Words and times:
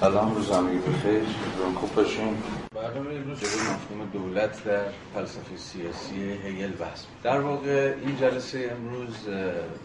سلام 0.00 0.34
روز 0.34 0.50
همگی 0.50 0.78
بخیر 0.78 1.22
روان 1.58 1.74
خوب 1.74 1.94
باشین 1.94 2.42
برنامه 2.74 3.14
امروز 3.14 3.40
جلوی 3.40 3.60
مفهوم 3.60 4.10
دولت 4.12 4.64
در 4.64 4.84
فلسفه 5.14 5.56
سیاسی 5.56 6.32
هگل 6.32 6.72
بحث. 6.72 7.04
در 7.22 7.40
واقع 7.40 7.94
این 8.04 8.16
جلسه 8.16 8.76
امروز 8.76 9.28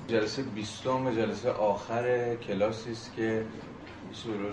جلسه 0.07 0.41
بیستم 0.41 1.15
جلسه 1.15 1.51
آخر 1.51 2.35
کلاسی 2.35 2.91
است 2.91 3.13
که 3.15 3.45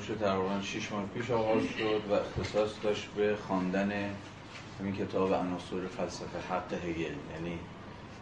شد 0.09 0.19
تقریبا 0.21 0.61
6 0.62 0.92
ماه 0.92 1.04
پیش 1.14 1.30
آغاز 1.30 1.63
شد 1.79 2.03
و 2.10 2.13
اختصاص 2.13 2.71
داشت 2.83 3.08
به 3.17 3.37
خواندن 3.37 3.92
همین 4.81 4.97
کتاب 4.97 5.35
عناصر 5.35 5.87
فلسفه 5.97 6.54
حق 6.54 6.72
هگل 6.72 7.15
یعنی 7.35 7.58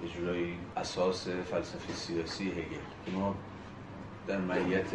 یه 0.02 0.09
جورایی 0.16 0.59
اساس 0.77 1.29
فلسفه 1.29 1.93
سیاسی 1.95 2.50
هگل. 2.50 3.14
ما 3.14 3.34
در 4.27 4.38
معیت 4.38 4.91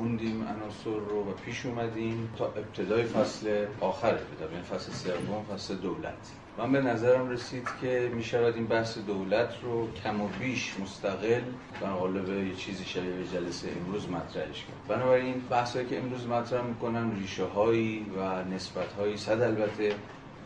خوندیم 0.00 0.42
عناصر 0.42 1.00
رو 1.10 1.20
و 1.20 1.32
پیش 1.44 1.66
اومدیم 1.66 2.34
تا 2.38 2.46
ابتدای 2.46 3.04
فصل 3.04 3.66
آخر 3.80 4.12
کتاب 4.12 4.52
یعنی 4.52 4.64
فصل 4.64 4.92
سوم 4.92 5.44
فصل 5.54 5.74
دولت. 5.74 6.32
من 6.58 6.72
به 6.72 6.80
نظرم 6.80 7.28
رسید 7.28 7.68
که 7.80 8.10
می 8.14 8.24
شود 8.24 8.54
این 8.54 8.66
بحث 8.66 8.98
دولت 8.98 9.48
رو 9.62 9.92
کم 9.92 10.20
و 10.20 10.28
بیش 10.40 10.74
مستقل 10.82 11.42
در 11.80 11.92
قالب 11.92 12.28
یه 12.28 12.54
چیزی 12.54 12.84
شبیه 12.84 13.10
به 13.10 13.24
جلسه 13.24 13.68
امروز 13.80 14.08
مطرحش 14.08 14.64
کرد. 14.64 14.98
بنابراین 14.98 15.34
بحثایی 15.50 15.86
که 15.86 15.98
امروز 15.98 16.26
مطرح 16.26 16.62
می‌کنم 16.62 17.16
ریشه 17.20 17.44
هایی 17.44 18.06
و 18.18 18.44
نسبت 18.44 18.92
هایی 18.92 19.16
صد 19.16 19.40
البته 19.40 19.94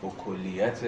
با 0.01 0.09
کلیت 0.25 0.79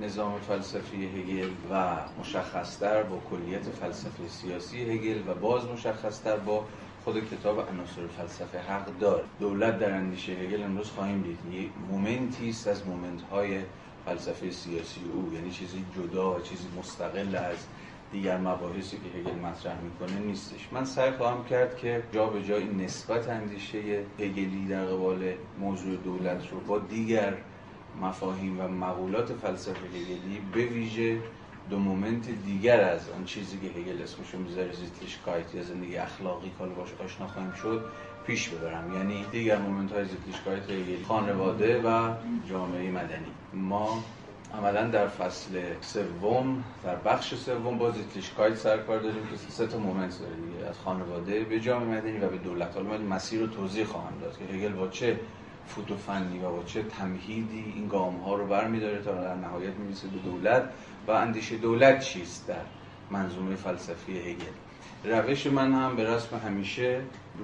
نظام 0.00 0.40
فلسفی 0.40 1.06
هگل 1.06 1.50
و 1.70 1.96
مشخصتر 2.20 3.02
با 3.02 3.18
کلیت 3.30 3.62
فلسفه 3.62 4.28
سیاسی 4.28 4.82
هگل 4.82 5.28
و 5.28 5.34
باز 5.34 5.64
مشخصتر 5.64 6.36
با 6.36 6.64
خود 7.04 7.30
کتاب 7.30 7.60
عناصر 7.60 8.06
فلسفه 8.16 8.58
حق. 8.58 9.24
دولت 9.40 9.78
در 9.78 9.92
اندیشه 9.92 10.32
هگل 10.32 10.62
امروز 10.62 10.90
خواهیم 10.90 11.22
دید. 11.22 11.54
یه 11.54 11.68
moment 11.90 12.41
ی 12.41 12.50
است 12.50 12.68
از 12.68 12.86
moment 12.86 13.22
های 13.22 13.60
فلسفه 14.06 14.50
سیاسی 14.50 15.00
او. 15.14 15.30
یعنی 15.34 15.50
چیزی 15.50 15.84
جدا 15.96 16.36
و 16.36 16.40
چیزی 16.40 16.68
مستقل 16.78 17.36
از 17.36 17.66
دیگر 18.12 18.38
مباحثی 18.38 18.96
که 18.96 19.18
هگل 19.18 19.38
مطرح 19.38 19.80
می‌کنه 19.80 20.18
نیستش. 20.18 20.68
من 20.72 20.84
سعی 20.84 21.10
خواهم 21.10 21.44
کرد 21.44 21.76
که 21.76 22.02
جا 22.12 22.26
به 22.26 22.42
جا 22.42 22.56
این 22.56 22.80
نسبت 22.80 23.28
اندیشه 23.28 23.78
هگلی 24.18 24.66
در 24.68 24.84
قبال 24.84 25.32
موضوع 25.60 25.96
دولت 25.96 26.50
رو 26.50 26.60
با 26.60 26.78
دیگر 26.78 27.34
مفاهیم 28.00 28.60
و 28.60 28.68
مقولات 28.68 29.32
فلسفه 29.32 29.86
هگلی 29.86 30.40
به 30.52 30.64
ویژه 30.64 31.18
دو 31.70 31.78
moment 31.78 32.28
دیگر 32.46 32.80
از 32.80 33.10
آن 33.10 33.24
چیزی 33.24 33.58
که 33.58 33.80
هگل 33.80 34.02
اسمشو 34.02 34.38
می‌ذاره 34.38 34.72
Sittlichkeit 34.72 35.54
یا 35.54 35.62
زندگی 35.62 35.96
اخلاقی 35.96 36.50
که 36.58 36.64
باش 36.64 36.88
آشنا 37.04 37.26
خواهیم 37.26 37.52
شد 37.52 37.84
پیش 38.26 38.48
ببرم. 38.48 38.94
یعنی 38.94 39.24
دیگر 39.32 39.58
moment 39.58 39.92
های 39.92 40.04
Sittlichkeit 40.04 40.70
هگل 40.70 41.04
خانواده 41.04 41.82
و 41.82 42.14
جامعه 42.48 42.90
مدنی. 42.90 43.32
ما 43.54 44.04
عملا 44.58 44.86
در 44.86 45.08
فصل 45.08 45.60
سوم 45.80 46.64
در 46.84 46.96
بخش 46.96 47.34
سوم 47.34 47.78
با 47.78 47.90
Sittlichkeit 47.90 48.56
سروکار 48.56 49.00
داریم 49.00 49.22
که 49.30 49.52
سه 49.52 49.66
تا 49.66 49.78
moment 49.78 50.18
داره 50.20 50.34
دیگه. 50.34 50.68
از 50.68 50.78
خانواده 50.78 51.44
به 51.44 51.60
جامعه 51.60 51.98
مدنی 51.98 52.18
و 52.18 52.28
به 52.28 52.38
دولت. 52.38 52.74
حالا 52.74 52.88
من 52.88 53.02
مسیر 53.02 53.40
رو 53.40 53.46
توضیح 53.46 53.84
خواهم 53.84 54.18
داد 54.20 54.38
که 54.38 54.44
هگل 54.54 54.72
با 54.72 54.88
چه 54.88 55.20
فوت 55.66 55.97
و 55.97 56.07
فنی 56.07 56.38
و 56.38 56.50
با 56.50 56.62
چه 56.66 56.82
تمهیدی 56.82 57.72
این 57.76 57.88
گام 57.88 58.16
ها 58.16 58.34
رو 58.34 58.46
برمیداره 58.46 59.02
تا 59.02 59.12
در 59.12 59.34
نهایت 59.34 59.74
می‌رسه 59.74 60.08
به 60.08 60.18
دولت. 60.18 60.62
و 61.10 61.12
اندیشه 61.12 61.56
دولت 61.56 62.00
چیست 62.00 62.48
در 62.48 62.64
منظومه 63.10 63.54
فلسفی 63.54 64.18
هگل؟ 64.18 64.44
روش 65.04 65.46
من 65.46 65.72
هم 65.72 65.96
به 65.96 66.14
رسم 66.14 66.36
همیشه 66.36 67.00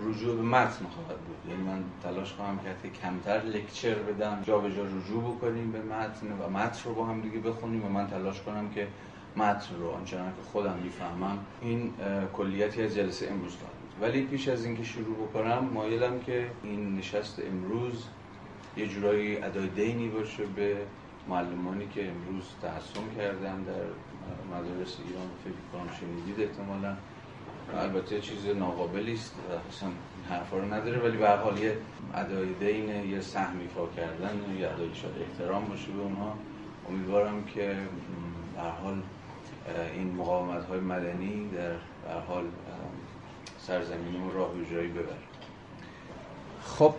رجوع 0.09 0.37
به 0.37 0.43
متن 0.43 0.85
خواهد 0.85 1.21
بود. 1.21 1.51
یعنی 1.51 1.63
من 1.63 1.85
تلاش 2.03 2.33
خواهم 2.33 2.59
کرد 2.59 2.83
که 2.83 2.89
کمتر 2.89 3.43
لکچر 3.43 3.95
بدم 3.95 4.43
جا 4.47 4.59
به 4.59 4.75
جا 4.75 4.83
رجوع 4.83 5.35
بکنیم 5.35 5.73
به 5.73 5.79
متن 5.79 6.27
و 6.27 6.51
متن 6.51 6.89
رو 6.89 6.95
با 6.95 7.07
هم 7.07 7.21
دیگه 7.21 7.39
بخونیم 7.39 7.85
و 7.85 7.89
من 7.89 8.07
تلاش 8.07 8.43
کنم 8.43 8.71
که 8.71 8.89
متن 9.37 9.75
رو 9.79 9.91
آنچنان 9.91 10.27
که 10.27 10.51
خودم 10.53 10.79
می‌فهمم 10.85 11.39
این 11.63 11.93
کلیتی 12.33 12.83
از 12.83 12.95
جلسه 12.95 13.29
امروز 13.31 13.53
بود. 13.53 13.71
ولی 14.01 14.23
پیش 14.23 14.49
از 14.49 14.65
اینکه 14.65 14.85
شروع 14.85 15.17
بکنم 15.17 15.71
مایلم 15.75 16.21
که 16.21 16.47
این 16.63 16.97
نشست 16.97 17.43
امروز 17.51 18.05
یه 18.77 18.87
جورایی 18.87 19.37
ادای 19.37 19.69
دینی 19.69 20.09
باشه 20.09 20.47
به 20.47 20.77
معلمانی 21.29 21.87
که 21.95 22.09
امروز 22.09 22.45
تحصیل 22.63 23.03
کردن 23.17 23.63
در 23.63 23.87
مدارس 24.51 24.97
ایران 25.09 25.29
فکر 25.45 25.63
کنم 25.73 25.89
شنیدید 26.01 26.49
احتمالا. 26.49 26.97
البته 27.75 28.21
چیز 28.21 28.47
ناقابلی 28.47 29.15
است. 29.15 29.35
اصلا 29.69 29.89
حرفا 30.29 30.57
رو 30.57 30.75
نداره 30.75 30.99
ولی 30.99 31.17
به 31.17 31.31
حال 31.31 31.59
یه 31.59 31.79
ادای 32.15 32.55
دین 32.55 33.11
یه 33.11 33.21
سهم 33.21 33.61
ایفا 33.61 33.87
کردن 33.97 34.59
یه 34.59 34.69
ادای 34.69 34.95
شده 34.95 35.21
احترام 35.21 35.65
باشه 35.65 35.93
به 35.93 36.03
اونها. 36.03 36.35
امیدوارم 36.91 37.45
که 37.45 37.77
به 38.55 38.63
حال 38.63 39.03
این 39.95 40.15
مقاومت 40.15 40.65
های 40.65 40.81
مدنی 40.81 41.49
در 41.49 41.71
به 41.71 42.21
حال 42.29 42.45
سرزمینمون 43.59 44.33
راه 44.33 44.55
به 44.55 44.67
جایی 44.75 44.89
ببر 44.89 45.17
خب 46.63 46.95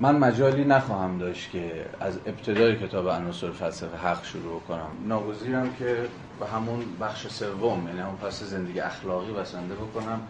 من 0.00 0.16
مجالی 0.16 0.64
نخواهم 0.64 1.18
داشت 1.18 1.50
که 1.50 1.86
از 2.00 2.18
ابتدای 2.26 2.76
کتاب 2.76 3.08
عناصر 3.08 3.50
فلسفه 3.50 3.96
حق 3.96 4.24
شروع 4.24 4.60
کنم. 4.60 4.90
ناگزیرم 5.06 5.74
که 5.78 5.96
به 6.40 6.46
همون 6.46 6.84
بخش 7.00 7.26
سوم 7.26 7.86
یعنی 7.86 8.00
همون 8.00 8.16
پس 8.16 8.42
زندگی 8.42 8.80
اخلاقی 8.80 9.32
بسنده 9.32 9.74
بکنم 9.74 10.20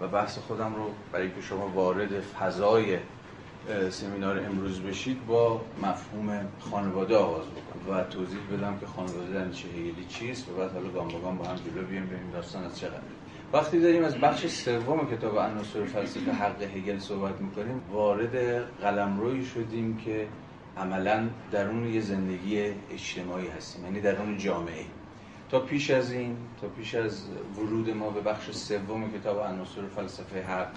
و 0.00 0.08
بحث 0.08 0.38
خودم 0.38 0.74
رو 0.74 0.90
برای 1.12 1.30
که 1.30 1.40
شما 1.40 1.68
وارد 1.68 2.20
فضای 2.20 2.98
سمینار 3.90 4.38
امروز 4.38 4.80
بشید 4.80 5.26
با 5.26 5.60
مفهوم 5.82 6.46
خانواده 6.70 7.16
آغاز 7.16 7.44
بکنم 7.46 7.96
و 7.96 8.04
توضیح 8.04 8.38
بدم 8.52 8.78
که 8.78 8.86
خانواده 8.86 9.32
در 9.32 9.50
چه 9.50 9.68
هگلی 9.68 10.06
چیست 10.08 10.48
و 10.48 10.52
بعد 10.52 10.72
حالا 10.72 10.88
گام 10.88 11.08
با 11.08 11.18
با 11.18 11.44
هم 11.44 11.56
جلو 11.56 11.86
بیایم 11.86 12.06
ببینیم 12.06 12.30
داستان 12.32 12.64
از 12.64 12.78
چه 12.78 12.88
وقتی 13.54 13.80
داریم 13.80 14.04
از 14.04 14.16
بخش 14.16 14.46
سوم 14.46 15.10
کتاب 15.10 15.38
عناصر 15.38 15.84
فلسفه 15.84 16.32
حق 16.32 16.62
هگل 16.62 16.98
صحبت 16.98 17.40
می‌کنیم 17.40 17.82
وارد 17.92 18.64
قلمرویی 18.80 19.44
شدیم 19.44 19.96
که 19.96 20.28
عملا 20.76 21.28
درون 21.52 21.86
یه 21.86 22.00
زندگی 22.00 22.62
اجتماعی 22.90 23.48
هستیم 23.48 23.84
یعنی 23.84 24.00
درون 24.00 24.38
جامعه. 24.38 24.84
تا 25.50 25.60
پیش 25.60 25.90
از 25.90 26.12
این 26.12 26.36
تا 26.60 26.68
پیش 26.68 26.94
از 26.94 27.22
ورود 27.56 27.90
ما 27.90 28.10
به 28.10 28.20
بخش 28.20 28.50
سوم 28.50 29.12
کتاب 29.12 29.40
عناصر 29.40 29.82
فلسفه 29.96 30.42
حق 30.42 30.70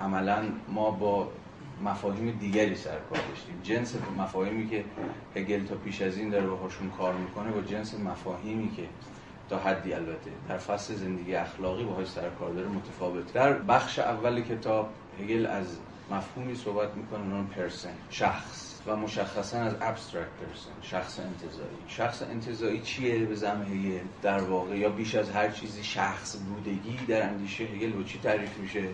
عملا 0.00 0.42
ما 0.68 0.90
با 0.90 1.28
مفاهیم 1.84 2.30
دیگری 2.40 2.74
سرکار 2.74 3.18
داشتیم. 3.28 3.60
جنس 3.62 3.94
مفاهیمی 4.18 4.68
که 4.68 4.84
هگل 5.36 5.64
تا 5.64 5.74
پیش 5.74 6.02
از 6.02 6.18
این 6.18 6.30
داره 6.30 6.46
باهاشون 6.46 6.90
کار 6.90 7.14
می‌کنه 7.14 7.50
با 7.50 7.60
جنس 7.60 7.94
مفاهیمی 8.00 8.70
که 8.76 8.82
تا 9.50 9.58
حدی 9.58 9.92
البته. 9.92 10.30
در 10.48 10.58
فصل 10.58 10.94
زندگی 10.94 11.34
اخلاقی 11.34 11.84
باهاش 11.84 12.08
سرکار 12.08 12.50
داره 12.50 12.68
متفاوت. 12.68 13.32
در 13.32 13.52
بخش 13.52 13.98
اول 13.98 14.40
کتاب 14.40 14.90
هگل 15.20 15.46
از 15.46 15.78
مفهومی 16.10 16.54
صحبت 16.54 16.94
می‌کنه 16.94 17.34
اون 17.34 17.46
person 17.46 17.94
شخص 18.10 18.80
و 18.86 18.96
مشخصا 18.96 19.58
از 19.58 19.74
abstract 19.80 20.28
person 20.28 20.70
شخص 20.82 21.20
انتزاعی. 21.20 21.76
شخص 21.88 22.22
انتزاعی 22.22 22.80
چیه 22.80 23.24
به 23.24 23.34
زعم 23.34 23.62
هگل 23.62 23.98
در 24.22 24.40
واقع؟ 24.40 24.78
یا 24.78 24.88
بیش 24.88 25.14
از 25.14 25.30
هر 25.30 25.48
چیزی 25.48 25.84
شخص 25.84 26.36
بودگی 26.36 26.98
در 27.08 27.22
اندیشه 27.28 27.64
هگل 27.64 27.90
با 27.90 28.02
چی 28.02 28.18
تعریف 28.18 28.58
میشه؟ 28.58 28.84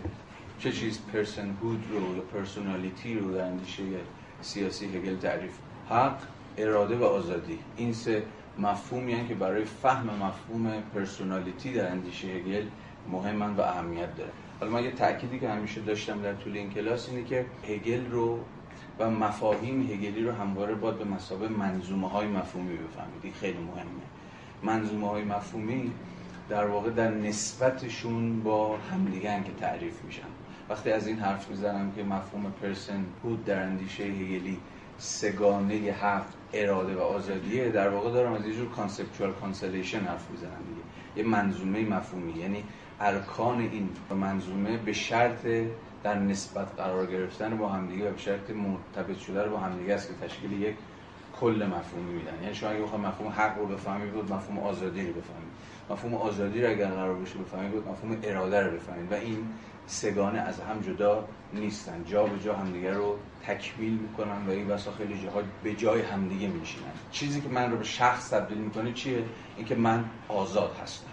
چه 0.59 0.72
چیز 0.72 0.98
personhood 1.12 1.84
رو 1.91 2.16
یا 2.16 2.22
personality 2.22 3.15
رو 3.15 3.34
در 3.34 3.44
اندیشه 3.44 3.82
سیاسی 4.41 4.86
هگل 4.86 5.16
تعریف؟ 5.16 5.53
حق 5.91 6.19
اراده 6.59 6.97
و 6.97 7.04
آزادی. 7.04 7.59
این 7.76 7.92
سه 7.92 8.22
مفهومی 8.59 9.12
هستند 9.12 9.28
که 9.28 9.34
برای 9.34 9.65
فهم 9.65 10.06
مفهوم 10.06 10.82
personality 10.94 11.72
در 11.72 11.91
اندیشه 11.91 12.28
هگل 12.28 12.66
مهمن 13.12 13.56
و 13.56 13.60
اهمیت 13.60 14.16
داره 14.16 14.31
حالا 14.60 14.72
من 14.72 14.84
یه 14.84 14.91
تأکیدی 14.91 15.38
که 15.38 15.48
همیشه 15.48 15.81
داشتم 15.81 16.22
در 16.22 16.34
طول 16.34 16.56
این 16.56 16.70
کلاس 16.70 17.09
اینه 17.09 17.25
که 17.25 17.47
هگل 17.69 18.10
رو 18.10 18.38
و 18.98 19.10
مفاهیم 19.10 19.83
هگلی 19.83 20.24
رو 20.24 20.33
همواره 20.33 20.74
باید 20.74 20.98
به 20.98 21.04
مثابه 21.04 21.48
منظومه 21.48 22.09
های 22.09 22.27
مفهومی 22.27 22.77
بفهمید. 22.77 23.34
خیلی 23.41 23.59
مهمه. 23.59 24.03
منظومه 24.62 25.09
های 25.09 25.24
مفهومی 25.24 25.92
در 26.48 26.66
واقع 26.66 26.91
در 26.91 27.10
نسبتشون 27.10 28.42
با 28.42 28.77
همدیگه 28.77 29.42
که 29.45 29.53
تعریف 29.60 30.04
میشن. 30.04 30.28
وقتی 30.68 30.91
از 30.91 31.06
این 31.06 31.18
حرف 31.18 31.51
می‌زنم 31.51 31.92
که 31.92 32.03
مفهوم 32.03 32.53
personhood 32.62 33.45
در 33.45 33.62
اندیشه 33.62 34.04
هگلی 34.04 34.59
سه‌گانه 34.98 35.74
حق 35.74 36.33
اراده 36.52 36.96
و 36.96 37.00
آزادیه. 37.00 37.68
در 37.68 37.88
واقع 37.88 38.10
دارم 38.10 38.32
از 38.32 38.46
یه 38.46 38.54
جور 38.54 38.68
conceptual 38.68 39.33
constellation 39.33 40.01
حرف 40.00 40.30
می‌زنم 40.30 40.62
دیگه. 40.68 40.82
یه 41.16 41.30
منظومه 41.30 41.84
مفهومی. 41.84 42.32
یعنی 42.41 42.64
ارکان 43.00 43.60
این 43.60 43.88
منظومه 44.10 44.76
به 44.76 44.92
شرط 44.92 45.46
در 46.02 46.18
نسبت 46.18 46.68
قرار 46.76 47.06
گرفتن 47.06 47.58
با 47.58 47.68
همدیگه 47.68 48.08
و 48.08 48.12
به 48.12 48.18
شرط 48.18 48.50
مرتبط 48.50 49.30
رو 49.30 49.50
با 49.50 49.58
همدیگه 49.58 49.94
است 49.94 50.08
که 50.08 50.26
تشکیل 50.26 50.52
یک 50.52 50.74
کل 51.41 51.68
مفهومی 51.76 52.12
میدن. 52.12 52.42
یعنی 52.42 52.54
شما 52.54 52.70
اگه 52.70 52.82
بخوام 52.82 53.00
مفهوم 53.00 53.32
حق 53.32 53.58
رو 53.58 53.66
بفهمید 53.66 54.12
بود 54.12 54.32
مفهوم 54.32 54.58
آزادی 54.58 55.06
رو 55.06 55.12
بفهمید 55.12 55.54
مفهوم 55.91 56.14
آزادی 56.14 56.62
رو 56.62 56.70
اگر 56.70 56.86
قرار 56.86 57.14
بشه 57.14 57.38
بفهمید 57.38 57.72
بود 57.72 57.88
مفهوم 57.88 58.18
اراده 58.22 58.60
رو 58.60 58.70
بفهمید 58.70 59.12
و 59.12 59.14
این 59.14 59.46
سگانه 59.86 60.39
از 60.39 60.60
هم 60.60 60.81
جدا 60.81 61.25
نیستن. 61.53 62.04
جا 62.04 62.25
به 62.25 62.39
جا 62.39 62.54
همدیگه 62.54 62.92
رو 62.92 63.16
تکمیل 63.47 63.92
می‌کنن 63.92 64.47
و 64.47 64.51
این 64.51 64.69
بسا 64.69 64.92
خیلی 64.92 65.22
جاها 65.22 65.42
به 65.63 65.75
جای 65.75 66.03
همدیگه 66.03 66.47
میشینن 66.47 66.92
چیزی 67.10 67.41
که 67.41 67.48
من 67.48 67.71
رو 67.71 67.77
به 67.77 67.84
شخص 67.84 68.31
تبدیل 68.31 68.59
می‌کنه 68.59 68.92
چیه؟ 68.92 69.25
اینکه 69.57 69.75
من 69.75 70.04
آزاد 70.28 70.77
هستم. 70.83 71.10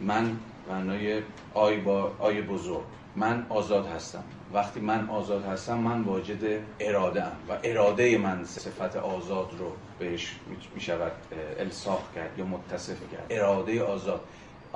من 0.00 0.36
معنای 0.68 1.22
آی 1.54 1.76
با 1.76 2.12
آی 2.18 2.42
بزرگ. 2.42 2.84
من 3.16 3.46
آزاد 3.48 3.86
هستم. 3.86 4.24
وقتی 4.52 4.80
من 4.80 5.08
آزاد 5.08 5.44
هستم 5.44 5.78
من 5.78 6.02
واجد 6.02 6.60
اراده 6.80 7.24
ام 7.24 7.32
و 7.48 7.58
اراده 7.64 8.18
من 8.18 8.44
صفت 8.44 8.96
آزاد 8.96 9.54
رو 9.58 9.72
بهش 9.98 10.36
می 10.74 10.80
شود 10.80 11.12
الساخ 11.58 12.12
کرد 12.14 12.38
یا 12.38 12.44
متصف 12.44 13.12
کرد. 13.12 13.26
اراده 13.30 13.82
آزاد. 13.82 14.20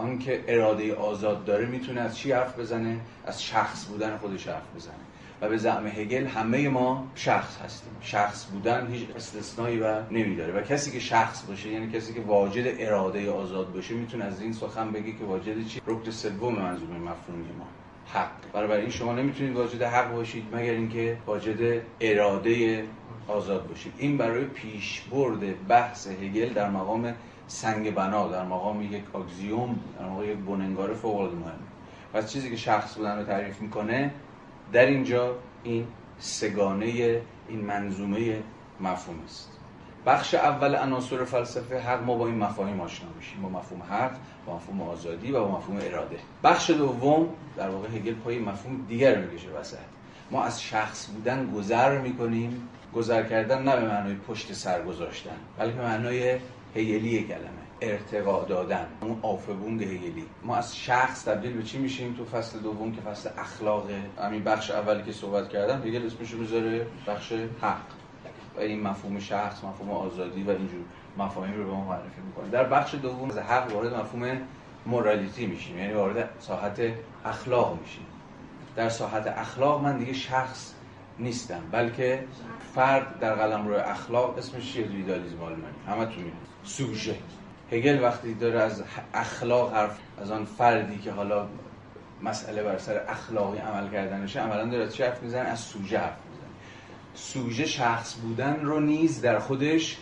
آنکه 0.00 0.44
اراده 0.49 0.94
آزاد 0.94 1.44
داره 1.44 1.67
می‌تونه 1.67 2.00
از 2.00 2.19
چی 2.19 2.32
حرف 2.32 2.58
بزنه؟ 2.58 2.97
از 3.26 3.43
شخص 3.43 3.87
بودن 3.87 4.17
خودش 4.17 4.49
حرف 4.49 4.75
بزنه. 4.76 4.94
و 5.41 5.49
به 5.49 5.56
زعم 5.56 5.87
هگل 5.87 6.26
همه 6.26 6.69
ما 6.69 7.08
شخص 7.14 7.58
هستیم. 7.64 7.93
شخص 8.00 8.44
بودن 8.44 8.88
هیچ 8.93 9.06
استثنایی 9.17 9.81
و 9.81 10.02
نمیداره. 10.11 10.52
و 10.52 10.62
کسی 10.62 10.91
که 10.91 10.99
شخص 11.00 11.43
باشه 11.43 11.69
یعنی 11.69 11.91
کسی 11.93 12.14
که 12.14 12.20
واجد 12.20 12.75
اراده 12.79 13.31
آزاد 13.31 13.73
باشه 13.73 13.94
می‌تونه 13.94 14.25
از 14.25 14.41
این 14.41 14.52
سخن 14.52 14.93
بگی 14.93 15.12
که 15.12 15.25
واجد 15.25 15.67
چی؟ 15.67 15.81
رکن 15.87 16.11
سوم 16.11 16.55
منظومه 16.55 16.99
مفهومی 16.99 17.52
ما. 17.58 17.67
حق. 18.06 18.52
برای 18.52 18.81
این 18.81 18.91
شما 18.91 19.12
نمی‌تونید 19.12 19.56
واجد 19.56 19.82
حق 19.82 20.12
باشید 20.12 20.44
مگر 20.52 20.73
اینکه 20.73 21.17
واجد 21.26 21.82
اراده 22.00 22.85
آزاد 23.29 23.69
باشید. 23.69 23.93
این 23.99 24.17
برای 24.17 24.44
پیشبرد 24.44 25.67
بحث 25.69 26.08
هگل 26.08 26.52
در 26.52 26.70
مقام 26.70 27.14
سنگ 27.50 27.94
بنا 27.94 28.29
در 28.29 28.44
مقام 28.44 28.82
یک 28.82 29.17
اکسیوم 29.17 29.81
در 29.99 30.05
مقام 30.05 30.25
یک 30.25 30.38
بننگار 30.38 30.94
فوق 30.94 31.17
العاده 31.17 31.37
مهمه 31.37 31.55
و 32.14 32.23
چیزی 32.23 32.50
که 32.50 32.56
شخص 32.56 32.94
بودن 32.94 33.19
رو 33.19 33.25
تعریف 33.25 33.61
می‌کنه 33.61 34.11
در 34.73 34.87
اینجا 34.87 35.37
این 35.64 35.87
سگانه 36.19 37.20
این 37.49 37.61
منظومه 37.61 38.43
مفهوم 38.81 39.20
است. 39.25 39.58
بخش 40.06 40.35
اول 40.35 40.75
عناصر 40.76 41.25
فلسفه 41.25 41.81
حق 41.81 42.02
ما 42.02 42.14
با 42.14 42.26
این 42.26 42.38
مفاهیم 42.38 42.81
آشنا 42.81 43.08
میشیم. 43.17 43.43
با 43.43 43.49
مفهوم 43.49 43.82
حق 43.82 44.12
با 44.47 44.56
مفهوم 44.56 44.82
آزادی 44.82 45.32
و 45.32 45.41
با 45.41 45.58
مفهوم 45.58 45.79
اراده. 45.82 46.17
بخش 46.44 46.70
دوم 46.70 47.29
در 47.56 47.69
واقع 47.69 47.88
هگل 47.88 48.14
پای 48.14 48.38
مفهوم 48.38 48.85
دیگر 48.88 49.19
می‌کشه 49.19 49.49
وسط. 49.50 49.76
ما 50.31 50.44
از 50.44 50.62
شخص 50.62 51.06
بودن 51.06 51.52
گذر 51.56 51.99
می‌کنیم. 51.99 52.69
گذر 52.94 53.23
کردن 53.23 53.62
نه 53.62 53.76
به 53.76 53.88
معنای 53.88 54.14
پشت 54.14 54.52
سر 54.52 54.82
گذاشتن 54.82 55.37
بلکه 55.58 55.76
به 55.76 55.82
معنای 55.82 56.38
هگلی 56.77 57.23
کلمه. 57.23 57.61
ارتقا 57.81 58.45
دادن. 58.45 58.87
اون 59.01 59.19
آفبونگ 59.23 59.83
هگلی 59.83 60.25
ما 60.45 60.57
از 60.57 60.77
شخص 60.77 61.25
تبدیل 61.25 61.53
به 61.53 61.63
چی 61.63 61.79
میشیم؟ 61.79 62.15
تو 62.15 62.25
فصل 62.25 62.59
دوم 62.59 62.93
که 62.93 63.01
فصل 63.01 63.31
اخلاق 63.39 63.91
همین 64.19 64.45
بخش 64.45 64.71
اولی 64.71 65.03
که 65.03 65.13
صحبت 65.13 65.49
کردم 65.49 65.83
هگل 65.83 66.07
اسمش 66.07 66.35
می‌ذاره 66.35 66.87
بخش 67.07 67.33
حق. 67.63 67.77
و 68.57 68.61
این 68.61 68.83
مفهوم 68.83 69.19
شخص 69.19 69.65
مفهوم 69.65 69.91
آزادی 69.91 70.43
و 70.43 70.51
اینجور 70.51 70.85
مفاهیم 71.19 71.57
رو 71.57 71.65
به 71.65 71.71
ما 71.71 71.85
معرفی 71.85 72.21
می‌کنه. 72.27 72.51
در 72.51 72.65
بخش 72.65 72.95
دوم 72.95 73.31
از 73.31 73.39
حق 73.39 73.75
وارد 73.75 73.95
مفهوم 73.95 74.39
مورالیتی 74.87 75.47
میشیم. 75.47 75.79
یعنی 75.79 75.93
وارد 75.93 76.29
ساحت 76.41 76.81
اخلاق 77.25 77.79
میشیم. 77.81 78.07
در 78.77 78.89
ساحت 78.89 79.27
اخلاق 79.27 79.83
من 79.83 79.99
دیگه 79.99 80.13
شخص 80.13 80.75
نیستم 81.19 81.61
بلکه 81.73 82.25
فرد 82.75 83.19
در 83.19 83.35
قلم 83.35 83.69
روی 83.69 83.77
اخلاق 83.77 84.39
اسمش 84.39 84.73
چیه 84.73 84.87
ایدالیسم 84.91 85.43
آلمانی. 85.43 85.75
همه 85.87 86.07
تو 86.07 86.21
سوژه. 86.65 87.15
هگل 87.73 88.03
وقتی 88.03 88.35
داره 88.35 88.61
از 88.61 88.83
اخلاق 89.15 89.75
حرف 89.75 89.99
از 90.23 90.31
آن 90.31 90.45
فردی 90.45 90.99
که 90.99 91.11
حالا 91.11 91.47
مسئله 92.23 92.62
بر 92.62 92.79
سر 92.79 93.01
اخلاقی 93.09 93.59
عمل 93.59 93.91
کردنشه 93.91 94.41
عملا 94.41 94.67
داره 94.67 94.89
چه 94.89 95.05
حرف 95.05 95.23
می‌زنه؟ 95.23 95.49
از 95.49 95.61
سوژه 95.61 95.99
حرف 95.99 96.17
می‌زنه. 96.31 96.49
سوژه 97.15 97.67
شخص 97.67 98.15
بودن 98.15 98.61
رو 98.62 98.81
نیز 98.81 99.21
در 99.21 99.39
خودش 99.39 99.99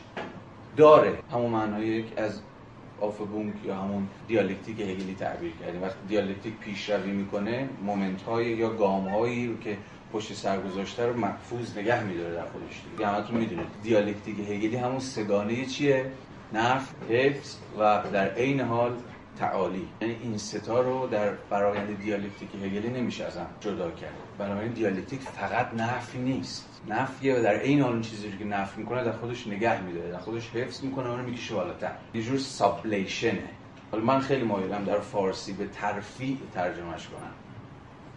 داره. 0.76 1.18
همون 1.32 1.50
معنای 1.50 1.86
Aufhebung 1.86 3.54
یا 3.64 3.74
همون 3.74 4.08
دیالکتیک 4.28 4.80
هگلی 4.80 5.16
تعبیر 5.18 5.52
کردیم. 5.60 5.82
وقتی 5.82 5.98
دیالکتیک 6.08 6.54
پیشروی 6.56 7.12
می‌کنه 7.12 7.68
moment 7.82 8.22
های 8.22 8.46
یا 8.46 8.70
گام 8.70 9.08
هایی 9.08 9.46
رو 9.46 9.60
که 9.60 9.76
پشت 10.12 10.32
سر 10.32 10.60
گذاشته 10.60 11.06
رو 11.06 11.16
محفوظ 11.16 11.78
نگه 11.78 12.04
میداره 12.04 12.34
در 12.34 12.46
خودش. 12.46 12.82
دیگه 12.90 13.08
همتون 13.08 13.36
می‌دونید. 13.36 13.66
دیالکتیک 13.82 14.38
هگلی 14.38 14.76
همون 14.76 14.98
سه‌گانه 14.98 15.66
چیه؟ 15.66 16.06
نفی 16.52 16.88
حفظ 17.10 17.56
و 17.78 18.02
در 18.12 18.28
عین 18.28 18.60
حال 18.60 18.96
تعالی. 19.38 19.88
یعنی 20.00 20.16
این 20.22 20.38
سه 20.38 20.66
تا 20.66 20.80
رو 20.80 21.06
در 21.06 21.32
فرایند 21.50 21.98
دیالکتیک 21.98 22.54
هگلی 22.54 22.88
نمیشه 22.88 23.24
از 23.24 23.36
هم 23.36 23.46
جدا 23.60 23.90
کرد. 23.90 24.14
بنابراین 24.38 24.72
دیالکتیک 24.72 25.20
فقط 25.20 25.74
نفی 25.74 26.18
نیست. 26.18 26.64
نفیه 26.88 27.38
و 27.38 27.42
در 27.42 27.56
عین 27.56 27.80
حال 27.80 27.92
اون 27.92 28.00
چیزی 28.00 28.32
که 28.38 28.44
نفی 28.44 28.80
می‌کنه 28.80 29.04
در 29.04 29.12
خودش 29.12 29.46
نگه 29.46 29.80
میداره. 29.80 30.10
در 30.10 30.18
خودش 30.18 30.50
حفظ 30.50 30.84
می‌کنه 30.84 31.10
اونو 31.10 31.22
می‌کشه 31.22 31.54
بالاتر. 31.54 31.92
یه 32.14 32.22
جور 32.22 32.38
sublation 32.38 33.28
ه. 33.28 33.48
حالا 33.92 34.04
من 34.04 34.20
خیلی 34.20 34.44
مایلم 34.44 34.84
در 34.84 35.00
فارسی 35.00 35.52
به 35.52 35.66
ترفیع 35.66 36.38
ترجمهش 36.54 37.06
کنم. 37.06 37.32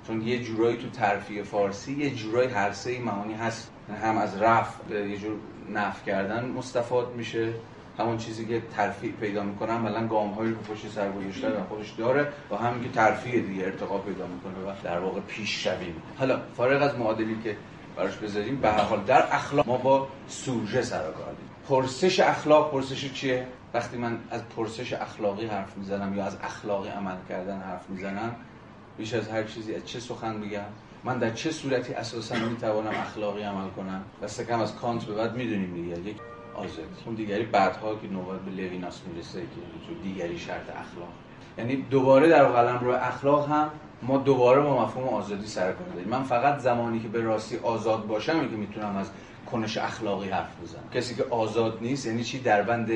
چون 0.07 0.21
یه 0.21 0.43
جورایی 0.43 0.77
تو 0.77 0.89
ترفیع 0.89 1.43
فارسی 1.43 1.93
یه 1.93 2.09
جورایی 2.09 2.49
هر 2.49 2.71
سه 2.71 2.99
معانی 2.99 3.33
هست. 3.33 3.71
هم 4.03 4.17
از 4.17 4.41
رفع 4.41 4.93
یه 4.93 5.17
جور 5.17 5.35
نف 5.73 6.05
کردن 6.05 6.45
مستفاد 6.45 7.15
میشه. 7.15 7.53
همون 8.01 8.17
چیزی 8.17 8.45
که 8.45 8.61
ترفیع 8.75 9.11
پیدا 9.11 9.43
می‌کنه 9.43 9.71
عملا 9.71 10.07
گام 10.07 10.31
هایی 10.31 10.51
رو 10.51 10.57
پشت 10.57 10.87
سر 10.87 11.11
گذاشته 11.11 11.49
و 11.49 11.63
خودش 11.69 11.91
داره 11.91 12.27
و 12.51 12.55
همین 12.55 12.83
که 12.83 12.89
ترفیع 12.89 13.41
دیگه 13.41 13.63
ارتقا 13.63 13.97
پیدا 13.97 14.27
می‌کنه 14.27 14.71
و 14.71 14.75
در 14.83 14.99
واقع 14.99 15.19
پیش 15.19 15.63
شویم 15.63 15.95
حالا 16.17 16.41
فارغ 16.57 16.81
از 16.81 16.95
معادلی 16.95 17.37
که 17.43 17.57
براش 17.95 18.17
بذاریم 18.17 18.55
به 18.55 18.71
هر 18.71 18.81
حال 18.81 19.03
در 19.03 19.23
اخلاق 19.31 19.67
ما 19.67 19.77
با 19.77 20.07
سوژه 20.27 20.81
سر 20.81 20.97
کار 20.97 21.35
پرسش 21.69 22.19
اخلاق 22.19 22.71
پرسش 22.71 23.13
چیه؟ 23.13 23.47
وقتی 23.73 23.97
من 23.97 24.17
از 24.31 24.41
پرسش 24.49 24.93
اخلاقی 24.93 25.45
حرف 25.45 25.77
می‌زنم 25.77 26.17
یا 26.17 26.25
از 26.25 26.37
اخلاقی 26.43 26.89
عمل 26.89 27.15
کردن 27.29 27.59
حرف 27.61 27.89
می‌زنم 27.89 28.35
بیش 28.97 29.13
از 29.13 29.29
هر 29.29 29.43
چیزی 29.43 29.75
از 29.75 29.85
چه 29.85 29.99
سخن 29.99 30.35
میگم 30.35 30.61
من 31.03 31.17
در 31.17 31.29
چه 31.29 31.51
صورتی 31.51 31.93
اساسا 31.93 32.35
می‌توانم 32.35 32.89
اخلاقی 32.89 33.41
عمل 33.41 33.69
کنم؟ 33.69 34.03
دست 34.23 34.47
کم 34.47 34.59
از 34.59 34.75
کانت 34.75 35.05
به 35.05 35.13
بعد 35.13 35.35
می‌دونیم 35.35 35.73
دیگه. 35.73 36.09
یک 36.09 36.17
آزادی 36.55 36.87
اون 37.05 37.15
دیگری 37.15 37.43
بعدها 37.43 37.95
که 37.95 38.07
نوبت 38.07 38.39
به 38.39 38.51
لویناس 38.51 39.01
می‌رسه 39.07 39.41
که 39.87 39.93
دیگری 40.03 40.39
شرط 40.39 40.69
اخلاق. 40.69 41.09
یعنی 41.57 41.75
دوباره 41.75 42.29
در 42.29 42.45
قلم 42.45 42.79
رو 42.79 42.91
اخلاق 42.91 43.49
هم 43.49 43.69
ما 44.01 44.17
دوباره 44.17 44.61
با 44.61 44.83
مفهوم 44.83 45.07
آزادی 45.07 45.47
سر 45.47 45.71
کار 45.71 45.87
داریم. 45.87 46.09
من 46.09 46.23
فقط 46.23 46.59
زمانی 46.59 46.99
که 46.99 47.07
به 47.07 47.21
راستی 47.21 47.57
آزاد 47.57 48.07
باشم 48.07 48.49
که 48.49 48.55
می‌تونم 48.55 48.95
از 48.97 49.09
کنش 49.51 49.77
اخلاقی 49.77 50.29
حرف 50.29 50.61
بزنم. 50.63 50.83
کسی 50.93 51.15
که 51.15 51.23
آزاد 51.29 51.77
نیست 51.81 52.05
یعنی 52.05 52.23
چی؟ 52.23 52.39
در 52.39 52.61
بند 52.61 52.91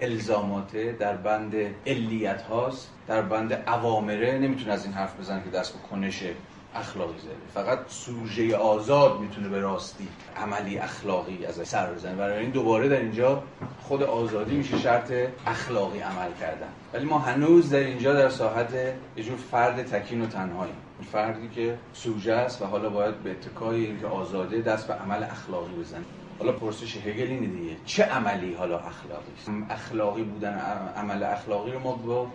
الزاماته 0.00 0.92
در 0.92 1.16
بند 1.16 1.54
علیت 1.86 2.42
هاست 2.42 2.90
در 3.06 3.22
بند 3.22 3.52
اوامره 3.52 4.38
نمی‌تونه 4.38 4.72
از 4.72 4.84
این 4.84 4.94
حرف 4.94 5.20
بزنه 5.20 5.42
که 5.44 5.50
دست 5.50 5.72
به 5.72 5.78
کنش 5.90 6.22
اخلاقی 6.74 7.18
زده 7.18 7.34
فقط 7.54 7.78
سوژه 7.88 8.56
آزاد 8.56 9.20
می‌تونه 9.20 9.48
به 9.48 9.60
راستی 9.60 10.08
عملی 10.36 10.78
اخلاقی 10.78 11.46
از 11.46 11.68
سر 11.68 11.92
بزنه. 11.92 12.14
برای 12.14 12.38
این 12.38 12.50
دوباره 12.50 12.88
در 12.88 13.00
اینجا 13.00 13.42
خود 13.82 14.02
آزادی 14.02 14.56
میشه 14.56 14.78
شرط 14.78 15.12
اخلاقی 15.46 15.98
عمل 15.98 16.30
کردن. 16.40 16.68
ولی 16.92 17.04
ما 17.04 17.18
هنوز 17.18 17.70
در 17.70 17.78
اینجا 17.78 18.14
در 18.14 18.28
ساحت 18.28 18.74
یه 19.16 19.24
جور 19.24 19.36
فرد 19.36 19.82
تکین 19.82 20.22
و 20.22 20.26
تنهایی. 20.26 20.72
فردی 21.12 21.48
که 21.48 21.78
سوژه 21.92 22.32
است 22.32 22.62
و 22.62 22.64
حالا 22.64 22.90
باید 22.90 23.22
به 23.22 23.30
اتکای 23.30 23.86
اینکه 23.86 24.06
آزاده 24.06 24.60
دست 24.60 24.86
به 24.88 24.94
عمل 24.94 25.22
اخلاقی 25.22 25.74
بزنه. 25.74 26.04
حالا 26.38 26.52
پرسش 26.52 26.96
هگل 26.96 27.26
اینه 27.26 27.46
دیگه. 27.46 27.76
چه 27.84 28.04
عملی 28.04 28.54
حالا 28.54 28.78
اخلاقی 28.78 29.32
است؟ 29.38 29.50
اخلاقی 29.70 30.22
بودن 30.22 30.58
عمل 30.96 31.22
اخلاقی 31.22 31.72
رو 31.72 31.78
ما 31.78 31.92
با 31.92 32.26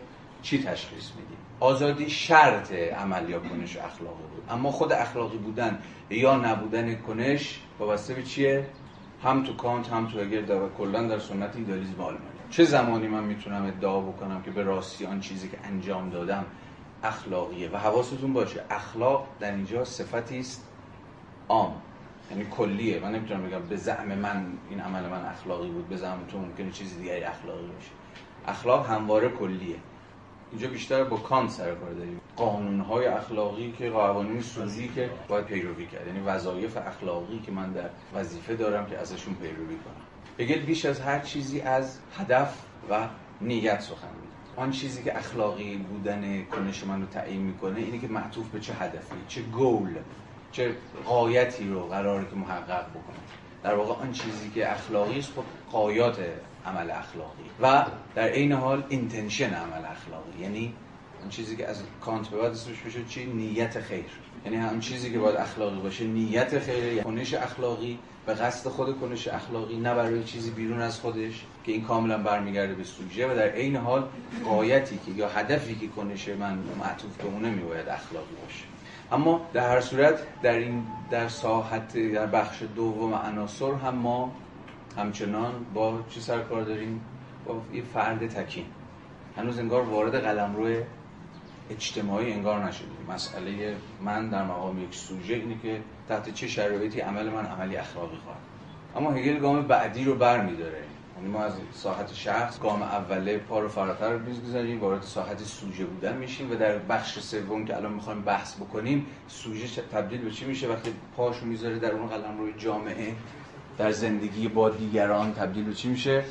چی 0.41 0.63
تشخیص 0.63 1.11
میدیم؟ 1.15 1.34
آزادی 1.59 2.09
شرط 2.09 2.71
عمل 2.71 3.29
یا 3.29 3.39
کنش 3.39 3.77
اخلاقی 3.77 4.23
بود. 4.35 4.43
اما 4.49 4.71
خود 4.71 4.93
اخلاقی 4.93 5.37
بودن 5.37 5.79
یا 6.09 6.35
نبودن 6.35 6.95
کنش 6.95 7.59
وابسته 7.79 8.13
به 8.13 8.23
چیه؟ 8.23 8.67
هم 9.23 9.43
تو 9.43 9.55
کانت 9.55 9.89
هم 9.89 10.07
تو 10.07 10.19
هگل 10.19 10.45
در 10.45 10.69
کلا 10.77 11.07
در 11.07 11.19
سنت 11.19 11.55
ایدالیسم 11.55 12.01
آلمانی 12.01 12.35
چه 12.49 12.63
زمانی 12.63 13.07
من 13.07 13.23
می‌تونم 13.23 13.65
ادعا 13.65 13.99
بکنم 13.99 14.41
که 14.41 14.51
به 14.51 14.63
راستی 14.63 15.05
آن 15.05 15.19
چیزی 15.19 15.49
که 15.49 15.57
انجام 15.63 16.09
دادم 16.09 16.45
اخلاقیه 17.03 17.69
و 17.69 17.77
حواستون 17.77 18.33
باشه. 18.33 18.63
اخلاق 18.69 19.27
در 19.39 19.51
اینجا 19.51 19.85
صفتی 19.85 20.39
است. 20.39 20.67
عام. 21.49 21.81
یعنی 22.31 22.45
کلیه. 22.45 22.99
من 22.99 23.11
نمی‌تونم 23.11 23.47
بگم 23.47 23.59
به 23.59 23.75
زعم 23.75 24.07
من 24.07 24.45
این 24.69 24.79
عمل 24.79 25.09
من 25.09 25.25
اخلاقی 25.25 25.69
بود 25.69 25.89
به 25.89 25.97
زعم 25.97 26.17
تو 26.31 26.39
ممکنه 26.39 26.71
چیز 26.71 26.97
دیگری 26.97 27.23
اخلاقی 27.23 27.67
باشه. 27.67 27.91
اخلاق 28.47 28.89
همواره 28.89 29.29
کلیه. 29.29 29.75
اینجا 30.55 30.69
بیشتر 30.69 31.03
با 31.03 31.17
کانت 31.17 31.49
سر 31.49 31.75
کار 31.75 31.91
داریم. 31.91 32.21
قانونهای 32.35 33.05
اخلاقی 33.05 33.73
که 33.77 33.89
قوانین 33.89 34.41
سوزی 34.41 34.87
که 34.95 35.09
باید 35.27 35.45
پیروی 35.45 35.85
کرد. 35.85 36.07
یعنی 36.07 36.19
وظایف 36.19 36.77
اخلاقی 36.77 37.39
که 37.39 37.51
من 37.51 37.71
در 37.71 37.89
وظیفه 38.13 38.55
دارم 38.55 38.85
که 38.85 38.97
ازشون 38.97 39.33
پیروی 39.33 39.75
کنم. 39.75 40.45
هگل 40.45 40.59
بیش 40.59 40.85
از 40.85 40.99
هر 40.99 41.19
چیزی 41.19 41.61
از 41.61 41.99
هدف 42.17 42.57
و 42.89 43.07
نیت 43.41 43.81
سخن 43.81 44.07
میگه. 44.21 44.61
آن 44.61 44.71
چیزی 44.71 45.03
که 45.03 45.17
اخلاقی 45.17 45.77
بودن 45.77 46.43
کنش 46.43 46.83
من 46.83 47.01
رو 47.01 47.07
تعیین 47.07 47.41
می‌کنه 47.41 47.79
اینه 47.79 47.99
که 47.99 48.07
معطوف 48.07 48.49
به 48.49 48.59
چه 48.59 48.73
هدفی 48.73 49.15
چه 49.27 49.41
گول 49.41 49.95
چه 50.51 50.75
قایتی 51.05 51.69
رو 51.69 51.87
قراره 51.87 52.25
که 52.25 52.35
محقق 52.35 52.89
بکنه. 52.89 53.19
در 53.63 53.75
واقع 53.75 54.01
آن 54.01 54.11
چیزی 54.11 54.49
که 54.49 54.71
اخلاقی 54.71 55.19
است 55.19 55.31
خب 55.35 55.43
قایات 55.71 56.19
عمل 56.65 56.91
اخلاقی. 56.91 57.43
و 57.61 57.85
در 58.15 58.27
عین 58.27 58.51
حال 58.51 58.83
اینتنشن 58.89 59.53
عمل 59.53 59.85
اخلاقی. 59.85 60.41
یعنی 60.41 60.73
اون 61.21 61.29
چیزی 61.29 61.55
که 61.55 61.67
از 61.67 61.81
کانت 62.01 62.27
به 62.27 62.37
بعد 62.37 62.51
اسمش 62.51 62.79
بشه 62.79 63.05
چی؟ 63.09 63.25
نیت 63.25 63.79
خیر. 63.79 64.05
یعنی 64.45 64.57
هم 64.57 64.79
چیزی 64.79 65.11
که 65.11 65.19
باید 65.19 65.35
اخلاقی 65.35 65.79
باشه 65.79 66.03
نیت 66.03 66.59
خیر. 66.59 66.83
یعنی 66.83 67.01
کنش 67.01 67.33
اخلاقی 67.33 67.99
به 68.25 68.33
قصد 68.33 68.69
خود 68.69 68.99
کنش 68.99 69.27
اخلاقی 69.27 69.77
نه 69.77 69.95
برای 69.95 70.23
چیزی 70.23 70.51
بیرون 70.51 70.81
از 70.81 70.99
خودش 70.99 71.45
که 71.65 71.71
این 71.71 71.83
کاملا 71.83 72.17
برمیگرده 72.17 72.73
به 72.73 72.83
سوژه. 72.83 73.27
و 73.27 73.35
در 73.35 73.49
عین 73.49 73.75
حال 73.75 74.07
قایتی 74.45 74.99
که 75.05 75.11
یا 75.11 75.29
هدفی 75.29 75.75
که 75.75 75.87
کنش 75.87 76.29
من 76.29 76.57
معطوف 76.79 77.17
به 77.17 77.27
اونه 77.27 77.49
میباید 77.49 77.89
اخلاقی 77.89 78.35
باشه. 78.43 78.65
اما 79.11 79.49
در 79.53 79.69
هر 79.69 79.81
صورت 79.81 80.41
در 80.41 80.55
این 80.55 80.83
در 81.11 81.27
ساحت 81.27 81.97
در 81.97 82.25
بخش 82.25 82.63
دوم 82.75 83.13
عناصر 83.13 83.73
هم 83.73 83.95
ما 83.95 84.31
همچنان 84.97 85.65
با 85.73 85.99
چی 86.09 86.21
سرکار 86.21 86.61
داریم؟ 86.61 87.01
با 87.45 87.61
یه 87.73 87.83
فرد 87.93 88.27
تکین. 88.27 88.65
هنوز 89.37 89.59
انگار 89.59 89.81
وارد 89.81 90.15
قلمرو 90.15 90.83
اجتماعی 91.69 92.33
انگار 92.33 92.63
نشدیم. 92.63 93.05
مسئله 93.09 93.75
من 94.01 94.29
در 94.29 94.43
مقام 94.43 94.83
یک 94.83 94.95
سوژه 94.95 95.33
اینه 95.33 95.55
که 95.63 95.81
تحت 96.09 96.33
چه 96.33 96.47
شرایطی 96.47 96.99
عمل 96.99 97.29
من 97.29 97.45
عملی 97.45 97.75
اخلاقی 97.75 98.17
خواهد 98.23 98.39
اما 98.95 99.11
هگل 99.11 99.39
گام 99.39 99.61
بعدی 99.61 100.03
رو 100.03 100.15
بر 100.15 100.41
میداره 100.41 100.83
یعنی 101.17 101.29
ما 101.29 101.43
از 101.43 101.53
ساحت 101.73 102.13
شخص 102.13 102.59
گام 102.59 102.81
اوله 102.81 103.37
پا 103.37 103.59
رو 103.59 103.67
فراتر 103.67 104.17
می‌گذاریم 104.17 104.81
وارد 104.81 105.01
ساحت 105.01 105.43
سوژه 105.43 105.85
بودن 105.85 106.17
میشیم 106.17 106.51
و 106.51 106.55
در 106.55 106.77
بخش 106.77 107.19
سوم 107.19 107.65
که 107.65 107.77
الان 107.77 107.93
می‌خوایم 107.93 108.21
بحث 108.21 108.55
بکنیم 108.55 109.05
سوژه 109.27 109.81
تبدیل 109.81 110.21
به 110.21 110.31
چی 110.31 110.45
میشه؟ 110.45 110.67
وقتی 110.67 110.93
پاشو 111.17 111.45
می‌ذاره 111.45 111.79
در 111.79 111.91
اون 111.91 112.07
قلمروی 112.07 112.53
جامعه 112.57 113.13
در 113.77 113.91
زندگی 113.91 114.47
با 114.47 114.69
دیگران 114.69 115.33
تبدیل 115.33 115.63
به 115.63 115.73
چی 115.73 115.87
میشه؟ 115.87 116.23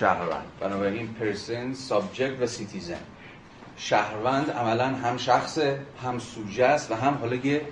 شهروند. 0.00 0.46
بنابراین 0.60 1.14
person 1.14 1.72
subject 1.72 2.42
و 2.42 2.46
citizen. 2.46 3.00
شهروند 3.76 4.50
عملا 4.50 4.86
هم 4.86 5.16
شخص 5.16 5.58
هم 6.02 6.18
سوژه 6.18 6.64
است 6.64 6.90
و 6.90 6.94
هم 6.94 7.14
حالا 7.14 7.36
یه 7.36 7.62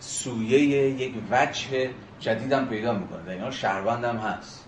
سویه 0.00 0.60
یک 0.60 1.14
وجه 1.30 1.90
جدیدم 2.20 2.66
پیدا 2.66 2.92
می‌کنه. 2.92 3.22
در 3.22 3.42
این 3.42 3.50
شهروند 3.50 4.04
هم 4.04 4.16
هست. 4.16 4.64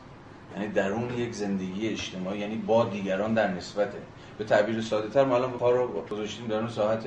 یعنی 0.57 0.69
درون 0.69 1.19
یک 1.19 1.33
زندگی 1.33 1.89
اجتماعی 1.89 2.39
یعنی 2.39 2.57
با 2.57 2.85
دیگران 2.85 3.35
در 3.35 3.49
نسبته 3.49 3.99
به 4.39 4.45
تعبیر 4.45 4.81
ساده 4.81 5.09
تر 5.09 5.25
ما 5.25 5.37
الان 5.37 5.51
پا 5.51 5.71
رو 5.71 6.03
گذاشتیم 6.11 6.47
در 6.47 6.57
اون 6.57 6.69
ساحت 6.69 7.07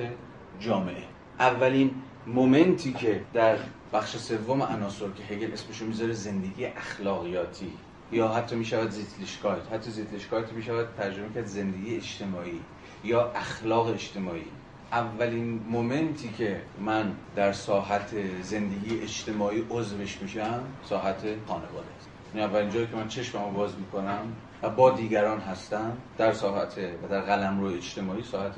جامعه. 0.60 1.02
اولین 1.38 1.90
مومنتی 2.26 2.92
که 2.92 3.20
در 3.32 3.56
بخش 3.92 4.16
سوم 4.16 4.62
عناصر 4.62 5.10
که 5.10 5.34
هگل 5.34 5.52
اسمشو 5.52 5.84
می‌ذاره 5.84 6.12
زندگی 6.12 6.64
اخلاقیاتی. 6.64 7.72
یا 8.12 8.28
حتی 8.28 8.56
می‌شود 8.56 8.90
زیتلیشکایت. 8.90 9.72
حتی 9.72 9.90
زیتلیشکایت 9.90 10.52
می‌شود 10.52 10.88
ترجمه 10.96 11.28
کرد 11.34 11.46
زندگی 11.46 11.96
اجتماعی 11.96 12.60
یا 13.04 13.30
اخلاق 13.30 13.86
اجتماعی. 13.86 14.44
اولین 14.92 15.60
مومنتی 15.68 16.28
که 16.38 16.60
من 16.80 17.12
در 17.36 17.52
ساحت 17.52 18.14
زندگی 18.42 19.00
اجتماعی 19.00 19.64
عضوش 19.70 20.22
میشم 20.22 20.62
ساحت 20.84 21.22
خانواده 21.46 21.86
است. 21.98 22.08
یعنی 22.34 22.46
اولین 22.46 22.70
جایی 22.70 22.86
که 22.86 22.96
من 22.96 23.08
چشممو 23.08 23.50
باز 23.50 23.70
می‌کنم 23.78 24.32
و 24.62 24.70
با 24.70 24.90
دیگران 24.90 25.40
هستم 25.40 25.96
در 26.18 26.32
ساحت 26.32 26.78
و 27.02 27.08
در 27.08 27.20
قلمرو 27.20 27.66
اجتماعی 27.66 28.22
ساحت 28.22 28.54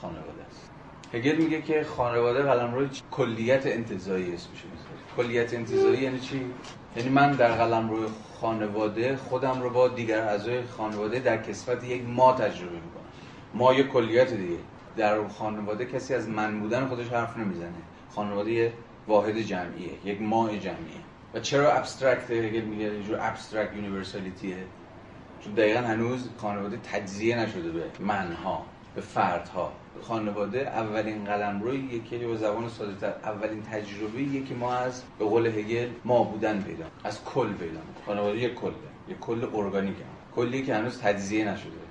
خانواده. 0.00 0.45
هگل 1.16 1.36
میگه 1.36 1.62
که 1.62 1.84
خانواده 1.84 2.42
قلمرو 2.42 2.86
کلیت 3.10 3.66
انتزاعی 3.66 4.34
اسمش 4.34 4.62
کلیت 5.16 5.54
انتزاعی 5.54 6.02
یعنی 6.02 6.20
چی؟ 6.20 6.40
یعنی 6.96 7.08
من 7.08 7.32
در 7.32 7.52
قلمرو 7.52 8.06
خانواده 8.40 9.16
خودم 9.16 9.62
رو 9.62 9.70
با 9.70 9.88
دیگر 9.88 10.20
اعضای 10.20 10.62
خانواده 10.62 11.18
در 11.18 11.42
کسفت 11.42 11.84
یک 11.84 12.02
ما 12.08 12.32
تجربه 12.32 12.74
می‌کنم. 12.74 13.04
ما 13.54 13.74
یک 13.74 13.88
کلیت 13.88 14.34
دیگه. 14.34 14.56
در 14.96 15.28
خانواده 15.28 15.84
کسی 15.84 16.14
از 16.14 16.28
من 16.28 16.60
بودن 16.60 16.86
خودش 16.86 17.08
حرف 17.08 17.36
نمی‌زنه. 17.36 17.70
خانواده 18.14 18.50
یه 18.50 18.72
واحد 19.08 19.38
جمعیه 19.38 19.90
یک 20.04 20.22
ما 20.22 20.48
جمعیه. 20.48 21.02
و 21.34 21.40
چرا 21.40 21.72
abstract 21.72 22.30
هگل 22.30 22.60
میگه؟ 22.60 22.84
یه 22.84 23.02
جور 23.02 23.18
abstract 23.20 23.74
universality 23.74 24.50
ه 24.50 24.56
چون 25.40 25.54
دقیقا 25.54 25.80
هنوز 25.80 26.28
خانواده 26.38 26.76
تجزیه 26.76 27.38
نشده 27.38 27.70
به 27.70 27.84
من‌ها 28.00 28.66
به 28.94 29.00
فردها. 29.00 29.72
خانواده 30.02 30.60
اولین 30.60 31.24
قلمروی 31.24 32.00
که 32.10 32.18
به 32.18 32.36
زبان 32.36 32.68
ساده 32.68 32.94
تر 33.00 33.12
اولین 33.24 33.62
تجربه 33.62 34.46
که 34.48 34.54
ما 34.54 34.74
از 34.74 35.02
به 35.18 35.24
قول 35.24 35.46
هگل 35.46 35.88
ما 36.04 36.22
بودن 36.24 36.62
پیدا 36.62 36.84
از 37.04 37.24
کل 37.24 37.52
پیدا. 37.52 37.80
خانواده 38.06 38.38
یک 38.38 38.54
کله 38.54 38.72
یک 39.08 39.20
کل 39.20 39.46
ارگانیک 39.54 39.96
کلی 40.34 40.62
که 40.62 40.74
هنوز 40.74 41.00
تجزیه 41.00 41.48
نشده. 41.48 41.86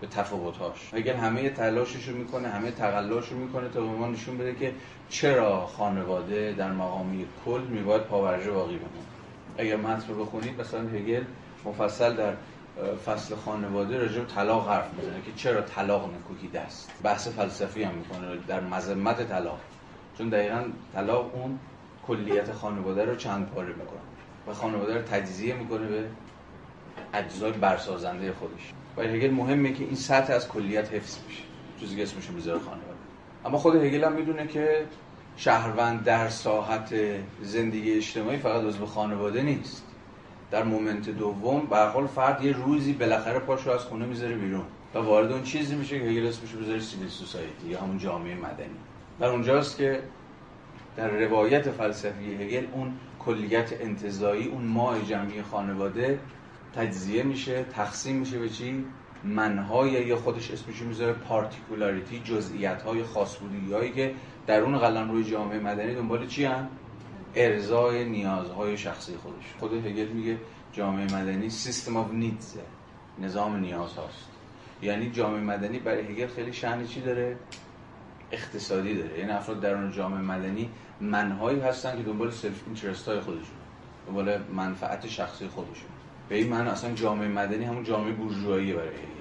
به 0.00 0.06
تفاوتاش 0.06 0.90
اگر 0.92 1.14
همه 1.14 1.50
تلاشش 1.50 2.08
رو 2.08 2.16
می‌کنه 2.16 2.48
همه 2.48 2.70
تقلاش 2.70 3.28
رو 3.28 3.38
می‌کنه 3.38 3.68
تا 3.68 3.80
به 3.80 3.86
ما 3.86 4.08
نشون 4.08 4.38
بده 4.38 4.54
که 4.54 4.72
چرا 5.08 5.66
خانواده 5.66 6.52
در 6.52 6.72
مقامی 6.72 7.26
کل 7.44 7.60
میباید 7.60 8.02
پاورجه 8.02 8.50
باقی 8.50 8.76
بمونه. 8.76 9.06
اگر 9.58 9.76
متن 9.76 10.08
رو 10.08 10.24
بخونید 10.24 10.60
مثلا 10.60 10.80
هگل 10.80 11.24
مفصل 11.64 12.16
در 12.16 12.32
فصل 13.06 13.34
خانواده 13.34 13.98
راجع 13.98 14.20
به 14.20 14.26
طلاق 14.26 14.68
حرف 14.68 14.94
می‌زنه 14.94 15.22
که 15.22 15.32
چرا 15.36 15.62
طلاق 15.62 16.10
نکوهیده 16.14 16.60
است 16.60 16.90
بحث 17.02 17.28
فلسفی 17.28 17.82
هم 17.82 17.94
می‌کنه 17.94 18.36
در 18.48 18.60
مذمت 18.60 19.28
طلاق. 19.28 19.60
چون 20.18 20.28
دقیقا 20.28 20.64
طلاق 20.94 21.34
اون 21.34 21.58
کلیت 22.02 22.52
خانواده 22.52 23.04
رو 23.04 23.16
چند 23.16 23.46
پاره 23.50 23.72
می‌کنه. 23.72 24.00
و 24.46 24.52
خانواده 24.54 24.94
رو 24.94 25.02
تجزیه 25.02 25.54
می‌کنه 25.54 25.86
به 25.86 26.04
اجزای 27.14 27.52
برسازنده 27.52 28.32
خودش. 28.32 28.70
و 28.96 29.02
هگل 29.02 29.30
مهمه 29.30 29.72
که 29.72 29.84
این 29.84 29.94
سطح 29.94 30.32
از 30.32 30.48
کلیت 30.48 30.94
حفظ 30.94 31.18
بشه. 31.18 31.42
چیزی 31.80 31.96
که 31.96 32.02
اسمش 32.02 32.30
می‌ذاره 32.30 32.58
خانواده. 32.58 33.00
اما 33.44 33.58
خود 33.58 33.76
هگل 33.76 34.04
هم 34.04 34.12
می‌دونه 34.12 34.46
که 34.46 34.86
شهروند 35.36 36.04
در 36.04 36.28
ساحت 36.28 36.94
زندگی 37.42 37.92
اجتماعی 37.92 38.38
فقط 38.38 38.64
عضو 38.64 38.86
خانواده 38.86 39.42
نیست. 39.42 39.89
در 40.50 40.64
moment 40.64 41.10
دوم 41.10 41.66
به 41.66 41.76
حال 41.76 42.06
فرد 42.06 42.44
یه 42.44 42.52
روزی 42.52 42.92
بالاخره 42.92 43.38
پاشو 43.38 43.70
از 43.70 43.80
خونه 43.80 44.06
می‌ذاره 44.06 44.34
بیرون 44.34 44.64
و 44.94 44.98
وارد 44.98 45.32
اون 45.32 45.42
چیزی 45.42 45.74
میشه 45.74 45.98
که 45.98 46.04
هگل 46.04 46.26
اسمش 46.26 46.52
بذاره 46.52 46.80
civil 46.80 47.08
society 47.08 47.68
یا 47.68 47.80
همون 47.80 47.98
جامعه 47.98 48.34
مدنی. 48.34 48.76
در 49.20 49.26
اونجاست 49.26 49.76
که 49.76 50.02
در 50.96 51.10
روایت 51.10 51.70
فلسفی 51.70 52.34
هگل 52.34 52.66
اون 52.72 52.92
کلیت 53.18 53.72
انتزاعی 53.80 54.48
اون 54.48 54.64
مای 54.64 55.02
جمعی 55.02 55.42
خانواده 55.42 56.18
تجزیه 56.76 57.22
میشه 57.22 57.64
تقسیم 57.64 58.16
میشه 58.16 58.38
به 58.38 58.48
چی؟ 58.48 58.84
من‌های 59.24 59.90
یا 59.90 60.16
خودش 60.16 60.50
اسمشو 60.50 60.84
می‌ذاره 60.84 61.12
particularity 61.12 62.20
جزئیات 62.24 62.82
های 62.82 63.02
خاص 63.02 63.36
هایی 63.72 63.92
که 63.92 64.14
در 64.46 64.60
اون 64.60 64.78
قلمروی 64.78 65.24
جامعه 65.24 65.58
مدنی 65.58 65.94
دنبال 65.94 66.26
چی 66.26 66.44
هم 66.44 66.68
ارضای 67.34 68.04
نیازهای 68.04 68.78
شخصی 68.78 69.16
خودش. 69.16 69.44
خود 69.58 69.86
هگل 69.86 70.08
میگه 70.08 70.38
جامعه 70.72 71.04
مدنی 71.04 71.50
system 71.50 71.96
of 71.96 72.12
needs 72.12 72.54
نظام 73.18 73.56
نیاز 73.56 73.92
هاست. 73.92 74.28
یعنی 74.82 75.10
جامعه 75.10 75.40
مدنی 75.40 75.78
برای 75.78 76.00
هگل 76.00 76.26
خیلی 76.26 76.52
شأن 76.52 76.86
چی 76.86 77.00
داره؟ 77.00 77.36
اقتصادی 78.32 78.94
داره. 78.94 79.18
یعنی 79.18 79.30
افراد 79.30 79.60
در 79.60 79.74
اون 79.74 79.92
جامعه 79.92 80.20
مدنی 80.20 80.70
من‌هایی 81.00 81.60
هستن 81.60 81.96
که 81.96 82.02
دنبال 82.02 82.30
self-interest 82.30 83.08
های 83.08 83.20
خودشون 83.20 83.56
دنبال 84.06 84.38
منفعت 84.54 85.08
شخصی 85.08 85.46
خودشون. 85.48 85.90
به 86.28 86.36
این 86.36 86.48
معنی 86.48 86.68
اصلا 86.68 86.92
جامعه 86.92 87.28
مدنی 87.28 87.64
همون 87.64 87.84
جامعه 87.84 88.12
بورژوایی 88.12 88.72
برای 88.72 88.88
هگل. 88.88 89.19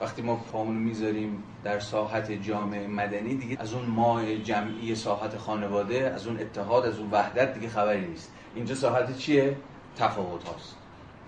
وقتی 0.00 0.22
ما 0.22 0.36
پامون 0.36 0.76
می‌ذاریم 0.76 1.42
در 1.64 1.80
ساحت 1.80 2.32
جامعه 2.32 2.86
مدنی 2.86 3.34
دیگه 3.34 3.56
از 3.60 3.74
اون 3.74 3.84
مای 3.84 4.36
جمعی 4.36 4.94
ساحت 4.94 5.36
خانواده 5.36 6.10
از 6.14 6.26
اون 6.26 6.40
اتحاد 6.40 6.86
از 6.86 6.98
اون 6.98 7.10
وحدت 7.10 7.54
دیگه 7.54 7.68
خبری 7.68 8.06
نیست. 8.06 8.32
اینجا 8.54 8.74
ساحت 8.74 9.18
چیه؟ 9.18 9.56
تفاوت 9.96 10.44
هاست 10.44 10.76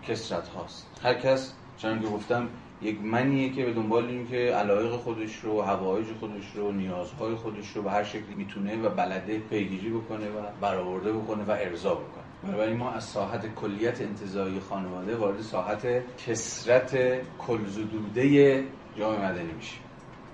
کسرت 0.09 0.49
هاست. 0.49 0.87
هر 1.03 1.15
کس 1.15 1.55
چون 1.79 2.01
که 2.01 2.07
گفتم 2.07 2.49
یک 2.83 3.01
منیه 3.01 3.53
که 3.53 3.65
به 3.65 3.73
دنبال 3.73 4.07
این 4.07 4.29
که 4.29 4.37
علایق 4.37 4.93
خودش 4.93 5.37
رو 5.37 5.63
هوایج 5.63 6.07
خودش 6.21 6.53
رو 6.55 6.73
نیازهای 6.73 7.35
خودش 7.35 7.69
رو 7.69 7.83
به 7.83 7.91
هر 7.91 8.05
شکلی 8.05 8.35
می‌تونه 8.37 8.83
و 8.83 8.89
بلده 8.89 9.39
پیگیری 9.39 9.91
بکنه 9.91 10.27
و 10.29 10.43
برآورده 10.61 11.13
بکنه 11.13 11.45
و 11.45 11.51
ارضا 11.51 11.95
بکنه. 11.95 12.32
بنابراین 12.45 12.77
ما 12.77 12.91
از 12.91 13.05
ساحت 13.05 13.55
کلیت 13.55 14.01
انتظایی 14.01 14.61
خانواده 14.61 15.17
وارد 15.17 15.41
ساحت 15.41 15.87
کسرت 16.27 16.99
کلزدوده 17.39 18.65
جامعه 18.99 19.31
مدنی 19.31 19.53
میشه 19.53 19.77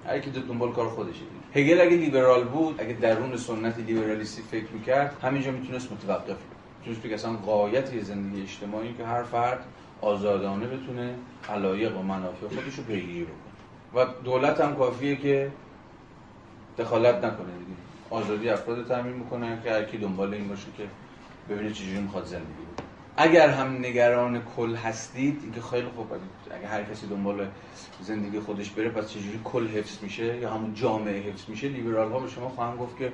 هر 0.06 0.18
کی 0.18 0.30
دنبال 0.30 0.72
کار 0.72 0.88
خودشه 0.88 1.20
هگل 1.54 1.80
اگه 1.80 1.96
لیبرال 1.96 2.44
بود 2.44 2.80
اگه 2.80 2.92
درون 2.92 3.36
سنت 3.36 3.78
لیبرالیستی 3.78 4.42
فکر 4.42 4.72
می‌کرد 4.72 5.16
همینجا 5.22 5.50
می‌تونست 5.50 5.92
متوقف 5.92 6.36
می‌تونست 6.78 7.02
بگه 7.02 7.14
اصلا 7.14 7.32
قایت 7.32 8.02
زندگی 8.02 8.42
اجتماعی 8.42 8.94
که 8.94 9.04
هر 9.04 9.22
فرد 9.22 9.64
آزادانه 10.00 10.66
بتونه 10.66 11.14
علایق 11.48 11.98
و 11.98 12.02
منافع 12.02 12.46
خودش 12.48 12.74
رو 12.74 12.84
پیگیری 12.84 13.24
بکنه. 13.24 14.02
و 14.02 14.06
دولت 14.24 14.60
هم 14.60 14.76
کافیه 14.76 15.16
که 15.16 15.50
دخالت 16.78 17.16
نکنه 17.16 17.28
دیگه. 17.58 17.78
آزادی 18.10 18.48
افراد 18.48 18.86
تامین 18.86 19.12
می‌کنه 19.12 19.58
که 19.64 19.72
هر 19.72 19.84
کی 19.84 19.98
دنبال 19.98 20.34
این 20.34 20.48
باشه 20.48 20.66
که 20.76 20.84
ببینه 21.50 21.72
چجوری 21.72 22.00
می‌خواد 22.00 22.24
زندگی 22.24 22.68
اگر 23.16 23.48
هم 23.48 23.78
نگران 23.78 24.42
کل 24.56 24.74
هستید 24.74 25.40
اینکه 25.42 25.60
خیلی 25.62 25.86
خوب 25.96 26.06
اگر 26.50 26.66
هر 26.66 26.82
کسی 26.82 27.06
دنبال 27.06 27.46
زندگی 28.00 28.40
خودش 28.40 28.70
بره 28.70 28.88
پس 28.88 29.10
چجوری 29.10 29.40
کل 29.44 29.68
حفظ 29.68 30.02
میشه 30.02 30.36
یا 30.36 30.50
همون 30.50 30.74
جامعه 30.74 31.20
حفظ 31.20 31.48
میشه؟ 31.48 31.68
لیبرال 31.68 32.12
ها 32.12 32.18
به 32.18 32.28
شما 32.28 32.48
خواهم 32.48 32.76
گفت 32.76 32.96
که 32.96 33.12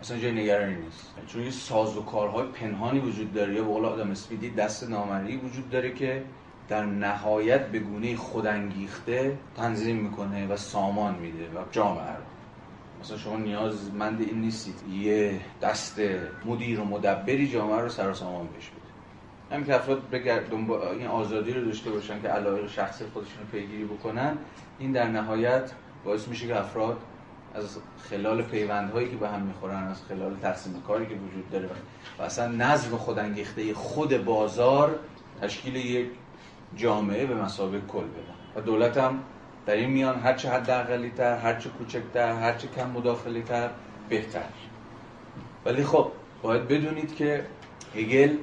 اصلا 0.00 0.18
جای 0.18 0.32
نگرانی 0.32 0.74
نیست. 0.74 1.14
چون 1.26 1.42
یه 1.42 1.50
ساز 1.50 1.96
و 1.96 2.02
کارهای 2.02 2.46
پنهانی 2.46 2.98
وجود 2.98 3.32
داره. 3.32 3.54
یا 3.54 3.62
به 3.62 3.68
قول 3.68 3.84
آدم 3.84 4.10
اسمیدی 4.10 4.50
دست 4.50 4.90
نامری 4.90 5.36
وجود 5.36 5.70
داره 5.70 5.94
که 5.94 6.22
در 6.68 6.84
نهایت 6.84 7.66
به 7.66 7.78
گونه 7.78 8.16
خودانگیخته 8.16 9.38
تنظیم 9.56 9.96
می‌کنه 9.96 10.46
و 10.46 10.56
سامان 10.56 11.14
میده 11.14 11.44
و 11.44 11.64
جامعه 11.70 12.12
رو. 12.12 12.22
مثلا 13.00 13.16
شما 13.16 13.36
نیازمند 13.36 14.20
این 14.20 14.40
نیستید. 14.40 14.74
یه 14.92 15.40
دست 15.62 16.00
مدیر 16.44 16.80
و 16.80 16.84
مدبری 16.84 17.48
جامعه 17.48 17.80
رو 17.80 17.88
سر 17.88 18.12
سامان 18.12 18.46
بشه 18.46 18.70
همین 19.52 19.66
که 19.66 19.74
افراد 19.74 20.10
بگرد 20.10 20.54
این 20.98 21.06
آزادی 21.06 21.52
رو 21.52 21.64
داشته 21.64 21.90
باشن 21.90 22.22
که 22.22 22.28
علایق 22.28 22.68
شخصی 22.70 23.04
خودشون 23.12 23.38
رو 23.40 23.46
پیگیری 23.52 23.84
بکنن 23.84 24.38
این 24.78 24.92
در 24.92 25.08
نهایت 25.08 25.72
باعث 26.04 26.28
میشه 26.28 26.46
که 26.46 26.58
افراد 26.58 26.98
از 27.54 27.78
خلال 28.10 28.42
پیوندهایی 28.42 29.10
که 29.10 29.16
به 29.16 29.28
هم 29.28 29.42
می‌خورن 29.42 29.82
از 29.82 30.02
خلال 30.08 30.36
تقسیم 30.42 30.82
کاری 30.86 31.06
که 31.06 31.14
وجود 31.14 31.50
داره 31.50 31.68
و 32.18 32.22
اصلا 32.22 32.46
نظم 32.46 32.96
خودانگیخته 32.96 33.74
خود 33.74 34.24
بازار 34.24 34.98
تشکیل 35.40 35.76
یک 35.76 36.08
جامعه 36.76 37.26
به 37.26 37.34
مسابقه 37.34 37.80
کل 37.88 38.04
بدن. 38.04 38.36
و 38.56 38.60
دولت 38.60 38.98
هم 38.98 39.18
در 39.66 39.74
این 39.74 39.90
میان 39.90 40.18
هرچه 40.18 40.50
حد 40.50 40.70
اقلی 40.70 41.10
تر 41.10 41.36
هرچه 41.36 41.68
کوچکتر 41.68 42.32
هرچه 42.32 42.68
کم 42.68 42.90
مداخلی 42.90 43.42
تر 43.42 43.70
بهتر. 44.08 44.40
ولی 45.64 45.84
خب 45.84 46.12
باید 46.42 46.68
بدونید 46.68 47.14
که 47.14 47.46
هگل 47.94 48.36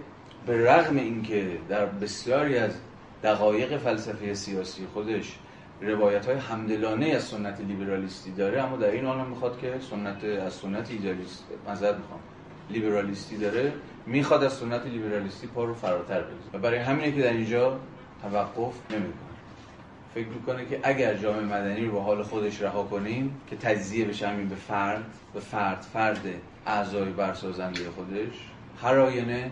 به 0.45 0.71
رغم 0.71 0.97
اینکه 0.97 1.57
در 1.69 1.85
بسیاری 1.85 2.57
از 2.57 2.71
دقایق 3.23 3.77
فلسفه 3.77 4.33
سیاسی 4.33 4.87
خودش 4.93 5.39
روایت 5.81 6.25
های 6.25 6.35
همدلانه 6.35 7.05
از 7.05 7.23
سنت 7.23 7.61
لیبرالیستی 7.61 8.31
داره 8.31 8.63
اما 8.63 8.77
در 8.77 8.91
این 8.91 9.05
هم 9.05 9.27
می‌خواد 9.29 9.59
که 9.59 9.73
سنت 9.89 10.23
از 10.23 10.53
سنت 10.53 10.91
ایدالیست 10.91 11.43
مزد 11.69 11.97
می‌خوام 11.97 12.19
لیبرالیستی 12.69 13.37
داره 13.37 13.73
می‌خواد 14.05 14.43
از 14.43 14.53
سنت 14.53 14.85
لیبرالیستی 14.85 15.47
پا 15.47 15.63
رو 15.63 15.73
فراتر 15.73 16.21
بگذاره. 16.21 16.53
و 16.53 16.57
برای 16.57 16.79
همینه 16.79 17.11
که 17.11 17.21
در 17.21 17.33
اینجا 17.33 17.79
توقف 18.21 18.73
نمی‌کنه. 18.91 19.32
فکر 20.13 20.27
می‌کنه 20.27 20.65
که 20.65 20.79
اگر 20.83 21.13
جامعه 21.13 21.41
مدنی 21.41 21.85
رو 21.85 21.91
به 21.91 22.01
حال 22.01 22.23
خودش 22.23 22.61
رها 22.61 22.83
کنیم 22.83 23.41
که 23.49 23.55
تجزیه 23.55 24.05
بشه 24.05 24.27
همین 24.27 24.49
به 24.49 24.55
فرد 24.55 25.05
به 25.33 25.39
فرد 25.39 25.81
فرد 25.93 26.21
اعضای 26.65 27.11
برسازنده 27.11 27.89
خودش 27.89 28.49
هر 28.81 28.99
آینه 28.99 29.51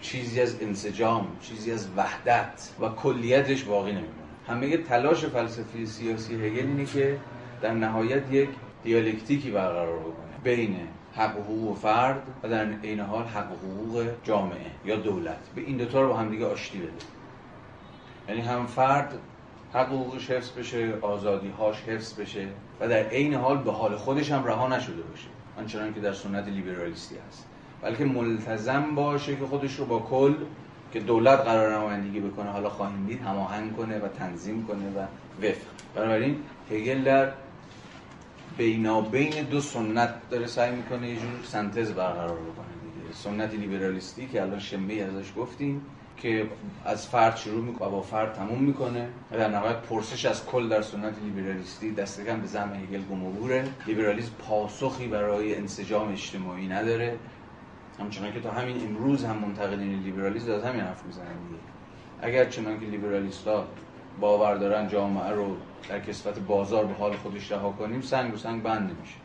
چیزی 0.00 0.40
از 0.40 0.62
انسجام 0.62 1.26
چیزی 1.40 1.72
از 1.72 1.88
وحدت 1.96 2.70
و 2.80 2.88
کلیتش 2.88 3.62
باقی 3.64 3.90
نمیمونه. 3.90 4.10
همه 4.48 4.76
تلاش 4.76 5.24
فلسفی 5.24 5.86
سیاسی 5.86 6.34
هگل 6.34 6.66
اینه 6.66 6.84
که 6.84 7.18
در 7.62 7.70
نهایت 7.70 8.32
یک 8.32 8.48
دیالکتیکی 8.82 9.50
برقرار 9.50 9.98
بکنه 9.98 10.34
بین 10.44 10.76
حق 11.16 11.38
و 11.38 11.42
حقوق 11.42 11.78
فرد 11.78 12.22
و 12.42 12.48
در 12.48 12.66
عین 12.84 13.00
حال 13.00 13.24
حق 13.24 13.52
و 13.52 13.54
حقوق 13.54 14.06
جامعه 14.24 14.70
یا 14.84 14.96
دولت. 14.96 15.38
به 15.54 15.60
این 15.60 15.76
دوتا 15.76 16.02
رو 16.02 16.08
با 16.08 16.16
هم 16.16 16.30
دیگه 16.30 16.46
آشتی 16.46 16.78
بده. 16.78 16.90
یعنی 18.28 18.40
هم 18.40 18.66
فرد 18.66 19.18
حقوقش 19.74 20.30
حفظ 20.30 20.50
بشه 20.50 20.94
آزادی 21.02 21.48
هاش 21.48 21.82
حفظ 21.82 22.20
بشه 22.20 22.48
و 22.80 22.88
در 22.88 23.02
عین 23.02 23.34
حال 23.34 23.58
به 23.58 23.72
حال 23.72 23.96
خودش 23.96 24.32
هم 24.32 24.44
رها 24.44 24.68
نشده 24.68 25.02
باشه. 25.02 25.26
آنچنان 25.58 25.94
که 25.94 26.00
در 26.00 26.12
سنت 26.12 26.48
لیبرالیستی 26.48 27.14
هست. 27.28 27.46
بلکه 27.82 28.04
ملتزم 28.04 28.94
باشه 28.94 29.36
که 29.36 29.44
خودش 29.44 29.76
رو 29.76 29.84
با 29.84 29.98
کل 29.98 30.34
که 30.92 31.00
دولت 31.00 31.40
قرار 31.40 31.74
نمایندگی 31.74 32.20
بکنه 32.20 32.50
حالا 32.50 32.68
خواهیم 32.68 33.06
دید 33.06 33.20
هماهنگ 33.20 33.76
کنه 33.76 33.98
و 33.98 34.08
تنظیم 34.08 34.66
کنه 34.66 34.90
و 34.90 35.06
وفق. 35.46 35.66
بنابراین 35.94 36.36
هگل 36.70 37.04
در 37.04 37.32
بینابین 38.56 39.42
دو 39.42 39.60
سنت 39.60 40.14
داره 40.30 40.46
سعی 40.46 40.76
می‌کنه 40.76 41.08
یه 41.08 41.16
جور 41.16 41.30
سنتز 41.44 41.92
برقرار 41.92 42.38
بکنه 42.38 42.74
سنت 43.12 43.54
لیبرالیستی 43.54 44.26
که 44.26 44.42
الان 44.42 44.58
شنبه 44.58 45.02
ازش 45.02 45.32
گفتیم 45.36 45.82
که 46.16 46.46
از 46.84 47.06
فرد 47.06 47.36
شروع 47.36 47.64
می‌کنه 47.64 47.88
و 47.88 47.90
با 47.90 48.02
فرد 48.02 48.32
تموم 48.32 48.58
می‌کنه 48.58 49.08
و 49.32 49.38
در 49.38 49.48
نهایت 49.48 49.76
پرسش 49.76 50.24
از 50.24 50.46
کل 50.46 50.68
در 50.68 50.82
سنت 50.82 51.14
لیبرالیستی 51.24 51.92
دست 51.92 52.20
به 52.20 52.46
زم 52.46 52.72
هگل 52.74 53.02
گم 53.02 53.22
لیبرالیسم 53.86 54.32
پاسخی 54.48 55.08
برای 55.08 55.54
انسجام 55.56 56.12
اجتماعی 56.12 56.68
نداره. 56.68 57.18
همچنان 58.00 58.32
که 58.32 58.40
تا 58.40 58.50
همین 58.50 58.86
امروز 58.86 59.24
هم 59.24 59.36
منتقدین 59.36 60.02
لیبرالیسم 60.02 60.52
از 60.52 60.64
همین 60.64 60.80
حرف 60.80 61.04
می‌زنن 61.04 61.26
دیگه. 61.26 61.60
اگر 62.20 62.44
چنان 62.44 62.80
که 62.80 62.86
لیبرالیستا 62.86 63.64
باور 64.20 64.54
دارن 64.54 64.88
جامعه 64.88 65.30
رو 65.30 65.56
در 65.88 66.00
کسفت 66.00 66.38
بازار 66.38 66.84
به 66.84 66.94
حال 66.94 67.16
خودش 67.16 67.52
رها 67.52 67.70
کنیم 67.72 68.00
سنگ 68.00 68.34
و 68.34 68.36
سنگ 68.36 68.62
بند 68.62 68.96
میشه 69.00 69.16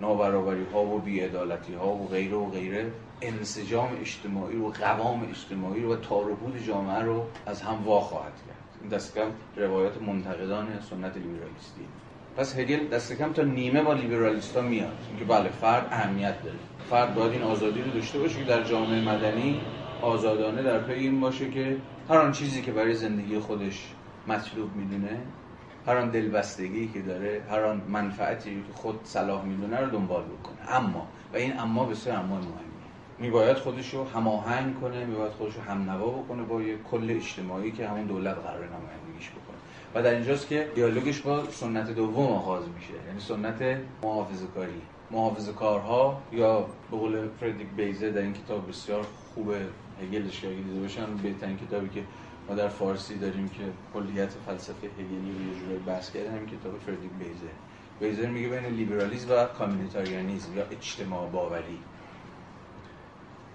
نابرابری 0.00 0.64
ها 0.72 0.84
و 0.84 0.98
بیعدالتی 0.98 1.74
ها 1.74 1.88
و 1.88 2.08
غیره 2.08 2.36
و 2.36 2.50
غیره. 2.50 2.90
انسجام 3.22 3.88
اجتماعی 4.00 4.56
و 4.56 4.68
قوام 4.68 5.28
اجتماعی 5.30 5.82
رو 5.82 5.92
و 5.94 5.96
تاربود 5.96 6.64
جامعه 6.66 7.02
رو 7.02 7.26
از 7.46 7.62
هم 7.62 7.84
وا 7.84 8.00
خواهد 8.00 8.32
کرد. 8.32 8.80
این 8.80 8.90
دست 8.90 9.14
کم 9.14 9.30
روایات 9.56 10.02
منتقدان 10.02 10.66
سنت 10.90 11.16
لیبرالیستی. 11.16 11.84
پس 12.36 12.58
هگل 12.58 12.88
دست 12.88 13.12
کم 13.12 13.32
تا 13.32 13.42
نیمه 13.42 13.82
با 13.82 13.92
لیبرالیستا 13.92 14.60
میاد. 14.60 14.96
اینکه 15.08 15.24
بله 15.24 15.48
فرد 15.48 15.86
اهمیت 15.90 16.42
داره. 16.42 16.58
فرد 16.90 17.14
باید 17.14 17.32
این 17.32 17.42
آزادی 17.42 17.82
رو 17.82 17.90
داشته 17.90 18.18
باشه 18.18 18.38
که 18.38 18.44
در 18.44 18.62
جامعه 18.62 19.00
مدنی 19.00 19.60
آزادانه 20.02 20.62
در 20.62 20.78
پی 20.78 20.92
این 20.92 21.20
باشه 21.20 21.50
که 21.50 21.76
هر 22.08 22.18
آن 22.18 22.32
چیزی 22.32 22.62
که 22.62 22.72
برای 22.72 22.94
زندگی 22.94 23.38
خودش 23.38 23.94
مطلوب 24.28 24.76
می‌دونه 24.76 25.20
هر 25.86 25.96
آن 25.96 26.10
دلبستگی 26.10 26.88
که 26.88 27.02
داره 27.02 27.42
هر 27.50 27.64
آن 27.64 27.82
منفعتی 27.88 28.50
که 28.50 28.72
خود 28.74 29.00
صلاح 29.04 29.44
می‌دونه 29.44 29.80
رو 29.80 29.90
دنبال 29.90 30.22
بکنه. 30.22 30.76
اما 30.76 31.06
و 31.32 31.36
این 31.36 31.58
اما 31.58 31.84
بسیار 31.84 32.16
اما 32.16 32.34
مهمیه 32.36 32.69
میباید 33.20 33.56
خودش 33.56 33.94
رو 33.94 34.04
هماهنگ 34.04 34.80
کنه 34.80 35.04
میباید 35.04 35.32
خودش 35.32 35.54
رو 35.54 35.62
هم 35.62 35.90
نوا 35.90 36.10
بکنه 36.10 36.42
با 36.42 36.62
یه 36.62 36.76
کل 36.90 37.10
اجتماعی 37.10 37.72
که 37.72 37.88
همون 37.88 38.06
دولت 38.06 38.36
قرار 38.36 38.68
نمایندگیش 38.68 39.30
بکنه. 39.30 39.56
و 39.94 40.02
در 40.02 40.14
اینجاست 40.14 40.48
که 40.48 40.68
دیالوگش 40.74 41.20
با 41.20 41.50
سنت 41.50 41.90
دوم 41.90 42.26
آغاز 42.26 42.64
میشه. 42.74 42.92
یعنی 43.06 43.20
سنت 43.20 43.80
محافظه 44.02 44.46
کاری. 44.46 44.82
محافظ 45.10 45.48
کارها 45.48 46.22
یا 46.32 46.60
به 46.90 46.96
قول 46.96 47.28
فردریک 47.40 47.68
بیزه 47.76 48.10
در 48.10 48.22
این 48.22 48.32
کتاب 48.32 48.68
بسیار 48.68 49.06
خوب 49.34 49.54
هگلش 50.02 50.40
که 50.40 50.48
دیده 50.48 50.80
باشن. 50.80 51.16
بهترین 51.22 51.56
کتابی 51.56 51.88
که 51.88 52.02
ما 52.48 52.54
در 52.54 52.68
فارسی 52.68 53.18
داریم 53.18 53.48
که 53.48 53.62
کلیت 53.94 54.30
فلسفه 54.46 54.86
هگلی 54.98 55.32
رو 55.32 55.54
یه 55.54 55.60
جورایی 55.60 55.78
بحث 55.86 56.12
کرده 56.12 56.30
همین 56.30 56.46
کتاب 56.46 56.78
فردریک 56.86 57.10
بیزه. 57.18 57.50
بیزر 58.00 58.26
میگه 58.26 58.48
بین 58.48 58.64
لیبرالیسم 58.64 59.28
و 59.30 59.44
کامیونیتاریانیسم 59.44 60.56
یا 60.56 60.64
اجتماع 60.70 61.28
باوری. 61.30 61.78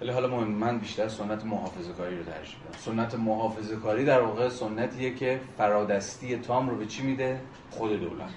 ولی 0.01 0.11
حالا 0.11 0.27
مهم 0.27 0.47
من 0.47 0.77
بیشتر 0.77 1.07
سنت 1.07 1.45
محافظه 1.45 1.93
کاری 1.93 2.17
رو 2.17 2.23
ترجیح 2.23 2.55
میدم. 2.65 2.77
سنت 2.77 3.15
محافظه 3.15 3.75
کاری 3.75 4.05
در 4.05 4.21
واقع 4.21 4.49
سنتیه 4.49 5.13
که 5.13 5.39
فرادستی 5.57 6.37
تام 6.37 6.69
رو 6.69 6.75
به 6.75 6.85
چی 6.85 7.03
میده؟ 7.03 7.39
خود 7.71 7.99
دولت. 7.99 8.29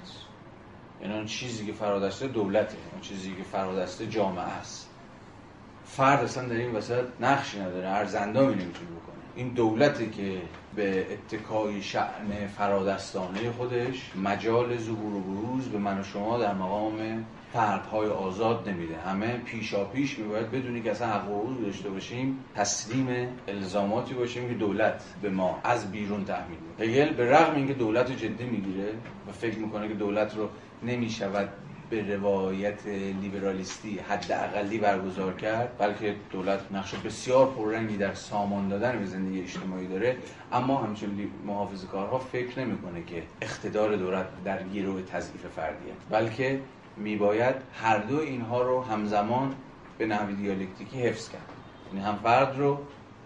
یعنی 1.02 1.14
اون 1.14 1.26
چیزی 1.26 1.66
که 1.66 1.72
فرادسته 1.72 2.26
دولته 2.28 2.76
اون 2.92 3.00
چیزی 3.00 3.34
که 3.34 3.42
فرادسته 3.42 4.06
جامعه 4.06 4.44
است. 4.44 4.88
فرد 5.86 6.24
اصلا 6.24 6.48
در 6.48 6.56
این 6.56 6.72
وسط 6.72 7.04
نقشی 7.20 7.60
نداره 7.60 7.88
ارزندامی 7.88 8.54
نمی‌تونه 8.54 8.90
بکنه. 8.90 9.14
این 9.34 9.48
دولتی 9.48 10.10
که 10.10 10.42
به 10.76 11.06
اتکای 11.12 11.82
شعن 11.82 12.46
فرادستانه 12.56 13.50
خودش 13.50 14.12
مجال 14.24 14.76
ظهور 14.76 15.14
و 15.14 15.20
بروز 15.20 15.68
به 15.68 15.78
من 15.78 16.00
و 16.00 16.02
شما 16.02 16.38
در 16.38 16.54
مقام 16.54 17.24
فردهای 17.52 18.08
آزاد 18.08 18.68
نمیده. 18.68 18.96
همه 18.96 19.36
پیشا 19.36 19.84
پیش 19.84 20.18
میباید 20.18 20.50
بدونی 20.50 20.82
که 20.82 20.90
اصلا 20.90 21.08
حق 21.08 21.30
و 21.30 21.54
داشته 21.62 21.90
باشیم 21.90 22.44
تسلیم 22.54 23.28
الزاماتی 23.48 24.14
باشیم 24.14 24.48
که 24.48 24.54
دولت 24.54 25.04
به 25.22 25.30
ما 25.30 25.60
از 25.64 25.92
بیرون 25.92 26.24
تحمیل 26.24 26.58
هگل 26.78 27.12
به 27.12 27.30
رغم 27.30 27.54
اینکه 27.54 27.74
دولت 27.74 28.12
جدی 28.12 28.44
می‌گیره 28.44 28.92
و 29.28 29.32
فکر 29.32 29.58
می‌کنه 29.58 29.88
که 29.88 29.94
دولت 29.94 30.36
رو 30.36 30.48
نمی‌شود 30.82 31.48
به 31.90 32.16
روایت 32.16 32.86
لیبرالیستی 33.22 33.98
حد 33.98 34.32
اقلی 34.32 34.78
برگزار 34.78 35.34
کرد 35.34 35.78
بلکه 35.78 36.14
دولت 36.30 36.60
نقش 36.72 36.94
بسیار 36.94 37.46
پررنگی 37.46 37.96
در 37.96 38.14
سامان 38.14 38.68
دادن 38.68 38.98
به 38.98 39.06
زندگی 39.06 39.40
اجتماعی 39.40 39.86
داره. 39.86 40.16
اما 40.52 40.76
همچنین 40.76 41.30
محافظ 41.46 41.84
کارها 41.84 42.18
فکر 42.18 42.60
نمی‌کنه 42.60 43.02
که 43.04 43.22
اقتدار 43.42 43.96
دولت 43.96 44.26
در 44.44 44.62
گیرو 44.62 45.00
تضعیف 45.00 45.46
فردیه. 45.56 45.92
بلکه 46.10 46.60
میباید 46.98 47.54
هر 47.82 47.98
دو 47.98 48.20
اینها 48.20 48.62
رو 48.62 48.82
همزمان 48.82 49.54
به 49.98 50.06
نحو 50.06 50.32
دیالکتیکی 50.32 51.02
حفظ 51.02 51.28
کرد. 51.28 51.48
یعنی 51.92 52.06
هم 52.06 52.16
فرد 52.16 52.58
رو 52.58 52.78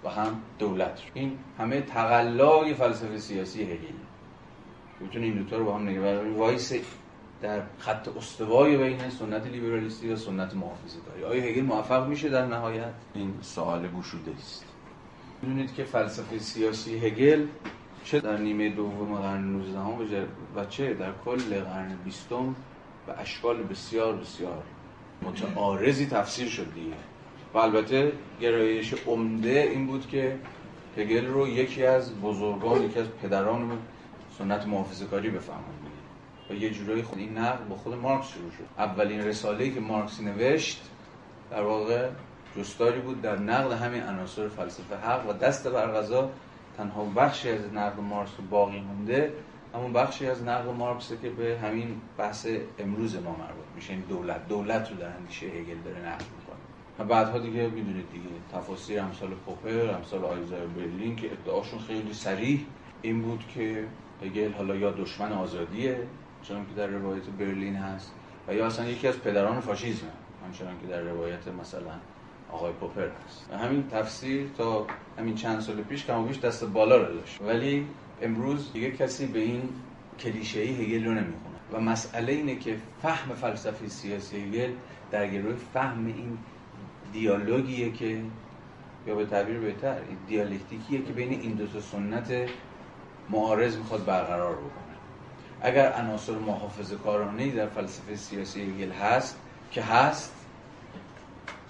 و 0.05 0.09
هم 0.09 0.43
دولت 0.59 1.03
رو. 1.05 1.11
این 1.15 1.39
همه 1.59 1.81
تقلای 1.81 2.75
فلسفه 2.75 3.19
سیاسی 3.19 3.63
هگل. 3.63 3.95
می‌تونه 5.01 5.25
این 5.25 5.35
دوتا 5.35 5.57
رو 5.57 5.65
با 5.65 5.75
هم 5.75 5.89
نگه 5.89 6.31
وایسه 6.31 6.73
در 7.43 7.63
خط 7.79 8.09
استوای 8.17 8.77
بین 8.77 9.11
سنت 9.11 9.47
لیبرالیستی 9.47 10.13
و 10.13 10.17
سنت 10.17 10.55
محافظه 10.55 10.99
کاری 11.01 11.25
آیا 11.25 11.43
هگل 11.43 11.63
موفق 11.63 12.09
میشه 12.09 12.29
در 12.29 12.47
نهایت؟ 12.47 12.93
این 13.15 13.35
سوال 13.41 13.89
گشوده 13.89 14.33
است. 14.39 14.65
می‌دونید 15.43 15.75
که 15.75 15.85
فلسفه 15.85 16.39
سیاسی 16.39 16.99
هگل 16.99 17.47
چه 18.05 18.21
در 18.21 18.37
نیمه 18.37 18.69
دوم 18.69 19.15
قرن 19.15 19.45
19 19.45 20.27
و 20.57 20.65
چه 20.65 20.95
در 20.95 21.13
کل 21.25 21.61
قرن 21.61 21.97
بیستم 22.05 22.55
به 23.07 23.21
اشکال 23.21 23.63
بسیار 23.63 24.17
بسیار 24.17 24.63
متعارضی 25.23 26.07
تفسیر 26.07 26.49
شد 26.49 26.75
دیگه. 26.75 26.97
و 27.55 27.59
البته 27.59 28.13
گرایش 28.41 28.95
عمده 29.07 29.69
این 29.73 29.87
بود 29.87 30.09
که 30.09 30.39
هگل 30.97 31.27
رو 31.27 31.49
یکی 31.49 31.87
از 31.87 32.21
بزرگان 32.21 32.83
یکی 32.83 32.99
از 32.99 33.07
پدران 33.23 33.79
سنت 34.39 34.67
محافظه 34.67 35.05
کاری 35.07 35.31
بفهمند 35.31 35.83
و 36.51 36.55
یه 36.55 36.71
جورایی 36.71 37.03
خود 37.03 37.19
این 37.19 37.39
نقد 37.39 37.69
با 37.69 37.77
خود 37.77 37.95
مارکس 37.95 38.29
شروع 38.29 38.51
شد. 38.51 38.65
اولین 38.79 39.21
رساله‌ای 39.21 39.71
که 39.71 39.81
مارکس 39.81 40.21
نوشت 40.21 40.83
در 41.51 41.63
واقع 41.63 42.09
جستاری 42.57 43.01
بود 43.01 43.23
در 43.23 43.39
نقد 43.39 43.73
همین 43.73 44.03
عناصر 44.03 44.49
فلسفه 44.49 44.97
حق 44.97 45.31
و 45.31 45.33
دست 45.33 45.69
بر 45.69 46.05
تنها 46.77 47.05
بخشی 47.05 47.49
از 47.49 47.61
نقد 47.75 48.01
مارکس 48.01 48.31
باقی 48.51 48.81
مونده 48.81 49.33
همون 49.75 49.93
بخشی 49.93 50.27
از 50.27 50.43
نقد 50.43 50.69
مارکس 50.69 51.13
که 51.23 51.31
به 51.31 51.59
همین 51.63 52.01
بحث 52.19 52.47
امروز 52.79 53.17
ما 53.17 53.31
مربوط 53.31 53.67
میشه. 53.77 53.93
این 53.93 54.03
دولت. 54.09 54.49
دولت 54.49 54.91
رو 54.91 54.97
در 54.97 55.17
اندیشه 55.17 55.47
هگل 55.47 55.79
داره 55.85 55.99
نقد 55.99 56.25
می‌کنه. 56.39 57.09
بعدها 57.09 57.39
دیگه 57.39 57.69
می‌دونید 57.69 58.11
دیگه 58.13 58.29
تفاسیر 58.53 59.01
امثال 59.01 59.31
پوپر 59.31 59.91
امثال 59.91 60.25
آیزای 60.25 60.67
برلین 60.67 61.17
که 61.17 61.33
ادعاشون 61.33 61.79
خیلی 61.79 62.15
سریح 62.15 62.61
این 63.03 63.23
بود 63.23 63.45
که 63.55 63.85
هگل 64.23 64.53
حالا 64.53 64.77
یا 64.77 64.91
دشمن 64.91 65.33
آزادیه 65.33 65.99
چون 66.43 66.67
که 66.67 66.75
در 66.77 66.87
روایت 66.87 67.23
برلین 67.23 67.77
هست 67.77 68.13
و 68.49 68.55
یا 68.55 68.67
اصلا 68.67 68.89
یکی 68.89 69.09
از 69.09 69.21
پدران 69.21 69.61
فاشیسم 69.61 70.07
همچنان 70.47 70.75
که 70.81 70.87
در 70.87 71.01
روایت 71.01 71.49
مثلا 71.49 71.93
آقای 72.53 72.73
پوپر 72.73 73.09
هست. 73.27 73.49
و 73.53 73.59
همین 73.59 73.89
تفسیر 73.89 74.49
تا 74.59 74.87
همین 75.19 75.35
چند 75.35 75.61
سال 75.61 75.77
پیش 75.77 76.07
کم 76.07 76.27
بیش 76.27 76.41
دست 76.41 76.65
بالا 76.65 76.97
رو 76.97 77.15
داشت. 77.15 77.41
ولی 77.41 77.87
امروز 78.23 78.73
دیگه 78.73 78.91
کسی 78.91 79.27
به 79.27 79.39
این 79.39 79.69
کلیشه 80.21 80.61
ای 80.61 80.85
هگل 80.85 81.05
رو 81.05 81.13
نمی‌خونه. 81.13 81.57
و 81.73 81.81
مسئله 81.81 82.33
اینه 82.33 82.57
که 82.57 82.77
فهم 83.03 83.35
فلسفه 83.35 83.89
سیاسی 83.89 84.37
هگل 84.37 84.71
در 85.11 85.27
گروه 85.27 85.55
فهم 85.75 86.07
این 86.07 86.39
دیالوگیه 87.13 87.93
که 87.93 88.21
یا 89.07 89.15
به 89.15 89.27
تعبیر 89.27 89.59
بهتر 89.59 89.99
دیالکتیکیه 90.29 91.03
که 91.03 91.13
بین 91.13 91.41
این 91.41 91.53
دو 91.53 91.67
تا 91.67 91.81
سنت 91.81 92.33
معارض 93.31 93.77
می‌خواد 93.77 94.05
برقرار 94.05 94.55
بکنه. 94.57 94.97
اگر 95.61 95.93
عناصر 95.93 96.33
محافظه 96.33 96.97
کارانه 96.97 97.51
در 97.51 97.69
فلسفه 97.69 98.17
سیاسی 98.17 98.63
هگل 98.63 98.93
هست 98.93 99.37
که 99.71 99.83
هست 99.83 100.33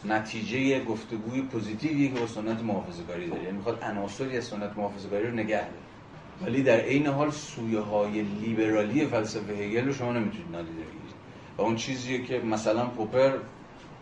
نتیجه 0.05 0.85
گفتگوی 0.85 1.43
پوزیتیوی 1.43 2.09
که 2.09 2.21
با 2.21 2.27
سنت 2.27 2.63
محافظه 2.63 3.03
کاری 3.03 3.29
داره. 3.29 3.43
یعنی 3.43 3.57
می‌خواد 3.57 3.83
عناصری 3.83 4.39
از 4.39 4.45
سنت 4.45 4.77
محافظه 4.77 5.09
کاری 5.09 5.27
رو 5.27 5.35
نگه 5.35 5.61
داره. 5.61 5.82
ولی 6.47 6.63
در 6.63 6.77
عین 6.81 7.07
حال 7.07 7.31
سویه 7.31 7.81
های 7.81 8.23
لیبرالی 8.23 9.07
فلسفه 9.07 9.53
هگل 9.53 9.87
رو 9.87 9.93
شما 9.93 10.13
نمی‌تونید 10.13 10.47
نادیده 10.53 10.73
بگیرید. 10.73 11.15
و 11.59 11.63
اون 11.63 11.77
چیزیه 11.77 12.23
که 12.23 12.39
مثلا 12.39 12.87
پوپر 12.87 13.33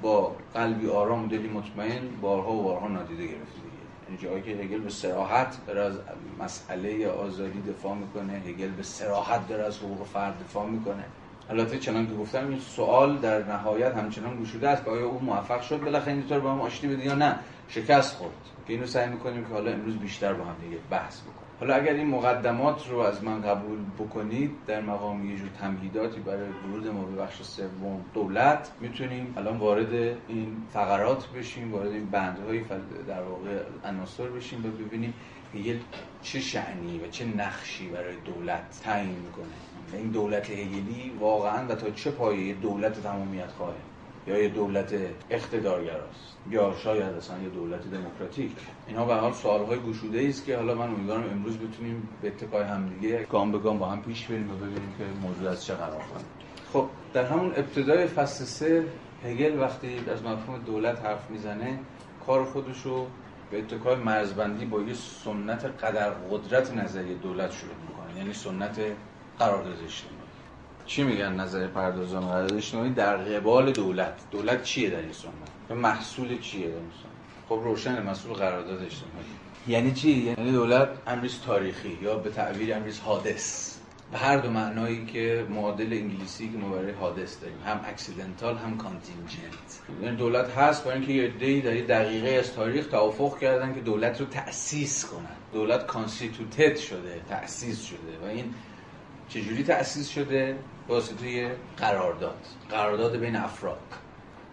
با 0.03 0.37
قلبی 0.55 0.89
آرام 0.89 1.29
دلی 1.29 1.49
مطمئن 1.49 2.01
بارها 2.21 2.53
و 2.53 2.63
بارها 2.63 2.89
نادیده 2.89 3.23
گرفته. 3.23 3.61
یعنی 4.05 4.23
جایی 4.23 4.43
که 4.43 4.63
هگل 4.63 4.79
به 4.79 4.91
سراحت 4.91 5.67
داره 5.67 5.81
از 5.81 5.95
مسئله 6.41 7.09
آزادی 7.09 7.61
دفاع 7.61 7.95
می‌کنه 7.95 8.33
هگل 8.33 8.69
به 8.69 8.83
سراحت 8.83 9.49
داره 9.49 9.65
از 9.65 9.79
حقوق 9.79 10.07
فرد 10.07 10.41
دفاع 10.45 10.67
می‌کنه. 10.67 11.05
البته 11.51 11.79
چنان 11.79 12.07
که 12.07 12.15
گفتم 12.15 12.49
این 12.49 12.61
سوال 12.61 13.19
در 13.19 13.45
نهایت 13.45 13.95
همچنان 13.95 14.43
گشوده 14.43 14.69
است 14.69 14.85
که 14.85 14.91
آیا 14.91 15.07
او 15.07 15.21
موفق 15.23 15.61
شد 15.61 15.81
بالاخره 15.81 16.13
این 16.13 16.27
طور 16.29 16.39
با 16.41 16.53
هم 16.53 16.61
آشتی 16.61 16.89
بده 16.89 17.05
یا 17.05 17.15
نه؟ 17.15 17.39
شکست 17.69 18.17
خورد. 18.17 18.33
که 18.67 18.73
اینو 18.73 18.87
سعی 18.87 19.09
می‌کنیم 19.09 19.45
که 19.45 19.53
حالا 19.53 19.71
امروز 19.71 19.97
بیشتر 19.97 20.33
با 20.33 20.45
هم 20.45 20.57
دیگه 20.65 20.77
بحث 20.91 21.21
بکنیم. 21.21 21.40
حالا 21.61 21.75
اگر 21.75 21.93
این 21.93 22.07
مقدمات 22.07 22.89
رو 22.89 22.99
از 22.99 23.25
من 23.25 23.43
قبول 23.43 23.79
بکنید 23.99 24.51
در 24.67 24.81
مقام 24.81 25.31
یه 25.31 25.37
جور 25.37 25.49
تمهیداتی 25.49 26.21
برای 26.21 26.49
ورود 26.49 26.87
ما 26.87 27.05
به 27.05 27.23
بخش 27.23 27.43
سوم 27.43 28.05
دولت 28.15 28.71
می‌تونیم 28.81 29.35
الان 29.37 29.57
وارد 29.57 29.95
این 30.29 30.57
فقرات 30.73 31.29
بشیم 31.29 31.73
وارد 31.73 31.93
این 31.93 32.07
بندهای 32.07 32.61
در 33.09 33.23
واقع 33.23 33.63
عناصر 33.85 34.29
بشیم 34.29 34.65
و 34.67 34.85
ببینیم 34.85 35.15
هگل 35.55 35.79
چه 36.23 36.41
شعنی 36.41 36.99
و 36.99 37.09
چه 37.09 37.25
نقشی 37.25 37.89
برای 37.89 38.15
دولت 38.25 38.81
تعیین 38.85 39.17
می‌کنه. 39.17 40.01
این 40.01 40.11
دولت 40.11 40.51
هگلی 40.51 41.13
واقعا 41.21 41.67
و 41.67 41.75
تا 41.75 41.91
چه 41.91 42.11
پایه 42.11 42.55
دولت 42.55 43.03
تمامیت 43.03 43.51
خواهه 43.51 43.90
یا 44.27 44.43
یه 44.43 44.49
دولت 44.49 44.95
اقتدارگراست. 45.31 46.37
یا 46.51 46.75
شاید 46.85 47.03
اصلا 47.15 47.39
یه 47.43 47.49
دولت 47.49 47.91
دموکراتیک. 47.91 48.51
اینها 48.87 49.05
به 49.05 49.15
حال 49.15 49.33
سوالهای 49.33 49.79
گشوده 49.79 50.27
است 50.29 50.45
که 50.45 50.57
حالا 50.57 50.75
من 50.75 50.89
امیدوارم 50.89 51.31
امروز 51.31 51.59
بتونیم 51.59 52.09
به 52.23 52.29
اتکای 52.29 52.63
همدیگه 52.63 53.27
گام 53.31 53.53
به 53.53 53.59
گام 53.59 53.79
با 53.79 53.87
هم 53.87 54.03
پیش 54.03 54.27
بریم 54.27 54.51
و 54.51 54.55
ببینیم 54.55 54.95
که 54.99 55.05
موضوع 55.23 55.51
از 55.51 55.65
چه 55.65 55.75
قرار 55.75 56.03
خب 56.73 56.87
در 57.13 57.25
همون 57.25 57.53
ابتدای 57.57 58.07
فصل 58.07 58.45
سه 58.45 58.85
هگل 59.25 59.59
وقتی 59.61 60.01
از 60.13 60.23
مفهوم 60.23 60.59
دولت 60.67 61.05
حرف 61.05 61.31
می‌زنه 61.31 61.79
کار 62.27 62.45
خودش 62.45 62.83
رو 62.83 63.07
به 63.51 63.59
اتکای 63.59 63.95
مرزبندی 63.95 64.65
با 64.65 64.81
یه 64.81 64.95
سنت 64.95 65.65
قدر 65.65 66.11
قدرت 66.11 66.75
نظری 66.75 67.15
دولت 67.15 67.53
شروع 67.53 67.75
می‌کنه. 67.89 68.19
یعنی 68.19 68.33
سنت 68.33 68.81
قرارداد 69.39 69.79
اجتماعی 69.85 70.20
چی 70.91 71.03
میگن 71.03 71.33
نظر 71.33 71.67
پردازان 71.67 72.29
قرارداد 72.29 72.57
اجتماعی؟ 72.57 72.91
در 72.91 73.17
قبال 73.17 73.73
دولت. 73.73 74.15
دولت 74.31 74.63
چیه 74.63 74.91
در 74.91 75.01
این 75.01 75.13
سنت 75.13 75.79
محصول 75.79 76.39
چیه 76.39 76.69
در 76.69 76.75
این 76.75 76.91
سنت 77.03 77.49
خب 77.49 77.61
روشن 77.65 78.03
محصول 78.03 78.33
قرارداد 78.33 78.83
اجتماعی. 78.83 79.25
یعنی 79.69 79.93
چی؟ 79.93 80.11
یعنی 80.11 80.53
دولت 80.53 80.89
امریز 81.07 81.41
تاریخی 81.47 81.99
یا 82.03 82.17
به 82.17 82.31
تعبیر 82.31 82.75
امریز 82.75 83.01
حادث. 83.01 83.77
به 84.13 84.19
هر 84.19 84.37
دو 84.37 84.51
معنایی 84.51 85.07
که 85.07 85.47
معادل 85.51 85.93
انگلیسی 85.93 86.49
که 86.49 86.59
ما 86.59 86.69
برای 86.69 86.93
حادث 86.93 87.41
داریم 87.41 87.59
هم 87.67 87.81
accidental 87.85 88.57
هم 88.57 88.77
contingent 88.77 90.03
یعنی 90.03 90.17
دولت 90.17 90.51
هست 90.51 90.85
برای 90.85 90.97
اینکه 90.97 91.13
یه 91.13 91.25
عده‌ای 91.25 91.61
در 91.61 91.77
یه 91.77 91.83
دقیقه 91.83 92.29
از 92.29 92.53
تاریخ 92.53 92.87
توافق 92.87 93.39
کردن 93.39 93.75
که 93.75 93.81
دولت 93.81 94.21
رو 94.21 94.27
تأسیس 94.27 95.05
کنن. 95.05 95.37
دولت 95.53 95.87
constituted 95.87 96.77
شده 96.77 97.21
تأسیس 97.29 97.83
شده 97.85 98.19
و 98.23 98.27
این 98.27 98.55
چجوری 99.31 99.63
تأسیس 99.63 100.09
شده؟ 100.09 100.57
واسطه 100.89 101.57
قرارداد 101.77 102.47
قرارداد 102.71 103.17
بین 103.17 103.37
افراد. 103.37 103.81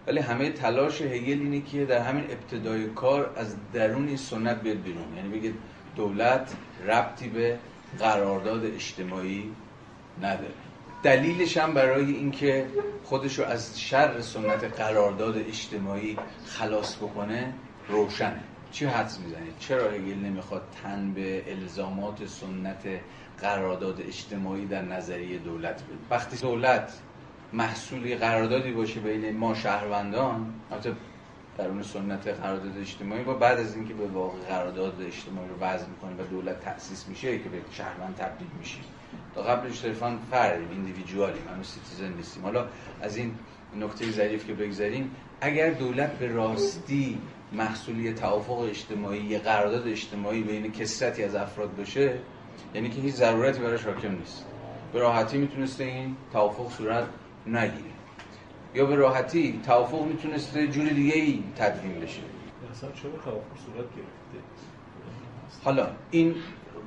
ولی 0.06 0.20
همه 0.20 0.50
تلاش 0.50 1.02
هگل 1.02 1.38
اینه 1.40 1.60
که 1.60 1.84
در 1.84 1.98
همین 1.98 2.24
ابتدای 2.24 2.86
کار 2.86 3.30
از 3.36 3.56
درون 3.72 4.16
سنت 4.16 4.62
بیاد 4.62 4.76
بیرون. 4.82 5.16
یعنی 5.16 5.28
بگید 5.28 5.54
دولت 5.96 6.56
ربطی 6.86 7.28
به 7.28 7.58
قرارداد 7.98 8.64
اجتماعی 8.64 9.50
نداره. 10.22 10.54
دلیلش 11.02 11.56
هم 11.56 11.74
برای 11.74 12.12
اینکه 12.12 12.66
خودش 13.04 13.38
رو 13.38 13.44
از 13.44 13.80
شر 13.80 14.20
سنت 14.20 14.64
قرارداد 14.64 15.38
اجتماعی 15.38 16.16
خلاص 16.46 16.96
بکنه 16.96 17.52
روشنه. 17.88 18.40
چی 18.72 18.86
حدس 18.86 19.18
می‌زنید؟ 19.20 19.52
چرا 19.58 19.90
هگل 19.90 20.14
نمی‌خواد 20.14 20.62
تن 20.82 21.12
به 21.12 21.52
الزامات 21.52 22.26
سنت 22.26 22.82
قرارداد 23.40 24.00
اجتماعی 24.00 24.66
در 24.66 24.82
نظریه 24.82 25.38
دولت 25.38 25.74
بده 25.74 25.94
وقتی 26.10 26.36
دولت 26.36 26.92
محصولی 27.52 28.14
قراردادی 28.14 28.72
باشه 28.72 29.00
بین 29.00 29.36
ما 29.36 29.54
شهروندان 29.54 30.54
البته 30.70 30.92
در 31.58 31.68
اون 31.68 31.82
سنت 31.82 32.26
قرارداد 32.28 32.78
اجتماعی 32.78 33.22
با 33.22 33.34
بعد 33.34 33.58
از 33.58 33.76
اینکه 33.76 33.94
به 33.94 34.06
واقع 34.06 34.38
قرارداد 34.38 35.02
اجتماعی 35.02 35.48
رو 35.48 35.54
وضع 35.60 35.86
می‌کنه 35.86 36.24
و 36.24 36.26
دولت 36.26 36.60
تأسیس 36.60 37.08
میشه 37.08 37.38
که 37.38 37.48
به 37.48 37.58
شهروند 37.70 38.16
تبدیل 38.16 38.48
میشه. 38.58 38.78
تا 39.34 39.42
قبلش 39.42 39.78
صرفا 39.78 40.18
فردیم 40.30 40.68
individual 40.70 41.30
یم 41.30 41.42
همه 41.54 41.62
citizen 41.62 42.12
نیستیم. 42.12 42.42
حالا 42.42 42.66
از 43.02 43.16
این 43.16 43.34
نکته 43.80 44.10
ظریف 44.10 44.46
که 44.46 44.54
بگذاریم 44.54 45.10
اگر 45.40 45.70
دولت 45.70 46.10
به 46.18 46.28
راستی 46.28 47.18
محصول 47.52 48.12
توافق 48.12 48.58
اجتماعی 48.58 49.38
قرارداد 49.38 49.88
اجتماعی 49.88 50.42
بین 50.42 50.72
کثرتی 50.72 51.24
از 51.24 51.34
افراد 51.34 51.76
باشه 51.76 52.18
یعنی 52.74 52.90
که 52.90 53.00
هیچ 53.00 53.14
ضرورتی 53.14 53.60
براش 53.60 53.84
حاکم 53.84 54.10
نیست. 54.10 54.44
به 54.92 55.00
راحتی 55.00 55.38
می‌تونسته 55.38 55.84
این 55.84 56.16
توافق 56.32 56.72
صورت 56.72 57.04
نگیره. 57.46 57.92
یا 58.74 58.86
به 58.86 58.94
راحتی 58.94 59.60
توافق 59.66 60.02
می‌تونسته 60.02 60.68
جور 60.68 60.88
دیگه 60.88 61.14
ای 61.14 61.42
تدوین 61.56 62.00
بشه. 62.00 62.20
اصلا 62.72 62.90
چرا 62.90 63.10
توافق 63.10 63.58
صورت 63.66 63.76
گرفته؟ 63.76 64.38
حالا 65.64 65.86
این 66.10 66.34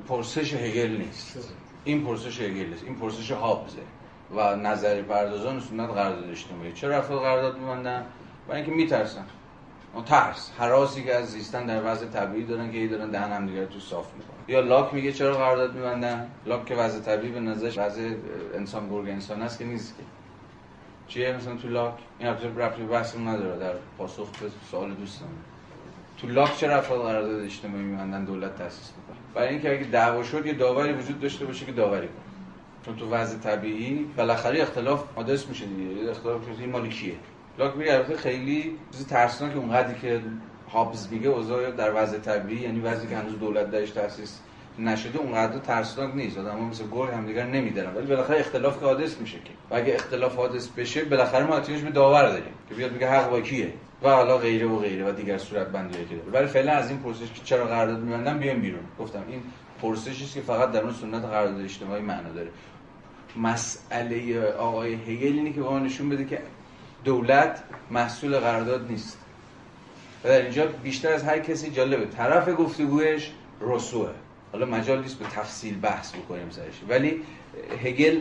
پرسش 0.08 0.54
هگل 0.54 0.98
نیست. 0.98 1.50
این 1.84 2.06
پرسش 2.06 2.42
هگل 2.42 2.70
نیست. 2.70 2.84
این 2.84 2.96
پرسش 2.96 3.32
هابزه 3.32 3.82
و 4.36 4.56
نظری 4.56 5.02
پردازان 5.02 5.60
سنت 5.60 5.90
قرارداد 5.90 6.30
اجتماعی. 6.30 6.72
چرا 6.72 6.98
افراد 6.98 7.20
قرارداد 7.20 7.58
میبندن؟ 7.58 8.06
برای 8.48 8.62
اینکه 8.62 8.76
میترسن. 8.76 9.26
ترس 10.06 10.52
حراسی 10.58 11.04
که 11.04 11.16
از 11.16 11.32
زیستن 11.32 11.66
در 11.66 11.92
وضع 11.92 12.06
طبیعی 12.06 12.46
دارن 12.46 12.72
که 12.72 12.78
ای 12.78 12.88
دارن 12.88 13.10
دهن 13.12 13.32
هم 13.32 13.48
دیگر 13.48 13.66
تو 13.66 13.80
صاف 13.80 14.06
می‌کنن. 14.14 14.31
یا 14.48 14.60
لاک 14.60 14.94
میگه 14.94 15.12
چرا 15.12 15.38
قرارداد 15.38 15.76
میبندن؟ 15.76 16.30
لاک 16.46 16.66
که 16.66 16.76
وضع 16.76 17.00
طبیعی 17.00 17.34
به 17.34 17.40
نظرش 17.40 17.78
وضع 17.78 18.12
انسان 18.56 18.90
گرگ 18.90 19.10
انسان 19.10 19.42
است 19.42 19.60
که 19.60 19.66
نیست 19.66 19.98
که. 19.98 20.04
چیه 21.08 21.38
مثلا 21.38 21.56
تو 21.56 21.68
لاک؟ 21.68 21.94
این 22.20 22.30
رفت 22.58 22.80
بحث 22.80 23.16
نداره 23.18 23.60
در 23.60 23.74
پاسخ 23.98 24.30
به 24.30 24.48
سوال 24.72 24.94
دوستان. 24.94 25.28
تو 26.18 26.28
لاک 26.28 26.58
چه 26.58 26.74
افراد 26.74 27.02
قرارداد 27.02 27.42
اجتماعی 27.42 27.84
میبندن؟ 27.84 28.26
دولت 28.26 28.58
تاسیس 28.58 28.94
می‌کنه. 28.98 29.18
برای 29.34 29.50
اینکه 29.50 29.72
اگه 29.72 29.84
دعوا 29.84 30.24
شد 30.24 30.46
یه 30.46 30.54
داوری 30.54 30.94
وجود 30.94 31.20
داشته 31.20 31.46
باشه 31.46 31.66
که 31.66 31.72
داوری 31.72 32.08
کنه. 32.08 32.18
چون 32.86 32.96
تو 32.96 33.10
وضع 33.10 33.38
طبیعی 33.38 34.06
بالاخره 34.18 34.62
اختلاف 34.62 35.04
حادث 35.16 35.48
میشه 35.48 35.66
دیگه. 35.66 36.12
اختلاف 36.12 36.42
این 36.60 36.70
مال 36.70 36.90
کیه؟ 36.90 37.16
لاک 37.60 37.78
میگه 37.78 37.94
البته 37.94 38.18
خیلی 38.18 38.78
چیز 38.92 39.08
ترسناک 39.08 39.56
اونقدری 39.56 40.00
که 40.00 40.22
هابز 40.74 41.08
میگه 41.12 41.30
اوضاع 41.30 41.72
در 41.72 41.92
وضع 41.96 42.18
طبیعی 42.18 42.62
یعنی 42.62 42.80
وضعی 42.80 43.08
که 43.08 43.18
هنوز 43.18 43.40
دولت 43.40 43.72
درش 43.72 43.90
تاسیس 43.90 44.40
نشده 44.80 45.20
اونقدر 45.20 45.60
ترسناک 45.60 46.16
نیست. 46.16 46.38
آدم‌ها 46.38 46.60
مثل 46.60 46.84
گرگ 46.92 47.10
همدیگر 47.14 47.46
نمیدارن. 47.46 47.96
ولی 47.96 48.06
بالاخره 48.06 48.40
اختلاف 48.40 48.80
که 48.80 48.86
حادث 48.86 49.18
میشه 49.18 49.38
که. 49.38 49.52
و 49.70 49.76
اگه 49.76 49.94
اختلاف 49.94 50.36
حادث 50.36 50.68
بشه 50.68 51.04
بالاخره 51.04 51.44
ما 51.44 51.60
به 51.60 51.90
داور 51.90 52.30
داریم 52.30 52.54
که 52.70 52.76
بیاد 52.76 52.92
میگه 52.92 53.10
حق 53.10 53.30
با 53.30 53.42
کیه 53.42 53.74
و 54.04 54.10
حالا 54.10 54.38
غیره 54.38 54.68
و 54.68 54.80
غیره 54.80 55.10
و 55.10 55.12
دیگر 55.12 55.38
صورت 55.38 55.68
بندی 55.68 56.06
که 56.06 56.16
داره 56.16 56.32
ولی 56.32 56.48
فعلا 56.48 56.72
از 56.72 56.90
این 56.90 57.00
پرسش 57.00 57.32
که 57.34 57.42
چرا 57.44 57.66
قرارداد 57.66 58.00
میبندن 58.00 58.40
بیایم 58.40 58.62
بیرون. 58.62 58.84
گفتم 59.00 59.24
این 59.30 59.42
پرسشی 59.82 60.26
که 60.26 60.42
فقط 60.42 60.72
در 60.72 60.82
اون 60.84 60.94
سنت 60.94 61.26
قرارداد 61.26 61.62
اجتماعی 61.62 62.02
معنا 62.02 62.30
داره. 62.30 62.50
مسئله 63.38 64.42
آقای 64.52 64.94
هگل 64.94 65.34
اینه 65.38 65.54
که 65.54 65.62
نشون 65.62 66.10
بده 66.10 66.26
که 66.26 66.42
دولت 67.04 67.64
محصول 67.92 68.40
قرارداد 68.40 68.88
نیست. 68.90 69.18
و 70.24 70.28
در 70.28 70.42
اینجا 70.42 70.66
بیشتر 70.66 71.14
از 71.14 71.24
هر 71.24 71.40
کسی 71.40 71.72
جالبه. 71.72 72.06
طرف 72.06 72.50
گفتگوش 72.58 73.32
رسوه. 73.62 74.10
حالا 74.52 74.66
مجال 74.66 75.02
نیست 75.02 75.20
به 75.20 75.26
تفصیل 75.26 75.80
بحث 75.82 76.16
بکنیم 76.16 76.50
سرش. 76.50 76.82
ولی 76.90 77.22
هگل 77.84 78.20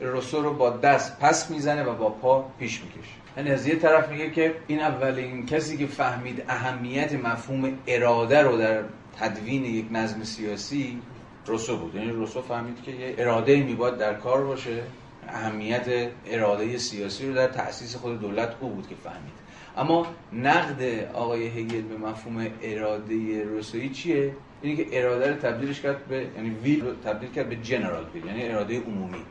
رسو 0.00 0.42
رو 0.42 0.54
با 0.54 0.70
دست 0.70 1.18
پس 1.18 1.50
می‌زنه 1.50 1.82
و 1.82 1.94
با 1.94 2.10
پا 2.10 2.44
پیش 2.58 2.80
می‌کشه. 2.82 3.14
یعنی 3.36 3.50
از 3.50 3.66
یه 3.66 3.76
طرف 3.76 4.08
میگه 4.08 4.30
که 4.30 4.54
این 4.66 4.80
اولین 4.80 5.46
کسی 5.46 5.76
که 5.76 5.86
فهمید 5.86 6.44
اهمیت 6.48 7.12
مفهوم 7.12 7.78
اراده 7.86 8.42
رو 8.42 8.56
در 8.56 8.82
تدوین 9.20 9.64
یک 9.64 9.86
نظم 9.90 10.24
سیاسی 10.24 10.98
روسو 11.46 11.76
بود. 11.76 11.94
یعنی 11.94 12.10
روسو 12.10 12.42
فهمید 12.42 12.82
که 12.82 12.90
یه 12.90 13.14
اراده 13.18 13.62
میباد 13.62 13.98
در 13.98 14.14
کار 14.14 14.44
باشه. 14.44 14.82
اهمیت 15.28 16.10
اراده 16.26 16.78
سیاسی 16.78 17.26
رو 17.26 17.34
در 17.34 17.46
تأسیس 17.46 17.96
خود 17.96 18.20
دولت 18.20 18.54
او 18.60 18.68
بود 18.68 18.88
که 18.88 18.94
فهمید. 19.04 19.43
اما 19.76 20.06
نقد 20.32 20.82
آقای 21.14 21.46
هگل 21.46 21.82
به 21.82 21.96
مفهوم 21.96 22.46
اراده 22.62 23.44
روسویی 23.44 23.88
چیه؟ 23.88 24.36
اینی 24.62 24.76
که 24.76 24.86
اراده 24.92 25.30
رو 25.30 25.36
تبدیلش 25.36 25.80
کرد 25.80 26.06
به 26.06 26.26
یعنی 26.36 26.50
will 26.50 26.84
رو 26.84 26.94
تبدیل 26.94 27.30
کرد 27.30 27.48
به 27.48 27.56
general 27.56 28.06
will 28.14 28.26
یعنی 28.26 28.48
اراده 28.48 28.80
عمومی. 28.80 29.22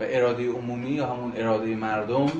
و 0.00 0.04
اراده 0.08 0.48
عمومی 0.48 0.90
یا 0.90 1.06
همون 1.06 1.32
اراده 1.36 1.76
مردم 1.76 2.32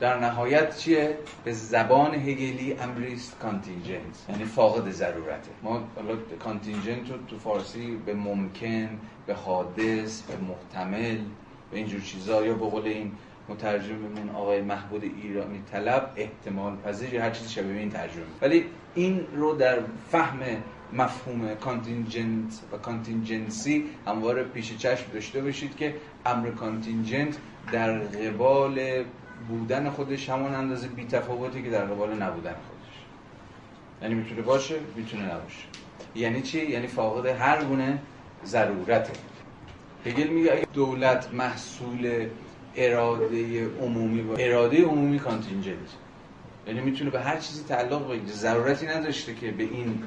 در 0.00 0.18
نهایت 0.18 0.76
چیه؟ 0.76 1.18
به 1.44 1.52
زبان 1.52 2.14
هگلی 2.14 2.72
امریست 2.72 3.38
contingent 3.38 4.24
یعنی 4.28 4.44
فاقد 4.44 4.90
ضرورته. 4.90 5.50
ما 5.62 5.88
حالا 5.96 6.16
contingent 6.44 7.10
رو 7.10 7.16
تو 7.28 7.38
فارسی 7.38 7.96
به 8.06 8.14
ممکن 8.14 8.88
به 9.26 9.34
حادث 9.34 10.22
به 10.22 10.34
محتمل 10.36 11.18
به 11.70 11.76
اینجور 11.76 12.00
چیزا 12.00 12.46
یا 12.46 12.54
به 12.54 12.66
قول 12.66 12.84
این 12.84 13.12
مترجممون 13.48 14.28
آقای 14.34 14.62
مهبد 14.62 15.02
ایرانی 15.04 15.62
طلب 15.72 16.12
احتمال 16.16 16.76
پذیر 16.76 17.20
هر 17.20 17.30
چیزی 17.30 17.50
شبیه 17.50 17.76
این 17.76 17.90
ترجمه 17.90 18.24
ولی 18.42 18.64
این 18.94 19.26
رو 19.36 19.54
در 19.54 19.78
فهم 20.10 20.38
مفهوم 20.92 21.54
contingent 21.54 22.60
و 22.72 22.76
contingency 22.76 23.84
همواره 24.06 24.42
پیش 24.42 24.76
چشم 24.76 25.04
داشته 25.12 25.40
باشید 25.40 25.76
که 25.76 25.94
امر 26.26 26.50
contingent 26.50 27.36
در 27.72 27.98
قبال 27.98 29.04
بودن 29.48 29.90
خودش 29.90 30.30
همون 30.30 30.54
اندازه 30.54 30.88
بی 30.88 31.04
تفاوته 31.04 31.62
که 31.62 31.70
در 31.70 31.84
قبال 31.84 32.22
نبودن 32.22 32.52
خودش. 32.52 32.94
یعنی 34.02 34.14
می‌تونه 34.14 34.42
باشه 34.42 34.74
می‌تونه 34.96 35.22
نباشه. 35.24 35.66
یعنی 36.14 36.42
چی؟ 36.42 36.66
یعنی 36.70 36.86
فاقد 36.86 37.26
هر 37.26 37.64
گونه 37.64 37.98
ضرورته. 38.44 39.12
هگل 40.06 40.26
میگه 40.28 40.52
اگه 40.52 40.66
دولت 40.74 41.34
محصول 41.34 42.26
اراده 42.76 43.66
عمومی 43.80 44.22
با 44.22 44.34
اراده 44.34 44.84
عمومی 44.84 45.18
کانتینجنت. 45.18 45.76
یعنی 46.66 46.80
می‌تونه 46.80 47.10
به 47.10 47.20
هر 47.20 47.36
چیزی 47.36 47.64
تعلق 47.64 48.10
بگیره. 48.10 48.32
ضرورتی 48.32 48.86
نداشته 48.86 49.34
که 49.34 49.50
به 49.50 49.62
این 49.62 50.02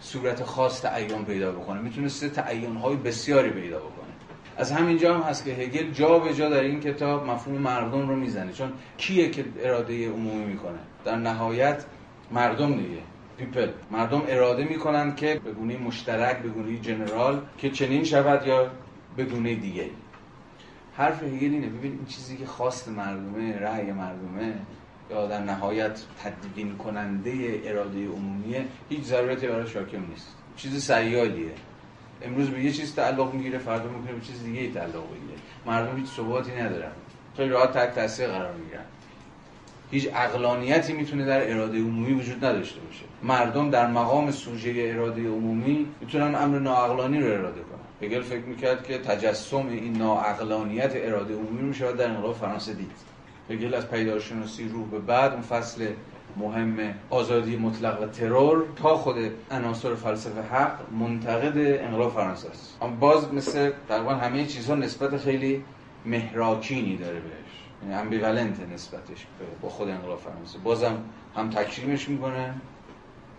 صورت 0.00 0.44
خاص 0.44 0.82
تعین 0.82 1.24
پیدا 1.24 1.52
بکنه. 1.52 1.80
می‌تونه 1.80 2.08
سه 2.08 2.28
تعین 2.28 2.76
های 2.76 2.96
بسیاری 2.96 3.50
پیدا 3.50 3.78
بکنه. 3.78 4.10
از 4.56 4.72
همینجا 4.72 5.14
هم 5.14 5.20
هست 5.20 5.44
که 5.44 5.50
هگل 5.50 5.90
جا 5.90 6.18
به 6.18 6.34
جا 6.34 6.48
در 6.48 6.60
این 6.60 6.80
کتاب 6.80 7.26
مفهوم 7.26 7.58
مردم 7.58 8.08
رو 8.08 8.16
می‌زنه. 8.16 8.52
چون 8.52 8.72
کیه 8.98 9.30
که 9.30 9.44
اراده 9.62 10.08
عمومی 10.08 10.44
می‌کنه؟ 10.44 10.78
در 11.04 11.16
نهایت 11.16 11.84
مردم 12.32 12.72
دیگه. 12.72 13.00
پیپل 13.38 13.68
مردم 13.90 14.22
اراده 14.28 14.64
می‌کنن 14.64 15.14
که 15.14 15.40
به 15.44 15.52
گونه 15.52 15.76
مشترک 15.76 16.38
به 16.38 16.48
گونه 16.48 16.78
جنرال 16.78 17.40
که 17.58 17.70
چنین 17.70 18.04
شود 18.04 18.46
یا 18.46 18.70
به 19.16 19.24
گونه 19.24 19.54
دیگه 19.54 19.84
حرف 20.96 21.22
هگل 21.22 21.52
اینه 21.52 21.66
ببین 21.66 21.92
این 21.92 22.06
چیزی 22.08 22.36
که 22.36 22.46
خواست 22.46 22.88
مردمه 22.88 23.58
رأی 23.58 23.92
مردمه 23.92 24.54
یا 25.10 25.26
در 25.26 25.40
نهایت 25.40 26.00
تدوین 26.22 26.76
کننده 26.76 27.60
اراده 27.64 28.08
عمومیه 28.08 28.64
هیچ 28.88 29.02
ضرورتی 29.02 29.46
برای 29.46 29.68
شاکم 29.68 30.02
نیست. 30.10 30.34
چیز 30.56 30.84
سیالیه. 30.84 31.52
امروز 32.22 32.50
به 32.50 32.60
یه 32.60 32.72
چیز 32.72 32.94
تعلق 32.94 33.34
می‌گیره 33.34 33.58
فردا 33.58 33.88
می‌کنه 33.90 34.12
به 34.12 34.20
چیز 34.20 34.42
دیگه 34.44 34.70
تعلق 34.70 34.92
بگیره. 34.92 35.38
مردم 35.66 35.96
هیچ 35.96 36.06
ثباتی 36.06 36.52
ندارن. 36.52 36.92
خیلی 37.36 37.48
راحت 37.48 37.72
تک 37.72 37.94
تاثیر 37.94 38.26
قرار 38.26 38.54
می‌گیرن. 38.54 38.84
هیچ 39.90 40.08
اقلانیتی 40.14 40.92
می‌تونه 40.92 41.26
در 41.26 41.50
اراده 41.50 41.78
عمومی 41.78 42.12
وجود 42.12 42.44
نداشته 42.44 42.80
باشه. 42.80 43.04
مردم 43.22 43.70
در 43.70 43.86
مقام 43.86 44.30
سوژه 44.30 44.72
اراده 44.76 45.28
عمومی 45.28 45.86
می‌تونن 46.00 46.34
امر 46.34 46.58
ناعقلانی 46.58 47.20
رو 47.20 47.26
اراده 47.26 47.60
کنن. 47.60 47.79
هگل 48.02 48.22
فکر 48.22 48.44
می‌کرد 48.44 48.84
که 48.84 48.98
تجسم 48.98 49.66
این 49.66 49.98
ناعقلانیت 49.98 50.92
اراده 50.94 51.34
عمومی 51.34 51.60
رو 51.60 51.72
شاید 51.72 51.96
در 51.96 52.10
انقلاب 52.10 52.34
فرانسه 52.34 52.74
دید. 52.74 52.90
هگل 53.50 53.74
از 53.74 53.90
پیدارشناسی 53.90 54.68
روح 54.68 54.88
به 54.88 54.98
بعد 54.98 55.32
اون 55.32 55.42
فصل 55.42 55.86
مهم 56.36 56.94
آزادی 57.10 57.56
مطلق 57.56 58.02
و 58.02 58.06
ترور 58.06 58.64
تا 58.76 58.96
خود 58.96 59.16
عناصر 59.50 59.94
فلسفه 59.94 60.42
حق 60.42 60.92
منتقد 60.92 61.56
انقلاب 61.56 62.12
فرانسه 62.12 62.48
است. 62.48 62.78
اما 62.82 62.96
باز 62.96 63.34
مثل 63.34 63.72
تقریبا 63.88 64.14
همه 64.14 64.46
چیزها 64.46 64.74
نسبت 64.74 65.16
خیلی 65.16 65.64
مهراکینی 66.04 66.96
داره 66.96 67.20
بهش. 67.20 67.64
یعنی 67.82 67.94
امبیولنت 67.94 68.56
نسبتش 68.74 69.26
با 69.62 69.68
خود 69.68 69.88
انقلاب 69.88 70.18
فرانسه. 70.18 70.58
بازم 70.58 70.96
هم 71.36 71.50
تکریمش 71.50 72.08
می‌کنه 72.08 72.54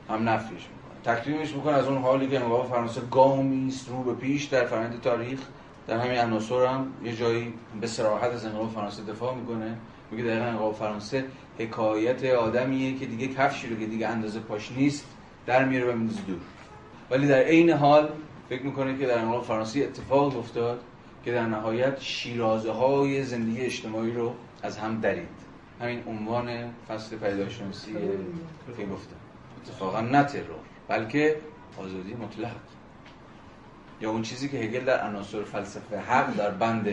هم 0.09 0.29
نفیش 0.29 0.51
می‌کنه. 0.51 0.80
تکریمش 1.05 1.55
می‌کنه 1.55 1.73
از 1.73 1.87
اون 1.87 2.01
حالی 2.01 2.27
که 2.27 2.39
انقلاب 2.39 2.67
فرانسه 2.67 3.01
گامی 3.11 3.67
است 3.67 3.89
رو 3.89 4.03
به 4.03 4.13
پیش 4.13 4.45
در 4.45 4.65
فرآیند 4.65 5.01
تاریخ. 5.01 5.39
در 5.87 5.97
همین 5.97 6.17
عناصر 6.17 6.65
هم 6.65 6.87
یه 7.03 7.15
جایی 7.15 7.53
به 7.81 7.87
صراحت 7.87 8.31
از 8.31 8.45
انقلاب 8.45 8.69
فرانسه 8.69 9.03
دفاع 9.03 9.35
می‌کنه. 9.35 9.77
میگه 10.11 10.23
دقیقا 10.23 10.45
انقلاب 10.45 10.75
فرانسه 10.75 11.25
حکایت 11.59 12.23
آدمیه 12.23 12.99
که 12.99 13.05
دیگه 13.05 13.27
کفشی 13.27 13.69
رو 13.69 13.75
که 13.75 13.85
دیگه 13.85 14.07
اندازه 14.07 14.39
پاش 14.39 14.71
نیست 14.71 15.05
در 15.45 15.65
میاره 15.65 15.93
و 15.93 15.95
میندازه 15.97 16.21
دور. 16.21 16.39
ولی 17.11 17.27
در 17.27 17.39
عین 17.43 17.69
حال 17.69 18.09
فکر 18.49 18.63
می‌کنه 18.63 18.97
که 18.97 19.07
در 19.07 19.19
انقلاب 19.19 19.43
فرانسه 19.43 19.79
اتفاق 19.79 20.37
افتاد 20.37 20.81
که 21.25 21.31
در 21.31 21.45
نهایت 21.45 22.01
شیرازه 22.01 22.71
های 22.71 23.23
زندگی 23.23 23.61
اجتماعی 23.61 24.11
رو 24.11 24.33
از 24.63 24.77
هم 24.77 24.99
درید. 24.99 25.27
همین 25.81 26.03
عنوان 26.07 26.49
فصل 26.87 27.17
پیداشناسی 27.17 27.93
که 28.77 28.85
گفتم. 28.85 29.15
اتفاقا 29.65 30.01
نه 30.01 30.23
ترور. 30.23 30.60
بلکه 30.91 31.35
آزادی 31.77 32.13
مطلق. 32.13 32.55
یا 34.01 34.11
اون 34.11 34.21
چیزی 34.21 34.49
که 34.49 34.57
هگل 34.57 34.85
در 34.85 35.07
عناصر 35.07 35.43
فلسفه 35.43 35.99
حق 35.99 36.35
در 36.35 36.51
بند 36.51 36.87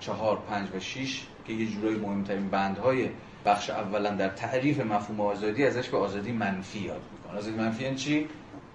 چهار، 0.00 0.38
پنج 0.50 0.68
و 0.74 0.80
شیش 0.80 1.26
که 1.46 1.52
یه 1.52 1.66
جورایی 1.66 1.98
مهمترین 1.98 2.48
بندهای 2.48 3.08
بخش 3.44 3.70
اولا 3.70 4.10
در 4.10 4.28
تعریف 4.28 4.80
مفهوم 4.80 5.20
آزادی 5.20 5.66
ازش 5.66 5.88
به 5.88 5.96
آزادی 5.96 6.32
منفی 6.32 6.78
یاد 6.78 7.00
می‌کنه. 7.12 7.38
آزادی 7.38 7.56
منفی 7.56 7.84
یعنی 7.84 7.96
چی؟ 7.96 8.28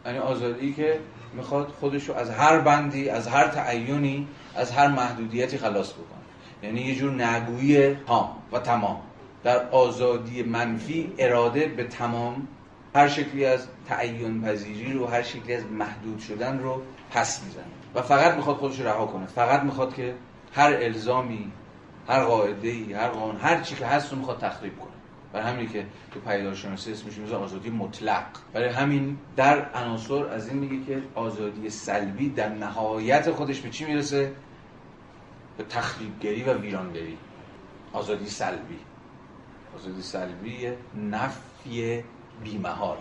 یعنی 0.05 0.17
آزادی 0.17 0.73
که 0.73 0.99
می‌خواد 1.33 1.67
خودش 1.67 2.09
رو 2.09 2.15
از 2.15 2.29
هر 2.29 2.59
بندی 2.59 3.09
از 3.09 3.27
هر 3.27 3.47
تعینی 3.47 4.27
از 4.55 4.71
هر 4.71 4.87
محدودیتی 4.87 5.57
خلاص 5.57 5.93
بکنه. 5.93 6.23
یعنی 6.63 6.81
یه 6.81 6.95
جور 6.95 7.25
نگویی 7.25 7.95
تام 7.95 8.29
و 8.51 8.59
تمام. 8.59 9.01
در 9.43 9.69
آزادی 9.69 10.43
منفی 10.43 11.13
اراده 11.17 11.67
به 11.67 11.83
تمام 11.83 12.47
هر 12.95 13.07
شکلی 13.07 13.45
از 13.45 13.67
تعین 13.87 14.41
پذیری 14.41 14.93
رو 14.93 15.05
هر 15.05 15.21
شکلی 15.21 15.53
از 15.53 15.65
محدود 15.65 16.19
شدن 16.19 16.59
رو 16.59 16.81
پس 17.11 17.43
می‌زنه. 17.43 17.63
و 17.95 18.01
فقط 18.01 18.33
می‌خواد 18.33 18.55
خودش 18.55 18.79
رها 18.79 19.05
کنه. 19.05 19.25
فقط 19.25 19.63
می‌خواد 19.63 19.95
که 19.95 20.15
هر 20.53 20.73
الزامی 20.73 21.51
هر 22.07 22.23
قاعده 22.23 22.67
ای 22.67 22.93
هر 22.93 23.07
قانون 23.07 23.35
هر 23.35 23.61
چی 23.61 23.75
که 23.75 23.85
هست 23.85 24.11
رو 24.11 24.17
می‌خواد 24.17 24.39
تخریب 24.39 24.79
کنه. 24.79 24.91
برای 25.33 25.53
همین 25.53 25.69
که 25.69 25.85
تو 26.11 26.19
پیدارشناسی 26.19 26.91
اسمش 26.91 27.17
می‌ذاره 27.17 27.43
آزادی 27.43 27.69
مطلق. 27.69 28.25
برای 28.53 28.69
همین 28.69 29.17
در 29.35 29.69
عناصر 29.73 30.25
از 30.25 30.47
این 30.47 30.57
میگه 30.57 30.85
که 30.85 31.03
آزادی 31.15 31.69
سلبی 31.69 32.29
در 32.29 32.49
نهایت 32.49 33.31
خودش 33.31 33.61
به 33.61 33.69
چی 33.69 33.85
می‌رسه؟ 33.85 34.31
به 35.57 35.63
تخریبگری 35.63 36.43
و 36.43 36.53
ویرانگری. 36.53 37.17
آزادی 37.93 38.29
سلبی. 38.29 38.79
آزادی 39.75 40.01
سلبی 40.01 40.69
نفی 41.11 42.03
بیمهاره. 42.43 42.99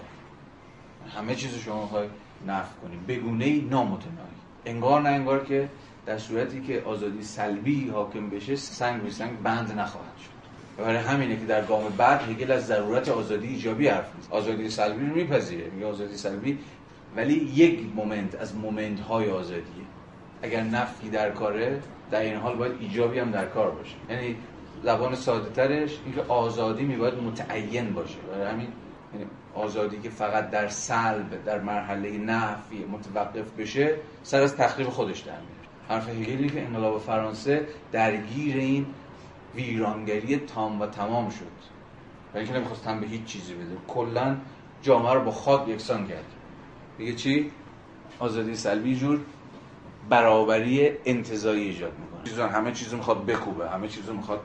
همه 1.17 1.35
چیز 1.35 1.55
شما 1.55 1.83
می‌خوای 1.83 2.09
نفی 2.47 2.75
کنیم 2.83 3.05
بگونه 3.09 3.45
ای 3.45 3.61
نامتناهی. 3.71 4.35
انگار 4.67 5.03
نه 5.03 5.09
انگار 5.09 5.45
که 5.45 5.69
در 6.07 6.19
صورتی 6.19 6.61
که 6.61 6.83
آزادی 6.87 7.23
سلبی 7.23 7.89
حاکم 7.89 8.31
بشه 8.31 8.57
سنگ 8.57 9.03
به 9.03 9.11
سنگ 9.11 9.43
بند 9.43 9.73
نخواهد 9.73 10.17
شد. 10.25 10.35
برای 10.83 10.97
همینه 10.97 11.37
که 11.37 11.45
در 11.47 11.65
گام 11.65 11.83
بعد 11.97 12.23
هگل 12.31 12.53
از 12.53 12.67
ضرورت 12.67 13.09
آزادی 13.09 13.49
ایجابی 13.49 13.89
حرف 13.89 14.15
می‌زنه. 14.15 14.35
آزادی 14.35 14.71
سلبی 14.71 15.07
رو 15.07 15.15
میپذیره. 15.15 15.71
میگه 15.71 15.87
آزادی 15.87 16.17
سلبی 16.17 16.59
ولی 17.17 17.35
یک 17.35 17.81
moment 17.97 18.35
از 18.35 18.57
moment 18.57 19.01
های 19.01 19.31
آزادیه. 19.31 19.85
اگر 20.43 20.63
نفی 20.63 21.11
در 21.11 21.31
کاره 21.31 21.81
در 22.11 22.21
عین 22.21 22.37
حال 22.37 22.57
باید 22.57 22.73
ایجابی 22.81 23.19
هم 23.19 23.31
در 23.31 23.47
کار 23.47 23.71
باشه. 23.71 23.95
یعنی 24.11 24.37
زبان 24.83 25.15
ساده 25.15 25.51
ترش 25.51 25.99
اینکه 26.05 26.23
آزادی 26.23 26.85
میباید 26.85 27.15
متعین 27.15 27.93
باشه. 27.93 28.19
برای 28.33 28.51
همین 28.51 28.69
یعنی 29.15 29.27
آزادی 29.55 30.01
که 30.01 30.11
فقط 30.11 30.51
در 30.51 30.69
سلب 30.69 31.45
در 31.45 31.61
مرحله 31.61 32.19
نفی 32.19 32.85
متوقف 32.85 33.53
بشه 33.59 33.97
سر 34.23 34.43
از 34.43 34.57
تخریب 34.57 34.89
خودش 34.89 35.21
در 35.21 35.33
میاره 35.33 35.55
حرف 35.89 36.09
هگلی 36.09 36.49
که 36.49 36.63
انقلاب 36.63 37.01
فرانسه 37.01 37.67
درگیر 37.93 38.57
این 38.57 38.87
ویرانگری 39.55 40.37
تام 40.37 40.81
و 40.81 40.87
تمام 40.87 41.31
شد. 41.31 41.47
و 42.35 42.39
اینکه 42.39 42.53
نمی‌خواست 42.53 42.85
به 42.85 43.07
هیچ 43.07 43.25
چیزی 43.25 43.55
بده. 43.55 43.77
کلا 43.89 44.37
جامعه 44.83 45.13
رو 45.15 45.21
با 45.21 45.31
خاک 45.31 45.69
یکسان 45.69 46.07
کرد. 46.07 46.25
میگه 46.99 47.13
چی؟ 47.13 47.51
آزادی 48.19 48.55
سلبی 48.55 48.97
جور 48.97 49.21
برابری 50.09 50.91
انتظایی 51.05 51.65
ایجاد 51.65 51.93
می‌کنه. 51.99 52.31
چیزا 52.31 52.49
همه 52.49 52.73
چیزو 52.73 52.97
می‌خواد 52.97 53.27
بکوبه. 53.27 53.71
همه 53.71 53.89
چیزو 53.89 54.13
می‌خواد 54.13 54.41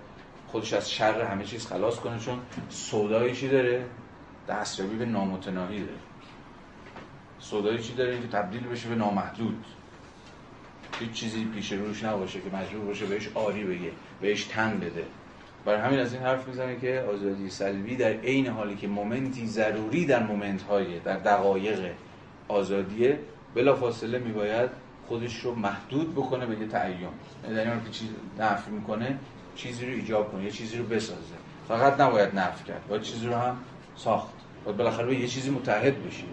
خودش 0.47 0.73
از 0.73 0.91
شر 0.91 1.21
همه 1.21 1.43
چیز 1.43 1.67
خلاص 1.67 1.95
کنه 1.95 2.19
چون 2.19 2.39
سودایی 2.69 3.35
چی 3.35 3.47
داره؟ 3.47 3.85
دستیابی 4.49 4.95
به 4.95 5.05
نامتناهی 5.05 5.79
داره 5.79 5.97
سودایی 7.39 7.79
چی 7.79 7.93
داره 7.93 8.21
که 8.21 8.27
تبدیل 8.27 8.61
بشه 8.61 8.89
به 8.89 8.95
نامحدود؟ 8.95 9.65
هیچ 10.99 11.11
چیزی 11.11 11.45
پیش 11.45 11.71
روش 11.71 12.03
نباشه 12.03 12.41
که 12.41 12.49
مجبور 12.55 12.85
باشه 12.85 13.05
بهش 13.05 13.29
آری 13.33 13.63
بگه 13.63 13.91
بهش 14.21 14.43
تن 14.43 14.79
بده. 14.79 15.05
برای 15.65 15.79
همین 15.79 15.99
از 15.99 16.13
این 16.13 16.21
حرف 16.21 16.47
می‌زنه 16.47 16.79
که 16.79 17.05
آزادی 17.13 17.49
سلبی 17.49 17.95
در 17.95 18.11
عین 18.11 18.47
حالی 18.47 18.75
که 18.75 18.87
مومنتی 18.87 19.47
ضروری 19.47 20.05
در 20.05 20.23
مومنت 20.23 20.61
های 20.61 20.99
در 20.99 21.17
دقایق 21.17 21.91
آزادیه 22.47 23.19
بلا 23.55 23.75
فاصله 23.75 24.19
میباید 24.19 24.69
خودش 25.07 25.39
رو 25.39 25.55
محدود 25.55 26.15
بکنه 26.15 26.45
به 26.45 26.59
یه 26.59 26.67
تعین. 26.67 26.97
یعنی 27.43 27.55
در 27.55 27.71
این 27.71 27.83
که 27.83 27.89
چیز 27.89 28.09
نفی 28.39 28.71
می‌کنه 28.71 29.19
چیزی 29.55 29.85
رو 29.85 29.91
ایجاب 29.91 30.31
کنه 30.31 30.43
یه 30.43 30.51
چیزی 30.51 30.77
رو 30.77 30.85
بسازه. 30.85 31.35
فقط 31.67 31.99
نباید 31.99 32.35
نفی 32.35 32.63
کرد 32.63 32.87
باید 32.87 33.01
چیزی 33.01 33.27
رو 33.27 33.35
هم 33.35 33.57
ساخت. 33.95 34.38
باید 34.65 34.77
بالاخره 34.77 35.05
به 35.05 35.15
یه 35.15 35.27
چیزی 35.27 35.49
متحد 35.49 36.07
بشی. 36.07 36.25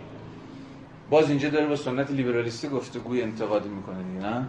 باز 1.11 1.31
اینجا 1.31 1.49
داره 1.49 1.67
با 1.67 1.77
سنت 1.77 2.11
لیبرالیستی 2.11 2.69
گفتگوی 2.69 3.23
انتقادی 3.23 3.69
می‌کنه 3.69 4.03
دیگه 4.03 4.27
نه؟ 4.27 4.47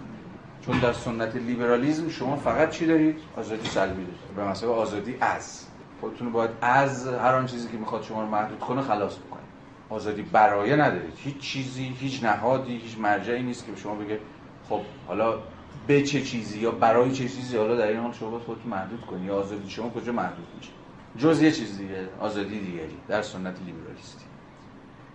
چون 0.65 0.79
در 0.79 0.93
سنت 0.93 1.35
لیبرالیزم 1.35 2.09
شما 2.09 2.35
فقط 2.35 2.69
چی 2.69 2.85
دارید؟ 2.85 3.19
آزادی 3.37 3.67
سلبی 3.69 4.03
دارید. 4.03 4.35
به 4.35 4.43
مثلا 4.43 4.69
آزادی 4.69 5.15
از. 5.21 5.65
خودتون 6.01 6.31
باید 6.31 6.51
از 6.61 7.07
هر 7.07 7.35
آن 7.35 7.45
چیزی 7.45 7.67
که 7.67 7.77
می‌خواد 7.77 8.03
شما 8.03 8.21
رو 8.21 8.27
محدود 8.27 8.59
کنه 8.59 8.81
خلاص 8.81 9.15
بکنید. 9.15 9.47
آزادی 9.89 10.21
برایه 10.21 10.75
ندارید. 10.75 11.13
هیچ 11.17 11.37
چیزی 11.37 11.95
هیچ 11.99 12.23
نهادی 12.23 12.77
هیچ 12.77 12.97
مرجعی 12.99 13.43
نیست 13.43 13.65
که 13.65 13.71
به 13.71 13.77
شما 13.77 13.95
بگه 13.95 14.19
خب 14.69 14.81
حالا 15.07 15.39
به 15.87 16.01
چه 16.01 16.21
چیزی 16.21 16.59
یا 16.59 16.71
برای 16.71 17.11
چه 17.11 17.29
چیزی 17.29 17.57
حالا 17.57 17.75
در 17.75 17.87
این 17.87 17.97
حال 17.97 18.13
شما 18.13 18.29
باید 18.29 18.43
خودتون 18.43 18.71
محدود 18.71 19.01
کنید. 19.01 19.25
یا 19.25 19.35
آزادی 19.35 19.69
شما 19.69 19.89
کجا 19.89 20.11
محدود 20.11 20.47
میشه؟ 20.57 20.71
جز 21.17 21.41
یه 21.41 21.51
چیز 21.51 21.77
دیگه 21.77 22.07
آزادی 22.19 22.59
دیگری 22.59 22.97
در 23.07 23.21
سنت 23.21 23.55
لیبرالیستی. 23.65 24.25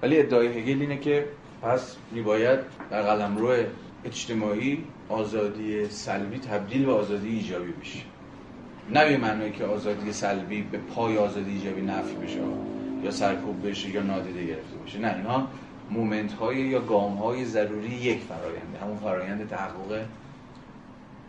ولی 0.03 0.19
ادعای 0.21 0.47
هگل 0.47 0.81
اینه 0.81 0.99
که 0.99 1.27
پس 1.63 1.97
میباید 2.13 2.59
در 2.91 3.03
قلمرو 3.03 3.65
اجتماعی 4.05 4.85
آزادی 5.09 5.89
سلبی 5.89 6.39
تبدیل 6.39 6.85
به 6.85 6.93
آزادی 6.93 7.29
ایجابی 7.29 7.73
بشه. 7.73 7.99
نه 8.91 9.09
به 9.09 9.17
معنی 9.17 9.51
که 9.51 9.65
آزادی 9.65 10.13
سلبی 10.13 10.63
به 10.63 10.79
پای 10.79 11.19
آزادی 11.19 11.51
ایجابی 11.51 11.83
نفی 11.83 12.15
بشه 12.15 12.41
یا 13.05 13.11
سرکوب 13.11 13.69
بشه 13.69 13.91
یا 13.91 14.03
نادیده 14.03 14.47
گرفته 14.47 14.77
بشه. 14.87 14.99
نه 14.99 15.15
اینها 15.17 15.49
مومنت 15.91 16.33
های 16.33 16.57
یا 16.57 16.81
گام 16.81 17.15
های 17.15 17.45
ضروری 17.45 17.95
یک 17.95 18.21
فراینده 18.21 18.79
همون 18.83 18.97
فرایند 18.97 19.49
تحقق 19.49 20.05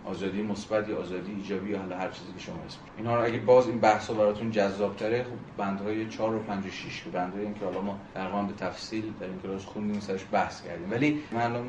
آزادی 0.05 0.41
مثبت 0.41 0.89
یا 0.89 0.97
آزادی 0.97 1.31
ایجابی 1.31 1.71
یا 1.71 1.79
حالا 1.79 1.97
هر 1.97 2.09
چیزی 2.09 2.33
که 2.37 2.39
شما 2.39 2.55
اسم 2.67 2.77
اینها 2.97 3.15
رو 3.15 3.25
اگه 3.25 3.37
باز 3.37 3.67
این 3.67 3.79
بحث 3.79 4.07
ها 4.07 4.13
براتون 4.13 4.51
جذاب 4.51 4.95
تره 4.95 5.23
خب 5.23 5.29
بندهای 5.57 6.07
4 6.07 6.35
و 6.35 6.39
5 6.39 6.65
و 6.65 6.69
6 6.69 7.03
که 7.03 7.09
بندهای 7.09 7.45
این 7.45 7.53
که 7.53 7.65
حالا 7.65 7.81
ما 7.81 7.99
در 8.15 8.27
به 8.27 8.53
تفصیل 8.53 9.03
در 9.19 9.25
این 9.25 9.39
کلاس 9.43 9.65
خوندیم 9.65 9.99
سرش 9.99 10.21
بحث 10.31 10.63
کردیم. 10.63 10.91
ولی 10.91 11.19
من 11.31 11.41
الان 11.41 11.65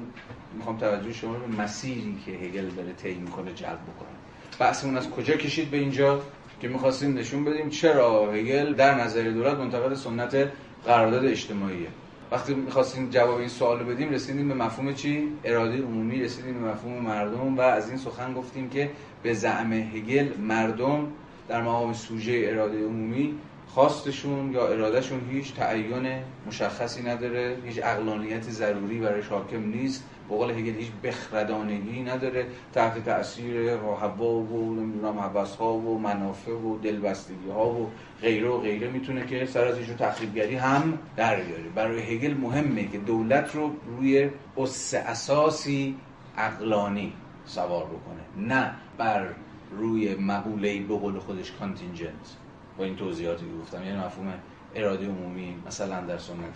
می‌خوام 0.57 0.79
توجه 0.79 1.12
شما 1.12 1.35
رو 1.35 1.40
به 1.40 1.62
مسیری 1.62 2.18
که 2.27 2.33
هگل 2.33 2.68
داره 2.68 2.92
طی 2.92 3.14
می‌کنه 3.14 3.53
جلب 3.53 3.83
بکنم 3.83 4.16
بحثمون 4.59 4.97
از 4.97 5.11
کجا 5.11 5.37
کشید 5.37 5.70
به 5.70 5.77
اینجا 5.77 6.23
که 6.61 6.68
می‌خواستیم 6.68 7.18
نشون 7.18 7.44
بدیم 7.44 7.68
چرا 7.68 8.33
هگل 8.33 8.75
در 8.75 8.94
نظر 8.94 9.23
دولت 9.23 9.59
منتقد 9.59 9.94
سنت 9.94 10.51
قرارداد 10.87 11.25
اجتماعیه. 11.25 11.88
وقتی 12.33 12.55
می‌خواستیم 12.55 13.11
جواب 13.11 13.39
این 13.39 13.49
سوال 13.49 13.79
رو 13.79 13.87
بدیم 13.87 14.11
رسیدیم 14.11 14.49
به 14.49 14.55
مفهوم 14.55 14.95
چی؟ 14.95 15.29
اراده 15.45 15.83
عمومی 15.83 16.23
رسیدیم 16.23 16.55
به 16.55 16.71
مفهوم 16.71 17.03
مردم 17.03 17.57
و 17.57 17.61
از 17.61 17.89
این 17.89 17.99
سخن 17.99 18.35
گفتیم 18.35 18.71
که 18.71 18.91
به 19.23 19.35
زعم 19.35 19.73
هگل 19.73 20.29
مردم 20.39 21.07
در 21.49 21.63
مقام 21.63 21.93
سوژه 21.93 22.47
اراده 22.49 22.79
عمومی 22.79 23.35
خواستشون 23.69 24.53
یا 24.53 24.69
ارادهشون 24.69 25.21
هیچ 25.31 25.55
تعین 25.55 26.09
مشخصی 26.47 27.03
نداره 27.03 27.57
هیچ 27.65 27.81
اقلانیت 27.85 28.43
ضروری 28.43 28.99
برایش 28.99 29.27
حاکم 29.27 29.63
نیست 29.63 30.05
به 30.29 30.37
قول 30.37 30.51
هگل 30.51 30.75
هیچ 30.79 30.91
بخردانگی 31.03 32.03
نداره 32.03 32.47
تحت 32.73 33.05
تاثیر 33.05 33.69
هوا 33.69 34.35
و 34.35 34.75
نمی‌دونم 34.75 35.19
حوث 35.19 35.57
ها 35.57 35.73
و 35.75 35.99
منافع 35.99 36.53
و 36.53 36.79
دلبستگی 36.79 37.51
ها 37.51 37.69
و 37.69 37.91
غیره 38.21 38.49
و 38.49 38.59
غیره 38.61 38.91
می‌تونه 38.91 39.27
که 39.27 39.47
سر 39.47 39.65
از 39.65 39.79
ایشون 39.79 39.97
تخریبگری 39.97 40.55
هم 40.55 40.99
در 41.17 41.37
بیاره. 41.37 41.69
برای 41.75 42.03
هگل 42.03 42.35
مهمه 42.35 42.89
که 42.89 42.99
دولت 42.99 43.55
رو 43.55 43.71
روی 43.87 44.31
اس 44.57 44.95
اساسی 44.95 45.97
عقلانی 46.37 47.12
سوار 47.47 47.85
بکنه 47.85 48.49
نه 48.49 48.75
بر 48.99 49.29
روی 49.71 50.15
مقوله 50.15 50.81
به 50.81 50.97
قول 50.97 51.19
خودش 51.19 51.53
contingent 51.53 52.37
با 52.79 52.85
این 52.85 52.97
توضیحاتی 52.97 53.45
که 53.45 53.53
گفتم 53.63 53.85
یعنی 53.85 53.99
مفهوم 53.99 54.35
اراده 54.75 55.07
عمومی 55.07 55.57
مثلا 55.67 56.01
در 56.01 56.19
سنت 56.19 56.55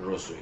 روسویی 0.00 0.38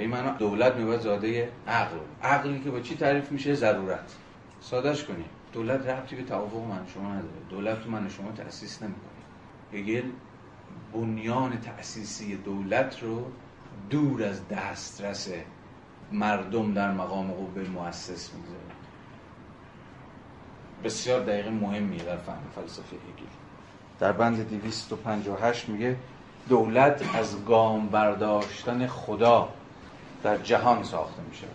به 0.00 0.04
این 0.04 0.14
معنا 0.14 0.30
دولت 0.30 0.74
میباید 0.76 1.00
زاده 1.00 1.48
عقل 1.68 1.96
عقلی 2.22 2.60
که 2.60 2.70
با 2.70 2.80
چی 2.80 2.96
تعریف 2.96 3.32
میشه؟ 3.32 3.54
ضرورت. 3.54 4.16
سادش 4.60 5.04
کنیم. 5.04 5.24
دولت 5.52 5.86
ربطی 5.86 6.16
به 6.16 6.22
توافق 6.22 6.56
من 6.56 6.86
شما 6.94 7.08
نداره. 7.08 7.34
دولت 7.50 7.82
تو 7.84 7.90
من 7.90 8.08
شما 8.08 8.32
تأسیس 8.32 8.82
نمی‌کنه. 8.82 9.10
هگل 9.72 10.10
بنیان 10.92 11.60
تأسیسی 11.60 12.36
دولت 12.36 13.02
رو 13.02 13.24
دور 13.90 14.24
از 14.24 14.48
دسترس 14.48 15.28
مردم 16.12 16.74
در 16.74 16.92
مقام 16.92 17.30
قوه 17.32 17.68
مؤسس 17.68 18.30
می‌ذاره 18.34 18.74
بسیار 20.84 21.20
دقیق 21.20 21.48
مهمیه 21.48 22.02
در 22.02 22.16
فهم 22.16 22.42
فلسفه 22.54 22.96
هگل 22.96 23.26
در 23.98 24.12
بند 24.12 24.48
258 24.48 25.68
میگه 25.68 25.96
دولت 26.48 27.14
از 27.14 27.44
گام 27.44 27.88
برداشتن 27.88 28.86
خدا 28.86 29.48
در 30.22 30.36
جهان 30.36 30.82
ساخته 30.82 31.22
می 31.30 31.36
شود 31.36 31.50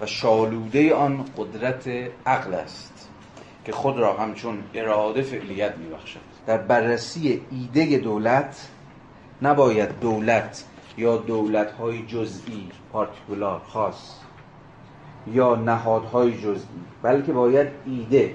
و 0.00 0.06
شالوده 0.06 0.94
آن 0.94 1.24
قدرت 1.36 1.88
عقل 2.26 2.54
است 2.54 3.08
که 3.64 3.72
خود 3.72 3.98
را 3.98 4.16
همچون 4.16 4.58
اراده 4.74 5.22
فعلیت 5.22 5.76
می 5.76 5.88
بخشد 5.88 6.20
در 6.46 6.58
بررسی 6.58 7.40
ایده 7.50 7.98
دولت 7.98 8.68
نباید 9.42 10.00
دولت 10.00 10.64
یا 10.96 11.16
دولت 11.16 11.72
های 11.72 12.06
جزئی 12.06 12.68
پارتیکولار 12.92 13.60
خاص 13.68 14.14
یا 15.26 15.54
نهادهای 15.54 16.38
جزئی 16.38 16.82
بلکه 17.02 17.32
باید 17.32 17.68
ایده. 17.86 18.34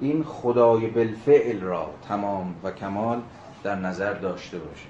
این 0.00 0.24
خدای 0.24 0.86
بالفعل 0.86 1.60
را 1.60 1.90
تمام 2.08 2.54
و 2.62 2.70
کمال 2.70 3.20
در 3.62 3.74
نظر 3.74 4.12
داشته 4.12 4.58
باشه. 4.58 4.89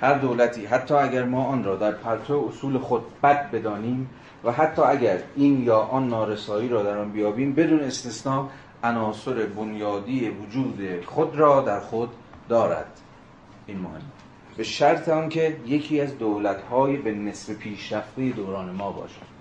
هر 0.00 0.14
دولتی 0.18 0.66
حتی 0.66 0.94
اگر 0.94 1.24
ما 1.24 1.44
آن 1.44 1.64
را 1.64 1.76
در 1.76 1.92
پرتو 1.92 2.46
اصول 2.48 2.78
خود 2.78 3.20
بد 3.22 3.50
بدانیم 3.50 4.10
و 4.44 4.52
حتی 4.52 4.82
اگر 4.82 5.18
این 5.36 5.62
یا 5.62 5.78
آن 5.78 6.08
نارسایی 6.08 6.68
را 6.68 6.82
در 6.82 6.98
آن 6.98 7.12
بیابیم 7.12 7.52
بدون 7.54 7.80
استثنا 7.80 8.48
عناصر 8.84 9.46
بنیادی 9.46 10.28
وجود 10.28 11.04
خود 11.06 11.36
را 11.36 11.60
در 11.60 11.80
خود 11.80 12.08
دارد. 12.48 13.00
این 13.66 13.78
مهم. 13.78 14.02
به 14.56 14.62
شرط 14.62 15.08
هم 15.08 15.28
که 15.28 15.56
یکی 15.66 16.00
از 16.00 16.18
دولت‌های 16.18 16.96
به 16.96 17.12
نسبت 17.14 17.50
پیشرفته 17.50 18.30
دوران 18.30 18.70
ما 18.70 18.92
باشد. 18.92 19.36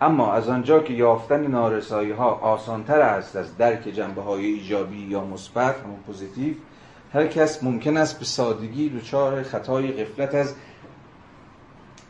اما 0.00 0.32
از 0.32 0.48
آنجا 0.48 0.80
که 0.80 0.92
یافتن 0.92 1.46
نارسایی 1.46 2.10
ها 2.10 2.30
آسانتر 2.30 3.00
است 3.00 3.36
از 3.36 3.56
درک 3.56 3.88
جنبه 3.88 4.22
های 4.22 4.46
ایجابی 4.46 4.98
یا 4.98 5.24
مثبت 5.24 5.80
همون 5.80 5.98
positive 6.06 6.54
هر 7.14 7.26
کس 7.26 7.62
ممکن 7.62 7.96
است 7.96 8.18
به 8.18 8.24
سادگی 8.24 8.88
دچار 8.88 9.42
خطای 9.42 10.04
غفلت 10.04 10.34
از 10.34 10.54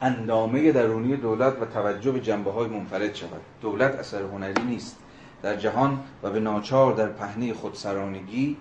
اندامه 0.02 0.72
درونی 0.72 1.16
دولت 1.16 1.62
و 1.62 1.64
توجه 1.64 2.12
به 2.12 2.20
جنبه 2.20 2.50
های 2.50 2.68
منفرد 2.68 3.14
شود. 3.14 3.40
دولت 3.60 3.94
اثر 3.94 4.22
هنری 4.22 4.62
نیست. 4.62 4.96
در 5.42 5.56
جهان 5.56 6.00
و 6.22 6.30
به 6.30 6.40
ناچار 6.40 6.94
در 6.94 7.08
پهنه 7.08 7.54
خودسرانگی 7.54 8.56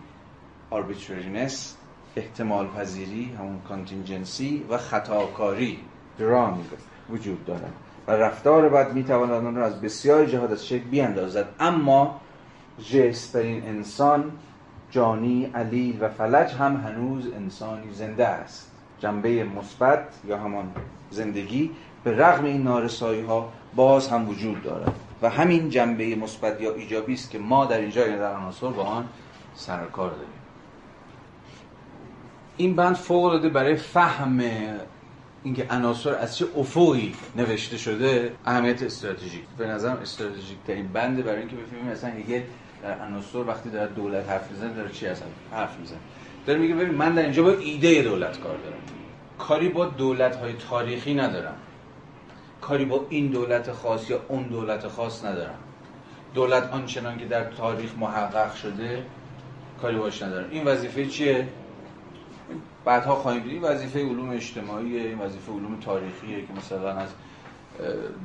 arbitrariness 0.71 1.53
احتمال 2.15 2.67
پذیری 2.67 3.35
همون 3.39 3.61
کانتینجنسی 3.69 4.65
و 4.69 4.77
خطاکاری 4.77 5.79
درانگ 6.19 6.57
وجود 7.09 7.45
دارد. 7.45 7.73
و 8.07 8.11
رفتار 8.11 8.69
بد 8.69 8.93
می‌تواند 8.93 9.45
آن 9.45 9.55
را 9.55 9.65
از 9.65 9.81
بسیار 9.81 10.25
جهات 10.25 10.51
از 10.51 10.67
شکل 10.67 10.83
بیاندازد. 10.83 11.49
اما 11.59 12.21
جسترین 12.91 13.63
انسان 13.63 14.31
جانی 14.93 15.45
علیل 15.55 15.97
و 16.01 16.09
فلج 16.09 16.53
هم 16.53 16.75
هنوز 16.75 17.27
انسانی 17.35 17.93
زنده 17.93 18.27
است. 18.27 18.71
جنبه 18.99 19.43
مثبت 19.43 20.07
یا 20.27 20.37
همان 20.37 20.71
زندگی 21.09 21.71
به 22.03 22.17
رغم 22.17 22.45
این 22.45 22.63
نارسایی 22.63 23.21
ها 23.21 23.51
باز 23.75 24.07
هم 24.07 24.29
وجود 24.29 24.63
دارد. 24.63 24.93
و 25.21 25.29
همین 25.29 25.69
جنبه 25.69 26.15
مثبت 26.15 26.61
یا 26.61 26.73
ایجابی 26.73 27.13
است 27.13 27.31
که 27.31 27.39
ما 27.39 27.65
در 27.65 27.77
اینجا 27.77 28.07
یعنی 28.07 28.19
در 28.19 28.35
عناصر 28.35 28.67
با 28.67 28.83
آن 28.83 29.05
سرکار 29.55 30.09
داریم. 30.09 30.27
این 32.57 32.75
بند 32.75 32.95
فوق 32.95 33.23
العاده 33.23 33.49
برای 33.49 33.75
فهم 33.75 34.41
اینکه 35.43 35.67
عناصر 35.69 36.15
از 36.15 36.37
چه 36.37 36.45
افقی 36.57 37.15
نوشته 37.35 37.77
شده 37.77 38.31
اهمیت 38.45 38.83
استراتژیک. 38.83 39.43
به 39.57 39.67
نظرم 39.67 39.97
استراتژیک 39.97 40.57
ترین 40.67 40.87
بنده 40.87 41.21
برای 41.21 41.39
اینکه 41.39 41.55
بفهمیم 41.55 41.85
مثلا 41.85 42.09
هگل 42.09 42.41
در 42.83 42.99
عناصر 42.99 43.37
وقتی 43.37 43.69
داره 43.69 43.87
دولت 43.93 44.29
حرف 44.29 44.51
می‌زنه 44.51 44.73
داره 44.73 44.89
چی 44.89 45.07
اصلا؟ 45.07 45.27
حرف 45.51 45.79
می‌زنه. 45.79 45.97
داره 46.45 46.59
میگه 46.59 46.75
ببین 46.75 46.95
من 46.95 47.15
در 47.15 47.21
اینجا 47.23 47.43
با 47.43 47.51
ایده 47.51 48.01
دولت 48.01 48.39
کار 48.39 48.57
دارم. 48.57 48.77
کاری 49.39 49.69
با 49.69 49.85
دولت 49.85 50.35
های 50.35 50.53
تاریخی 50.53 51.13
ندارم. 51.13 51.55
کاری 52.61 52.85
با 52.85 53.05
این 53.09 53.27
دولت 53.27 53.71
خاص 53.71 54.09
یا 54.09 54.19
اون 54.27 54.43
دولت 54.43 54.87
خاص 54.87 55.25
ندارم. 55.25 55.57
دولت 56.33 56.73
آنچنان 56.73 57.17
که 57.17 57.25
در 57.25 57.43
تاریخ 57.43 57.91
محقق 57.99 58.55
شده 58.55 59.05
کاری 59.81 59.97
باش 59.97 60.23
ندارم. 60.23 60.49
این 60.51 60.63
وظیفه 60.63 61.05
چیه؟ 61.05 61.47
بعدها 62.85 63.15
خواهیم 63.15 63.43
دید. 63.43 63.63
وظیفه 63.63 63.99
علوم 63.99 64.29
اجتماعی 64.29 64.97
این 64.97 65.19
وظیفه 65.19 65.51
علوم 65.51 65.79
تاریخیه 65.79 66.41
که 66.41 66.53
مثلا 66.57 66.91
از 66.91 67.09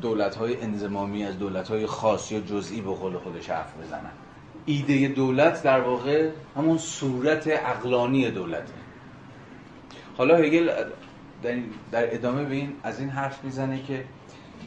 دولت 0.00 0.34
های 0.36 0.62
انزمامی 0.62 1.24
از 1.24 1.38
دولت 1.38 1.68
های 1.68 1.86
خاص 1.86 2.32
یا 2.32 2.40
جزئی 2.40 2.80
به 2.80 2.90
قول 2.90 3.18
خودش 3.18 3.50
حرف 3.50 3.72
بزنن. 3.82 4.10
ایده 4.68 5.08
دولت 5.08 5.62
در 5.62 5.80
واقع 5.80 6.30
همون 6.56 6.78
صورت 6.78 7.44
اقلانی 7.46 8.30
دولته. 8.30 8.72
حالا 10.16 10.36
هگل 10.36 10.70
در, 11.92 12.14
ادامه 12.14 12.44
به 12.44 12.54
این 12.54 12.72
از 12.82 13.00
این 13.00 13.08
حرف 13.08 13.44
می‌زنه 13.44 13.82
که 13.82 14.04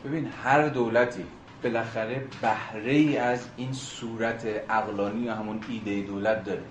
ببین 0.06 0.30
هر 0.43 0.68
دولتی 0.68 1.24
بالاخره 1.64 2.24
بهره 2.41 2.91
ای 2.91 3.18
از 3.18 3.47
این 3.58 3.74
صورت 3.74 4.47
اقلانی 4.70 5.22
یا 5.22 5.36
همون 5.36 5.60
ایده 5.70 6.02
دولت 6.08 6.43
داره. 6.43 6.64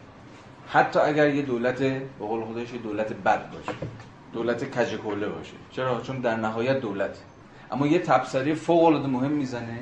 حتی 0.68 0.99
اگر 0.99 1.35
یه 1.35 1.43
دولت 1.43 1.78
به 1.78 2.03
قول 2.18 2.45
خودش 2.45 2.68
دولت 2.83 3.12
بد 3.12 3.51
باشه 3.51 3.72
دولت 4.33 4.64
کج 4.64 4.97
باشه. 4.97 5.53
چرا؟ 5.70 6.01
چون 6.01 6.20
در 6.20 6.37
نهایت 6.37 6.81
دولت 6.81 7.18
اما 7.70 7.87
یه 7.87 7.99
تبصره 7.99 8.55
فوق 8.55 8.85
العاده 8.85 9.09
مهم 9.09 9.31
می‌زنه 9.31 9.78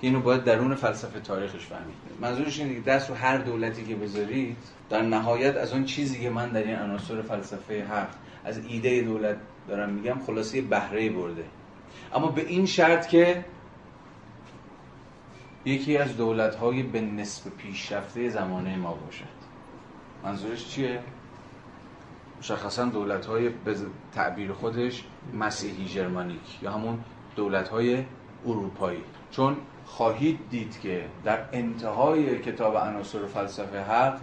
که 0.00 0.06
اینو 0.06 0.20
باید 0.20 0.44
درون 0.44 0.74
فلسفه 0.74 1.20
تاریخش 1.20 1.66
فهمید. 1.66 1.94
منظورش 2.20 2.60
اینه 2.60 2.74
که 2.74 2.80
دست 2.80 3.10
رو 3.10 3.16
هر 3.16 3.38
دولتی 3.38 3.84
که 3.84 3.94
بذارید 3.94 4.56
در 4.90 5.02
نهایت 5.02 5.56
از 5.56 5.72
اون 5.72 5.84
چیزی 5.84 6.20
که 6.20 6.30
من 6.30 6.48
در 6.48 6.62
این 6.62 6.76
عناصر 6.76 7.22
فلسفه 7.22 7.84
حق 7.84 8.08
از 8.44 8.66
ایده 8.68 9.02
دولت 9.02 9.36
دارم 9.68 9.90
میگم 9.90 10.18
خلاصه 10.26 10.62
بهره 10.62 11.10
برده. 11.10 11.44
اما 12.14 12.26
به 12.28 12.46
این 12.46 12.66
شرط 12.66 13.06
که 13.06 13.44
یکی 15.64 15.96
از 15.96 16.16
دولت 16.16 16.54
های 16.54 16.82
به 16.82 17.00
نسب 17.00 17.50
پیشرفته 17.56 18.28
زمانه 18.28 18.76
ما 18.76 18.94
باشد. 18.94 19.24
منظورش 20.24 20.68
چیه؟ 20.68 21.00
مشخصا 22.38 22.84
دولت 22.84 23.26
های 23.26 23.48
به 23.48 23.76
تعبیر 24.14 24.52
خودش 24.52 25.04
مسیحی 25.34 25.84
جرمانیک 25.84 26.62
یا 26.62 26.72
همون 26.72 26.98
دولت 27.36 27.68
های 27.68 28.04
اروپایی. 28.46 29.02
چون 29.30 29.56
خواهید 29.90 30.38
دید 30.50 30.80
که 30.80 31.04
در 31.24 31.38
انتهای 31.52 32.38
کتاب 32.38 32.76
عناصر 32.76 33.26
فلسفه 33.26 33.82
حق 33.82 34.18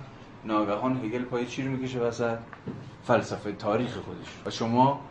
ناگهان 0.45 1.05
هگل 1.05 1.23
پای 1.23 1.45
چی 1.45 1.63
رو 1.63 1.71
می‌کشه 1.71 1.99
وسط؟ 1.99 2.37
فلسفه 3.03 3.51
تاریخ 3.51 3.97
خودش. 3.97 4.27
و 4.45 4.49
شما 4.49 5.01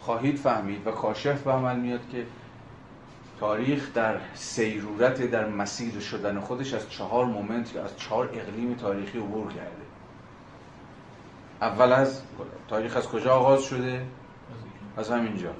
خواهید 0.00 0.36
فهمید 0.36 0.86
و 0.86 0.90
کاشف 0.90 1.42
به 1.42 1.52
عمل 1.52 1.76
میاد 1.76 2.00
که 2.12 2.26
تاریخ 3.40 3.94
در 3.94 4.16
سیرورت 4.34 5.30
در 5.30 5.48
مسیر 5.48 6.00
شدن 6.00 6.40
خودش 6.40 6.74
از 6.74 6.90
چهار 6.90 7.24
مومنت 7.24 7.74
یا 7.74 7.84
از 7.84 7.96
چهار 7.96 8.30
اقلیم 8.32 8.74
تاریخی 8.74 9.18
عبور 9.18 9.52
کرده. 9.52 9.82
اول 11.60 11.92
از 11.92 12.22
تاریخ 12.68 12.96
از 12.96 13.08
کجا 13.08 13.34
آغاز 13.34 13.62
شده؟ 13.64 14.06
از 14.96 15.10
همینجا. 15.10 15.50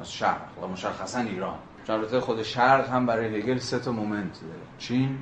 از 0.00 0.12
شرق 0.12 0.62
و 0.62 0.66
مشخصا 0.66 1.18
ایران. 1.18 1.58
البته 1.94 2.20
خود 2.20 2.42
شرق 2.42 2.88
هم 2.88 3.06
برای 3.06 3.38
هگل 3.38 3.58
سه 3.58 3.78
تا 3.78 3.92
مومنت 3.92 4.40
داره. 4.40 4.60
چین، 4.78 5.18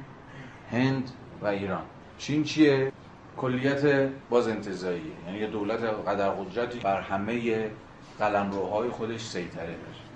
هند 0.70 1.10
و 1.42 1.46
ایران. 1.46 1.82
چین 2.18 2.44
چیه؟ 2.44 2.92
کلیت 3.36 4.10
باز 4.30 4.48
انتظاییه 4.48 5.12
یعنی 5.26 5.38
یه 5.38 5.46
دولت 5.46 5.80
قدر 5.80 6.30
قدرتی 6.30 6.78
بر 6.78 7.00
همه 7.00 7.70
قلمروهای 8.18 8.90
خودش 8.90 9.20
سیطره 9.20 9.66
داره. 9.66 10.06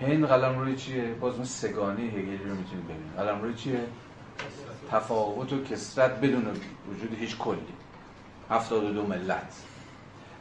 هند 0.00 0.24
قلمروی 0.24 0.76
چیه؟ 0.76 1.14
باز 1.20 1.34
اون 1.34 1.44
سگانه 1.44 2.02
هگلی 2.02 2.36
رو 2.36 2.54
می‌تونید 2.54 2.84
ببینید 2.84 3.16
قلمروی 3.16 3.54
چیه؟ 3.54 3.80
تفاوت 4.90 5.52
و 5.52 5.64
کسرت 5.64 6.20
بدون 6.20 6.44
وجود 6.90 7.16
هیچ 7.20 7.36
کلی. 7.38 7.58
72 8.50 9.06
ملت. 9.06 9.62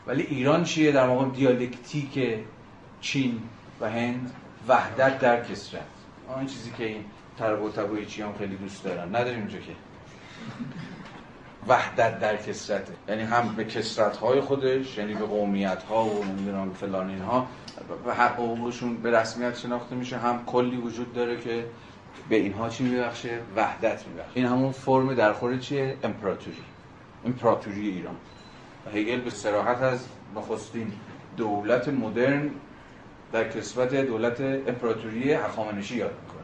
ولی 0.08 0.24
ایران 0.24 0.64
چیه؟ 0.64 0.92
در 0.92 1.08
موقع 1.08 1.30
دیالکتیک 1.30 2.40
چین 3.02 3.42
و 3.82 3.90
هند 3.90 4.34
وحدت 4.68 5.20
در 5.20 5.44
کسرت. 5.44 5.82
آن 6.28 6.46
چیزی 6.46 6.72
که 6.72 6.86
این 6.86 7.06
طرب 7.40 7.64
و 7.64 7.70
تبوی 7.70 8.06
چی 8.06 8.22
هم 8.22 8.34
خیلی 8.38 8.56
دوست 8.56 8.84
دارن. 8.84 9.16
نداریم 9.16 9.40
اونجا 9.40 9.60
که. 9.60 9.72
وحدت 11.68 12.20
در 12.20 12.38
کسرته 12.38 12.94
یعنی 13.08 13.22
هم 13.22 13.56
به 13.56 13.64
کسرت 13.66 14.18
های 14.18 14.42
خودش 14.42 14.98
یعنی 14.98 15.14
به 15.14 15.26
قومیت 15.26 15.84
ها 15.84 16.06
و 16.06 16.24
نمی‌دونم 16.26 16.74
فلان 16.74 17.10
اینها. 17.10 17.48
به 18.06 18.14
حقوقشون 18.14 18.98
به 18.98 19.12
رسمیت 19.12 19.58
شناخته 19.58 19.96
میشه. 19.96 20.18
هم 20.18 20.46
کلی 20.46 20.78
وجود 20.78 21.14
داره 21.14 21.38
که 21.38 21.66
به 22.30 22.36
اینها 22.36 22.70
چی 22.70 22.84
میبخشه؟ 22.84 23.40
وحدت 23.56 24.08
میبخشه. 24.08 24.32
این 24.34 24.46
همون 24.46 24.72
فرم 24.72 25.14
درخور 25.14 25.58
چیه؟ 25.58 25.98
امپراتوری. 26.04 26.64
امپراتوری 27.26 27.90
ایران. 27.90 28.16
و 28.86 28.90
هگل 28.90 29.22
به 29.22 29.30
سراحت 29.30 29.82
از 29.82 30.06
نخستین 30.36 30.92
دولت 31.38 31.88
مدرن 31.88 32.52
در 33.32 33.50
کسبت 33.50 33.96
دولت 33.96 34.42
امپراتوری 34.42 35.34
هخامنشی 35.34 35.96
یاد 35.96 36.12
می‌کنه 36.22 36.40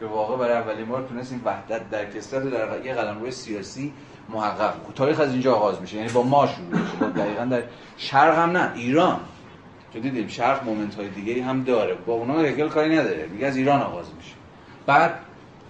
که 0.00 0.06
واقعا 0.06 0.36
برای 0.36 0.56
اولین 0.56 0.86
بار 0.86 1.06
تونست 1.08 1.32
این 1.32 1.40
وحدت 1.44 1.90
در 1.90 2.10
کسبت 2.10 2.50
در 2.50 2.86
یه 2.86 2.94
قلمرو 2.94 3.30
سیاسی 3.30 3.92
محقق 4.28 4.74
تاریخ 4.94 5.20
از 5.20 5.32
اینجا 5.32 5.54
آغاز 5.54 5.80
میشه 5.80 5.96
یعنی 5.96 6.12
با 6.12 6.22
ما 6.22 6.46
شروع 6.46 6.66
میشه. 6.66 6.96
با 7.00 7.06
دقیقا 7.06 7.44
در 7.44 7.62
شرق 7.96 8.38
هم 8.38 8.50
نه 8.50 8.72
ایران. 8.74 9.20
چون 9.92 10.02
دیدیم 10.02 10.28
شرق 10.28 10.64
مومنت 10.64 10.94
های 10.94 11.08
دیگه 11.08 11.44
هم 11.44 11.64
داره. 11.64 11.94
با 11.94 12.12
اونا 12.12 12.38
هگل 12.38 12.68
کاری 12.68 12.96
نداره. 12.96 13.26
میگه 13.32 13.46
از 13.46 13.56
ایران 13.56 13.80
آغاز 13.80 14.06
میشه. 14.16 14.34
بعد 14.86 15.14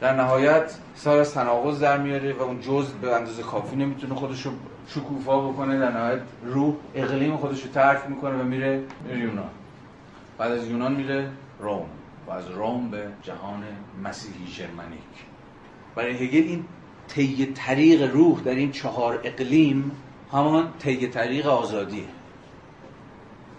در 0.00 0.14
نهایت 0.14 0.74
سر 0.94 1.16
از 1.16 1.34
تناقض 1.34 1.80
در 1.80 1.98
میاره 1.98 2.32
و 2.32 2.42
اون 2.42 2.60
جزء 2.60 2.92
به 3.02 3.14
اندازه 3.14 3.42
کافی 3.42 3.76
نمی‌تونه 3.76 4.14
خودش 4.14 4.46
رو 4.46 4.52
شکوفا 4.88 5.48
بکنه. 5.48 5.78
در 5.78 5.90
نهایت 5.90 6.20
روح 6.44 6.74
اقلیم 6.94 7.36
خودش 7.36 7.62
رو 7.62 7.70
ترک 7.70 8.00
می‌کنه 8.08 8.34
و 8.34 8.42
میره 8.42 8.82
یونان. 9.10 9.50
بعد 10.40 10.52
از 10.52 10.68
یونان 10.68 10.92
میره 10.92 11.30
روم 11.58 11.86
و 12.26 12.30
از 12.30 12.50
روم 12.50 12.90
به 12.90 13.06
جهان 13.22 13.62
مسیحی 14.04 14.46
جرمنیک. 14.52 15.00
برای 15.94 16.12
هگل 16.12 16.48
این 16.48 16.64
طی 17.08 17.46
طریق 17.46 18.14
روح 18.14 18.40
در 18.40 18.54
این 18.54 18.72
چهار 18.72 19.20
اقلیم 19.24 19.92
همان 20.32 20.72
طی 20.78 21.06
طریق 21.06 21.46
آزادیه. 21.46 22.04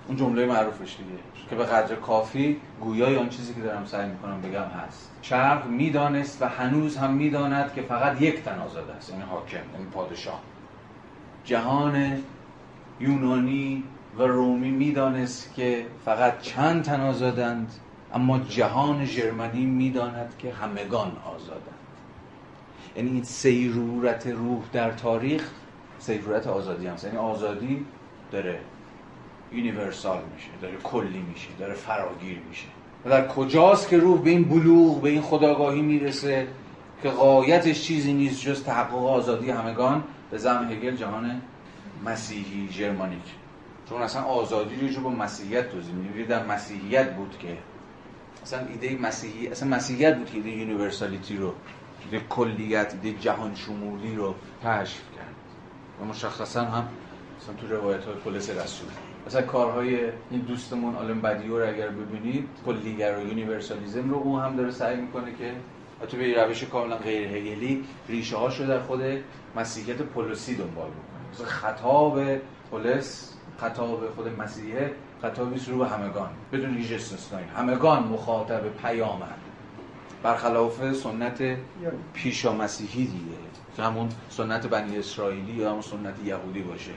اون 0.07 0.17
جمله 0.17 0.45
معروفش 0.45 0.95
دیگه 0.97 1.19
که 1.49 1.55
به 1.55 1.63
قدر 1.63 1.95
کافی 1.95 2.57
گویای 2.81 3.17
آن 3.17 3.29
چیزی 3.29 3.53
که 3.53 3.61
دارم 3.61 3.85
سعی 3.85 4.09
می‌کنم 4.09 4.41
بگم 4.41 4.67
هست. 4.67 5.11
شرق 5.21 5.67
می‌دانست 5.67 6.41
و 6.41 6.45
هنوز 6.45 6.97
هم 6.97 7.13
می‌داند 7.13 7.73
که 7.73 7.81
فقط 7.81 8.21
یک 8.21 8.43
تن 8.43 8.59
آزاد 8.59 8.89
است 8.89 9.09
یعنی 9.09 9.21
حاکم 9.21 9.57
یعنی 9.73 9.85
پادشاه. 9.93 10.41
جهان 11.43 12.23
یونانی 12.99 13.83
و 14.17 14.21
رومی 14.23 14.71
می‌دانست 14.71 15.53
که 15.55 15.85
فقط 16.05 16.41
چند 16.41 16.83
تن 16.83 17.01
آزادند 17.01 17.71
اما 18.13 18.39
جهان 18.39 19.05
ژرمنی 19.05 19.65
می‌داند 19.65 20.33
که 20.39 20.53
همگان 20.53 21.11
آزادند. 21.35 21.61
یعنی 22.95 23.09
این 23.09 23.23
سیرورت 23.23 24.27
روح 24.27 24.63
در 24.73 24.91
تاریخ 24.91 25.49
سیرورت 25.99 26.47
آزادی 26.47 26.87
هم 26.87 26.95
یعنی 27.03 27.17
آزادی 27.17 27.85
داره 28.31 28.59
universal 29.51 30.21
میشه 30.35 30.49
داره 30.61 30.77
کلی 30.83 31.25
میشه 31.33 31.47
داره 31.59 31.73
فراگیر 31.73 32.39
میشه. 32.49 32.67
و 33.05 33.09
در 33.09 33.27
کجاست 33.27 33.89
که 33.89 33.97
روح 33.97 34.21
به 34.21 34.29
این 34.29 34.43
بلوغ 34.43 35.01
به 35.01 35.09
این 35.09 35.21
خودآگاهی 35.21 35.81
می‌رسه 35.81 36.47
که 37.03 37.09
غایتش 37.09 37.83
چیزی 37.83 38.13
نیست 38.13 38.41
جز 38.41 38.63
تحقق 38.63 39.05
آزادی 39.05 39.51
همگان؟ 39.51 40.03
به 40.31 40.37
زعم 40.37 40.69
هگل 40.71 40.95
جهان 40.95 41.41
مسیحی 42.05 42.69
Germanic 42.71 43.40
چون 43.91 44.01
اصلا 44.01 44.21
آزادی 44.21 44.87
رو 44.95 45.01
با 45.01 45.09
مسیحیت 45.09 45.71
توضیح 45.71 45.93
میدیم. 45.93 46.25
در 46.25 46.45
مسیحیت 46.45 47.15
بود 47.15 47.37
که 47.39 47.57
اصلا 48.43 48.67
ایده 48.67 49.01
مسیحی 49.01 49.47
اصلا 49.47 49.69
مسیحیت 49.69 50.17
بود 50.17 50.29
که 50.29 50.37
ایده 50.37 50.49
universality 50.49 51.37
رو 51.37 51.53
ایده 52.05 52.25
کلیت 52.29 52.93
ایده 52.93 53.19
جهان 53.19 53.55
شمولی 53.55 54.15
رو 54.15 54.35
کشف 54.63 55.01
کرد. 55.15 55.35
و 56.01 56.05
مشخصا 56.05 56.61
هم 56.61 56.87
مثلا 57.41 57.55
تو 57.55 57.75
روایت 57.75 58.05
های 58.05 58.15
پولس 58.15 58.49
رسول 58.49 58.87
مثلا 59.27 59.41
کارهای 59.41 59.99
این 60.31 60.41
دوستمون 60.41 60.95
آلن 60.95 61.21
بدیو 61.21 61.59
رو 61.59 61.69
اگر 61.69 61.89
ببینید 61.89 62.49
کلی‌گرایی 62.65 63.17
و 63.17 63.27
universalism 63.27 64.09
رو 64.09 64.17
اون 64.17 64.41
هم 64.41 64.55
داره 64.55 64.71
سعی 64.71 64.97
می‌کنه 64.97 65.31
که 65.35 65.53
تو 66.07 66.17
به 66.17 66.43
روش 66.43 66.63
کاملا 66.63 66.97
غیر 66.97 67.27
هگلی 67.27 67.83
ریشه 68.09 68.37
هاش 68.37 68.59
رو 68.59 68.67
در 68.67 68.79
خود 68.79 69.01
مسیحیت 69.55 69.97
پولسی 69.97 70.55
دنبال 70.55 70.89
بکنه. 70.89 71.31
مثلا 71.33 71.45
خطاب 71.45 72.19
پولس 72.71 73.33
خطاب 73.57 74.09
خود 74.15 74.39
مسیحه 74.39 74.91
خطابی 75.21 75.61
رو 75.67 75.77
به 75.77 75.87
همگان. 75.87 76.29
بدون 76.51 76.77
هیچ 76.77 76.91
استثنایی 76.91 77.45
همگان 77.57 78.03
مخاطب 78.03 78.61
پیامن 78.69 79.35
برخلاف 80.23 80.93
سنت 80.93 81.57
پیشا 82.13 82.53
مسیحی 82.53 83.05
دیگه. 83.05 83.87
همون 83.87 84.09
سنت 84.29 84.67
بنی 84.67 84.97
اسرائیلی 84.97 85.51
یا 85.51 85.69
همون 85.69 85.81
سنت 85.81 86.15
یهودی 86.25 86.61
باشه. 86.61 86.91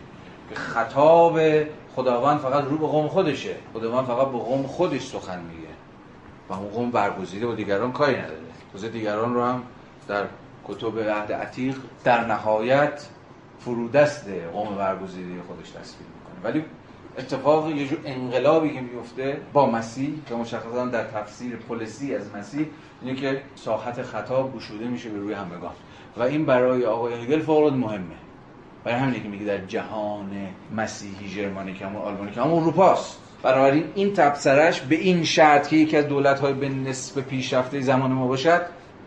که 0.48 0.54
خطاب 0.54 1.40
خداوند 1.96 2.38
فقط 2.38 2.64
رو 2.64 2.78
به 2.78 2.86
قوم 2.86 3.08
خودشه. 3.08 3.56
خداوند 3.74 4.06
فقط 4.06 4.26
به 4.26 4.38
قوم 4.38 4.62
خودش 4.62 5.06
سخن 5.06 5.40
میگه. 5.40 5.68
و 6.48 6.52
اون 6.52 6.68
قوم 6.68 6.90
برگزیده 6.90 7.46
و 7.46 7.54
دیگران 7.54 7.92
کاری 7.92 8.16
نداره. 8.16 8.38
تازه 8.72 8.88
دیگران 8.88 9.34
رو 9.34 9.44
هم 9.44 9.62
در 10.08 10.24
کتب 10.68 10.98
عهد 10.98 11.32
عتیق 11.32 11.76
در 12.04 12.26
نهایت 12.26 13.06
فرودست 13.64 14.28
قوم 14.52 14.76
برگزیده 14.76 15.42
خودش 15.48 15.70
تصویر 15.70 16.08
می‌کنه. 16.08 16.52
ولی 16.52 16.64
اتفاق 17.18 17.70
یه 17.70 17.86
جور 17.88 17.98
انقلابی 18.04 18.70
که 18.70 18.80
میفته 18.80 19.40
با 19.52 19.70
مسیح 19.70 20.10
که 20.28 20.34
مشخصا 20.34 20.86
در 20.86 21.04
تفسیر 21.04 21.56
پلیسی 21.56 22.14
از 22.14 22.34
مسیح 22.36 22.66
اینه 23.02 23.20
که 23.20 23.42
ساحت 23.54 24.02
خطاب 24.02 24.56
گشوده 24.56 24.84
میشه 24.84 25.08
به 25.08 25.18
روی 25.18 25.34
همگان. 25.34 25.72
و 26.16 26.22
این 26.22 26.46
برای 26.46 26.86
آقای 26.86 27.14
هگل 27.14 27.40
فوق 27.40 27.72
مهمه. 27.72 28.14
برای 28.84 28.98
همینه 28.98 29.20
که 29.20 29.28
میگه 29.28 29.44
در 29.44 29.58
جهان 29.58 30.30
مسیحی 30.76 31.28
ژرمانیک 31.28 31.82
همون 31.82 32.02
آلمانی 32.02 32.30
که 32.30 32.40
همون 32.40 32.62
اروپاست 32.62 33.20
بنابراین 33.42 33.84
این 33.94 34.12
تبصرش 34.12 34.80
به 34.80 34.94
این 34.94 35.24
شرط 35.24 35.68
که 35.68 35.76
یکی 35.76 35.96
از 35.96 36.08
دولت‌های 36.08 36.52
به 36.52 36.68
نسب 36.68 37.20
پیشرفته 37.20 37.80
زمان 37.80 38.12
ما 38.12 38.26
باشد 38.26 38.62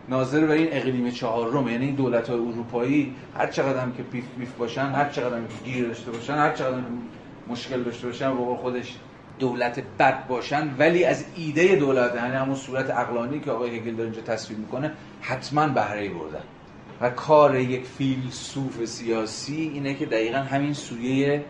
ناظر 0.09 0.45
به 0.45 0.53
این 0.53 0.67
اقلیم 0.71 1.09
چهارم 1.09 1.67
یعنی 1.67 1.85
این 1.85 1.95
دولت‌های 1.95 2.39
اروپایی 2.39 3.15
هر 3.37 3.47
چقدر 3.47 3.79
هم 3.79 3.93
که 3.93 4.03
پیف 4.03 4.25
پیف 4.39 4.53
باشن 4.53 4.85
هر 4.85 5.09
چقدر 5.09 5.37
هم 5.37 5.47
که 5.47 5.71
گیر 5.71 5.87
داشته 5.87 6.11
باشن 6.11 6.33
هر 6.33 6.53
چقدر 6.53 6.77
مشکل 7.47 7.83
داشته 7.83 8.07
باشن 8.07 8.29
و 8.29 8.55
خودش 8.55 8.95
دولت 9.39 9.83
بد 9.99 10.27
باشن. 10.27 10.75
ولی 10.79 11.05
از 11.05 11.25
ایده 11.35 11.75
دولت 11.75 12.15
یعنی 12.15 12.35
همون 12.35 12.55
صورت 12.55 12.89
اقلانی 12.89 13.39
که 13.39 13.51
آقای 13.51 13.77
هگل 13.77 13.95
داره 13.95 14.09
اینجا 14.09 14.21
تصویر 14.21 14.59
می‌کنه 14.59 14.91
حتما 15.21 15.67
بهره 15.67 16.09
بردن 16.09 16.43
و 17.01 17.09
کار 17.09 17.55
یک 17.55 17.85
فیلسوف 17.85 18.85
سیاسی 18.85 19.71
اینه 19.73 19.93
که 19.93 20.05
دقیقا 20.05 20.37
همین 20.37 20.73
سویه 20.73 21.45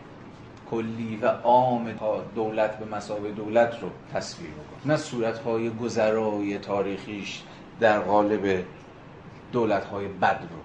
کلی 0.72 1.20
و 1.22 1.28
عام 1.28 1.93
دولت 2.36 2.80
به 2.80 2.95
مسابقه 2.95 3.32
دولت 3.32 3.82
رو 3.82 3.89
تصویر 4.14 4.49
می‌کنه. 4.49 4.93
نه 4.93 4.97
صورتهای 4.97 5.70
گذرای 5.70 6.58
تاریخیش 6.58 7.41
در 7.80 8.00
قالب 8.00 8.66
دولتهای 9.52 10.08
بد 10.08 10.40
رو. 10.52 10.58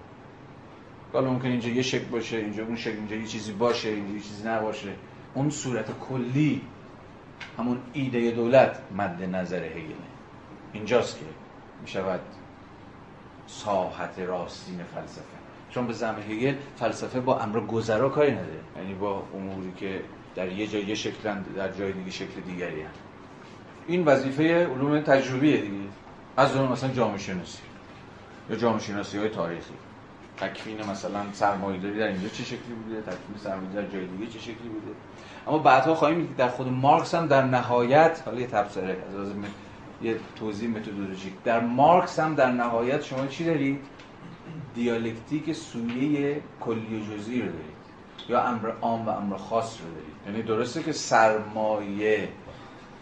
حالا 1.13 1.31
ممکن 1.31 1.47
اینجا 1.47 1.69
یه 1.69 1.81
شکل 1.81 2.05
باشه 2.05 2.37
اینجا 2.37 2.63
اون 2.63 2.75
شکل 2.75 2.97
اینجا 2.97 3.15
یه 3.15 3.27
چیزی 3.27 3.51
باشه 3.51 3.89
اینجا 3.89 4.13
یه 4.13 4.19
چیزی 4.21 4.47
نباشه. 4.47 4.89
اون 5.33 5.49
صورت 5.49 5.99
کلی 5.99 6.61
همون 7.57 7.77
ایده 7.93 8.31
دولت 8.31 8.79
مد 8.97 9.23
نظر 9.23 9.63
هگله. 9.63 9.95
اینجاست 10.73 11.19
که 11.19 11.25
می‌شود 11.81 12.19
ساحت 13.47 14.19
راستین 14.19 14.79
فلسفه. 14.95 15.23
چون 15.69 15.87
به 15.87 15.93
زم 15.93 16.15
هگل 16.29 16.55
فلسفه 16.75 17.19
با 17.19 17.39
امر 17.39 17.59
گذرا 17.59 18.09
کاری 18.09 18.31
نداره. 18.31 18.59
یعنی 18.77 18.93
با 18.93 19.23
اموری 19.35 19.73
که 19.77 20.01
در 20.35 20.51
یه 20.51 20.67
جای 20.67 20.85
یه 20.85 20.95
شکل 20.95 21.41
در 21.55 21.71
جای 21.71 21.91
دیگه 21.91 22.11
شکل 22.11 22.41
دیگری 22.45 22.81
هم. 22.81 22.89
این 23.87 24.05
وظیفه 24.05 24.67
علوم 24.67 25.01
تجربیه 25.01 25.57
دیگه. 25.61 25.73
از 26.37 26.55
اون 26.55 26.71
مثلا 26.71 26.89
جامعه 26.89 27.17
شناسی 27.17 27.59
یا 28.49 28.55
جامعه 28.55 28.79
شناسی 28.79 29.17
های 29.17 29.29
تاریخی. 29.29 29.73
تکوین 30.37 30.77
مثلا 30.91 31.19
سرمایه‌داری 31.33 31.99
در 31.99 32.07
اینجا 32.07 32.27
چه 32.27 32.43
شکلی 32.43 32.73
بوده؟ 32.83 33.01
تکوین 33.01 33.37
سرمایه‌داری 33.37 33.87
در 33.87 33.93
جای 33.93 34.07
دیگه 34.07 34.31
چه 34.31 34.39
شکلی 34.39 34.69
بوده؟ 34.69 34.91
اما 35.47 35.57
بعدها 35.57 35.95
خواهیم 35.95 36.17
دید 36.17 36.35
در 36.35 36.47
خود 36.47 36.67
مارکس 36.67 37.15
هم 37.15 37.27
در 37.27 37.43
نهایت 37.43 38.21
حالا 38.25 38.39
یه 38.39 38.47
تبصره 38.47 38.89
از 38.89 39.27
یه 40.01 40.15
توضیح 40.35 40.69
متدولوژیک. 40.69 41.33
در 41.43 41.59
مارکس 41.59 42.19
هم 42.19 42.35
در 42.35 42.51
نهایت 42.51 43.03
شما 43.03 43.27
چی 43.27 43.45
دارید؟ 43.45 43.79
دیالکتیک 44.75 45.53
سویه 45.53 46.41
کلی 46.61 46.99
و 46.99 47.15
جزئی 47.15 47.41
رو 47.41 47.47
دارید. 47.47 47.73
یا 48.29 48.43
امر 48.43 48.71
عام 48.81 49.05
و 49.05 49.09
امر 49.09 49.37
خاص 49.37 49.77
رو 49.81 49.93
دارید. 49.93 50.13
یعنی 50.27 50.41
درسته 50.41 50.83
که 50.83 50.91
سرمایه 50.91 52.29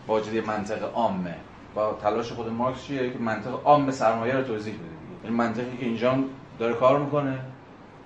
واجد 0.07 0.47
منطق 0.47 0.93
عامه. 0.93 1.35
با 1.75 1.97
تلاش 2.01 2.31
خود 2.31 2.47
مارکس 2.47 2.83
چیه 2.83 3.09
که 3.09 3.19
منطق 3.19 3.59
عام 3.65 3.91
سرمایه 3.91 4.33
رو 4.33 4.43
توضیح 4.43 4.73
بده؟ 4.73 4.83
این 4.83 5.23
یعنی 5.23 5.35
منطقی 5.35 5.77
که 5.77 5.85
اینجا 5.85 6.15
داره 6.59 6.73
کار 6.73 6.99
می‌کنه 6.99 7.39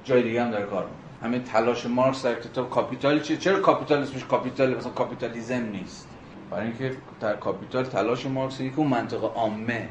جای 0.04 0.24
دیگه 0.24 0.44
هم 0.44 0.52
داره 0.52 0.66
کار 0.66 0.84
می‌کنه. 0.84 1.30
همین 1.30 1.44
تلاش 1.44 1.86
مارکس 1.86 2.26
در 2.26 2.36
کتاب 2.36 2.70
Capital 2.70 3.20
چیه؟ 3.20 3.38
چرا 3.38 3.60
Capital 3.60 4.02
اسمش 4.02 4.26
Capital؟ 4.26 4.76
مثلا 4.76 4.92
کاپیتالیزم 4.92 5.64
نیست. 5.72 6.08
برای 6.52 6.68
اینکه 6.68 6.98
در 7.20 7.36
Capital 7.36 7.84
تلاش 7.84 8.26
مارکس 8.26 8.58
که 8.58 8.72
اون 8.76 8.88
منطقه 8.88 9.28
عامه 9.28 9.90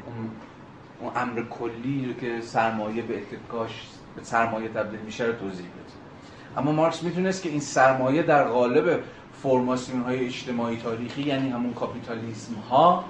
اون 1.01 1.11
امر 1.15 1.41
کلی 1.41 2.05
رو 2.05 2.13
که 2.13 2.41
سرمایه 2.41 3.01
به 3.01 3.17
اتکاش 3.17 3.87
به 4.15 4.23
سرمایه 4.23 4.69
تبدیل 4.69 4.99
میشه 4.99 5.23
رو 5.23 5.33
توضیح 5.33 5.65
بده. 5.65 6.57
اما 6.57 6.71
مارکس 6.71 7.03
می‌دونست 7.03 7.43
که 7.43 7.49
این 7.49 7.59
سرمایه 7.59 8.23
در 8.23 8.43
قالب 8.43 9.03
formation 9.43 10.01
های 10.01 10.25
اجتماعی 10.25 10.77
تاریخی 10.77 11.21
یعنی 11.21 11.49
همون 11.49 11.73
کاپیتالیسم 11.73 12.53
ها 12.69 13.03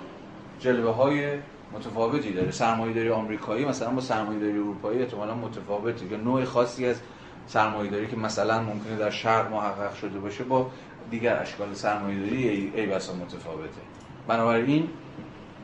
جلوه 0.59 0.95
های 0.95 1.37
متفاوتی 1.73 2.33
داره. 2.33 2.51
سرمایه 2.51 3.13
آمریکایی 3.13 3.65
مثلا 3.65 3.89
با 3.89 4.01
سرمایه 4.01 4.53
اروپایی 4.53 5.01
احتمالا 5.01 5.35
متفاوته. 5.35 6.07
که 6.07 6.17
نوع 6.17 6.43
خاصی 6.43 6.85
از 6.85 6.95
سرمایه 7.47 7.91
داری 7.91 8.07
که 8.07 8.15
مثلا 8.15 8.61
ممکنه 8.61 8.95
در 8.95 9.09
شرق 9.09 9.51
محقق 9.51 9.95
شده 9.95 10.19
باشه 10.19 10.43
با 10.43 10.69
دیگر 11.11 11.41
اشکال 11.41 11.73
سرمایه 11.73 12.19
داری 12.19 12.71
ای 12.75 12.85
بسا 12.85 13.13
متفاوته. 13.13 13.81
بنابراین 14.27 14.89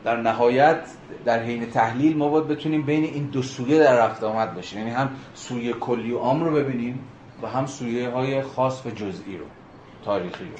در 0.04 0.16
نهایت 0.16 0.78
در 1.24 1.42
حین 1.42 1.66
تحلیل 1.66 2.16
ما 2.16 2.28
باید 2.28 2.48
بتونیم 2.48 2.82
بین 2.82 3.04
این 3.04 3.24
دو 3.24 3.42
سویه 3.42 3.78
در 3.78 3.98
رفت 3.98 4.24
آمد 4.24 4.54
باشیم 4.54 4.78
یعنی 4.78 4.90
هم 4.90 5.10
سویه 5.34 5.72
کلی 5.72 6.12
و 6.12 6.18
عام 6.18 6.44
رو 6.44 6.54
ببینیم 6.54 6.98
و 7.42 7.46
هم 7.46 7.66
سویه 7.66 8.10
های 8.10 8.42
خاص 8.42 8.86
و 8.86 8.90
جزئی 8.90 9.36
رو 9.36 9.44
تاریخی 10.04 10.44
رو. 10.44 10.50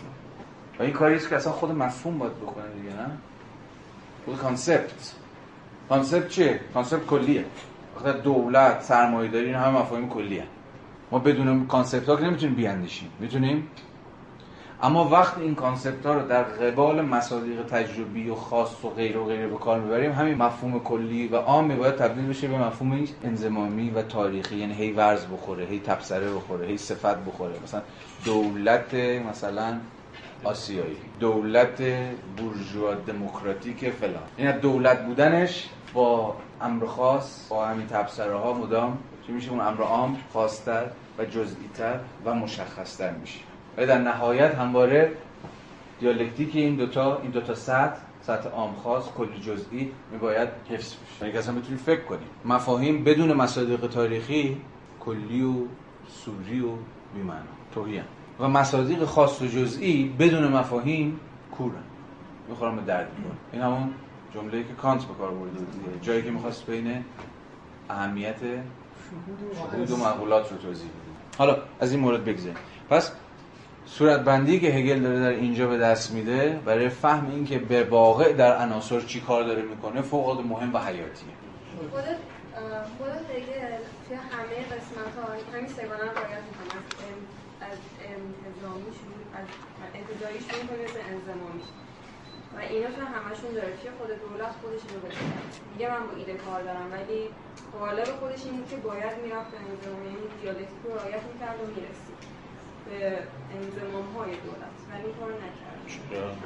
و 0.78 0.82
این 0.82 0.92
کاریست 0.92 1.28
که 1.28 1.36
اصلا 1.36 1.52
خود 1.52 1.70
مفهوم 1.70 2.18
باید 2.18 2.36
بکنه 2.36 2.64
دیگه 2.82 2.96
نه؟ 2.96 3.10
خود 4.24 4.38
concept. 4.38 5.14
concept 5.88 6.28
چیه؟ 6.28 6.60
concept 6.74 7.06
کلیه. 7.06 7.44
وقتی 7.96 8.20
دولت 8.20 8.82
سرمایه 8.82 9.30
داری 9.30 9.46
این 9.46 9.54
همه 9.54 9.78
مفاهیم 9.78 10.08
کلیه. 10.08 10.44
ما 11.10 11.18
بدون 11.18 11.66
concept 11.66 12.08
ها 12.08 12.16
که 12.16 12.24
نمی‌تونیم 12.24 12.54
بیاندیشیم. 12.54 13.10
می‌تونیم؟ 13.20 13.68
اما 14.82 15.08
وقت 15.08 15.38
این 15.38 15.54
concept 15.54 16.06
ها 16.06 16.14
رو 16.14 16.28
در 16.28 16.42
قبال 16.42 17.02
مصادیق 17.02 17.62
تجربی 17.62 18.28
و 18.30 18.34
خاص 18.34 18.84
و 18.84 18.90
غیر 18.90 19.16
و 19.16 19.24
غیره 19.24 19.46
به 19.48 19.56
کار 19.56 19.80
می‌بریم 19.80 20.12
همین 20.12 20.34
مفهوم 20.34 20.80
کلی 20.80 21.28
و 21.28 21.36
عام 21.36 21.76
باید 21.76 21.96
تبدیل 21.96 22.28
بشه 22.28 22.48
به 22.48 22.58
مفهوم 22.58 23.04
انضمامی 23.24 23.90
و 23.90 24.02
تاریخی. 24.02 24.56
یعنی 24.56 24.74
هی 24.74 24.92
ورز 24.92 25.26
بخوره 25.26 25.64
هی 25.64 25.78
تبصره 25.78 26.34
بخوره 26.34 26.66
هی 26.66 26.76
صفت 26.76 27.16
بخوره. 27.16 27.54
مثلا 27.64 27.82
دولت 28.24 28.94
مثلا 29.30 29.78
آسیایی. 30.44 30.96
دولت 31.20 31.82
بورژوا 32.36 32.94
دموکراتیک 32.94 33.90
فلان. 33.90 34.22
این 34.36 34.50
دولت 34.50 35.06
بودنش 35.06 35.68
با 35.94 36.36
امر 36.60 36.86
خاص 36.86 37.48
با 37.48 37.66
همین 37.66 37.86
تبصره 37.86 38.34
ها 38.34 38.52
مدام 38.52 38.98
چی 39.26 39.32
میشه؟ 39.32 39.50
اون 39.50 39.60
امر 39.60 39.82
عام 39.82 40.16
خاصتر 40.32 40.86
و 41.18 41.24
جزئیتر 41.24 41.98
و 42.24 42.34
مشخصتر 42.34 43.10
میشه. 43.12 43.40
و 43.76 43.86
در 43.86 43.98
نهایت 43.98 44.54
همواره 44.54 45.12
دیالکتیک 46.00 46.56
این 46.56 46.76
دوتا 46.76 47.18
این 47.22 47.30
دوتا 47.30 47.54
سطح 47.54 47.96
سطح 48.22 48.48
عام 48.48 48.74
خاص 48.74 49.04
کلی 49.08 49.40
جزئی 49.40 49.92
میباید 50.12 50.48
حفظ 50.70 50.94
بشه. 50.94 51.26
یعنی 51.26 51.38
اصلا 51.38 51.54
بتونید 51.54 51.80
فکر 51.80 52.00
کنید 52.00 52.28
مفاهیم 52.44 53.04
بدون 53.04 53.32
مصادیق 53.32 53.86
تاریخی 53.86 54.60
کلی 55.00 55.42
و 55.42 55.54
سوری 56.08 56.60
و 56.60 56.70
بی‌معنا. 57.14 57.42
توهی 57.74 58.00
و 58.42 58.48
مصادیق 58.48 59.04
خاص 59.04 59.42
و 59.42 59.46
جزئی 59.46 60.14
بدون 60.18 60.48
مفاهیم 60.48 61.20
کورن. 61.56 61.82
می‌خورم 62.48 62.76
به 62.76 62.82
درد 62.82 63.08
می‌کنه 63.18 63.36
این 63.52 63.62
همون 63.62 63.94
جمله‌ای 64.34 64.64
که 64.64 64.72
کانت 64.72 65.04
به 65.04 65.14
کار 65.14 65.30
برده 65.30 65.58
بود 65.58 66.02
جایی 66.02 66.22
که 66.22 66.30
می‌خواست 66.30 66.66
بین 66.66 67.04
اهمیت 67.90 68.36
شهود 69.54 69.90
و 69.90 69.96
معقولات 69.96 70.52
رو 70.52 70.58
توضیح 70.58 70.86
بده. 70.86 71.38
حالا 71.38 71.56
از 71.80 71.92
این 71.92 72.00
مورد 72.00 72.24
بگذاریم. 72.24 72.56
پس 72.90 73.12
صورتبندی 73.86 74.60
که 74.60 74.66
هگل 74.66 75.00
داره 75.00 75.20
در 75.20 75.28
اینجا 75.28 75.68
به 75.68 75.78
دست 75.78 76.12
میده 76.12 76.60
برای 76.64 76.88
فهم 76.88 77.30
اینکه 77.30 77.58
به 77.58 77.84
واقع 77.84 78.32
در 78.32 78.56
عناصر 78.56 79.00
چی 79.00 79.20
کار 79.20 79.42
داره 79.42 79.62
می‌کنه 79.62 80.02
فوق 80.02 80.28
العاده 80.28 80.48
مهم 80.48 80.74
و 80.74 80.78
حیاتیه. 80.78 81.28
خود 82.98 83.08
هگل 83.08 83.76
توی 84.08 84.16
همه 84.16 84.56
قسمت 84.66 85.16
ها 85.16 85.32
همین 85.52 85.68
سگانه 85.68 86.02
رو 86.02 86.14
باید 86.14 86.42
می‌کنه 86.48 87.01
انتظامی 88.20 88.90
شروع 88.98 89.20
از 89.38 89.46
انتظاری 89.98 90.38
شروع 90.46 90.64
کنه 90.70 90.84
به 90.96 91.02
انزمامی 91.12 91.64
و 92.56 92.58
اینا 92.58 92.90
تو 92.96 93.02
همشون 93.16 93.50
داره 93.58 93.72
توی 93.78 93.90
خود 93.98 94.10
دولت 94.24 94.52
خودش 94.62 94.82
رو 94.90 94.96
بده 95.04 95.16
میگه 95.72 95.86
من 95.94 96.02
با 96.06 96.12
ایده 96.16 96.34
کار 96.44 96.60
دارم 96.68 96.88
ولی 96.96 97.20
قالب 97.78 98.08
خودش 98.20 98.40
اینه 98.44 98.62
که 98.70 98.76
باید 98.76 99.14
می‌رفت 99.24 99.50
به 99.54 99.58
انزمامی 99.70 100.06
یعنی 100.06 100.26
دیالکتیک 100.40 100.82
رو 100.84 100.90
رعایت 100.98 101.22
می‌کرد 101.32 101.56
و 101.62 101.64
می‌رسید 101.76 102.18
به 102.86 103.18
انزمام 103.56 104.06
های 104.16 104.30
دولت. 104.46 104.76
ولی 104.90 105.04
این 105.04 105.14
کار 105.20 105.32
نکرد. 105.32 106.36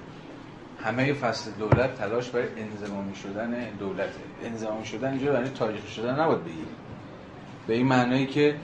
همه 0.84 1.12
فصل 1.12 1.50
دولت 1.50 1.94
تلاش 1.94 2.30
برای 2.30 2.48
انزمامی 2.56 3.14
شدن 3.14 3.70
دولته. 3.70 4.20
انزمامی 4.44 4.86
شدن 4.86 5.10
اینجا 5.10 5.32
برای 5.32 5.48
تاریخی 5.48 5.88
شدن 5.88 6.20
نباید 6.20 6.44
بگیم. 6.44 6.66
به 7.66 7.74
این 7.74 7.86
معنایی 7.86 8.26
که 8.26 8.56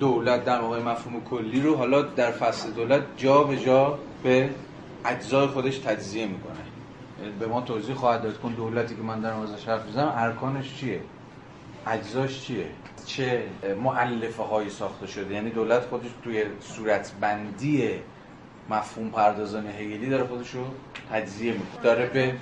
دولت 0.00 0.44
در 0.44 0.60
واقع 0.60 0.82
مفهوم 0.82 1.24
کلی 1.24 1.60
رو 1.60 1.76
حالا 1.76 2.02
در 2.02 2.30
فصل 2.30 2.70
دولت 2.70 3.02
جا 3.16 3.44
به 3.44 3.56
جا 3.56 3.98
به 4.22 4.50
اجزای 5.04 5.46
خودش 5.46 5.78
تجزیه 5.78 6.26
می‌کنه. 6.26 6.54
یعنی 7.22 7.32
به 7.38 7.46
ما 7.46 7.60
توضیح 7.60 7.94
خواهد 7.94 8.22
داد 8.22 8.40
کن 8.40 8.52
دولتی 8.52 8.96
که 8.96 9.02
من 9.02 9.20
در 9.20 9.34
موردش 9.34 9.68
حرف 9.68 9.86
می‌زنم 9.86 10.12
ارکانش 10.16 10.76
چیه؟ 10.76 11.00
اجزاش 11.86 12.40
چیه؟ 12.40 12.66
چه 13.06 13.44
معلفه 13.82 14.42
هایی 14.42 14.70
ساخته 14.70 15.06
شده؟ 15.06 15.34
یعنی 15.34 15.50
دولت 15.50 15.82
خودش 15.82 16.10
توی 16.24 16.44
صورتبندی 16.60 17.90
مفهوم 18.70 19.10
پردازان 19.10 19.66
هگلی 19.66 20.10
داره 20.10 20.24
خودش 20.24 20.54
رو 20.54 20.64
تجزیه 21.12 21.52
می‌کنه. 21.52 21.82
داره 21.82 22.06
به 22.06 22.22
میگه 22.22 22.38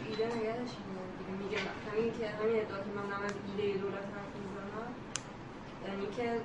همین 1.92 2.12
که 2.12 2.28
همین 2.28 2.56
ادعا 2.60 2.78
که 2.78 2.90
من 2.96 3.26
دولت 3.80 4.04
یعنی 5.86 6.06
که 6.16 6.40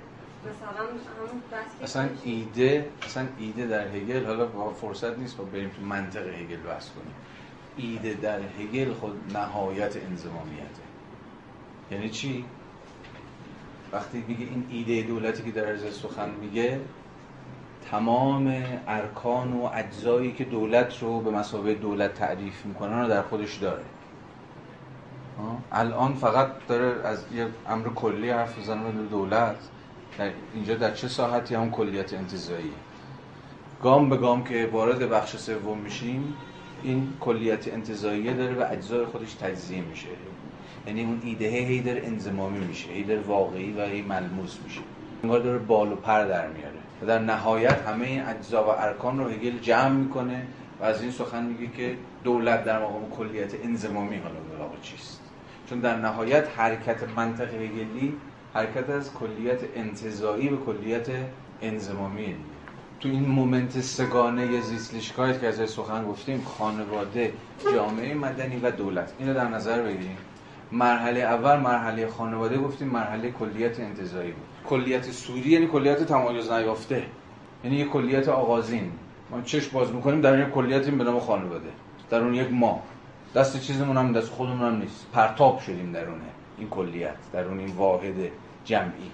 اصلا 1.82 2.08
ایده 2.24 2.88
اصلا 3.02 3.26
ایده 3.38 3.66
در 3.66 3.88
هگل 3.88 4.26
حالا 4.26 4.48
فرصت 4.70 5.18
نیست 5.18 5.36
با 5.36 5.44
بریم 5.44 5.68
تو 5.68 5.82
منطق 5.82 6.26
هگل 6.26 6.56
بحث 6.56 6.90
کنیم. 6.90 7.14
ایده 7.76 8.14
در 8.14 8.40
هگل 8.40 8.92
خود 8.92 9.36
نهایت 9.36 9.96
انضمامیته. 9.96 10.82
یعنی 11.90 12.10
چی؟ 12.10 12.44
وقتی 13.92 14.24
میگه 14.28 14.44
این 14.44 14.66
ایده 14.70 15.02
دولتی 15.02 15.42
که 15.42 15.50
در 15.50 15.72
ازای 15.72 15.90
سخن 15.90 16.30
میگه 16.40 16.80
تمام 17.90 18.62
ارکان 18.88 19.52
و 19.52 19.70
اجزایی 19.74 20.32
که 20.32 20.44
دولت 20.44 21.02
رو 21.02 21.20
به 21.20 21.30
مسابقه 21.30 21.74
دولت 21.74 22.14
تعریف 22.14 22.66
می‌کنن 22.66 23.00
رو 23.00 23.08
در 23.08 23.22
خودش 23.22 23.56
داره؟ 23.56 23.84
الان 25.72 26.14
فقط 26.14 26.48
داره 26.68 27.06
از 27.06 27.24
یه 27.34 27.46
امر 27.68 27.88
کلی 27.88 28.30
حرف 28.30 28.58
می‌زنه 28.58 28.90
به 28.90 29.02
دولت. 29.02 29.56
در 30.18 30.30
اینجا 30.54 30.74
در 30.74 30.94
چه 30.94 31.08
ساحتی 31.08 31.54
همون 31.54 31.70
کلیت 31.70 32.14
انتظاییه 32.14 32.72
گام 33.82 34.08
به 34.08 34.16
گام 34.16 34.44
که 34.44 34.68
وارد 34.72 35.10
بخش 35.10 35.36
سوم 35.36 35.78
میشیم 35.78 36.34
این 36.82 37.12
کلیت 37.20 37.68
انتظاییه 37.68 38.32
داره 38.32 38.54
و 38.54 38.66
اجزای 38.70 39.04
خودش 39.04 39.34
تجزیه 39.34 39.80
میشه. 39.80 40.08
یعنی 40.86 41.04
اون 41.04 41.20
ایده 41.24 41.48
هی 41.48 41.80
داره 41.80 42.02
انزمامی 42.04 42.58
میشه 42.58 42.88
هی 42.88 43.04
داره 43.04 43.20
واقعی 43.20 43.72
و 43.72 43.84
هی 43.84 44.02
ملموس 44.02 44.58
میشه. 44.64 44.80
انگار 45.22 45.40
داره 45.40 45.58
بال 45.58 45.92
و 45.92 45.96
پر 45.96 46.24
در 46.24 46.48
میاره. 46.48 46.78
و 47.02 47.06
در 47.06 47.18
نهایت 47.18 47.82
همه 47.86 48.06
این 48.06 48.22
اجزا 48.22 48.64
و 48.64 48.68
ارکان 48.68 49.18
رو 49.18 49.28
هگل 49.28 49.58
جمع 49.58 49.88
می‌کنه 49.88 50.46
و 50.80 50.84
از 50.84 51.02
این 51.02 51.10
سخن 51.10 51.44
میگه 51.44 51.72
که 51.76 51.96
دولت 52.24 52.64
در 52.64 52.82
مقام 52.82 53.10
کلیت 53.10 53.64
انزمامی 53.64 54.16
حالا 54.16 54.68
به 54.68 54.76
چیست؟ 54.82 55.20
چون 55.70 55.80
در 55.80 55.96
نهایت 55.96 56.48
حرکت 56.56 57.08
منطق 57.16 57.54
هگلی 57.54 58.16
حرکت 58.54 58.90
از 58.90 59.14
کلیت 59.14 59.58
انتزاعی 59.76 60.48
به 60.48 60.56
کلیت 60.56 61.06
انزمامی 61.62 62.36
تو 63.00 63.08
این 63.08 63.28
مومنت 63.28 63.80
سگانه 63.80 64.60
زیستلیشکایت 64.60 65.40
که 65.40 65.48
از 65.48 65.70
سخن 65.70 66.04
گفتیم 66.04 66.42
خانواده 66.58 67.32
جامعه 67.74 68.14
مدنی 68.14 68.56
و 68.56 68.70
دولت. 68.70 69.12
اینو 69.18 69.34
در 69.34 69.48
نظر 69.48 69.82
بگیریم. 69.82 70.16
مرحله 70.72 71.20
اول 71.20 71.60
مرحله 71.60 72.06
خانواده 72.06 72.58
گفتیم 72.58 72.88
مرحله 72.88 73.30
کلیت 73.30 73.80
انتزاعی 73.80 74.30
بود. 74.30 74.44
کلیت 74.68 75.10
سوری 75.10 75.50
یعنی 75.50 75.66
کلیت 75.66 76.02
تمایز 76.02 76.50
نیافته. 76.50 77.02
یعنی 77.64 77.76
یک 77.76 77.88
کلیت 77.88 78.28
آغازین. 78.28 78.92
ما 79.30 79.40
چشم 79.40 79.70
باز 79.72 79.92
می‌کنیم 79.92 80.20
در 80.20 80.38
یک 80.38 80.50
کلیتی 80.50 80.90
به 80.90 81.04
نام 81.04 81.20
خانواده. 81.20 81.68
در 82.10 82.20
اون 82.20 82.34
یک 82.34 82.52
ما. 82.52 82.82
دست 83.34 83.60
چیزمون 83.60 83.96
هم 83.96 84.12
دست 84.12 84.30
خودمون 84.30 84.72
هم 84.72 84.76
نیست. 84.80 85.06
پرتاب 85.12 85.60
شدیم 85.60 85.92
درونه 85.92 86.24
این 86.58 86.68
کلیت 86.68 87.16
در 87.32 87.44
اون 87.44 87.58
این 87.58 87.70
واحد 87.76 88.14
جمعی. 88.64 89.10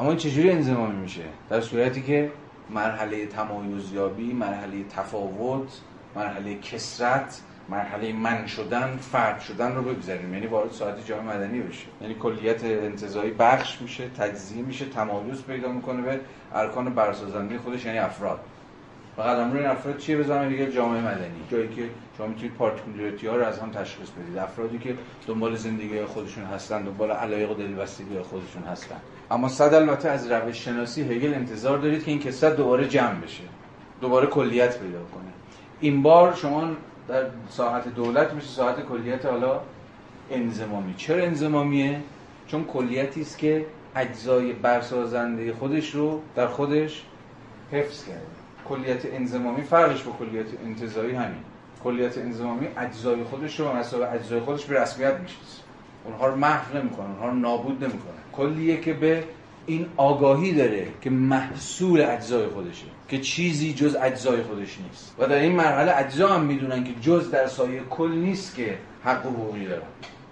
اما 0.00 0.08
این 0.08 0.18
چجوری 0.18 0.50
انضمامی 0.50 0.96
میشه؟ 0.96 1.24
در 1.50 1.60
صورتی 1.60 2.02
که 2.02 2.32
مرحله 2.70 3.26
تمایزیابی 3.26 4.32
مرحله 4.32 4.84
تفاوت 4.84 5.80
مرحله 6.16 6.58
کسرت 6.58 7.40
مرحله 7.68 8.12
من 8.12 8.46
شدن 8.46 8.96
فرد 8.96 9.40
شدن 9.40 9.74
رو 9.74 9.82
بگذاریم. 9.82 10.34
یعنی 10.34 10.46
وارد 10.46 10.70
ساعت 10.70 11.06
جامعه 11.06 11.36
مدنی 11.36 11.60
بشه. 11.60 11.86
یعنی 12.00 12.14
کلیت 12.14 12.64
انتزاعی 12.64 13.30
بخش 13.30 13.82
میشه 13.82 14.08
تجزیه 14.08 14.62
میشه 14.62 14.84
تمایز 14.84 15.42
پیدا 15.42 15.72
می‌کنه 15.72 16.02
به 16.02 16.20
ارکان 16.54 16.94
برسازنده 16.94 17.58
خودش 17.58 17.84
یعنی 17.84 17.98
افراد. 17.98 18.40
و 19.18 19.22
قدم 19.22 19.50
روی 19.50 19.60
این 19.60 19.70
افراد 19.70 19.98
چیه 19.98 20.16
بزنم؟ 20.16 20.48
دیگه 20.48 20.72
جامعه 20.72 21.00
مدنی. 21.00 21.44
جایی 21.50 21.68
که 21.68 21.88
شما 22.18 22.26
می‌تونید 22.26 22.54
پارتیکولاریتی 22.54 23.26
ها 23.26 23.36
رو 23.36 23.44
از 23.44 23.58
هم 23.58 23.70
تشخیص 23.70 24.08
بدید. 24.10 24.38
افرادی 24.38 24.78
که 24.78 24.94
دنبال 25.26 25.56
زندگی 25.56 26.04
خودشون 26.04 26.44
هستن 26.44 26.82
دنبال 26.82 27.10
علایق 27.10 27.50
و 27.50 27.54
دلبستگی 27.54 28.18
خودشون 28.18 28.62
هستن. 28.62 28.96
اما 29.30 29.48
صد 29.48 29.74
البته 29.74 30.08
از 30.08 30.30
روش 30.30 30.64
شناسی 30.64 31.02
هگل 31.02 31.34
انتظار 31.34 31.78
دارید 31.78 32.04
که 32.04 32.10
این 32.10 32.20
کسرت 32.20 32.56
دوباره 32.56 32.88
جمع 32.88 33.20
بشه. 33.20 33.42
دوباره 34.00 34.26
کلیت 34.26 34.78
پیدا 34.78 34.98
کنه. 34.98 35.32
این 35.80 36.02
بار 36.02 36.34
شما 36.34 36.68
در 37.08 37.24
ساحت 37.48 37.94
دولت 37.94 38.32
میشه 38.32 38.46
ساحت 38.48 38.86
کلیت 38.86 39.26
حالا 39.26 39.60
انزمامی 40.30 40.94
چرا 40.94 41.22
انزمامیه 41.22 42.00
چون 42.46 42.64
کلیتی 42.64 43.20
است 43.20 43.38
که 43.38 43.66
اجزای 43.96 44.52
برسازنده 44.52 45.52
خودش 45.52 45.90
رو 45.90 46.20
در 46.36 46.46
خودش 46.46 47.02
حفظ 47.72 48.04
کرده. 48.04 48.41
کلیت 48.72 49.14
انزمامی 49.14 49.62
فرقش 49.62 50.02
با 50.02 50.12
کلیت 50.12 50.46
انتزاعی 50.64 51.14
همین. 51.14 51.42
کلیت 51.84 52.18
انزمامی 52.18 52.66
اجزای 52.76 53.24
خودش 53.24 53.60
رو 53.60 53.76
مثلا 53.76 54.06
اجزای 54.06 54.40
خودش 54.40 54.64
به 54.64 54.80
رسمیت 54.80 55.14
می‌شناسه 55.14 55.62
اونها 56.04 56.26
رو 56.26 56.36
محو 56.36 56.78
نمی‌کنه 56.78 57.06
اونها 57.06 57.28
رو 57.28 57.34
نابود 57.34 57.84
نمی‌کنه 57.84 58.12
کلیه 58.32 58.80
که 58.80 58.92
به 58.92 59.24
این 59.66 59.86
آگاهی 59.96 60.52
داره 60.52 60.86
که 61.00 61.10
محصول 61.10 62.00
اجزای 62.00 62.46
خودشه 62.46 62.86
که 63.08 63.18
چیزی 63.18 63.74
جز 63.74 63.96
اجزای 64.02 64.42
خودش 64.42 64.78
نیست. 64.78 65.14
و 65.18 65.26
در 65.26 65.36
این 65.36 65.52
مرحله 65.52 65.96
اجزا 65.96 66.28
هم 66.28 66.44
می‌دونن 66.44 66.84
که 66.84 66.92
جز 67.00 67.30
در 67.30 67.46
سایه 67.46 67.80
کل 67.90 68.10
نیست 68.10 68.54
که 68.56 68.78
حق 69.04 69.26
و 69.26 69.30
حقوقی 69.30 69.66
دارن. 69.66 69.82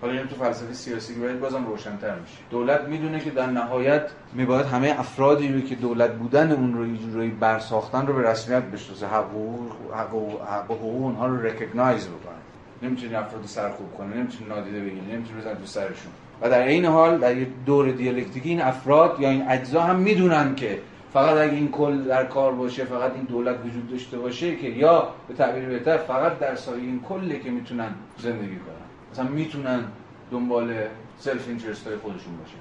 حالا 0.01 0.13
این 0.13 0.27
تو 0.27 0.37
فلسفه 0.37 0.73
سیاسی 0.73 1.15
باید 1.15 1.41
بازم 1.41 1.67
روشن‌تر 1.67 2.15
میشه 2.15 2.39
دولت 2.51 2.81
می‌دونه 2.81 3.21
که 3.21 3.31
در 3.31 3.47
نهایت 3.47 4.03
میباید 4.33 4.67
همه 4.67 4.95
افرادی 4.99 5.49
رو 5.49 5.61
که 5.61 5.75
دولت 5.75 6.15
بودن 6.15 6.53
اون 6.53 6.75
رو 6.75 6.85
روی 7.15 7.29
برساختن 7.29 8.07
رو 8.07 8.15
به 8.15 8.31
رسمیت 8.31 8.63
بشناسه. 8.63 9.07
حق 9.07 9.37
و 9.37 9.69
حق 9.95 10.15
و 10.15 10.39
حق 10.45 10.71
و 10.71 10.75
حقوق 10.75 11.03
اونها 11.03 11.27
رو 11.27 11.47
رکگنایز 11.47 12.07
بکنه. 12.07 12.41
نمی‌تونی 12.83 13.15
افراد 13.15 13.45
سرکوب 13.45 13.95
کنه 13.99 14.17
نمی‌تونی 14.17 14.51
نادیده 14.51 14.81
بگیری 14.81 15.13
نمی‌تونی 15.13 15.41
بزنی 15.41 15.55
تو 15.55 15.67
سرشون. 15.67 16.13
و 16.41 16.51
در 16.51 16.63
این 16.63 16.85
حال 16.85 17.19
در 17.19 17.37
یک 17.37 17.49
دور 17.67 17.91
دیالکتیکی 17.91 18.49
این 18.49 18.63
افراد 18.63 19.17
یا 19.21 19.31
این 19.31 19.45
اجزا 19.49 19.81
هم 19.81 19.97
می‌دونن 19.97 20.55
که 20.55 20.79
فقط 21.13 21.37
اگه 21.37 21.53
این 21.53 21.71
کل 21.71 22.05
در 22.05 22.25
کار 22.25 22.53
باشه 22.53 22.85
فقط 22.85 23.13
این 23.15 23.25
دولت 23.25 23.57
وجود 23.67 23.91
داشته 23.91 24.19
باشه 24.19 24.57
که 24.57 24.69
یا 24.69 25.09
به 25.29 25.35
تعبیر 25.35 25.69
بهتر 25.69 25.97
فقط 25.97 26.39
در 26.39 26.55
سایه 26.55 26.83
این 26.83 27.01
کله 27.09 27.39
که 27.39 27.51
می‌تونن 27.51 27.95
زندگی 28.19 28.57
کنن. 28.57 28.80
مثلا 29.13 29.29
می‌تونن 29.29 29.85
دنبال 30.31 30.75
self-interest 31.18 31.87
های 31.87 31.97
خودشون 31.97 32.37
باشن. 32.37 32.57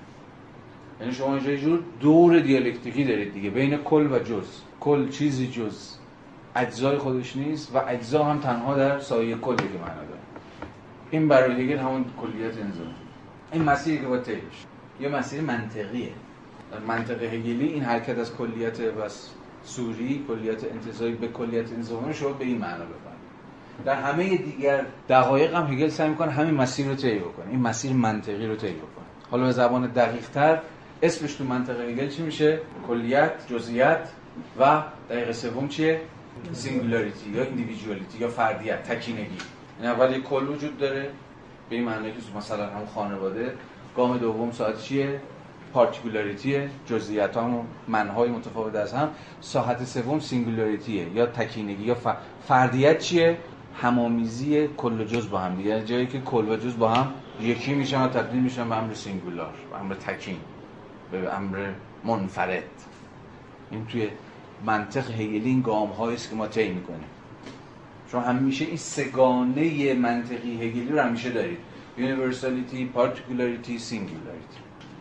یعنی 1.01 1.13
شما 1.13 1.35
اینجا 1.35 1.55
جور 1.55 1.83
دور 1.99 2.39
دیالکتیکی 2.39 3.03
دارید 3.03 3.33
دیگه. 3.33 3.49
بین 3.49 3.77
کل 3.77 4.11
و 4.11 4.19
جز. 4.19 4.47
کل 4.79 5.09
چیزی 5.09 5.47
جز. 5.47 5.95
اجزای 6.55 6.97
خودش 6.97 7.35
نیست 7.35 7.75
و 7.75 7.81
اجزا 7.87 8.23
هم 8.23 8.39
تنها 8.39 8.75
در 8.75 8.99
سایه 8.99 9.35
کلی 9.35 9.55
که 9.55 9.63
معنا 9.63 9.95
داره. 9.95 10.19
این 11.11 11.27
برای 11.27 11.63
هگل 11.63 11.77
همون 11.77 12.05
کلیت 12.21 12.57
انضمامیه 12.57 12.93
این 13.51 13.63
مسیری 13.63 13.97
که 13.97 14.07
با 14.07 14.19
یه 14.99 15.09
مسیر 15.09 15.41
منطقیه. 15.41 16.11
در 16.71 16.79
منطق 16.79 17.23
هگلی 17.23 17.67
این 17.67 17.83
حرکت 17.83 18.17
از 18.17 18.35
کلیت 18.35 18.79
صوری 18.79 20.25
کلیت 20.27 20.63
انتزاعی 20.63 21.13
به 21.13 21.27
کلیت 21.27 21.73
انضمامی 21.73 22.13
شما 22.13 22.29
به 22.29 22.45
این 22.45 22.57
معنا 22.57 22.85
بفهم 22.85 23.18
در 23.85 23.95
همه 23.95 24.37
دیگر 24.37 24.85
دقایق 25.09 25.55
هم 25.55 25.73
هگل 25.73 25.89
سعی 25.89 26.09
می‌کنه 26.09 26.31
همین 26.31 26.53
مسیر 26.53 26.87
رو 26.87 26.95
طی 26.95 27.19
بکنه 27.19 27.49
این 27.51 27.59
مسیر 27.59 27.93
منطقی 27.93 28.47
رو 28.47 28.55
طی 28.55 28.71
بکنه. 28.71 29.05
حالا 29.31 29.43
به 29.43 29.51
زبان 29.51 29.87
دقیق 29.87 30.29
تر 30.29 30.59
اسمش 31.01 31.33
تو 31.33 31.43
منطق 31.43 31.83
هگل 31.83 32.09
چی 32.09 32.21
میشه؟ 32.21 32.59
کلیت 32.87 33.31
جزئیت 33.49 34.09
و 34.59 34.83
دقیقه 35.09 35.33
سوم 35.33 35.67
چیه؟ 35.67 36.01
singularity 36.53 37.29
یا 37.29 37.43
individuality 37.43 38.17
یا 38.19 38.27
فردیت 38.27 38.83
تکینگی. 38.83 39.37
این 39.79 39.89
اول 39.89 40.15
یک 40.15 40.23
کل 40.23 40.47
وجود 40.47 40.77
داره 40.77 41.09
به 41.69 41.75
این 41.75 41.85
معنی 41.85 42.11
که 42.11 42.17
مثلا 42.37 42.65
هم 42.65 42.85
خانواده. 42.95 43.53
گام 43.95 44.17
دوم 44.17 44.51
ساحت 44.51 44.81
چیه؟ 44.81 45.21
particularity 45.73 46.69
جزئیت 46.85 47.37
ها 47.37 47.65
منهای 47.87 48.29
متفاوت 48.29 48.75
از 48.75 48.93
هم. 48.93 49.09
ساحت 49.41 49.83
سوم 49.83 50.19
singularity 50.19 51.00
ه 51.00 51.07
یا 51.13 51.25
تکینگی 51.25 51.83
یا 51.83 51.97
فردیت 52.47 52.99
چیه؟ 52.99 53.37
هم‌آمیزی 53.81 54.67
کل 54.67 55.01
و 55.01 55.03
جز 55.03 55.29
با 55.29 55.39
هم 55.39 55.55
دیگه. 55.55 55.85
جایی 55.85 56.07
که 56.07 56.19
کل 56.19 56.49
و 56.49 56.57
جز 56.57 56.77
با 56.77 56.89
هم 56.89 57.11
یکی 57.41 57.73
میشن 57.73 58.01
و 58.01 58.07
تبدیل 58.07 58.41
میشن 58.41 58.69
به 58.69 58.75
امر 58.75 58.93
singular 58.93 59.53
به 59.71 59.79
امر 59.79 59.93
تکین 59.93 60.37
به 61.11 61.35
امر 61.35 61.69
منفرد. 62.03 62.63
این 63.71 63.85
توی 63.85 64.07
منطق 64.65 65.11
هگلی 65.11 65.49
این 65.49 65.61
گام 65.61 65.91
است 65.91 66.29
که 66.29 66.35
ما 66.35 66.47
طی 66.47 66.69
می‌کنیم. 66.69 67.09
چون 68.11 68.23
همیشه 68.23 68.65
این 68.65 68.77
سه‌گانه 68.77 69.93
منطقی 69.93 70.53
هگلی 70.53 70.89
رو 70.89 70.99
همیشه 70.99 71.29
دارید. 71.29 71.57
universality 71.97 72.85
particularity 72.85 73.79
singularity 73.79 74.57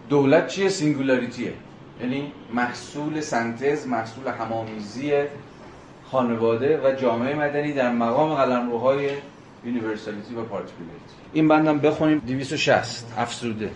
دولت 0.08 0.48
چیه؟ 0.48 0.68
singularity 0.68 1.45
ه 1.45 1.52
یعنی 2.00 2.32
محصول 2.54 3.20
سنتز 3.20 3.86
محصول 3.86 4.28
هم‌آمیزی 4.28 5.12
خانواده 6.11 6.80
و 6.84 6.92
جامعه 6.94 7.34
مدنی 7.34 7.72
در 7.72 7.92
مقام 7.92 8.34
قلمروهای 8.34 9.11
universality 9.64 10.34
و 10.34 10.42
particularity 10.42 11.14
این 11.32 11.48
بندم 11.48 11.78
بخونیم. 11.78 12.18
260 12.18 13.14
افزوده. 13.18 13.70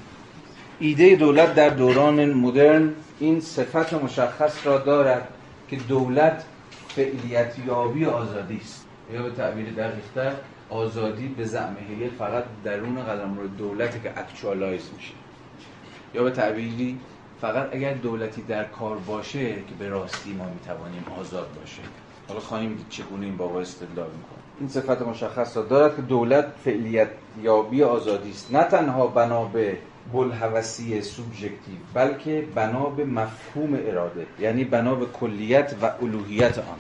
ایده 0.78 1.16
دولت 1.16 1.54
در 1.54 1.68
دوران 1.68 2.32
مدرن 2.32 2.92
این 3.20 3.40
صفت 3.40 3.94
مشخص 3.94 4.66
را 4.66 4.78
دارد 4.78 5.28
که 5.68 5.76
دولت 5.76 6.44
فعلیت 6.88 7.54
یابی 7.66 8.04
آزادی 8.04 8.56
است. 8.56 8.86
یا 9.12 9.22
به 9.22 9.30
تعبیر 9.30 9.66
دقیقتر 9.70 10.32
آزادی 10.70 11.28
به 11.28 11.44
زعم 11.44 11.76
فقط 12.18 12.44
درون 12.64 13.02
قلمرو 13.02 13.46
دولتی 13.46 14.00
که 14.00 14.18
actualize 14.18 14.90
میشه. 14.96 15.14
یا 16.14 16.24
به 16.24 16.30
تعبیری 16.30 16.98
فقط 17.40 17.68
اگر 17.72 17.94
دولتی 17.94 18.42
در 18.42 18.64
کار 18.64 18.98
باشه 18.98 19.54
که 19.54 19.74
به 19.78 19.88
راستی 19.88 20.32
ما 20.32 20.44
می‌توانیم 20.44 21.04
آزاد 21.20 21.48
باشه. 21.60 21.82
حالا 22.32 22.44
خواهیم 22.44 22.74
دید 22.74 22.88
چگونه 22.88 23.26
این 23.26 23.36
بابا 23.36 23.60
استدلال 23.60 24.06
می‌کنه. 24.06 24.42
این 24.60 24.68
صفت 24.68 25.02
مشخص 25.02 25.56
را 25.56 25.62
دارد 25.62 25.96
که 25.96 26.02
دولت 26.02 26.46
فعلیت 26.64 27.08
یابی 27.42 27.82
آزادی 27.82 28.30
است. 28.30 28.54
نه 28.54 28.64
تنها 28.64 29.06
بنا 29.06 29.44
به 29.44 29.78
بلهوسی 30.12 31.02
سوبژکتیو 31.02 31.76
بلکه 31.94 32.44
بنا 32.54 32.84
به 32.84 33.04
مفهوم 33.04 33.74
اراده 33.74 34.26
یعنی 34.40 34.64
بنا 34.64 34.94
به 34.94 35.06
کلیت 35.06 35.74
و 35.82 35.90
الوهیت 36.02 36.58
آن. 36.58 36.78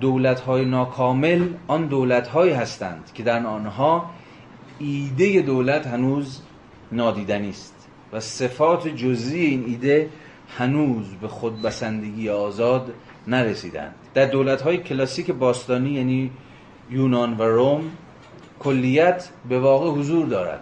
دولت 0.00 0.40
های 0.40 0.64
ناکامل 0.64 1.48
آن 1.66 1.86
دولت 1.86 2.28
هایی 2.28 2.52
هستند 2.52 3.10
که 3.14 3.22
در 3.22 3.46
آنها 3.46 4.10
ایده 4.78 5.42
دولت 5.42 5.86
هنوز 5.86 6.40
نادیدنی 6.92 7.50
است 7.50 7.88
و 8.12 8.20
صفات 8.20 8.88
جزئی 8.88 9.46
این 9.46 9.64
ایده 9.66 10.10
هنوز 10.58 11.06
به 11.20 11.28
خودبسندگی 11.28 12.28
آزاد 12.28 12.92
نرسیدند. 13.28 13.94
در 14.16 14.26
دولت 14.26 14.62
های 14.62 14.76
کلاسیک 14.78 15.30
باستانی 15.30 15.90
یعنی 15.90 16.30
یونان 16.90 17.36
و 17.36 17.42
روم 17.42 17.90
کلیت 18.58 19.28
به 19.48 19.60
واقع 19.60 19.90
حضور 19.90 20.26
دارد. 20.26 20.60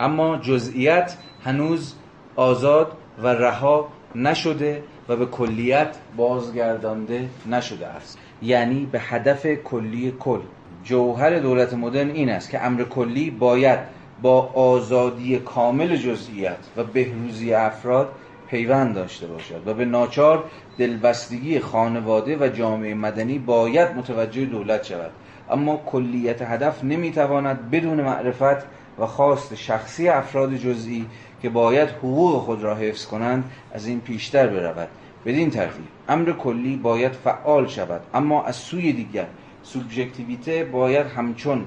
اما 0.00 0.36
جزئیت 0.36 1.16
هنوز 1.44 1.94
آزاد 2.36 2.92
و 3.22 3.26
رها 3.28 3.88
نشده 4.14 4.82
و 5.08 5.16
به 5.16 5.26
کلیت 5.26 5.96
بازگردانده 6.16 7.28
نشده 7.50 7.86
است. 7.86 8.18
یعنی 8.42 8.88
به 8.92 9.00
هدف 9.00 9.46
کلی 9.46 10.14
کل. 10.20 10.40
جوهر 10.84 11.38
دولت 11.38 11.74
مدرن 11.74 12.10
این 12.10 12.30
است 12.30 12.50
که 12.50 12.64
امر 12.64 12.82
کلی 12.84 13.30
باید 13.30 13.78
با 14.22 14.42
آزادی 14.46 15.38
کامل 15.38 15.96
جزئیت 15.96 16.58
و 16.76 16.84
بهروزی 16.84 17.54
افراد 17.54 18.08
پیوند 18.50 18.94
داشته 18.94 19.26
باشد 19.26 19.62
و 19.66 19.74
به 19.74 19.84
ناچار 19.84 20.44
دلبستگی 20.78 21.60
خانواده 21.60 22.36
و 22.36 22.48
جامعه 22.48 22.94
مدنی 22.94 23.38
باید 23.38 23.96
متوجه 23.96 24.44
دولت 24.44 24.84
شود. 24.84 25.10
اما 25.50 25.76
کلیت 25.76 26.42
هدف 26.42 26.84
نمی‌تواند 26.84 27.70
بدون 27.70 28.00
معرفت 28.00 28.66
و 28.98 29.06
خواست 29.06 29.54
شخصی 29.54 30.08
افراد 30.08 30.56
جزئی 30.56 31.06
که 31.42 31.48
باید 31.48 31.88
حقوق 31.88 32.42
خود 32.42 32.62
را 32.62 32.74
حفظ 32.74 33.06
کنند 33.06 33.50
از 33.72 33.86
این 33.86 34.00
پیشتر 34.00 34.46
برود. 34.46 34.88
بدین 35.26 35.50
ترتیب 35.50 35.84
امر 36.08 36.32
کلی 36.32 36.76
باید 36.76 37.12
فعال 37.12 37.66
شود 37.66 38.00
اما 38.14 38.44
از 38.44 38.56
سوی 38.56 38.92
دیگر 38.92 39.26
سوبژکتیویته 39.62 40.64
باید 40.64 41.06
همچون 41.06 41.64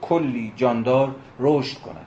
کلی 0.00 0.52
جاندار 0.56 1.14
رشد 1.40 1.78
کند. 1.78 2.06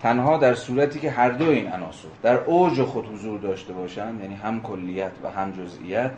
تنها 0.00 0.36
در 0.36 0.54
صورتی 0.54 1.00
که 1.00 1.10
هر 1.10 1.30
دو 1.30 1.50
این 1.50 1.72
عناصر 1.72 2.08
در 2.22 2.36
اوج 2.36 2.82
خود 2.82 3.06
حضور 3.06 3.38
داشته 3.40 3.72
باشند 3.72 4.20
یعنی 4.20 4.34
هم 4.34 4.60
کلیت 4.60 5.12
و 5.22 5.30
هم 5.30 5.52
جزئیت 5.52 6.12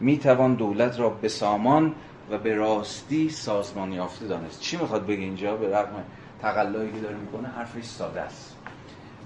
می 0.00 0.18
توان 0.18 0.54
دولت 0.54 1.00
را 1.00 1.10
به 1.10 1.28
سامان 1.28 1.94
و 2.30 2.38
به 2.38 2.54
راستی 2.54 3.28
سازمان 3.30 3.92
یافته 3.92 4.26
دانست. 4.26 4.60
چی 4.60 4.76
می‌خواد 4.76 5.06
بگه 5.06 5.22
اینجا؟ 5.22 5.56
به 5.56 5.76
رغم 5.76 6.04
تقلایی 6.42 6.92
که 6.92 7.00
داره 7.00 7.16
می‌کنه 7.16 7.48
حرفش 7.48 7.84
ساده 7.84 8.20
است. 8.20 8.56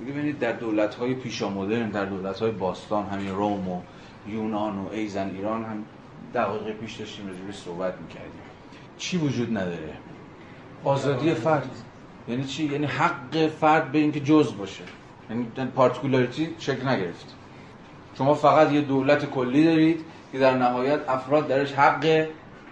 ببینید 0.00 0.38
در 0.38 0.52
دولت 0.52 0.94
های 0.94 1.14
پیشا 1.14 1.48
مدرن 1.48 1.90
در 1.90 2.04
دولت 2.04 2.40
های 2.40 2.50
باستان 2.50 3.06
همین 3.06 3.34
روم 3.34 3.68
و 3.68 3.80
یونان 4.26 4.78
و 4.78 4.88
ایزن 4.92 5.30
ایران 5.30 5.64
هم 5.64 5.84
دقیقه 6.34 6.72
پیش 6.72 6.94
داشتیم 6.94 7.26
راجع 7.26 7.58
صحبت 7.58 7.94
می‌کردیم. 8.00 8.42
چی 8.98 9.16
وجود 9.16 9.58
نداره؟ 9.58 9.94
آزادی 10.84 11.34
فرد. 11.34 11.70
یعنی 12.28 12.44
چی؟ 12.44 12.64
یعنی 12.64 12.86
حق 12.86 13.46
فرد 13.46 13.92
به 13.92 13.98
اینکه 13.98 14.20
جز 14.20 14.56
باشه. 14.56 14.84
یعنی 15.30 15.46
پارتیکولاریتی 15.74 16.48
شکل 16.58 16.88
نگرفت. 16.88 17.34
شما 18.18 18.34
فقط 18.34 18.72
یه 18.72 18.80
دولت 18.80 19.24
کلی 19.24 19.64
دارید 19.64 20.04
که 20.32 20.38
در 20.38 20.56
نهایت 20.56 21.00
افراد 21.08 21.48
درش 21.48 21.72
حق 21.72 22.26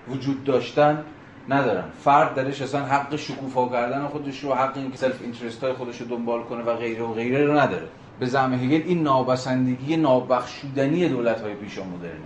وجود 0.08 0.44
داشتن 0.44 1.04
ندارن. 1.48 1.84
فرد 2.04 2.34
درش 2.34 2.62
اصلا 2.62 2.84
حق 2.84 3.16
شکوفا 3.16 3.68
کردن 3.68 4.06
خودش 4.06 4.44
رو 4.44 4.54
حق 4.54 4.76
اینکه 4.76 4.96
self-interest 4.96 5.64
های 5.64 5.72
خودش 5.72 6.00
رو 6.00 6.06
دنبال 6.06 6.42
کنه 6.42 6.62
و 6.62 6.76
غیره 6.76 7.02
و 7.02 7.12
غیره 7.12 7.44
رو 7.44 7.58
نداره. 7.58 7.88
به 8.20 8.26
زعم 8.26 8.54
هگل 8.54 8.82
این 8.86 9.02
نابسندگی 9.02 9.96
نابخشودنی 9.96 11.08
دولت 11.08 11.40
های 11.40 11.54
پیشا 11.54 11.84
مدرنه 11.84 12.16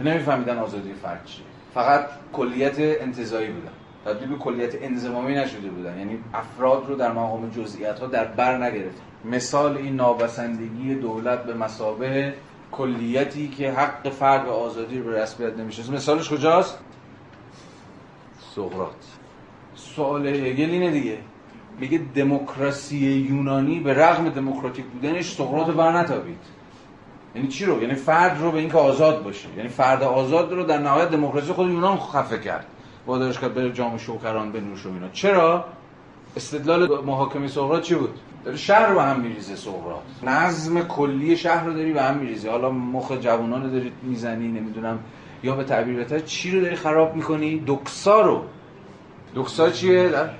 نمیفهمیدن 0.00 0.58
آزادی 0.58 0.92
فرد 1.02 1.24
چیه. 1.24 1.44
فقط 1.74 2.06
کلیت 2.32 2.74
انتزاعی 2.78 3.48
بودن. 3.48 3.77
تبدیل 4.04 4.28
به 4.28 4.36
کلیت 4.36 4.82
انضمامی 4.82 5.34
نشده 5.34 5.68
بودن. 5.68 5.98
یعنی 5.98 6.18
افراد 6.34 6.88
رو 6.88 6.94
در 6.94 7.12
مقام 7.12 7.50
جزئیت 7.50 8.00
ها 8.00 8.06
در 8.06 8.24
بر 8.24 8.64
نگرفت 8.64 9.02
مثال 9.24 9.76
این 9.76 9.96
نابسندگی 9.96 10.94
دولت 10.94 11.44
به 11.44 11.54
مثابه 11.54 12.34
کلیتی 12.72 13.48
که 13.48 13.72
حق 13.72 14.08
فرد 14.08 14.48
و 14.48 14.50
آزادی 14.50 14.98
رو 14.98 15.04
به 15.04 15.22
رسمیت 15.22 15.56
نمیشه 15.56 15.92
مثالش 15.92 16.28
کجاست؟ 16.28 16.78
سقراط. 18.54 18.92
سوال 19.74 20.26
هگل 20.26 20.70
اینه 20.70 20.90
دیگه. 20.90 21.18
میگه 21.80 22.00
دموکراسی 22.14 22.96
یونانی 22.96 23.80
به 23.80 23.94
رغم 23.94 24.28
دموکراتیک 24.28 24.84
بودنش 24.84 25.32
سقراط 25.34 25.66
بر 25.66 25.92
نتابید. 25.92 26.38
یعنی 27.34 27.48
چی 27.48 27.64
رو؟ 27.64 27.82
یعنی 27.82 27.94
فرد 27.94 28.40
رو 28.40 28.50
به 28.50 28.58
اینکه 28.58 28.78
آزاد 28.78 29.24
باشه. 29.24 29.48
یعنی 29.56 29.68
فرد 29.68 30.02
آزاد 30.02 30.52
رو 30.52 30.62
در 30.64 30.78
نهایت 30.78 31.10
دموکراسی 31.10 31.52
خود 31.52 31.70
یونان 31.70 31.98
خفه 31.98 32.38
کرد. 32.38 32.66
وادارش 33.08 33.38
کرد 33.38 33.54
بره 33.54 33.72
جام 33.72 33.98
شوکران 33.98 34.52
بنوش 34.52 34.86
و 34.86 34.88
اینا. 34.88 35.08
چرا؟ 35.12 35.64
استدلال 36.36 37.04
محاکمه 37.04 37.48
سقراط 37.48 37.82
چی 37.82 37.94
بود؟ 37.94 38.14
داره 38.44 38.56
شهر 38.56 38.86
رو 38.86 39.00
هم 39.00 39.20
میریزه 39.20 39.56
سقراط. 39.56 40.02
نظم 40.22 40.80
کلی 40.80 41.36
شهر 41.36 41.64
رو 41.64 41.72
داری 41.72 41.92
به 41.92 42.02
هم 42.02 42.16
میریزه. 42.16 42.50
حالا 42.50 42.70
مخ 42.70 43.12
جوانان 43.20 43.62
رو 43.62 43.70
داری 43.70 43.92
می‌زنی 44.02 44.48
نمی‌دونم. 44.48 44.98
یا 45.42 45.54
به 45.54 45.64
تعبیر 45.64 45.96
بهتر 45.96 46.18
چی 46.18 46.50
رو 46.50 46.60
داری 46.60 46.76
خراب 46.76 47.16
می‌کنی؟ 47.16 47.64
دکسا 47.66 48.20
رو. 48.20 48.42
دکسا 49.34 49.70
چیه؟ 49.70 50.08
در 50.08 50.30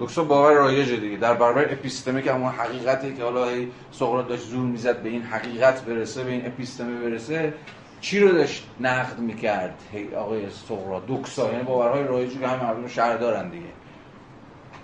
دکسا 0.00 0.24
باور 0.24 0.52
رایجه 0.52 0.96
دیگه. 0.96 1.16
در 1.16 1.34
برابر 1.34 1.64
اپیستمه 1.72 2.22
که 2.22 2.32
همون 2.32 2.52
حقیقتی 2.52 3.14
که 3.14 3.24
حالا 3.24 3.46
سقراط 3.92 4.28
داشت 4.28 4.42
زور 4.42 4.66
می‌زد 4.66 5.02
به 5.02 5.08
این 5.08 5.22
حقیقت 5.22 5.84
برسه 5.84 6.24
به 6.24 6.30
این 6.30 6.46
اپیستمه 6.46 7.00
برسه 7.00 7.54
چی 8.00 8.20
رو 8.20 8.32
داشت 8.32 8.66
نقد 8.80 9.18
می‌کرد؟ 9.18 9.74
آقای 10.18 10.50
سقراط 10.50 11.06
دوکسا 11.06 11.52
یعنی 11.52 11.64
باورهای 11.64 12.04
رایجی 12.04 12.38
که 12.38 12.48
همه 12.48 12.64
مردم 12.64 12.86
شهر 12.86 13.16
دارن 13.16 13.48
دیگه. 13.48 13.66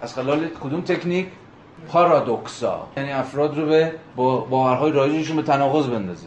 از 0.03 0.15
خلال 0.15 0.49
کدوم 0.49 0.81
تکنیک؟ 0.81 1.27
پارادوکسا. 1.89 2.89
یعنی 2.97 3.13
افراد 3.13 3.59
رو 3.59 3.67
به 3.67 3.93
با 4.17 4.41
باورهای 4.41 4.93
رایجشون 4.93 5.37
به 5.37 5.43
تناقض 5.43 5.87
بندازه. 5.87 6.27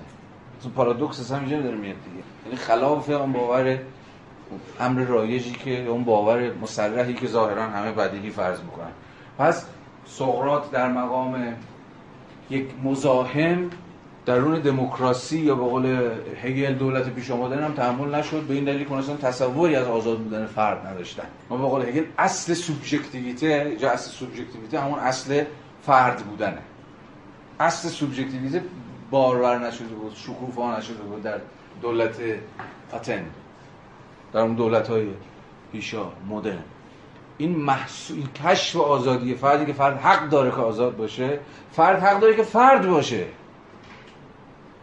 مثلا 0.59 0.71
پارادوکس 0.71 1.31
هم 1.31 1.39
اینجا 1.39 1.61
داره 1.61 1.75
میاد 1.77 1.95
دیگه. 1.95 2.23
یعنی 2.45 2.57
خلاف 2.57 3.09
اون 3.09 3.33
باور 3.33 3.79
امر 4.79 5.01
رایجی 5.01 5.51
که 5.51 5.85
اون 5.85 6.03
باور 6.03 6.53
مسلحی 6.61 7.13
که 7.13 7.27
ظاهرا 7.27 7.63
همه 7.63 7.91
بدیهی 7.91 8.29
فرض 8.29 8.59
می‌کنن. 8.61 8.91
پس 9.39 9.65
سقراط 10.05 10.71
در 10.71 10.91
مقام 10.91 11.53
یک 12.49 12.65
مزاحم 12.83 13.69
درون 14.27 14.59
دموکراسی 14.59 15.39
یا 15.39 15.55
به 15.55 15.63
قول 15.63 16.11
هگل 16.43 16.73
دولت 16.73 17.09
پیش 17.09 17.31
آمدن 17.31 17.63
هم 17.63 17.73
تحمل 17.73 18.15
نشد. 18.15 18.41
به 18.41 18.53
این 18.53 18.63
دلیل 18.63 18.87
که 18.87 18.93
اصلا 18.93 19.15
تصوری 19.15 19.75
از 19.75 19.87
آزاد 19.87 20.17
بودن 20.17 20.45
فرد 20.45 20.87
نداشتن. 20.87 21.23
ما 21.49 21.57
به 21.57 21.63
قول 21.63 21.81
هگل 21.81 22.03
اصل 22.17 22.53
سوبژکتیویته 22.53 23.75
جا 23.79 23.89
اصل 23.91 24.11
سوبژکتیویته 24.11 24.79
همون 24.79 24.99
اصل 24.99 25.43
فرد 25.81 26.17
بودنه. 26.17 26.57
اصل 27.59 27.89
سوبژکتیویته 27.89 28.63
بارور 29.11 29.67
نشده 29.67 29.95
بود 29.95 30.13
شکوفا 30.15 30.77
نشده 30.77 31.03
بود 31.03 31.23
در 31.23 31.37
دولت 31.81 32.15
آتن 32.91 33.25
در 34.33 34.39
اون 34.39 34.53
دولت 34.53 34.87
های 34.87 35.07
پیشا 35.71 36.11
مدرن. 36.29 36.63
این 37.37 37.55
محصول 37.55 38.23
کشف 38.45 38.75
آزادی 38.75 39.35
فردی 39.35 39.65
که 39.65 39.73
فرد 39.73 39.97
حق 39.97 40.29
داره 40.29 40.49
که 40.51 40.57
آزاد 40.57 40.97
باشه 40.97 41.39
فرد 41.71 42.03
حق 42.03 42.19
داره 42.19 42.35
که 42.35 42.43
فرد 42.43 42.87
باشه. 42.87 43.25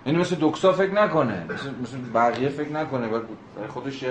یعنی 0.07 0.19
مثل 0.19 0.37
دکسا 0.41 0.73
فکر 0.73 0.93
نکنه 0.93 1.45
مثل, 1.45 1.71
مثل 1.83 1.97
بقیه 2.15 2.49
فکر 2.49 2.73
نکنه 2.73 3.07
و 3.07 3.21
خودش 3.69 4.05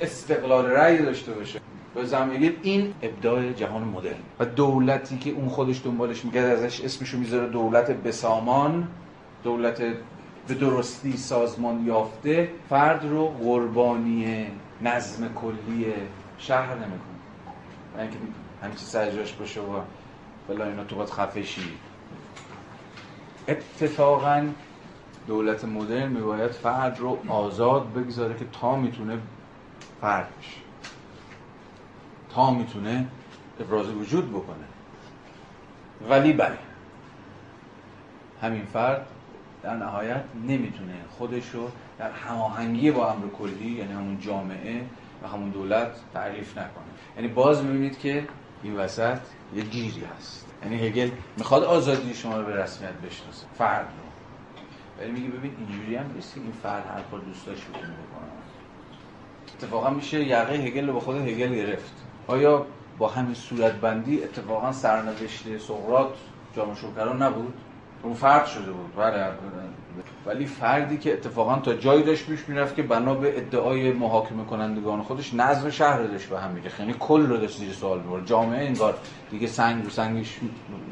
استقلال 0.00 0.66
رأی 0.66 0.98
داشته 0.98 1.32
باشه. 1.32 1.60
به 1.94 2.04
زمینه 2.04 2.52
این 2.62 2.94
ابداع 3.02 3.52
جهان 3.52 3.84
مدرن. 3.84 4.14
و 4.40 4.44
دولتی 4.44 5.18
که 5.18 5.30
اون 5.30 5.48
خودش 5.48 5.80
دنبالش 5.84 6.24
میگه 6.24 6.40
ازش 6.40 6.80
اسمشو 6.80 7.18
می‌ذاره 7.18 7.48
دولت 7.48 7.90
بسامان 7.90 8.88
دولت 9.44 9.82
به 10.48 10.54
درستی 10.54 11.16
سازمان 11.16 11.86
یافته. 11.86 12.48
فرد 12.68 13.04
رو 13.04 13.26
قربانی 13.26 14.46
نظم 14.82 15.34
کلی 15.34 15.86
شهر 16.38 16.74
نمی‌کنه. 16.74 17.00
اینکه 17.98 18.16
همچی 18.62 18.84
سرجاش 18.84 19.32
باشه 19.32 19.60
و 19.60 19.80
بلا 20.48 20.64
اینا 20.64 20.84
تو 20.84 20.96
باید 20.96 21.10
خفه 21.10 21.42
شی. 21.42 21.62
اتفاقا 23.48 24.46
دولت 25.30 25.64
مدرن 25.64 26.08
میباید 26.08 26.50
فرد 26.50 26.98
رو 26.98 27.18
آزاد 27.28 27.92
بگذاره 27.92 28.34
که 28.34 28.44
تا 28.60 28.76
می‌تونه 28.76 29.18
فرد 30.00 30.28
بشه. 30.38 30.56
تا 32.34 32.50
می‌تونه 32.50 33.06
ابراز 33.60 33.90
وجود 33.90 34.30
بکنه. 34.30 34.64
ولی 36.08 36.32
بله 36.32 36.58
همین 38.42 38.64
فرد 38.64 39.06
در 39.62 39.76
نهایت 39.76 40.24
نمی‌تونه 40.48 40.94
خودش 41.18 41.50
رو 41.50 41.70
در 41.98 42.10
هماهنگی 42.10 42.90
با 42.90 43.12
امر 43.12 43.26
کلی 43.28 43.70
یعنی 43.70 43.92
همون 43.92 44.20
جامعه 44.20 44.84
و 45.22 45.28
همون 45.28 45.50
دولت 45.50 45.92
تعریف 46.14 46.58
نکنه. 46.58 46.90
یعنی 47.16 47.28
باز 47.28 47.64
می‌بینید 47.64 47.98
که 47.98 48.28
این 48.62 48.76
وسط 48.76 49.18
یه 49.54 49.62
گیری 49.62 50.02
هست. 50.18 50.46
یعنی 50.62 50.86
هگل 50.86 51.10
می‌خواد 51.36 51.64
آزادی 51.64 52.14
شما 52.14 52.40
رو 52.40 52.46
به 52.46 52.56
رسمیت 52.62 52.92
بشناسه. 52.92 53.46
فرد 53.58 53.86
رو. 53.86 54.09
ولی 55.00 55.10
میگه 55.10 55.28
ببین 55.28 55.52
اینجوری 55.58 55.96
هم 55.96 56.06
نیست 56.14 56.36
این 56.36 56.52
فرد 56.62 56.84
هر 56.86 57.02
کار 57.10 57.20
دوست 57.20 57.46
داشت 57.46 57.62
بکنه. 57.68 57.90
اتفاقا 59.58 59.90
میشه 59.90 60.24
یقه 60.24 60.54
هگل 60.54 60.86
رو 60.86 60.92
به 60.92 61.00
خود 61.00 61.16
هگل 61.16 61.54
گرفت. 61.54 61.92
آیا 62.26 62.66
با 62.98 63.08
همین 63.08 63.34
صورت 63.34 63.72
بندی 63.72 64.22
اتفاقا 64.24 64.72
سرنوشت 64.72 65.58
سقراط 65.58 66.10
جامعه 66.56 66.74
شوکران 66.74 67.22
نبود؟ 67.22 67.54
اون 68.02 68.14
فرد 68.14 68.46
شده 68.46 68.72
بود 68.72 68.96
بله. 68.96 69.26
ولی 70.26 70.46
فردی 70.46 70.98
که 70.98 71.12
اتفاقا 71.12 71.58
تا 71.58 71.74
جایی 71.74 72.02
داشت 72.02 72.26
پیش 72.26 72.48
می‌رفت 72.48 72.76
که 72.76 72.82
بنا 72.82 73.14
به 73.14 73.38
ادعای 73.38 73.92
محاکمه 73.92 74.44
کنندگان 74.44 75.02
خودش 75.02 75.34
نظم 75.34 75.70
شهر 75.70 76.02
داشت 76.02 76.28
به 76.28 76.40
هم 76.40 76.50
میگه 76.50 76.70
یعنی 76.78 76.94
کل 76.98 77.26
رو 77.26 77.36
داشت 77.36 77.58
زیر 77.58 77.72
سوال 77.72 77.98
می‌برد. 77.98 78.26
جامعه 78.26 78.66
انگار 78.66 78.94
دیگه 79.30 79.46
سنگ 79.46 79.84
رو 79.84 79.90
سنگش 79.90 80.38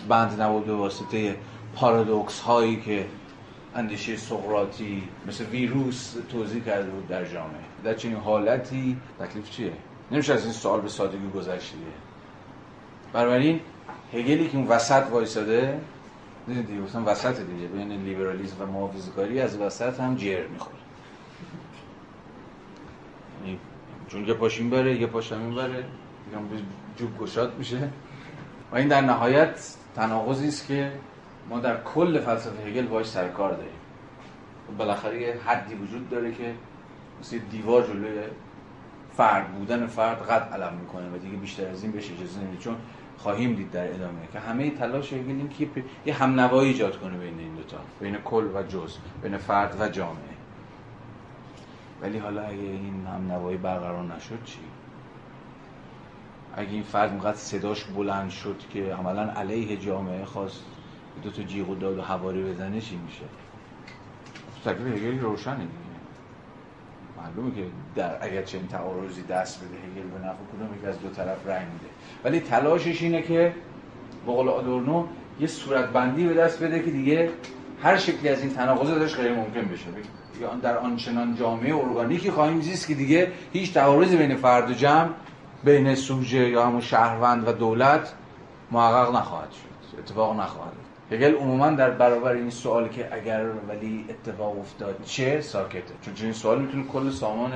بند 0.08 0.42
نبود 0.42 0.66
به 0.66 0.74
واسطه 0.74 1.36
پارادوکس 1.74 2.40
هایی 2.40 2.80
که 2.80 3.06
اندیشه 3.74 4.16
سقراطی 4.16 5.02
مثل 5.26 5.44
ویروس 5.44 6.14
توضیح 6.32 6.64
کرده 6.64 6.90
بود 6.90 7.08
در 7.08 7.24
جامعه. 7.24 7.60
در 7.84 7.94
چنین 7.94 8.16
حالتی 8.16 8.96
تکلیف 9.20 9.50
چیه؟ 9.50 9.72
نمیشه 10.10 10.34
از 10.34 10.44
این 10.44 10.52
سوال 10.52 10.80
به 10.80 10.88
سادگی 10.88 11.30
گذشت 11.34 11.72
دیگه. 11.72 11.86
بنابراین 13.12 13.60
هگلی 14.12 14.48
که 14.48 14.56
اون 14.56 14.66
وسط 14.66 15.04
وایساده 15.10 15.80
دیگه 16.46 16.72
مثلا 16.72 17.02
وسط 17.06 17.40
دیگه. 17.40 17.66
بین 17.66 17.92
لیبرالیسم 17.92 18.62
و 18.62 18.66
محافظه‌کاری 18.66 19.40
از 19.40 19.56
وسط 19.56 20.00
هم 20.00 20.14
جر 20.14 20.46
می‌خوره. 20.46 20.76
یعنی 23.44 23.58
چون 24.08 24.24
یه 24.24 24.34
پاش 24.34 24.58
این 24.58 24.70
بره 24.70 25.00
یه 25.00 25.06
پاش 25.06 25.32
هم 25.32 25.40
این 25.40 25.54
بره 25.54 25.84
جوب 26.96 27.18
گشاد 27.18 27.58
میشه. 27.58 27.88
و 28.72 28.76
این 28.76 28.88
در 28.88 29.00
نهایت 29.00 29.74
تناقضی 29.96 30.48
است 30.48 30.66
که 30.66 30.92
ما 31.48 31.60
در 31.60 31.82
کل 31.82 32.20
فلسفه 32.20 32.68
هگل 32.68 32.86
باش 32.86 33.06
سرکار 33.06 33.50
داریم. 33.50 33.72
بالاخره 34.78 35.22
یه 35.22 35.36
حدی 35.46 35.74
وجود 35.74 36.10
داره 36.10 36.32
که 36.32 36.54
مثل 37.20 37.38
دیوار 37.38 37.86
جلوی 37.86 38.22
فرد 39.16 39.52
بودن 39.52 39.86
فرد 39.86 40.22
قد 40.22 40.52
علم 40.52 40.74
می‌کنه 40.74 41.08
و 41.08 41.18
دیگه 41.18 41.36
بیشتر 41.36 41.68
از 41.68 41.82
این 41.82 41.92
بهش 41.92 42.10
اجازه 42.12 42.40
نمیده. 42.40 42.62
چون 42.62 42.76
خواهیم 43.18 43.54
دید 43.54 43.70
در 43.70 43.94
ادامه 43.94 44.28
که 44.32 44.38
همه 44.38 44.70
تلاش 44.70 45.12
هگل 45.12 45.28
این 45.28 45.48
که 45.48 45.68
یه 46.06 46.14
هم 46.14 46.40
نوایی 46.40 46.68
ایجاد 46.68 46.98
کنه 47.00 47.18
بین 47.18 47.38
این 47.38 47.54
دوتا 47.54 47.76
بین 48.00 48.16
کل 48.16 48.44
و 48.54 48.62
جز 48.62 48.96
بین 49.22 49.36
فرد 49.38 49.80
و 49.80 49.88
جامعه. 49.88 50.38
ولی 52.02 52.18
حالا 52.18 52.42
اگه 52.42 52.62
این 52.62 53.06
هم 53.06 53.32
نوایی 53.32 53.56
برقرار 53.56 54.04
نشد 54.04 54.44
چی؟ 54.44 54.58
اگه 56.56 56.70
این 56.70 56.82
فرد 56.82 57.12
مقدر 57.12 57.36
صداش 57.36 57.84
بلند 57.84 58.30
شد 58.30 58.56
که 58.70 58.94
عملا 58.94 59.22
علیه 59.22 59.76
جامعه 59.76 60.24
خواست 60.24 60.64
دو 61.22 61.30
تا 61.30 61.42
جیغ 61.42 61.70
و 61.70 61.74
داد 61.74 61.98
و 61.98 62.02
حواری 62.02 62.42
بزنه 62.42 62.80
چی 62.80 62.96
میشه؟ 63.06 63.24
تکلیف 64.64 65.02
هگل 65.02 65.18
روشنه 65.20 65.56
دیگه. 65.56 65.68
معلومه 67.18 67.54
که 67.54 67.66
در 67.94 68.16
اگر 68.20 68.42
چنین 68.42 68.68
تعارضی 68.68 69.22
دست 69.22 69.60
بده 69.60 69.66
هگل 69.66 70.08
به 70.08 70.18
نفع 70.18 70.38
کدوم 70.52 70.78
یک 70.78 70.84
از 70.84 71.00
دو 71.00 71.08
طرف 71.08 71.46
رنگ 71.46 71.66
میده. 71.72 71.86
ولی 72.24 72.40
تلاشش 72.40 73.02
اینه 73.02 73.22
که 73.22 73.54
با 74.26 74.32
قول 74.32 74.48
آدورنو 74.48 75.06
یه 75.40 75.46
صورت 75.46 75.88
بندی 75.88 76.26
به 76.26 76.34
دست 76.34 76.62
بده 76.62 76.82
که 76.82 76.90
دیگه 76.90 77.30
هر 77.82 77.96
شکلی 77.96 78.28
از 78.28 78.40
این 78.40 78.50
تناقض 78.50 78.90
ازش 78.90 79.16
غیر 79.16 79.32
ممکن 79.32 79.60
بشه. 79.60 79.84
یا 80.40 80.54
در 80.54 80.78
آنچنان 80.78 81.36
جامعه 81.36 81.76
ارگانیکی 81.76 82.30
خواهیم 82.30 82.60
زیست 82.60 82.88
که 82.88 82.94
دیگه 82.94 83.32
هیچ 83.52 83.74
تعارضی 83.74 84.16
بین 84.16 84.36
فرد 84.36 84.70
و 84.70 84.72
جمع 84.72 85.10
بین 85.64 85.94
سوژه 85.94 86.48
یا 86.48 86.66
همون 86.66 86.80
شهروند 86.80 87.48
و 87.48 87.52
دولت 87.52 88.12
محقق 88.70 89.16
نخواهد 89.16 89.50
شد. 89.50 89.98
اتفاق 89.98 90.40
نخواهد 90.40 90.72
هگل 91.12 91.34
عموما 91.34 91.70
در 91.70 91.90
برابر 91.90 92.32
این 92.32 92.50
سوالی 92.50 92.88
که 92.88 93.08
اگر 93.12 93.44
ولی 93.68 94.04
اتفاق 94.08 94.58
افتاد 94.58 95.00
چه 95.04 95.40
ساکته 95.40 95.94
چون 96.02 96.14
این 96.22 96.32
سوال 96.32 96.62
می‌تونه 96.62 96.84
کل 96.84 97.10
سامان 97.10 97.52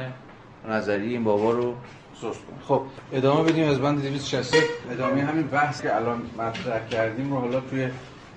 نظری 0.69 1.13
این 1.13 1.25
بابا 1.25 1.51
رو 1.51 1.75
سوس 2.21 2.37
کنه. 2.37 2.57
خب 2.69 2.83
ادامه 3.13 3.53
بدیم 3.53 3.69
از 3.69 3.79
بند 3.79 4.01
260 4.03 4.55
ادامه 4.91 5.25
همین 5.25 5.47
بحث 5.47 5.83
که 5.83 5.97
الان 5.97 6.23
مطرح 6.39 6.89
کردیم 6.89 7.33
رو 7.33 7.41
حالا 7.41 7.61
توی 7.61 7.89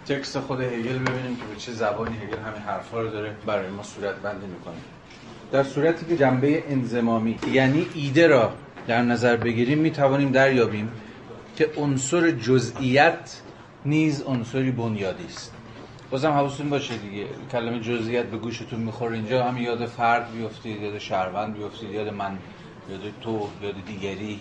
تکست 0.07 0.39
خود 0.39 0.61
هگل 0.61 0.97
ببینیم 0.97 1.35
که 1.35 1.43
به 1.53 1.55
چه 1.57 1.71
زبانی 1.71 2.15
هگل 2.17 2.37
همین 2.37 2.61
حرفا 2.61 3.01
رو 3.01 3.09
داره 3.09 3.31
برای 3.45 3.69
ما 3.69 3.83
صورت 3.83 4.15
بندی 4.15 4.45
می‌کنه. 4.45 4.75
در 5.51 5.63
صورتی 5.63 6.05
که 6.05 6.17
جنبه 6.17 6.63
انزمامی 6.69 7.39
یعنی 7.51 7.87
ایده 7.93 8.27
را 8.27 8.53
در 8.87 9.01
نظر 9.01 9.35
بگیریم 9.35 9.77
می 9.77 9.91
توانیم 9.91 10.31
دریابیم 10.31 10.91
که 11.55 11.69
عنصر 11.77 12.31
جزئیت 12.31 13.41
نیز 13.85 14.21
عنصری 14.21 14.71
بنیادی 14.71 15.25
است. 15.25 15.53
بازم 16.11 16.31
حواستون 16.31 16.69
باشه 16.69 16.97
دیگه. 16.97 17.25
کلمه 17.51 17.79
جزئیات 17.79 18.25
به 18.25 18.37
گوشتون 18.37 18.79
می‌خوره. 18.79 19.15
اینجا 19.15 19.43
هم 19.43 19.57
یاد 19.57 19.85
فرد 19.85 20.31
بیفتید 20.31 20.81
یاد 20.81 20.99
شهروند 20.99 21.53
بیفتید 21.53 21.91
یاد 21.91 22.09
من 22.09 22.37
یاد 22.89 23.01
تو 23.21 23.47
یاد 23.61 23.85
دیگری. 23.85 24.39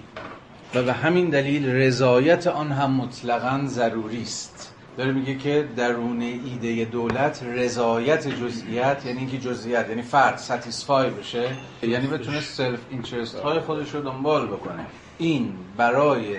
و 0.75 0.83
به 0.83 0.93
همین 0.93 1.31
دلیل 1.31 1.67
رضایت 1.67 2.47
آن 2.47 2.73
هم 2.73 2.91
مطلقا 2.91 3.63
ضروری 3.67 4.23
است. 4.23 4.75
داره 4.97 5.13
میگه 5.13 5.35
که 5.35 5.69
درون 5.77 6.23
ایده 6.23 6.85
دولت 6.85 7.43
رضایت 7.43 8.29
جزئیت 8.29 9.07
یعنی 9.07 9.19
اینکه 9.19 9.39
جزئیت 9.39 9.89
یعنی 9.89 10.03
فرد 10.03 10.37
satisfy 10.39 11.11
بشه 11.11 11.49
یعنی 11.83 12.07
بتونه 12.07 12.41
self-interest 12.41 13.37
های 13.37 13.61
خودش 13.61 13.95
رو 13.95 14.01
دنبال 14.01 14.47
بکنه. 14.47 14.87
این 15.19 15.53
برای 15.77 16.37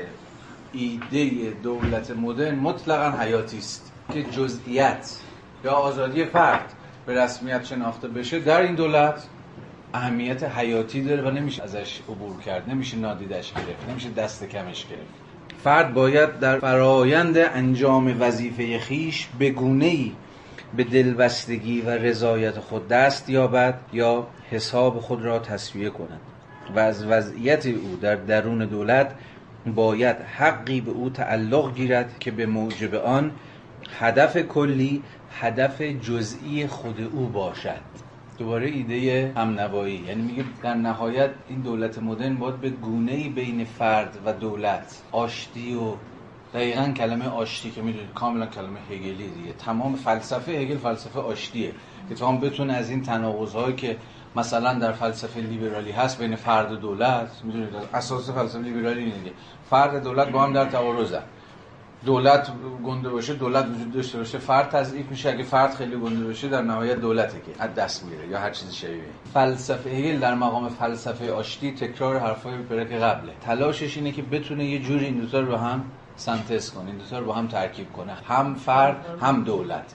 ایده 0.76 1.54
دولت 1.64 2.12
مدرن 2.12 2.56
مطلقا 2.56 3.18
حیاتی 3.18 3.58
است 3.58 3.92
که 4.14 4.24
جزئیت 4.24 5.20
یا 5.64 5.72
آزادی 5.72 6.26
فرد 6.26 6.74
به 7.06 7.24
رسمیت 7.24 7.66
شناخته 7.66 8.08
بشه 8.08 8.40
در 8.40 8.62
این 8.62 8.76
دولت 8.76 9.24
اهمیت 9.94 10.44
حیاتی 10.44 11.04
داره 11.04 11.22
و 11.22 11.32
نمیشه 11.32 11.64
ازش 11.64 12.00
عبور 12.10 12.42
کرد 12.42 12.70
نمیشه 12.70 12.98
نادیدش 12.98 13.54
گرفت 13.54 13.90
نمیشه 13.90 14.10
دست 14.10 14.44
کمش 14.44 14.86
گرفت. 14.86 15.14
فرد 15.64 15.94
باید 15.94 16.40
در 16.40 16.60
فرایند 16.60 17.38
انجام 17.38 18.22
وظیفه 18.22 18.80
خیش 18.80 19.28
به 19.40 19.56
ای 19.82 20.12
به 20.78 20.84
دلبستگی 20.84 21.82
و 21.82 21.90
رضایت 21.90 22.60
خود 22.60 22.88
دست 22.88 23.30
یابد 23.30 23.80
یا 23.94 24.28
حساب 24.52 25.00
خود 25.00 25.22
را 25.22 25.40
تصویه 25.40 25.90
کند. 25.90 26.20
و 26.76 26.80
از 26.80 27.06
وضعیت 27.06 27.66
او 27.66 27.98
در 28.02 28.16
درون 28.16 28.66
دولت 28.66 29.12
باید 29.66 30.16
حقی 30.16 30.82
به 30.82 30.92
او 30.92 31.10
تعلق 31.10 31.76
گیرد 31.76 32.20
که 32.20 32.32
به 32.32 32.46
موجب 32.46 32.96
آن 32.96 33.32
هدف 34.00 34.38
کلی 34.38 35.04
هدف 35.40 35.82
جزئی 35.82 36.68
خود 36.68 37.02
او 37.14 37.28
باشد. 37.28 37.82
دوباره 38.38 38.68
ایده 38.68 39.32
همنوایی. 39.36 39.96
یعنی 40.08 40.22
میگه 40.22 40.44
در 40.64 40.74
نهایت 40.74 41.30
این 41.50 41.60
دولت 41.60 42.00
مدرن 42.00 42.36
باید 42.36 42.62
به 42.62 42.70
گونه 42.70 43.30
بین 43.30 43.66
فرد 43.66 44.18
و 44.26 44.34
دولت 44.34 45.02
آشتی 45.12 45.76
و 45.76 45.94
دقیقا 46.54 46.92
کلمه 46.98 47.28
آشتی 47.28 47.72
که 47.72 47.82
می‌دونید 47.82 48.14
کاملا 48.14 48.46
کلمه 48.46 48.80
هگلی 48.92 49.30
دیگه. 49.30 49.54
تمام 49.58 49.96
فلسفه 49.96 50.52
هگل 50.52 50.78
فلسفه 50.78 51.20
آشتیه 51.20 51.72
که 52.10 52.16
تا 52.16 52.28
هم 52.28 52.40
بتونه 52.40 52.74
از 52.74 52.90
این 52.90 53.02
تناقض‌هایی 53.02 53.76
که 53.76 53.98
مثلا 54.36 54.74
در 54.74 54.92
فلسفه 54.92 55.40
لیبرالی 55.40 55.92
هست 55.92 56.20
بین 56.20 56.36
فرد 56.36 56.72
و 56.72 56.76
دولت 56.76 57.42
می‌دونید 57.44 57.70
اساس 57.94 58.30
فلسفه 58.30 58.60
لیبرالی 58.60 59.00
اینه 59.00 59.32
فرد 59.70 60.04
دولت 60.04 60.30
با 60.30 60.44
هم 60.44 60.54
در 60.54 60.66
تعارضن 60.66 61.24
دولت 62.06 62.52
گنده 62.86 63.10
باشه 63.10 63.34
دولت 63.34 63.66
وجود 63.66 63.92
داشته 63.92 64.18
باشه. 64.18 64.38
فرد 64.38 64.70
تضعیف 64.70 65.10
میشه. 65.10 65.30
اگه 65.30 65.44
فرد 65.44 65.74
خیلی 65.74 65.96
گنده 65.96 66.26
باشه 66.26 66.48
در 66.48 66.62
نهایت 66.62 66.96
دولته 66.96 67.38
که 67.38 67.64
از 67.64 67.76
دست 67.76 68.06
میره 68.06 68.28
یا 68.28 68.40
هر 68.40 68.50
چیزی 68.50 68.74
شبیه. 68.74 69.04
فلسفه 69.34 69.90
هگل 69.90 70.20
در 70.20 70.34
مقام 70.36 70.70
فلسفه 70.70 71.32
آشتی 71.32 71.72
تکرار 71.72 72.20
حرفای 72.20 72.58
برک 72.58 72.92
قبله. 72.92 73.32
تلاشش 73.42 73.98
اینه 73.98 74.12
که 74.12 74.22
بتونه 74.22 74.66
یه 74.66 74.80
جوری 74.80 75.06
این 75.06 75.20
دوتا 75.20 75.40
رو 75.40 75.56
هم 75.56 75.84
سنتز 76.16 76.72
کنه 76.72 76.86
این 76.86 76.98
دوتا 76.98 77.20
رو 77.20 77.34
هم 77.34 77.48
ترکیب 77.48 77.94
کنه. 77.94 78.14
هم 78.28 78.56
فرد 78.56 79.06
هم 79.22 79.44
دولت. 79.44 79.94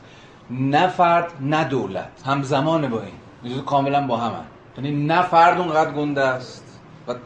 نه 0.51 0.89
فرد 0.89 1.33
نه 1.41 1.65
دولت. 1.65 2.23
هم 2.27 2.43
زمان 2.43 2.89
با 2.89 3.03
این. 3.03 3.63
کاملا 3.63 4.07
با 4.07 4.17
هم 4.17 4.33
یعنی 4.77 5.07
نه 5.07 5.23
فرد 5.23 5.59
اونقدر 5.59 5.91
گنده 5.91 6.21
است. 6.21 6.70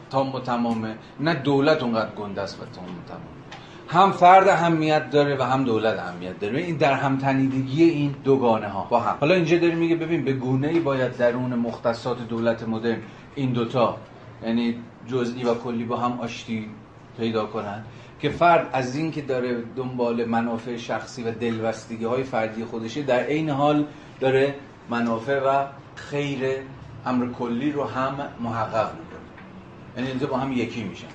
تام 0.09 0.35
و 0.35 0.39
تمامه 0.39 0.95
نه 1.19 1.33
دولت 1.33 1.83
اونقدر 1.83 2.15
گنده 2.15 2.41
است 2.41 2.61
و 2.61 2.65
تام 2.65 2.85
و 2.85 3.07
تمامه 3.07 3.35
هم 3.87 4.11
فرد 4.11 4.47
اهمیت 4.47 5.09
داره 5.09 5.37
و 5.39 5.43
هم 5.43 5.63
دولت 5.63 5.99
اهمیت 5.99 6.39
داره. 6.39 6.59
این 6.59 6.77
در 6.77 6.93
هم 6.93 7.17
تنیدگی 7.17 7.83
این 7.83 8.15
دوگانه 8.23 8.67
ها. 8.67 8.87
با 8.89 8.99
هم. 8.99 9.17
حالا 9.19 9.35
اینجا 9.35 9.57
داری 9.57 9.75
میگه 9.75 9.95
ببین 9.95 10.25
به 10.25 10.33
گونه 10.33 10.67
ای 10.67 10.79
باید 10.79 11.17
درون 11.17 11.55
مختصات 11.55 12.27
دولت 12.27 12.67
مدرن 12.67 12.97
این 13.35 13.53
دوتا 13.53 13.97
یعنی 14.43 14.75
جزئی 15.07 15.43
و 15.43 15.53
کلی 15.53 15.83
با 15.83 15.97
هم 15.97 16.19
آشتی 16.19 16.69
پیدا 17.17 17.45
کنن 17.45 17.83
که 18.19 18.29
فرد 18.29 18.69
از 18.73 18.95
این 18.95 19.11
که 19.11 19.21
داره 19.21 19.63
دنبال 19.75 20.25
منافع 20.25 20.77
شخصی 20.77 21.23
و 21.23 21.31
دلبستگی 21.31 22.05
های 22.05 22.23
فردی 22.23 22.65
خودشه 22.65 23.01
در 23.01 23.19
عین 23.19 23.49
حال 23.49 23.85
داره 24.19 24.55
منافع 24.89 25.39
و 25.39 25.65
خیر 25.95 26.39
امر 27.05 27.27
کلی 27.27 27.71
رو 27.71 27.83
هم 27.83 28.17
محقق 28.39 28.91
می‌کنه. 28.91 29.04
یعنی 29.97 30.09
اینجا 30.09 30.27
با 30.27 30.37
هم 30.37 30.51
یکی 30.51 30.83
میشن. 30.83 31.07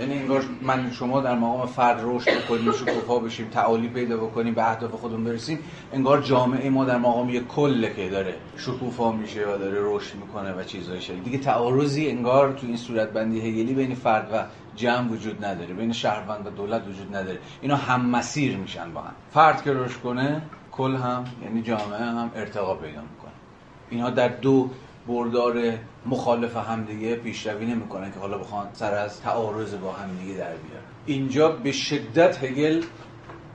یعنی 0.00 0.18
انگار 0.18 0.44
من 0.62 0.90
شما 0.90 1.20
در 1.20 1.34
مقام 1.34 1.66
فرد 1.66 2.00
رشد 2.04 2.44
بکنیم 2.44 2.72
شکوفا 2.72 3.18
بشیم 3.18 3.48
تعالی 3.48 3.88
پیدا 3.88 4.16
بکنیم 4.16 4.54
به 4.54 4.70
اهداف 4.70 4.90
خودمون 4.90 5.24
برسیم 5.24 5.58
انگار 5.92 6.22
جامعه 6.22 6.70
ما 6.70 6.84
در 6.84 6.98
مقام 6.98 7.28
یک 7.28 7.46
کله 7.46 7.94
که 7.94 8.08
داره 8.08 8.34
شکوفا 8.56 9.12
میشه 9.12 9.40
و 9.40 9.58
داره 9.58 9.78
رشد 9.80 10.14
می‌کنه 10.14 10.52
و 10.52 10.64
چیزهای 10.64 11.00
شبیه. 11.00 11.20
دیگه 11.20 11.38
تعارضی 11.38 12.08
انگار 12.08 12.52
تو 12.52 12.66
این 12.66 12.76
صورت 12.76 13.12
بندی 13.12 13.40
هگلی 13.40 13.74
بین 13.74 13.94
فرد 13.94 14.30
و 14.32 14.44
جمع 14.76 15.08
وجود 15.08 15.44
نداره 15.44 15.74
بین 15.74 15.92
شهروند 15.92 16.46
و 16.46 16.50
دولت 16.50 16.82
وجود 16.88 17.16
نداره. 17.16 17.38
اینا 17.60 17.76
هم 17.76 18.06
مسیر 18.06 18.56
میشن 18.56 18.92
با 18.92 19.00
هم. 19.00 19.12
فرد 19.30 19.62
که 19.62 19.72
رشد 19.72 20.00
کنه 20.00 20.42
کل 20.72 20.96
هم 20.96 21.24
یعنی 21.42 21.62
جامعه 21.62 22.04
هم 22.04 22.30
ارتقا 22.34 22.74
پیدا 22.74 23.00
می‌کنه. 23.00 23.32
اینها 23.90 24.10
در 24.10 24.28
دو 24.28 24.70
بردار 25.08 25.78
مخالف 26.06 26.56
همدیگه 26.56 27.16
پیشروی 27.16 27.66
نمی‌کنن 27.66 28.12
که 28.12 28.18
حالا 28.18 28.38
بخوان 28.38 28.68
سر 28.72 28.94
از 28.94 29.20
تعارض 29.20 29.74
با 29.74 29.92
همدیگه 29.92 30.32
در 30.32 30.44
بیارن. 30.44 30.84
اینجا 31.06 31.48
به 31.48 31.72
شدت 31.72 32.44
هگل 32.44 32.84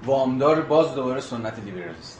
وامدار 0.05 0.61
باز 0.61 0.95
دوباره 0.95 1.21
سنت 1.21 1.59
لیبرالیستی. 1.65 2.19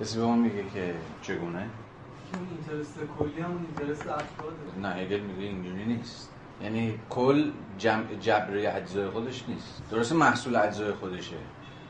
کسی 0.00 0.18
به 0.18 0.24
ما 0.24 0.36
میگه 0.36 0.64
که 0.74 0.94
چگونه؟ 1.22 1.58
اون 1.58 2.48
اینترست 2.50 2.98
کلی 3.18 3.42
هم 3.42 3.50
اینترست 3.50 4.02
افراده 4.02 4.78
نه 4.82 4.88
هگل 4.88 5.20
میگه 5.20 5.42
اینجوری 5.42 5.84
نیست. 5.84 6.30
یعنی 6.62 6.94
کل 7.10 7.50
جمع 7.78 8.04
جبر 8.20 8.76
اجزای 8.76 9.10
خودش 9.10 9.44
نیست. 9.48 9.82
درسته 9.90 10.14
محصول 10.14 10.56
اجزای 10.56 10.92
خودشه 10.92 11.36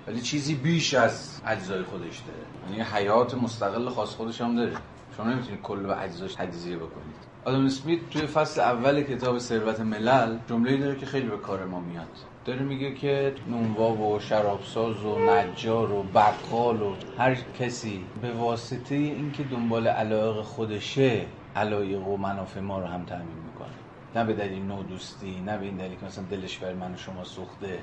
ولی 0.06 0.20
چیزی 0.20 0.54
بیش 0.54 0.94
از 0.94 1.40
اجزای 1.46 1.82
خودش 1.82 2.18
داره. 2.18 2.70
یعنی 2.70 2.90
حیات 2.92 3.34
مستقل 3.34 3.88
خاص 3.88 4.08
خودش 4.08 4.40
هم 4.40 4.56
داره. 4.56 4.72
شما 5.16 5.26
نمی‌تونید 5.26 5.62
کل 5.62 5.86
و 5.86 5.94
اجزاش 5.98 6.34
تجزیه 6.34 6.76
بکنید. 6.76 7.16
آدم 7.44 7.64
اسمیت 7.64 8.10
توی 8.10 8.26
فصل 8.26 8.60
اول 8.60 9.02
کتاب 9.02 9.38
ثروت 9.38 9.80
ملل 9.80 10.38
جمله‌ای 10.46 10.78
داره 10.78 10.96
که 10.96 11.06
خیلی 11.06 11.28
به 11.28 11.36
کار 11.36 11.64
ما 11.64 11.80
میاد. 11.80 12.06
داره 12.44 12.62
میگه 12.62 12.94
که 12.94 13.34
نونوا 13.50 13.92
و 13.92 14.20
شرابساز 14.20 15.04
و 15.04 15.18
نجار 15.18 15.92
و 15.92 16.02
بقال 16.02 16.82
و 16.82 16.94
هر 17.18 17.34
کسی 17.34 18.04
به 18.22 18.32
واسطه 18.32 18.94
اینکه 18.94 19.42
دنبال 19.42 19.88
علایق 19.88 20.42
خودشه 20.42 21.26
علایق 21.56 22.08
و 22.08 22.16
منافع 22.16 22.60
ما 22.60 22.80
رو 22.80 22.86
هم 22.86 23.04
تامین 23.04 23.26
می‌کنه. 23.46 23.76
نه 24.16 24.24
به 24.24 24.32
دلیل 24.32 24.62
نو 24.62 24.82
دوستی 24.82 25.40
نه 25.40 25.58
به 25.58 25.64
این 25.64 25.76
دلیل 25.76 25.98
که 25.98 26.06
مثلا 26.06 26.24
دلش 26.24 26.58
بر 26.58 26.72
من 26.72 26.94
و 26.94 26.96
شما 26.96 27.24
سوخته 27.24 27.78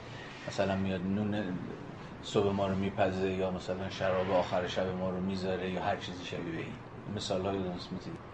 مثلا 0.47 0.75
میاد 0.75 1.01
نون 1.01 1.43
صبح 2.23 2.51
ما 2.51 2.67
رو 2.67 2.75
میپزه 2.75 3.31
یا 3.31 3.51
مثلا 3.51 3.89
شراب 3.89 4.31
آخر 4.31 4.67
شب 4.67 4.87
ما 4.99 5.09
رو 5.09 5.21
می‌ذاره 5.21 5.71
یا 5.71 5.81
هر 5.81 5.95
چیزی 5.95 6.25
شبیه 6.25 6.59
این. 6.59 6.73
مثال 7.15 7.45
های 7.45 7.57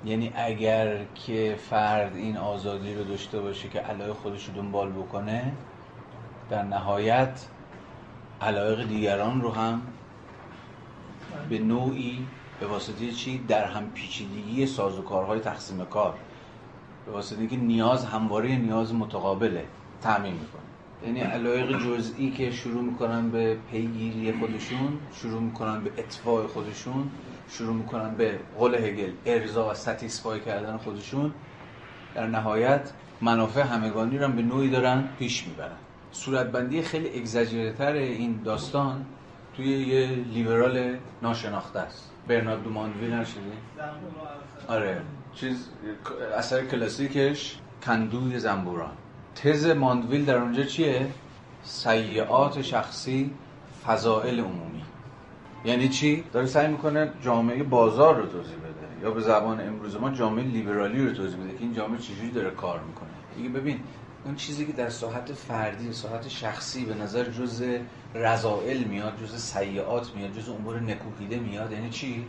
یعنی 0.06 0.34
اگر 0.36 1.06
که 1.16 1.58
فرد 1.70 2.16
این 2.16 2.38
آزادی 2.38 2.94
رو 2.94 3.04
داشته 3.04 3.40
باشه 3.40 3.70
که 3.70 3.80
علایق 3.80 4.14
خودش 4.14 4.46
رو 4.46 4.54
دنبال 4.54 4.92
بکنه 4.92 5.54
در 6.50 6.64
نهایت 6.64 7.46
علایق 8.42 8.88
دیگران 8.88 9.42
رو 9.42 9.52
هم 9.52 9.82
به 11.50 11.60
نوعی 11.60 12.26
به 12.60 12.68
واسطه 12.68 13.12
چی؟ 13.12 13.38
در 13.38 13.66
هم 13.66 13.90
پیچیدگی 13.90 14.66
سازوکارهای 14.66 15.40
تقسیم 15.40 15.86
کار. 15.86 16.16
به 17.06 17.12
واسطه 17.12 17.48
که 17.48 17.58
نیاز 17.58 18.06
همواره 18.06 18.56
نیاز 18.56 18.94
متقابله 18.94 19.66
تعمین 20.02 20.34
می‌کنه. 20.34 20.62
یعنی 21.06 21.20
علایق 21.20 21.80
جزئی 21.80 22.32
که 22.32 22.52
شروع 22.52 22.84
می‌کنن 22.84 23.30
به 23.30 23.58
پیگیری 23.72 24.32
خودشون 24.40 25.00
شروع 25.14 25.42
می‌کنن 25.42 25.84
به 25.84 25.92
اطفاع 25.98 26.48
خودشون 26.48 27.12
شروع 27.50 27.76
می‌کنن 27.76 28.16
به 28.16 28.40
قول 28.58 28.76
هگل 28.76 29.12
ارضا 29.26 29.70
و 29.70 29.74
ستیسفای 29.74 30.40
کردن 30.40 30.78
خودشون. 30.78 31.34
در 32.16 32.28
نهایت 32.28 32.92
منافع 33.22 33.62
همگانی 33.62 34.18
رو 34.18 34.28
به 34.28 34.42
نوعی 34.42 34.70
دارن 34.70 35.10
پیش 35.20 35.48
می‌برن. 35.48 35.78
صورتبندی 36.12 36.82
خیلی 36.82 37.20
اگزاجرتر 37.20 37.92
این 37.92 38.42
داستان 38.44 39.06
توی 39.56 39.68
یه 39.68 40.08
لیبرال 40.08 40.98
ناشناخته 41.22 41.80
است. 41.80 42.12
برنارد 42.28 42.64
دو 42.64 42.70
ماندویل 42.70 43.14
نشدی؟ 43.14 43.40
آره. 44.68 45.02
چیز 45.36 45.70
اثر 46.38 46.66
کلاسیکش 46.66 47.58
کندوی 47.86 48.40
زنبوران. 48.40 48.92
تز 49.36 49.68
ماندویل 49.68 50.26
در 50.26 50.38
اونجا 50.38 50.64
چیه؟ 50.64 51.08
سیعات 51.64 52.62
شخصی 52.62 53.32
فضائل 53.86 54.40
عمومی. 54.40 54.69
یعنی 55.66 55.90
چی؟ 55.90 56.24
داره 56.34 56.46
سعی 56.46 56.68
می‌کنه 56.68 57.12
جامعه 57.22 57.64
بازار 57.64 58.16
رو 58.16 58.26
توضیح 58.26 58.56
بده. 58.56 59.04
یا 59.04 59.12
به 59.12 59.22
زبان 59.22 59.62
امروز 59.62 59.96
ما 59.96 60.10
جامعه 60.10 60.46
لیبرالی 60.46 61.08
رو 61.08 61.14
توضیح 61.14 61.40
بده 61.40 61.54
که 61.54 61.60
این 61.60 61.74
جامعه 61.74 61.98
چجوری 62.00 62.32
داره 62.32 62.50
کار 62.50 62.80
می‌کنه. 62.88 63.10
دیگه 63.38 63.50
ببین 63.50 63.80
اون 64.26 64.36
چیزی 64.36 64.66
که 64.66 64.74
در 64.74 64.90
ساحت 64.90 65.34
فردی 65.34 65.94
ساحت 65.94 66.28
شخصی 66.28 66.86
به 66.86 66.96
نظر 66.96 67.24
جز 67.24 67.64
رضائل 68.16 68.84
میاد 68.84 69.14
جز 69.24 69.42
سیعات 69.42 70.16
میاد 70.16 70.32
جز 70.32 70.50
امور 70.50 70.80
نکوهیده 70.80 71.40
میاد 71.40 71.72
یعنی 71.72 71.90
چی؟ 71.90 72.26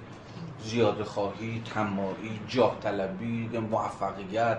زیاده 0.64 1.04
خواهی 1.04 1.62
تماعی 1.74 2.40
جاه 2.48 2.76
طلبی 2.80 3.48
موفقیت 3.70 4.58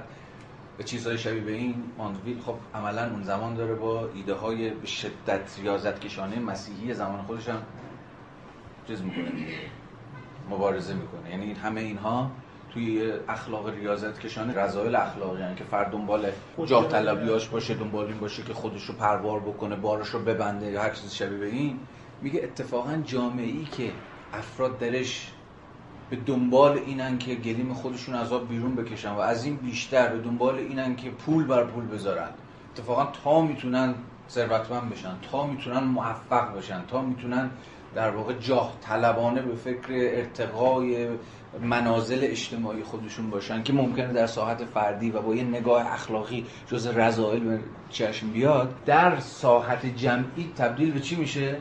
به 0.78 0.84
چیزهای 0.84 1.18
شبیه 1.18 1.42
به 1.42 1.52
این 1.52 1.76
ماندویل. 1.98 2.42
خب 2.42 2.56
عملا 2.76 3.10
اون 3.10 3.24
زمان 3.24 3.56
داره 3.56 3.74
با 3.76 4.10
ایده 4.16 4.34
های 4.34 4.70
به 4.70 4.88
شدت 4.88 5.60
ریاضت 5.60 6.00
کشانه 6.00 6.40
مسیحی 6.40 6.94
زمان 6.94 7.22
خودش 7.22 7.50
هم 7.50 7.62
چیز 8.92 9.02
می‌کنه 9.02 9.32
مبارزه 10.50 10.94
می‌کنه. 10.94 11.30
یعنی 11.30 11.54
همه 11.54 11.82
اینها 11.82 12.32
توی 12.74 13.12
اخلاق 13.30 13.70
ریاضت 13.70 14.20
کشانه 14.20 14.54
رضایل 14.54 14.96
اخلاقی 14.96 15.40
یعنی 15.40 15.56
که 15.56 15.64
فرد 15.64 15.92
دنبال 15.92 16.32
جاه 16.66 16.88
طلبیاش 16.88 17.48
باشه 17.48 17.74
دنبال 17.74 18.06
این 18.06 18.20
باشه 18.20 18.44
که 18.44 18.54
خودش 18.54 18.86
رو 18.86 18.94
پروار 18.94 19.40
بکنه 19.40 19.76
بارش 19.76 20.08
رو 20.08 20.20
ببنده 20.20 20.72
یا 20.72 20.82
هر 20.82 20.90
چیز 20.90 21.14
شبیه 21.14 21.38
به 21.38 21.46
این. 21.46 21.80
میگه 22.22 22.44
اتفاقا 22.44 22.98
جامعه 23.06 23.46
ای 23.46 23.64
که 23.64 23.92
افراد 24.34 24.80
درش 24.80 25.32
به 26.10 26.16
دنبال 26.16 26.78
اینن 26.78 27.18
که 27.18 27.36
گلیم 27.36 27.74
خودشون 27.74 28.16
از 28.16 28.34
آب 28.34 28.50
بیرون 28.50 28.76
بکشن 28.76 29.12
و 29.12 29.20
از 29.20 29.46
این 29.46 29.56
بیشتر 29.56 30.08
به 30.08 30.20
دنبال 30.20 30.56
اینن 30.56 30.96
که 30.96 31.10
پول 31.10 31.44
بر 31.44 31.64
پول 31.64 31.88
بذارن. 31.88 32.30
اتفاقا 32.74 33.06
تا 33.24 33.42
می‌تونن 33.42 33.96
ثروتمند 34.30 34.90
بشن 34.90 35.14
تا 35.32 35.48
می‌تونن 35.48 35.80
موفق 35.84 36.58
بشن 36.58 36.86
تا 36.88 37.02
می‌تونن 37.02 37.50
در 37.96 38.10
واقع 38.10 38.34
جاه 38.34 38.74
طلبانه 38.82 39.42
به 39.42 39.56
فکر 39.56 39.88
ارتقای 39.90 41.08
منازل 41.62 42.20
اجتماعی 42.22 42.84
خودشون 42.84 43.30
باشن 43.30 43.64
که 43.64 43.74
ممکنه 43.74 44.14
در 44.14 44.28
ساحت 44.28 44.66
فردی 44.66 45.12
و 45.12 45.22
با 45.22 45.36
یه 45.36 45.44
نگاه 45.44 45.94
اخلاقی 45.94 46.46
جز 46.68 46.88
رضایل 46.88 47.44
به 47.44 47.60
چشم 47.90 48.30
بیاد 48.30 48.76
در 48.86 49.20
ساحت 49.20 49.86
جمعی 49.86 50.52
تبدیل 50.58 50.92
به 50.92 51.00
چی 51.00 51.16
میشه؟ 51.16 51.58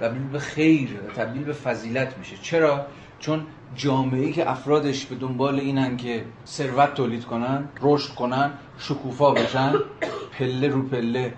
تبدیل 0.00 0.22
به 0.22 0.38
خیر 0.38 0.88
تبدیل 1.16 1.44
به 1.44 1.52
فضیلت 1.52 2.18
میشه. 2.18 2.36
چرا؟ 2.42 2.86
چون 3.18 3.46
جامعه 3.74 4.32
که 4.32 4.50
افرادش 4.50 5.06
به 5.06 5.14
دنبال 5.14 5.60
اینن 5.60 5.96
که 5.96 6.24
ثروت 6.46 6.94
تولید 6.94 7.24
کنن 7.24 7.68
رشد 7.82 8.14
کنن 8.14 8.52
شکوفا 8.78 9.30
بشن 9.30 9.74
پله 10.38 10.68
رو 10.68 10.82
پله 10.82 11.34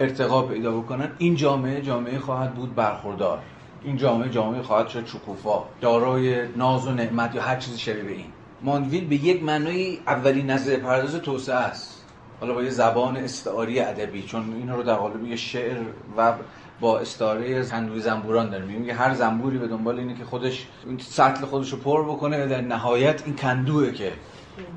ارتقا 0.00 0.42
پیدا 0.42 0.80
بکنن 0.80 1.10
این 1.18 1.34
جامعه 1.34 1.82
جامعه 1.82 2.18
خواهد 2.18 2.54
بود 2.54 2.74
برخوردار. 2.74 3.42
این 3.84 3.96
جامعه 3.96 4.28
جامعه 4.28 4.62
خواهد 4.62 4.88
شد 4.88 5.06
شکوفا 5.06 5.64
دارای 5.80 6.48
ناز 6.56 6.86
و 6.86 6.90
نعمت 6.90 7.34
یا 7.34 7.42
هر 7.42 7.56
چیزی 7.56 7.78
شبیه 7.78 8.02
به 8.02 8.12
این. 8.12 8.26
ماندویل 8.62 9.06
به 9.06 9.14
یک 9.16 9.42
معنای 9.42 9.98
اولین 10.06 10.50
نظر 10.50 10.76
پرداز 10.76 11.14
توسعه 11.14 11.56
است. 11.56 12.04
حالا 12.40 12.54
با 12.54 12.62
یه 12.62 12.70
زبان 12.70 13.16
استعاری 13.16 13.80
ادبی 13.80 14.22
چون 14.22 14.54
این 14.56 14.68
رو 14.68 14.82
در 14.82 14.94
قالب 14.94 15.24
یه 15.24 15.36
شعر 15.36 15.76
و 16.16 16.32
با 16.80 16.98
استعاره 16.98 17.62
صندوق 17.62 17.98
زنبوران 17.98 18.50
داره 18.50 18.64
میگه 18.64 18.94
هر 18.94 19.14
زنبوری 19.14 19.58
به 19.58 19.68
دنبال 19.68 19.98
اینه 19.98 20.14
که 20.14 20.24
خودش 20.24 20.66
سطل 20.98 21.44
خودش 21.44 21.72
رو 21.72 21.78
پر 21.78 22.04
بکنه 22.04 22.44
و 22.44 22.48
در 22.48 22.60
نهایت 22.60 23.22
این 23.26 23.36
کندوه 23.36 23.92
که 23.92 24.12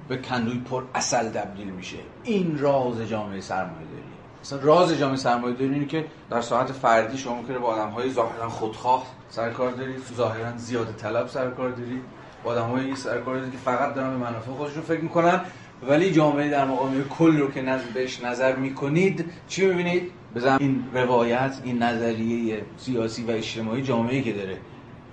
به 0.07 0.17
کندوی 0.17 0.59
پر 0.59 0.83
اصل 0.95 1.29
تبدیل 1.29 1.69
میشه. 1.69 1.97
این 2.23 2.59
راز 2.59 3.01
جامعه 3.01 3.41
سرمایه 3.41 3.87
داری 3.87 4.03
مثلا 4.43 4.59
راز 4.61 4.99
جامعه 4.99 5.17
سرمایه 5.17 5.55
داری 5.55 5.73
اینه 5.73 5.85
که 5.85 6.05
در 6.29 6.41
ساعت 6.41 6.71
فردی 6.71 7.17
شما 7.17 7.35
ممکنه 7.35 7.57
با 7.57 7.67
آدم 7.67 7.89
های 7.89 8.11
ظاهرا 8.11 8.49
خودخواه 8.49 9.05
سرکار 9.29 9.71
دارید 9.71 10.01
ظاهرا 10.17 10.57
زیاده 10.57 10.93
طلب 10.93 11.27
سرکار 11.27 11.69
دارید 11.69 12.01
با 12.43 12.51
آدم 12.51 12.65
های 12.65 12.95
سرکار 12.95 13.37
دارید 13.37 13.51
که 13.51 13.57
فقط 13.57 13.93
دارن 13.93 14.09
به 14.09 14.17
منافع 14.17 14.51
خودشون 14.51 14.83
فکر 14.83 15.01
می‌کنن. 15.01 15.41
ولی 15.87 16.11
جامعه 16.11 16.49
در 16.49 16.65
مقام 16.65 17.03
کل 17.03 17.37
رو 17.37 17.51
که 17.51 17.61
نظر 17.61 17.83
بهش 17.93 18.23
نظر 18.23 18.55
می‌کنید 18.55 19.25
چی 19.47 19.65
می‌بینید؟ 19.65 20.11
بزن 20.35 20.57
این 20.59 20.83
روایت 20.93 21.59
این 21.63 21.83
نظریه 21.83 22.61
سیاسی 22.77 23.23
و 23.23 23.31
اجتماعی 23.31 23.81
جامعه 23.81 24.21
که 24.21 24.33
داره 24.33 24.57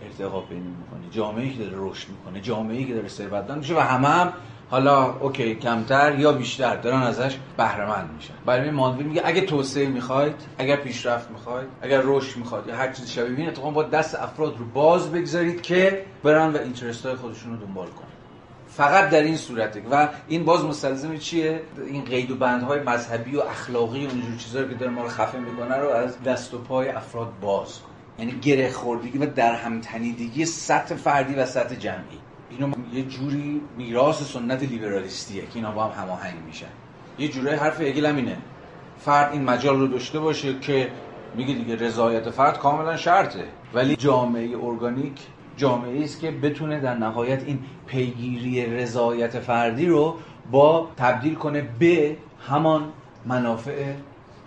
ارتقا 0.03 0.41
پیدا 0.41 0.61
می‌کنه 0.61 1.11
جامعه 1.11 1.51
که 1.51 1.59
داره 1.59 1.77
رشد 1.77 2.09
می‌کنه 2.09 2.41
جامعه 2.41 2.85
که 2.85 2.95
داره 2.95 3.09
ثروتمند 3.09 3.59
میشه 3.59 3.77
و 3.77 3.81
همه 3.81 4.09
هم 4.09 4.33
حالا 4.71 5.15
اوکی 5.21 5.55
کمتر 5.55 6.19
یا 6.19 6.33
بیشتر 6.33 6.77
دارن 6.77 7.03
ازش 7.03 7.37
بهره 7.57 7.87
مند 7.87 8.11
میشن. 8.17 8.35
برای 8.47 8.71
ماندویل 8.71 9.07
میگه 9.07 9.23
اگه 9.25 9.41
توسعه 9.41 9.87
می‌خواید 9.87 10.35
اگر 10.59 10.77
پیشرفت 10.77 11.31
می‌خواید 11.31 11.69
اگر 11.83 12.01
رشد 12.05 12.37
می‌خواید 12.37 12.67
یا 12.67 12.77
هر 12.77 12.93
چیزی 12.93 13.09
شبیه 13.09 13.39
این 13.39 13.49
اتفاقا 13.49 13.71
با 13.71 13.83
دست 13.83 14.15
افراد 14.15 14.59
رو 14.59 14.65
باز 14.65 15.13
بگذارید 15.13 15.63
که 15.63 16.05
برن 16.23 16.53
و 16.53 16.59
اینترست 16.59 17.07
های 17.07 17.15
خودشون 17.15 17.57
دنبال 17.57 17.87
کنن. 17.87 18.07
فقط 18.69 19.11
در 19.11 19.23
این 19.23 19.37
صورته 19.37 19.83
و 19.91 20.09
این 20.29 20.45
باز 20.45 20.65
مستلزم 20.65 21.17
چیه؟ 21.17 21.61
این 21.87 22.05
قید 22.05 22.31
و 22.31 22.37
بندهای 22.37 22.81
مذهبی 22.81 23.37
و 23.37 23.41
اخلاقی 23.41 24.07
و 24.07 24.11
اینجور 24.11 24.37
چیزا 24.39 24.65
که 24.65 24.75
داره 24.75 24.93
ما 24.93 25.03
رو 25.03 25.09
خفه 25.09 25.39
می‌کنه 25.39 25.77
رو 25.77 25.89
از 25.89 26.23
دست 26.23 26.55
و 26.55 26.59
پای 26.59 26.89
افراد 26.89 27.33
باز 27.41 27.79
کن. 27.79 27.89
یعنی 28.19 28.41
گره 28.41 28.71
خوردگی 28.71 29.19
و 29.19 29.27
در 29.27 29.55
همتنیدگی 29.55 30.45
سطح 30.45 30.95
فردی 30.95 31.35
و 31.35 31.47
سطح 31.47 31.75
جمعی. 31.75 32.19
اینو 32.51 32.73
یه 32.93 33.03
جوری 33.03 33.61
میراث 33.77 34.33
سنت 34.33 34.63
لیبرالیستیه 34.63 35.43
که 35.43 35.49
اینا 35.55 35.71
با 35.71 35.85
هم 35.85 36.03
هماهنگ 36.03 36.35
میشن. 36.47 36.67
یه 37.19 37.29
جوری 37.29 37.51
حرف 37.51 37.81
اینه. 37.81 38.37
فرد 38.99 39.33
این 39.33 39.45
مجال 39.45 39.81
رو 39.81 39.87
داشته 39.87 40.21
باشه 40.21 40.59
که 40.59 40.91
میگه 41.37 41.55
دیگه 41.55 41.77
رضایت 41.77 42.31
فرد 42.31 42.59
کاملا 42.59 42.97
شرطه. 42.97 43.45
ولی 43.75 43.97
جامعه 43.97 44.65
ارگانیک 44.65 45.21
جامعه 45.57 46.05
است 46.05 46.21
که 46.21 46.31
بتونه 46.31 46.81
در 46.81 46.95
نهایت 46.95 47.43
این 47.43 47.59
پیگیری 47.87 48.67
رضایت 48.67 49.41
فردی 49.41 49.87
رو 49.87 50.17
با 50.51 50.89
تبدیل 50.97 51.35
کنه 51.35 51.69
به 51.79 52.17
همان 52.49 52.93
منافع 53.27 53.93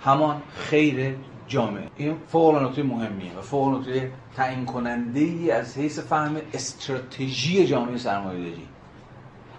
همان 0.01 0.41
خیر 0.55 1.15
جامعه. 1.47 1.87
این 1.95 2.17
فوق 2.27 2.63
نکته 2.63 2.83
مهمیه 2.83 3.37
و 3.37 3.41
فوق 3.41 3.79
نکته 3.79 4.11
تعیین 4.35 4.65
کننده 4.65 5.19
ای 5.19 5.51
از 5.51 5.77
حیث 5.77 5.99
فهم 5.99 6.35
استراتژی 6.53 7.67
جامعه 7.67 7.97
سرمایه‌داری 7.97 8.67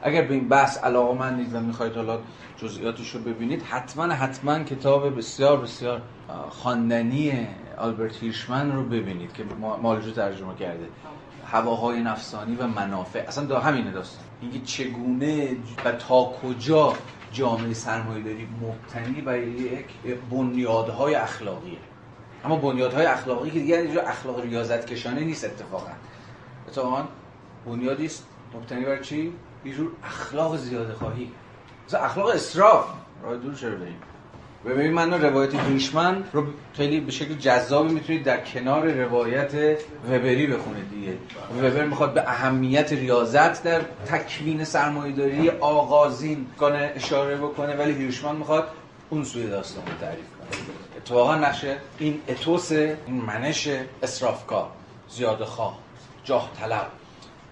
اگر 0.03 0.22
به 0.22 0.35
این 0.35 0.49
بحث 0.49 0.78
علاقمندید 0.78 1.55
و 1.55 1.61
می‌خواید 1.61 1.95
حالا 1.97 2.18
جزئیاتش 2.57 3.11
رو 3.11 3.20
ببینید 3.20 3.62
حتما 3.62 4.05
حتما 4.05 4.59
کتاب 4.59 5.16
بسیار 5.16 5.61
بسیار 5.61 6.03
خواندنی 6.49 7.47
آلبرت 7.78 8.22
هیرشمن 8.22 8.72
رو 8.72 8.85
ببینید 8.85 9.32
که 9.32 9.45
مالجو 9.82 10.11
ترجمه 10.11 10.55
کرده. 10.55 10.87
هواهای 11.47 12.03
نفسانی 12.03 12.57
و 12.57 12.66
منافع. 12.66 13.24
اصلا 13.28 13.45
دا 13.45 13.61
همینه 13.61 13.91
داستان. 13.91 14.24
اینکه 14.43 14.61
چگونه 14.61 15.49
و 15.85 15.93
تا 15.93 16.24
کجا 16.24 16.93
جامعه 17.35 17.74
سرمایه‌داری 17.74 18.49
مبتنی 18.62 19.20
بر 19.20 19.39
یک 19.39 19.87
بنیادهای 20.30 21.14
اخلاقیه. 21.14 21.78
اما 22.45 22.57
بنیادهای 22.57 23.07
اخلاقی 23.07 23.51
که 23.51 23.59
دیگه 23.59 23.76
اینجا 23.76 24.03
اخلاق 24.03 24.41
ریاضت 24.41 24.87
کشانه 24.87 25.20
نیست 25.20 25.45
اتفاقا. 25.45 25.91
اتفاقا 26.68 27.05
بنیادی 27.66 28.07
است 28.07 28.26
مبتنی 28.55 28.85
بر 28.85 29.03
چی؟ 29.03 29.32
یه 29.64 29.74
جور 29.74 29.91
اخلاق 30.05 30.57
زیاده 30.57 30.95
خواهی 30.95 31.30
اخلاق 31.95 32.26
اسراف. 32.26 32.87
راه 33.22 33.37
دور 33.37 33.55
چرا 33.55 33.76
بریم؟ 33.76 34.01
ببینید 34.67 34.93
من 34.93 35.23
روایت 35.23 35.55
هیشمن 35.55 36.25
رو 36.33 36.45
خیلی 36.75 37.01
به 37.01 37.12
شکل 37.12 37.35
جذابی 37.35 37.93
می‌تونید 37.93 38.23
در 38.25 38.41
کنار 38.41 38.93
روایت 38.93 39.79
وبری 40.11 40.47
بخونید 40.47 40.91
دیگه. 40.91 41.12
وبر 41.62 41.85
می‌خواد 41.85 42.15
به 42.15 42.21
اهمیت 42.21 42.93
ریاضت 42.93 43.62
در 43.62 43.81
تکوین 44.07 44.65
سرمایه‌داری 44.65 45.51
آغازین 45.51 46.47
کنه 46.61 46.93
اشاره 46.95 47.37
بکنه 47.37 47.77
ولی 47.77 47.93
هیرشمن 47.93 48.37
می‌خواد 48.37 48.69
اون 49.11 49.25
سوی 49.25 49.47
داستان 49.47 49.85
رو 49.87 49.93
تعریف 50.01 50.27
کنه. 50.39 50.61
اتفاقا 50.97 51.35
نقشه 51.35 51.77
این 51.99 52.21
اتوس 52.29 52.73
این 52.73 52.97
منش 53.27 53.69
اسرافکار 54.03 54.69
زیاده 55.09 55.45
خواه 55.45 55.79
جاه 56.25 56.51
طلب. 56.61 56.87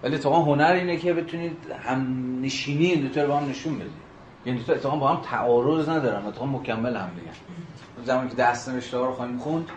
ولی 0.03 0.15
اتفاقا 0.15 0.41
هنر 0.41 0.71
اینه 0.71 0.97
که 0.97 1.13
بتونید 1.13 1.57
هم 1.83 2.07
نشینی 2.41 2.85
این 2.85 3.07
دو 3.07 3.27
با 3.27 3.37
هم 3.37 3.49
نشون 3.49 3.75
بدید. 3.75 4.02
یعنی 4.45 4.63
تا 4.63 4.73
اتفاقا 4.73 4.95
با 4.95 5.07
هم 5.07 5.21
تعارض 5.21 5.89
ندارن 5.89 6.25
اتفاقا 6.25 6.45
مکمل 6.45 6.95
هم 6.95 7.09
دیگه 7.19 7.31
زمانی 8.05 8.29
که 8.29 8.35
دست 8.35 8.69
نوشته 8.69 8.97
رو 8.97 9.13
خواهیم 9.13 9.37
خوند 9.37 9.69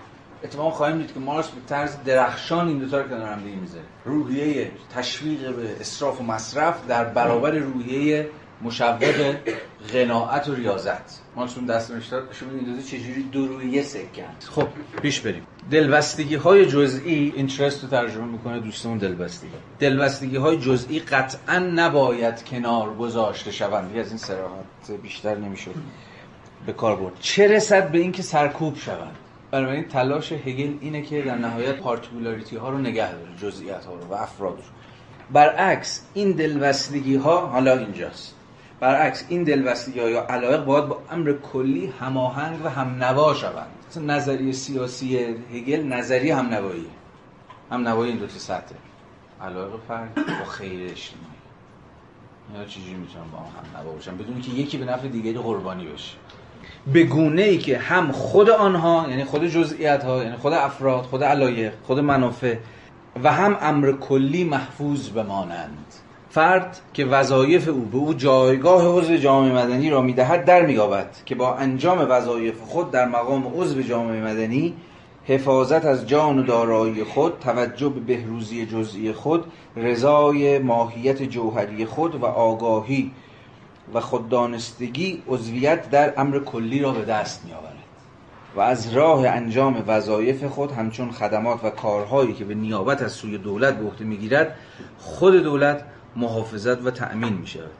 اتفاقا 0.44 0.70
خواهیم 0.70 0.98
دید 0.98 1.14
که 1.14 1.20
مارس 1.20 1.48
به 1.48 1.60
طرز 1.68 1.96
درخشان 2.04 2.68
این 2.68 2.78
دو 2.78 2.88
تا 2.88 3.00
رو 3.00 3.08
کنار 3.08 3.32
هم 3.32 3.42
دیگه 3.42 3.56
می‌ذاره. 3.56 3.84
روحیه 4.04 4.70
تشویق 4.94 5.56
به 5.56 5.76
اسراف 5.80 6.20
و 6.20 6.24
مصرف 6.24 6.86
در 6.86 7.04
برابر 7.04 7.50
روحیه 7.50 8.30
مشوق 8.62 9.34
قناعت 9.92 10.48
و 10.48 10.54
ریاضت. 10.54 11.25
ما 11.36 11.46
چون 11.46 11.66
دست 11.66 11.90
نوشته 11.90 12.22
شما 12.32 12.50
این 12.50 12.74
دو 12.74 12.82
چجوری 12.82 13.22
دو 13.22 13.46
روی 13.46 13.70
یه 13.70 13.82
سکند 13.82 14.44
خب 14.50 14.68
پیش 15.02 15.20
بریم. 15.20 15.42
دلبستگی 15.70 16.34
های 16.34 16.66
جزئی 16.66 17.32
اینترست 17.36 17.82
رو 17.82 17.88
ترجمه 17.88 18.24
می‌کنه 18.24 18.60
دوستمون 18.60 18.98
دلبستگی. 18.98 19.50
دلبستگی 19.78 20.36
های 20.36 20.56
جزئی 20.56 21.00
قطعا 21.00 21.58
نباید 21.58 22.44
کنار 22.44 22.94
گذاشته 22.94 23.50
شوند. 23.50 23.96
از 23.96 24.08
این 24.08 24.18
سراحت 24.18 24.90
بیشتر 25.02 25.34
نمیشه 25.34 25.70
به 26.66 26.72
کار 26.72 26.96
برد. 26.96 27.12
چه 27.20 27.48
رسد 27.48 27.90
به 27.90 27.98
اینکه 27.98 28.22
سرکوب 28.22 28.76
شوند؟ 28.76 29.16
بنابراین 29.50 29.84
تلاش 29.84 30.32
هگل 30.32 30.72
اینه 30.80 31.02
که 31.02 31.22
در 31.22 31.34
نهایت 31.34 31.76
پارتیکولاریتی 31.76 32.56
ها 32.56 32.70
رو 32.70 32.78
نگه 32.78 33.12
داره 33.12 33.36
جزئیات 33.42 33.84
ها 33.84 33.94
رو 33.94 34.06
و 34.06 34.14
افراد 34.14 34.56
رو. 34.56 34.62
برعکس 35.32 36.02
این 36.14 36.32
دلبستگی 36.32 37.16
ها 37.16 37.46
حالا 37.46 37.78
اینجاست. 37.78 38.35
برعکس 38.80 39.24
این 39.28 39.44
دلبستگی 39.44 40.10
یا 40.10 40.26
علایق 40.26 40.64
باید 40.64 40.86
با 40.86 41.02
امر 41.10 41.32
کلی 41.52 41.92
هماهنگ 42.00 42.64
و 42.64 42.68
همنوا 42.68 43.34
شوند. 43.34 43.66
نظریه 44.06 44.52
سیاسی 44.52 45.18
هگل 45.54 45.82
نظریه 45.82 46.36
همنوایی. 46.36 46.86
همنوایی 47.70 48.10
این 48.10 48.20
دو 48.20 48.26
تا 48.26 48.38
سطح. 48.38 48.74
علایق 49.42 49.70
فرد 49.88 50.14
با 50.14 50.44
خیر 50.44 50.90
اجتماعی. 50.90 51.36
یا 52.54 52.64
چجوری 52.64 52.94
می‌تونن 52.94 53.24
با 53.32 53.38
هم 53.38 53.44
همنوا 53.74 53.92
باشن؟ 53.92 54.16
بدون 54.16 54.40
که 54.40 54.50
یکی 54.50 54.78
به 54.78 54.84
نفع 54.84 55.08
دیگری 55.08 55.38
قربانی 55.38 55.84
بشه. 55.84 56.14
به 56.92 57.04
گونه 57.04 57.42
ای 57.42 57.58
که 57.58 57.78
هم 57.78 58.12
خود 58.12 58.50
آنها 58.50 59.06
یعنی 59.08 59.24
خود 59.24 59.46
جزئیات 59.46 60.04
ها 60.04 60.24
یعنی 60.24 60.36
خود 60.36 60.52
افراد 60.52 61.04
خود 61.04 61.24
علایق 61.24 61.72
خود 61.82 61.98
منافع 61.98 62.56
و 63.22 63.32
هم 63.32 63.58
امر 63.60 63.92
کلی 63.92 64.44
محفوظ 64.44 65.08
بمانند. 65.08 65.94
فرد 66.36 66.80
که 66.94 67.04
وظایف 67.04 67.68
او 67.68 67.80
به 67.80 67.96
او 67.96 68.14
جایگاه 68.14 68.98
عضو 68.98 69.16
جامعه 69.16 69.52
مدنی 69.52 69.90
را 69.90 70.02
می‌دهد 70.02 70.44
در 70.44 70.66
مییابد 70.66 71.16
که 71.26 71.34
با 71.34 71.54
انجام 71.54 72.06
وظایف 72.10 72.60
خود 72.60 72.90
در 72.90 73.08
مقام 73.08 73.52
عضو 73.56 73.82
جامعه 73.82 74.20
مدنی 74.20 74.74
حفاظت 75.24 75.84
از 75.84 76.06
جان 76.06 76.38
و 76.38 76.42
دارایی 76.42 77.04
خود 77.04 77.38
توجه 77.40 77.88
به 77.88 78.00
بهروزی 78.00 78.66
جزئی 78.66 79.12
خود 79.12 79.44
رضای 79.76 80.58
ماهیت 80.58 81.22
جوهری 81.22 81.84
خود 81.86 82.22
و 82.22 82.24
آگاهی 82.26 83.10
و 83.94 84.00
خوددانستگی 84.00 85.22
عضویت 85.28 85.90
در 85.90 86.12
امر 86.16 86.38
کلی 86.38 86.80
را 86.80 86.92
به 86.92 87.04
دست 87.04 87.44
می 87.44 87.52
آورد 87.52 87.76
و 88.56 88.60
از 88.60 88.92
راه 88.92 89.26
انجام 89.26 89.84
وظایف 89.86 90.44
خود 90.44 90.72
همچون 90.72 91.10
خدمات 91.10 91.64
و 91.64 91.70
کارهایی 91.70 92.32
که 92.32 92.44
به 92.44 92.54
نیابت 92.54 93.02
از 93.02 93.12
سوی 93.12 93.38
دولت 93.38 93.74
به 93.78 93.84
عهده 93.84 94.04
می‌گیرد 94.04 94.56
خود 94.98 95.34
دولت 95.34 95.84
محافظت 96.16 96.82
و 96.86 96.90
تأمین 96.90 97.32
می 97.32 97.46
شود. 97.46 97.70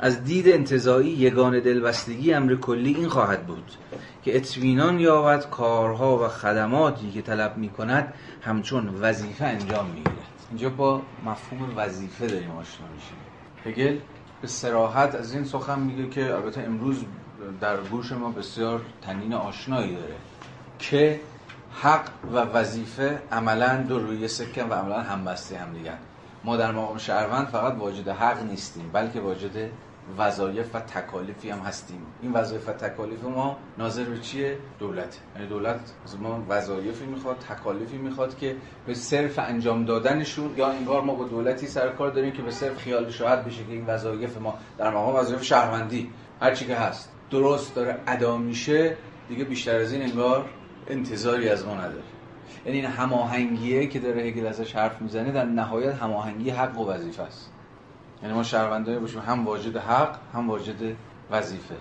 از 0.00 0.24
دید 0.24 0.48
انتظایی 0.48 1.10
یگان 1.10 1.60
دلبستگی 1.60 2.34
امر 2.34 2.54
کلی 2.54 2.94
این 2.94 3.08
خواهد 3.08 3.46
بود 3.46 3.72
که 4.24 4.36
اطمینان 4.36 5.00
یابد 5.00 5.50
کارها 5.50 6.24
و 6.24 6.28
خدماتی 6.28 7.10
که 7.10 7.22
طلب 7.22 7.56
می 7.56 7.68
کند 7.68 8.14
همچون 8.42 8.88
وظیفه 9.00 9.44
انجام 9.44 9.86
می 9.86 10.02
گیرد. 10.02 10.16
اینجا 10.50 10.70
با 10.70 11.02
مفهوم 11.26 11.72
وظیفه 11.76 12.26
داریم 12.26 12.50
آشنا 12.50 12.86
میشیم 12.94 13.16
هگل 13.64 13.98
به 14.42 14.48
سراحت 14.48 15.14
از 15.14 15.34
این 15.34 15.44
سخن 15.44 15.80
میگه 15.80 16.08
که 16.08 16.34
البته 16.34 16.60
امروز 16.60 17.04
در 17.60 17.76
گوش 17.76 18.12
ما 18.12 18.30
بسیار 18.30 18.80
تنین 19.02 19.34
آشنایی 19.34 19.94
داره 19.94 20.14
که 20.78 21.20
حق 21.82 22.08
و 22.32 22.36
وظیفه 22.36 23.22
عملا 23.32 23.82
دو 23.82 23.98
روی 23.98 24.28
سکن 24.28 24.68
و 24.68 24.74
عملا 24.74 25.00
همبسته 25.00 25.58
هم 25.58 25.72
دیگن 25.72 25.98
ما 26.44 26.56
در 26.56 26.72
مقام 26.72 26.98
شهروند 26.98 27.46
فقط 27.46 27.74
واجد 27.74 28.08
حق 28.08 28.42
نیستیم 28.42 28.90
بلکه 28.92 29.20
واجد 29.20 29.70
وظایف 30.18 30.74
و 30.74 30.80
تکالیفی 30.80 31.50
هم 31.50 31.58
هستیم. 31.58 32.06
این 32.22 32.32
وظایف 32.32 32.68
و 32.68 32.72
تکالیف 32.72 33.24
ما 33.24 33.56
ناظر 33.78 34.04
به 34.04 34.18
چیه؟ 34.18 34.58
دولت. 34.78 35.18
یعنی 35.36 35.48
دولت 35.48 35.80
از 36.04 36.20
ما 36.20 36.44
وظایفی 36.48 37.06
می‌خواد 37.06 37.36
تکالیفی 37.38 37.96
می‌خواد 37.96 38.38
که 38.38 38.56
به 38.86 38.94
صرف 38.94 39.38
انجام 39.38 39.84
دادنشون 39.84 40.54
یا 40.56 40.66
انگار 40.68 41.02
ما 41.02 41.14
با 41.14 41.24
دولتی 41.24 41.66
سر 41.66 41.88
کار 41.88 42.10
داریم 42.10 42.32
که 42.32 42.42
به 42.42 42.50
صرف 42.50 42.78
خیال 42.78 43.10
شاهد 43.10 43.44
بشه 43.44 43.64
که 43.64 43.72
این 43.72 43.86
وظایف 43.86 44.38
ما 44.38 44.58
در 44.78 44.90
مقام 44.90 45.16
وظایف 45.16 45.42
شهروندی 45.42 46.10
هر 46.40 46.54
چی 46.54 46.66
که 46.66 46.74
هست. 46.74 47.12
درست 47.30 47.74
داره 47.74 47.98
ادا 48.06 48.36
میشه 48.36 48.96
دیگه 49.28 49.44
بیشتر 49.44 49.76
از 49.76 49.92
این 49.92 50.02
انگار 50.02 50.44
انتظاری 50.86 51.48
از 51.48 51.66
ما 51.66 51.74
نداره. 51.74 52.02
یعنی 52.66 52.78
این 52.78 52.86
هماهنگیه 52.86 53.86
که 53.86 53.98
داره 53.98 54.22
هگل 54.22 54.46
ازش 54.46 54.76
حرف 54.76 55.02
می‌زنه 55.02 55.32
در 55.32 55.44
نهایت 55.44 55.94
هماهنگی 55.94 56.50
حق 56.50 56.78
و 56.78 56.90
وظیفه 56.90 57.22
است. 57.22 57.50
یعنی 58.22 58.34
ما 58.34 58.42
شهروندایی 58.42 58.98
باشیم 58.98 59.20
هم 59.20 59.44
واجد 59.44 59.76
حق 59.76 60.16
هم 60.34 60.50
واجد 60.50 60.96
وظیفه. 61.30 61.74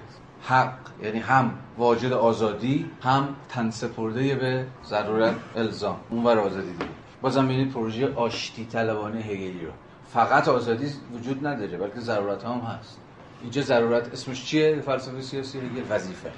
حق 0.43 0.73
یعنی 1.03 1.19
هم 1.19 1.53
واجد 1.77 2.13
آزادی 2.13 2.91
هم 3.01 3.35
تنسپرده 3.49 4.35
به 4.35 4.65
ضرورت 4.85 5.35
الزام. 5.55 5.99
اون 6.09 6.23
ور 6.23 6.39
آزادی 6.39 6.71
دیگه. 6.71 6.85
بازم 7.21 7.45
ببینید 7.45 7.71
پروژه 7.71 8.13
آشتی 8.13 8.65
طلبانه 8.65 9.19
هگلی 9.19 9.65
رو. 9.65 9.71
فقط 10.13 10.47
آزادی 10.47 10.87
وجود 11.13 11.47
نداره 11.47 11.77
بلکه 11.77 11.99
ضرورت 11.99 12.45
هم 12.45 12.59
هست. 12.59 12.97
اینجا 13.41 13.61
ضرورت 13.61 14.13
اسمش 14.13 14.45
چیه؟ 14.45 14.81
فلسفه 14.81 15.21
سیاسی 15.21 15.57
هگل 15.57 15.83
وظیفه. 15.89 16.31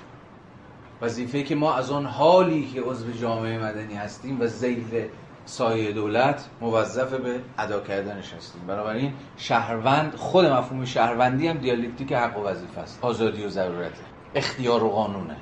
وظیفه 1.04 1.44
که 1.44 1.56
ما 1.56 1.74
از 1.74 1.92
آن 1.92 2.06
حالی 2.06 2.72
که 2.74 2.82
عضو 2.82 3.12
جامعه 3.12 3.60
مدنی 3.60 3.94
هستیم 3.94 4.42
و 4.42 4.48
زیل 4.48 5.10
سایه 5.46 5.92
دولت 5.92 6.46
موظف 6.62 7.14
به 7.14 7.40
ادا 7.58 7.80
کردنش 7.80 8.34
هستیم. 8.34 8.62
بنابراین 8.68 9.14
شهروند 9.38 10.16
خود 10.16 10.46
مفهوم 10.46 10.86
شهروندی 10.86 11.48
هم 11.48 11.58
دیالکتیک 11.58 12.14
حق 12.14 12.38
و 12.38 12.44
وظیفه 12.44 12.82
است. 12.82 13.00
آزادی 13.02 13.44
و 13.44 13.50
ضرورته 13.50 14.04
اختیار 14.36 14.84
و 14.84 14.90
قانونه. 14.90 15.36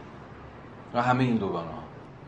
و 0.94 1.02
همه 1.02 1.24
این 1.24 1.38
دوگانه 1.38 1.72
ها 1.72 1.84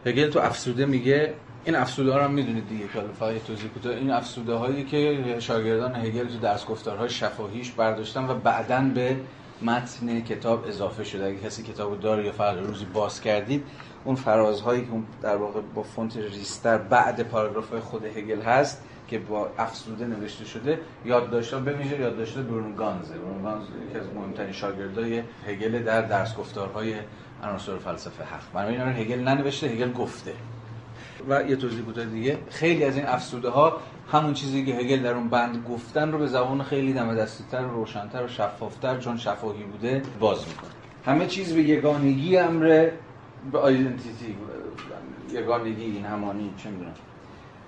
هگل 0.06 0.30
تو 0.30 0.40
افسوده 0.40 0.86
میگه 0.86 1.34
این 1.66 1.76
افسوده 1.76 2.12
ها 2.12 2.18
رو 2.18 2.24
هم 2.24 2.32
می‌دونید 2.32 2.70
دیگه 2.70 2.84
که 2.84 3.00
فقط 3.20 3.44
توضیح 3.44 3.70
کوتاه. 3.70 3.94
این 3.94 4.12
افسوده 4.12 4.54
هایی 4.54 4.84
که 4.84 5.36
شاگردان 5.40 5.96
هگل 5.96 6.28
تو 6.28 6.40
درس 6.40 6.66
گفتارهای 6.66 7.10
شفاهیش 7.10 7.72
برداشتن 7.72 8.30
و 8.30 8.34
بعداً 8.34 8.82
به 8.96 9.16
متن 9.62 10.22
کتاب 10.22 10.66
اضافه 10.68 11.04
شده. 11.04 11.26
اگه 11.26 11.38
کسی 11.38 11.64
کتابو 11.64 11.96
داره 11.96 12.26
یا 12.26 12.32
فقط 12.32 12.58
روزی 12.58 12.86
باز 12.86 13.22
کردید 13.22 13.64
اون 14.06 14.16
فرازهایی 14.16 14.82
که 14.82 14.88
در 15.22 15.36
واقع 15.36 15.62
با 15.62 15.84
فونت 15.84 16.18
ریستر 16.18 16.78
بعد 16.78 17.24
پاراگراف 17.24 17.74
خود 17.74 18.06
هگل 18.06 18.42
هست 18.42 18.84
که 19.08 19.20
با 19.20 19.50
افسوده 19.58 20.06
نوشته 20.06 20.46
شده 20.46 20.80
یادداشت‌ها 21.06 21.60
بمیشه 21.60 22.00
یادداشت 22.00 22.38
برون 22.38 22.76
گانز 22.76 23.06
یکی 23.90 24.00
از 24.00 24.06
مهمترین 24.16 24.52
شاگردای 24.52 25.24
هگل 25.48 25.84
در 25.84 26.02
درس 26.02 26.36
گفتارهای 26.36 26.96
عناصر 27.44 27.78
فلسفه 27.78 28.24
حق 28.24 28.54
برای 28.54 28.76
این 28.76 28.88
هگل 28.88 29.20
ننوشته 29.20 29.68
هگل 29.68 29.92
گفته. 29.92 30.34
و 31.30 31.44
یه 31.44 31.56
توضیح 31.56 31.82
کوتاه 31.82 32.06
دیگه. 32.06 32.38
خیلی 32.50 32.84
از 32.84 32.96
این 32.96 33.06
افسوده 33.06 33.50
ها 33.50 33.78
همون 34.14 34.34
چیزی 34.34 34.66
که 34.66 34.76
هگل 34.76 35.04
در 35.04 35.14
اون 35.14 35.30
بند 35.30 35.66
گفتن 35.70 36.12
رو 36.12 36.18
به 36.18 36.28
زبان 36.28 36.64
خیلی 36.64 36.94
دم 36.94 37.16
دستی‌تر 37.16 37.66
و 37.66 37.72
روشن‌تر 37.72 38.24
و 38.24 38.28
شفافتر 38.28 38.98
چون 38.98 39.18
شفاهی 39.18 39.64
بوده 39.64 40.02
باز 40.20 40.48
می‌کنه. 40.48 40.70
همه 41.06 41.28
چیز 41.28 41.54
به 41.54 41.62
یگانگی 41.62 42.38
امر 42.38 42.90
به 43.52 43.60
آیدنتیتی 43.60 44.38
یگانگی 45.32 45.84
این 45.84 46.06
همانی 46.06 46.54
چه 46.58 46.70
می‌دونم. 46.70 46.94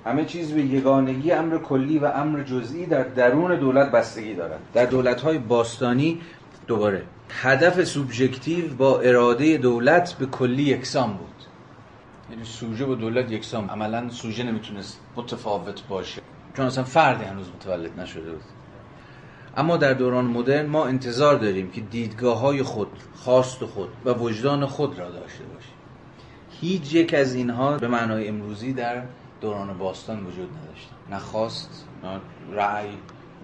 همه 0.06 0.26
چیز 0.26 0.52
به 0.52 0.62
یگانگی 0.62 1.32
امر 1.32 1.58
کلی 1.58 2.00
و 2.00 2.06
امر 2.06 2.44
جزئی 2.44 2.86
در 2.86 3.04
درون 3.04 3.60
دولت 3.60 3.92
بستگی 3.92 4.34
دارد. 4.34 4.60
در 4.74 4.86
دولت‌های 4.86 5.38
باستانی 5.38 6.22
دوباره. 6.68 7.04
هدف 7.30 7.84
سوبژکتیو 7.84 8.74
با 8.74 9.00
اراده 9.00 9.58
دولت 9.58 10.14
به 10.14 10.26
کلی 10.26 10.64
یکسان 10.64 11.14
بود. 11.14 11.44
یعنی 12.32 12.44
سوژه 12.44 12.86
با 12.86 12.96
دولت 12.96 13.32
یکسان 13.32 13.70
عملا 13.70 14.10
سوژه 14.10 14.44
نمی‌تونست 14.44 15.00
متفاوت 15.16 15.88
باشه. 15.88 16.22
چون 16.58 16.66
اصلا 16.66 16.84
فردی 16.84 17.24
هنوز 17.24 17.50
متولد 17.50 18.00
نشده 18.00 18.32
بود. 18.32 18.42
اما 19.58 19.78
در 19.78 19.94
دوران 19.94 20.26
مدرن 20.26 20.66
ما 20.66 20.86
انتظار 20.86 21.36
داریم 21.36 21.72
که 21.72 21.82
دیدگاه 21.82 22.40
های 22.40 22.64
خود 22.64 22.92
خواست 23.16 23.66
خود 23.66 23.90
و 24.06 24.14
وجدان 24.14 24.66
خود 24.66 25.00
را 25.00 25.12
داشته 25.12 25.44
باشیم. 25.44 25.76
هیچ 26.62 26.94
یک 26.94 27.14
از 27.14 27.36
اینها 27.36 27.78
به 27.78 27.88
معنای 27.88 28.28
امروزی 28.28 28.74
در 28.74 29.04
دوران 29.42 29.78
باستان 29.78 30.26
وجود 30.26 30.50
نداشت 30.58 30.90
نه 31.10 31.20
خواست 31.20 31.88
نه 32.04 32.20
رأی 32.56 32.90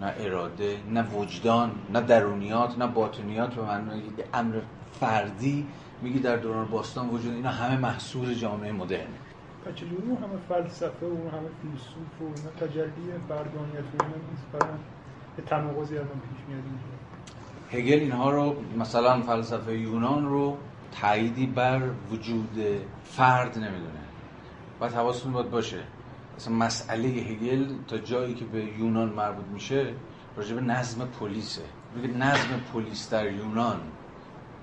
نه 0.01 0.13
اراده 0.19 0.77
نه 0.93 1.03
وجدان 1.03 1.71
نه 1.93 2.01
درونیات 2.01 2.77
نه 2.77 2.87
باطنیات 2.87 3.55
به 3.55 3.61
معنای 3.61 4.01
امر 4.33 4.55
فردی 4.99 5.67
میگی 6.01 6.19
در 6.19 6.35
دوران 6.35 6.67
باستان 6.67 7.09
وجود 7.09 7.33
اینا 7.33 7.49
همه 7.49 7.77
محصول 7.77 8.33
جامعه 8.33 8.71
مدرنه. 8.71 9.20
پس 9.65 9.83
اون 9.83 10.17
همه 10.17 10.37
فلسفه 10.49 11.05
و 11.05 11.09
اون 11.09 11.27
همه 11.27 11.49
فیلسوف 11.61 12.21
و 12.21 12.23
اینا 12.23 12.49
تجلی 12.59 13.11
فردانیت 13.29 13.83
و 13.99 14.03
اینا 14.03 14.15
نیست. 14.31 14.65
یه 15.37 15.43
تناقضی 15.45 15.97
الان 15.97 16.07
پیش 16.07 16.45
میاد 16.47 16.63
هگل 17.71 17.99
اینها 17.99 18.31
رو 18.31 18.55
مثلا 18.77 19.21
فلسفه 19.21 19.77
یونان 19.77 20.25
رو 20.25 20.57
تاییدی 21.01 21.45
بر 21.47 21.81
وجود 22.11 22.59
فرد 23.03 23.57
نمی‌دونه. 23.57 24.01
باید 24.79 24.93
حواستون 24.93 25.33
باید 25.33 25.49
باشه. 25.49 25.83
مثلا 26.37 26.53
مسئله 26.53 27.07
هگل 27.07 27.67
تا 27.87 27.97
جایی 27.97 28.33
که 28.33 28.45
به 28.45 28.63
یونان 28.63 29.09
مربوط 29.09 29.45
میشه 29.45 29.93
راجع 30.37 30.55
به 30.55 30.61
نظم 30.61 31.07
پلیسه. 31.19 31.61
میگه 31.95 32.17
نظم 32.17 32.59
پلیس 32.73 33.09
در 33.09 33.31
یونان 33.31 33.79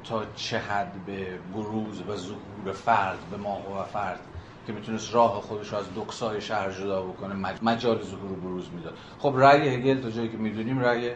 تا 0.04 0.24
چه 0.36 0.58
حد 0.58 0.92
به 1.06 1.38
بروز 1.54 2.02
و 2.02 2.16
ظهور 2.16 2.72
فرد 2.72 3.18
به 3.30 3.36
ماه 3.36 3.80
و 3.80 3.84
فرد 3.84 4.20
که 4.68 4.74
می‌تونست 4.74 5.14
راه 5.14 5.40
خودش 5.40 5.72
از 5.74 5.84
دکسای 5.96 6.40
شهر 6.40 6.70
جدا 6.70 7.02
بکنه 7.02 7.34
مجال 7.62 8.02
ظهور 8.02 8.38
بروز 8.42 8.64
می‌داد. 8.74 8.94
خب 9.18 9.34
رأی 9.36 9.68
هگل 9.68 10.00
تا 10.00 10.10
جایی 10.10 10.28
که 10.28 10.36
می‌دونیم 10.36 10.78
رأی 10.80 11.10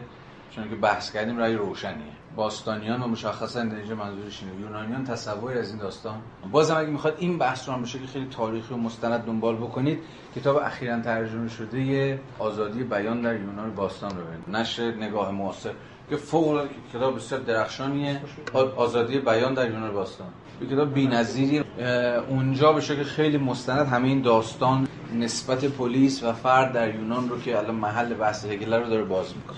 چون 0.51 0.69
که 0.69 0.75
بحث 0.75 1.11
کردیم 1.11 1.39
رأی 1.39 1.55
روشنیه. 1.55 2.13
باستانیان 2.35 3.01
و 3.01 3.07
مشخصا 3.07 3.63
در 3.63 3.75
اینجا 3.75 3.95
منظورش 3.95 4.43
اینه 4.43 4.61
یونانیان 4.61 5.03
تصوری 5.03 5.59
از 5.59 5.69
این 5.69 5.79
داستان. 5.79 6.21
بازم 6.51 6.77
اگه 6.77 6.89
می‌خواد 6.89 7.15
این 7.19 7.37
بحث 7.37 7.69
رو 7.69 7.75
هم 7.75 7.81
بشه 7.81 7.99
که 7.99 8.07
خیلی 8.07 8.27
تاریخی 8.31 8.73
و 8.73 8.77
مستند 8.77 9.25
دنبال 9.25 9.55
بکنید 9.55 9.99
کتاب 10.35 10.57
اخیرا 10.57 10.99
ترجمه 10.99 11.49
شده 11.49 12.19
آزادی 12.39 12.83
بیان 12.83 13.21
در 13.21 13.35
یونان 13.35 13.75
باستان 13.75 14.09
رو 14.09 14.23
ببینید. 14.23 14.49
نشر 14.49 14.91
نگاه 14.91 15.31
معاصر. 15.31 15.73
که 16.09 16.15
فوق 16.15 16.67
کتاب 16.93 17.15
بسیار 17.15 17.41
درخشانیه. 17.41 18.21
آزادی 18.75 19.19
بیان 19.19 19.53
در 19.53 19.71
یونان 19.71 19.93
باستان. 19.93 20.27
یه 20.61 20.67
کتاب 20.67 20.93
بی‌نظیری. 20.93 21.63
اونجا 22.29 22.73
به 22.73 22.81
شکل 22.81 23.03
خیلی 23.03 23.37
مستند 23.37 23.87
همه 23.87 24.07
این 24.07 24.21
داستان 24.21 24.87
نسبت 25.15 25.65
پلیس 25.65 26.23
و 26.23 26.33
فرد 26.33 26.73
در 26.73 26.95
یونان 26.95 27.29
رو 27.29 27.41
که 27.41 27.57
الان 27.57 27.75
محل 27.75 28.13
بحث 28.13 28.45
هگل 28.45 28.73
رو 28.73 28.89
داره 28.89 29.03
باز 29.03 29.33
می‌کنه. 29.35 29.57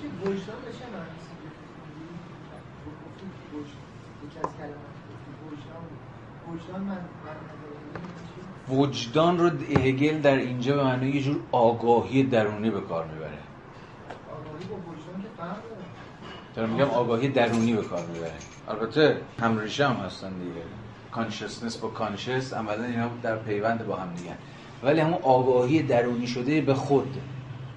وجدان 8.69 9.37
رو 9.37 9.49
هگل 9.49 10.21
در 10.21 10.35
اینجا 10.35 10.75
به 10.75 10.83
معنی 10.83 11.09
یه 11.09 11.21
جور 11.21 11.39
آگاهی 11.51 12.23
درونی 12.23 12.69
به 12.69 12.81
کار 12.81 13.05
می‌بره. 13.05 13.37
دارم 16.55 16.69
میگم 16.69 16.89
آگاهی 16.89 17.27
درونی 17.27 17.73
به 17.73 17.81
کار 17.81 18.05
می‌بره. 18.05 18.33
البته 18.67 19.21
هم 19.41 19.59
ریشه 19.59 19.87
هم 19.87 19.95
هستن 19.95 20.33
دیگه. 20.33 20.61
کانشسنس 21.15 21.77
با 21.77 21.87
کانشس 21.87 22.53
عملا 22.53 22.83
اینا 22.83 23.09
در 23.23 23.35
پیوند 23.35 23.87
با 23.87 23.95
هم 23.95 24.13
دیگه. 24.13 24.31
ولی 24.83 24.99
همون 24.99 25.19
آگاهی 25.23 25.83
درونی 25.83 26.27
شده 26.27 26.61
به 26.61 26.73
خود 26.73 27.17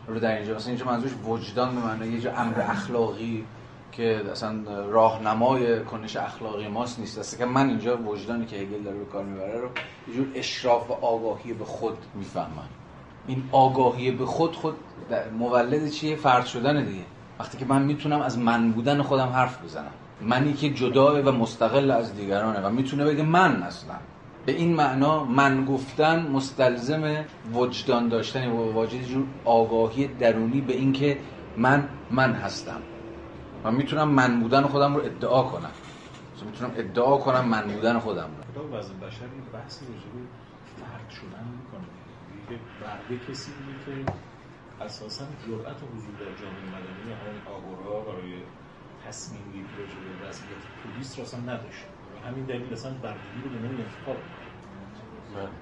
رو 0.09 0.21
در 0.21 0.37
اینجا. 0.37 0.55
مثلا 0.55 0.69
اینجا 0.69 0.87
منظورش 0.87 1.13
وجدان 1.27 1.75
به 1.75 1.81
معنی 1.81 2.07
یه 2.07 2.21
جا 2.21 2.33
امر 2.33 2.61
اخلاقی 2.61 3.45
که 3.93 4.23
اصلا 4.33 4.55
راهنمای 4.91 5.85
کنش 5.85 6.17
اخلاقی 6.17 6.69
ماست 6.69 6.99
نیست. 7.01 7.19
است 7.19 7.39
که 7.39 7.45
من 7.45 7.69
اینجا 7.69 7.97
وجدانی 7.97 8.47
که 8.47 8.57
هگل 8.57 8.83
داره 8.83 8.99
به 8.99 9.05
کار 9.05 9.25
می‌بره 9.25 9.61
رو 9.61 9.69
یه 10.09 10.15
جور 10.15 10.27
اشراف 10.35 10.91
و 10.91 10.93
آگاهی 10.93 11.53
به 11.53 11.65
خود 11.65 11.99
می‌فهمم. 12.15 12.69
این 13.27 13.43
آگاهی 13.53 14.11
به 14.11 14.27
خود 14.27 14.57
خود 14.57 14.75
مولد 15.39 15.91
چیه؟ 15.91 16.17
فرد 16.17 16.47
شدن 16.47 16.85
دیگه. 16.85 17.05
وقتی 17.41 17.59
که 17.59 17.65
من 17.65 17.83
می‌تونم 17.83 18.21
از 18.21 18.39
من 18.39 18.73
بودن 18.73 19.03
خودم 19.03 19.29
حرف 19.29 19.65
بزنم. 19.65 19.93
منی 20.23 20.53
که 20.53 20.71
جدا 20.71 21.23
و 21.23 21.33
مستقل 21.33 21.91
از 21.91 22.17
دیگرانه 22.17 22.61
و 22.61 22.71
می‌تونه 22.71 23.05
بگه 23.05 23.23
من 23.23 23.63
اصلا. 23.63 23.95
به 24.47 24.53
این 24.53 24.75
معنا 24.75 25.25
من 25.25 25.65
گفتن 25.65 26.29
مستلزم 26.29 27.25
وجدان 27.53 28.09
داشتن 28.09 28.49
و 28.49 28.73
واجد 28.73 29.03
جور 29.03 29.27
آگاهی 29.45 30.07
درونی 30.07 30.61
به 30.61 30.73
اینکه 30.73 31.19
من 31.57 31.89
من 32.11 32.33
هستم. 32.33 32.81
و 33.65 33.71
می‌تونم 33.73 34.09
من 34.09 34.41
بودن 34.41 34.63
خودم 34.63 34.95
رو 34.95 35.01
ادعا 35.05 35.43
کنم. 35.43 35.71
می‌تونم 36.47 36.73
ادعا 36.77 37.17
کنم 37.17 37.49
من 37.49 37.63
بودن 37.63 37.99
خودم 37.99 38.23
رو. 38.37 38.53
کتاب 38.53 38.73
وزن 38.73 38.95
بشر 39.07 39.25
این 39.25 39.45
بحث 39.53 39.83
راجع 39.83 40.11
فرد 40.81 41.11
شدن 41.11 41.45
می‌کنه. 41.59 41.89
میگه 42.35 42.63
برده 42.81 43.33
کسی 43.33 43.51
که 43.87 44.13
اساسا 44.85 45.25
جرأت 45.47 45.77
حضور 45.77 46.15
در 46.21 46.33
جامعه 46.41 46.65
مدنی 46.75 47.13
و 47.13 47.15
همون 47.23 47.41
آگورا 47.57 48.01
برای 48.01 48.33
تصمیم 49.09 49.43
گیری 49.53 49.67
راجع 49.79 49.95
به 49.95 50.29
وضعیت 50.29 50.63
پلیس 50.85 51.19
رو 51.19 51.25
اصلا 51.25 51.41
نداشت. 51.41 51.85
همین 52.27 52.45
دلیل 52.45 52.73
اصلا 52.73 52.93
بردگی 52.93 53.43
رو 53.45 53.51
به 53.51 53.59
نوعی 53.59 53.83
انتخاب 53.83 54.17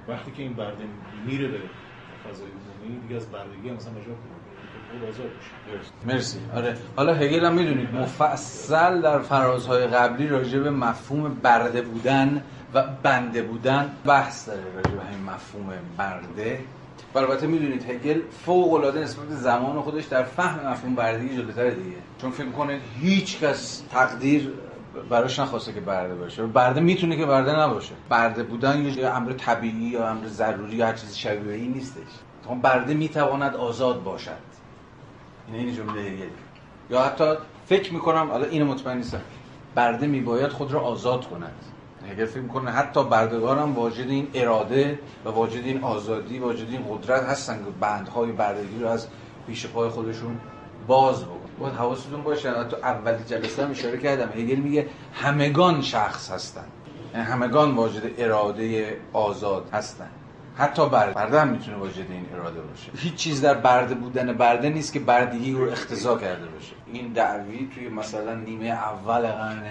وقتی 0.08 0.30
که 0.30 0.42
این 0.42 0.54
برده 0.54 0.84
میره 1.26 1.48
به 1.48 1.58
فضای 2.24 2.46
عمومی 2.46 3.00
دیگه 3.00 3.16
از 3.16 3.26
بردگی 3.30 3.68
هم 3.68 3.74
مثلا 3.74 3.92
مجال 3.92 4.16
مرسی. 6.06 6.38
آره. 6.54 6.76
حالا 6.96 7.14
هگل 7.14 7.44
هم 7.44 7.54
می‌دونید 7.54 7.94
مفصل 7.94 9.00
در 9.00 9.18
فرازهای 9.18 9.86
قبلی 9.86 10.28
راجع 10.28 10.58
به 10.58 10.70
مفهوم 10.70 11.34
برده 11.34 11.82
بودن 11.82 12.42
و 12.74 12.82
بنده 13.02 13.42
بودن 13.42 13.96
بحث 14.04 14.48
داره 14.48 14.64
راجع 14.76 14.90
به 14.90 15.02
همین 15.04 15.24
مفهوم 15.24 15.72
برده. 15.98 16.60
و 17.14 17.18
البته 17.18 17.46
می‌دونید 17.46 17.90
هگل 17.90 18.20
فوق 18.44 18.72
العاده 18.72 19.00
نسبت 19.00 19.24
به 19.24 19.34
زمان 19.34 19.82
خودش 19.82 20.04
در 20.04 20.22
فهم 20.22 20.68
مفهوم 20.68 20.94
بردگی 20.94 21.36
جلوتر 21.36 21.70
دیگه. 21.70 21.96
چون 22.20 22.30
فکر 22.30 22.50
کنید 22.50 22.80
هیچ 23.00 23.40
کس 23.40 23.82
تقدیر 23.90 24.52
براش 25.10 25.38
نخواسته 25.38 25.72
که 25.72 25.80
برده 25.80 26.14
باشه. 26.14 26.46
برده 26.46 26.80
می‌تونه 26.80 27.16
که 27.16 27.26
برده 27.26 27.60
نباشه. 27.60 27.94
برده 28.08 28.42
بودن 28.42 28.84
یه 28.84 29.08
امر 29.08 29.32
طبیعی 29.32 29.74
یا 29.74 30.08
امر 30.08 30.26
ضروری 30.26 30.76
یا 30.76 30.86
هر 30.86 30.92
چیز 30.92 31.16
شبیه 31.16 31.54
این 31.54 31.72
نیستش 31.72 32.02
برده 32.62 32.94
می‌تواند 32.94 33.56
آزاد 33.56 34.02
باشد. 34.02 34.30
این 35.48 35.56
این 35.56 35.74
جمله 35.74 36.00
هگل. 36.00 36.26
یا 36.90 37.02
حتی 37.02 37.34
فکر 37.66 37.94
می‌کنم 37.94 38.30
حالا 38.30 38.46
اینو 38.46 38.66
مطمئن 38.66 38.96
نیستم 38.96 39.20
برده 39.74 40.06
میباید 40.06 40.48
خود 40.48 40.72
را 40.72 40.80
آزاد 40.80 41.28
کند. 41.28 41.54
هگل 42.12 42.26
فکر 42.26 42.40
می‌کنه 42.40 42.70
حتی 42.70 43.04
بردگان 43.04 43.58
هم 43.58 43.74
واجد 43.74 44.08
این 44.08 44.28
اراده 44.34 44.98
و 45.24 45.28
واجد 45.28 45.64
این 45.64 45.82
آزادی 45.82 46.38
واجد 46.38 46.70
این 46.70 46.84
قدرت 46.90 47.22
هستن 47.22 47.58
که 47.58 47.70
بندهای 47.80 48.32
بردگی 48.32 48.78
رو 48.80 48.88
از 48.88 49.06
پیش 49.46 49.66
پای 49.66 49.88
خودشون 49.88 50.40
باز 50.86 51.24
بکن 51.24 51.40
باید 51.58 51.74
حواستون 51.74 52.22
باشه 52.22 52.64
تو 52.64 52.76
اولی 52.76 53.24
جلسه 53.24 53.64
هم 53.64 53.70
اشاره 53.70 53.98
کردم. 53.98 54.40
هگل 54.40 54.54
میگه 54.56 54.86
همگان 55.12 55.82
شخص 55.82 56.30
هستن. 56.30 56.64
یعنی 57.14 57.26
همگان 57.26 57.74
واجد 57.74 58.02
اراده 58.18 58.96
آزاد 59.12 59.68
هستن. 59.72 60.08
حتی 60.56 60.88
برده 60.88 61.14
برده 61.14 61.40
هم 61.40 61.48
می‌تونه 61.48 61.76
واجد 61.76 62.10
این 62.10 62.26
اراده 62.34 62.60
باشه. 62.60 62.90
هیچ 62.96 63.14
چیز 63.14 63.40
در 63.40 63.54
برده 63.54 63.94
بودن 63.94 64.32
برده 64.32 64.68
نیست 64.68 64.92
که 64.92 65.00
بردگی 65.00 65.52
رو 65.52 65.70
اختزا 65.70 66.18
کرده 66.18 66.46
باشه. 66.46 66.72
این 66.92 67.12
دعوی 67.12 67.70
توی 67.74 67.88
مثلا 67.88 68.34
نیمه 68.34 68.66
اول 68.66 69.20
قرن 69.20 69.62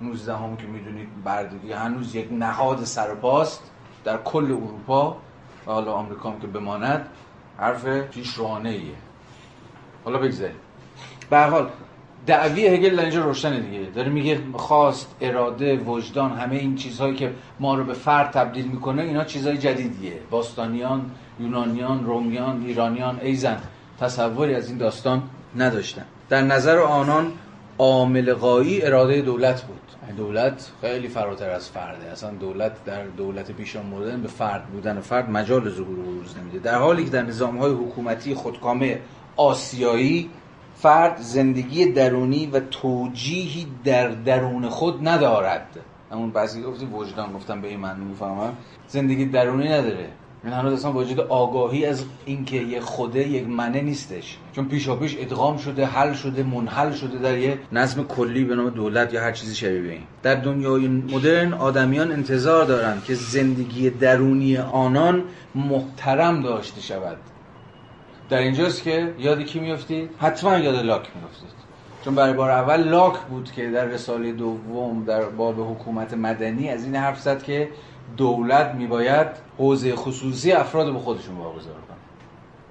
19 0.00 0.36
هم 0.36 0.56
که 0.56 0.66
می‌دونید 0.66 1.08
بردگی 1.24 1.72
هنوز 1.72 2.14
یک 2.14 2.28
نهاد 2.32 2.84
سرپاست 2.84 3.70
در 4.04 4.16
کل 4.16 4.44
اروپا 4.44 5.16
و 5.66 5.70
حالا 5.70 5.92
آمریکا 5.92 6.30
هم 6.30 6.40
که 6.40 6.46
بماند 6.46 7.06
حرف 7.58 7.86
پیشروانه 7.86 8.68
ایه 8.68 8.94
حالا 10.04 10.18
بگذاریم. 10.18 10.56
به 11.30 11.38
حال 11.38 11.70
دعوی 12.26 12.66
هگل 12.66 12.96
در 12.96 13.02
اینجا 13.02 13.24
روشنه 13.24 13.60
دیگه. 13.60 13.90
داره 13.94 14.08
میگه 14.08 14.40
خواست 14.52 15.14
اراده 15.20 15.76
وجدان 15.76 16.32
همه 16.32 16.56
این 16.56 16.74
چیزهایی 16.74 17.14
که 17.14 17.32
ما 17.60 17.74
رو 17.74 17.84
به 17.84 17.92
فرد 17.92 18.30
تبدیل 18.30 18.66
می‌کنه 18.66 19.02
اینا 19.02 19.24
چیزهای 19.24 19.58
جدیدیه. 19.58 20.18
باستانیان 20.30 21.10
یونانیان 21.40 22.04
رومیان 22.04 22.64
ایرانیان 22.66 23.20
ایزن 23.20 23.60
تصوری 24.00 24.54
از 24.54 24.68
این 24.68 24.78
داستان 24.78 25.22
نداشتن. 25.56 26.04
در 26.28 26.42
نظر 26.42 26.78
آنان 26.78 27.32
عامل 27.78 28.34
قایی 28.34 28.82
اراده 28.82 29.20
دولت 29.20 29.62
بود. 29.62 29.79
دولت 30.16 30.70
خیلی 30.80 31.08
فراتر 31.08 31.50
از 31.50 31.68
فرده. 31.68 32.10
اصلا 32.12 32.30
دولت 32.30 32.84
در 32.84 33.04
دولت 33.04 33.52
پیشان 33.52 33.86
مدرن 33.86 34.22
به 34.22 34.28
فرد 34.28 34.66
بودن 34.66 35.00
فرد 35.00 35.30
مجال 35.30 35.70
ظهور 35.70 35.98
و 35.98 36.02
بروز 36.02 36.38
نمیده. 36.38 36.58
در 36.58 36.78
حالی 36.78 37.04
که 37.04 37.10
در 37.10 37.22
نظام 37.22 37.58
های 37.58 37.72
حکومتی 37.72 38.34
خودکامه 38.34 39.00
آسیایی 39.36 40.30
فرد 40.74 41.16
زندگی 41.20 41.92
درونی 41.92 42.46
و 42.46 42.60
توجیهی 42.60 43.66
در 43.84 44.08
درون 44.08 44.68
خود 44.68 45.08
ندارد. 45.08 45.80
همون 46.12 46.30
بعضی 46.30 46.62
گفتی 46.62 46.86
وجدان 46.86 47.32
گفتم 47.32 47.60
به 47.60 47.68
این 47.68 47.80
معنی 47.80 48.04
می‌فهمم. 48.04 48.56
زندگی 48.88 49.26
درونی 49.26 49.68
نداره. 49.68 50.08
این 50.44 50.52
هنوز 50.52 50.72
اصلا 50.72 50.92
وجود 50.92 51.20
آگاهی 51.20 51.86
از 51.86 52.04
اینکه 52.24 52.56
یه 52.56 52.80
خوده 52.80 53.28
یک 53.28 53.48
منه 53.48 53.80
نیستش. 53.80 54.36
چون 54.52 54.64
پیشا 54.64 54.96
پیش 54.96 55.16
ادغام 55.18 55.56
شده 55.56 55.86
حل 55.86 56.12
شده 56.12 56.42
منحل 56.42 56.92
شده 56.92 57.18
در 57.18 57.38
یه 57.38 57.58
نظم 57.72 58.04
کلی 58.04 58.44
به 58.44 58.54
نام 58.54 58.70
دولت 58.70 59.14
یا 59.14 59.22
هر 59.22 59.32
چیزی 59.32 59.54
شبیه 59.54 59.82
به 59.82 59.90
این. 59.92 60.02
در 60.22 60.34
دنیای 60.34 60.88
مدرن 60.88 61.52
آدمیان 61.52 62.12
انتظار 62.12 62.64
دارند 62.64 63.04
که 63.04 63.14
زندگی 63.14 63.90
درونی 63.90 64.56
آنان 64.56 65.24
محترم 65.54 66.42
داشته 66.42 66.80
شود. 66.80 67.16
در 68.30 68.38
اینجاست 68.38 68.82
که 68.82 69.14
یاد 69.18 69.42
کی 69.42 69.60
میافتید 69.60 70.10
حتما 70.18 70.58
یاد 70.58 70.74
لاک 70.74 71.08
میافتید. 71.20 71.60
چون 72.04 72.14
برای 72.14 72.32
بار 72.32 72.50
اول 72.50 72.88
لاک 72.88 73.18
بود 73.18 73.52
که 73.52 73.70
در 73.70 73.84
رساله 73.84 74.32
دوم 74.32 75.04
در 75.04 75.24
باب 75.24 75.60
حکومت 75.60 76.14
مدنی 76.14 76.68
از 76.68 76.84
این 76.84 76.96
حرف 76.96 77.20
زد 77.20 77.42
که 77.42 77.68
دولت 78.16 78.74
میباید 78.74 79.28
حوزه 79.58 79.96
خصوصی 79.96 80.52
افراد 80.52 80.92
به 80.92 80.98
خودشون 80.98 81.36
واگذار 81.36 81.72
کنه. 81.72 81.96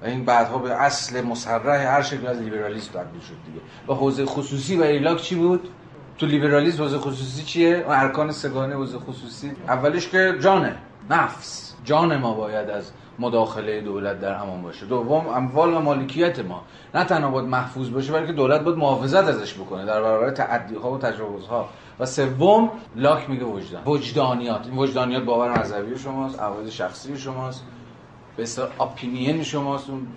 و 0.02 0.06
این 0.06 0.26
بعدها 0.26 0.58
به 0.58 0.74
اصل 0.74 1.22
مسرح 1.22 1.96
هر 1.96 2.02
شکل 2.02 2.28
از 2.28 2.42
لیبرالیسم 2.42 2.92
تبدیل 2.92 3.22
شد 3.22 3.36
دیگه. 3.46 3.62
و 3.88 3.94
حوزه 3.94 4.26
خصوصی 4.26 4.78
برای 4.78 5.00
لاک 5.00 5.22
چی 5.22 5.36
بود؟ 5.36 5.70
تو 6.18 6.26
لیبرالیسم 6.26 6.84
حوزه 6.84 6.98
خصوصی 6.98 7.44
چیه؟ 7.44 7.86
ارکان 7.88 8.32
سگانه 8.32 8.76
حوزه 8.76 9.00
خصوصی. 9.00 9.52
اولش 9.68 10.08
که 10.08 10.36
جانه. 10.42 10.76
نفس. 11.10 11.74
جان 11.86 12.18
ما 12.18 12.34
باید 12.34 12.70
از 12.70 12.92
مداخله 13.20 13.82
دولت 13.82 14.20
در 14.20 14.34
امان 14.34 14.62
باشه. 14.62 14.86
دوم 14.86 15.28
اموال 15.28 15.74
و 15.74 15.80
مالکیت 15.80 16.40
ما. 16.40 16.64
نه 16.96 17.04
تنها 17.04 17.32
باید 17.32 17.48
محفوظ 17.48 17.90
باشه 17.90 18.14
بلکه 18.14 18.34
دولت 18.34 18.62
باید 18.62 18.78
محافظت 18.78 19.28
ازش 19.28 19.54
بکنه. 19.54 19.86
در 19.86 20.02
برابر 20.02 20.32
تعدی 20.32 20.76
ها 20.76 20.92
و 20.92 20.98
تجاوز 20.98 21.48
ها 21.48 21.70
و 22.00 22.06
سوم 22.06 22.72
لاک 22.96 23.30
میگه 23.30 23.44
وجدان. 23.44 23.84
وجدانیات. 23.86 24.66
این 24.68 24.78
وجدانیات 24.78 25.24
باور 25.24 25.60
مذهبی 25.60 26.00
شماست 26.00 26.40
عقاید 26.40 26.70
شخصی 26.70 27.18
شماست 27.18 27.64
به 28.38 28.46
اپینین 28.80 29.44
شماست 29.44 29.90
اون 29.90 30.08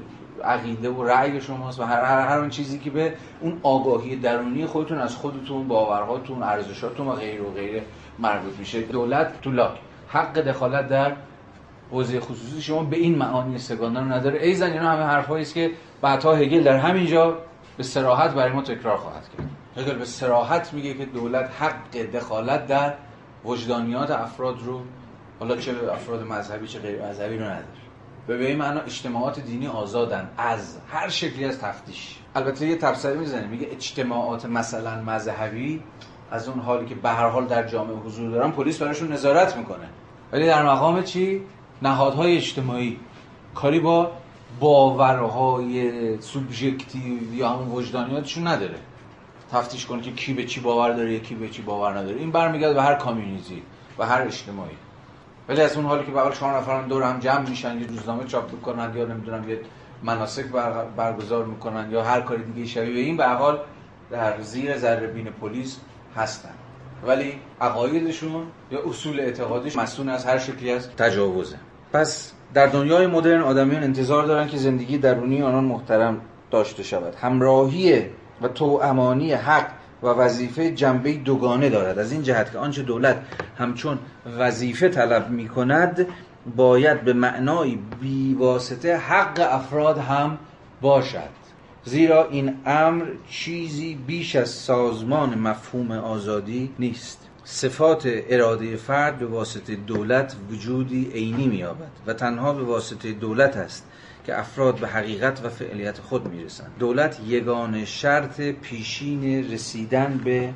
عقیده 0.45 0.91
و 0.91 1.05
رأی 1.05 1.41
شماست 1.41 1.81
و 1.81 1.85
هر 1.85 2.05
هر 2.05 2.29
هر 2.29 2.39
اون 2.39 2.51
چیزی 2.51 2.79
که 2.79 2.91
به 2.91 3.15
اون 3.41 3.61
آگاهی 3.63 4.17
درونی 4.17 4.67
خودتون 4.67 4.99
از 4.99 5.17
خودتون 5.17 5.69
باورهاتون 5.69 6.43
ارزشاتون 6.43 7.09
و 7.09 7.13
غیر 7.13 7.43
و 7.43 7.51
غیره 7.51 7.83
مربوط 8.19 8.59
میشه. 8.59 8.83
دولت 8.83 9.41
تو 9.41 9.51
لاک. 9.51 9.79
حق 10.09 10.41
دخالت 10.41 10.89
در 10.89 11.17
حوزه 11.91 12.21
خصوصی 12.21 12.63
شما 12.63 12.83
به 12.83 12.97
این 12.97 13.19
معانی 13.19 13.59
سگانه 13.59 14.01
رو 14.01 14.07
نداره. 14.07 14.39
ایزن 14.43 14.73
اینا 14.73 14.91
همه 14.91 15.03
حرفایی 15.03 15.43
است 15.43 15.55
که 15.55 15.71
بعدها 16.03 16.35
هگل 16.35 16.63
در 16.63 16.77
همینجا 16.77 17.39
به 17.77 17.83
سراحت 17.83 18.31
برای 18.31 18.53
ما 18.53 18.63
تکرار 18.63 18.97
خواهد 18.97 19.29
کرد. 19.37 19.62
هگل 19.77 19.95
به 19.95 20.05
سراحت 20.05 20.73
میگه 20.73 20.95
که 20.95 21.07
دولت 21.07 21.51
حق 21.61 21.97
دخالت 21.97 22.67
در 22.67 22.95
وجدانیات 23.45 24.11
افراد 24.11 24.59
رو 24.65 24.81
حالا 25.41 25.57
چه 25.57 25.75
افراد 25.93 26.23
مذهبی 26.27 26.69
چه 26.69 26.79
غیر 26.79 27.07
مذهبی 27.07 27.37
رو 27.37 27.45
نداره. 27.45 27.67
به 28.27 28.39
به 28.39 28.47
این 28.47 28.59
معنا 28.59 28.81
اجتماعات 28.81 29.41
دینی 29.41 29.67
آزادن 29.67 30.31
از 30.39 30.79
هر 30.93 31.09
شکلی 31.09 31.45
از 31.45 31.61
تفتیش. 31.61 32.19
البته 32.35 32.67
یه 32.67 32.77
تفسیر 32.77 33.13
می‌زنه 33.13 33.47
میگه 33.47 33.69
اجتماعات 33.71 34.47
مثلا 34.47 35.03
مذهبی 35.03 35.83
از 36.31 36.49
اون 36.49 36.59
حالی 36.59 36.87
که 36.87 36.95
به 36.95 37.09
هر 37.09 37.29
حال 37.29 37.47
در 37.47 37.69
جامعه 37.69 37.97
حضور 37.97 38.31
دارن 38.31 38.51
پلیس 38.51 38.83
براشون 38.83 39.13
نظارت 39.13 39.57
می‌کنه. 39.57 39.89
ولی 40.33 40.47
در 40.47 40.63
مقام 40.63 41.03
چی؟ 41.03 41.43
نهادهای 41.83 42.37
اجتماعی. 42.37 43.01
کاری 43.55 43.81
با 43.81 44.11
باورهای 44.61 46.21
سوبژکتیو 46.21 47.35
یا 47.35 47.49
همون 47.49 47.69
وجدانیاتشون 47.69 48.47
نداره. 48.47 48.77
تفتیش 49.53 49.87
کنه 49.87 50.03
که 50.03 50.13
کی 50.13 50.33
به 50.33 50.45
چی 50.45 50.61
باور 50.61 50.93
داره 50.93 51.19
کی 51.19 51.35
به 51.35 51.49
چی 51.49 51.63
باور 51.63 51.99
نداره 51.99 52.17
این 52.17 52.31
برمیگرده 52.31 52.75
به 52.75 52.83
هر 52.83 52.95
کامیونیتی 52.95 53.63
و 53.99 54.07
هر 54.07 54.23
اجتماعی. 54.23 54.77
ولی 55.49 55.61
از 55.61 55.77
اون 55.77 55.87
حالی 55.87 56.05
که 56.05 56.11
به 56.13 56.21
چهار 56.35 56.59
نفران 56.59 56.89
دور 56.89 57.03
هم 57.03 57.19
جمع 57.19 57.49
میشن 57.49 57.81
یه 57.81 57.87
روزنامه 57.87 58.25
چاپ 58.25 58.53
می‌کنن 58.53 58.97
یا 58.97 59.05
نمی‌دونم 59.05 59.49
یه 59.49 59.61
مناسک 60.03 60.45
برگزار 60.97 61.45
می‌کنن 61.45 61.91
یا 61.91 62.03
هر 62.03 62.21
کاری 62.21 62.43
دیگه 62.43 62.67
شبیه 62.67 63.05
این 63.05 63.17
به 63.17 63.27
حال 63.27 63.59
در 64.11 64.41
زیر 64.41 64.79
ذره 64.79 65.07
بین 65.07 65.25
پلیس 65.25 65.81
هستن. 66.17 66.55
ولی 67.07 67.35
عقایدشون 67.61 68.47
یا 68.71 68.83
اصول 68.89 69.21
اعتقادیش 69.21 69.77
مسئول 69.77 70.09
از 70.09 70.25
هر 70.27 70.39
شکلی 70.39 70.73
از 70.73 70.89
تجاوزه. 70.97 71.57
پس 71.93 72.33
در 72.55 72.67
دنیای 72.67 73.07
مدرن 73.07 73.41
آدمیان 73.41 73.83
انتظار 73.83 74.27
دارن 74.27 74.49
که 74.49 74.57
زندگی 74.57 74.99
درونی 74.99 75.43
آنان 75.43 75.65
محترم 75.65 76.21
داشته 76.51 76.83
شود. 76.83 77.15
همراهی 77.15 78.11
و 78.43 78.49
توامانی 78.49 79.33
حق 79.33 79.67
و 80.03 80.07
وظیفه 80.07 80.71
جنبه 80.71 81.13
دوگانه 81.13 81.69
دارد. 81.69 81.99
از 81.99 82.13
این 82.13 82.23
جهت 82.23 82.53
که 82.53 82.59
آنچه 82.59 82.83
دولت 82.83 83.17
همچون 83.59 83.99
وظیفه 84.39 84.89
طلب 84.89 85.31
می 85.31 85.49
کند 85.49 86.07
باید 86.57 87.05
به 87.05 87.13
معنای 87.13 87.79
بیواسطه 88.01 88.97
حق 88.97 89.49
افراد 89.51 89.99
هم 89.99 90.39
باشد. 90.81 91.43
زیرا 91.85 92.29
این 92.29 92.55
امر 92.67 93.05
چیزی 93.31 93.95
بیش 94.07 94.37
از 94.37 94.49
سازمان 94.49 95.39
مفهوم 95.39 95.91
آزادی 95.91 96.71
نیست. 96.79 97.29
صفات 97.45 98.03
اراده 98.07 98.77
فرد 98.77 99.19
به 99.19 99.27
واسطه 99.27 99.75
دولت 99.77 100.37
وجودی 100.51 101.11
عینی 101.15 101.47
می‌یابد 101.47 101.91
و 102.07 102.13
تنها 102.13 102.53
به 102.53 102.63
واسطه 102.63 103.13
دولت 103.13 103.57
است 103.57 103.87
که 104.27 104.39
افراد 104.39 104.81
به 104.81 104.89
حقیقت 104.89 105.45
و 105.45 105.49
فعلیت 105.49 105.99
خود 105.99 106.29
می‌رسند. 106.29 106.71
دولت 106.79 107.21
یگان 107.27 107.85
شرط 107.85 108.41
پیشین 108.41 109.53
رسیدن 109.53 110.21
به 110.25 110.55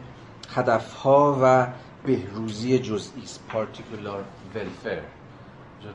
هدفها 0.55 1.39
و 1.43 1.67
بهروزی 2.07 2.79
جزئی 2.79 3.23
است. 3.23 3.41
Particular 3.53 4.57
welfare. 4.57 5.17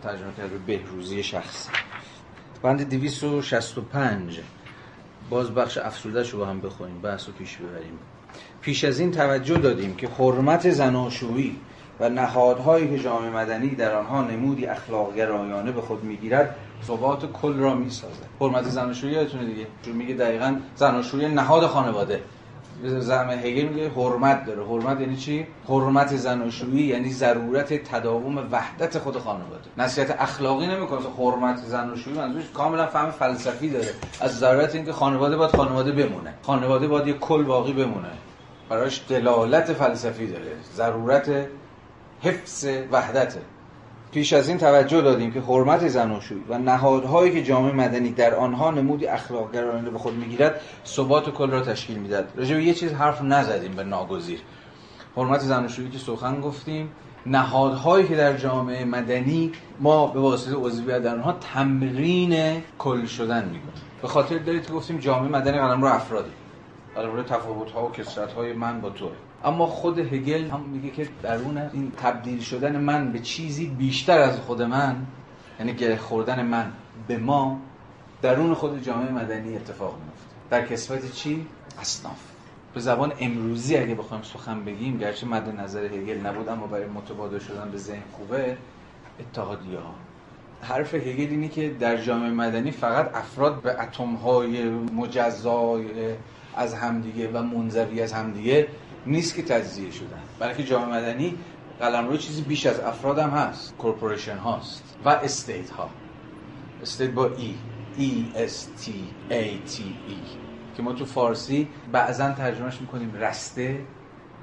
ترجمه 0.03 0.33
کرده 0.37 0.57
به 0.57 0.77
بهروزی 0.77 1.23
شخصی 1.23 1.69
بند 2.61 2.89
265 2.89 4.39
باز 5.29 5.51
بخش 5.51 5.77
افسوده 5.77 6.31
رو 6.31 6.39
با 6.39 6.45
هم 6.45 6.61
بخونیم 6.61 7.01
بحث 7.01 7.27
رو 7.27 7.33
پیش 7.33 7.57
ببریم. 7.57 7.99
پیش 8.61 8.83
از 8.83 8.99
این 8.99 9.11
توجه 9.11 9.57
دادیم 9.57 9.95
که 9.95 10.07
حرمت 10.07 10.69
زناشویی 10.69 11.59
و 12.01 12.09
نهادهایی 12.09 12.89
که 12.89 13.03
جامعه 13.03 13.29
مدنی 13.29 13.69
در 13.69 13.95
آنها 13.95 14.21
نمودی 14.21 14.65
اخلاق 14.65 15.15
گرایانه 15.15 15.71
به 15.71 15.81
خود 15.81 16.03
می‌گیرد 16.03 16.55
ثبات 16.87 17.31
کل 17.31 17.59
را 17.59 17.75
می‌سازد. 17.75 18.25
حرمت 18.39 18.63
زناشویی 18.63 19.13
یادتونه 19.13 19.45
دیگه؟ 19.45 19.67
چون 19.85 19.93
میگه 19.93 20.13
دقیقا 20.13 20.55
زناشویی 20.75 21.27
نهاد 21.27 21.65
خانواده. 21.65 22.21
زعم 22.83 23.29
هگل 23.29 23.67
میگه 23.67 23.89
حرمت 23.89 24.45
داره. 24.45 24.65
حرمت 24.65 25.01
یعنی 25.01 25.15
چی؟ 25.15 25.47
حرمت 25.67 26.15
زناشویی 26.15 26.85
یعنی 26.85 27.09
ضرورت 27.09 27.73
تداوم 27.73 28.47
وحدت 28.51 28.97
خود 28.97 29.17
خانواده. 29.17 29.69
نصیحت 29.77 30.15
اخلاقی 30.21 30.67
نمی‌کنه. 30.67 30.99
حرمت 31.17 31.57
زناشویی 31.57 32.17
منظورش 32.17 32.43
کاملا 32.53 32.87
فهم 32.87 33.11
فلسفی 33.11 33.69
داره. 33.69 33.89
از 34.21 34.39
ضرورت 34.39 34.75
اینکه 34.75 34.93
خانواده 34.93 35.37
باید 35.37 35.55
خانواده 35.55 35.91
بمونه. 35.91 36.33
خانواده 36.43 36.87
باید 36.87 37.07
یه 37.07 37.13
کل 37.13 37.43
باقی 37.43 37.73
بمونه. 37.73 38.09
براش 38.69 39.01
دلالت 39.09 39.73
فلسفی 39.73 40.27
داره. 40.27 40.51
ضرورت 40.75 41.47
حفظ 42.21 42.67
وحدته. 42.91 43.41
پیش 44.11 44.33
از 44.33 44.49
این 44.49 44.57
توجه 44.57 45.01
دادیم 45.01 45.31
که 45.31 45.41
حرمت 45.41 45.87
زناشویی 45.87 46.43
و 46.49 46.57
نهادهایی 46.57 47.31
که 47.31 47.43
جامعه 47.43 47.71
مدنی 47.71 48.11
در 48.11 48.35
آنها 48.35 48.71
نمودی 48.71 49.07
اخلاق 49.07 49.53
گرایانه 49.53 49.89
به 49.89 49.97
خود 49.97 50.13
می‌گیرد 50.13 50.61
ثبات 50.85 51.29
کل 51.29 51.49
را 51.51 51.61
تشکیل 51.61 51.97
می‌داد 51.97 52.27
راجع 52.35 52.55
به 52.55 52.63
یه 52.63 52.73
چیز 52.73 52.93
حرف 52.93 53.21
نزدیم 53.21 53.71
به 53.71 53.83
ناگزیر. 53.83 54.39
حرمت 55.15 55.39
زناشویی 55.39 55.89
که 55.89 55.97
سخن 55.97 56.41
گفتیم 56.41 56.91
نهادهایی 57.25 58.07
که 58.07 58.15
در 58.15 58.37
جامعه 58.37 58.85
مدنی 58.85 59.51
ما 59.79 60.07
به 60.07 60.19
واسطه 60.19 60.55
عضویت 60.55 61.03
در 61.03 61.13
آنها 61.13 61.31
تمرین 61.53 62.63
کل 62.79 63.05
شدن 63.05 63.43
می‌کنیم. 63.43 63.73
به 64.01 64.07
خاطر 64.07 64.37
دارید 64.37 64.65
که 64.65 64.73
گفتیم 64.73 64.97
جامعه 64.97 65.31
مدنی 65.31 65.57
قلم 65.57 65.81
رو 65.81 65.87
افرادی. 65.87 66.31
قلم 66.95 67.15
رو 67.15 67.23
تفاوت 67.23 67.71
ها 67.71 67.85
و 67.85 67.91
کسرت 67.91 68.37
من 68.37 68.81
با 68.81 68.89
تو 68.89 69.09
اما 69.43 69.65
خود 69.67 69.99
هگل 69.99 70.49
هم 70.49 70.61
میگه 70.61 70.89
که 70.89 71.09
درون 71.23 71.57
این 71.57 71.91
تبدیل 71.97 72.41
شدن 72.41 72.79
من 72.79 73.11
به 73.11 73.19
چیزی 73.19 73.65
بیشتر 73.65 74.19
از 74.19 74.39
خود 74.39 74.61
من 74.61 74.95
یعنی 75.59 75.73
گره 75.73 75.97
خوردن 75.97 76.45
من 76.45 76.71
به 77.07 77.17
ما 77.17 77.59
درون 78.21 78.53
خود 78.53 78.83
جامعه 78.83 79.11
مدنی 79.11 79.55
اتفاق 79.55 79.93
میفته 79.93 80.35
در 80.49 80.67
کسفت 80.67 81.13
چی؟ 81.13 81.47
اصناف. 81.79 82.19
به 82.73 82.79
زبان 82.79 83.13
امروزی 83.19 83.77
اگه 83.77 83.95
بخوایم 83.95 84.23
سخن 84.23 84.65
بگیم 84.65 84.97
گرچه 84.97 85.27
مد 85.27 85.59
نظر 85.59 85.83
هگل 85.83 86.17
نبود 86.17 86.49
اما 86.49 86.67
برای 86.67 86.85
متبادل 86.85 87.39
شدن 87.39 87.71
به 87.71 87.77
ذهن 87.77 88.03
خوبه 88.11 88.57
اتحادیه 89.19 89.79
ها 89.79 89.93
حرف 90.61 90.93
هگل 90.93 91.29
اینه 91.29 91.47
که 91.47 91.69
در 91.69 91.97
جامعه 91.97 92.29
مدنی 92.29 92.71
فقط 92.71 93.15
افراد 93.15 93.61
به 93.61 93.81
اتم 93.81 94.13
های 94.15 94.69
مجزای 94.69 95.85
از 96.55 96.73
همدیگه 96.73 97.31
و 97.31 97.43
منزوی 97.43 98.01
از 98.01 98.13
همدیگه 98.13 98.67
نیست 99.05 99.35
که 99.35 99.41
تجزیه 99.41 99.91
شدن. 99.91 100.21
بلکه 100.39 100.63
جامعه 100.63 100.99
مدنی 100.99 101.37
قلمرو 101.79 102.17
چیزی 102.17 102.41
بیش 102.41 102.65
از 102.65 102.79
افراد 102.79 103.19
هم 103.19 103.29
هست. 103.29 103.75
corporation 103.77 104.37
هاست. 104.37 104.83
و 105.05 105.09
estate 105.09 105.69
ها. 105.69 105.89
estate 106.81 107.11
با 107.11 107.25
E. 107.25 107.55
E 107.97 108.27
S 108.35 108.63
T 108.63 109.07
A 109.29 109.57
T 109.57 109.83
E. 110.07 110.17
که 110.77 110.83
ما 110.83 110.93
تو 110.93 111.05
فارسی 111.05 111.67
بعضا 111.91 112.31
ترجمهش 112.31 112.81
می‌کنیم 112.81 113.13
رسته 113.13 113.79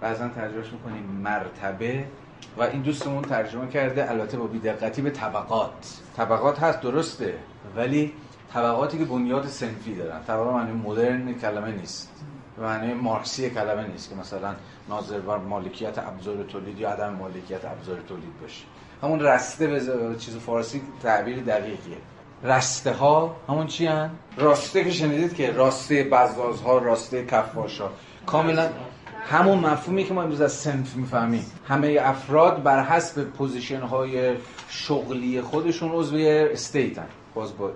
بعضا 0.00 0.28
ترجمهش 0.28 0.72
می‌کنیم 0.72 1.02
مرتبه 1.04 2.04
و 2.58 2.62
این 2.62 2.82
دوستمون 2.82 3.22
ترجمه 3.22 3.68
کرده 3.68 4.10
البته 4.10 4.36
با 4.36 4.46
بیدقتی 4.46 5.02
به 5.02 5.10
طبقات. 5.10 6.00
طبقات 6.16 6.58
هست 6.58 6.80
درسته. 6.80 7.34
ولی 7.76 8.12
طبقاتی 8.52 8.98
که 8.98 9.04
بنیاد 9.04 9.46
سنفی 9.46 9.94
دارن. 9.94 10.20
طبقات 10.26 10.54
معنی 10.54 10.72
مدرن 10.72 11.34
کلمه 11.34 11.70
نیست. 11.70 12.24
معنی 12.60 12.94
مارکسی 12.94 13.50
کلمه 13.50 13.86
نیست 13.86 14.10
که 14.10 14.16
مثلا 14.16 14.54
ناظر 14.88 15.18
بر 15.18 15.36
مالکیت 15.36 15.98
ابزار 15.98 16.44
تولید 16.44 16.78
یا 16.78 16.90
عدم 16.90 17.14
مالکیت 17.14 17.64
ابزار 17.64 17.98
تولید 18.08 18.40
باشه. 18.40 18.64
همون 19.02 19.20
رسته 19.20 19.66
به 19.66 19.80
چیز 20.18 20.36
فارسی 20.36 20.82
تعبیر 21.02 21.42
دقیقیه. 21.42 21.96
رسته 22.44 22.92
ها 22.92 23.36
همون 23.48 23.66
چی 23.66 23.86
هن؟ 23.86 24.10
راسته 24.36 24.84
که 24.84 24.90
شنیدید 24.90 25.34
که 25.34 25.52
راسته 25.52 26.04
بزاز 26.04 26.60
ها 26.60 26.78
راسته 26.78 27.26
کفاش 27.26 27.82
کاملا 28.26 28.68
همون 29.30 29.58
مفهومی 29.58 30.04
که 30.04 30.14
ما 30.14 30.22
امروز 30.22 30.40
از 30.40 30.52
صنف 30.52 30.96
می‌فهمیم. 30.96 31.44
همه 31.68 31.98
افراد 32.00 32.62
بر 32.62 32.82
حسب 32.84 33.24
position 33.24 33.80
های 33.80 34.36
شغلی 34.68 35.42
خودشون 35.42 35.92
عضو 35.92 36.16
estate 36.16 36.93
ن 36.93 37.06
باز 37.34 37.56
با 37.56 37.70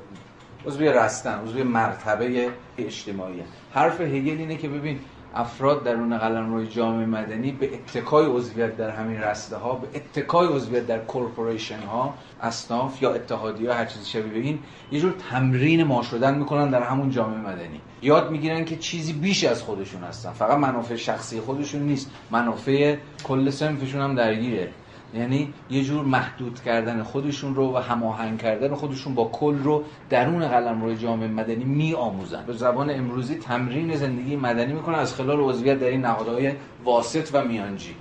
عضو 0.67 0.85
رسته‌ن 0.85 1.39
عضو 1.39 1.65
مرتبه 1.65 2.51
اجتماعی. 2.79 3.43
حرف 3.75 4.01
هگل 4.01 4.39
اینه 4.39 4.57
که 4.57 4.69
ببین 4.69 4.99
افراد 5.35 5.85
درون 5.85 6.19
قلمرو 6.19 6.65
جامعه 6.65 7.07
مدنی 7.07 7.53
به 7.53 7.75
اتکای 7.75 8.27
عضویت 8.27 8.77
در 8.77 8.91
همین 8.91 9.21
رسته 9.21 9.57
ها 9.57 9.75
به 9.75 9.89
اتکای 9.95 10.49
عضویت 10.49 10.87
در 10.87 10.99
corporation 10.99 11.79
ها 11.79 12.15
اصناف 12.43 13.03
یا 13.03 13.15
اتحادیه 13.15 13.71
ها 13.71 13.77
هر 13.77 13.85
چیزی 13.85 14.05
شبیه 14.05 14.33
به 14.33 14.39
این 14.39 14.59
یه 14.93 15.01
جور 15.01 15.15
تمرین 15.31 15.85
ما 15.85 16.03
شدن 16.03 16.39
می‌کنن 16.39 16.71
در 16.71 16.83
همون 16.83 17.11
جامعه 17.11 17.39
مدنی. 17.39 17.81
یاد 18.03 18.31
می‌گیرن 18.31 18.65
که 18.65 18.77
چیزی 18.77 19.13
بیش 19.13 19.45
از 19.45 19.63
خودشون 19.63 20.03
هستن. 20.03 20.31
فقط 20.31 20.59
منافع 20.59 20.97
شخصی 20.97 21.41
خودشون 21.41 21.83
نیست. 21.83 22.11
منافع 22.31 22.97
کل 23.25 23.51
سنفشون 23.51 24.01
هم 24.01 24.15
درگیره. 24.15 24.69
یعنی 25.15 25.55
یه 25.71 25.85
جور 25.85 26.05
محدود 26.05 26.61
کردن 26.63 27.03
خودشون 27.03 27.55
رو 27.55 27.75
و 27.75 27.77
هماهنگ 27.77 28.39
کردن 28.39 28.75
خودشون 28.75 29.15
با 29.15 29.25
کل 29.25 29.59
رو 29.59 29.85
درون 30.11 30.49
قلم 30.49 30.83
روی 30.83 30.97
جامعه 30.97 31.29
مدنی 31.29 31.65
می 31.65 31.95
آموزن 31.95 32.45
به 32.47 32.53
زبان 32.53 32.91
امروزی 32.91 33.35
تمرین 33.35 33.97
زندگی 33.97 34.37
مدنی 34.37 34.73
می‌کنن. 34.73 34.99
از 34.99 35.15
خلال 35.15 35.41
عضویت 35.41 35.81
در 35.81 35.87
این 35.87 36.01
نهادهای 36.01 36.53
واسط 36.85 37.29
و 37.33 37.45
میانجی. 37.45 37.95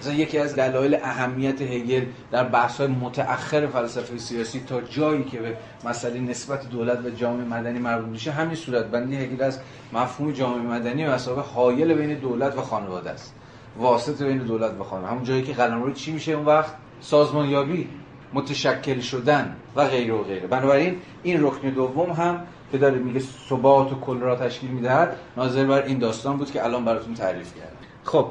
مثلا 0.00 0.12
یکی 0.12 0.38
از 0.38 0.56
دلایل 0.56 0.94
اهمیت 0.94 1.62
هگل 1.62 2.04
در 2.30 2.44
بحث 2.44 2.80
های 2.80 2.86
متأخر 2.86 3.66
فلسفه 3.66 4.18
سیاسی 4.18 4.60
تا 4.60 4.80
جایی 4.80 5.24
که 5.24 5.40
به 5.40 5.56
مسئله 5.84 6.20
نسبت 6.20 6.70
دولت 6.70 7.04
و 7.04 7.10
جامعه 7.10 7.44
مدنی 7.44 7.78
مربوط 7.78 8.08
میشه 8.08 8.30
همین 8.32 8.54
صورت 8.54 8.84
بندی 8.84 9.16
هگل 9.16 9.42
از 9.42 9.60
مفهوم 9.92 10.32
جامعه 10.32 10.78
مدنی 10.78 11.04
و 11.04 11.16
حایل 11.54 11.94
بین 11.94 12.14
دولت 12.14 12.58
و 12.58 12.60
خانواده 12.60 13.10
است. 13.10 13.34
واسط 13.78 14.22
بین 14.22 14.38
دولت 14.38 14.80
و 14.80 14.84
خانواده 14.84 15.12
همون 15.12 15.24
جایی 15.24 15.42
که 15.42 15.52
قلمرو 15.52 15.92
چی 15.92 16.12
میشه 16.12 16.32
اون 16.32 16.44
وقت؟ 16.44 16.74
سازمانیابی 17.00 17.88
متشکل 18.34 19.00
شدن 19.00 19.56
و 19.76 19.88
غیره 19.88 20.14
و 20.14 20.22
غیره. 20.22 20.46
بنابراین 20.46 20.96
این 21.22 21.44
رکن 21.44 21.68
دوم 21.68 22.10
هم 22.10 22.40
که 22.72 22.78
داره 22.78 22.98
میگه 22.98 23.22
ثبات 23.48 23.92
و 23.92 24.00
کل 24.00 24.20
را 24.20 24.36
تشکیل 24.36 24.70
می‌دهد 24.70 25.16
ناظر 25.36 25.64
بر 25.64 25.82
این 25.82 25.98
داستان 25.98 26.36
بود 26.36 26.50
که 26.50 26.64
الان 26.64 26.84
براتون 26.84 27.14
تعریف 27.14 27.54
کردم. 27.54 27.76
خب 28.04 28.26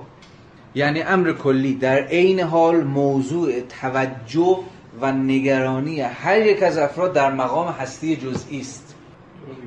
یعنی 0.76 1.02
امر 1.02 1.32
کلی 1.32 1.76
در 1.76 2.03
عین 2.03 2.40
حال 2.40 2.84
موضوع 2.84 3.60
توجه 3.82 4.60
و 5.02 5.11
نگرانی 5.11 6.02
هر 6.02 6.41
یک 6.41 6.64
از 6.64 6.78
افراد 6.78 7.14
در 7.14 7.32
مقام 7.32 7.68
هستی 7.68 8.15
جزئی 8.15 8.60
است. 8.60 8.95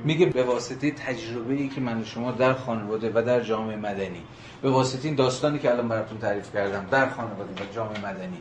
میگه 0.05 0.27
به 0.27 0.43
واسطه 0.43 0.91
تجربه 0.91 1.55
ای 1.55 1.69
که 1.69 1.81
من 1.81 2.05
شما 2.05 2.33
در 2.33 2.53
خانواده 2.53 3.13
و 3.15 3.23
در 3.23 3.41
جامعه 3.41 3.77
مدنی 3.77 4.23
به 4.63 4.71
واسطه 4.71 5.09
این 5.09 5.17
داستانی 5.17 5.59
که 5.59 5.71
الان 5.71 5.89
براتون 5.89 6.19
تعریف 6.19 6.53
کردم 6.53 6.87
در 6.91 7.11
خانواده 7.11 7.63
و 7.63 7.75
جامعه 7.75 7.99
مدنی 7.99 8.41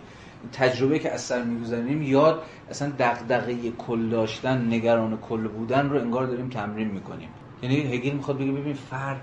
تجربه 0.53 0.99
که 0.99 1.11
از 1.11 1.21
سر 1.21 1.45
یاد 1.87 2.43
اصلا 2.69 2.91
دغدغه 2.99 3.71
کل 3.71 4.09
داشتن 4.09 4.67
نگران 4.73 5.17
کل 5.17 5.47
بودن 5.47 5.89
رو 5.89 5.99
انگار 5.99 6.25
داریم 6.25 6.49
تمرین 6.49 6.87
می‌کنیم. 6.87 7.29
یعنی 7.61 7.75
هگل 7.77 8.11
می‌خواد 8.11 8.37
بگه 8.37 8.51
ببین 8.51 8.73
فرد 8.73 9.21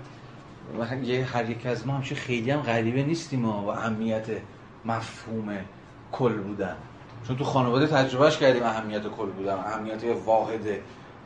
و 0.79 1.03
یه 1.03 1.25
هر 1.25 1.49
یک 1.49 1.65
از 1.65 1.87
ما 1.87 1.93
همشه 1.93 2.15
خیلی 2.15 2.51
هم 2.51 2.61
غریبه 2.61 3.03
نیستیم 3.03 3.45
و 3.45 3.67
اهمیت 3.67 4.25
مفهوم 4.85 5.57
کل 6.11 6.33
بودن. 6.33 6.75
چون 7.27 7.37
تو 7.37 7.43
خانواده 7.43 7.87
تجربهش 7.87 8.37
کردیم 8.37 8.63
اهمیت 8.63 9.07
کل 9.07 9.25
بودن 9.25 9.53
اهمیت 9.53 10.03
واحد 10.25 10.67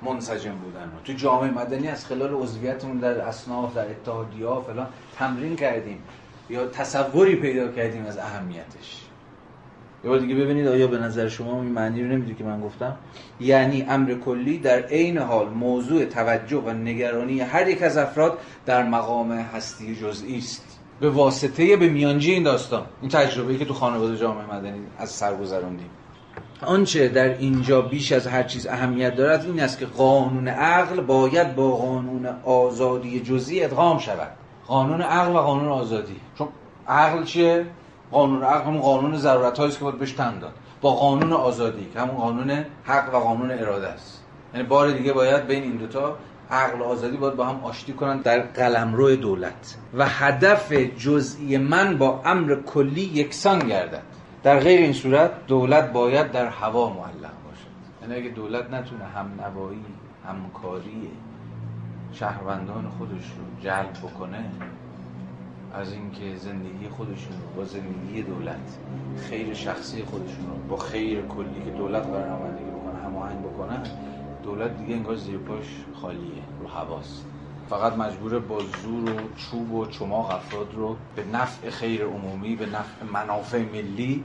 منسجم 0.01 0.55
بودن. 0.55 0.83
رو 0.83 0.99
تو 1.05 1.13
جامعه 1.13 1.51
مدنی 1.51 1.87
از 1.87 2.05
خلال 2.05 2.33
عضویتمون 2.33 2.97
در 2.97 3.19
اصناف 3.19 3.75
در 3.75 3.85
اتحادیه 3.85 4.47
فلان 4.67 4.87
تمرین 5.17 5.55
کردیم. 5.55 5.99
یا 6.49 6.67
تصوری 6.67 7.35
پیدا 7.35 7.67
کردیم 7.67 8.05
از 8.05 8.17
اهمیتش. 8.17 9.03
یه 10.03 10.09
بار 10.09 10.19
دیگه 10.19 10.35
ببینید 10.35 10.67
آیا 10.67 10.87
به 10.87 10.97
نظر 10.97 11.27
شما 11.27 11.61
این 11.61 11.71
معنی 11.71 12.03
رو 12.03 12.07
نمی‌دونی 12.07 12.35
که 12.35 12.43
من 12.43 12.61
گفتم؟ 12.61 12.95
یعنی 13.39 13.85
امر 13.89 14.13
کلی 14.13 14.57
در 14.57 14.79
عین 14.79 15.17
حال 15.17 15.49
موضوع 15.49 16.05
توجه 16.05 16.57
و 16.57 16.69
نگرانی 16.69 17.39
هر 17.39 17.67
یک 17.67 17.81
از 17.81 17.97
افراد 17.97 18.37
در 18.65 18.83
مقام 18.83 19.31
هستی 19.31 19.95
جزئی 19.95 20.37
است. 20.37 20.79
به 20.99 21.09
واسطه 21.09 21.77
به 21.77 21.89
میانجی 21.89 22.31
این 22.31 22.43
داستان. 22.43 22.85
این 23.01 23.11
تجربه‌ای 23.11 23.57
که 23.57 23.65
تو 23.65 23.73
خانواده 23.73 24.17
جامعه 24.17 24.55
مدنی 24.55 24.79
از 24.97 25.09
سر 25.09 25.35
گذروندیم. 25.35 25.89
آنچه 26.61 27.07
در 27.07 27.37
اینجا 27.37 27.81
بیش 27.81 28.11
از 28.11 28.27
هر 28.27 28.43
چیز 28.43 28.67
اهمیت 28.67 29.15
دارد 29.15 29.45
این 29.45 29.59
است 29.59 29.79
که 29.79 29.85
قانون 29.85 30.47
عقل 30.47 31.01
باید 31.01 31.55
با 31.55 31.71
قانون 31.71 32.25
آزادی 32.43 33.19
جزئی 33.19 33.63
ادغام 33.63 33.99
شود. 33.99 34.31
قانون 34.67 35.01
عقل 35.01 35.35
و 35.35 35.37
قانون 35.37 35.67
آزادی. 35.67 36.15
چون 36.37 36.47
عقل 36.87 37.23
چیه؟ 37.23 37.65
قانون 38.11 38.43
عقل 38.43 38.65
همون 38.65 38.81
قانون 38.81 39.17
ضرورت 39.17 39.59
است 39.59 39.77
که 39.77 39.83
باید 39.83 39.99
بهش 39.99 40.11
داد. 40.11 40.53
با 40.81 40.91
قانون 40.91 41.33
آزادی 41.33 41.87
که 41.93 41.99
همون 41.99 42.15
قانون 42.15 42.65
حق 42.83 43.15
و 43.15 43.19
قانون 43.19 43.51
اراده 43.51 43.87
است. 43.87 44.23
یعنی 44.53 44.67
بار 44.67 44.91
دیگه 44.91 45.13
باید 45.13 45.47
بین 45.47 45.63
این 45.63 45.77
دوتا 45.77 46.17
عقل 46.51 46.81
و 46.81 46.83
آزادی 46.83 47.17
باید 47.17 47.35
با 47.35 47.45
هم 47.45 47.63
آشتی 47.63 47.93
کنن 47.93 48.17
در 48.17 48.39
قلمرو 48.39 49.15
دولت. 49.15 49.75
و 49.93 50.07
هدف 50.07 50.71
جزئی 50.73 51.57
من 51.57 51.97
با 51.97 52.21
امر 52.25 52.55
کلی 52.55 53.01
یکسان 53.01 53.59
گردد. 53.59 54.16
در 54.47 54.59
غیر 54.59 54.79
این 54.79 54.93
صورت 54.93 55.47
دولت 55.47 55.91
باید 55.91 56.31
در 56.31 56.45
هوا 56.45 56.89
معلق 56.89 57.33
باشد. 57.45 58.01
یعنی 58.01 58.15
اگه 58.15 58.29
دولت 58.29 58.69
نتونه 58.69 59.05
هم 59.05 59.31
نوایی 59.41 59.85
همکاری 60.27 61.11
شهروندان 62.13 62.89
خودش 62.97 63.11
رو 63.11 63.61
جلب 63.61 63.93
بکنه 64.03 64.45
از 65.73 65.93
اینکه 65.93 66.35
زندگی 66.35 66.89
خودشون 66.89 67.31
رو 67.31 67.61
با 67.61 67.65
زندگی 67.65 68.21
دولت 68.21 68.77
خیر 69.29 69.53
شخصی 69.53 70.03
خودشون 70.03 70.47
رو 70.47 70.55
با 70.69 70.77
خیر 70.77 71.21
کلی 71.21 71.61
که 71.65 71.71
دولت 71.71 72.03
قرار 72.03 72.29
نمایندگی 72.29 72.69
بکنه 72.69 73.03
هماهنگ 73.03 73.39
بکنن 73.41 73.83
دولت 74.43 74.77
دیگه 74.77 74.95
انگار 74.95 75.15
زیر 75.15 75.37
پاش 75.37 75.65
خالیه 76.01 76.43
رو 76.61 76.67
هواست. 76.67 77.25
فقط 77.69 77.93
مجبور 77.93 78.39
با 78.39 78.59
زور 78.59 79.09
و 79.09 79.19
چوب 79.35 79.73
و 79.73 79.85
چماق 79.85 80.31
افراد 80.31 80.73
رو 80.73 80.95
به 81.15 81.23
نفع 81.33 81.69
خیر 81.69 82.05
عمومی 82.05 82.55
به 82.55 82.65
نفع 82.65 83.05
منافع 83.13 83.61
ملی 83.61 84.23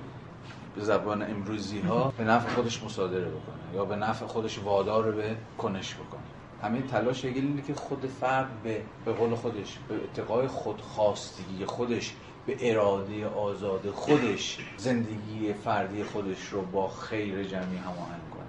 به 0.77 0.83
زبان 0.83 1.23
امروزی 1.23 1.81
ها 1.81 2.13
به 2.19 2.25
نفع 2.25 2.49
خودش 2.49 2.83
مصادره 2.83 3.29
بکنه 3.29 3.75
یا 3.75 3.85
به 3.85 3.97
نفع 3.97 4.27
خودش 4.27 4.59
وادار 4.59 5.13
به 5.13 5.37
کنش 5.59 5.95
بکنه. 5.95 6.21
همه 6.63 6.83
تلاش 6.83 7.25
یه 7.25 7.31
اینه 7.31 7.63
که 7.63 7.75
خود 7.75 8.07
فرد 8.07 8.63
به 8.65 8.83
به 9.05 9.13
قول 9.13 9.35
خودش 9.35 9.79
به 9.89 9.95
اتقای 9.95 10.47
خودخواستگی 10.47 11.65
خودش 11.65 12.15
به 12.47 12.71
اراده 12.71 13.27
آزاد 13.27 13.91
خودش 13.91 14.59
زندگی 14.77 15.53
فردی 15.53 16.05
خودش 16.05 16.49
رو 16.49 16.63
با 16.63 16.89
خیر 16.89 17.45
جمعی 17.45 17.77
هماهنگ 17.77 18.31
کنه. 18.31 18.43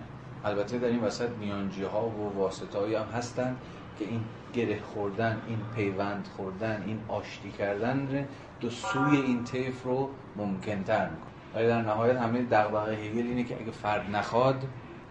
البته 0.45 0.77
در 0.77 0.87
این 0.87 0.99
وسط 0.99 1.29
میانجی 1.29 1.83
ها 1.83 2.07
و 2.07 2.37
واسطه 2.37 2.99
هم 2.99 3.05
هستن 3.05 3.55
که 3.99 4.05
این 4.05 4.23
گره 4.53 4.79
خوردن 4.93 5.41
این 5.47 5.59
پیوند 5.75 6.27
خوردن 6.35 6.83
این 6.87 6.99
آشتی 7.07 7.51
کردن 7.51 8.27
دو 8.61 8.69
سوی 8.69 9.17
این 9.17 9.43
طیف 9.43 9.83
رو 9.83 10.09
ممکن 10.35 10.83
تر 10.83 11.09
می‌کنه. 11.09 11.32
ولی 11.55 11.67
در 11.67 11.81
نهایت 11.81 12.17
همه 12.17 12.41
دغدغه 12.41 12.95
هگل 12.95 13.27
اینه 13.27 13.43
که 13.43 13.55
اگه 13.61 13.71
فرد 13.71 14.15
نخواد 14.15 14.63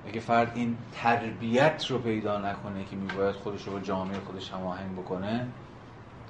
اگه 0.08 0.20
فرد 0.20 0.52
این 0.54 0.76
تربیت 0.92 1.86
رو 1.90 1.98
پیدا 1.98 2.38
نکنه 2.38 2.84
که 2.84 2.96
میباید 2.96 3.34
خودش 3.34 3.62
رو 3.62 3.72
با 3.72 3.80
جامعه 3.80 4.20
خودش 4.20 4.50
هماهنگ 4.50 4.92
بکنه 4.92 5.46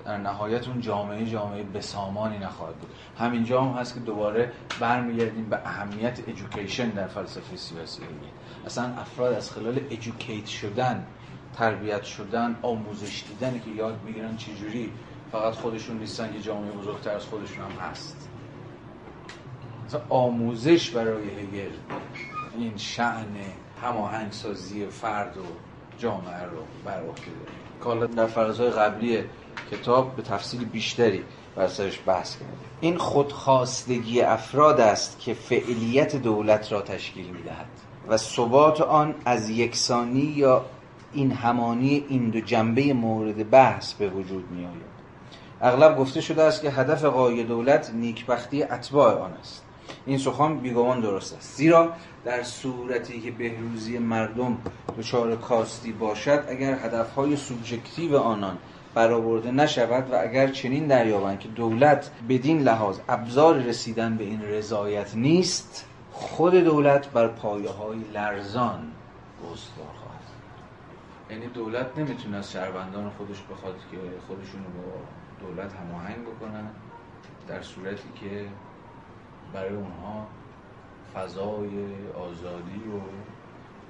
در 0.05 0.19
نهایت 0.19 0.69
اون 0.69 0.81
جامعه 0.81 1.27
جامعه 1.27 1.63
بسامانی 1.63 2.39
نخواهد 2.39 2.75
بود. 2.75 2.91
همینجا 3.19 3.63
هم 3.63 3.79
هست 3.79 3.95
که 3.95 4.01
دوباره 4.01 4.53
برمیگردیم 4.81 5.45
به 5.45 5.59
اهمیت 5.65 6.21
ایژوکیشن 6.27 6.89
در 6.89 7.07
فلسفه 7.07 7.57
سیاسی. 7.57 8.03
اصلا 8.67 8.85
افراد 8.85 9.35
از 9.35 9.51
خلال 9.51 9.81
ایژوکیت 9.91 10.47
شدن 10.47 11.07
تربیت 11.57 12.03
شدن 12.03 12.57
آموزش 12.63 13.25
دیدن 13.29 13.61
که 13.65 13.71
یاد 13.71 14.01
می‌گیرن 14.05 14.37
چجوری 14.37 14.93
فقط 15.33 15.55
خودشون 15.55 15.99
نیستن 15.99 16.35
یه 16.35 16.41
جامعه 16.41 16.71
بزرگتر 16.71 17.11
از 17.11 17.25
خودشون 17.25 17.65
هم 17.65 17.91
هست. 17.91 18.32
آموزش 20.09 20.91
برای 20.91 21.23
هگل 21.23 21.71
این 22.59 22.77
شعن 22.77 23.37
هماهنگسازی 23.83 24.87
فرد 24.87 25.37
و 25.37 25.43
جامعه 25.99 26.43
رو 26.43 26.63
بر 26.85 27.01
عهده 27.01 27.11
داره. 27.11 27.81
کالا 27.81 28.07
در 28.07 28.27
فرازهای 28.27 28.71
قبلی 28.71 29.25
کتاب 29.71 30.17
به 30.17 30.23
تفصیل 30.23 30.65
بیشتری 30.65 31.25
بر 31.57 31.69
سرش 31.69 32.01
بحث 32.07 32.37
کرده. 32.37 32.53
این 32.81 32.99
خودخواستگی 32.99 34.21
افراد 34.21 34.81
است 34.81 35.21
که 35.21 35.35
فعلیت 35.35 36.17
دولت 36.17 36.73
را 36.73 36.83
تشکیل 36.83 37.27
می‌دهد 37.27 37.67
و 38.09 38.17
ثبات 38.17 38.81
آن 38.81 39.15
از 39.25 39.51
یکسانی 39.51 40.21
یا 40.21 40.65
این 41.13 41.33
همانی 41.33 42.05
این 42.09 42.31
دو 42.31 42.41
جنبه 42.41 42.93
مورد 42.93 43.51
بحث 43.51 43.93
به 43.93 44.09
وجود 44.09 44.51
می 44.51 44.65
آید 44.65 44.93
اغلب 45.61 45.99
گفته 45.99 46.21
شده 46.21 46.43
است 46.43 46.63
که 46.63 46.71
هدف 46.71 47.05
قای 47.05 47.45
دولت 47.45 47.91
نیکبختی 47.95 48.63
اتباع 48.63 49.19
آن 49.19 49.33
است. 49.33 49.65
این 50.07 50.19
سخن 50.19 50.57
بیگمان 50.57 51.01
درست 51.01 51.37
است. 51.37 51.57
زیرا 51.57 51.93
در 52.25 52.43
صورتی 52.43 53.21
که 53.21 53.31
بهروزی 53.31 53.99
مردم 53.99 54.59
دچار 54.99 55.37
کاستی 55.37 55.93
باشد 55.93 56.45
اگر 56.49 56.75
هدفهای 56.75 57.37
سوبژکتیو 57.37 58.17
آنان 58.17 58.59
برآورده 58.95 59.51
نشود 59.51 60.11
و 60.13 60.21
اگر 60.21 60.49
چنین 60.49 60.87
دریابند 60.87 61.39
که 61.39 61.49
دولت 61.49 62.11
بدین 62.29 62.63
لحاظ 62.63 62.99
ابزار 63.09 63.55
رسیدن 63.55 64.17
به 64.17 64.25
این 64.25 64.43
رضایت 64.43 65.15
نیست 65.15 65.87
خود 66.13 66.55
دولت 66.55 67.09
بر 67.09 67.29
پایه 67.29 67.71
های 67.71 67.99
لرزان 67.99 68.93
استوار 69.53 69.87
خواهد 69.87 70.23
یعنی 71.31 71.47
دولت 71.47 71.99
نمی‌تونه 71.99 72.37
از 72.37 72.53
شهروندان 72.53 73.11
خودش 73.11 73.43
بخواد 73.51 73.75
که 73.91 73.97
خودشون 74.27 74.61
رو 74.65 74.83
با 74.83 74.99
دولت 75.47 75.73
هماهنگ 75.75 76.25
بکنن 76.25 76.71
در 77.49 77.63
صورتی 77.63 78.09
که 78.21 78.47
برای 79.53 79.75
اونها 79.75 80.27
فضای 81.15 81.69
آزادی 82.19 82.83
رو 82.87 83.01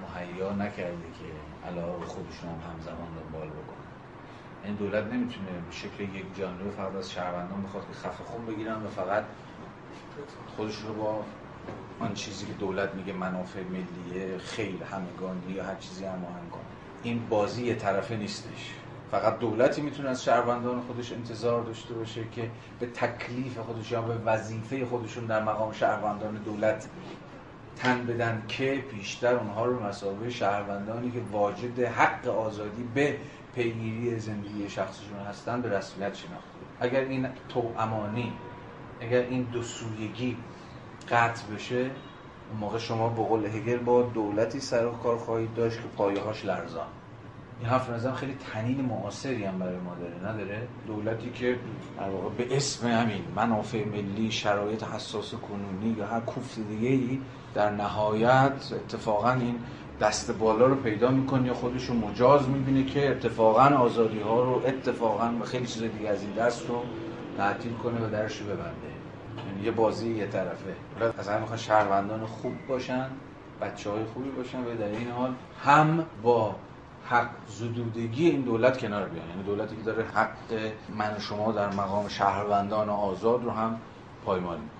مهیا 0.03 0.53
نکرده 0.53 1.07
که 1.19 1.67
علاقه 1.67 2.05
خودشون 2.05 2.49
هم 2.49 2.71
همزمان 2.71 3.07
دنبال 3.23 3.47
بکنن. 3.47 3.83
این 4.63 4.75
دولت 4.75 5.03
نمی‌تونه 5.03 5.45
به 5.45 5.71
شکل 5.71 6.03
یک 6.03 6.37
جانبه 6.37 6.69
فقط 6.69 6.95
از 6.95 7.11
شهروندان 7.11 7.63
بخواد 7.63 7.83
که 7.87 7.93
خفه 7.93 8.23
خون 8.23 8.45
بگیرن 8.45 8.83
و 8.83 8.87
فقط 8.87 9.23
خودشون 10.57 10.87
رو 10.87 10.93
با 10.93 11.23
آن 11.99 12.13
چیزی 12.13 12.45
که 12.45 12.53
دولت 12.53 12.93
میگه 12.95 13.13
منافع 13.13 13.63
ملیه 13.63 14.37
خیلی 14.37 14.83
همگانی 14.91 15.53
یا 15.53 15.63
هر 15.63 15.75
چیزی 15.75 16.05
هماهنگ 16.05 16.49
کنه. 16.51 16.61
این 17.03 17.27
بازی 17.29 17.65
یه 17.65 17.75
طرفه 17.75 18.15
نیستش. 18.15 18.73
فقط 19.13 19.39
دولتی 19.39 19.81
می‌تونه 19.81 20.09
از 20.09 20.23
شهروندان 20.23 20.81
خودش 20.81 21.11
انتظار 21.11 21.63
داشته 21.63 21.93
باشه 21.93 22.23
که 22.31 22.49
به 22.79 22.85
تکلیف 22.85 23.57
خودش 23.57 23.91
یا 23.91 24.01
به 24.01 24.13
وظیفه 24.13 24.85
خودشون 24.85 25.25
در 25.25 25.43
مقام 25.43 25.71
شهروندان 25.71 26.35
دولت 26.35 26.87
تن 27.75 28.05
بدن 28.05 28.43
که 28.47 28.83
بیشتر 28.91 29.35
اونها 29.35 29.65
رو 29.65 29.83
مسابقه 29.83 30.29
شهروندانی 30.29 31.11
که 31.11 31.21
واجد 31.31 31.79
حق 31.79 32.27
آزادی 32.27 32.83
به 32.93 33.17
پیگیری 33.55 34.19
زندگی 34.19 34.69
شخصشون 34.69 35.19
هستن 35.29 35.61
به 35.61 35.69
رسمیت 35.69 36.15
شناخته. 36.15 36.47
اگر 36.79 37.01
این 37.01 37.27
تو 37.49 37.71
امانی 37.77 38.33
اگر 39.01 39.21
این 39.21 39.43
دو 39.43 39.63
سویگی 39.63 40.37
قطع 41.09 41.53
بشه 41.55 41.77
اون 41.79 42.59
موقع 42.59 42.77
شما 42.77 43.09
به 43.09 43.23
قول 43.23 43.45
هگل 43.45 43.77
با 43.77 44.01
دولتی 44.01 44.59
سر 44.59 44.85
و 44.85 44.91
کار 44.91 45.17
خواهید 45.17 45.53
داشت 45.53 45.77
که 45.77 45.87
پایه 45.97 46.21
هاش 46.21 46.45
لرزان. 46.45 46.87
این 47.59 47.69
حرف 47.69 47.89
نظرم 47.89 48.13
خیلی 48.13 48.37
تنین 48.53 48.81
معاصری 48.81 49.43
هم 49.43 49.59
برای 49.59 49.77
ما 49.77 49.95
داره 49.95 50.33
نداره؟ 50.33 50.67
دولتی 50.87 51.29
که 51.29 51.55
به 52.37 52.57
اسم 52.57 52.87
همین 52.87 53.23
منافع 53.35 53.85
ملی 53.85 54.31
شرایط 54.31 54.83
حساس 54.83 55.33
کنونی 55.33 55.95
یا 55.97 56.07
هر 56.07 56.19
کوفت 56.19 56.59
دیگه 56.59 56.89
ای 56.89 57.19
در 57.53 57.71
نهایت 57.71 58.71
اتفاقا 58.71 59.31
این 59.31 59.59
دست 60.01 60.31
بالا 60.31 60.65
رو 60.65 60.75
پیدا 60.75 61.11
می‌کنه 61.11 61.47
یا 61.47 61.53
خودش 61.53 61.85
رو 61.85 61.95
مجاز 61.95 62.49
می‌بینه 62.49 62.83
که 62.83 63.11
اتفاقا 63.11 63.75
آزادی 63.75 64.19
ها 64.19 64.43
رو 64.43 64.61
اتفاقا 64.65 65.31
و 65.41 65.45
خیلی 65.45 65.65
چیز 65.65 65.83
دیگه 65.83 66.09
از 66.09 66.21
این 66.21 66.31
دست 66.31 66.69
رو 66.69 66.83
تعطیل 67.37 67.73
کنه 67.73 68.07
و 68.07 68.09
درش 68.09 68.37
رو 68.37 68.45
ببنده. 68.45 68.93
یعنی 69.47 69.65
یه 69.65 69.71
بازی 69.71 70.13
یه 70.13 70.27
طرفه. 70.27 70.75
از 71.17 71.27
همه 71.27 71.39
می‌خوان 71.39 71.57
شهروندان 71.57 72.25
خوب 72.25 72.53
باشن 72.67 73.05
بچه 73.61 73.89
های 73.89 74.03
خوبی 74.13 74.29
باشن 74.29 74.59
و 74.59 74.77
در 74.79 74.85
این 74.85 75.11
حال 75.11 75.33
هم 75.63 76.05
با 76.23 76.55
حق 77.13 77.29
زدودگی 77.47 78.29
این 78.29 78.41
دولت 78.41 78.77
کنار 78.77 79.09
بیان. 79.09 79.29
یعنی 79.29 79.43
دولتی 79.43 79.75
که 79.75 79.81
داره 79.81 80.03
حق 80.03 80.29
من 80.97 81.15
و 81.17 81.19
شما 81.19 81.51
در 81.51 81.73
مقام 81.73 82.07
شهروندان 82.07 82.89
آزاد 82.89 83.43
رو 83.43 83.51
هم 83.51 83.79
پایمال 84.25 84.57
می‌کنه. 84.57 84.73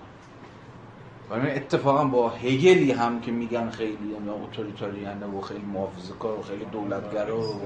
و 1.30 1.56
اتفاقا 1.56 2.04
با 2.04 2.28
هگلی 2.28 2.92
هم 2.92 3.20
که 3.20 3.32
میگن 3.32 3.70
خیلی 3.70 4.16
یا 4.26 4.34
اتوریتاریانه 4.34 5.26
و 5.26 5.40
خیلی 5.40 5.64
محافظه 5.64 6.12
کار 6.14 6.38
و 6.38 6.42
خیلی 6.42 6.64
دولتگرا 6.64 7.40
و 7.40 7.60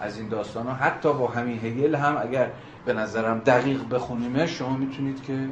از 0.00 0.18
این 0.18 0.28
داستان 0.28 0.66
ها 0.66 0.72
حتی 0.72 1.12
با 1.12 1.26
همین 1.26 1.58
هگل 1.58 1.94
هم 1.94 2.18
اگر 2.20 2.50
به 2.84 2.92
نظرم 2.92 3.38
دقیق 3.38 3.88
بخونیمش 3.88 4.50
شما 4.50 4.76
می‌تونید 4.76 5.22
که 5.22 5.48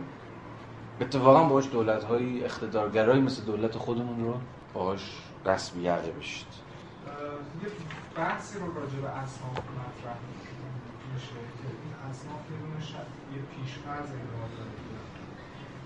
اتفاقا 1.01 1.45
باش 1.45 1.69
دولت 1.73 2.05
های 2.05 2.45
اقتدارگرایی 2.45 3.21
مثل 3.21 3.43
دولت 3.43 3.77
خودمون 3.77 4.25
رو 4.25 4.35
باش 4.75 5.01
دست 5.47 5.75
بیعقه 5.75 6.11
بشید. 6.11 6.47
بحثی 8.17 8.59
رو 8.59 8.81
راجع 8.81 8.99
به 8.99 9.09
اصناف 9.09 9.59
مطرح 9.59 10.19
میشه 11.15 11.41
که 11.59 11.69
این 11.83 11.95
اصناف 12.11 12.41
یه 12.51 13.37
یه 13.37 13.43
پیشفرز 13.43 14.11
انگار 14.11 14.49
داره. 14.57 14.75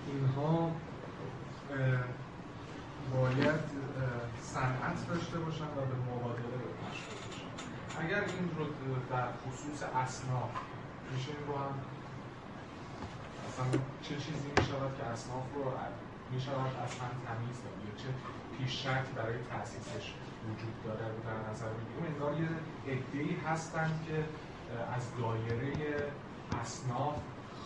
اینها 0.07 0.71
باید 3.15 3.61
صنعت 4.43 5.09
داشته 5.09 5.39
باشن 5.39 5.65
و 5.65 5.81
به 5.91 5.97
مبادله 6.11 6.59
بپردازن. 6.65 7.19
اگر 8.01 8.21
این 8.21 8.51
رو 8.59 8.65
در 9.11 9.29
خصوص 9.43 9.83
اصناف 9.83 10.51
میشه 11.13 11.29
این 11.29 11.47
رو 11.47 11.57
هم 11.57 11.75
اصلا 13.49 13.81
چه 14.03 14.15
چیزی 14.15 14.49
می 14.57 14.65
شود 14.65 14.97
که 14.99 15.05
اصناف 15.05 15.45
رو 15.55 15.65
می 16.31 16.41
شود 16.41 16.73
اصلا 16.87 17.09
تمیز 17.27 17.59
داد؟ 17.65 17.79
یا 17.85 17.93
چه 18.03 18.09
پیش 18.59 18.87
برای 19.17 19.39
تاسیسش 19.51 20.13
وجود 20.47 20.83
داره 20.85 21.07
رو 21.13 21.19
در 21.29 21.51
نظر 21.51 21.67
بگیریم 21.69 22.15
انگار 22.15 22.33
یه 22.41 22.49
عده‌ای 22.93 23.37
هستند 23.47 24.07
که 24.07 24.25
از 24.97 25.03
دایره 25.19 25.73
اصناف 26.61 27.17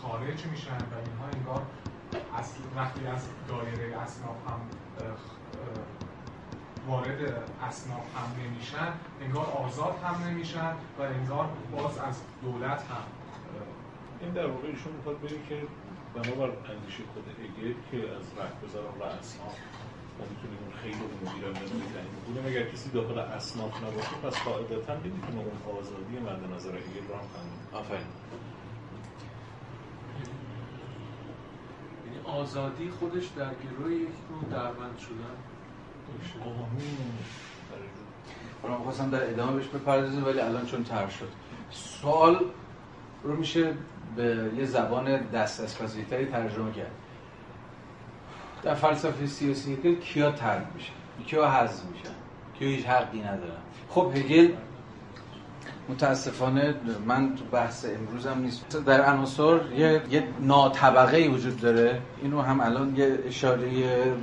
خارج 0.01 0.45
میشن 0.45 0.77
و 0.77 0.95
اینها 1.05 1.25
انگار 1.33 1.61
اصل 2.37 2.59
وقتی 2.75 3.07
از 3.07 3.27
دایره 3.47 3.97
اصناف 4.01 4.35
هم 4.47 4.59
وارد 6.87 7.43
اصناف 7.67 8.17
هم 8.17 8.43
نمیشن 8.43 8.93
انگار 9.21 9.45
آزاد 9.45 9.95
هم 10.03 10.27
نمیشن 10.27 10.73
و 10.99 11.01
انگار 11.01 11.49
باز 11.71 11.97
از 11.97 12.21
دولت 12.41 12.81
هم 12.81 13.03
این 14.21 14.31
در 14.31 14.47
واقع 14.47 14.67
ایشون 14.67 14.93
می‌خواد 14.93 15.17
که 15.49 15.61
بنابر 16.13 16.71
اندیشه 16.71 17.03
خود 17.13 17.25
هگل 17.27 17.73
که 17.91 17.97
از 17.97 18.25
رهگذران 18.37 18.99
و 18.99 19.03
اصناف 19.03 19.55
ما 20.19 20.25
می‌تونیم 20.29 20.59
اون 20.63 20.73
خیلی 20.81 20.93
رو 20.93 21.29
مدیران 21.29 21.53
تعیین 21.53 22.13
بکنیم 22.21 22.45
اگر 22.45 22.69
کسی 22.71 22.89
داخل 22.89 23.19
اصناف 23.19 23.83
نباشه 23.83 24.15
پس 24.23 24.43
قاعدتا 24.43 24.93
نمی‌تونه 24.93 25.39
اون 25.39 25.77
آزادی 25.79 26.17
مد 26.19 26.53
نظر 26.55 26.69
هم 26.69 27.27
تامین 27.33 27.59
آفرین. 27.73 28.07
یعنی 32.05 32.39
آزادی 32.41 32.89
خودش 32.89 33.25
در 33.27 33.51
گروه 33.53 33.93
یک 33.93 34.07
نوع 34.31 34.43
دروند 34.51 34.97
شدن. 34.97 35.35
حالا 38.61 38.77
خواستم 38.77 39.09
در 39.09 39.29
ادامه 39.29 39.53
بهش 39.53 39.67
بپردازیم 39.67 40.25
ولی 40.25 40.39
الان 40.39 40.65
چون 40.65 40.83
تر 40.83 41.09
شد. 41.09 41.29
سوال 41.71 42.45
رو 43.23 43.35
میشه 43.35 43.73
به 44.15 44.51
یه 44.57 44.65
زبان 44.65 45.17
دست 45.17 45.61
از 45.61 45.75
ترجمه 46.25 46.71
کرد. 46.71 46.91
در 48.63 48.73
فلسفه 48.73 49.25
سیاسی 49.25 49.73
هگل 49.73 49.95
کیا 49.95 50.31
ترک 50.31 50.63
میشن 50.75 50.93
کیا 51.27 51.49
حذف 51.49 51.83
میشن 51.85 52.13
کیا 52.59 52.67
هیچ 52.67 52.85
حقی 52.85 53.19
ندارن. 53.19 53.61
خب 53.89 54.11
هگل؟ 54.15 54.51
متاسفانه 55.89 56.75
من 57.05 57.35
تو 57.35 57.43
بحث 57.45 57.85
امروزم 57.85 58.39
نیست. 58.39 58.85
در 58.85 59.01
عناصر 59.01 59.59
یه, 59.77 60.01
یه 60.11 60.23
ناطبقه 60.39 61.27
وجود 61.27 61.61
داره. 61.61 62.01
اینو 62.21 62.41
هم 62.41 62.61
الان 62.61 62.95
یه 62.95 63.19
اشاره 63.27 63.69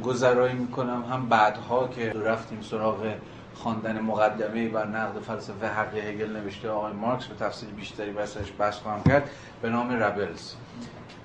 گذرایی 0.03 0.55
می‌کنم. 0.55 1.05
هم 1.11 1.29
بعدها 1.29 1.89
که 1.89 2.13
رفتیم 2.13 2.61
سراغ 2.63 3.15
خواندن 3.55 4.01
مقدمه 4.01 4.69
بر 4.69 4.87
نقد 4.87 5.21
فلسفه 5.21 5.67
حق 5.67 5.95
هگل 5.95 6.37
نوشته 6.37 6.71
آقای 6.71 6.93
مارکس 6.93 7.27
به 7.27 7.35
تفصیل 7.35 7.71
بیشتری 7.71 8.11
بحثش 8.11 8.53
بحث 8.59 8.79
خواهم 8.79 9.03
کرد. 9.03 9.31
به 9.63 9.71
نام 9.71 9.91
ربلز 9.91 10.55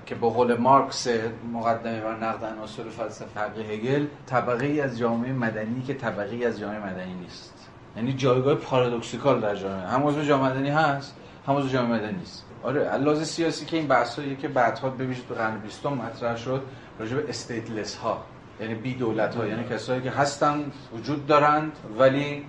که 0.06 0.14
به 0.14 0.30
قول 0.30 0.56
مارکس 0.56 1.08
مقدمه 1.52 2.00
بر 2.00 2.16
نقد 2.16 2.44
عناصر 2.44 2.82
فلسفه 2.82 3.40
هگل 3.40 4.06
طبقه 4.26 4.66
ای 4.66 4.80
از 4.80 4.98
جامعه 4.98 5.32
مدنی 5.32 5.82
که 5.82 5.94
طبقه 5.94 6.34
ای 6.34 6.44
از 6.44 6.60
جامعه 6.60 6.78
مدنی 6.78 7.14
نیست. 7.14 7.68
یعنی 7.96 8.12
جایگاه 8.12 8.54
پارادوکسیکال 8.54 9.40
در 9.40 9.54
جامعه. 9.54 9.86
هم 9.86 10.06
عضو 10.06 10.22
جامعه 10.22 10.50
مدنی 10.50 10.70
هست 10.70 11.16
هم 11.46 11.56
عضو 11.56 11.68
جامعه 11.68 11.98
مدنی 11.98 12.18
نیست. 12.18 12.44
آره 12.62 12.84
علاوه 12.84 13.24
سیاسی 13.24 13.66
که 13.66 13.76
این 13.76 13.86
بحثایی 13.86 14.36
که 14.36 14.48
بعدها 14.48 14.90
ببینید 14.90 15.28
به 15.28 15.34
قرن 15.34 15.58
20 15.58 15.86
مطرح 15.86 16.36
شد 16.36 16.62
راجع 16.98 17.16
به 17.16 17.28
استیتلس 17.28 17.96
ها 17.96 18.24
یعنی 18.60 18.74
بی 18.74 18.94
دولت 18.94 19.34
ها 19.34 19.46
یعنی 19.46 19.64
کسایی 19.64 20.02
که 20.02 20.10
هستن 20.10 20.72
وجود 20.92 21.26
دارند 21.26 21.72
ولی 21.98 22.44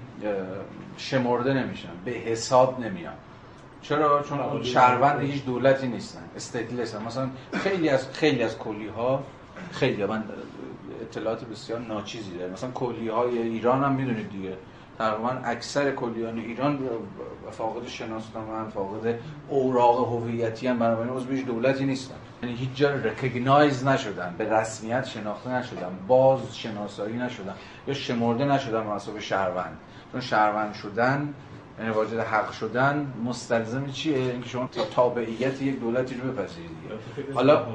شمرده 0.98 1.54
نمیشن 1.54 1.90
به 2.06 2.12
حساب 2.12 2.80
نمیان. 2.80 3.14
چرا؟ 3.82 4.24
چون 4.24 4.64
شهروند 4.64 5.22
هیچ 5.22 5.46
دولتی 5.46 5.88
نیستن. 5.88 6.22
استیتلس. 6.36 6.96
مثلا 6.96 7.30
خیلی 7.54 7.90
از 7.90 8.12
خیلی 8.12 8.44
از 8.44 8.58
کلی 8.58 8.88
ها 8.88 9.24
خیلی 9.72 10.06
من 10.06 10.24
اطلاعات 11.02 11.46
بسیار 11.46 11.80
ناچیزی 11.80 12.38
داره 12.38 12.52
مثلا 12.52 12.72
کلی 12.72 13.08
های 13.08 13.38
ایران 13.38 13.84
هم 13.84 13.92
می‌دونید 13.92 14.32
دیگه. 14.32 14.54
تقریبا 14.98 15.30
اکثر 15.30 15.92
کلیان 15.92 16.40
ایران 16.40 16.80
فاقد 17.52 17.88
شناسنامه 17.88 18.70
فاقد 18.70 19.20
اوراق 19.50 20.14
هویتی 20.14 20.68
هم 20.68 20.80
بنابراین 20.80 21.14
عضو 21.14 21.30
هیچ 21.30 21.46
دولتی 21.46 21.86
نیستن. 21.86 22.16
یعنی 22.44 22.56
هیچ 22.56 22.70
جا 22.76 22.90
رکگنایز 22.90 23.88
نشدن 23.88 24.36
به 24.38 24.54
رسمیت 24.54 25.06
شناخته 25.06 25.50
نشدن 25.50 26.00
باز 26.08 26.58
شناسایی 26.58 27.18
نشدن 27.18 27.54
یا 27.88 27.94
شمرده 27.94 28.46
نشدن 28.46 28.80
مناسب 28.84 29.20
شهروند. 29.20 29.78
چون 30.12 30.22
شهروند 30.22 30.74
شدن 30.74 31.34
یعنی 31.80 31.92
واجد 31.92 32.20
حق 32.20 32.52
شدن 32.52 33.14
مستلزم 33.26 33.92
چیه؟ 33.92 34.18
اینکه 34.18 34.50
شما 34.50 34.70
تابعیت 34.96 35.62
یک 35.62 35.80
دولتی 35.80 36.16
رو 36.16 36.32
بپذیرید 36.32 36.72
حالا 37.34 37.66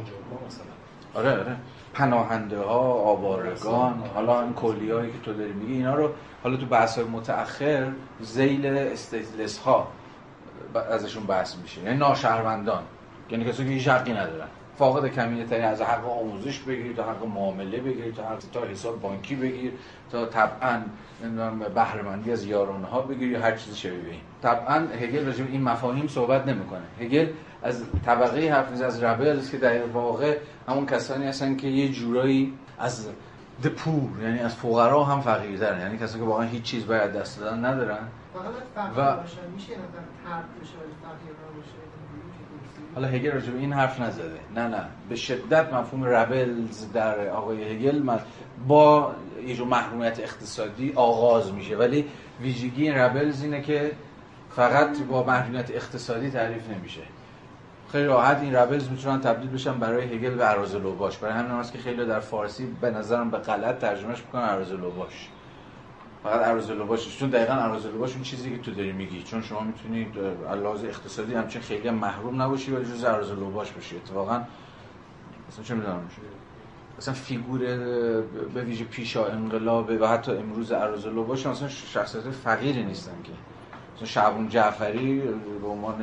آره 1.15 1.31
آره. 1.31 1.57
پناهنده 1.95 2.59
ها 2.59 2.79
آوارگان 2.93 4.03
حالا 4.15 4.43
این 4.43 4.53
کلیایی 4.53 5.13
که 5.13 5.19
تو 5.19 5.33
داری 5.33 5.53
میگی 5.53 5.73
اینا 5.73 5.95
رو 5.95 6.11
حالا 6.43 6.57
تو 6.57 6.67
بحث 6.67 6.99
های 6.99 7.07
متأخر 7.07 7.93
زیل 8.21 8.67
استیتلس 8.67 9.59
ها 9.59 9.89
ازشون 10.91 11.25
بحث 11.27 11.57
میشه. 11.57 11.83
یعنی 11.83 11.97
ناشهروندان. 11.99 12.83
یعنی 13.31 13.45
کسی 13.45 13.65
که 13.65 13.71
هیچ 13.71 13.89
حقی 13.89 14.13
ندارن. 14.13 14.49
فاقد 14.79 15.09
کمینه 15.09 15.45
ترین 15.45 15.65
از 15.65 15.83
حق 15.83 16.11
آموزش 16.11 16.59
بگیر 16.59 16.93
تا 16.97 17.03
حق 17.03 17.27
معامله 17.27 17.81
بگیر 17.81 18.13
تا 18.13 18.23
حق 18.23 18.39
تا 18.53 18.65
حساب 18.65 19.01
بانکی 19.01 19.35
بگیر 19.35 19.73
تا 20.11 20.27
طبعا 20.27 20.83
بهره‌مندی 21.75 22.33
از 22.33 22.45
یارانه 22.45 22.87
ها 22.87 23.01
بگیر 23.01 23.31
یا 23.31 23.41
هر 23.41 23.57
چیزی 23.57 23.77
شبیه 23.77 24.11
این. 24.11 24.21
طبعا 24.43 24.75
هگل 24.75 25.27
راجع 25.27 25.45
این 25.45 25.63
مفاهیم 25.63 26.09
صحبت 26.09 26.47
نمی‌کنه. 26.47 26.81
هگل 27.01 27.27
از 27.63 27.83
طبقه 28.07 28.51
حرف 28.51 28.83
از 28.83 29.03
ربلز 29.03 29.51
که 29.51 29.57
در 29.59 29.87
واقع 29.87 30.39
همون 30.69 30.87
کسانی 30.87 31.27
هستن 31.27 31.57
که 31.57 31.67
یه 31.69 31.89
جورایی 31.89 32.53
از 32.79 33.09
د 33.63 33.67
پور 33.67 34.11
یعنی 34.23 34.39
از 34.39 34.55
فقرا 34.55 35.05
هم 35.05 35.21
فقیرترن. 35.21 35.81
یعنی 35.81 35.99
کسایی 35.99 36.25
که 36.25 36.31
واقعا 36.31 36.47
هیچ 36.47 36.63
چیز 36.63 36.87
باید 36.87 37.13
دست 37.13 37.41
دادن 37.41 37.65
ندارن. 37.65 38.09
و 38.97 39.17
حالا 42.95 43.09
هگل 43.09 43.31
راجع 43.31 43.53
این 43.53 43.73
حرف 43.73 44.01
نزده. 44.01 44.41
نه 44.55 44.69
نه. 44.69 44.85
به 45.09 45.17
شدت 45.17 45.73
مفهوم 45.73 46.05
ربلز 46.05 46.93
در 46.93 47.29
آقای 47.29 47.63
هگل 47.63 48.19
با 48.69 49.13
یه 49.47 49.55
جو 49.55 49.65
محرومیت 49.65 50.21
اقتصادی 50.21 50.93
آغاز 50.97 51.53
میشه. 51.53 51.77
ولی 51.77 52.05
ویژگی 52.41 52.83
این 52.83 52.95
ربلز 52.95 53.43
اینه 53.43 53.63
که 53.63 53.93
فقط 54.51 55.03
با 55.03 55.23
محرومیت 55.23 55.71
اقتصادی 55.71 56.31
تعریف 56.31 56.71
نمیشه. 56.71 57.01
خیلی 57.93 58.05
راحت 58.05 58.41
این 58.41 58.55
ربلز 58.55 58.91
می‌تونن 58.91 59.21
تبدیل 59.21 59.51
بشن 59.51 59.79
برای 59.79 60.05
هگل 60.05 60.35
به 60.35 60.45
عراض 60.45 60.75
لوباش. 60.75 61.19
برای 61.19 61.35
همین 61.35 61.53
هست 61.53 61.73
که 61.73 61.79
خیلی 61.79 62.07
در 62.07 62.21
فارسی 62.21 62.77
به 62.81 62.91
نظرم 62.91 63.31
به 63.31 63.39
غلط 63.39 63.79
ترجمهش 63.79 64.19
می‌کنن 64.19 64.43
عراض 64.43 64.73
لوباش. 64.73 65.29
فقط 66.23 66.41
اراذل 66.41 66.71
اوباش 66.71 67.19
چون 67.19 67.31
دقیقا 67.31 67.53
اراذل 67.53 67.87
اوباش 67.87 68.15
اون 68.15 68.23
چیزی 68.23 68.51
که 68.51 68.59
تو 68.59 68.71
داری 68.71 68.93
میگی. 68.93 69.23
چون 69.23 69.43
شما 69.43 69.61
می‌تونید 69.61 70.19
لحاظ 70.63 70.85
اقتصادی 70.85 71.35
همچین 71.35 71.63
خیلی 71.63 71.89
هم 71.89 71.95
محروم 71.95 72.43
نباشی 72.43 72.71
ولی 72.71 72.85
جز 72.85 73.05
اراذل 73.05 73.31
اوباش 73.31 73.73
بشی 73.73 73.97
اتفاقا 73.97 74.43
مثلا 75.49 75.65
چه 75.65 75.75
می‌دونم. 75.75 76.01
مثلا 76.99 77.15
فیگور 77.15 77.59
به 78.55 78.65
ویژه 78.65 78.85
پیشا 78.85 79.27
انقلاب 79.27 79.91
و 80.01 80.09
حتی 80.09 80.33
امروز 80.33 80.73
اراذل 80.73 81.07
اوباش 81.07 81.47
مثلا 81.47 81.69
شخصیت 81.69 82.31
فقیری 82.31 82.83
نیستن 82.85 83.17
که. 83.25 83.33
شعبون 84.05 84.49
جعفری 84.49 85.21
به 85.63 85.69
عنوان 85.69 85.95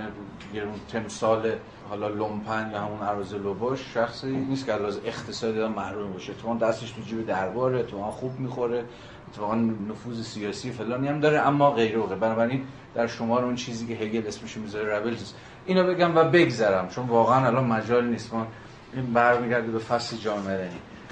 یه 0.53 0.63
تمثال 0.91 1.51
حالا 1.89 2.07
لومپن 2.07 2.69
یا 2.73 2.81
همون 2.81 3.01
اراذل 3.01 3.33
اوباش 3.33 3.93
شخصی 3.93 4.27
نیست 4.27 4.65
که 4.65 4.73
از 4.73 4.99
اقتصادی 5.05 5.67
محروم 5.67 6.13
باشه. 6.13 6.33
تو 6.33 6.57
دستش 6.57 6.91
تو 6.91 7.01
جیب 7.01 7.25
درباره 7.25 7.83
تو 7.83 8.03
خوب 8.03 8.39
می‌خوره. 8.39 8.83
اتفاقا 9.31 9.55
نفوذ 9.89 10.23
سیاسی 10.23 10.71
فلانی 10.71 11.07
هم 11.07 11.19
داره 11.19 11.39
اما 11.39 11.71
غیر 11.71 11.97
اوقه 11.97 12.15
بنابراین 12.15 12.63
در 12.95 13.07
شمار 13.07 13.45
اون 13.45 13.55
چیزی 13.55 13.87
که 13.87 13.93
هگل 13.93 14.27
اسمش 14.27 14.57
می‌ذاره 14.57 14.95
ربلز 14.95 15.33
اینو 15.65 15.83
بگم 15.83 16.17
و 16.17 16.23
بگذرم 16.23 16.87
چون 16.87 17.07
واقعا 17.07 17.47
الان 17.47 17.65
مجال 17.65 18.05
نیست. 18.05 18.33
ما 18.33 18.47
این 18.93 19.13
برمیگرده 19.13 19.71
به 19.71 19.79
فصل 19.79 20.17
جامعه. 20.17 20.69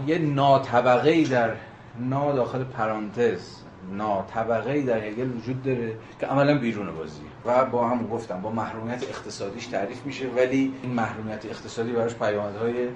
یه 0.08 0.18
ناطبقه 0.18 1.10
ای 1.10 1.24
در 1.24 1.54
نا 2.00 2.32
داخل 2.32 2.64
پرانتز 2.64 3.58
ناطبقه 3.92 4.72
ای 4.72 4.82
در 4.82 5.08
هگل 5.08 5.38
وجود 5.38 5.64
داره 5.64 5.98
که 6.20 6.26
عملا 6.26 6.58
بیرون 6.58 6.96
بازی. 6.96 7.22
و 7.46 7.66
با 7.66 7.90
هم 7.90 8.08
گفتم 8.08 8.42
با 8.42 8.50
محرومیت 8.50 9.04
اقتصادیش 9.04 9.66
تعریف 9.66 10.06
میشه 10.06 10.28
ولی 10.28 10.74
این 10.84 10.92
محرومیت 10.92 11.46
اقتصادی 11.46 11.92
براش 11.92 12.16
پیامدهای 12.16 12.88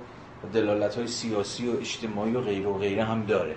دلالت 0.53 0.95
های 0.95 1.07
سیاسی 1.07 1.67
و 1.67 1.77
اجتماعی 1.79 2.33
و 2.33 2.41
غیر 2.41 2.67
و 2.67 2.77
غیره 2.77 3.03
هم 3.03 3.25
داره. 3.25 3.55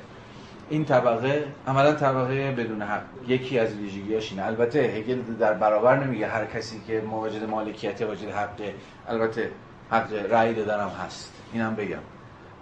این 0.71 0.85
طبقه 0.85 1.45
عملا 1.67 1.93
طبقه 1.93 2.53
بدون 2.53 2.83
حق. 2.83 3.03
یکی 3.29 3.59
از 3.59 3.77
ویژگیاش 3.77 4.31
اینه. 4.33 4.47
البته 4.47 4.79
هگل 4.79 5.23
در 5.23 5.55
برابر 5.55 6.05
نمیگه 6.05 6.27
هر 6.27 6.45
کسی 6.45 6.81
که 6.87 7.01
مواجد 7.01 7.45
مالکیت 7.45 8.03
واجد 8.03 8.31
حقه 8.31 8.75
البته 9.09 9.51
حق 9.91 10.13
رأی 10.31 10.55
دادن 10.55 10.89
هست. 10.89 11.33
اینم 11.53 11.75
بگم. 11.75 11.99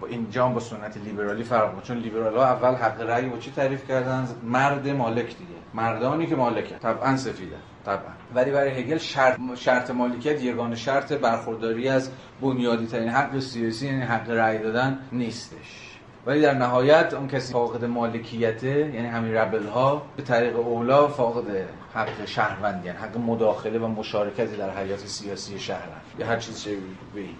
با 0.00 0.08
این 0.08 0.30
جام 0.30 0.54
با 0.54 0.60
سنت 0.60 0.96
لیبرالی 0.96 1.44
فرق 1.44 1.82
چون 1.82 1.96
لیبرال 1.98 2.36
ها 2.36 2.44
اول 2.44 2.74
حق 2.74 3.00
رأی 3.00 3.28
با 3.28 3.38
چی 3.38 3.50
تعریف 3.50 3.88
کردن؟ 3.88 4.28
مرد 4.42 4.88
مالک 4.88 5.26
دیگه. 5.26 5.62
مردانی 5.74 6.26
که 6.26 6.36
مالکن 6.36 6.78
طبعا 6.78 7.16
سفیده. 7.16 7.56
طبعا. 7.86 8.12
ولی 8.34 8.50
برای 8.50 8.70
هگل 8.70 8.98
شرط, 8.98 9.38
شرط 9.54 9.90
مالکیت 9.90 10.42
یگانه 10.42 10.76
شرط 10.76 11.12
برخورداری 11.12 11.88
از 11.88 12.10
بنیادی 12.40 12.86
ترین 12.86 13.08
حق 13.08 13.38
سیاسی 13.38 13.86
یعنی 13.86 14.02
حق 14.02 14.30
رأی 14.30 14.58
دادن 14.58 14.98
نیستش. 15.12 15.91
ولی 16.26 16.40
در 16.40 16.54
نهایت 16.54 17.14
اون 17.14 17.28
کسی 17.28 17.52
فاقد 17.52 17.84
مالکیته 17.84 18.90
یعنی 18.94 19.06
همین 19.06 19.34
ربل 19.34 19.66
ها 19.66 20.02
به 20.16 20.22
طریق 20.22 20.56
اولا 20.56 21.08
فاقد 21.08 21.44
حق 21.94 22.24
شهروندی 22.26 22.86
یعنی 22.86 22.98
حق 22.98 23.18
مداخله 23.18 23.78
و 23.78 23.86
مشارکتی 23.86 24.56
در 24.56 24.70
حیات 24.70 25.06
سیاسی 25.06 25.58
شهر 25.58 25.88
یا 26.18 26.26
هر 26.26 26.36
چیز 26.36 26.68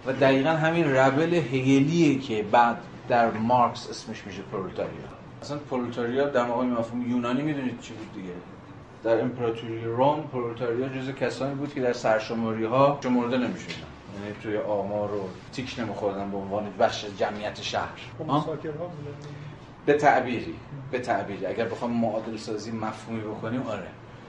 و 0.06 0.12
دقیقا 0.12 0.50
همین 0.50 0.92
ربل 0.92 1.34
هگلیه 1.34 2.18
که 2.18 2.42
بعد 2.42 2.76
در 3.08 3.30
مارکس 3.30 3.90
اسمش 3.90 4.26
میشه 4.26 4.42
پرولتاریا. 4.42 4.90
اصلا 5.42 5.58
پرولتاریا 5.70 6.28
در 6.28 6.44
مقام 6.44 6.66
مفهوم 6.66 7.10
یونانی 7.10 7.42
می‌دونید 7.42 7.80
چی 7.80 7.94
بود 7.94 8.12
دیگه؟ 8.14 8.34
در 9.04 9.20
امپراتوری 9.20 9.84
روم 9.84 10.20
پرولتاریا 10.32 10.88
جزو 10.88 11.12
کسانی 11.12 11.54
بود 11.54 11.74
که 11.74 11.80
در 11.80 11.92
سرشماری 11.92 12.64
ها 12.64 12.98
شمرده 13.02 13.38
نمی‌شدن. 13.38 13.86
یعنی 14.20 14.34
توی 14.42 14.56
آمار 14.56 15.14
و 15.14 15.28
تیک 15.52 15.74
نمیخوردن 15.78 16.30
به 16.30 16.36
عنوان 16.36 16.70
بخش 16.78 17.04
جمعیت 17.18 17.62
شهر. 17.62 17.98
خب، 18.18 18.58
به 19.86 19.94
تعبیری 19.94 20.54
به 20.90 20.98
تعبیری. 20.98 21.46
اگر 21.46 21.64
بخوام 21.64 21.90
معادل 21.90 22.36
سازی 22.36 22.70
مفهومی 22.70 23.20
بکنیم 23.20 23.62
آره. 23.62 23.86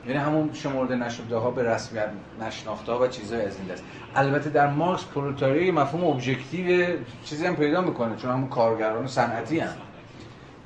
یعنی 0.07 0.17
همون 0.19 0.53
شمرده 0.53 0.95
نشده 0.95 1.35
ها 1.37 1.51
به 1.51 1.63
رسمیت 1.63 2.09
نشناخته 2.41 2.91
ها 2.91 2.99
و 2.99 3.07
چیزهای 3.07 3.45
از 3.45 3.57
این 3.57 3.67
دست. 3.67 3.83
البته 4.15 4.49
در 4.49 4.67
مارکس 4.67 5.05
پرولتاریا 5.05 5.71
مفهوم 5.71 6.03
objective 6.03 6.97
چیزی 7.25 7.45
هم 7.45 7.55
پیدا 7.55 7.81
می‌کنه 7.81 8.15
چون 8.15 8.31
همون 8.31 8.49
کارگران 8.49 9.07
صنعتی 9.07 9.59
هم. 9.59 9.73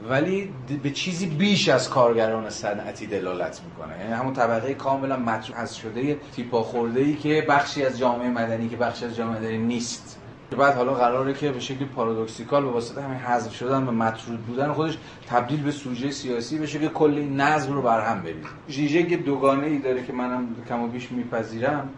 ولی 0.10 0.53
به 0.84 0.91
چیزی 0.91 1.26
بیش 1.26 1.69
از 1.69 1.90
کارگران 1.90 2.49
صنعتی 2.49 3.07
دلالت 3.07 3.61
می‌کنه. 3.65 3.98
یعنی 3.99 4.14
همون 4.14 4.34
طبقه 4.34 4.74
کاملا 4.74 5.18
مطرود 5.18 5.78
شده 5.78 6.18
تیپا 6.36 6.64
خورده 6.64 6.99
ای 6.99 7.15
که 7.15 7.45
بخشی 7.49 7.86
از 7.86 7.99
جامعه 7.99 8.30
مدنی 8.30 8.69
که 8.69 8.78
بخشی 8.78 9.06
از 9.06 9.15
جامعه 9.15 9.40
مدنی 9.40 9.57
نیست. 9.57 10.19
بعد 10.57 10.76
حالا 10.76 10.94
قراره 10.94 11.34
که 11.34 11.52
به 11.52 11.60
شکل 11.60 11.86
paradoxical 11.86 12.64
به 12.64 12.69
واسطه 12.69 13.02
همین 13.02 13.18
حذف 13.18 13.56
شدن 13.56 13.88
و 13.88 13.91
مطرود 13.91 14.40
بودن 14.40 14.74
خودش 14.74 14.98
تبدیل 15.30 15.64
به 15.64 15.72
سوژه 15.72 16.11
سیاسی 16.11 16.57
بشه 16.57 16.80
که 16.80 16.88
کل 16.88 17.14
این 17.14 17.41
نظم 17.41 17.74
رو 17.74 17.82
برهم 17.82 18.22
بریزه. 18.22 18.48
ژیژک 18.69 19.26
دوگانه 19.26 19.68
ای 19.68 19.78
داره 19.78 20.03
که 20.03 20.14
منم 20.14 20.48
کم 20.69 20.82
و 20.82 20.88
بیش 20.88 21.11
میپذیرم. 21.11 21.90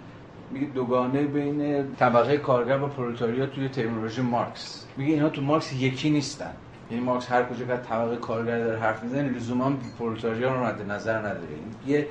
میگه 0.51 0.65
دوگانه 0.65 1.23
بین 1.23 1.87
طبقه 1.95 2.37
کارگر 2.37 2.83
و 2.83 2.87
پرولتاریا 2.87 3.45
توی 3.45 3.69
ترمینولوژی 3.69 4.21
مارکس. 4.21 4.85
میگه 4.97 5.13
اینا 5.13 5.29
تو 5.29 5.41
مارکس 5.41 5.73
یکی 5.73 6.09
نیستن. 6.09 6.53
یعنی 6.91 7.03
مارکس 7.03 7.31
هر 7.31 7.43
کجا 7.43 7.65
که 7.65 7.77
طبقه 7.77 8.15
کارگر 8.15 8.59
داره 8.59 8.79
حرف 8.79 9.03
می‌زنه 9.03 9.29
لزوما 9.29 9.71
پرولتاریا 9.99 10.55
رو 10.55 10.65
مد 10.65 10.91
نظر 10.91 11.17
نداره. 11.19 11.47
یه 11.87 12.07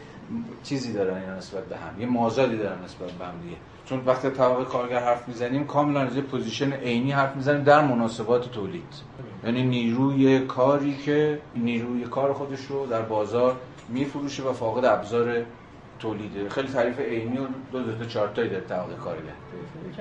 چیزی 0.62 0.92
دارن 0.92 1.16
اینا 1.16 1.36
نسبت 1.36 1.64
به 1.64 1.76
هم 1.76 2.00
یه 2.00 2.06
مازادی 2.06 2.56
دارن 2.56 2.84
نسبت 2.84 3.10
به 3.10 3.24
هم 3.24 3.32
دیگه. 3.42 3.56
چون 3.84 4.02
وقتی 4.06 4.30
طبقه 4.30 4.64
کارگر 4.64 4.98
حرف 4.98 5.28
می‌زنیم 5.28 5.66
کاملا 5.66 6.00
از 6.00 6.16
یه 6.16 6.22
position 6.22 6.72
عینی 6.72 7.12
حرف 7.12 7.36
می‌زنیم 7.36 7.62
در 7.62 7.84
مناسبات 7.84 8.52
تولید. 8.52 8.94
یعنی 9.44 9.62
نیروی 9.62 10.38
کاری 10.38 10.96
که 10.96 11.40
نیروی 11.56 12.04
کار 12.04 12.32
خودش 12.32 12.64
رو 12.64 12.86
در 12.86 13.02
بازار 13.02 13.56
میفروشه 13.88 14.42
و 14.42 14.52
فاقد 14.52 14.84
ابزار 14.84 15.42
تولیده. 15.98 16.48
خیلی 16.48 16.68
تعریف 16.68 17.00
عینی 17.00 17.38
و 17.38 17.46
دو 17.72 17.82
دو 17.82 17.98
تا 17.98 18.04
چهار 18.04 18.28
تاییه 18.28 18.60
طبقه 18.60 18.94
کارگر. 18.94 19.32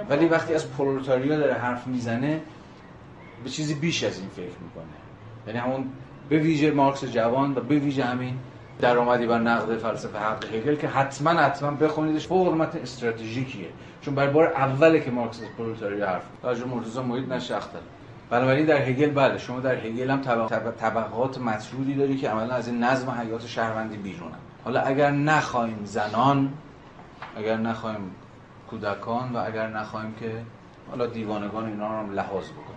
ولی 0.10 0.26
وقتی 0.26 0.54
از 0.54 0.72
پرولتاریا 0.72 1.38
داره 1.38 1.54
حرف 1.54 1.88
می‌زنه 1.88 2.42
به 3.48 3.52
چیزی 3.52 3.74
بیش 3.74 4.04
از 4.04 4.20
این 4.20 4.30
فکر 4.30 4.44
می‌کنه. 4.46 4.98
یعنی 5.48 5.60
همون 5.60 5.86
به 6.30 6.38
ویژه 6.38 6.72
مارکس 6.72 7.06
جوان 7.06 7.52
و 7.52 7.62
به 7.62 7.80
ویژه 7.80 8.04
همین 8.06 8.38
درآمدی 8.80 9.28
بر 9.28 9.40
نقد 9.40 9.78
فلسفه 9.78 10.20
حق 10.20 10.46
هگل 10.54 10.76
که 10.76 10.88
حتما 10.88 11.30
حتما 11.30 11.72
بخونیدش 11.72 12.28
فوق 12.28 12.54
متن 12.54 12.80
استراتژیکیه. 12.80 13.68
چون 14.02 14.16
برای 14.16 14.34
بار 14.34 14.48
اوله 14.48 15.00
که 15.00 15.12
مارکس 15.12 15.42
از 15.42 15.48
پرولتاریا 15.58 16.08
حرف 16.08 16.24
راجع 16.44 16.66
مرتضی 16.66 17.00
محیط 17.00 17.30
نشختن 17.30 17.80
بنابراین 18.30 18.66
در 18.66 18.82
هگل 18.82 19.10
بله 19.10 19.38
شما 19.38 19.60
در 19.60 19.76
هگل 19.76 20.10
هم 20.10 20.22
طبقات 20.80 21.38
مطرودی 21.38 21.94
داری 21.94 22.18
که 22.18 22.30
عملا 22.30 22.54
از 22.54 22.68
این 22.68 22.84
نظم 22.84 23.10
حیات 23.10 23.46
شهروندی 23.46 23.98
بیرونن. 23.98 24.38
حالا 24.64 24.82
اگر 24.82 25.12
نخواهیم 25.12 25.82
زنان 25.86 26.54
اگر 27.38 27.58
نخواهیم 27.58 28.12
کودکان 28.70 29.34
و 29.34 29.44
اگر 29.46 29.68
نخواهیم 29.68 30.14
که 30.20 30.32
حالا 30.90 31.08
دیوانگان 31.08 31.66
اینا 31.66 31.88
رو 31.88 32.08
هم 32.08 32.12
لحاظ 32.14 32.46
بکنیم. 32.46 32.77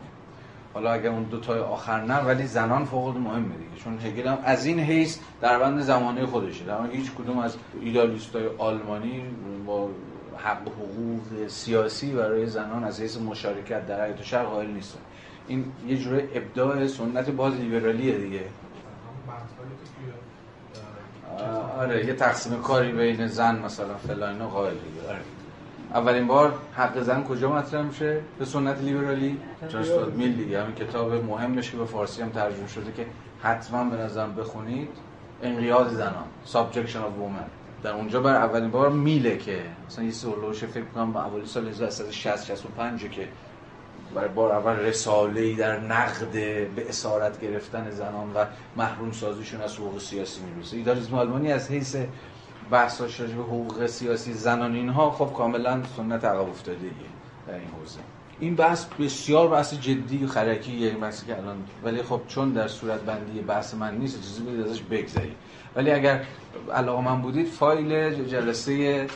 حالا 0.75 0.93
اگر 0.93 1.11
اون 1.11 1.23
دو 1.23 1.41
تای 1.41 1.59
آخر 1.59 2.01
نه 2.01 2.21
ولی 2.21 2.47
زنان 2.47 2.85
فوق 2.85 3.17
مهمه 3.17 3.57
دیگه. 3.57 3.85
چون 3.85 3.99
هگل 3.99 4.29
هم 4.29 4.39
از 4.45 4.67
این 4.67 4.81
حیث 4.81 5.19
در 5.41 5.59
بند 5.59 5.81
زمانه 5.81 6.27
خودشه. 6.27 6.65
در 6.65 6.87
هیچ 6.93 7.13
کدوم 7.13 7.39
از 7.39 7.57
ایدالیستای 7.81 8.47
آلمانی 8.59 9.25
با 9.67 9.89
حق 10.37 10.69
و 10.69 10.71
حقوق 10.71 11.49
سیاسی 11.49 12.13
برای 12.13 12.47
زنان 12.47 12.85
از 12.85 13.01
حیث 13.01 13.19
مشارکت 13.19 13.87
در 13.87 14.05
حیات 14.05 14.23
شهر 14.23 14.43
قائل 14.43 14.71
نیستن. 14.71 15.01
این 15.49 15.65
یه 15.89 15.97
جوره 15.97 16.29
ابداع 16.35 16.87
سنت 16.87 17.31
باز 17.31 17.55
لیبرالیه 17.55 18.19
دیگه. 18.19 18.45
آره 21.79 22.07
یه 22.07 22.15
تقسیم 22.15 22.63
کاری 22.63 22.93
بین 22.93 23.27
زن 23.27 23.59
مثلا 23.59 23.95
فلان 23.95 24.39
قائل 24.49 24.75
دیگه. 24.75 25.09
آره. 25.09 25.21
اولین 25.95 26.27
بار 26.27 26.55
حق 26.77 27.01
زن 27.01 27.25
کجا 27.25 27.53
مطرح 27.53 27.83
میشه؟ 27.83 28.21
به 28.39 28.45
سنت 28.45 28.79
لیبرالی؟ 28.79 29.39
چون 29.69 29.83
میل 30.17 30.37
دیگه. 30.37 30.63
همین 30.63 30.75
کتاب 30.75 31.13
مهمش 31.13 31.71
که 31.71 31.77
به 31.77 31.85
فارسی 31.85 32.23
هم 32.23 32.29
ترجمه 32.29 32.69
شده 32.69 32.93
که 32.93 33.07
حتما 33.43 33.85
به 33.85 33.97
نظرم 33.97 34.35
بخونید. 34.35 34.89
انقیاد 35.43 35.89
زنان. 35.89 36.25
Subjection 36.53 36.97
of 36.97 37.15
Women. 37.21 37.51
در 37.83 37.93
اونجا 37.93 38.21
بر 38.21 38.35
اولین 38.35 38.71
بار 38.71 38.91
میله 38.91 39.37
که 39.39 39.63
مثلا 39.87 40.05
یه 40.05 40.11
سولوش 40.11 40.65
فکر 40.65 40.85
کنم 40.85 41.17
اولی 41.17 41.47
سال 41.47 41.69
1960 41.69 42.45
65 42.45 43.11
که 43.11 43.29
برای 44.15 44.29
بار 44.29 44.53
اول 44.53 44.77
رساله 44.77 45.41
ای 45.41 45.55
در 45.55 45.81
نقد 45.81 46.33
به 46.77 46.89
اسارت 46.89 47.41
گرفتن 47.41 47.91
زنان 47.91 48.33
و 48.35 48.45
محروم 48.77 49.13
سازیشون 49.13 49.61
از 49.61 49.77
حقوق 49.77 50.01
سیاسی 50.01 50.41
می‌رسه 50.41 50.77
ایدالیسم 50.77 51.15
آلمانی 51.15 51.53
از 51.53 51.71
حیث 51.71 51.97
بحثاش 52.71 53.21
راجع 53.21 53.35
به 53.35 53.43
حقوق 53.43 53.87
سیاسی 53.87 54.33
زنان 54.33 54.75
اینها 54.75 55.11
خب 55.11 55.33
کاملا 55.37 55.83
سنت 55.97 56.25
عقب 56.25 56.49
افتادگیه 56.49 56.91
در 57.47 57.55
این 57.55 57.69
حوزه. 57.81 58.01
این 58.41 58.55
بحث 58.55 58.85
بسیار 58.85 59.49
بحث 59.49 59.75
جدی 59.75 60.25
و 60.25 60.27
خرکی 60.27 60.73
این 60.73 61.01
بحثی 61.01 61.27
که 61.27 61.39
الان 61.39 61.57
ولی 61.85 62.03
خب 62.03 62.21
چون 62.29 62.53
در 62.53 62.69
صورت 62.69 63.01
بندی 63.01 63.41
بحث 63.41 63.75
من 63.75 63.99
نیست 63.99 64.23
چیزی 64.23 64.43
بدید 64.43 64.67
ازش 64.67 64.83
بگذارید. 64.83 65.37
ولی 65.77 65.91
اگر 65.91 66.25
علاقه 66.75 67.03
من 67.03 67.23
بودید 67.23 67.47
فایل 67.47 68.25
جلسه 68.25 69.07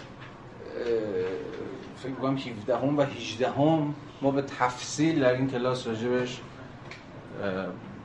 فکر 1.97 2.13
کنم 2.13 2.37
17 2.37 2.77
هم 2.77 2.99
و 2.99 3.03
18 3.03 3.51
هم 3.51 3.95
ما 4.23 4.31
به 4.31 4.43
تفصیل 4.43 5.21
در 5.21 5.33
این 5.33 5.51
کلاس 5.51 5.87
راجبش 5.87 6.41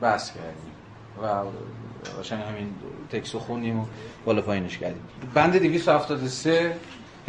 بحث 0.00 0.32
کردیم. 0.32 0.72
و 1.22 1.26
قشنگ 2.20 2.42
همین 2.42 2.74
تکسو 3.12 3.38
خوندیم 3.38 3.80
و 3.80 3.84
بالا 4.24 4.42
پایینش 4.42 4.78
کردیم. 4.78 5.02
بند 5.34 5.56
273 5.56 6.76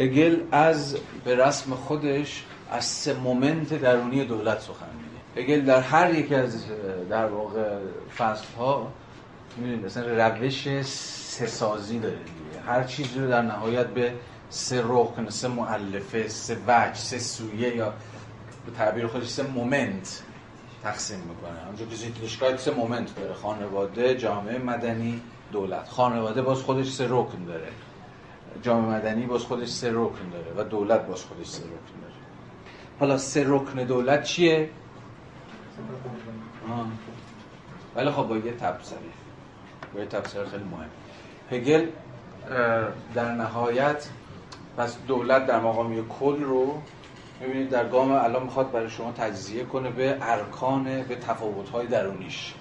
هگل 0.00 0.36
از 0.52 0.96
به 1.24 1.36
رسم 1.36 1.74
خودش 1.74 2.44
از 2.70 2.84
سه 2.84 3.14
مومنت 3.14 3.74
درونی 3.74 4.24
دولت 4.24 4.60
سخن 4.60 4.86
میگه. 5.34 5.42
هگل 5.42 5.64
در 5.64 5.80
هر 5.80 6.14
یک 6.14 6.32
از 6.32 6.64
در 7.10 7.26
واقع 7.26 7.78
فصل 8.16 8.44
ها 8.58 8.92
می‌دونید 9.56 9.84
مثلا 9.84 10.28
روش 10.28 10.82
سه 10.82 11.46
سازی 11.46 11.98
داره 11.98 12.14
دیگه. 12.14 12.66
هر 12.66 12.84
چیزی 12.84 13.20
رو 13.20 13.28
در 13.28 13.42
نهایت 13.42 13.86
به 13.86 14.12
سه 14.50 14.82
رکن 14.86 15.28
سه 15.28 15.48
مؤلفه 15.48 16.28
سه 16.28 16.56
وجه 16.66 16.94
سه 16.94 17.18
سویه 17.18 17.76
یا 17.76 17.92
به 18.66 18.72
تعبیر 18.78 19.06
خودش 19.06 19.28
سه 19.28 19.42
مومنت 19.42 20.22
تقسیم 20.82 21.18
می‌کنه. 21.18 21.66
اونجا 21.66 21.84
که 21.86 21.96
Sittlichkeit 21.96 22.56
سه 22.56 22.70
مومنت 22.70 23.16
داره. 23.16 23.34
خانواده 23.34 24.16
جامعه 24.16 24.58
مدنی 24.58 25.20
دولت. 25.52 25.88
خانواده 25.88 26.42
باز 26.42 26.62
خودش 26.62 26.92
سه 26.92 27.06
رکن 27.08 27.44
داره. 27.44 27.68
جامعه 28.62 28.98
مدنی 28.98 29.26
باز 29.26 29.42
خودش 29.42 29.68
سه 29.68 29.90
رکن 29.90 30.30
داره 30.32 30.52
و 30.56 30.68
دولت 30.68 31.06
باز 31.06 31.24
خودش 31.24 31.46
سه 31.46 31.62
رکن 31.62 32.00
داره. 32.02 32.14
حالا 33.00 33.18
سه 33.18 33.44
رکن 33.46 33.84
دولت 33.84 34.24
چیه؟ 34.24 34.70
ولی 37.96 38.10
خب 38.10 38.22
با 38.22 38.36
یه 38.36 38.52
تبصره. 38.52 38.98
با 39.94 40.00
یه 40.00 40.06
تبصره 40.06 40.48
خیلی 40.48 40.64
مهم. 40.64 40.88
هگل 41.50 41.86
در 43.14 43.32
نهایت 43.34 44.08
پس 44.76 44.96
دولت 45.06 45.46
در 45.46 45.60
مقام 45.60 46.08
کل 46.08 46.42
رو 46.42 46.82
می‌بینید 47.42 47.70
در 47.70 47.88
گام 47.88 48.12
الان 48.12 48.42
می‌خواد 48.42 48.72
برای 48.72 48.90
شما 48.90 49.12
تجزیه 49.12 49.64
کنه 49.64 49.90
به 49.90 50.16
ارکان 50.20 50.84
به 50.84 51.16
تفاوت‌های 51.16 51.86
درونیش. 51.86 52.54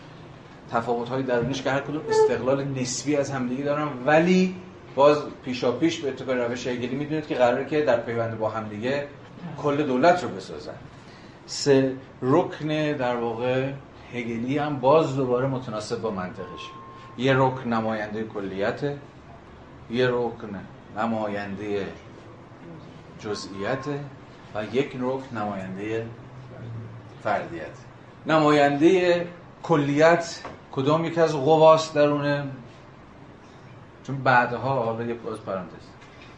تفاوت‌های 0.71 1.23
درونیش 1.23 1.61
که 1.61 1.71
هر 1.71 1.79
کدوم 1.79 2.01
استقلال 2.09 2.63
نسبی 2.63 3.15
از 3.15 3.31
همدیگه 3.31 3.63
دارن 3.63 3.87
ولی 4.05 4.55
باز 4.95 5.17
پیشا 5.45 5.71
پیش 5.71 5.99
به 5.99 6.09
اتفاق 6.09 6.35
روش 6.35 6.67
هگلی 6.67 6.95
می‌دونید 6.95 7.27
که 7.27 7.35
قراره 7.35 7.65
که 7.65 7.81
در 7.81 7.99
پیوند 7.99 8.37
با 8.37 8.49
همدیگه 8.49 9.07
کل 9.63 9.83
دولت 9.83 10.23
رو 10.23 10.29
بسازن. 10.29 10.73
سه 11.45 11.95
رکن 12.21 12.67
در 12.91 13.15
واقع 13.15 13.71
هگلی 14.13 14.57
هم 14.57 14.79
باز 14.79 15.15
دوباره 15.15 15.47
متناسب 15.47 16.01
با 16.01 16.11
منطقش. 16.11 16.69
یه 17.17 17.33
رکن 17.33 17.73
نماینده 17.73 18.23
کلیت 18.23 18.83
یه 19.91 20.07
رکن 20.07 20.59
نماینده 20.97 21.87
جزئیت 23.19 23.85
و 24.55 24.65
یک 24.65 24.95
رکن 24.99 25.37
نماینده 25.37 26.07
فردیت. 27.23 27.77
نماینده 28.25 29.27
کلیت 29.63 30.41
کدام 30.71 31.05
یکی 31.05 31.21
از 31.21 31.35
قواست 31.35 31.95
درونه 31.95 32.47
چون 34.03 34.17
بعدها 34.17 34.83
حالا 34.83 35.03
یک 35.03 35.17
باز 35.17 35.39
پرانتز. 35.41 35.85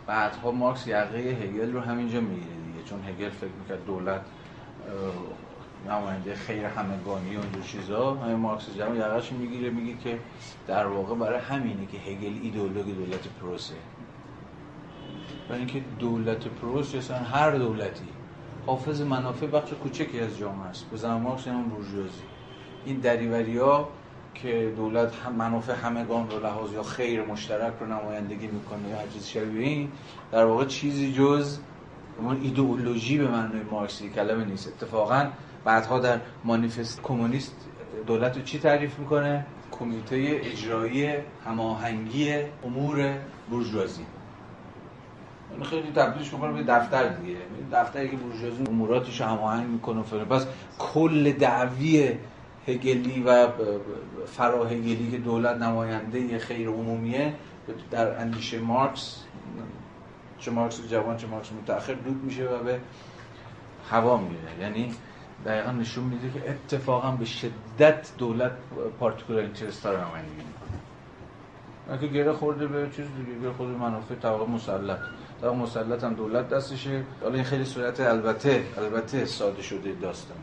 بعدها 0.07 0.51
مارکس 0.51 0.87
یقه 0.87 1.17
هگل 1.17 1.73
رو 1.73 1.79
همینجا 1.79 2.21
می‌گیره 2.21 2.55
دیگه 2.73 2.89
چون 2.89 3.03
هگل 3.03 3.29
فکر 3.29 3.49
می‌کرد 3.61 3.85
دولت 3.85 4.21
نماینده 5.89 6.35
خیر 6.35 6.65
همگانی 6.65 7.35
و 7.35 7.39
اونجور 7.39 7.63
چیزا. 7.63 8.13
همین 8.13 8.35
مارکس 8.35 8.69
جمع 8.77 8.95
یقهش 8.95 9.31
می‌گیره 9.31 9.69
میگه 9.69 9.97
که 10.03 10.19
در 10.67 10.87
واقع 10.87 11.15
برای 11.15 11.39
همینه 11.39 11.85
که 11.85 11.97
هگل 11.97 12.33
ایدئولوژی 12.43 12.91
دولت 12.91 13.27
پروسه. 13.41 13.73
برای 15.53 15.65
اینکه 15.65 15.81
دولت 15.99 16.47
پروس 16.47 16.95
اصلا 16.95 17.17
هر 17.17 17.51
دولتی 17.51 18.05
حافظ 18.65 19.01
منافع 19.01 19.47
بخش 19.47 19.73
کوچکی 19.73 20.19
از 20.19 20.37
جامعه 20.37 20.67
است. 20.67 20.89
به 20.91 20.97
زمان 20.97 21.21
مارکس 21.21 21.47
همون 21.47 21.69
بورژوازی. 21.69 22.21
این 22.85 22.97
دریوری 22.97 23.57
ها 23.57 23.89
که 24.35 24.73
دولت 24.77 25.15
هم 25.15 25.33
منافع 25.33 25.73
همگان 25.73 26.29
رو 26.29 26.39
لحاظ 26.39 26.73
یا 26.73 26.83
خیر 26.83 27.25
مشترک 27.25 27.73
رو 27.79 27.85
نمایندگی 27.85 28.47
می‌کنه 28.47 28.89
یا 28.89 28.97
چیز 29.13 29.27
شبیه 29.27 29.67
این 29.67 29.91
در 30.31 30.45
واقع 30.45 30.65
چیزی 30.65 31.13
جز 31.13 31.57
اون 32.19 32.41
ایدئولوژی 32.41 33.17
به 33.17 33.27
معنای 33.27 33.61
مارکسی 33.71 34.09
کلمه 34.09 34.45
نیست. 34.45 34.67
اتفاقا 34.67 35.27
بعدها 35.65 35.99
در 35.99 36.19
مانیفست 36.43 37.01
کمونیست 37.01 37.55
دولت 38.07 38.37
رو 38.37 38.43
چی 38.43 38.59
تعریف 38.59 38.99
می‌کنه؟ 38.99 39.45
کمیته 39.71 40.15
اجرایی 40.43 41.09
هماهنگی 41.45 42.35
امور 42.65 43.15
بورژوازی. 43.49 44.01
این 44.01 44.22
خیلی 45.61 45.91
تبدیلش 45.91 46.33
می‌کنه 46.33 46.51
به 46.53 46.63
دفتر 46.63 47.07
دیگه. 47.07 47.37
دفتری 47.71 48.09
که 48.09 48.17
بورژوازی 48.17 48.63
اموراتش 48.67 49.21
هماهنگ 49.21 49.69
می‌کنه 49.69 49.99
و 49.99 50.25
پس 50.25 50.47
کل 50.79 51.31
دعوی 51.31 52.11
هگلی 52.67 53.23
و 53.23 53.47
فراهگلی 54.25 55.11
که 55.11 55.17
دولت 55.17 55.57
نماینده 55.57 56.39
خیر 56.39 56.69
عمومیه 56.69 57.33
در 57.91 58.21
اندیشه 58.21 58.59
مارکس 58.59 59.23
چه 60.39 60.51
مارکس 60.51 60.87
جوان 60.87 61.17
چه 61.17 61.27
مارکس 61.27 61.51
متأخر 61.51 61.93
دود 61.93 62.23
میشه 62.23 62.49
و 62.49 62.63
به 62.63 62.79
هوا 63.89 64.17
میره. 64.17 64.61
یعنی 64.61 64.93
دقیقا 65.45 65.71
نشون 65.71 66.03
میده 66.03 66.39
که 66.39 66.49
اتفاقا 66.49 67.11
به 67.11 67.25
شدت 67.25 68.11
دولت 68.17 68.51
پارتیکولار 68.99 69.41
اینترست 69.41 69.85
رو 69.85 69.91
نمایندگی 69.91 70.35
می‌کنه 70.35 71.99
که 71.99 72.07
گره 72.07 72.33
خورده 72.33 72.67
به 72.67 72.89
چیز 72.95 73.05
دیگه 73.17 73.39
گره 73.41 73.51
خورده 73.51 73.77
منافع 73.77 74.15
طبقه 74.15 74.45
مسلط. 74.51 74.99
طبقه 75.43 75.55
مسلط 75.55 76.03
هم 76.03 76.13
دولت 76.13 76.49
دستشه. 76.49 77.03
حالا 77.21 77.35
این 77.35 77.43
خیلی 77.43 77.65
صورت 77.65 77.99
البته 77.99 78.63
البته 78.77 79.25
ساده 79.25 79.61
شده 79.61 79.93
داستان. 80.01 80.37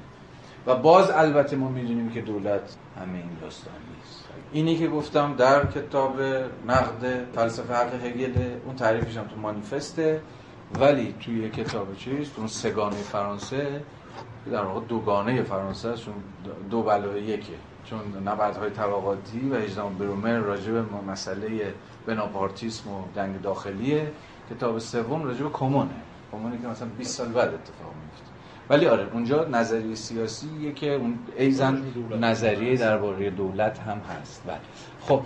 و 0.66 0.77
باز 0.77 1.10
البته 1.10 1.56
ما 1.56 1.68
می‌دونیم 1.68 2.10
که 2.10 2.20
دولت 2.20 2.77
همه 3.01 3.18
این 3.18 3.36
داستان 3.40 3.74
نیست. 3.97 4.24
اینی 4.52 4.77
که 4.77 4.89
گفتم 4.89 5.35
در 5.36 5.66
کتاب 5.66 6.20
نقد 6.66 7.24
فلسفه 7.35 7.74
حق 7.74 7.94
هگل 8.05 8.32
اون 8.66 8.77
تعریفش 8.77 9.16
هم 9.16 9.24
تو 9.24 9.36
مانیفسته. 9.36 10.20
ولی 10.81 11.14
توی 11.20 11.51
کتاب 11.51 11.97
چیز 11.97 12.31
تو 12.36 12.47
سگانه 12.47 12.97
فرانسه 12.97 13.82
در 14.52 14.64
واقع 14.64 14.81
دوگانه 14.86 15.43
فرانسه 15.43 15.94
چون 15.94 16.14
دو 16.70 16.82
بلای 16.82 17.22
یکه. 17.22 17.52
چون 17.85 18.01
نبردهای 18.27 18.70
طبقاتی 18.70 19.51
و 19.51 19.55
هجدام 19.55 19.98
برومر 19.98 20.39
راجع 20.39 20.72
به 20.72 20.82
مسئله 21.09 21.74
بناپارتیسم 22.06 22.90
و 22.90 23.02
جنگ 23.16 23.43
داخلیه. 23.43 24.12
کتاب 24.51 24.78
سوم 24.78 25.24
راجع 25.24 25.43
به 25.43 25.51
کمونه. 25.51 25.90
کمونی 26.32 26.59
که 26.59 26.66
مثلا 26.68 26.89
20 26.98 27.16
سال 27.16 27.28
بعد 27.28 27.48
اتفاق 27.48 27.94
میفته 28.02 28.31
ولی 28.70 28.86
آره 28.86 29.06
اونجا 29.12 29.44
نظریه 29.44 29.94
سیاسیه 29.94 30.72
که 30.72 30.94
اون 30.94 31.18
ایزن 31.36 31.82
نظریه 32.20 32.77
درباره 32.77 33.31
دولت 33.31 33.78
هم 33.78 33.98
هست. 33.98 34.43
بله. 34.47 34.56
خب. 35.01 35.22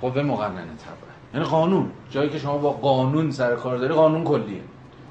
قوه 0.00 0.22
مقننه 0.22 0.60
طبعا. 0.60 1.06
یعنی 1.34 1.46
قانون. 1.46 1.90
جایی 2.10 2.30
که 2.30 2.38
شما 2.38 2.58
با 2.58 2.70
قانون 2.70 3.30
سر 3.30 3.54
کار 3.54 3.78
داری 3.78 3.94
قانون 3.94 4.24
کلیه. 4.24 4.62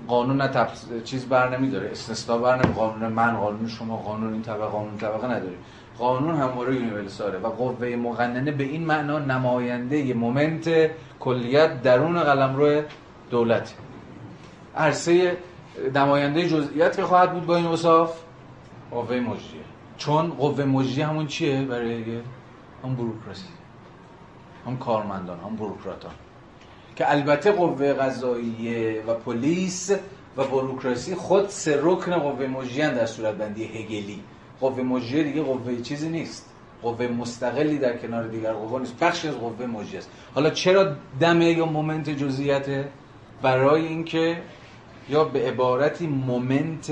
قانون 0.07 0.38
نه 0.38 0.48
تبس... 0.48 0.86
چیز 1.03 1.26
بر 1.26 1.57
نمیداره 1.57 1.91
استثنا 1.91 2.38
بر 2.38 2.66
نمی 2.66 2.74
قانون 2.74 3.12
من 3.12 3.38
قانون 3.38 3.68
شما 3.68 3.98
قانون 3.98 4.34
این 4.34 4.41
طبقه 4.41 4.66
قانون 4.66 4.98
طبقه 4.98 5.28
نداره. 5.28 5.56
قانون 5.99 6.35
همواره 6.35 6.76
یونیورساله 6.76 7.38
و 7.38 7.47
قوه 7.47 7.95
مقننه 7.95 8.51
به 8.51 8.63
این 8.63 8.85
معنا 8.85 9.19
نماینده 9.19 9.97
یه 9.97 10.13
مومنت 10.13 10.91
کلیت 11.19 11.81
درون 11.81 12.23
قلمرو 12.23 12.81
دولت. 13.30 13.73
عرصه 14.76 15.38
نماینده 15.95 16.49
جزئیات 16.49 16.95
که 16.95 17.03
خواهد 17.03 17.34
بود 17.34 17.45
با 17.45 17.55
این 17.55 17.65
اوصاف 17.65 18.19
قوه 18.91 19.19
مجریه. 19.19 19.61
چون 19.97 20.30
قوه 20.30 20.65
مجریه 20.65 21.07
همون 21.07 21.27
چیه 21.27 21.61
برای 21.61 22.19
هم 22.84 22.95
بروکراسی. 22.95 23.47
هم 24.65 24.77
کارمندان 24.77 25.39
هم 25.39 25.55
بروکراتان. 25.55 26.11
که 26.95 27.11
البته 27.11 27.51
قوه 27.51 27.93
قضاییه 27.93 29.03
و 29.07 29.13
پلیس 29.13 29.91
و 30.38 30.43
بروکراسی 30.43 31.15
خود 31.15 31.49
سه 31.49 31.80
رکن 31.84 32.15
قوه 32.15 32.47
مجریه 32.47 32.89
در 32.89 33.05
صورت 33.05 33.35
بندی 33.35 33.63
هگلی. 33.63 34.23
قوه 34.60 34.84
مجریه 34.84 35.23
دیگه 35.23 35.41
قوه 35.41 35.82
چیزی 35.82 36.10
نیست. 36.10 36.49
قوه 36.82 37.07
مستقلی 37.07 37.77
در 37.77 37.98
کنار 37.98 38.27
دیگر 38.27 38.53
قوه 38.53 38.80
نیست. 38.80 38.99
بخشی 38.99 39.26
از 39.26 39.36
قوه 39.36 39.65
مجریه 39.65 39.99
است. 39.99 40.10
حالا 40.36 40.49
چرا 40.49 40.95
دومه 41.19 41.52
یا 41.52 41.65
مومنت 41.65 42.10
جزئیت 42.10 42.86
برای 43.41 43.88
اینکه 43.88 44.38
یا 45.10 45.23
به 45.23 45.40
عبارتی 45.48 46.07
مومنت 46.07 46.91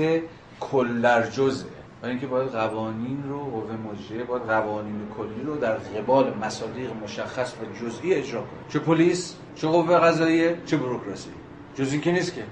کل 0.60 1.26
در 1.30 1.40
جزئه 1.40 1.64
برای 2.00 2.12
اینکه 2.12 2.26
باید 2.26 2.48
قوانین 2.50 3.24
رو 3.28 3.38
قوه 3.38 3.76
مجریه 3.76 4.24
باید 4.24 4.42
قوانین 4.42 5.08
کلی 5.18 5.42
رو 5.46 5.56
در 5.56 5.74
قبال 5.74 6.34
مصادیق 6.42 6.90
مشخص 7.04 7.52
و 7.52 7.84
جزئی 7.84 8.14
اجرا 8.14 8.40
کنه. 8.40 8.60
چه 8.68 8.78
پلیس 8.78 9.34
چه 9.56 9.68
قوه 9.68 9.98
قضاییه 9.98 10.58
چه 10.66 10.76
بروکراسی. 10.76 11.30
جز 11.74 11.92
این 11.92 12.00
که 12.00 12.12
نیست 12.12 12.34
که. 12.34 12.44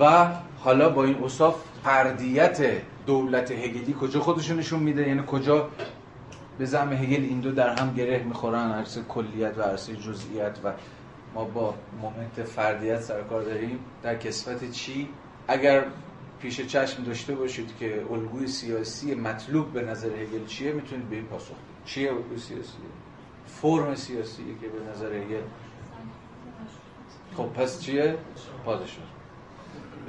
و 0.00 0.26
حالا 0.58 0.88
با 0.88 1.04
این 1.04 1.24
اوصاف 1.24 1.54
فردیت 1.84 2.60
دولت 3.06 3.50
هگلی 3.50 3.96
کجا 4.00 4.20
خودشون 4.20 4.58
نشون 4.58 4.80
میده؟ 4.80 5.08
یعنی 5.08 5.22
کجا 5.26 5.68
به 6.58 6.64
زعم 6.64 6.92
هگل 6.92 7.22
این 7.22 7.40
دو 7.40 7.52
در 7.52 7.68
هم 7.68 7.94
گره 7.94 8.22
می‌خورن؟ 8.22 8.70
عرصه 8.72 9.02
کلیت 9.02 9.58
و 9.58 9.62
عرصه 9.62 9.96
جزئیت 9.96 10.58
و 10.64 10.72
ما 11.34 11.44
با 11.44 11.74
مومنت 12.02 12.42
فردیت 12.42 13.00
سر 13.00 13.22
کار 13.22 13.42
داریم. 13.42 13.78
در 14.02 14.14
کسوت 14.14 14.70
چی؟ 14.70 15.08
اگر 15.48 15.84
پیش 16.40 16.60
چشم 16.60 17.04
داشته 17.04 17.34
باشید 17.34 17.70
که 17.80 18.06
الگوی 18.10 18.46
سیاسی 18.46 19.14
مطلوب 19.14 19.72
به 19.72 19.82
نظر 19.82 20.08
هگل 20.08 20.46
چیه 20.46 20.72
می‌تونید 20.72 21.08
به 21.08 21.16
این 21.16 21.24
پاسخ 21.24 21.54
چیه 21.84 22.12
الگوی 22.12 22.38
سیاسی؟ 22.38 22.78
فرم 23.46 23.94
سیاسی 23.94 24.42
که 24.60 24.68
به 24.68 24.90
نظر 24.90 25.12
هگل 25.14 25.42
خب 27.36 27.44
پس 27.44 27.80
چیه؟ 27.80 28.16
پادشاه. 28.64 29.04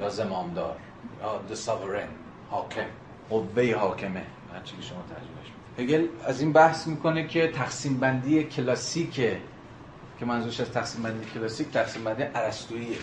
یا 0.00 0.08
زمامدار. 0.08 0.76
یا 1.22 1.40
the 1.50 1.56
sovereign. 1.56 2.25
حاکم. 2.50 2.86
قوه 3.30 3.74
حاکمه. 3.74 4.22
هر 4.54 4.62
چی 4.64 4.76
که 4.76 4.82
شما 4.82 4.98
ترجمهش 5.08 5.46
هگل 5.78 6.06
از 6.24 6.40
این 6.40 6.52
بحث 6.52 6.86
می‌کنه 6.86 7.26
که 7.26 7.48
تقسیم 7.48 7.98
بندی 7.98 8.44
کلاسیکه. 8.44 9.38
که 10.18 10.24
منظورش 10.24 10.60
از 10.60 10.70
تقسیم 10.70 11.02
بندی 11.02 11.24
کلاسیک 11.34 11.70
تقسیم 11.70 12.04
بندی 12.04 12.22
ارسطویی 12.34 12.96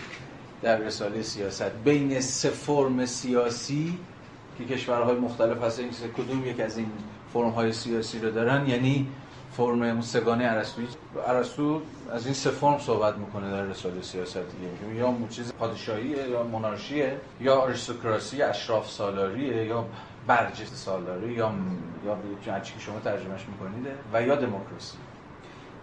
در 0.62 0.76
رساله 0.76 1.22
سیاست. 1.22 1.70
بین 1.84 2.20
سه 2.20 2.50
فرم 2.50 3.06
سیاسی 3.06 3.98
که 4.58 4.64
کشورهای 4.64 5.16
مختلف 5.16 5.62
هستن 5.62 5.90
که 5.90 6.22
کدوم 6.22 6.46
یک 6.46 6.60
از 6.60 6.78
این 6.78 6.90
فرم 7.32 7.50
های 7.50 7.72
سیاسی 7.72 8.18
رو 8.18 8.30
دارن؟ 8.30 8.68
یعنی 8.68 9.08
فرم 9.56 10.00
سگانه 10.00 10.44
ارسطویی 10.44 10.88
ارسطو 11.26 11.80
از 12.12 12.24
این 12.24 12.34
سه 12.34 12.50
فرم 12.50 12.78
صحبت 12.78 13.16
می‌کنه 13.16 13.50
در 13.50 13.62
رساله 13.62 14.02
سیاست 14.02 14.36
دیگه. 14.36 14.96
یا 14.96 15.14
چیز 15.30 15.52
پادشاهیه 15.52 16.28
یا 16.28 16.42
مونارشیه 16.42 17.16
یا 17.40 17.54
آریستوکراسی 17.54 18.42
اشراف 18.42 18.90
سالاریه 18.90 19.64
یا 19.64 19.84
برجسته 20.26 20.76
سالاری 20.76 21.32
یا 21.32 21.52
یا 22.06 22.60
که 22.60 22.80
شما 22.80 23.00
ترجمهش 23.04 23.40
می‌کنید 23.48 23.86
و 24.12 24.22
یا 24.22 24.34
دموکراسی. 24.34 24.96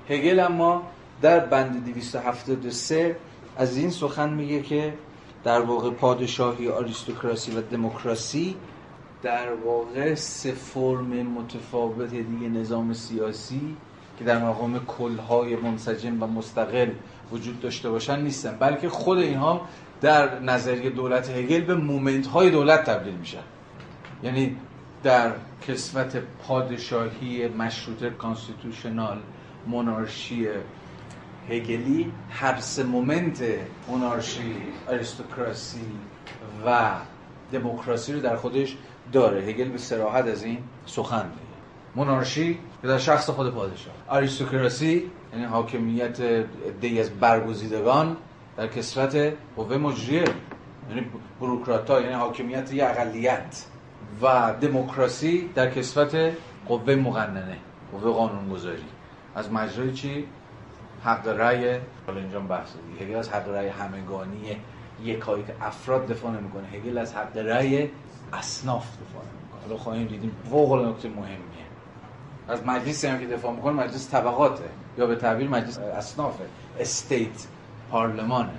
هگل 0.10 0.39
اما 0.39 0.84
در 1.22 1.39
بند 1.39 1.85
273 1.85 3.15
از 3.57 3.77
این 3.77 3.89
سخن 3.89 4.30
میگه 4.30 4.61
که 4.61 4.93
در 5.43 5.61
واقع 5.61 5.89
پادشاهی 5.89 6.69
آریستوکراسی 6.69 7.52
و 7.52 7.61
دموکراسی 7.61 8.56
در 9.23 9.53
واقع 9.53 10.15
سه 10.15 10.52
فرم 10.52 11.07
متفاوت 11.07 12.10
دیگه 12.10 12.49
نظام 12.49 12.93
سیاسی 12.93 13.77
که 14.19 14.26
در 14.26 14.45
مقام 14.45 14.85
کل‌های 14.85 15.56
منسجم 15.56 16.23
و 16.23 16.27
مستقل 16.27 16.89
وجود 17.31 17.60
داشته 17.60 17.89
باشن 17.89 18.22
نیستن. 18.22 18.57
بلکه 18.60 18.89
خود 18.89 19.18
اینها 19.18 19.61
در 20.02 20.39
نظریه 20.39 20.89
دولت 20.89 21.30
هگل 21.30 21.61
به 21.61 21.76
مومنت 21.76 22.27
های 22.27 22.49
دولت 22.49 22.84
تبدیل 22.84 23.14
میشن. 23.14 23.43
یعنی 24.23 24.57
در 25.03 25.31
کسمت 25.68 26.15
پادشاهی 26.48 27.48
مشروطه 27.48 28.10
constitutional 28.10 29.19
monarchy 29.68 30.48
هگلی 31.49 32.11
هر 32.30 32.60
سه 32.60 32.84
مومنت 32.84 33.43
مونارشی 33.88 34.56
آریستوکراسی 34.89 35.85
و 36.65 36.91
دموکراسی 37.52 38.14
رو 38.14 38.19
در 38.19 38.35
خودش 38.35 38.77
داره. 39.11 39.41
هگل 39.41 39.69
به 39.69 39.77
صراحت 39.77 40.26
از 40.25 40.43
این 40.43 40.57
سخن 40.85 41.25
میگه. 41.25 41.41
مونارشی 41.95 42.59
در 42.83 42.97
شخص 42.97 43.29
خود 43.29 43.53
پادشاه. 43.53 43.93
آریستوکراسی 44.07 45.11
یعنی 45.33 45.45
حاکمیت 45.45 46.21
دی 46.81 46.99
از 46.99 47.09
برگزیدگان 47.09 48.17
در 48.57 48.67
کسرت 48.67 49.33
قوه 49.55 49.77
مجریه. 49.77 50.23
یعنی 50.89 51.05
بروکراتا 51.39 52.01
یعنی 52.01 52.13
حاکمیت 52.13 52.73
یه 52.73 52.85
اقلیت. 52.85 53.65
و 54.21 54.53
دموکراسی 54.61 55.49
در 55.55 55.69
کسرت 55.69 56.33
قوه 56.67 56.95
مقننه 56.95 57.57
قوه 57.91 58.11
قانونگذاری. 58.13 58.83
از 59.35 59.51
مجرای 59.51 59.93
چی؟ 59.93 60.25
حق 61.03 61.27
رأی 61.27 61.79
حالا 62.07 62.19
اینجا 62.19 62.39
بحث 62.39 62.69
هگل 63.01 63.15
از 63.15 63.29
حق 63.29 63.49
رأی 63.49 63.67
همگانی 63.67 64.57
یکایی 65.03 65.43
که 65.43 65.53
افراد 65.61 66.07
دفاع 66.07 66.31
نمی‌کنه. 66.31 66.67
هگل 66.67 66.97
از 66.97 67.15
حق 67.15 67.38
رأی 67.38 67.89
اصناف 68.34 68.86
دفاع 68.86 69.24
نمی‌کنه 69.24 69.62
حالا 69.62 69.78
خواهیم 69.78 70.08
دیدیم 70.08 70.32
فوق 70.49 70.76
نکته 70.76 71.10
مهمیه. 71.10 71.38
از 72.48 72.66
مجلسی 72.66 73.08
هم 73.08 73.20
که 73.20 73.28
دفاع 73.28 73.53
می‌کنه 73.56 73.74
مجلس 73.74 74.10
طبقاته. 74.10 74.64
یا 74.98 75.08
به 75.08 75.16
تعبیر 75.16 75.49
مجلس 75.49 75.78
اصنافه. 75.80 76.44
استیت 76.80 77.48
پارلمانه 77.91 78.53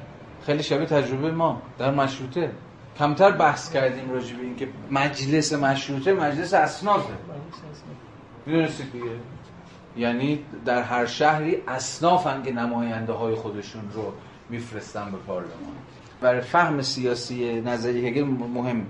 خیلی 0.46 0.62
شبیه 0.62 0.86
تجربه 0.86 1.30
ما 1.30 1.62
در 1.78 1.90
مشروطه. 1.90 2.50
کمتر 2.98 3.30
بحث 3.30 3.72
کردیم 3.72 4.10
راجع 4.10 4.36
به 4.36 4.42
اینکه 4.42 4.68
مجلس 4.90 5.52
مشروطه 5.52 6.12
مجلس 6.12 6.54
اصنافه. 6.54 7.12
می‌دونستید 8.46 8.92
دیگه؟ 8.92 9.04
یعنی 9.96 10.44
در 10.64 10.82
هر 10.82 11.06
شهری 11.06 11.56
اصنافن 11.68 12.42
که 12.42 12.52
نماینده 12.52 13.12
های 13.12 13.34
خودشون 13.34 13.82
رو 13.94 14.12
میفرستن 14.50 15.10
به 15.10 15.16
پارلمان. 15.16 15.76
برای 16.20 16.40
فهم 16.40 16.82
سیاسی 16.82 17.60
نظری 17.60 18.08
هگل 18.08 18.24
مهم 18.24 18.86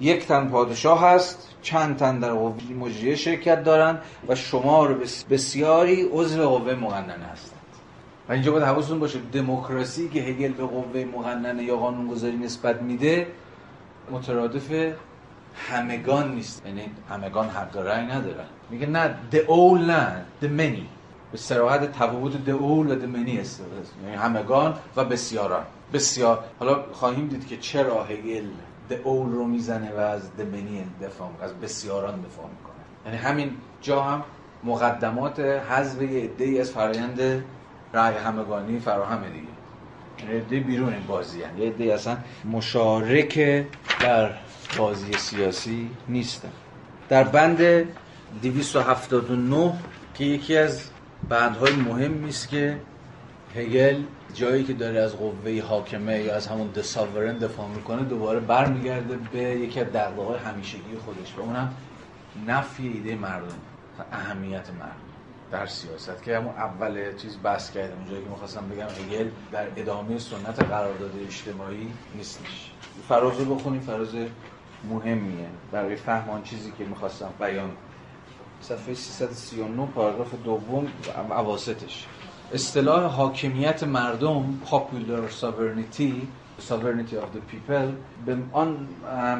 یک 0.00 0.26
تن 0.26 0.48
پادشاه 0.48 1.00
هست 1.00 1.48
چند 1.62 1.96
تن 1.96 2.18
در 2.18 2.32
قوه 2.32 2.72
مجریه 2.78 3.16
شرکت 3.16 3.64
دارن 3.64 3.98
و 4.28 4.34
شمار 4.34 5.00
بسیاری 5.30 6.08
عضو 6.12 6.48
قوه 6.48 6.74
مقننه 6.74 7.24
هستند. 7.32 7.60
و 8.28 8.32
اینجا 8.32 8.52
باید 8.52 8.64
حواستون 8.64 8.98
باشه 8.98 9.18
دموکراسی 9.32 10.08
که 10.08 10.20
هگل 10.20 10.52
به 10.52 10.64
قوه 10.64 11.04
مقننه 11.16 11.62
یا 11.64 11.76
قانونگذاری 11.76 12.36
نسبت 12.36 12.82
میده 12.82 13.26
مترادف 14.10 14.94
همگان 15.68 16.34
نیست. 16.34 16.62
یعنی 16.66 16.82
همگان 17.10 17.48
حق 17.48 17.76
رأی 17.76 18.06
ندارن. 18.06 18.46
میگه 18.70 18.86
نه 18.86 19.14
the 19.32 19.36
all 19.36 19.80
نه 19.80 20.24
the 20.42 20.46
many. 20.46 20.86
به 21.32 21.38
صراحت 21.38 21.92
تفاوت 21.92 22.32
the 22.32 22.50
all 22.50 22.90
و 22.90 22.94
the 22.94 23.16
many 23.16 23.38
استفاده 23.40 23.72
یعنی 24.04 24.16
همگان 24.16 24.74
و 24.96 25.04
بسیاران. 25.04 25.64
بسیار. 25.92 26.44
حالا 26.58 26.84
خواهیم 26.92 27.28
دید 27.28 27.46
که 27.46 27.56
چرا 27.56 28.04
هگل 28.04 28.44
the 28.90 28.94
all 28.94 29.32
رو 29.32 29.44
می‌زنه 29.44 29.92
و 29.92 29.98
از 29.98 30.22
the 30.22 30.42
many 30.42 31.04
دفاع 31.04 31.28
از 31.42 31.54
بسیاران 31.54 32.20
دفاع 32.20 32.46
می‌کنه 32.46 32.84
یعنی 33.06 33.16
همین 33.16 33.56
جا 33.82 34.02
هم 34.02 34.24
مقدمات 34.64 35.40
حذف 35.40 36.02
یه 36.02 36.60
از 36.60 36.70
فرآیند 36.70 37.44
رأی 37.94 38.14
همگانی 38.14 38.78
فراهمه 38.78 39.30
دیگه 39.30 39.46
یعنی 40.18 40.40
عده 40.40 40.60
بیرون 40.60 40.92
این 40.92 41.06
بازی 41.06 41.42
هن. 41.42 41.58
یه 41.58 41.68
عده 41.68 41.94
اصلا 41.94 42.16
مشارک 42.52 43.64
در 44.00 44.30
بازی 44.78 45.12
سیاسی 45.12 45.90
نیستن 46.08 46.48
در 47.08 47.24
بند 47.24 47.84
279 48.42 49.72
که 50.14 50.24
یکی 50.24 50.56
از 50.56 50.82
بندهای 51.28 51.72
مهم 51.72 52.24
است 52.24 52.48
که 52.48 52.80
هگل 53.56 54.02
جایی 54.34 54.64
که 54.64 54.72
داره 54.72 55.00
از 55.00 55.16
قوه 55.16 55.62
حاکمه 55.68 56.18
یا 56.18 56.34
از 56.34 56.46
همون 56.46 56.68
دساورن 56.68 57.38
دفاع 57.38 57.68
می‌کنه 57.68 58.02
دوباره 58.02 58.40
برمیگرده 58.40 59.16
به 59.16 59.38
یکی 59.38 59.80
از 59.80 59.86
دغدغه‌های 59.86 60.38
همیشگی 60.38 60.96
خودش. 61.04 61.34
و 61.38 61.40
اونم 61.40 61.74
نفی 62.46 62.88
ایده 62.88 63.14
مردم 63.14 63.58
اهمیت 64.12 64.70
مردم 64.70 64.92
در 65.50 65.66
سیاست 65.66 66.22
که 66.22 66.36
همون 66.36 66.54
اول 66.54 67.16
چیز 67.16 67.38
بحث 67.42 67.70
کردم 67.70 67.96
اونجایی 67.96 68.22
که 68.24 68.30
می‌خواستم 68.30 68.68
بگم 68.68 68.86
هگل 68.86 69.28
در 69.52 69.66
ادامه 69.76 70.18
سنت 70.18 70.62
قرارداد 70.62 71.12
اجتماعی 71.26 71.92
نیستش. 72.14 72.70
فراز 73.08 73.38
رو 73.40 73.54
بخونیم 73.54 73.80
فراز 73.80 74.14
مهمیه. 74.90 75.46
برای 75.72 75.96
فهم 75.96 76.30
آن 76.30 76.42
چیزی 76.42 76.72
که 76.78 76.84
می‌خواستم 76.84 77.30
بیان. 77.38 77.70
صفحه 78.60 78.94
339 78.94 79.86
پاراگراف 79.86 80.34
دوم 80.44 80.86
اواسطش. 81.30 82.06
اصطلاح 82.52 83.04
حاکمیت 83.04 83.82
مردم 83.84 84.60
popular 84.66 85.42
sovereignty 85.42 86.12
sovereignty 86.68 87.14
of 87.14 87.30
the 87.36 87.42
people 87.52 87.94
به 88.26 88.36
آن 88.52 88.88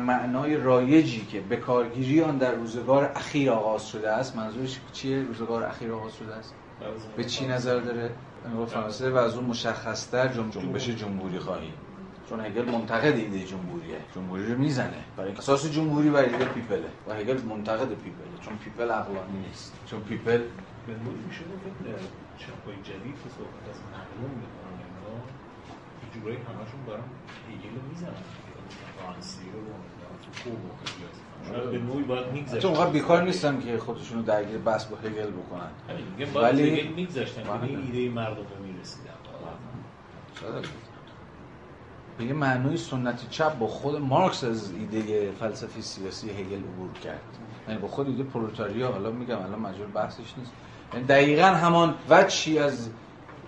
معنای 0.07 0.57
رایجی 0.57 1.27
که 1.27 1.41
به 1.41 1.57
کارگیری 1.57 2.23
آن 2.23 2.39
در 2.39 2.55
روزگار 2.55 3.12
اخیر 3.16 3.51
آغاز 3.51 3.89
شده 3.89 4.11
است. 4.11 4.37
منظورش 4.37 4.81
چیه؟ 4.93 5.23
روزگار 5.23 5.65
اخیر 5.65 5.93
آغاز 5.93 6.12
شده 6.16 6.35
است؟ 6.35 6.55
به 7.16 7.24
چی 7.24 7.47
نظر 7.47 7.81
داره؟ 7.81 8.11
فرانسه 8.66 9.11
و 9.11 9.16
از 9.16 9.35
اون 9.35 9.45
مشخصتر 9.45 10.28
جنبش 10.28 10.89
جمهوری 10.89 11.39
خواهی. 11.39 11.73
چون 12.28 12.41
هگل 12.41 12.65
منتقد 12.65 13.16
ایده 13.16 13.45
جمهوریه. 13.45 13.97
جمهوری 14.15 14.47
رو 14.53 14.59
می‌زنه. 14.59 15.05
برای 15.16 15.32
اساس 15.32 15.73
جمهوری 15.73 16.11
بر 16.11 16.23
ایده 16.23 16.45
پیپله. 16.45 16.89
و 17.09 17.15
هگل 17.15 17.41
منتقد 17.43 17.89
پیپله. 17.89 18.39
چون 18.41 18.57
پیپل 18.57 18.91
عقلانی 18.91 19.39
نیست. 19.49 19.73
چون 19.87 20.01
پیپل 20.01 20.41
نوعی 21.05 21.23
میشه 21.29 21.45
گفت 21.51 21.65
چپای 22.39 22.77
جدید 22.77 23.17
که 23.23 23.29
صحبت 23.37 23.65
از 23.71 23.81
مردم 23.93 24.35
می‌کنن 24.43 24.77
اینا 24.87 25.15
یه 26.03 26.09
جورایی 26.15 26.37
همشون 26.37 26.81
برام 26.87 27.11
هگل 27.49 27.75
رو 27.77 27.83
می‌زنن. 27.89 28.25
فرانسی 28.99 29.47
رو 29.55 29.61
به 31.71 31.79
نوعی 31.79 32.03
باید 32.03 32.33
میگذاشتن 32.33 32.69
چون 32.69 32.71
اونقدر 32.77 32.93
بیکار 32.93 33.23
نیستن 33.23 33.61
که 33.61 33.79
خودشون 33.79 34.19
رو 34.19 34.25
درگیر 34.25 34.59
بحث 34.59 34.85
با 34.85 34.97
هگل 34.97 35.31
بکنن. 35.31 35.71
ولی 36.35 36.71
هگل 36.71 36.93
میگذاشتن 36.95 37.43
که 37.43 37.62
این 37.62 37.79
ایده 37.79 38.15
مردم 38.15 38.37
رو 38.37 38.65
می‌رسیدن. 38.65 39.11
به 42.19 42.25
یه 42.25 42.33
معنای 42.33 42.77
سنت 42.77 43.31
چپ 43.31 43.59
با 43.59 43.67
خود 43.67 43.97
مارکس 43.97 44.45
از 44.45 44.73
ایده 44.73 45.33
فلسفی 45.33 45.83
سیاسی 45.83 46.31
هگل 46.31 46.59
عبور 46.59 46.93
کرد. 46.93 47.21
یعنی 47.69 47.81
با 47.81 47.89
خود 47.89 48.09
ایده 48.09 48.23
پرولتاریا 48.23 48.93
حالا 48.93 49.11
میگم 49.11 49.43
الان 49.43 49.59
مجبور 49.59 49.87
بحثش 49.87 50.19
نیست. 50.19 50.37
یعنی 50.39 50.69
دقیقا 51.09 51.47
همان 51.47 51.95
وجهی 52.11 52.59
از 52.59 52.89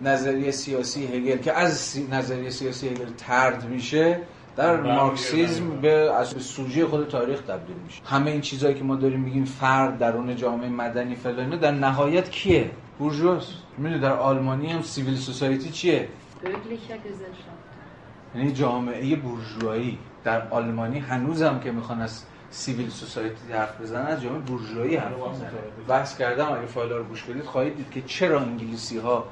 نظریه 0.01 0.51
سیاسی 0.51 1.07
هگل 1.07 1.37
که 1.37 1.53
از 1.53 1.99
نظریه 2.11 2.51
سیاسی 2.51 2.89
هگل 2.89 3.13
ترد 3.19 3.65
میشه 3.65 4.21
در 4.57 4.81
مارکسیزم 4.81 5.81
به 5.81 5.91
از 5.91 6.29
سوژه 6.29 6.87
خود 6.87 7.09
تاریخ 7.09 7.41
تبدیل 7.41 7.77
میشه. 7.87 8.03
همه 8.05 8.31
این 8.31 8.41
چیزهایی 8.41 8.75
که 8.75 8.85
ما 8.85 8.97
داریم 8.97 9.21
میگیم 9.21 9.45
فرد 9.45 9.99
درون 9.99 10.37
جامعه 10.37 10.69
مدنی 10.69 11.15
فلانه 11.15 11.57
در 11.57 11.71
نهایت 11.71 12.31
کیه؟ 12.31 12.71
بورژواس 12.99 13.49
می‌دونی 13.79 14.01
در 14.01 14.13
آلمانی 14.13 14.73
هم 14.73 14.83
civil 14.83 15.17
society 15.17 15.71
چیه؟ 15.71 16.09
یعنی 18.35 18.53
جامعه 18.53 19.17
بورژوایی. 19.17 19.99
در 20.25 20.49
آلمانی 20.49 20.99
هنوزم 20.99 21.61
که 21.61 21.73
می‌خوان 21.73 22.01
از 22.01 22.23
civil 22.53 22.91
society 22.91 23.53
حرف 23.53 23.81
بزنن 23.81 24.07
از 24.07 24.23
جامعه 24.23 24.39
بورژوایی 24.39 24.97
حرف 24.97 25.29
می‌زنن 25.29 25.51
بحث 25.89 26.19
کردم 26.19 26.53
اگه 26.53 26.67
فایل 26.67 26.93
رو 26.93 27.05
گوش 27.05 27.23
بدید 27.23 27.45
خواهید 27.45 27.77
دید 27.77 27.91
که 27.91 28.03
چرا 28.03 28.41
انگلیسی 28.41 28.99
ها 28.99 29.25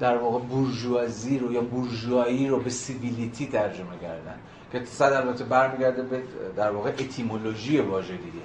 در 0.00 0.16
واقع 0.16 0.38
بورژوازی 0.38 1.38
رو 1.38 1.52
یا 1.52 1.60
بورژوایی 1.60 2.48
رو 2.48 2.60
به 2.60 2.70
civility 2.70 3.46
ترجمه 3.46 3.98
کردن؟ 4.02 4.34
که 4.72 4.84
صد 4.84 5.12
البته 5.12 5.44
برمیگرده 5.44 6.02
به 6.02 6.22
در 6.56 6.70
واقع 6.70 6.90
etymology 6.90 7.80
واژه 7.80 8.16
دیگه. 8.16 8.44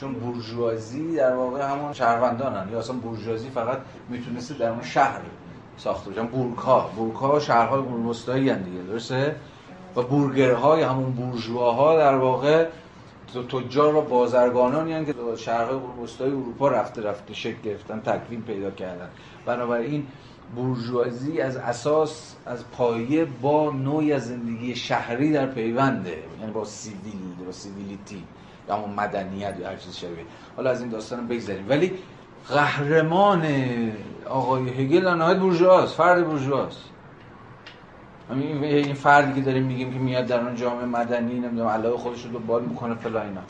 چون 0.00 0.12
بورژوازی 0.12 1.16
در 1.16 1.34
واقع 1.34 1.70
همون 1.70 1.92
شهروندانن. 1.92 2.72
یا 2.72 2.78
اصلا 2.78 2.96
بورژوازی 2.96 3.50
فقط 3.50 3.78
می‌تونسته 4.08 4.54
در 4.54 4.70
اون 4.70 4.82
شهر 4.82 5.20
ساخته 5.76 6.22
بورگ 6.22 6.56
ها 6.56 6.90
بورگ 6.96 7.14
ها 7.14 7.40
شهرهای 7.40 7.80
قرون 7.82 8.06
وسطایی 8.06 8.54
دیگه 8.54 8.82
درسته؟ 8.82 9.36
و 9.96 10.02
بورگرهای 10.02 10.82
همون 10.82 11.12
بورژواها 11.12 11.96
در 11.96 12.14
واقع 12.14 12.68
تجار 13.34 13.94
و 13.96 14.00
بازرگانانی 14.00 14.92
هستند 14.92 15.16
که 15.16 15.36
شهرهای 15.36 15.78
قرون 15.78 15.98
وسطایی 16.04 16.32
اروپا 16.32 16.68
رفته 16.68 17.02
رفته 17.02 17.34
شکل 17.34 17.60
گرفتن 17.64 18.00
تکوین 18.00 18.42
پیدا 18.42 18.70
کردن. 18.70 19.08
بنابراین 19.46 20.06
بورژوازی 20.56 21.40
از 21.40 21.56
اساس 21.56 22.34
از 22.46 22.70
پایه 22.70 23.24
با 23.24 23.70
نوعی 23.70 24.18
زندگی 24.18 24.76
شهری 24.76 25.32
در 25.32 25.46
پیونده. 25.46 26.18
یعنی 26.40 26.52
با 26.52 26.64
civil 26.64 27.44
با 27.46 27.52
civility 27.52 28.24
یا 28.68 28.76
همون 28.76 28.90
مدنیت 28.90 29.54
یا 29.60 29.68
هر 29.68 29.76
چیز 29.76 29.96
شبیه. 29.96 30.24
حالا 30.56 30.70
از 30.70 30.80
این 30.80 30.90
داستان 30.90 31.28
بگذاریم 31.28 31.66
ولی 31.68 31.92
قهرمان 32.48 33.46
آقای 34.28 34.68
هگل 34.68 35.04
در 35.04 35.14
نهایت 35.14 35.38
بورژواست 35.38 35.94
فرد 35.94 36.26
بورژواست 36.26 36.80
این 38.30 38.94
فردی 38.94 39.40
که 39.40 39.46
داریم 39.46 39.62
میگیم 39.62 39.92
که 39.92 39.98
میاد 39.98 40.26
در 40.26 40.40
اون 40.40 40.54
جامعه 40.54 40.84
مدنی 40.84 41.40
نمی‌دونم 41.40 41.68
علاوه 41.68 41.98
خودش 41.98 42.24
رو 42.24 42.30
دنبال 42.32 42.64
می‌کنه 42.64 42.94
فلا 42.94 43.22
اینا. 43.22 43.40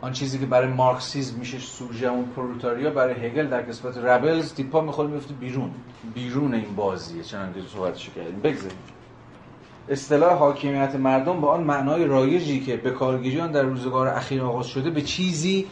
آن 0.00 0.12
چیزی 0.12 0.38
که 0.38 0.46
برای 0.46 0.68
مارکسیسم 0.68 1.38
میشه 1.38 1.58
سوژه 1.58 2.06
اون 2.06 2.24
پرولتاریا 2.24 2.90
برای 2.90 3.26
هگل 3.26 3.46
در 3.46 3.60
قسمت 3.60 3.98
ربلز 3.98 4.54
تیپا 4.54 4.80
می‌خوره 4.80 5.08
میفته 5.08 5.34
بیرون. 5.34 5.70
بیرون 6.14 6.54
این 6.54 6.74
بازیه. 6.76 7.22
چنان 7.22 7.54
که 7.54 7.60
صحبتشو 7.74 8.12
کردیم. 8.12 8.40
بگذاریم. 8.40 8.78
اصطلاح 9.88 10.38
حاکمیت 10.38 10.94
مردم 10.94 11.40
با 11.40 11.48
آن 11.48 11.64
معنای 11.64 12.04
رایجی 12.04 12.60
که 12.60 12.76
به 12.76 12.90
کارگیری 12.90 13.48
در 13.48 13.62
روزگار 13.62 14.08
اخیر 14.08 14.42
آغاز 14.42 14.66
شده 14.66 14.90
به 14.90 15.02
چیزی 15.02 15.66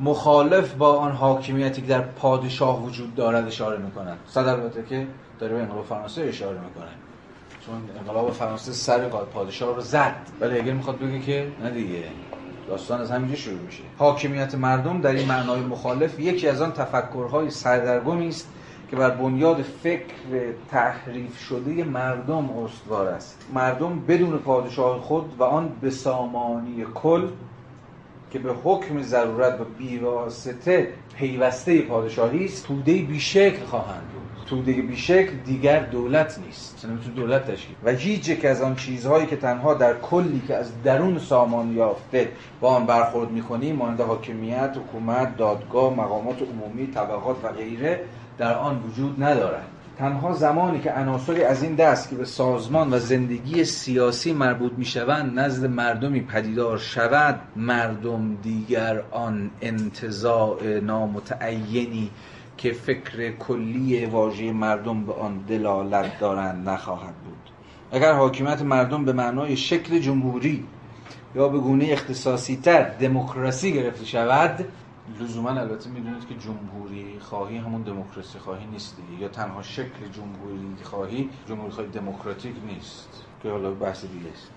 مخالف 0.00 0.74
با 0.74 0.96
آن 0.96 1.12
حاکمیتی 1.12 1.82
که 1.82 1.88
در 1.88 2.00
پادشاه 2.00 2.84
وجود 2.84 3.14
دارد 3.14 3.46
اشاره 3.46 3.78
می‌کنند. 3.78 4.18
صد 4.26 4.46
البته 4.46 4.82
که 4.82 5.06
داره 5.38 5.54
به 5.54 5.60
انقلاب 5.60 5.84
فرانسه 5.84 6.22
اشاره 6.22 6.58
می‌کنه. 6.58 6.90
چون 7.66 7.98
انقلاب 7.98 8.32
فرانسه 8.32 8.72
سر 8.72 9.08
پادشاه 9.08 9.74
رو 9.76 9.80
زد. 9.80 10.16
ولی 10.40 10.60
اگر 10.60 10.72
می‌خواد 10.72 10.98
بگه 10.98 11.20
که 11.20 11.52
نه 11.62 11.70
دیگه 11.70 12.02
داستان 12.68 13.00
از 13.00 13.10
همینجا 13.10 13.36
شروع 13.36 13.60
میشه. 13.60 13.82
حاکمیت 13.98 14.54
مردم 14.54 15.00
در 15.00 15.12
این 15.12 15.28
معنای 15.28 15.60
مخالف 15.60 16.20
یکی 16.20 16.48
از 16.48 16.62
آن 16.62 16.72
تفکرهای 16.72 17.50
سردرگمی 17.50 18.28
است 18.28 18.48
که 18.90 18.96
بر 18.96 19.10
بنیاد 19.10 19.62
فکر 19.62 20.14
تحریف 20.70 21.38
شده 21.38 21.84
مردم 21.84 22.50
استوار 22.50 23.08
است. 23.08 23.46
مردم 23.54 24.00
بدون 24.00 24.38
پادشاه 24.38 25.00
خود 25.00 25.34
و 25.38 25.42
آن 25.42 25.72
به 25.80 25.90
سامانی 25.90 26.84
کل 26.94 27.28
که 28.30 28.38
به 28.38 28.54
حکم 28.64 29.02
ضرورت 29.02 29.60
و 29.60 29.64
بیواسطه 29.64 30.92
پیوسته 31.16 31.82
پادشاهی 31.82 32.44
است 32.44 32.66
توده 32.66 32.94
بیشکل 33.02 33.64
خواهند 33.64 34.08
بود. 34.14 34.23
توده 34.46 34.72
بیشکل 34.72 35.36
دیگر 35.44 35.80
دولت 35.80 36.38
نیست. 36.46 36.86
تو 37.04 37.10
دولت 37.10 37.50
تشکیل. 37.50 37.76
و 37.84 37.90
هیچ 37.90 38.28
یک 38.28 38.44
از 38.44 38.62
آن 38.62 38.76
چیزهایی 38.76 39.26
که 39.26 39.36
تنها 39.36 39.74
در 39.74 39.94
کلی 39.94 40.42
که 40.48 40.54
از 40.54 40.82
درون 40.82 41.18
سامان 41.18 41.72
یافته 41.72 42.28
با 42.60 42.76
آن 42.76 42.86
برخورد 42.86 43.30
می‌کنیم 43.30 43.76
مانند 43.76 44.00
حاکمیت 44.00 44.76
حکومت 44.76 45.36
دادگاه 45.36 45.94
مقامات 45.94 46.42
عمومی 46.42 46.86
طبقات 46.86 47.44
و 47.44 47.48
غیره 47.48 48.00
در 48.38 48.54
آن 48.54 48.82
وجود 48.82 49.22
ندارد 49.22 49.66
تنها 49.98 50.32
زمانی 50.32 50.80
که 50.80 50.92
عناصری 50.92 51.42
از 51.42 51.62
این 51.62 51.74
دست 51.74 52.10
که 52.10 52.16
به 52.16 52.24
سازمان 52.24 52.94
و 52.94 52.98
زندگی 52.98 53.64
سیاسی 53.64 54.32
مربوط 54.32 54.72
می 54.76 54.84
شوند 54.84 55.38
نزد 55.38 55.66
مردمی 55.66 56.20
پدیدار 56.20 56.78
شود 56.78 57.40
مردم 57.56 58.36
دیگر 58.42 59.02
آن 59.10 59.50
انتظاع 59.60 60.80
نامتعینی 60.80 62.10
که 62.56 62.72
فکر 62.72 63.30
کلی 63.30 64.06
واژه 64.06 64.52
مردم 64.52 65.04
به 65.04 65.12
آن 65.12 65.38
دلالت 65.38 66.18
دارند 66.18 66.68
نخواهد 66.68 67.14
بود. 67.14 67.50
اگر 67.92 68.12
حاکمیت 68.12 68.62
مردم 68.62 69.04
به 69.04 69.12
معنای 69.12 69.56
شکل 69.56 69.98
جمهوری 69.98 70.64
یا 71.34 71.48
به 71.48 71.58
گونه 71.58 71.88
اختصاصی 71.90 72.56
تر 72.56 72.82
دموکراسی 72.82 73.72
گرفته 73.72 74.04
شود 74.04 74.64
لزوما 75.20 75.50
البته 75.50 75.90
می‌دونید 75.90 76.28
که 76.28 76.34
جمهوری 76.34 77.18
خواهی 77.20 77.56
همون 77.56 77.82
دموکراسی 77.82 78.38
خواهی 78.38 78.66
نیست 78.66 78.96
دیگه. 78.96 79.22
یا 79.22 79.28
تنها 79.28 79.62
شکل 79.62 80.08
جمهوری 80.12 80.82
خواهی 80.82 81.30
جمهوری 81.48 81.70
خواهی 81.70 81.90
دموکراتیک 81.90 82.54
نیست 82.66 83.08
که 83.42 83.50
حالا 83.50 83.70
بحث 83.70 84.04
دیگه 84.04 84.30
است. 84.32 84.52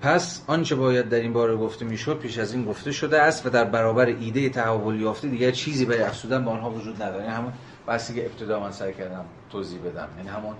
پس 0.00 0.42
آنچه 0.46 0.74
باید 0.74 1.08
در 1.08 1.18
این 1.20 1.32
باره 1.32 1.56
گفته 1.56 1.84
می‌شد 1.84 2.18
پیش 2.18 2.38
از 2.38 2.52
این 2.54 2.64
گفته 2.64 2.92
شده 2.92 3.22
است 3.22 3.46
و 3.46 3.50
در 3.50 3.64
برابر 3.64 4.06
ایده 4.06 4.48
تحول 4.48 5.00
یافته 5.00 5.28
دیگر 5.28 5.50
چیزی 5.50 5.84
برای 5.84 6.02
افسودن 6.02 6.44
به 6.44 6.50
آنها 6.50 6.70
وجود 6.70 7.02
نداره 7.02 7.24
یعنی 7.24 7.36
همون 7.36 7.52
بحثی 7.86 8.14
که 8.14 8.26
ابتدا 8.26 8.60
من 8.60 8.72
سعی 8.72 8.92
کردم 8.92 9.24
توضیح 9.50 9.78
بدم. 9.80 10.08
یعنی 10.16 10.28
همون 10.28 10.54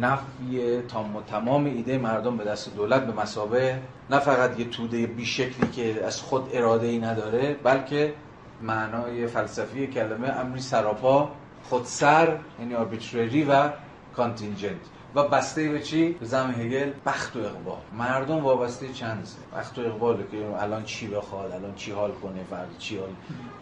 نفی 0.00 0.82
تام 0.88 1.16
و 1.16 1.22
تمام 1.22 1.64
ایده 1.64 1.98
مردم 1.98 2.36
به 2.36 2.44
دست 2.44 2.76
دولت 2.76 3.06
به 3.06 3.22
مسابه 3.22 3.78
نه 4.10 4.18
فقط 4.18 4.60
یه 4.60 4.64
توده 4.64 5.06
بیشکلی 5.06 5.68
که 5.72 6.04
از 6.04 6.20
خود 6.20 6.48
اراده 6.52 6.86
ای 6.86 6.98
نداره 6.98 7.56
بلکه 7.62 8.14
معنای 8.62 9.26
فلسفی 9.26 9.86
کلمه 9.86 10.28
امری 10.28 10.60
سراپا 10.60 11.30
خودسر 11.64 12.38
یعنی 12.60 12.74
آربیترری 12.74 13.44
و 13.44 13.70
کانتینجنت 14.16 14.80
و 15.14 15.28
بسته 15.28 15.68
به 15.68 15.80
چی؟ 15.80 16.16
زم 16.20 16.50
هگل 16.50 16.92
بخت 17.06 17.36
و 17.36 17.38
اقبال. 17.38 17.78
مردم 17.98 18.44
وابسته 18.44 18.92
چند 18.92 19.28
بخت 19.56 19.78
و 19.78 19.82
اقباله 19.82 20.26
که 20.30 20.62
الان 20.62 20.84
چی 20.84 21.08
بخواد 21.08 21.52
الان 21.52 21.74
چی 21.74 21.90
حال 21.90 22.12
کنه 22.12 22.44
فرد 22.50 22.78
چی 22.78 22.98
حال 22.98 23.14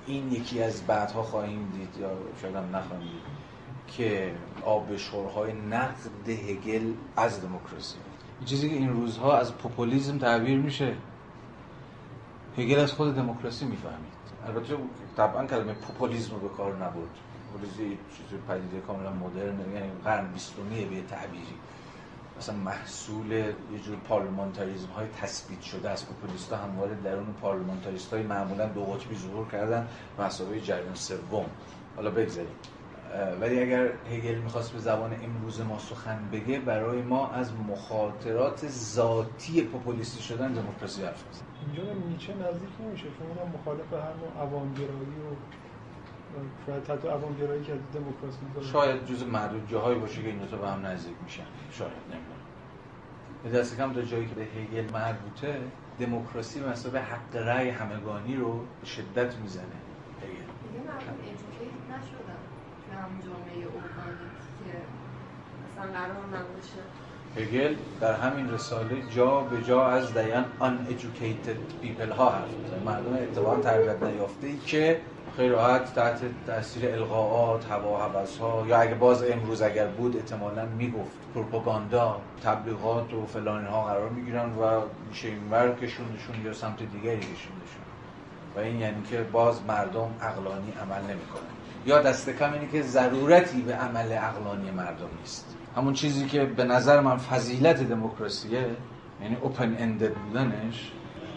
این 0.06 0.32
یکی 0.32 0.62
از 0.62 0.82
بعدها 0.86 1.22
خواهیم 1.22 1.72
دید 1.72 2.02
یا 2.02 2.10
شاید 2.42 2.56
هم 2.56 2.76
نخواهیم 2.76 3.08
دید 3.08 3.40
که 3.96 4.34
آبشورهای 4.64 5.52
نقد 5.52 6.28
هگل 6.28 6.92
از 7.16 7.42
دموکراسی 7.42 7.96
چیزی 8.44 8.70
که 8.70 8.76
این 8.76 8.92
روزها 8.92 9.38
از 9.38 9.54
پوپولیزم 9.54 10.18
تعبیر 10.18 10.58
میشه. 10.58 10.94
هگل 12.58 12.78
از 12.78 12.92
خود 12.92 13.14
دموکراسی 13.14 13.64
می‌فهمید. 13.64 14.20
البته 14.46 14.76
طبعا 15.16 15.46
کلمه 15.46 15.72
پوپولیزم 15.72 16.34
رو 16.34 16.48
به 16.48 16.48
کار 16.48 16.84
نبود 16.84 17.10
پوپولیزم 17.52 17.98
چیزی 18.16 18.42
پدیده 18.48 18.80
کاملا 18.86 19.12
مدرن 19.12 19.60
یعنی 19.74 19.90
قرن 20.04 20.32
بیستمیه 20.32 20.86
به 20.86 21.02
تعبیری. 21.02 21.54
مثلا 22.38 22.56
محصول 22.56 23.32
یه 23.32 23.54
جور 23.84 23.96
پارلمانتاریزم 23.96 24.88
های 24.88 25.06
تثبیت 25.08 25.60
شده 25.60 25.90
از 25.90 26.06
پوپولیست 26.06 26.52
همواره 26.52 26.94
درون 26.94 27.34
پارلمانتاریست 27.42 28.14
های 28.14 28.22
معمولا 28.22 28.66
دو 28.66 28.84
قطبی 28.84 29.16
ظهور 29.16 29.48
کردن 29.48 29.88
مسابقه 30.18 30.60
جریان 30.60 30.94
سوم. 30.94 31.46
حالا 31.96 32.10
بگذاریم. 32.10 32.54
ولی 33.40 33.62
اگر 33.62 33.86
هگل 34.10 34.34
می‌خواست 34.34 34.72
به 34.72 34.78
زبان 34.78 35.14
امروز 35.24 35.60
ما 35.60 35.78
سخن 35.78 36.28
بگه 36.32 36.58
برای 36.58 37.02
ما 37.02 37.28
از 37.28 37.52
مخاطرات 37.68 38.68
ذاتی 38.68 39.62
پوپولیستی 39.62 40.22
شدن 40.22 40.52
دموکراسی 40.52 41.02
حرف 41.02 41.24
بزنه 41.28 41.48
اینجا 41.66 41.92
نیچه 42.08 42.34
نزدیک 42.34 42.70
نمیشه. 42.80 43.04
چون 43.04 43.48
مخالف 43.60 43.92
هر 43.92 43.98
نوع 43.98 44.46
عوامگرایی 44.46 45.16
و 45.26 45.34
شاید 46.66 46.90
حتی 46.90 47.08
عوامگرایی 47.08 47.62
که 47.62 47.72
از 47.72 47.78
دموکراسی 47.94 48.72
شاید 48.72 49.06
جز 49.06 49.22
معدود 49.22 49.68
جاهایی 49.68 49.98
باشه 49.98 50.22
که 50.22 50.28
این 50.28 50.38
دو 50.38 50.56
به 50.56 50.68
هم 50.68 50.86
نزدیک 50.86 51.14
میشن. 51.24 51.42
شاید 51.72 51.92
نمی‌دونم. 51.92 52.40
به 53.44 53.50
دست 53.50 53.76
کم 53.76 53.92
تا 53.92 54.02
جایی 54.02 54.26
که 54.26 54.34
به 54.34 54.42
هگل 54.42 54.92
مربوطه 54.92 55.60
دموکراسی 55.98 56.60
مثلا 56.60 56.92
به 56.92 57.00
حق 57.00 57.36
رأی 57.36 57.70
همگانی 57.70 58.36
رو 58.36 58.58
به 58.80 58.86
شدت 58.86 59.36
می‌زنه. 59.36 59.64
هگل. 60.22 60.50
جامعه 63.24 63.62
که 64.64 64.76
مثلا 65.66 65.92
قرار 65.92 66.26
نباشه. 66.26 66.80
هگل 67.36 67.76
در 68.00 68.14
همین 68.14 68.50
رساله 68.50 69.02
جا 69.10 69.40
به 69.40 69.62
جا 69.62 69.86
از 69.86 70.14
دیان 70.14 70.44
uneducated 70.60 71.84
people 71.84 72.12
ها 72.16 72.30
حرف 72.30 72.82
مردم 72.86 73.14
اتباعا 73.14 73.60
تربیت 73.60 74.02
نیافته 74.02 74.46
ای 74.46 74.58
که 74.58 75.00
خیلی 75.36 75.48
راحت 75.48 75.94
تحت 75.94 76.20
تاثیر 76.46 76.94
القاءات 76.94 77.70
هوا 77.70 78.08
ها 78.40 78.66
یا 78.66 78.78
اگه 78.78 78.94
باز 78.94 79.24
امروز 79.24 79.62
اگر 79.62 79.86
بود 79.86 80.16
احتمالا 80.16 80.64
می‌گفت 80.66 81.16
پروپاگاندا 81.34 82.20
تبلیغات 82.44 83.14
و 83.14 83.26
فلان 83.26 83.66
ها 83.66 83.84
قرار 83.84 84.10
می‌گیرن 84.10 84.52
و 84.52 84.80
میشه 85.08 85.28
اینور 85.28 85.74
کشوندشون 85.74 86.44
یا 86.44 86.52
سمت 86.52 86.78
دیگری 86.78 87.16
کشوندشون. 87.16 87.84
و 88.56 88.58
این 88.58 88.80
یعنی 88.80 89.02
که 89.02 89.22
باز 89.22 89.62
مردم 89.68 90.10
اقلانی 90.20 90.72
عمل 90.82 91.02
نمی‌کنن. 91.02 91.50
یا 91.86 92.02
دست 92.02 92.30
کم 92.30 92.52
اینه 92.52 92.68
که 92.68 92.82
ضرورتی 92.82 93.62
به 93.62 93.74
عمل 93.74 94.12
اقلانی 94.12 94.70
مردم 94.70 95.08
نیست. 95.20 95.56
همون 95.76 95.92
چیزی 95.92 96.26
که 96.26 96.44
به 96.44 96.64
نظر 96.64 97.00
من 97.00 97.16
فضیلت 97.16 97.82
دموکراسیه 97.82 98.66
یعنی 99.22 99.36
اوپن 99.40 99.76
اندد 99.78 100.14
بودنش 100.14 100.92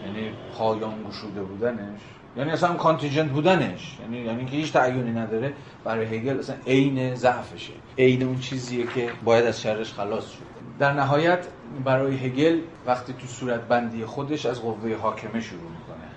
یعنی 0.06 0.32
پایان 0.58 1.04
گشوده 1.08 1.42
بودنش 1.42 2.00
یعنی 2.36 2.50
اصلا 2.50 2.74
کانتینجنت 2.74 3.30
بودنش. 3.30 3.98
یعنی 4.00 4.18
یعنی 4.18 4.44
که 4.44 4.50
هیچ 4.50 4.72
تعیینی 4.72 5.12
نداره. 5.12 5.52
برای 5.84 6.16
هگل 6.16 6.38
اصلا 6.38 6.56
عین 6.66 7.14
ضعفشه. 7.14 7.72
عین 7.98 8.22
اون 8.22 8.38
چیزیه 8.38 8.86
که 8.86 9.10
باید 9.24 9.44
از 9.44 9.62
شرش 9.62 9.92
خلاص 9.92 10.30
شد. 10.30 10.54
در 10.78 10.92
نهایت 10.92 11.46
برای 11.84 12.16
هگل 12.16 12.60
وقتی 12.86 13.12
تو 13.12 13.26
صورت 13.26 13.60
بندی 13.60 14.04
خودش 14.04 14.46
از 14.46 14.62
قوه 14.62 14.96
حاکمه 14.96 15.40
شروع 15.40 15.70
می‌کنه. 15.70 16.08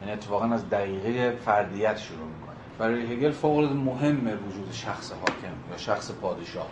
یعنی 0.00 0.12
اتفاقا 0.12 0.44
از 0.54 0.70
دقیقه 0.70 1.36
فردیت 1.44 1.98
شروع 1.98 2.26
می‌کنه. 2.26 2.56
برای 2.78 3.12
هگل 3.12 3.30
فوق 3.30 3.72
مهمه 3.72 4.34
وجود 4.34 4.68
شخص 4.72 5.12
حاکم 5.12 5.56
یا 5.70 5.76
شخص 5.76 6.10
پادشاه. 6.10 6.68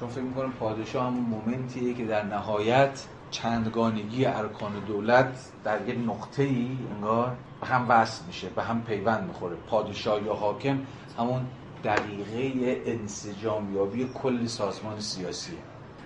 چون 0.00 0.08
فکر 0.08 0.20
می‌کنم 0.20 0.52
پادشاه 0.52 1.06
همون 1.06 1.24
مومنتیه 1.24 1.94
که 1.94 2.04
در 2.04 2.22
نهایت 2.24 3.04
چندگانگی 3.34 4.26
ارکان 4.26 4.72
دولت 4.86 5.52
در 5.64 5.88
یک 5.88 5.98
نقطه 6.08 6.42
ای 6.42 6.68
انگار 6.94 7.36
به 7.60 7.66
هم 7.66 7.86
وصل 7.88 8.24
میشه 8.26 8.48
به 8.48 8.62
هم 8.62 8.82
پیوند 8.82 9.26
می‌خوره. 9.28 9.56
پادشاه 9.56 10.22
یا 10.22 10.34
حاکم 10.34 10.78
همون 11.18 11.46
دقیقه 11.84 12.82
انسجامیابی 12.86 14.10
کل 14.14 14.46
سازمان 14.46 15.00
سیاسیه. 15.00 15.58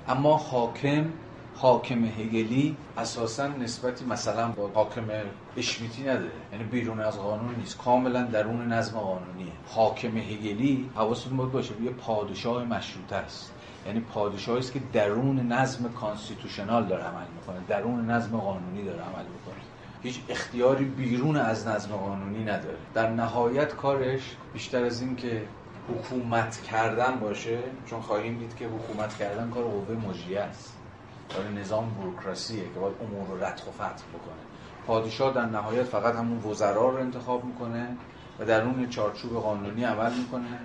اما 0.08 0.36
حاکم 0.36 1.06
حاکم 1.54 2.04
هگلی 2.04 2.76
اساسا 2.96 3.46
نسبتی 3.46 4.04
مثلا 4.04 4.48
با 4.48 4.70
حاکم 4.74 5.04
اشمیتی 5.56 6.02
نداره. 6.02 6.30
یعنی 6.52 6.64
بیرون 6.64 7.00
از 7.00 7.18
قانون 7.18 7.54
نیست 7.54 7.78
کاملا 7.78 8.22
درون 8.22 8.72
نظم 8.72 8.98
قانونیه. 8.98 9.52
حاکم 9.66 10.16
هگلی 10.16 10.90
حواستون 10.94 11.36
باید 11.36 11.52
باشه 11.52 11.82
یه 11.82 11.90
پادشاه 11.90 12.64
مشروطه 12.64 13.16
است 13.16 13.52
یعنی 13.88 14.00
پادشاهی 14.00 14.58
است 14.58 14.72
که 14.72 14.80
درون 14.92 15.52
نظم 15.52 15.88
کانستیتوشنال 15.88 16.86
داره 16.86 17.04
عمل 17.04 17.26
می‌کنه 17.36 17.56
درون 17.68 18.10
نظم 18.10 18.36
قانونی 18.36 18.84
داره 18.84 19.02
عمل 19.02 19.24
می‌کنه. 19.24 19.62
هیچ 20.02 20.20
اختیاری 20.28 20.84
بیرون 20.84 21.36
از 21.36 21.66
نظم 21.66 21.90
قانونی 21.96 22.44
نداره. 22.44 22.76
در 22.94 23.10
نهایت 23.10 23.76
کارش 23.76 24.36
بیشتر 24.52 24.84
از 24.84 25.00
این 25.00 25.16
که 25.16 25.42
حکومت 25.88 26.62
کردن 26.62 27.16
باشه 27.20 27.58
چون 27.86 28.00
خواهیم 28.00 28.38
دید 28.38 28.56
که 28.56 28.66
حکومت 28.68 29.18
کردن 29.18 29.50
کار 29.50 29.64
قوه 29.64 29.96
مجریه 30.08 30.40
است. 30.40 30.76
کار 31.34 31.48
نظام 31.48 31.90
بروکراسیه 32.00 32.62
که 32.62 32.80
باید 32.80 32.94
امور 33.00 33.28
رو 33.28 33.44
رتق 33.44 33.68
و 33.68 33.70
فتح 33.70 34.04
بکنه. 34.14 34.42
پادشاه 34.86 35.34
در 35.34 35.46
نهایت 35.46 35.82
فقط 35.82 36.14
همون 36.14 36.38
وزرا 36.38 36.88
رو 36.88 36.96
انتخاب 36.96 37.44
می‌کنه 37.44 37.88
و 38.38 38.44
در 38.44 38.62
اون 38.62 38.88
چارچوب 38.88 39.40
قانونی 39.40 39.84
عمل 39.84 40.14
می‌کنه. 40.14 40.58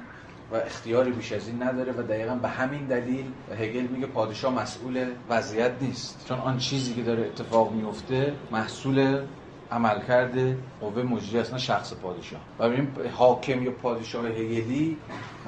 و 0.54 0.56
اختیاری 0.56 1.12
بیش 1.12 1.32
از 1.32 1.48
این 1.48 1.64
نداره 1.64 1.92
و 1.92 2.02
دقیقا 2.02 2.36
به 2.36 2.48
همین 2.48 2.86
دلیل 2.86 3.26
هگل 3.60 3.82
میگه 3.82 4.08
پادشاه 4.08 4.54
مسئول 4.54 5.06
وضعیت 5.30 5.72
نیست. 5.82 6.26
چون 6.28 6.40
آن 6.40 6.58
چیزی 6.58 6.94
که 6.94 7.04
داره 7.04 7.26
اتفاق 7.26 7.72
میفته 7.72 8.34
محصول 8.52 9.26
عملکرد 9.72 10.58
قوه 10.82 11.04
مجری 11.04 11.40
اصلا 11.40 11.58
شخص 11.58 11.94
پادشاه. 11.94 12.42
و 12.60 12.70
ببینیم 12.70 12.96
حاکم 13.14 13.64
یا 13.64 13.72
پادشاه 13.72 14.26
هگلی 14.26 14.98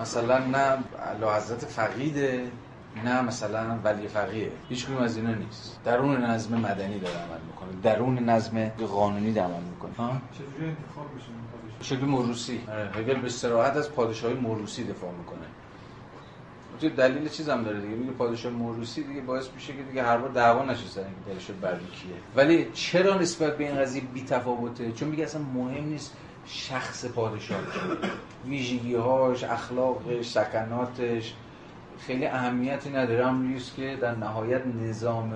مثلا 0.02 0.38
نه 0.38 0.78
حضرت 1.28 1.66
فقیده 1.66 2.52
نه 3.06 3.22
مثلا 3.22 3.80
ولی 3.84 4.08
فقیه. 4.08 4.52
هیچ 4.70 4.88
از 4.90 5.18
اینا 5.18 5.34
نیست. 5.34 5.80
درون 5.86 6.24
نظم 6.24 6.56
مدنی 6.56 7.00
داره 7.00 7.16
عمل 7.16 7.42
می‌کنه. 7.48 7.82
درون 7.84 8.20
نظم 8.30 8.70
قانونی 8.70 9.34
داره 9.34 9.48
عمل 9.48 9.64
می‌کنه. 9.64 9.92
چجوری 10.32 10.70
انتخاب 10.70 11.06
میشه؟ 11.16 11.28
شکل 11.86 12.06
موروسی. 12.06 12.62
هگل 12.94 13.14
به 13.14 13.26
استراحت 13.26 13.78
از 13.78 13.92
پادشاهی 13.92 14.34
موروسی 14.34 14.84
دفاع 14.84 15.12
می‌کنه. 15.12 15.46
تو 16.82 16.90
دلیل 16.90 17.30
چیز 17.30 17.50
هم 17.50 17.64
داره 17.64 17.82
دیگه. 17.82 17.96
میگه 17.96 18.12
پادشاه 18.12 18.52
موروسی 18.52 19.04
دیگه 19.04 19.22
باعث 19.22 19.48
میشه 19.56 19.74
که 19.74 19.84
دیگه 19.84 20.04
هر 20.04 20.18
بار 20.18 20.30
دعوا 20.30 20.66
نشه 20.66 20.88
سر 20.88 21.00
اینکه 21.00 21.22
پادشاه 21.28 21.56
بردی 21.56 21.86
کیه. 21.86 22.16
ولی 22.36 22.68
چرا 22.74 23.18
نسبت 23.18 23.58
به 23.58 23.68
این 23.68 23.76
قضیه 23.82 24.02
بی 24.02 24.24
تفاوته؟ 24.24 24.92
چون 24.92 25.10
میگه 25.10 25.24
اصلا 25.24 25.42
مهم 25.42 25.84
نیست 25.84 26.14
شخص 26.46 27.06
پادشاه. 27.06 27.60
ویژگی 28.48 28.96
هاش 28.96 29.44
اخلاقش 29.44 30.30
سکناتش. 30.30 31.34
خیلی 32.00 32.26
اهمیتی 32.26 32.90
نداره. 32.90 33.28
هم 33.28 33.56
که 33.76 33.98
در 34.02 34.16
نهایت 34.16 34.62
نظام 34.66 35.34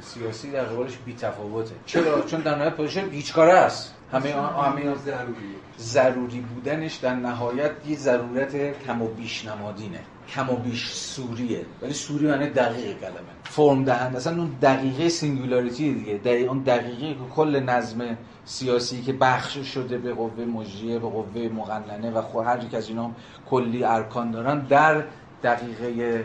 سیاسی 0.00 0.50
در 0.50 0.64
قبالش 0.64 0.96
بی 1.04 1.14
تفاوته. 1.14 1.74
چرا؟ 1.86 2.22
چون 2.22 2.40
در 2.40 2.54
نهایت 2.54 2.74
پادشاه 2.74 3.04
بیچاره 3.04 3.52
است. 3.52 3.94
همه 4.12 4.32
همه 4.32 4.94
ضروری 4.94 5.54
ضروری 5.78 6.40
بودنش 6.40 6.94
در 6.94 7.14
نهایت 7.14 7.70
یه 7.86 7.96
ضرورت 7.96 8.82
کم 8.86 9.02
و 9.02 9.06
بیش 9.08 9.44
نمادینه. 9.44 9.98
کم 10.28 10.50
و 10.50 10.56
بیش 10.56 10.92
صوریه. 10.92 11.66
ولی 11.82 11.92
صوری 11.92 12.26
معنی 12.26 12.50
دقیق 12.50 13.00
کلمه. 13.00 13.32
فرم 13.44 13.84
دهنده 13.84 14.16
اصلا 14.16 14.36
اون 14.36 14.56
دقیقه 14.62 15.08
singularity 15.08 15.94
دیگه. 15.94 16.18
دقیق 16.18 16.48
اون 16.48 16.58
دقیقه 16.58 17.14
که 17.14 17.34
کل 17.34 17.60
نظم 17.60 18.16
سیاسی 18.44 19.02
که 19.02 19.12
بخش 19.12 19.58
شده 19.58 19.98
به 19.98 20.14
قوه 20.14 20.44
مجریه 20.44 20.98
به 20.98 21.08
قوه 21.08 21.48
مقننه 21.54 22.10
و 22.10 22.22
خود 22.22 22.46
هر 22.46 22.64
یک 22.64 22.74
از 22.74 22.88
اینا 22.88 23.10
کلی 23.50 23.84
ارکان 23.84 24.30
دارن 24.30 24.58
در 24.58 25.04
دقیقه 25.42 26.24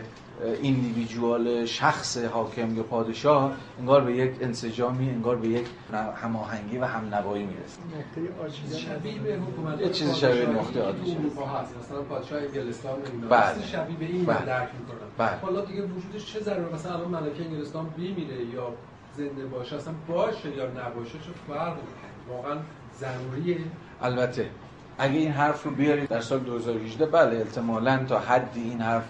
ایندیویدوال 0.62 1.64
شخص 1.64 2.18
حاکم 2.18 2.76
یا 2.76 2.82
پادشاه 2.82 3.52
انگار 3.78 4.04
به 4.04 4.16
یک 4.16 4.32
انسجامی 4.40 5.10
انگار 5.10 5.36
به 5.36 5.48
یک 5.48 5.66
هماهنگی 6.22 6.78
و 6.78 6.84
هم 6.84 7.14
نوایی 7.14 7.46
می‌رسه 7.46 7.80
شبیه 8.78 9.18
به 9.18 9.34
حکومت 9.34 9.80
یه 9.80 9.88
چیزی 9.88 10.14
شبیه 10.14 10.46
به 10.46 10.52
نقطه 10.52 10.80
مثلا 11.80 12.02
پادشاه 12.08 12.42
انگلستان 12.42 12.98
بله. 13.30 13.66
شبیه 13.66 13.96
به 13.96 14.04
این 14.04 14.24
بله. 14.24 14.44
درک 14.44 14.68
می‌کنن 14.80 15.08
بله. 15.18 15.36
حالا 15.42 15.64
دیگه 15.64 15.82
وجودش 15.82 16.32
چه 16.32 16.40
ضرر 16.40 16.74
مثلا 16.74 16.94
الان 16.94 17.08
ملکه 17.08 17.44
انگلستان 17.44 17.86
میمیره 17.96 18.44
یا 18.54 18.72
زنده 19.16 19.46
باشه 19.46 19.76
اصلا 19.76 19.94
باشه 20.08 20.56
یا 20.56 20.66
نباشه 20.66 21.12
چه 21.12 21.30
فرق 21.48 21.76
واقعا 22.28 22.56
ضروریه. 23.00 23.58
البته 24.02 24.50
اگه 24.98 25.18
این 25.18 25.32
حرف 25.32 25.62
رو 25.62 25.70
بیارید 25.70 26.08
در 26.08 26.20
سال 26.20 26.38
2018 26.38 27.06
بله 27.06 27.36
احتمالاً 27.36 28.04
تا 28.04 28.18
حدی 28.18 28.62
این 28.62 28.80
حرف 28.80 29.04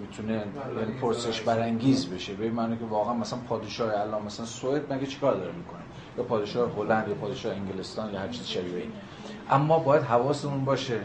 می‌تونه 0.00 0.32
یعنی 0.78 0.92
پرسش 1.00 1.40
برانگیز 1.40 2.06
بشه. 2.06 2.34
به 2.34 2.50
معنی 2.50 2.76
که 2.76 2.84
واقعا 2.84 3.14
مثلا 3.14 3.38
پادشاه 3.48 4.00
الان 4.00 4.22
مثلا 4.22 4.46
سوئد 4.46 4.92
مگه 4.92 5.06
چیکار 5.06 5.34
داره 5.34 5.52
می‌کنه؟ 5.52 5.80
یا 6.18 6.24
پادشاه 6.24 6.76
هلند 6.76 7.08
یا 7.08 7.14
پادشاه 7.14 7.54
انگلستان 7.54 8.12
یا 8.14 8.20
هر 8.20 8.28
چیز 8.28 8.46
شبیه 8.46 8.76
این. 8.76 8.92
اما 9.50 9.78
باید 9.78 10.02
حواسمون 10.02 10.64
باشه 10.64 11.00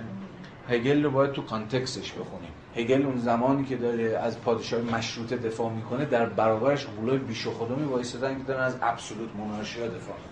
هگل 0.69 1.03
رو 1.03 1.11
باید 1.11 1.31
تو 1.31 1.41
کانتکستش 1.41 2.11
بخونیم. 2.11 2.51
هگل 2.75 3.05
اون 3.05 3.17
زمانی 3.17 3.65
که 3.65 3.75
داره 3.75 4.03
از 4.03 4.41
پادشاه 4.41 4.81
مشروطه 4.81 5.37
دفاع 5.37 5.71
می‌کنه 5.71 6.05
در 6.05 6.25
برابرش 6.25 6.85
غولای 6.85 7.17
بیش 7.17 7.47
خودمی 7.47 7.85
وایسادن 7.85 8.37
که 8.37 8.43
دارن 8.43 8.63
از 8.63 8.75
ابسولوت 8.81 9.29
مونارشیا 9.35 9.87
دفاع 9.87 9.97
می‌کنن. 9.97 10.30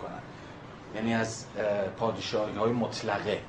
یعنی 0.96 1.14
از 1.14 1.46
پادشاهی 2.00 2.56
های 2.56 2.72
مطلقه. 2.72 3.40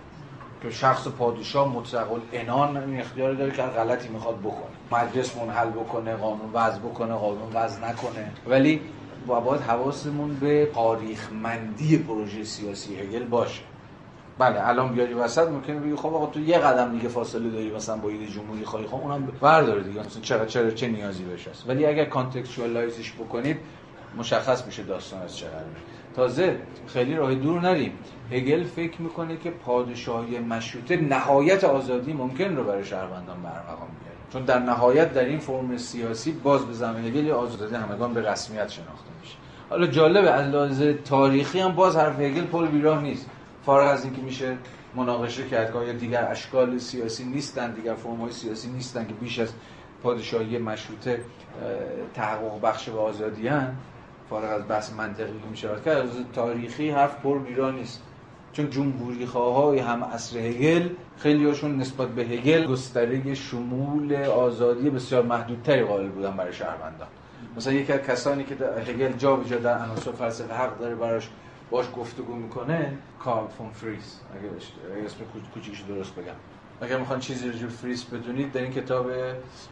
که 0.63 0.71
شخص 0.71 1.09
پادشاه 1.09 1.69
مطلق 1.69 2.07
الانان 2.33 2.77
این 2.77 3.01
اختیار 3.01 3.33
داره 3.33 3.51
که 3.51 3.63
غلطی 3.63 4.09
می‌خواد 4.09 4.39
بکنه. 4.39 5.01
مجلس 5.01 5.37
منحل 5.37 5.71
بکنه 5.71 6.17
قانون 6.17 6.51
وضع 6.53 6.79
بکنه 6.79 7.15
قانون 7.15 7.53
وضع 7.55 7.89
نکنه. 7.89 8.33
ولی 8.47 8.81
باید 9.27 9.61
حواسمون 9.61 10.35
به 10.35 10.71
تاریخمندی 10.75 11.99
پروژه 11.99 12.45
سیاسی 12.45 12.97
هگل 12.97 13.25
باشه. 13.25 13.63
بله 14.39 14.69
الان 14.69 14.93
بیاری 14.93 15.15
وسط 15.15 15.49
ممکنه 15.49 15.81
بگی 15.81 15.97
خب 15.97 16.07
آقا 16.07 16.27
تو 16.27 16.41
یه 16.41 16.59
قدم 16.59 16.93
دیگه 16.93 17.09
فاصله 17.09 17.51
داری 17.51 17.71
مثلا 17.71 17.97
با 17.97 18.09
ایده 18.09 18.27
جمهوری 18.27 18.65
خواهی. 18.65 18.87
خب 18.87 18.95
اونم 18.95 19.29
برداره 19.41 19.83
دیگه. 19.83 20.01
مثلا 20.01 20.23
چرا 20.23 20.47
چرا 20.47 20.71
چه 20.71 20.89
نیازی 20.89 21.25
بهش 21.25 21.49
هست؟ 21.49 21.69
ولی 21.69 21.87
اگر 21.87 22.05
کانتکستوالایزش 22.05 23.13
بکنید 23.13 23.57
مشخص 24.19 24.67
میشه 24.67 24.83
داستان 24.83 25.23
از 25.23 25.37
چه 25.37 25.47
تازه 26.17 26.57
خیلی 26.87 27.15
راه 27.15 27.35
دور 27.35 27.61
نریم. 27.61 27.93
هگل 28.31 28.65
فکر 28.65 29.03
می‌کنه 29.03 29.37
که 29.37 29.51
پادشاهی 29.51 30.39
مشروطه 30.39 30.97
نهایت 30.97 31.65
آزادی 31.65 32.13
ممکن 32.13 32.57
رو 32.57 32.65
برای 32.65 32.85
شهروندان 32.85 33.43
برمقام 33.43 33.89
میاره 34.01 34.17
چون 34.33 34.45
در 34.45 34.59
نهایت 34.59 35.15
در 35.15 35.25
این 35.25 35.39
فرم 35.39 35.77
سیاسی 35.77 36.33
باز 36.33 36.67
به 36.67 36.73
زمین 36.73 37.05
هگل 37.05 37.31
آزادی 37.31 37.75
همگان 37.75 38.15
به 38.15 38.33
رسمیت 38.33 38.69
شناخته 38.69 39.11
میشه. 39.21 39.37
حالا 39.71 39.87
جالبه 39.87 40.31
از 40.31 40.55
لحاظ 40.55 40.83
تاریخی 41.05 41.61
هم 41.61 41.73
باز 41.73 41.97
حرف 41.97 42.21
هگل 42.21 42.45
پل 42.45 42.67
بیراه 42.67 43.03
نیست. 43.03 43.27
فارغ 43.67 43.91
از 43.91 44.05
اینکه 44.05 44.23
میشه 44.23 44.57
مناقشه 44.95 45.49
کرد 45.49 45.87
که 45.87 45.93
دیگر 45.93 46.29
اشکال 46.31 46.79
سیاسی 46.79 47.25
نیستن 47.25 47.71
دیگر 47.71 47.95
فرم 47.95 48.31
سیاسی 48.31 48.69
نیستن 48.69 49.07
که 49.07 49.15
بیش 49.15 49.39
از 49.39 49.53
پادشاهی 50.03 50.59
مشروطه 50.59 51.21
تحقق 52.15 52.61
بخش 52.61 52.89
به 52.89 52.99
آزادی 52.99 53.49
هن. 53.49 53.75
فارغ 54.31 54.51
از 54.53 54.69
بحث 54.69 54.93
منطقی 54.93 55.33
که 55.33 55.49
میشه 55.51 55.69
کرد 55.85 55.97
از 55.97 56.09
تاریخی 56.33 56.91
حرف 56.91 57.17
پر 57.23 57.39
بیرا 57.39 57.71
نیست. 57.71 58.03
چون 58.53 58.71
جمهوری 58.71 59.25
های 59.25 59.79
هم 59.79 60.05
عصر 60.05 60.39
هگل 60.39 60.89
خیلی 61.17 61.47
هاشون 61.47 61.77
نسبت 61.77 62.09
به 62.09 62.23
هگل 62.23 62.67
گستره 62.67 63.35
شمول 63.35 64.15
آزادی 64.15 64.91
بسیار 64.91 65.23
محدودتری 65.23 65.85
قائل 65.85 66.09
بودن 66.09 66.37
برای 66.37 66.53
شهروندان. 66.53 67.09
مثلا 67.57 67.73
یکی 67.73 67.93
از 67.93 68.01
کسانی 68.01 68.45
که 68.45 68.55
هگل 68.87 69.13
جا 69.13 69.37
به 69.37 69.57
در 69.57 69.79
عناصر 69.79 70.13
فلسفه 70.13 70.55
حق 70.55 70.79
داره 70.79 70.95
براش 70.95 71.29
باش 71.71 71.87
گفتگو 71.97 72.35
می‌کنه 72.35 72.93
کارل 73.19 73.49
فون 73.49 73.71
فریز. 73.71 74.21
اگه 74.35 75.05
اسم 75.05 75.17
کوچیکش 75.55 75.81
درست 75.81 76.15
بگم. 76.15 76.35
اگر 76.81 76.99
می‌خوان 76.99 77.21
چیزی 77.21 77.51
رو 77.51 77.69
فریس 77.69 78.05
بدونید 78.05 78.53
در 78.53 78.63
این 78.63 78.73
کتاب 78.73 79.07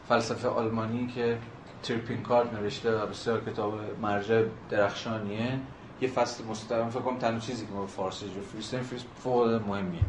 فلسفه 0.09 0.49
آلمانی 0.49 1.07
که 1.07 1.39
تریپین 1.83 2.23
کارت 2.23 2.53
نوشته 2.53 2.91
و 2.93 3.07
بسیار 3.07 3.41
کتاب 3.45 3.81
مرجع 4.03 4.43
درخشانیه. 4.71 5.59
یه 6.01 6.09
فصل 6.09 6.45
مستقیم 6.45 6.89
فکر 6.91 7.01
کنم 7.01 7.41
چیزی 7.41 7.67
که 7.67 7.73
ما 7.73 7.81
به 7.81 7.87
فارسی 7.87 8.27
جو 8.27 8.41
فریس 8.53 8.71
داریم 8.71 8.87
فریس 8.87 9.03
فوق 9.25 9.49
مهمیه. 9.69 10.01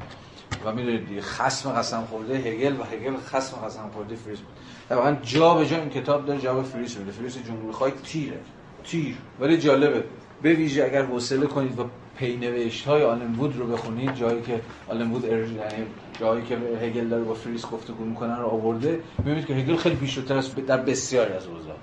و 0.66 0.72
می‌دونید 0.72 1.22
خصم 1.22 1.72
قسم 1.72 2.02
خورده 2.02 2.34
هگل 2.34 2.80
و 2.80 2.84
هگل 2.84 3.18
خصم 3.18 3.58
قسم 3.58 3.90
خورده 3.94 4.16
فریس 4.16 4.40
بود. 4.40 4.54
واقعا 4.90 5.16
جا 5.16 5.56
به 5.56 5.66
جا 5.66 5.78
این 5.78 5.90
کتاب 5.90 6.26
داره 6.26 6.40
جواب 6.40 6.64
فریس 6.64 6.98
میده. 6.98 7.12
فریس 7.12 7.38
جمهوری 7.38 7.72
خواهی 7.72 7.94
تیره 8.04 8.40
تیر. 8.84 9.18
ولی 9.40 9.58
جالبه 9.58 10.04
به 10.42 10.54
ویژه 10.54 10.84
اگر 10.84 11.06
حوصله 11.06 11.48
کنید 11.48 11.80
و 11.80 11.90
پینوشت 12.20 12.86
های 12.86 13.04
آلن 13.04 13.36
وود 13.36 13.58
رو 13.58 13.68
بخونید 13.68 14.16
جایی 14.16 14.42
که 14.42 14.62
آلن 14.88 15.12
وود 15.12 15.24
یعنی 15.24 15.86
جایی 16.20 16.44
که 16.44 16.58
هگل 16.82 17.08
داره 17.08 17.24
با 17.24 17.34
فریس 17.34 17.66
گفتگو 17.66 18.06
می‌کنن 18.06 18.38
رو 18.38 18.48
آورده 18.48 19.00
می‌بینید 19.18 19.46
که 19.46 19.54
هگل 19.54 19.76
خیلی 19.76 19.96
پیشروتر 19.96 20.38
است 20.38 20.56
در 20.56 20.78
بسیاری 20.78 21.34
از 21.34 21.48
اوضاع. 21.48 21.76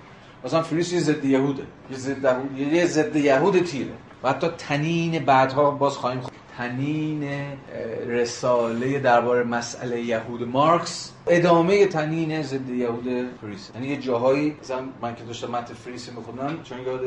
مثلا 0.44 0.62
فریس 0.62 0.92
یه 0.92 1.00
ضد 1.00 1.24
یهوده. 1.24 1.62
یه 1.90 1.96
ضد 1.96 2.40
یه 2.58 2.86
ضد 2.86 3.16
یهود 3.16 3.58
تیره. 3.58 3.92
و 4.22 4.28
حتی 4.28 4.48
تنین 4.58 5.24
بعدها 5.24 5.70
باز 5.70 5.96
خواهیم 5.96 6.20
تنین 6.58 7.28
رساله 8.08 8.98
درباره 8.98 9.44
مسئله 9.44 10.00
یهود. 10.00 10.48
مارکس 10.48 11.12
ادامه 11.26 11.86
تنین 11.86 12.42
ضد 12.42 12.68
یهود 12.68 13.04
فریس 13.40 13.70
یعنی 13.74 13.86
یه 13.88 13.96
جاهایی 13.96 14.56
مثلا 14.62 14.80
من 15.02 15.14
که 15.14 15.24
داشتم 15.24 15.50
متن 15.50 15.74
فریس 15.74 16.12
میخوندم 16.12 16.62
چون 16.62 16.78
یاد 16.80 17.00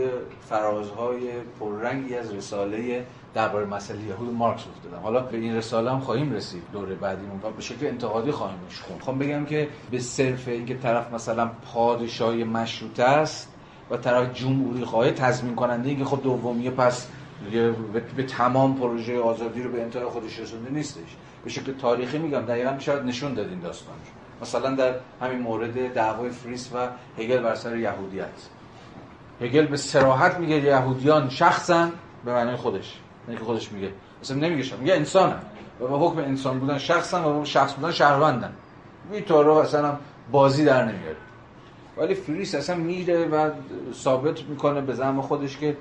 فرازهای 0.49 1.19
پررنگی 1.59 2.15
از 2.15 2.34
رساله 2.34 3.05
درباره 3.34 3.65
مسئله 3.65 4.01
یهود 4.01 4.34
مارکس 4.34 4.63
افتادم. 4.77 5.03
حالا 5.03 5.19
به 5.19 5.38
این 5.38 5.55
رساله 5.55 5.91
هم 5.91 5.99
خواهیم 5.99 6.34
رسید 6.34 6.63
دوره 6.73 6.95
بعدی. 6.95 7.21
و 7.43 7.49
به 7.49 7.61
شکل 7.61 7.88
انتقادی 7.88 8.31
خواهیم 8.31 8.59
خوند 8.88 9.01
خواهم 9.01 9.19
بگم 9.19 9.45
که 9.45 9.67
به 9.91 9.99
صرف 9.99 10.47
اینکه 10.47 10.77
طرف 10.77 11.13
مثلا 11.13 11.49
پادشاهی 11.73 12.43
مشروطه 12.43 13.03
است 13.03 13.49
و 13.91 13.97
طرف 13.97 14.34
جمهوری 14.34 14.85
خواهی 14.85 15.11
تضمین 15.11 15.55
کننده 15.55 15.89
اینکه 15.89 16.05
خب 16.05 16.23
دومیه 16.23 16.71
پس 16.71 17.07
به 18.16 18.24
تمام 18.24 18.76
پروژه 18.80 19.20
آزادی 19.20 19.64
رو 19.64 19.72
به 19.72 19.82
انتهای 19.82 20.06
خودش 20.06 20.40
رسونده 20.40 20.70
نیستش. 20.70 21.16
به 21.44 21.49
شکل 21.49 21.74
تاریخی 21.74 22.18
میگم 22.18 22.41
دقیقا 22.41 22.72
میشه 22.72 23.03
نشون 23.03 23.34
داد 23.34 23.49
این 23.49 23.60
داستان 23.60 23.95
مثلا 24.41 24.76
در 24.76 24.94
همین 25.22 25.40
مورد 25.40 25.94
دعوای 25.94 26.30
فریس 26.30 26.70
و 26.74 26.88
هگل 27.18 27.38
بر 27.38 27.56
سر 27.56 27.78
یهودیت. 27.78 28.26
هگل 29.41 29.66
به 29.66 29.78
سراحت 29.78 30.38
میگه 30.38 30.56
یهودیان 30.56 31.30
شخصا 31.30 31.90
به 32.26 32.34
معنی 32.34 32.56
خودش. 32.56 32.99
نه 33.28 33.36
که 33.36 33.44
خودش 33.44 33.72
میگه. 33.72 33.91
اصلا 34.22 34.38
نمیگه 34.38 34.76
میگه 34.80 34.94
انسانن. 34.94 35.40
و 35.82 35.88
به 35.88 35.98
حکم 35.98 36.18
انسان 36.18 36.60
بودن 36.60 36.78
شخصا 36.78 37.40
و 37.40 37.45
شخص 37.45 37.74
بودن 37.74 37.91
شهروندن. 37.91 38.53
این 39.11 39.32
اصلا 39.32 39.98
بازی 40.32 40.66
در 40.66 40.86
نمیاره. 40.86 41.16
ولی 41.98 42.14
فریس 42.14 42.56
اصلا 42.56 42.76
میره 42.76 43.26
و 43.26 43.49
ثابت 43.94 44.44
می‌کنه 44.44 44.82
به 44.82 44.94
زعم 44.94 45.22
خودش 45.22 45.57
که 45.57 45.78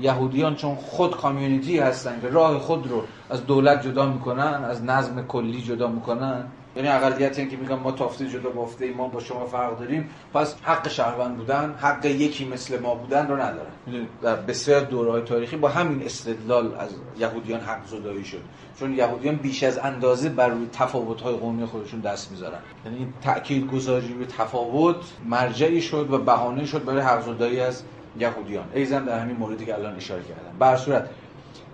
یهودیان 0.00 0.54
چون 0.54 0.74
خود 0.74 1.16
کامیونیتی 1.16 1.78
هستن 1.78 2.20
که 2.20 2.28
راه 2.28 2.58
خود 2.58 2.90
رو 2.90 3.02
از 3.30 3.46
دولت 3.46 3.82
جدا 3.82 4.06
می‌کنن 4.06 4.64
از 4.64 4.84
نظم 4.84 5.26
کلی 5.26 5.62
جدا 5.62 5.88
می‌کنن. 5.88 6.44
یعنی 6.76 6.88
اقلیت 6.88 7.38
این 7.38 7.48
که 7.48 7.56
میگن 7.56 7.74
ما 7.74 7.92
تافته 7.92 8.28
جدا 8.28 8.50
بافته 8.50 8.92
ما 8.92 9.08
با 9.08 9.20
شما 9.20 9.46
فرق 9.46 9.78
داریم. 9.78 10.10
پس 10.34 10.54
حق 10.62 10.88
شهروند 10.88 11.36
بودن 11.36 11.74
حق 11.78 12.04
یکی 12.04 12.44
مثل 12.44 12.80
ما 12.80 12.94
بودن 12.94 13.28
رو 13.28 13.36
ندارن. 13.36 14.06
در 14.22 14.36
بسیار 14.36 14.80
دورهای 14.80 15.22
تاریخی 15.22 15.56
با 15.56 15.68
همین 15.68 16.02
استدلال 16.02 16.74
از 16.74 16.90
یهودیان 17.18 17.60
حق 17.60 17.86
زدایی 17.86 18.24
شد. 18.24 18.40
چون 18.80 18.94
یهودیان 18.94 19.34
بیش 19.34 19.62
از 19.62 19.78
اندازه 19.78 20.28
بر 20.28 20.48
روی 20.48 20.66
تفاوت‌های 20.72 21.34
قومی 21.34 21.66
خودشون 21.66 22.00
دست 22.00 22.30
می‌ذارن 22.30 22.58
یعنی 22.84 23.12
تاکید 23.22 23.70
گذاری 23.70 24.14
روی 24.14 24.26
تفاوت 24.26 24.96
مرجعی 25.26 25.82
شد 25.82 26.12
و 26.12 26.18
بهانه 26.18 26.66
شد 26.66 26.84
برای 26.84 27.00
حق 27.00 27.22
زدایی 27.22 27.60
از 27.60 27.82
یهودیان. 28.18 28.64
ایزن 28.74 29.04
در 29.04 29.18
همین 29.18 29.36
موردی 29.36 29.66
که 29.66 29.74
الان 29.74 29.96
اشاره 29.96 30.22
کردم. 30.22 30.58
بر 30.58 30.76
صورت 30.76 31.10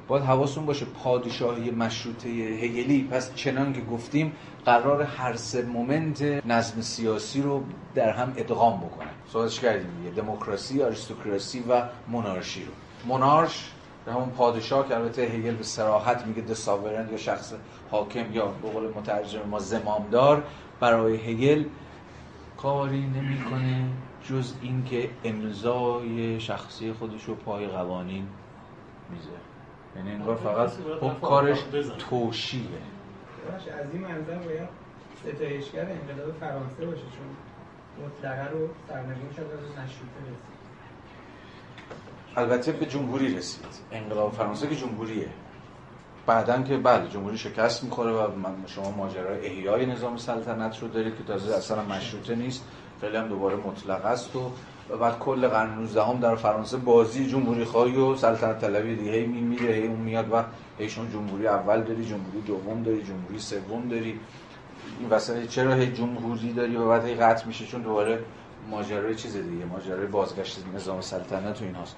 باید 0.08 0.24
حواستون 0.24 0.66
باشه 0.66 0.86
پادشاهی 1.04 1.70
مشروطه 1.70 2.28
هگلی 2.28 3.08
پس 3.10 3.34
چنان 3.34 3.72
که 3.72 3.80
گفتیم 3.80 4.32
قرار 4.64 5.02
هر 5.02 5.36
سه 5.36 5.62
مومنت 5.62 6.22
نظم 6.46 6.80
سیاسی 6.80 7.42
رو 7.42 7.62
در 7.94 8.10
هم 8.10 8.32
ادغام 8.36 8.80
بکنه 8.80 9.08
صحبتش 9.32 9.60
کردیم 9.60 9.90
دیگه. 10.02 10.22
دموکراسی 10.22 10.82
آریستوکراسی 10.82 11.64
و 11.68 11.82
مونارشی 12.08 12.64
رو. 12.64 12.72
مونارش 13.06 13.70
همون 14.06 14.30
پادشاه 14.30 14.88
که 14.88 14.96
البته 14.96 15.22
هگل 15.22 15.54
به 15.54 15.64
سراحت 15.64 16.26
میگه 16.26 16.42
دساورن 16.42 17.08
یا 17.10 17.16
شخص 17.16 17.52
حاکم 17.90 18.32
یا 18.32 18.46
به 18.46 18.68
قول 18.68 18.84
مترجم 18.88 19.48
ما 19.50 19.58
زمامدار 19.58 20.42
برای 20.80 21.16
هگل 21.16 21.64
کاری 22.56 23.06
نمی‌کنه. 23.06 23.88
جز 24.28 24.54
اینکه 24.62 25.10
امضای 25.24 26.40
شخصی 26.40 26.92
خودش 26.92 27.24
رو 27.24 27.34
پای 27.34 27.66
قوانین 27.66 28.28
می‌ذاره. 29.10 29.36
یعنی 29.96 30.10
انگار 30.10 30.36
فقط 30.36 30.70
خب 31.00 31.20
کارش 31.20 31.58
توشیه 31.98 32.60
از 33.80 33.86
این 33.92 34.02
منظر 34.02 34.38
باید 34.38 34.68
ستایشگر 35.20 35.80
انقلاب 35.80 36.32
فرانسه 36.40 36.86
باشه 36.86 37.02
چون 37.02 37.36
مطلقه 38.06 38.50
رو 38.50 38.68
سرنگون 38.88 39.32
شد 39.36 39.42
از 39.42 39.70
مشروطه 39.70 40.20
رسید. 40.22 40.56
البته 42.36 42.72
به 42.72 42.86
جمهوری 42.86 43.36
رسید. 43.36 43.66
انقلاب 43.92 44.32
فرانسه 44.32 44.68
که 44.68 44.76
جمهوریه. 44.76 45.28
بعدا 46.26 46.62
که 46.62 46.76
بله 46.76 47.08
جمهوری 47.08 47.38
شکست 47.38 47.84
می‌خوره 47.84 48.10
و 48.10 48.28
شما 48.66 48.90
ماجرای 48.90 49.46
احیای 49.46 49.86
نظام 49.86 50.16
سلطنت 50.16 50.82
رو 50.82 50.88
دارید 50.88 51.16
که 51.16 51.24
تازه 51.24 51.56
اصلا 51.56 51.82
مشروطه 51.82 52.34
نیست. 52.34 52.64
خیلی 53.00 53.16
هم 53.16 53.28
دوباره 53.28 53.56
مطلق 53.56 54.04
است 54.04 54.36
و 54.36 54.50
و 54.90 54.96
بعد 54.96 55.18
کل 55.18 55.48
قرن 55.48 55.74
19 55.74 56.04
هم 56.04 56.20
در 56.20 56.34
فرانسه 56.34 56.76
بازی 56.76 57.26
جمهوری 57.26 57.64
خواهی 57.64 57.96
و 57.96 58.16
سلطنت 58.16 58.60
طلبی 58.60 58.96
دیگه 58.96 59.12
هی 59.12 59.26
میره 59.26 59.74
هی 59.74 59.86
اون 59.86 59.98
میاد 59.98 60.32
و 60.32 60.44
هیشون 60.78 61.10
جمهوری 61.10 61.46
اول 61.46 61.82
داری 61.82 62.04
جمهوری 62.04 62.40
دوم 62.46 62.82
داری 62.82 63.02
جمهوری 63.02 63.38
سوم 63.38 63.88
داری. 63.88 64.20
این 65.00 65.08
وسط 65.10 65.46
چرا 65.46 65.74
هی 65.74 65.92
جمهوری 65.92 66.52
داری 66.52 66.76
و 66.76 66.88
بعد 66.88 67.04
هی 67.04 67.14
قطع 67.14 67.46
میشه؟ 67.46 67.66
چون 67.66 67.82
دوباره 67.82 68.18
ماجرای 68.70 69.14
چیز 69.14 69.36
دیگه 69.36 69.64
ماجرای 69.64 70.06
بازگشت 70.06 70.58
نظام 70.74 71.00
سلطنت 71.00 71.62
و 71.62 71.64
ایناست 71.64 71.96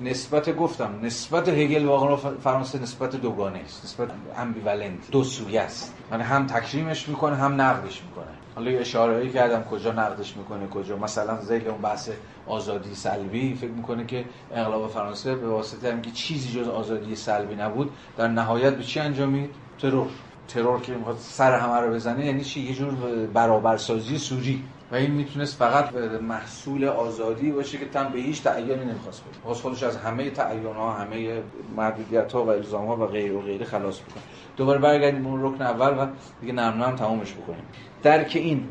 نسبت 0.00 0.56
گفتم 0.56 1.00
نسبت 1.02 1.48
هگل 1.48 1.84
واقعا 1.84 2.16
فرانسه 2.16 2.82
نسبت 2.82 3.16
دوگانه 3.16 3.58
است. 3.58 3.84
نسبت 3.84 4.08
امبیولنت. 4.36 5.10
دو 5.10 5.24
سویه 5.24 5.60
است. 5.60 5.94
یعنی 6.10 6.22
هم 6.22 6.46
تکریمش 6.46 7.08
می‌کنه 7.08 7.36
هم 7.36 7.60
نقدش 7.60 8.02
می‌کنه. 8.02 8.45
حالا 8.56 8.70
یه 8.70 8.80
اشاره‌ای 8.80 9.30
کردم 9.30 9.64
کجا 9.64 9.92
نقدش 9.92 10.36
می‌کنه 10.36 10.66
کجا. 10.66 10.96
مثلا 10.96 11.40
زیل 11.40 11.68
اون 11.68 11.80
بحث 11.80 12.10
آزادی 12.46 12.94
سلبی 12.94 13.54
فکر 13.54 13.70
می‌کنه 13.70 14.06
که 14.06 14.24
انقلاب 14.54 14.90
فرانسه 14.90 15.34
به 15.34 15.48
واسطه 15.48 15.88
اینکه 15.88 16.10
چیزی 16.10 16.60
جز 16.60 16.68
آزادی 16.68 17.16
سلبی 17.16 17.54
نبود 17.54 17.90
در 18.16 18.28
نهایت 18.28 18.74
به 18.74 18.82
چی 18.82 19.00
انجامید 19.00 19.50
ترور. 19.78 20.08
ترور 20.48 20.80
که 20.80 20.94
می‌خواد 20.94 21.16
سر 21.18 21.58
همه 21.58 21.80
رو 21.80 21.94
بزنه 21.94 22.26
یعنی 22.26 22.44
چی؟ 22.44 22.60
یه 22.60 22.74
جور 22.74 22.94
برابرسازی 23.26 24.18
سوری. 24.18 24.64
و 24.92 24.94
این 24.94 25.10
می‌تونست 25.10 25.58
فقط 25.58 25.94
محصول 26.22 26.84
آزادی 26.84 27.50
باشه 27.50 27.78
که 27.78 27.86
تن 27.86 28.08
به 28.12 28.18
هیچ 28.18 28.42
تعیینی 28.42 28.84
نمی‌خواست 28.84 29.22
بده 29.24 29.38
خواست 29.42 29.62
خودش 29.62 29.82
از 29.82 29.96
همه 29.96 30.30
تعین 30.30 30.66
ها 30.66 30.92
همه 30.92 31.42
محدودیت 31.76 32.32
ها 32.32 32.44
و 32.44 32.48
الزام 32.48 32.86
ها 32.86 32.96
و 32.96 33.06
غیر 33.06 33.32
و 33.32 33.40
غیره 33.40 33.66
خلاص 33.66 34.00
بکنه. 34.00 34.22
دوباره 34.56 34.78
برگردیم 34.78 35.26
اون 35.26 35.42
رکن 35.42 35.62
اول 35.62 35.98
و 35.98 36.06
دیگه 36.40 36.52
نرم 36.52 36.82
نرم 36.82 36.96
تمامش 36.96 37.32
بکنیم. 37.32 37.64
درک 38.02 38.32
این 38.34 38.68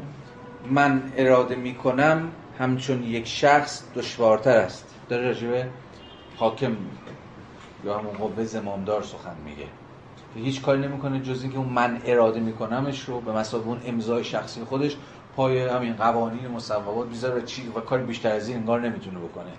من 0.70 1.12
اراده 1.18 1.56
می‌کنم 1.56 2.32
همچون 2.60 3.04
یک 3.04 3.28
شخص 3.28 3.84
دشوارتر 3.96 4.58
است. 4.58 4.96
داره 5.10 5.28
راجبه 5.28 5.68
حاکم 6.38 6.76
یا 7.86 7.98
همون 7.98 8.14
قوه 8.14 8.44
زمامدار 8.44 9.04
سخن 9.04 9.36
میگه. 9.46 9.66
هیچ 10.36 10.62
کاری 10.62 10.82
نمی‌کنه 10.82 11.20
جز 11.20 11.44
اینکه 11.44 11.58
اون 11.58 11.70
من 11.70 12.02
اراده 12.06 12.40
میکنمش 12.40 13.02
رو 13.02 13.22
به 13.22 13.32
مسابقه 13.32 13.68
اون 13.68 13.82
امضای 13.86 14.24
شخصی 14.24 14.64
خودش 14.64 14.98
پای 15.36 15.68
همین 15.68 15.94
قوانین 15.94 16.48
مصوبات 16.48 17.10
بیذاره 17.10 17.42
و 17.42 17.46
چی 17.46 17.68
و 17.76 17.80
کار 17.80 18.00
بیشتر 18.00 18.32
از 18.32 18.48
این 18.48 18.58
انگار 18.58 18.82
نمی‌تونه 18.82 19.20
بکنه. 19.20 19.52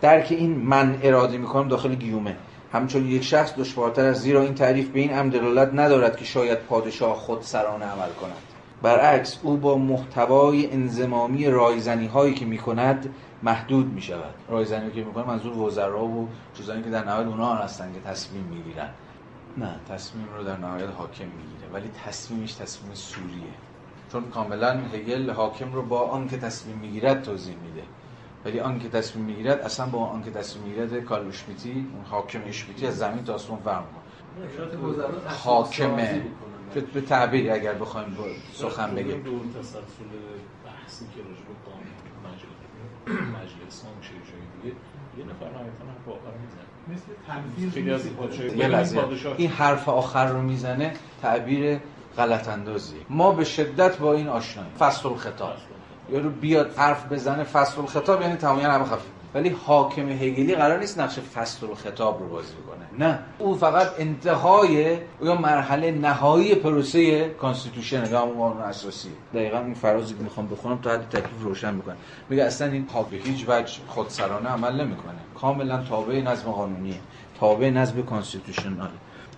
درک 0.00 0.26
این 0.30 0.58
من 0.58 0.98
اراده 1.02 1.38
می‌کنم 1.38 1.68
داخل 1.68 1.94
گیومه. 1.94 2.36
همچون 2.72 3.06
یک 3.06 3.24
شخص 3.24 3.54
دشوارتر 3.54 4.04
از 4.04 4.20
زیرا 4.20 4.42
این 4.42 4.54
تعریف 4.54 4.88
به 4.88 5.00
این 5.00 5.18
امر 5.18 5.68
ندارد 5.74 6.16
که 6.16 6.24
شاید 6.24 6.58
پادشاه 6.58 7.16
خود 7.16 7.42
سرانه 7.42 7.84
عمل 7.84 8.12
کند. 8.20 8.36
برعکس 8.82 9.38
او 9.42 9.56
با 9.56 9.78
محتوای 9.78 10.72
انزمامی 10.72 11.46
رایزنی 11.46 12.06
هایی 12.06 12.34
که 12.34 12.44
می‌کند 12.44 13.14
محدود 13.42 13.92
می 13.92 14.02
شود 14.02 14.34
رایزنی 14.48 14.90
که 14.90 15.04
می‌کنه 15.04 15.26
منظور 15.26 15.58
وزرا 15.58 16.04
و 16.04 16.28
چیزانی 16.54 16.82
که 16.82 16.90
در 16.90 17.04
نهایت 17.04 17.26
اونها 17.26 17.54
هستن 17.54 17.92
که 17.94 18.10
تصمیم 18.10 18.44
می‌گیرن. 18.44 18.88
نه 19.56 19.74
تصمیم 19.88 20.28
رو 20.36 20.44
در 20.44 20.56
نهایت 20.56 20.88
حاکم 20.98 21.24
می‌گیره. 21.24 21.72
ولی 21.72 21.90
تصمیمش 22.06 22.54
تصمیم 22.54 22.94
سوریه. 22.94 23.52
چون 24.12 24.30
کاملا 24.30 24.80
هگل 24.94 25.30
حاکم 25.30 25.72
رو 25.72 25.82
با 25.82 26.00
آن 26.00 26.28
که 26.28 26.36
تصمیم 26.38 26.76
می‌گیرد 26.76 27.22
توضیح 27.22 27.54
میده. 27.56 27.82
ولی 28.44 28.60
آن 28.60 28.78
که 28.78 28.88
تصمیم 28.88 29.24
می‌گیرد 29.24 29.60
اصلا 29.60 29.86
با 29.86 29.98
آن 29.98 30.22
که 30.22 30.30
تصمیم 30.30 30.64
می‌گیرد 30.64 31.04
کارل 31.04 31.28
اشمیتی 31.28 31.70
اون 31.70 32.04
حاکم 32.10 32.40
اشمیتی 32.46 32.86
از 32.86 32.98
زمین 32.98 33.24
تا 33.24 33.34
آسمون 33.34 33.58
فرق 33.64 33.84
حاکمه 35.44 36.22
به 36.94 37.00
تعبیر 37.00 37.52
اگر 37.52 37.74
بخوایم 37.74 38.16
سخن 38.52 38.94
بگیم. 38.94 39.22
دور 39.22 39.40
تسلسل 39.40 39.78
بحثی 40.66 41.04
که 41.04 41.20
راجع 41.22 41.42
به 41.46 41.52
مجلس 42.28 43.52
انگلستان 43.52 43.90
میشه 43.98 44.10
جای 44.10 44.40
دیگه 44.62 44.76
یه 45.18 45.24
نفر 45.24 45.44
نهایتا 45.44 45.84
هم 45.84 45.96
باید 46.06 46.20
مهر 46.20 46.34
می‌زنه. 46.42 46.64
مثل 46.88 47.12
تنفیر 47.26 47.70
خیلی 47.70 47.90
از 47.90 48.06
این 48.36 48.66
لحظه. 48.66 49.00
این 49.36 49.50
حرف 49.50 49.88
آخر 49.88 50.26
رو 50.26 50.42
می‌زنه 50.42 50.92
تعبیر 51.22 51.80
غلط 52.18 52.48
اندازی 52.48 52.96
ما 53.10 53.32
به 53.32 53.44
شدت 53.44 53.98
با 53.98 54.12
این 54.12 54.28
آشناییم. 54.28 54.72
فصل 54.78 55.08
الخطاب. 55.08 55.54
یارو 56.10 56.30
بیاد 56.30 56.74
حرف 56.76 57.12
بزنه 57.12 57.44
فصل 57.44 57.80
الخطاب 57.80 58.22
یعنی 58.22 58.36
تماما 58.36 58.62
همه 58.62 58.84
خفه. 58.84 59.08
ولی 59.34 59.48
حاکم 59.48 60.08
هگلی 60.08 60.54
قرار 60.54 60.78
نیست 60.78 61.00
نقش 61.00 61.18
فصل 61.18 61.66
الخطاب 61.66 62.20
رو 62.20 62.28
بازی 62.28 62.52
کنه 62.52 63.06
نه. 63.08 63.18
او 63.38 63.54
فقط 63.54 63.88
انتهای 63.98 64.98
یا 65.22 65.34
مرحله 65.34 65.90
نهایی 65.90 66.54
پروسه 66.54 67.28
constitution 67.28 68.10
یا 68.10 68.20
قانون 68.20 68.62
اساسی. 68.62 69.08
دقیقا 69.34 69.58
این 69.58 69.74
فرازی 69.74 70.14
که 70.14 70.22
می‌خوام 70.22 70.48
بخونم 70.48 70.78
تا 70.82 70.90
حد 70.90 71.08
تکلیف 71.08 71.42
روشن 71.42 71.74
می‌کنه 71.74 71.96
میگه 72.28 72.44
اصلا 72.44 72.72
این 72.72 72.88
حاکم 72.92 73.16
هیچ 73.16 73.44
وجه 73.48 73.72
خودسرانه 73.88 74.48
عمل 74.48 74.80
نمی‌کنه. 74.80 75.18
کاملا 75.40 75.82
تابع 75.82 76.20
نظم 76.20 76.50
قانونیه. 76.50 77.00
تابع 77.40 77.70
نظم 77.70 78.02
constitutional 78.02 78.88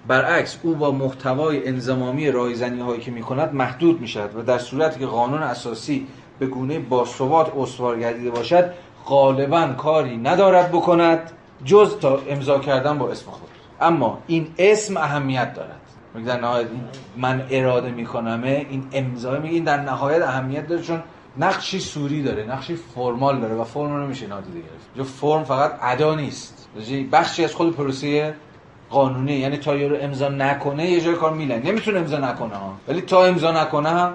برعکس 0.06 0.58
او 0.62 0.74
با 0.74 0.90
محتوای 0.90 1.68
انضمامی 1.68 2.30
رایزنی 2.30 2.80
هایی 2.80 3.00
که 3.00 3.10
می‌کند 3.10 3.54
محدود 3.54 4.00
می‌شود 4.00 4.30
و 4.36 4.42
در 4.42 4.58
صورتی 4.58 5.00
که 5.00 5.06
قانون 5.06 5.42
اساسی 5.42 6.06
به 6.38 6.46
گونه 6.46 6.78
باثبات 6.78 7.56
استوار 7.56 8.00
گردیده 8.00 8.30
باشد 8.30 8.70
غالبا 9.06 9.66
کاری 9.66 10.16
ندارد 10.16 10.72
بکند 10.72 11.32
جز 11.64 11.98
تا 11.98 12.20
امضا 12.28 12.58
کردن 12.58 12.98
با 12.98 13.10
اسم 13.10 13.30
خود. 13.30 13.48
اما 13.80 14.18
این 14.26 14.46
اسم 14.58 14.96
اهمیت 14.96 15.54
دارد. 15.54 15.80
در 16.26 16.40
نهایت 16.40 16.66
من 17.16 17.46
اراده 17.50 17.90
میکنمه 17.90 18.66
این 18.70 18.84
امضا 18.92 19.38
میگه 19.38 19.54
این 19.54 19.64
در 19.64 19.80
نهایت 19.80 20.22
اهمیت 20.22 20.66
داره 20.66 20.82
چون 20.82 21.02
نقشی 21.38 21.80
سوری 21.80 22.22
داره 22.22 22.44
نقشی 22.44 22.76
فرمال 22.76 23.40
داره 23.40 23.54
و 23.54 23.64
فرم 23.64 23.96
رو 23.96 24.04
نمیشه 24.04 24.26
نادیده 24.26 24.58
گرفت. 24.58 24.94
جو 24.96 25.04
فرم 25.04 25.44
فقط 25.44 25.78
ادا 25.82 26.14
نیست. 26.14 26.68
بخشی 27.12 27.44
از 27.44 27.54
خود 27.54 27.76
پروسه 27.76 28.34
قانونی 28.90 29.32
یعنی 29.32 29.56
تا 29.56 29.76
یه 29.76 29.88
رو 29.88 29.96
امضا 30.00 30.28
نکنه 30.28 30.90
یه 30.90 31.00
جای 31.00 31.14
کار 31.14 31.32
میلن 31.32 31.62
نمی‌تونه 31.62 31.98
امضا 31.98 32.18
نکنه 32.18 32.50
ولی 32.88 33.00
تا 33.00 33.24
امضا 33.24 33.52
نکنه 33.62 33.88
هم 33.88 34.14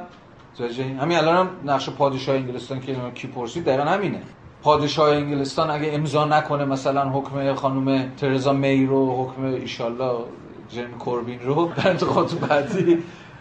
همین 1.01 1.17
الان 1.17 1.35
هم 1.35 1.49
نقش 1.65 1.89
پادشاه 1.89 2.35
انگلستان 2.35 2.79
که 2.79 2.95
کی 3.15 3.27
پرسید 3.27 3.65
دقیقا 3.65 3.83
همینه. 3.83 4.21
پادشاه 4.63 5.09
انگلستان 5.09 5.71
اگه 5.71 5.93
امضا 5.93 6.25
نکنه 6.25 6.65
مثلا 6.65 7.09
حکم 7.09 7.53
خانم 7.53 8.11
ترزا 8.17 8.53
می 8.53 8.85
رو 8.85 9.23
حکم 9.23 9.43
ایشالله 9.43 10.11
جرمی 10.69 10.93
کوربین 10.93 11.39
رو 11.39 11.69
در 11.77 11.89
انتخابات 11.89 12.33
بعدی 12.35 12.97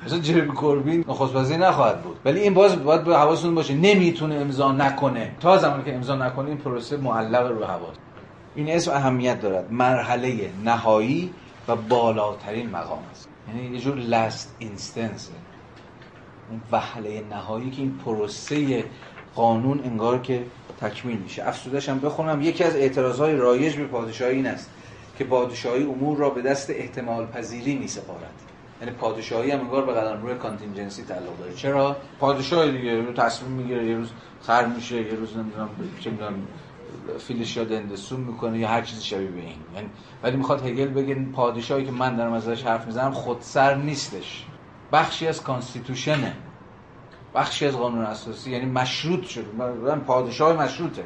مثلا 0.07 0.19
جرمی 0.19 0.49
کوربین 0.49 1.05
نخست 1.09 1.53
نخواهد 1.53 2.03
بود. 2.03 2.17
ولی 2.25 2.41
این 2.41 2.55
باز 2.55 2.85
باید 2.85 3.05
به 3.05 3.17
حواستون 3.17 3.55
باشه 3.55 3.75
نمی‌تونه 3.75 4.35
امضا 4.35 4.73
نکنه. 4.73 5.33
تا 5.41 5.59
زمانی 5.59 5.85
که 5.85 5.95
امضا 5.95 6.17
نکنه 6.17 6.49
این 6.49 6.59
پروسه 6.59 6.97
معلق 6.97 7.47
رو 7.47 7.65
هوا 7.65 7.89
این 8.55 8.71
اسم 8.71 8.91
اهمیت 8.91 9.41
دارد. 9.41 9.73
مرحله 9.73 10.51
نهایی 10.65 11.35
و 11.69 11.77
بالاترین 11.77 12.71
مقام 12.71 13.03
است. 13.11 13.29
یعنی 13.49 13.75
یه 13.77 13.81
جور 13.81 13.97
لاست 13.97 14.57
اینستنس 14.59 15.31
اون 16.51 16.61
وهله 16.73 17.25
نهایی 17.31 17.71
که 17.71 17.83
این 17.83 17.99
پروسه 18.05 18.85
قانون 19.35 19.81
انگار 19.85 20.19
که 20.19 20.45
تکمیل 20.81 21.19
میشه. 21.19 21.49
افسودش 21.49 21.89
هم 21.89 22.01
بخونم. 22.01 22.43
یکی 22.43 22.65
از 22.65 22.77
اعتراضهای 22.77 23.37
رایج 23.37 23.77
به 23.77 23.85
پادشاهی 23.85 24.37
این 24.37 24.47
است 24.47 24.71
که 25.19 25.25
پادشاهی 25.25 25.83
امور 25.83 26.19
را 26.19 26.31
به 26.31 26.43
دست 26.43 26.71
احتمال 26.71 27.27
پذیری 27.27 27.77
می 27.77 27.89
سپارد. 27.89 28.33
یعنی 28.81 28.93
پادشاهی 28.93 29.51
هم 29.51 29.61
انگار 29.61 29.87
به 29.87 29.93
قدم 29.93 30.23
روی 30.23 30.35
کانتینجنسی 30.35 31.03
تعلق 31.03 31.39
داره. 31.39 31.55
چرا؟ 31.55 31.97
پادشاهی 32.21 32.73
دیگه 32.73 33.13
تصمیم 33.13 33.53
می‌گیره 33.53 33.87
یه 33.87 33.97
روز 33.97 34.11
خر 34.43 34.67
میشه 34.67 34.97
یه 34.97 35.15
روز 35.15 35.37
نمی‌دونم 35.37 35.69
چه 36.01 36.11
می‌دونم 36.11 36.35
فیلش 37.19 37.57
یا 37.57 37.65
دندسون 37.65 38.21
می‌کنه 38.21 38.59
یا 38.59 38.69
هر 38.69 38.83
چیزی 38.83 39.03
شبیه 39.03 39.29
به 39.29 39.41
این. 39.41 39.57
یعنی 39.75 39.89
ولی 40.23 40.37
می‌خواد 40.37 40.67
هگل 40.67 40.89
بگه 40.89 41.15
پادشاهی 41.15 41.85
که 41.85 41.91
من 41.91 42.17
دارم 42.17 42.33
ازش 42.33 42.63
حرف 42.63 42.87
می‌زنم 42.87 43.11
خودسر 43.11 43.75
نیستش. 43.75 44.45
بخشی 44.93 45.27
از 45.27 45.43
کانستیتوشنه 45.43 46.37
بخشی 47.35 47.67
از 47.67 47.77
قانون 47.77 48.05
اساسی 48.05 48.51
یعنی 48.51 48.67
مشروط 48.67 49.25
شده. 49.25 49.47
من 49.87 50.01
پادشاه 50.01 50.63
مشروطه. 50.63 51.05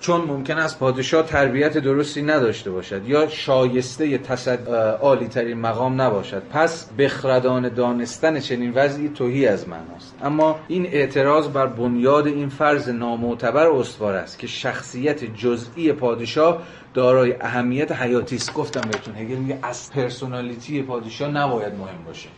چون 0.00 0.20
ممکن 0.20 0.58
است 0.58 0.78
پادشاه 0.78 1.22
تربیت 1.22 1.78
درستی 1.78 2.22
نداشته 2.22 2.70
باشد 2.70 3.08
یا 3.08 3.28
شایسته 3.28 4.18
تصد 4.18 4.68
عالی 5.02 5.28
ترین 5.28 5.60
مقام 5.60 6.00
نباشد. 6.00 6.42
پس 6.52 6.88
بخردان 6.98 7.68
دانستن 7.68 8.40
چنین 8.40 8.72
وضعی 8.74 9.08
توهی 9.08 9.46
از 9.46 9.68
معناست. 9.68 10.14
اما 10.22 10.60
این 10.68 10.86
اعتراض 10.86 11.48
بر 11.48 11.66
بنیاد 11.66 12.26
این 12.26 12.48
فرض 12.48 12.88
نامعتبر 12.88 13.66
استوار 13.66 14.14
است 14.14 14.38
که 14.38 14.46
شخصیت 14.46 15.24
جزئی 15.24 15.92
پادشاه 15.92 16.62
دارای 16.94 17.34
اهمیت 17.40 17.92
حیاتی 17.92 18.36
است. 18.36 18.54
گفتم 18.54 18.80
بهتون 18.80 19.14
هگل 19.14 19.36
میگه 19.36 19.58
از 19.62 19.92
پرسونالیتی 19.92 20.82
پادشاه 20.82 21.30
نباید 21.30 21.72
مهم 21.74 22.04
باشه. 22.06 22.28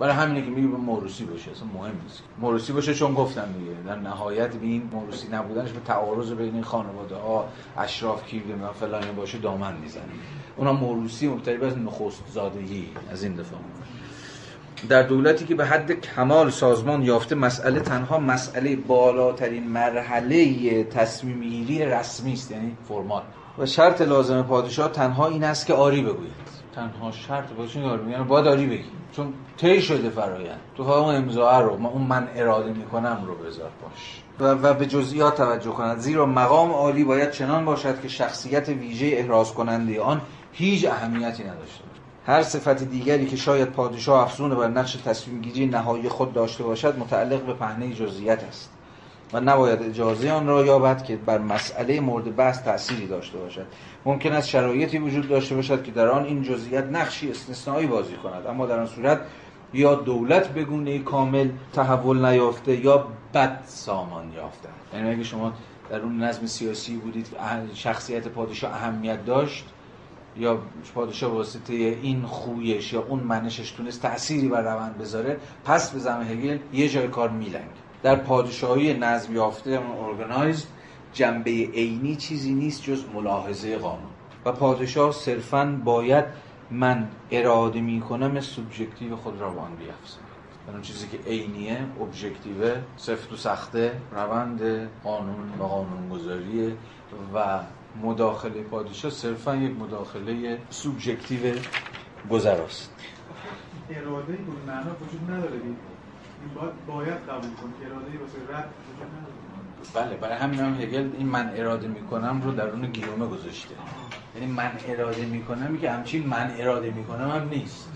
برای 0.00 0.14
همینه 0.14 0.42
که 0.42 0.50
میگه 0.50 0.68
موروسی 0.68 1.24
باشه 1.24 1.50
اصلا 1.50 1.66
مهم 1.74 2.00
نیست. 2.02 2.22
موروسی 2.38 2.72
باشه 2.72 2.94
چون 2.94 3.14
گفتم 3.14 3.48
دیگه. 3.58 3.70
در 3.86 3.96
نهایت 3.96 4.50
به 4.50 4.66
این 4.66 4.82
موروسی 4.92 5.28
نبودنش 5.32 5.70
به 5.70 5.80
تعارض 5.80 6.32
بین 6.32 6.54
این 6.54 6.62
خانواده 6.62 7.14
ها 7.14 7.48
اشراف 7.78 8.26
کی 8.26 8.42
و 8.62 8.72
فلان 8.72 9.02
باشه 9.16 9.38
دامن 9.38 9.76
می‌زنه. 9.76 10.02
اونا 10.56 10.72
موروسی 10.72 11.28
مبتنی 11.28 11.64
از 11.64 11.78
نخست 11.78 12.22
زادگی 12.32 12.88
از 13.12 13.22
این 13.22 13.34
دفاع. 13.34 13.60
در 14.88 15.02
دولتی 15.02 15.44
که 15.44 15.54
به 15.54 15.66
حد 15.66 15.92
کمال 15.92 16.50
سازمان 16.50 17.02
یافته 17.02 17.34
مسئله 17.34 17.80
تنها 17.80 18.18
مسئله 18.18 18.76
بالاترین 18.76 19.68
مرحله 19.68 20.84
تصمیم 20.84 21.40
گیری 21.40 21.84
رسمی 21.84 22.32
است 22.32 22.50
یعنی 22.50 22.76
فرمال. 22.88 23.22
و 23.58 23.66
شرط 23.66 24.00
لازم 24.02 24.42
پادشاه 24.42 24.92
تنها 24.92 25.26
این 25.26 25.44
است 25.44 25.66
که 25.66 25.74
آری 25.74 26.02
بگوید. 26.02 26.59
تنها 26.74 27.10
شرط 27.12 27.52
باشه 27.52 27.82
آری 27.82 28.02
میگن 28.02 28.24
باید 28.24 28.46
آری 28.46 28.66
بگی. 28.66 28.84
چون 29.16 29.34
طی 29.56 29.82
شده 29.82 30.10
فرایند. 30.10 30.60
تو 30.76 30.82
اون 30.82 31.14
امضا 31.14 31.60
رو 31.60 31.86
اون 31.86 32.02
من 32.02 32.28
اراده 32.34 32.72
می‌کنم 32.72 33.22
رو 33.26 33.34
بذار 33.34 33.70
باش. 33.82 34.22
و, 34.40 34.54
و 34.66 34.74
به 34.74 34.86
جزئیات 34.86 35.36
توجه 35.36 35.70
کنند 35.70 35.98
زیرا 35.98 36.26
مقام 36.26 36.70
عالی 36.70 37.04
باید 37.04 37.30
چنان 37.30 37.64
باشد 37.64 38.00
که 38.00 38.08
شخصیت 38.08 38.68
ویژه 38.68 39.06
احراز 39.06 39.54
کننده 39.54 40.00
آن 40.00 40.20
هیچ 40.52 40.86
اهمیتی 40.86 41.44
نداشته 41.44 41.84
هر 42.26 42.42
صفت 42.42 42.82
دیگری 42.82 43.26
که 43.26 43.36
شاید 43.36 43.68
پادشاه 43.68 44.22
افزون 44.22 44.54
بر 44.54 44.68
نقش 44.68 44.92
تصمیم 44.92 45.40
گیری 45.40 45.66
نهایی 45.66 46.08
خود 46.08 46.32
داشته 46.32 46.64
باشد 46.64 46.98
متعلق 46.98 47.42
به 47.42 47.54
پهنه 47.54 47.94
جزئیات 47.94 48.44
است. 48.44 48.70
و 49.32 49.40
نباید 49.40 49.82
اجازه 49.82 50.30
آن 50.30 50.46
را 50.46 50.66
یابد 50.66 51.04
که 51.04 51.16
بر 51.16 51.38
مسئله 51.38 52.00
مورد 52.00 52.36
بحث 52.36 52.62
تأثیری 52.62 53.06
داشته 53.06 53.38
باشد. 53.38 53.66
ممکن 54.04 54.32
است 54.32 54.48
شرایطی 54.48 54.98
وجود 54.98 55.28
داشته 55.28 55.54
باشد 55.54 55.82
که 55.82 55.90
در 55.90 56.08
آن 56.08 56.24
این 56.24 56.42
جزئیات 56.42 56.84
نقشی 56.84 57.30
استثنایی 57.30 57.86
بازی 57.86 58.14
کند 58.14 58.46
اما 58.46 58.66
در 58.66 58.78
آن 58.78 58.86
صورت 58.86 59.20
یا 59.74 59.94
دولت 59.94 60.48
به 60.48 60.64
گونه 60.64 60.98
کامل 60.98 61.48
تحول 61.72 62.26
نیافته 62.26 62.76
یا 62.76 63.06
بد 63.34 63.62
سامان 63.66 64.32
یافته. 64.32 64.68
یعنی 64.94 65.10
اگه 65.10 65.22
شما 65.22 65.52
در 65.90 66.00
اون 66.00 66.22
نظم 66.22 66.46
سیاسی 66.46 66.96
بودید 66.96 67.26
شخصیت 67.74 68.28
پادشاه 68.28 68.74
اهمیت 68.74 69.24
داشت 69.24 69.64
یا 70.36 70.58
پادشاه 70.94 71.32
واسطه 71.32 71.74
این 71.74 72.22
خویش 72.22 72.92
یا 72.92 73.02
اون 73.08 73.20
منشش 73.20 73.70
تونست 73.70 74.02
تأثیری 74.02 74.48
بر 74.48 74.62
روند 74.62 74.98
بذاره 74.98 75.36
پس 75.64 75.90
به 75.90 75.98
زم 75.98 76.22
هگل 76.22 76.58
یه 76.72 76.88
جای 76.88 77.08
کار 77.08 77.28
میلنگ 77.28 77.70
در 78.02 78.16
پادشاهی 78.16 78.94
نظم 78.94 79.34
یافته 79.34 79.80
ارگانایزد 80.06 80.66
جنبه 81.12 81.50
عینی 81.50 82.16
چیزی 82.16 82.54
نیست 82.54 82.82
جز 82.82 83.04
ملاحظه 83.14 83.78
قانون. 83.78 84.10
و 84.44 84.52
پادشاه 84.52 85.12
صرفا 85.12 85.80
باید 85.84 86.24
من 86.70 87.08
اراده 87.30 87.80
می 87.80 88.00
کنم 88.00 88.40
سوبژکتیو 88.40 89.16
خود 89.16 89.40
را 89.40 89.50
به 89.50 89.60
آن 89.60 89.72
اون 90.72 90.82
چیزی 90.82 91.06
که 91.08 91.30
عینیه 91.30 91.78
ابژکتیوه 92.00 92.76
سفت 92.96 93.32
و 93.32 93.36
سخته 93.36 93.92
روند 94.12 94.88
قانون 95.04 95.58
و 95.58 95.62
قانونگذاری 95.62 96.72
و 97.34 97.60
مداخله. 98.02 98.62
پادشاه 98.62 99.10
صرفا 99.10 99.56
یک 99.56 99.76
مداخله 99.76 100.58
سوبژکتیو 100.70 101.54
گذراست. 102.30 102.94
اراده 103.90 104.32
به 104.32 104.72
معنا 104.72 104.90
وجود 105.00 105.30
نداره. 105.30 105.60
باید, 106.54 106.86
باید 106.86 107.18
قبول 107.18 107.50
کن 107.50 107.72
اراده 107.86 108.18
واسه 108.18 108.58
رد 108.58 108.70
بله 109.94 110.16
برای 110.16 110.36
همین 110.36 110.60
هم 110.60 110.74
هگل 110.80 111.10
این 111.18 111.26
من 111.26 111.52
اراده 111.56 111.88
می‌کنم 111.88 112.42
رو 112.44 112.52
در 112.52 112.68
اون 112.68 112.86
گیومه 112.86 113.26
گذاشته. 113.26 113.74
یعنی 114.34 114.52
من 114.52 114.70
اراده 114.88 115.24
می‌کنم 115.24 115.78
که 115.78 115.90
همچین 115.90 116.26
من 116.26 116.54
اراده 116.58 116.90
می‌کنم 116.90 117.30
هم 117.30 117.48
نیست. 117.48 117.88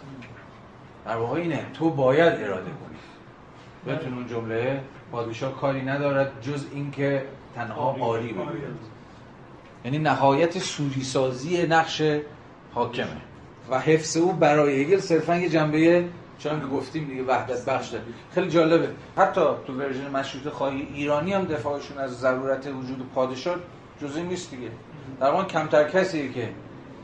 در 1.06 1.16
واقع 1.16 1.40
اینه 1.40 1.66
تو 1.74 1.90
باید 1.90 2.32
اراده 2.32 2.70
کنی. 2.70 3.94
بتون 3.94 4.14
اون 4.14 4.26
جمله 4.26 4.80
پادشاه 5.12 5.60
کاری 5.60 5.82
ندارد 5.82 6.32
جز 6.42 6.66
اینکه 6.72 7.24
تنها 7.54 7.96
آری 8.00 8.32
بگوید 8.32 8.94
یعنی 9.84 9.98
نهایت 9.98 10.58
سوری 10.58 11.02
سازی 11.02 11.66
نقش 11.66 12.02
حاکمه. 12.72 13.20
و 13.70 13.78
حفظ 13.78 14.16
او 14.16 14.32
برای 14.32 14.82
هگل 14.82 15.00
صرفا 15.00 15.36
یه 15.36 15.48
جنبه 15.48 16.08
چون 16.38 16.60
که 16.60 16.66
گفتیم 16.66 17.04
دیگه 17.04 17.22
وحدت 17.22 17.64
بخش 17.64 17.88
داره. 17.88 18.04
خیلی 18.34 18.50
جالبه. 18.50 18.88
حتی 19.16 19.40
تو 19.66 19.72
ورژن 19.72 20.10
مشروط 20.10 20.52
خواهی 20.52 20.88
ایرانی 20.94 21.32
هم 21.32 21.44
دفاعشون 21.44 21.98
از 21.98 22.20
ضرورت 22.20 22.66
وجود 22.66 23.10
پادشاه 23.14 23.56
جزئی 24.02 24.22
نیست 24.22 24.50
دیگه. 24.50 24.70
در 25.20 25.44
کمتر 25.44 25.88
کسیه 25.88 26.32
که 26.32 26.48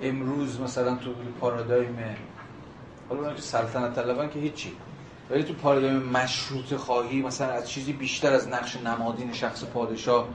امروز 0.02 0.60
مثلا 0.60 0.94
تو 0.96 1.10
پارادایم 1.40 1.98
حالا 3.08 3.34
که 3.34 3.42
سلطنت 3.42 3.94
طلبن 3.94 4.28
که 4.28 4.38
هیچی. 4.38 4.72
ولی 5.30 5.42
تو 5.44 5.54
پارادایم 5.54 5.96
مشروط 5.96 6.74
خواهی 6.74 7.22
مثلا 7.22 7.52
از 7.52 7.70
چیزی 7.70 7.92
بیشتر 7.92 8.32
از 8.32 8.48
نقش 8.48 8.76
نمادین 8.76 9.32
شخص 9.32 9.64
پادشاه 9.64 10.28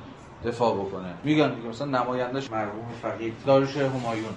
دفاع 0.45 0.75
بکنه. 0.75 1.13
میگن 1.23 1.53
دیگه 1.53 1.67
مثلا 1.67 1.87
نمایندش 1.87 2.51
مرحوم 2.51 2.85
فقید. 3.01 3.33
داروش 3.45 3.77
همایون. 3.77 4.35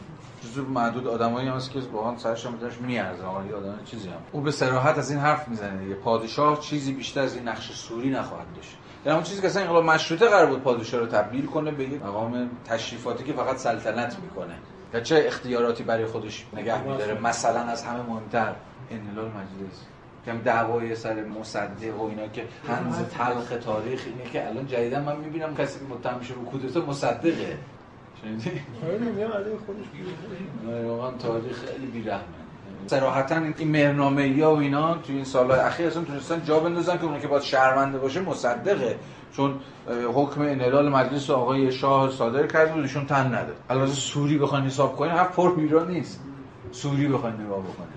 جزو 0.50 0.64
معدود 0.64 1.06
آدمایی 1.06 1.48
هست 1.48 1.70
که 1.70 1.80
واقعا 1.92 2.10
هم 2.10 2.56
داشت 2.60 2.80
میارزه. 2.80 3.24
آقا 3.24 3.38
آدم 3.38 3.78
چیزی 3.84 4.08
هم. 4.08 4.14
او 4.32 4.40
به 4.40 4.50
صراحت 4.50 4.98
از 4.98 5.10
این 5.10 5.20
حرف 5.20 5.48
می‌زنه. 5.48 5.78
دیگه 5.82 5.94
پادشاه 5.94 6.60
چیزی 6.60 6.92
بیشتر 6.92 7.20
از 7.20 7.34
این 7.34 7.48
نقش 7.48 7.72
سوری 7.72 8.10
نخواهد 8.10 8.46
داشت. 8.56 8.76
در 9.04 9.12
اون 9.12 9.22
چیزی 9.22 9.40
که 9.40 9.46
اصلا 9.46 9.62
انقلاب 9.62 9.84
مشروطه 9.84 10.26
قرار 10.26 10.46
بود 10.46 10.62
پادشاه 10.62 11.00
رو 11.00 11.06
تبدیل 11.06 11.46
کنه 11.46 11.70
به 11.70 11.84
یک 11.84 12.02
مقام 12.02 12.50
تشریفاتی 12.64 13.24
که 13.24 13.32
فقط 13.32 13.56
سلطنت 13.56 14.16
می‌کنه. 14.22 14.54
و 14.92 15.00
چه 15.00 15.24
اختیاراتی 15.26 15.82
برای 15.82 16.06
خودش 16.06 16.46
نگه 16.52 16.82
میداره؟ 16.82 17.20
مثلا 17.20 17.60
از 17.60 17.84
همه 17.84 18.02
مهمتر 18.02 18.54
انحلال 18.90 19.26
مجلس. 19.26 19.84
کم 20.26 20.38
دعوای 20.38 20.94
سر 20.94 21.24
مصدق 21.24 22.00
و 22.00 22.06
اینا 22.06 22.26
که 22.26 22.44
هنز 22.68 22.98
تلخ 22.98 23.64
تاریخ 23.64 24.02
اینه 24.06 24.30
که 24.30 24.48
الان 24.48 24.66
جدیدا 24.66 25.00
من 25.00 25.16
می‌بینم 25.16 25.54
کسی 25.54 25.78
که 25.78 25.84
متهم 25.94 26.18
میشه 26.18 26.34
رو 26.34 26.44
کودتا 26.44 26.80
مصدقه. 26.80 27.58
شنیدی؟ 28.22 28.60
آره 30.66 30.86
واقعا 30.86 31.10
تاریخ 31.10 31.64
خیلی 31.64 31.86
بیرحمه. 31.86 32.22
صراحتا 32.86 33.36
این 33.58 33.70
مهرنامه 33.70 34.28
یا 34.28 34.54
و 34.54 34.58
اینا 34.58 34.94
تو 34.94 35.12
این 35.12 35.24
سالهای 35.24 35.60
اخیر 35.60 35.86
اصلا 35.86 36.04
تونستن 36.04 36.44
جا 36.44 36.60
بندازن 36.60 36.98
که 36.98 37.04
اون 37.04 37.20
که 37.20 37.28
باید 37.28 37.42
شهرونده 37.42 37.98
باشه 37.98 38.20
مصدقه. 38.20 38.98
چون 39.32 39.54
حکم 40.14 40.40
انحلال 40.40 40.88
مجلس 40.88 41.30
آقای 41.30 41.72
شاه 41.72 42.10
صادر 42.10 42.46
کرد 42.46 42.72
بود 42.72 42.82
ایشون 42.82 43.06
تن 43.06 43.26
نداد 43.26 43.56
علاوه 43.70 43.86
سوری 43.86 44.38
بخواین 44.38 44.64
حساب 44.64 44.96
کنین 44.96 45.12
هر 45.12 45.24
پر 45.24 45.54
ایران 45.56 45.90
نیست. 45.90 46.20
سوری 46.72 47.08
بخواین 47.08 47.36
نگاه 47.36 47.58
بکنین. 47.58 47.88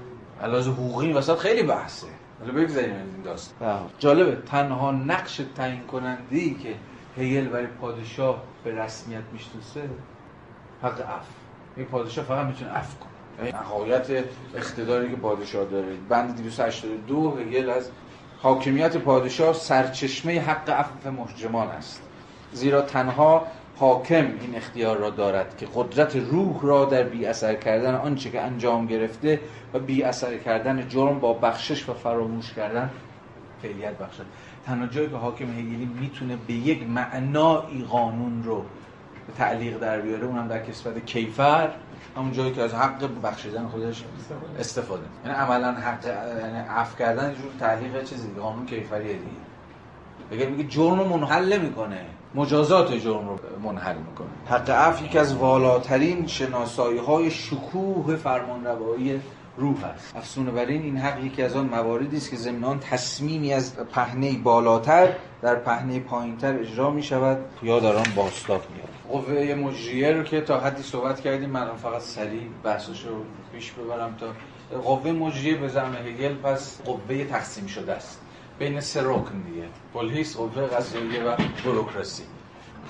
علاوه 0.41 0.65
حقوقی 0.65 1.13
وسط 1.13 1.37
خیلی 1.37 1.63
بحثه. 1.63 2.07
حالا 2.39 2.53
بگذاریم 2.53 2.91
از 2.91 3.07
این 3.15 3.23
داستان. 3.23 3.79
جالبه 3.99 4.37
تنها 4.45 4.91
نقش 4.91 5.41
تعیین 5.55 5.81
کننده 5.81 6.37
ای 6.37 6.53
که 6.53 6.75
هگل 7.17 7.47
برای 7.47 7.67
پادشاه 7.67 8.43
به 8.63 8.75
رسمیت 8.75 9.23
می‌شناسه 9.33 9.89
حق 10.83 11.01
عفو. 11.01 11.31
این 11.77 11.85
پادشاه 11.85 12.25
فقط 12.25 12.45
می‌تونه 12.45 12.71
عفو 12.71 12.97
کنه. 12.99 13.51
نهایت 13.51 14.07
اقتداری 14.55 15.09
که 15.09 15.15
پادشاه 15.15 15.65
داره. 15.65 15.93
بند 16.09 16.37
282 16.37 17.37
هگل 17.39 17.69
از 17.69 17.89
حاکمیت 18.41 18.97
پادشاه 18.97 19.53
سرچشمه 19.53 20.39
حق 20.39 20.69
عفو 20.69 21.11
محجمان 21.11 21.67
است. 21.67 22.01
زیرا 22.53 22.81
تنها 22.81 23.47
حاکم 23.77 24.25
این 24.41 24.55
اختیار 24.55 24.97
را 24.97 25.09
دارد 25.09 25.57
که 25.57 25.67
قدرت 25.75 26.15
روح 26.15 26.59
را 26.61 26.85
در 26.85 27.03
بی 27.03 27.25
اثر 27.25 27.55
کردن 27.55 27.95
آنچه 27.95 28.29
که 28.29 28.41
انجام 28.41 28.85
گرفته 28.87 29.39
و 29.73 29.79
بی 29.79 30.03
اثر 30.03 30.37
کردن 30.37 30.87
جرم 30.87 31.19
با 31.19 31.33
بخشش 31.33 31.89
و 31.89 31.93
فراموش 31.93 32.53
کردن 32.53 32.89
فعلیت 33.61 33.97
بخشد. 33.97 34.25
تنها 34.65 34.87
جایی 34.87 35.09
که 35.09 35.15
حاکم 35.15 35.45
هگلی 35.45 35.89
می‌تونه 35.99 36.37
به 36.47 36.53
یک 36.53 36.89
معنایی 36.89 37.83
قانون 37.89 38.43
رو 38.43 38.65
تعلیق 39.37 39.79
در 39.79 40.01
بیاره 40.01 40.25
اونم 40.25 40.47
در 40.47 40.65
کسبت 40.65 41.05
کیفر 41.05 41.69
همون 42.17 42.31
جایی 42.31 42.51
که 42.51 42.61
از 42.61 42.73
حق 42.73 43.21
بخشیدن 43.23 43.67
خودش 43.67 44.03
استفاده. 44.59 45.03
یعنی 45.25 45.37
عملا 45.37 45.71
حق 45.71 46.05
یعنی 46.39 46.57
عفو 46.57 46.97
کردن 46.97 47.29
یه 47.29 47.35
جور 47.35 47.51
تعلیق 47.59 48.03
چیزی 48.03 48.27
دیگه 48.27 48.41
قانون 48.41 48.65
کیفریه 48.65 49.13
دیگه. 49.13 49.25
اگر 50.31 50.49
میگه 50.49 50.69
جرم 50.69 50.99
رو 50.99 51.17
منحل 51.17 51.53
نمی‌کنه 51.53 52.05
مجازات 52.35 52.93
جرم 52.93 53.29
رو 53.29 53.39
منحل 53.63 53.95
می‌کنه. 53.97 54.27
حق 54.49 54.69
عفو 54.69 55.05
یکی 55.05 55.17
از 55.17 55.35
والاترین 55.35 56.27
شناسایی 56.27 56.99
های 56.99 57.31
شکوه 57.31 58.15
فرمانروایی 58.15 59.21
روح 59.57 59.85
است. 59.85 60.15
افسونه 60.15 60.51
بر 60.51 60.65
این 60.65 60.81
این 60.81 60.97
حق 60.97 61.23
یکی 61.23 61.43
از 61.43 61.55
آن 61.55 61.65
مواردی 61.65 62.17
است 62.17 62.29
که 62.29 62.35
ضمن 62.35 62.79
تصمیمی 62.79 63.53
از 63.53 63.75
پهنه 63.75 64.37
بالاتر 64.37 65.09
در 65.41 65.55
پهنه 65.55 65.99
پایینتر 65.99 66.59
اجرا 66.59 66.91
می 66.91 67.03
شود 67.03 67.37
یا 67.63 67.79
در 67.79 67.95
آن 67.95 68.05
باستاب 68.15 68.61
میاد 68.75 68.90
قوه 69.11 69.55
مجریه 69.55 70.11
رو 70.11 70.23
که 70.23 70.41
تا 70.41 70.59
حدی 70.59 70.83
صحبت 70.83 71.19
کردیم 71.19 71.49
من 71.49 71.75
فقط 71.75 72.01
سریع 72.01 72.41
بحثش 72.63 73.05
رو 73.05 73.15
پیش 73.53 73.71
ببرم 73.71 74.15
تا 74.19 74.27
قوه 74.81 75.11
مجریه 75.11 75.57
به 75.57 75.67
زعم 75.67 75.95
هگل 75.95 76.33
پس 76.33 76.81
قوه 76.81 77.25
تقسیم 77.25 77.67
شده 77.67 77.93
است. 77.93 78.21
بین 78.59 78.79
سه 78.79 79.01
رکن 79.03 79.41
دیگه. 79.41 79.67
پلیس 79.93 80.37
قوه 80.37 80.67
قضاییه 80.67 81.23
و 81.23 81.35
بروکراسی. 81.65 82.23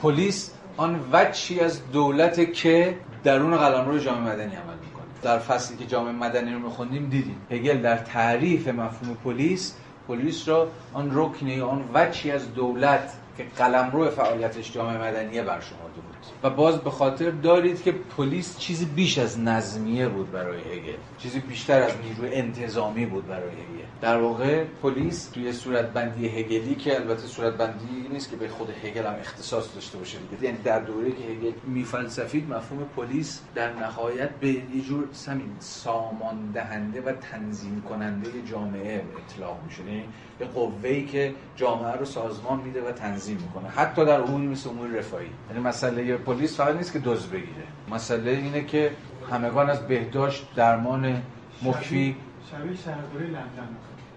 پلیس 0.01 0.51
آن 0.77 0.99
وچی 1.11 1.59
از 1.59 1.91
دولت 1.91 2.53
که 2.53 2.97
درون 3.23 3.57
قلمرو 3.57 3.97
جامعه 3.97 4.33
مدنی 4.33 4.55
عمل 4.55 4.77
می‌کنه. 4.85 5.05
در 5.21 5.39
فصلی 5.39 5.77
که 5.77 5.85
جامعه 5.85 6.13
مدنی 6.13 6.53
رو 6.53 6.59
میخوندیم 6.59 7.09
دیدیم. 7.09 7.41
هگل 7.51 7.81
در 7.81 7.97
تعریف 7.97 8.67
مفهوم 8.67 9.17
پلیس 9.23 9.75
پلیس 10.07 10.47
را 10.47 10.67
آن 10.93 11.11
رکنی 11.13 11.61
آن 11.61 11.89
وچی 11.93 12.31
از 12.31 12.53
دولت 12.53 13.13
که 13.37 13.45
قلمرو 13.57 14.09
فعالیتش 14.09 14.71
جامعه 14.71 14.97
مدنیه 14.97 15.43
برشمرده 15.43 16.01
و 16.43 16.49
باز 16.49 16.77
به 16.77 16.89
خاطر 16.89 17.29
دارید 17.29 17.83
که 17.83 17.91
پلیس 17.91 18.57
چیزی 18.57 18.85
بیش 18.85 19.17
از 19.17 19.39
نظمیه 19.39 20.07
بود 20.07 20.31
برای 20.31 20.59
هگل. 20.59 20.97
چیزی 21.17 21.39
بیشتر 21.39 21.81
از 21.81 21.91
نیروی 22.03 22.35
انتظامی 22.35 23.05
بود 23.05 23.27
برای 23.27 23.49
هگل. 23.49 23.85
در 24.01 24.17
واقع 24.17 24.63
پلیس 24.83 25.25
توی 25.25 25.53
صورت 25.53 25.85
بندی 25.93 26.27
هگلی 26.27 26.75
که 26.75 26.95
البته 26.95 27.27
صورت 27.27 27.53
بندی 27.53 28.07
نیست 28.11 28.29
که 28.29 28.35
به 28.35 28.47
خود 28.47 28.69
هگل 28.83 29.05
هم 29.05 29.15
اختصاص 29.19 29.75
داشته 29.75 29.97
باشه 29.97 30.17
دیگه. 30.31 30.43
یعنی 30.43 30.57
در 30.57 30.79
دوره 30.79 31.11
که 31.11 31.23
هگل 31.23 31.51
میفلسفید 31.63 32.49
مفهوم 32.49 32.85
پلیس 32.95 33.41
در 33.55 33.73
نهایت 33.73 34.29
به 34.29 34.47
یه 34.47 34.81
جور 34.87 35.03
همین 35.27 35.55
سامان 35.59 36.51
دهنده 36.53 37.01
و 37.01 37.11
تنظیم 37.11 37.83
کننده 37.89 38.29
جامعه 38.51 39.03
اطلاق 39.25 39.59
میشه 39.67 39.83
یعنی 39.83 40.03
یه 40.39 40.47
قوه‌ای 40.47 41.05
که 41.05 41.33
جامعه 41.55 41.91
رو 41.91 42.05
سازمان 42.05 42.59
میده 42.59 42.81
و 42.81 42.91
تنظیم 42.91 43.37
می‌کنه. 43.37 43.69
حتی 43.69 44.05
در 44.05 44.21
اموری 44.21 44.47
مثل 44.47 44.69
امور 44.69 44.87
رفاهی. 44.87 45.27
یعنی 45.49 45.63
مسئله 45.63 46.10
پلیس 46.17 46.57
فقط 46.57 46.75
نیست 46.75 46.93
که 46.93 46.99
دزد 46.99 47.31
بگیره. 47.31 47.63
مسئله 47.91 48.31
اینه 48.31 48.65
که 48.65 48.91
همگان 49.31 49.69
از 49.69 49.87
بهداشت 49.87 50.47
درمان 50.55 51.21
مکفی 51.63 52.15
شبیه 52.51 52.75
شهرداری 52.75 53.27
لندن. 53.27 53.67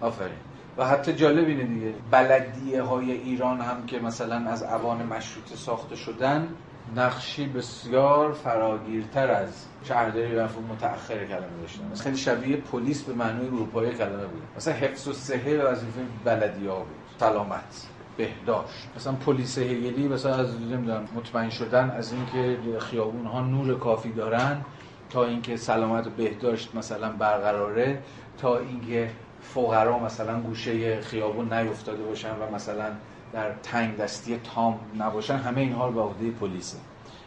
آفرین. 0.01 0.37
و 0.77 0.85
حتی 0.85 1.13
جالب 1.13 1.47
اینه 1.47 1.63
دیگه. 1.63 1.93
بلدیه 2.11 2.81
های 2.81 3.11
ایران 3.11 3.61
هم 3.61 3.85
که 3.85 3.99
مثلا 3.99 4.35
از 4.35 4.63
اوان 4.63 5.05
مشروطه 5.05 5.55
ساخته 5.55 5.95
شدن 5.95 6.47
نقشی 6.95 7.47
بسیار 7.47 8.33
فراگیرتر 8.33 9.31
از 9.31 9.65
شهرداری 9.83 10.35
و 10.35 10.47
متأخر 10.71 11.25
کلمه 11.25 11.61
داشتن. 11.61 11.95
خیلی 12.03 12.17
شبیه 12.17 12.57
پلیس 12.57 13.03
به 13.03 13.13
معنای 13.13 13.47
اروپایی 13.47 13.93
کلمه 13.93 14.25
بود. 14.25 14.41
مثلا 14.57 14.73
حفظ 14.73 15.07
و 15.07 15.13
صحه 15.13 15.63
وظیفه 15.63 16.01
بلدیه 16.25 16.69
ها 16.69 16.79
بود. 16.79 16.95
سلامت. 17.19 17.87
بهداشت. 18.17 18.87
مثلا 18.95 19.13
پلیس 19.13 19.57
هگلی 19.57 20.07
مثلا 20.07 20.35
از 20.35 20.61
نمی‌دونم 20.61 21.07
مطمئن 21.15 21.49
شدن 21.49 21.89
از 21.89 22.13
اینکه 22.13 22.57
خیابون 22.79 23.25
ها 23.25 23.41
نور 23.41 23.79
کافی 23.79 24.11
دارن 24.11 24.61
تا 25.09 25.25
اینکه 25.25 25.57
سلامت 25.57 26.07
و 26.07 26.09
بهداشت 26.09 26.75
مثلا 26.75 27.11
برقراره 27.11 27.99
تا 28.37 28.57
اینکه 28.57 29.09
فقرا 29.41 29.99
مثلا 29.99 30.41
گوشه 30.41 31.01
خیابون 31.01 31.53
نیفتاده 31.53 32.03
باشن 32.03 32.29
و 32.29 32.55
مثلا 32.55 32.85
در 33.33 33.51
تنگ 33.63 33.97
دستی 33.97 34.37
تام 34.37 34.79
نباشن. 34.99 35.35
همه 35.35 35.61
اینها 35.61 35.87
رو 35.87 35.93
به 35.93 36.01
عهده 36.01 36.31
پلیسه 36.31 36.77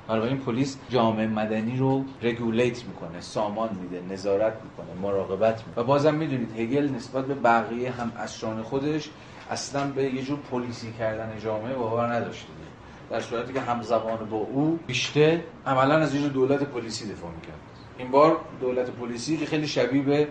حالا 0.09 0.25
این 0.25 0.39
پلیس 0.39 0.79
جامعه 0.89 1.27
مدنی 1.27 1.77
رو 1.77 2.05
رگولیت 2.23 2.85
می‌کنه 2.85 3.21
سامان 3.21 3.69
میده 3.83 4.15
نظارت 4.15 4.53
می‌کنه 4.65 5.01
مراقبت 5.03 5.65
می‌کنه. 5.67 5.85
و 5.85 5.87
بازم 5.87 6.15
می‌دونید 6.15 6.61
هگل 6.61 6.89
نسبت 6.89 7.25
به 7.25 7.35
بقیه 7.35 7.91
هم 7.91 8.13
اسران 8.19 8.63
خودش 8.63 9.09
اصلا 9.51 9.87
به 9.87 10.05
یه 10.05 10.23
جور 10.23 10.39
پلیسی 10.51 10.93
کردن 10.93 11.39
جامعه 11.39 11.75
باور 11.75 12.13
نداشته 12.15 12.49
در 13.11 13.21
صورتی 13.21 13.53
که 13.53 13.61
همزمان 13.61 14.29
با 14.31 14.37
او 14.37 14.79
بیشتر 14.87 15.39
عملا 15.67 15.95
از 15.95 16.15
یه 16.15 16.29
دولت 16.29 16.63
پلیسی 16.63 17.13
دفاع 17.13 17.31
می‌کرد. 17.31 17.59
این 17.99 18.11
بار 18.11 18.37
دولت 18.61 18.91
پلیسی 18.91 19.37
که 19.37 19.47
خیلی 19.47 19.67
شبیه 19.67 20.03
به 20.03 20.29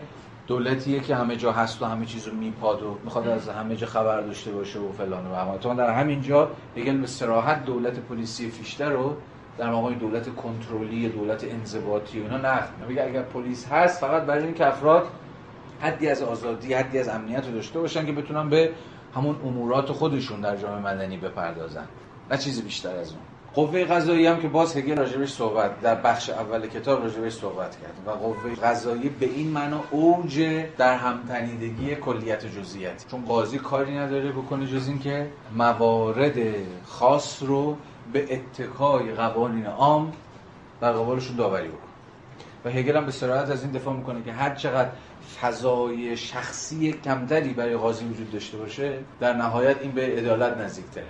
دولتیه 0.47 0.99
که 0.99 1.15
همه 1.15 1.35
جا 1.35 1.51
هست 1.51 1.81
و 1.81 1.85
همه 1.85 2.05
چیز 2.05 2.27
رو 2.27 2.35
میپاد 2.35 2.83
و 2.83 2.97
می‌خواد 3.03 3.27
از 3.27 3.49
همه 3.49 3.75
جا 3.75 3.87
خبر 3.87 4.21
داشته 4.21 4.51
باشه 4.51 4.79
و 4.79 4.91
فلان 4.91 5.27
و 5.27 5.33
اما 5.33 5.73
در 5.73 5.93
همین 5.93 6.21
جا 6.21 6.51
هگل 6.77 6.97
به 6.97 7.07
صراحت 7.07 7.65
دولت 7.65 7.99
پلیسی 7.99 8.49
فیشته 8.49 8.89
رو 8.89 9.15
در 9.57 9.69
مقام 9.69 9.93
دولت 9.93 10.35
کنترلی 10.35 11.09
دولت 11.09 11.43
انضباطی 11.43 12.19
اینا 12.19 12.37
نقد 12.37 12.69
میگه 12.87 13.03
اگر 13.03 13.21
پلیس 13.21 13.67
هست 13.67 14.01
فقط 14.01 14.23
برای 14.23 14.43
اینکه 14.43 14.67
افراد 14.67 15.07
حدی 15.81 16.09
از 16.09 16.21
آزادی 16.21 16.73
حدی 16.73 16.99
از 16.99 17.07
امنیت 17.07 17.45
رو 17.45 17.51
داشته 17.53 17.79
باشن 17.79 18.05
که 18.05 18.11
بتونن 18.11 18.49
به 18.49 18.71
همون 19.17 19.35
امورات 19.45 19.91
خودشون 19.91 20.41
در 20.41 20.57
جامعه 20.57 20.93
مدنی 20.93 21.17
بپردازن. 21.17 21.87
نه 22.31 22.37
چیزی 22.37 22.61
بیشتر 22.61 22.95
از 22.95 23.11
اون. 23.11 23.19
قوه 23.53 23.83
قضایی 23.83 24.27
هم 24.27 24.39
که 24.39 24.47
باز 24.47 24.77
هگل 24.77 24.97
راجبش 24.97 25.33
صحبت 25.33 25.81
در 25.81 25.95
بخش 25.95 26.29
اول 26.29 26.67
کتاب 26.67 27.03
راجبش 27.03 27.33
صحبت 27.33 27.77
کرد. 27.81 27.93
و 28.05 28.11
قوه 28.11 28.55
قضایی 28.55 29.09
به 29.09 29.25
این 29.25 29.51
معنا 29.51 29.83
اوج 29.91 30.65
در 30.77 30.97
همتنیدگی 30.97 31.95
کلیت 31.95 32.45
جزئیات 32.45 33.05
چون 33.11 33.25
قاضی 33.25 33.57
کاری 33.57 33.97
نداره 33.97 34.31
بکنه 34.31 34.67
جز 34.67 34.87
این 34.87 34.99
که 34.99 35.27
موارد 35.55 36.37
خاص 36.85 37.43
رو 37.43 37.77
به 38.13 38.33
اتکای 38.33 39.11
قوانین 39.11 39.65
عام 39.65 40.13
در 40.81 40.91
قبالشون 40.91 41.35
داوری 41.35 41.67
بکن 41.67 41.77
و 42.65 42.69
هگل 42.69 42.97
هم 42.97 43.05
به 43.05 43.11
صراحت 43.11 43.49
از 43.49 43.63
این 43.63 43.71
دفاع 43.71 43.93
می‌کنه 43.93 44.23
که 44.23 44.31
هر 44.31 44.55
چقدر 44.55 44.89
فضای 45.41 46.17
شخصی 46.17 46.93
کمتری 46.93 47.53
برای 47.53 47.77
قاضی 47.77 48.05
وجود 48.05 48.31
داشته 48.31 48.57
باشه 48.57 48.99
در 49.19 49.33
نهایت 49.33 49.81
این 49.81 49.91
به 49.91 50.01
عدالت 50.01 50.57
نزدیکتره. 50.57 51.03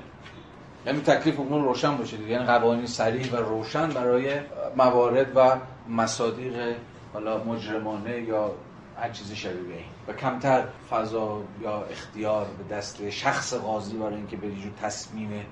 یعنی 0.85 1.01
تکلیف 1.01 1.39
اون 1.39 1.63
روشن 1.63 1.97
باشه 1.97 2.17
دیگه. 2.17 2.29
یعنی 2.29 2.45
قوانین 2.45 2.85
سریع 2.85 3.31
و 3.31 3.35
روشن 3.35 3.89
برای 3.89 4.33
موارد 4.77 5.31
و 5.35 5.57
مصادیق 5.89 6.75
حالا 7.13 7.43
مجرمانه 7.43 8.21
یا 8.21 8.51
هر 8.97 9.09
چیزی 9.09 9.35
شبیه 9.35 9.75
این. 9.75 9.85
و 10.07 10.13
کمتر 10.13 10.63
فضا 10.89 11.41
یا 11.61 11.83
اختیار 11.83 12.47
به 12.57 12.75
دست 12.75 13.09
شخص 13.09 13.53
قاضی 13.53 13.97
برای 13.97 14.15
اینکه 14.15 14.37
به 14.37 14.47
جور 14.47 14.71
تصمیم 14.81 15.45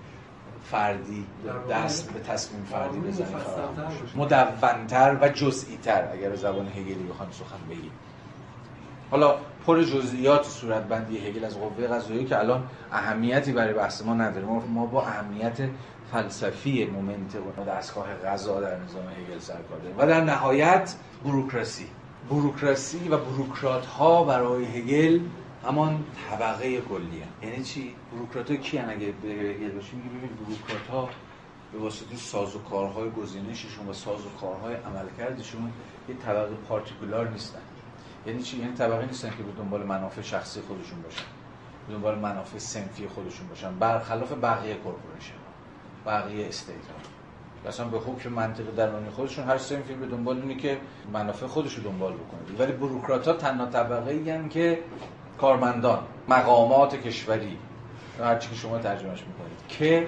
فردی 0.64 1.26
دست 1.70 2.14
به 2.14 2.20
تصمیم 2.20 2.64
فردی 2.64 3.00
بزنه 3.00 3.28
مدونتر 4.16 5.18
و 5.22 5.30
جزئی 5.30 5.78
تر 5.78 6.12
اگر 6.14 6.30
به 6.30 6.36
زبان 6.36 6.68
هگلی 6.68 7.04
بخوایم 7.04 7.32
سخن 7.32 7.70
بگیم. 7.70 7.92
حالا 9.12 9.36
پر 9.66 9.84
جزئیات 9.84 10.44
صورت 10.46 10.84
بندی 10.84 11.18
هگل 11.18 11.46
از 11.46 11.58
قوه 11.58 11.88
قضایی 11.88 12.26
که 12.26 12.40
الان 12.40 12.64
اهمیتی 12.92 13.52
برای 13.54 13.74
بحث 13.74 14.02
ما 14.02 14.14
نداره. 14.14 14.46
ما 14.46 14.86
با 14.86 15.02
اهمیت 15.02 15.58
فلسفی 16.12 16.86
مومنت 16.86 17.36
و 17.58 17.64
دستگاه 17.64 18.14
قضا 18.14 18.62
در 18.62 18.80
نظام 18.80 19.04
هگل 19.08 19.40
سر 19.40 19.54
و 19.98 20.08
در 20.08 20.22
نهایت 20.22 20.96
بروکراسی. 21.24 21.88
بروکراسی 22.30 23.10
و 23.10 23.18
بروکرات 23.18 23.86
ها 23.86 24.24
برای 24.24 24.66
هگل 24.66 25.20
همان 25.66 26.04
طبقه 26.30 26.82
کلی 26.82 27.24
یعنی 27.44 27.64
چی؟ 27.64 27.96
بروکرات 28.12 28.52
ها 28.52 28.58
کی 28.58 28.80
اگه 28.80 29.14
به 29.22 29.30
هگل 29.30 29.70
باشیم؟ 29.70 30.00
ببینید 30.00 30.46
بروکرات 30.46 30.88
ها 30.92 31.10
به 31.74 31.80
واسطه 31.80 32.16
ساز 32.16 32.56
و 32.56 32.60
کارهای 32.60 33.10
گزینششون 33.10 33.88
و 33.88 33.94
ساز 33.94 34.20
و 34.20 34.30
کارهای 34.42 34.76
عملکردشون 34.76 35.72
یه 36.10 36.16
طبقه 36.16 36.56
particular 36.70 37.30
نیستن. 37.30 37.60
یعنی 38.28 38.42
چی؟ 38.42 38.58
یعنی 38.58 38.74
طبقه 38.74 39.06
نیستن 39.06 39.30
که 39.30 39.44
به 39.44 39.52
دنبال 39.58 39.84
منافع 39.84 40.22
شخصی 40.22 40.62
خودشون 40.62 41.02
باشن. 41.02 41.26
به 41.88 41.94
دنبال 41.94 42.20
منافع 42.20 42.58
صنفی 42.58 43.08
خودشون 43.08 43.48
باشن. 43.48 43.80
برخلاف 43.80 44.32
بقیه 44.32 44.76
corporation. 44.76 45.34
بقیه 46.06 46.48
estate 46.48 46.76
اصلا 47.68 47.86
به 47.86 47.98
حکم 47.98 48.30
منطق 48.30 48.76
درونی 48.76 49.10
خودشون 49.10 49.46
هر 49.46 49.58
صنفی 49.58 49.94
به 49.94 50.06
دنبال 50.06 50.42
اینه 50.42 50.56
که 50.56 50.78
منافع 51.14 51.48
خودش 51.48 51.76
رو 51.76 51.84
دنبال 51.84 52.14
بکنه. 52.14 52.60
ولی 52.60 52.72
بروکرات 52.72 53.28
ها 53.28 53.34
تنها 53.34 53.66
طبقه 53.66 54.12
ای 54.12 54.50
که 54.50 54.80
کارمندان 55.38 56.00
مقامات 56.28 56.96
کشوری 56.96 57.58
هر 58.20 58.38
چی 58.38 58.50
که 58.50 58.56
شما 58.56 58.78
ترجمهش 58.78 59.20
می‌کنید 59.20 59.68
که 59.70 60.08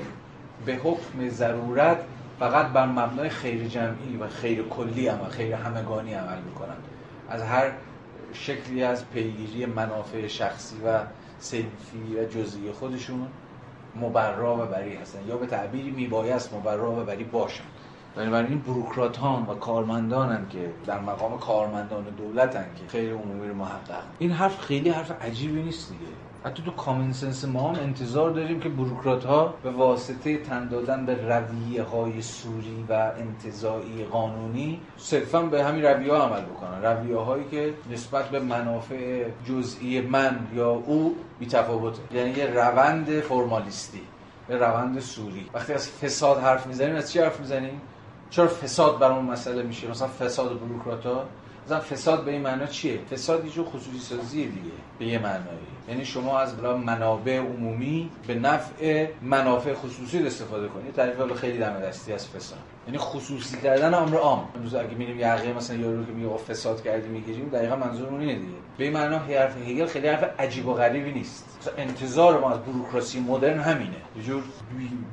به 0.65 0.76
حکم 0.76 1.30
ضرورت 1.30 1.98
فقط 2.39 2.65
بر 2.65 2.85
مبنای 2.85 3.30
خیر 3.30 3.68
جمعی 3.68 4.18
و 4.18 4.27
خیر 4.27 4.64
کلی 4.64 5.07
عمل 5.07 5.30
خیر 5.30 5.53
همگانی 5.53 6.14
عمل 6.14 6.39
می‌کنند. 6.41 6.84
از 7.30 7.41
هر 7.41 7.72
شکلی 8.33 8.83
از 8.83 9.09
پیگیری 9.09 9.65
منافع 9.65 10.27
شخصی 10.27 10.75
و 10.85 10.99
سنفی 11.39 12.15
و 12.19 12.25
جزئی 12.25 12.71
خودشون 12.71 13.27
مبرا 13.95 14.55
و 14.55 14.65
بری 14.65 14.95
هستن. 14.95 15.19
یا 15.27 15.37
به 15.37 15.45
تعبیری 15.45 15.91
میبایست 15.91 16.53
مبرا 16.53 16.91
و 16.91 17.03
بری 17.03 17.23
باشن. 17.23 17.63
بنابراین 18.15 18.59
بروکراتان 18.59 19.43
و 19.43 19.55
کارمندانن 19.55 20.49
که 20.49 20.71
در 20.85 20.99
مقام 20.99 21.39
کارمندان 21.39 22.03
دولتن 22.03 22.65
که 22.75 22.87
خیر 22.87 23.13
عمومی 23.13 23.47
رو 23.47 23.55
محقق. 23.55 24.03
این 24.19 24.31
حرف 24.31 24.59
خیلی 24.59 24.89
حرف 24.89 25.11
عجیبی 25.21 25.61
نیست 25.61 25.89
دیگه. 25.89 26.11
حتی 26.48 26.64
تو 26.64 26.72
کامن 26.72 27.11
سنس 27.14 27.45
ما 27.45 27.69
هم 27.69 27.80
انتظار 27.80 28.32
داریم 28.32 28.60
که 28.60 28.69
بروکرات 28.69 29.26
ها 29.26 29.53
به 29.64 29.72
واسطه 29.72 30.38
تن 30.38 30.68
دادن 30.68 31.06
به 31.06 31.14
رویه 31.14 31.84
های 31.84 32.22
سوری 32.22 32.86
و 32.90 33.11
انتظایی 33.18 34.03
قانونی 34.11 34.80
صرفا 34.98 35.41
به 35.41 35.64
همین 35.64 35.84
رویه 35.84 36.14
ها 36.14 36.28
عمل 36.28 36.41
بکنن. 36.41 36.82
رویه 36.84 37.18
هایی 37.18 37.44
که 37.52 37.74
نسبت 37.91 38.30
به 38.30 38.40
منافع 38.40 39.26
جزئی 39.45 40.02
من 40.02 40.40
یا 40.56 40.69
او 40.69 41.15
بیتفاوته. 41.40 42.02
یعنی 42.11 42.30
یه 42.30 42.45
روند 42.45 43.19
فرمالیستی 43.19 44.02
به 44.48 44.57
روند 44.57 44.99
سوری. 44.99 45.49
وقتی 45.53 45.74
از 45.74 45.90
فساد 45.90 46.40
حرف 46.40 46.68
می‌زنیم 46.68 46.95
از 46.95 47.11
چی 47.11 47.19
حرف 47.19 47.40
می‌زنیم؟ 47.40 47.82
چرا 48.29 48.47
فساد 48.47 48.99
بر 48.99 49.11
اون 49.11 49.25
مسئله 49.25 49.63
میشه؟ 49.63 49.87
مثلا 49.87 50.07
فساد 50.07 50.59
بروکرات 50.59 51.05
ها 51.05 51.25
مثلا 51.65 51.79
فساد 51.79 52.25
به 52.25 52.31
این 52.31 52.41
معنا 52.41 52.65
چیه؟ 52.65 52.99
فساد 53.11 53.45
یه 53.45 53.63
خصوصی 53.63 53.99
سازیه 53.99 54.45
دیگه 54.47 54.71
به 54.99 55.05
یه 55.05 55.19
معنایی. 55.19 55.67
یعنی 55.89 56.05
شما 56.05 56.39
از 56.39 56.59
منابع 56.85 57.37
عمومی 57.37 58.09
به 58.27 58.35
نفع 58.35 59.07
منافع 59.21 59.73
خصوصی 59.73 60.27
استفاده 60.27 60.67
کنید. 60.67 60.93
تعریف 60.93 61.33
خیلی 61.33 61.57
دم 61.57 61.79
دستی 61.79 62.13
از 62.13 62.27
فساد. 62.27 62.59
یعنی 62.87 62.97
خصوصی 62.97 63.57
کردن 63.61 63.93
امر 63.93 64.15
عام. 64.15 64.47
امروز 64.56 64.75
اگه 64.75 64.95
میریم 64.95 65.19
یقه 65.19 65.53
مثلا 65.53 65.77
یارو 65.77 66.06
که 66.06 66.11
میگه 66.11 66.38
فساد 66.38 66.83
کردی 66.83 67.07
می‌گیریم 67.07 67.49
دقیقا 67.49 67.75
منظورمون 67.75 68.19
اینه 68.19 68.35
دیگه. 68.35 68.57
به 68.77 68.83
این 68.83 68.93
معنا 68.93 69.19
حرف 69.19 69.57
هگل 69.57 69.85
خیلی 69.85 70.07
حرف 70.07 70.39
عجیب 70.39 70.67
و 70.67 70.73
غریبی 70.73 71.11
نیست. 71.11 71.69
انتظار 71.77 72.39
ما 72.39 72.51
از 72.51 72.59
بوروکراسی 72.59 73.19
مدرن 73.19 73.59
همینه. 73.59 73.97
یه 74.17 74.23
جور 74.23 74.43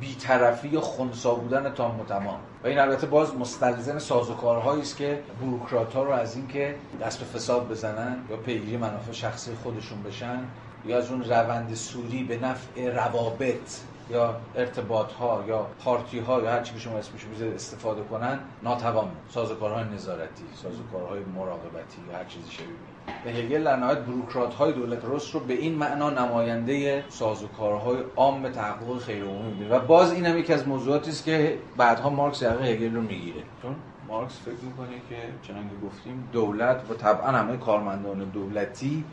بی‌طرفی 0.01 0.77
و 0.77 0.81
خنثی 0.81 1.29
بودن 1.29 1.73
تام 1.75 2.01
و 2.01 2.05
تمام 2.05 2.41
و 2.65 2.67
این 2.67 2.79
البته 2.79 3.07
باز 3.07 3.37
مستلزم 3.37 3.99
سازوکارهایی 3.99 4.83
است 4.83 4.97
که 4.97 5.23
بوروکرات 5.41 5.95
ها 5.95 6.03
رو 6.03 6.11
از 6.11 6.37
اینکه 6.37 6.75
دست 7.01 7.19
به 7.19 7.25
فساد 7.25 7.69
بزنن 7.69 8.17
یا 8.31 8.37
پیگیری 8.37 8.77
منافع 8.77 9.13
شخصی 9.13 9.55
خودشون 9.63 10.03
بشن 10.03 10.41
یا 10.87 10.99
از 10.99 11.11
اون 11.11 11.25
روند 11.25 11.75
سوری 11.75 12.25
به 12.25 12.37
نفع 12.37 12.91
روابط 12.91 13.81
یا 14.11 14.37
ارتباط 14.57 15.13
ها 15.13 15.45
یا 15.49 15.67
پارتی 15.85 16.19
ها 16.19 16.43
یا 16.43 16.51
هر 16.51 16.63
چی 16.63 16.75
که 16.75 16.81
شما 16.81 16.99
اسمش 16.99 17.25
می‌ذارید 17.25 17.55
استفاده 17.55 18.03
کنن 18.03 18.39
ناتوان 18.63 19.09
سازوکارهای 19.31 19.85
نظارتی 19.85 20.45
سازوکارهای 20.55 21.21
مراقبتی 21.21 22.03
یا 22.11 22.19
هر 22.19 22.25
چیزی 22.25 22.51
شبیه 22.51 22.94
به 23.25 23.31
هگل 23.31 23.65
در 23.65 23.77
نهایت 23.77 23.99
بروکرات 23.99 24.55
های 24.55 24.73
دولت 24.73 24.99
رست 25.05 25.35
رو 25.35 25.41
به 25.41 25.55
این 25.55 25.75
معنا 25.75 26.11
نماینده 26.11 27.05
سازوکارهای 27.09 27.97
عام 28.17 28.49
تحقق 28.49 28.99
خیر 28.99 29.25
عمومی 29.25 29.65
و 29.65 29.79
باز 29.79 30.13
این 30.13 30.27
هم 30.27 30.39
یکی 30.39 30.53
از 30.53 30.69
موضوعاتی 30.69 31.11
است 31.11 31.25
که 31.25 31.59
بعدها 31.77 32.11
مارکس 32.11 32.43
یقه 32.43 32.65
هگل 32.65 32.95
رو 32.95 33.03
می‌گیره. 33.03 33.43
چون 33.63 33.77
مارکس 34.09 34.41
فکر 34.41 34.65
می‌کنه 34.65 34.97
که 35.09 35.17
چنانکه 35.43 35.77
گفتیم 35.87 36.29
دولت 36.33 36.91
و 36.91 36.95
طبعا 36.95 37.29
همه 37.29 37.57
کارمندان 37.57 38.25
دولتی 38.25 39.05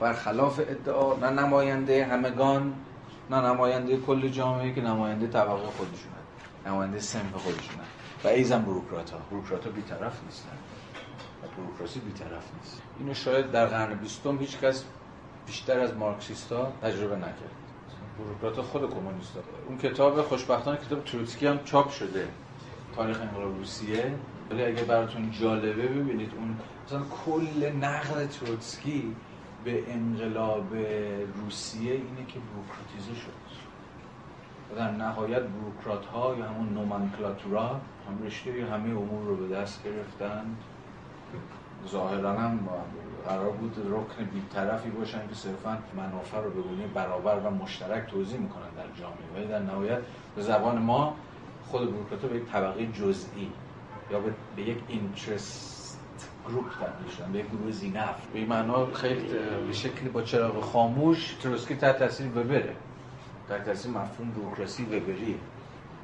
برخلاف 0.00 0.60
ادعا 0.60 1.16
نه 1.16 1.30
نماینده 1.30 2.04
همگان 2.04 2.74
نه 3.30 3.40
نماینده 3.40 3.96
کل 3.96 4.28
جامعه 4.28 4.72
که 4.72 4.80
نماینده 4.80 5.26
طبقه 5.26 5.66
خودشونن 5.66 6.16
نماینده 6.66 6.98
سنف 6.98 7.32
خودشونن 7.32 7.84
و 8.24 8.28
ایزن 8.28 8.62
بروکرات 8.62 9.10
ها 9.10 9.18
بروکرات 9.30 9.64
ها 9.64 9.70
بیطرف 9.70 10.24
نیستن. 10.24 10.56
و 11.46 11.62
بروکراسی 11.62 12.00
بیطرف 12.00 12.54
نیست. 12.56 12.82
اینو 12.98 13.14
شاید 13.14 13.50
در 13.50 13.66
قرن 13.66 13.94
بیستم 13.94 14.38
هیچ 14.38 14.58
کس 14.58 14.84
بیشتر 15.46 15.80
از 15.80 15.94
مارکسیستا 15.94 16.72
تجربه 16.82 17.16
نکرد. 17.16 17.56
بروکرات 18.18 18.66
خود 18.66 18.90
کمونیست 18.90 19.32
اون 19.68 19.78
کتاب 19.78 20.22
خوشبختانه 20.22 20.76
کتاب 20.76 21.04
تروتسکی 21.04 21.46
هم 21.46 21.64
چاپ 21.64 21.90
شده. 21.90 22.28
تاریخ 22.96 23.20
انقلاب 23.20 23.56
روسیه. 23.56 24.14
ولی 24.50 24.64
اگه 24.64 24.84
براتون 24.84 25.30
جالبه 25.30 25.86
ببینید 25.86 26.32
اون 26.36 26.56
مثلا 26.86 27.02
کل 27.24 27.72
نقل 27.80 28.26
تروتسکی 28.26 29.16
به 29.64 29.92
انقلاب 29.92 30.76
روسیه 31.34 31.92
اینه 31.92 32.26
که 32.28 32.38
بروکراتیزه 32.38 33.14
شد. 33.20 33.46
و 34.72 34.76
در 34.76 34.90
نهایت 34.90 35.42
بروکرات 35.42 36.06
ها 36.06 36.36
یا 36.38 36.48
همون 36.48 36.68
نومنکلاتورا 36.68 37.68
هم 38.08 38.26
رشته 38.26 38.66
همه 38.72 38.90
امور 38.90 39.24
رو 39.24 39.36
به 39.36 39.54
دست 39.54 39.84
گرفتن 39.84 40.56
ظاهرا 41.88 42.32
هم 42.32 42.68
قرار 43.28 43.50
بود 43.50 43.76
رکن 43.90 44.24
بیطرفی 44.24 44.90
باشن 44.90 45.28
که 45.28 45.34
صرفا 45.34 45.78
منافع 45.96 46.40
رو 46.40 46.50
به 46.50 46.86
برابر 46.94 47.38
و 47.38 47.50
مشترک 47.50 48.06
توضیح 48.10 48.38
می‌کنن 48.38 48.70
در 48.76 49.00
جامعه. 49.00 49.26
ولی 49.36 49.46
در 49.46 49.58
نهایت 49.58 49.98
به 50.36 50.42
زبان 50.42 50.78
ما 50.78 51.16
خود 51.66 51.92
بروکرات 51.92 52.20
به 52.20 52.36
یک 52.36 52.44
طبقه 52.44 52.86
جزئی 52.86 53.50
یا 54.10 54.20
به 54.56 54.62
یک 54.62 54.78
اینترست 54.88 55.98
گروپ 56.48 56.64
تبدیل 56.64 57.16
شدن 57.16 57.32
به 57.32 57.42
گروه 57.42 57.70
زینف. 57.70 58.26
به 58.32 58.38
این 58.38 58.48
معنا 58.48 58.86
خیلی 58.86 59.28
به 59.66 59.72
شکلی 59.72 60.08
با 60.08 60.22
چراغ 60.22 60.60
خاموش 60.60 61.34
تروسکی 61.42 61.74
تحت 61.74 61.98
تاثیر 61.98 62.26
وبره. 62.26 62.76
در 63.48 63.58
تاثیر 63.58 63.90
مفهوم 63.90 64.30
بروکراسی 64.30 64.84
وبری. 64.84 65.38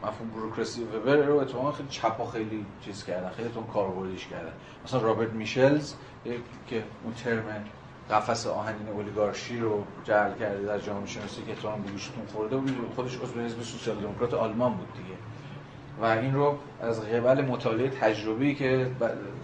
مفهوم 0.02 0.30
بروکراسی 0.30 0.84
وبر 0.84 1.16
رو 1.16 1.36
اتفاقا 1.36 1.72
خیلی 1.72 1.88
چپا 1.88 2.26
خیلی 2.26 2.66
چیز 2.84 3.04
کردن 3.04 3.30
خیلی 3.30 3.48
تون 3.48 3.64
کاربردیش 3.64 4.26
کردن. 4.26 4.52
مثلا 4.84 5.00
رابرت 5.00 5.32
میشلز 5.32 5.94
که 6.66 6.82
اون 7.04 7.14
ترم 7.14 7.64
قفس 8.10 8.46
آهنین 8.46 8.88
اولیگارشی 8.88 9.58
رو 9.58 9.84
جعل 10.04 10.32
کرده 10.40 10.62
در 10.62 10.78
جامعه 10.78 11.06
شناسی 11.06 11.42
که 11.42 11.54
تو 11.54 11.68
هم 11.68 11.82
بگوشتون 11.82 12.26
خورده 12.26 12.56
بود 12.56 12.92
خودش 12.96 13.16
عضو 13.16 13.40
حزب 13.40 13.62
سوسیال 13.62 13.96
دموکرات 13.96 14.34
آلمان 14.34 14.74
بود 14.74 14.88
دیگه. 14.92 15.16
و 16.00 16.04
این 16.04 16.34
رو 16.34 16.58
از 16.80 17.00
قبل 17.00 17.44
مطالعه 17.44 17.88
تجربی 17.88 18.54
که 18.54 18.90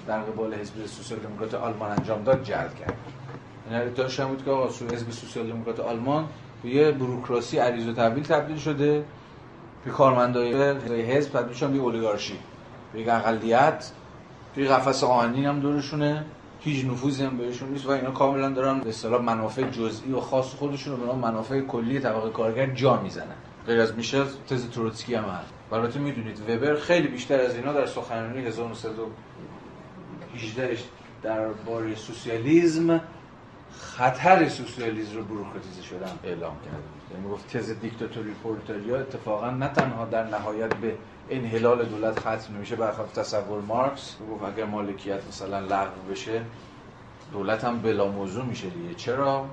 در 0.07 0.21
قبال 0.21 0.55
حزب 0.55 0.87
سوسیال 0.87 1.21
دموکرات 1.21 1.55
آلمان 1.55 1.91
انجام 1.91 2.23
داد 2.23 2.45
جلب 2.45 2.75
کرد. 2.75 2.95
این 3.71 3.81
ادعاش 3.81 4.21
بود 4.21 4.45
که 4.45 4.51
آقا 4.51 4.67
حزب 4.67 5.11
سوسیال 5.11 5.47
دموکرات 5.47 5.81
آلمان 5.81 6.29
به 6.63 6.69
یه 6.69 6.91
بروکراسی 6.91 7.59
عریض 7.59 7.89
و 7.89 7.93
تحویل 7.93 8.25
تبدیل 8.25 8.57
شده. 8.57 9.05
که 9.89 9.95
کارمندای 9.95 11.03
حزب 11.03 11.33
تبدیل 11.33 11.57
شدن 11.57 11.73
به 11.73 11.79
اولیگارشی. 11.79 12.39
به 12.93 13.15
اقلیت 13.15 13.91
توی 14.55 14.69
قفس 14.69 15.05
آهنین 15.05 15.45
هم 15.45 15.61
دورشونه. 15.61 16.25
هیچ 16.61 16.85
نفوذی 16.85 17.25
هم 17.25 17.39
بهشون 17.39 17.69
نیست 17.69 17.87
و 17.87 17.91
اینا 17.91 18.11
کاملا 18.11 18.51
دارن 18.51 18.81
به 18.81 18.89
اصطلاح 18.89 19.23
منافع 19.23 19.63
جزئی 19.63 20.13
و 20.13 20.21
خاص 20.21 20.55
خودشون 20.55 20.93
رو 20.93 21.01
به 21.01 21.07
نام 21.07 21.19
منافع 21.19 21.61
کلی 21.61 22.01
طبقه 22.01 22.31
کارگر 22.31 22.67
جا 22.67 23.01
می‌زنن. 23.01 23.35
غیر 23.67 23.81
از 23.81 23.95
میشل 23.95 24.25
تز 24.49 24.71
تروتسکی 24.71 25.15
هم 25.15 25.25
هست. 25.25 25.53
البته 25.73 26.01
می‌دونید 26.01 26.51
وبر 26.51 26.77
خیلی 26.77 27.09
بیشتر 27.09 27.41
از 27.41 27.57
اینا 27.57 27.73
در 27.73 27.87
سخنرانی 27.87 28.47
1918 28.47 30.79
درباره 31.23 31.95
سوسیالیسم 31.95 33.01
خطر 33.73 34.49
سوسیالیسم 34.49 35.17
رو 35.17 35.25
بروکراتیزه 35.25 35.83
شدن 35.83 36.11
اعلام 36.25 36.55
کرده. 36.65 36.98
یعنی 37.15 37.29
گفت 37.33 37.57
تز 37.57 37.71
دیکتاتوری 37.81 38.31
پرولتاریا 38.45 38.97
اتفاقا 38.97 39.51
نه 39.51 39.69
تنها 39.69 40.05
در 40.05 40.25
نهایت 40.25 40.75
به 40.75 40.95
انحلال 41.31 41.85
دولت 41.85 42.19
ختم 42.19 42.55
نمیشه 42.55 42.77
برخلاف 42.77 43.13
تصور 43.13 43.61
مارکس 43.61 44.17
گفت 44.33 44.45
اگر 44.45 44.65
مالکیت 44.65 45.27
مثلا 45.29 45.61
لغو 45.61 46.11
بشه 46.11 46.43
دولت 47.33 47.65
هم 47.65 47.79
بلا 47.79 48.09
موضوع 48.09 48.45
میشه 48.45 48.71
دیگه. 48.71 48.95
چرا؟ 48.95 49.45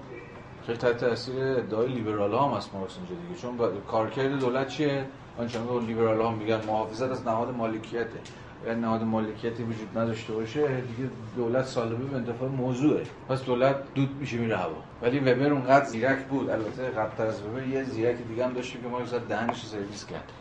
خیلی 0.65 0.77
تحت 0.77 0.97
تاثیر 0.97 1.43
ادعای 1.43 1.87
لیبرال 1.87 2.31
ها 2.31 2.47
هم 2.47 2.53
از 2.53 2.69
مارکس 2.73 2.93
اینجا 2.97 3.15
دیگه. 3.27 3.41
چون 3.41 3.81
کارکرد 3.87 4.39
دولت 4.39 4.67
چیه؟ 4.67 5.05
آنچه 5.37 5.59
که 5.59 5.85
لیبرال 5.87 6.21
ها 6.21 6.31
میگن 6.31 6.65
محافظت 6.67 7.11
از 7.11 7.27
نهاد 7.27 7.55
مالکیته. 7.55 8.19
اگر 8.65 8.75
نهاد 8.75 9.03
مالکیتی 9.03 9.63
وجود 9.63 9.97
نداشته 9.97 10.33
باشه 10.33 10.67
دیگه 10.67 11.09
دولت 11.35 11.65
سالبه 11.65 12.03
به 12.03 12.15
انتفاع 12.15 12.49
موضوعه. 12.49 13.03
پس 13.29 13.43
دولت 13.43 13.75
دود 13.95 14.15
میشه 14.19 14.37
میره 14.37 14.57
هوا. 14.57 14.83
ولی 15.05 15.19
وبر 15.19 15.49
اونقدر 15.49 15.85
زیرک 15.85 16.25
بود. 16.25 16.49
البته 16.49 16.89
قبل 16.89 17.23
از 17.23 17.43
وبر 17.43 17.67
یه 17.67 17.83
زیرک 17.83 18.17
دیگه 18.17 18.45
هم 18.45 18.53
داشتیم 18.53 18.81
که 18.81 18.87
ما 18.87 19.05
زد 19.05 19.27
دهنش 19.27 19.65
سرویس 19.65 20.05
کرد 20.05 20.31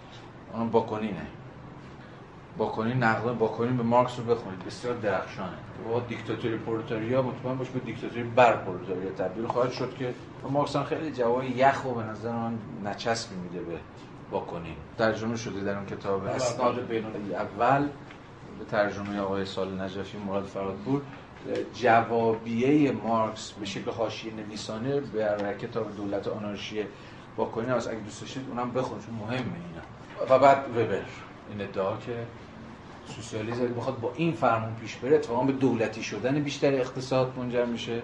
اونم 0.53 0.71
باکنینه 0.71 1.27
باکنین 2.59 3.03
نقد 3.03 3.39
باکنین 3.39 3.77
به 3.77 3.83
مارکس 3.83 4.19
رو 4.19 4.25
بخونید. 4.25 4.65
بسیار 4.65 4.95
درخشانه. 4.95 5.57
با 5.89 6.01
دیکتاتوری 6.01 6.57
پرولتاریا 6.57 7.23
مطمئن 7.23 7.59
باش 7.59 7.69
به 7.69 7.79
دیکتاتوری 7.79 8.23
بر 8.23 8.57
پرولتاریا 8.57 9.11
تبدیل 9.11 9.47
خواهد 9.47 9.73
شد 9.73 9.95
که 9.99 10.15
مارکس 10.51 10.77
هم 10.77 10.85
خیلی 10.85 11.13
جواب 11.13 11.45
یخ 11.45 11.85
و 11.85 11.95
به 11.95 12.03
نظر 12.03 12.33
من 12.33 12.59
نچسبی 12.85 13.35
میده 13.37 13.61
به 13.61 13.79
باکنین 14.31 14.77
ترجمه 14.99 15.37
شده 15.37 15.61
در 15.61 15.77
اون 15.77 15.87
کتاب 15.87 16.25
اسناد 16.25 16.87
بین 16.87 17.05
اول. 17.35 17.89
به 18.59 18.65
ترجمه 18.71 19.21
آقای 19.21 19.45
سال 19.45 19.81
نجفی 19.81 20.19
مراد 20.19 20.45
فرادپور 20.45 21.03
جوابیه 21.75 22.93
مارکس 22.93 23.53
به 23.53 23.67
شکل 23.67 23.91
حاشیه 23.91 24.33
نویسانه 24.35 25.01
به 25.01 25.57
کتاب 25.63 25.97
دولت 25.97 26.29
آنارشی 26.29 26.85
باکنین 27.37 27.71
از 27.71 27.89
اگه 27.89 27.99
دوست 27.99 28.21
داشتید 28.21 28.43
اونم 28.49 28.73
بخونید 28.73 29.05
چون 29.07 29.15
مهمه 29.15 29.35
اینا. 29.37 30.37
و 30.37 30.39
بعد 30.39 30.69
وبر 30.71 31.03
این 31.51 31.61
ادعا 31.61 31.97
که 31.97 32.13
سوسیالیسم 33.07 33.75
بخواد 33.75 34.01
با 34.01 34.13
این 34.17 34.33
فرمون 34.33 34.75
پیش 34.75 34.97
بره 34.97 35.17
اتفاقا 35.17 35.45
به 35.45 35.53
دولتی 35.53 36.03
شدن 36.03 36.41
بیشتر 36.41 36.75
اقتصاد 36.75 37.39
منجر 37.39 37.65
میشه. 37.65 38.03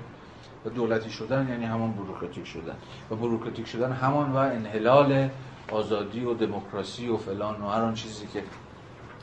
و 0.65 0.69
دولتی 0.69 1.11
شدن 1.11 1.49
یعنی 1.49 1.65
همان 1.65 1.93
بروکراتیک 1.93 2.47
شدن. 2.47 2.77
و 3.11 3.15
بروکراتیک 3.15 3.67
شدن 3.67 3.93
همان 3.93 4.33
و 4.33 4.37
انحلال 4.37 5.29
آزادی 5.71 6.25
و 6.25 6.35
دموکراسی 6.35 7.09
و 7.09 7.17
فلان 7.17 7.63
و 7.63 7.69
هر 7.69 7.93
چیزی 7.93 8.27
که 8.27 8.43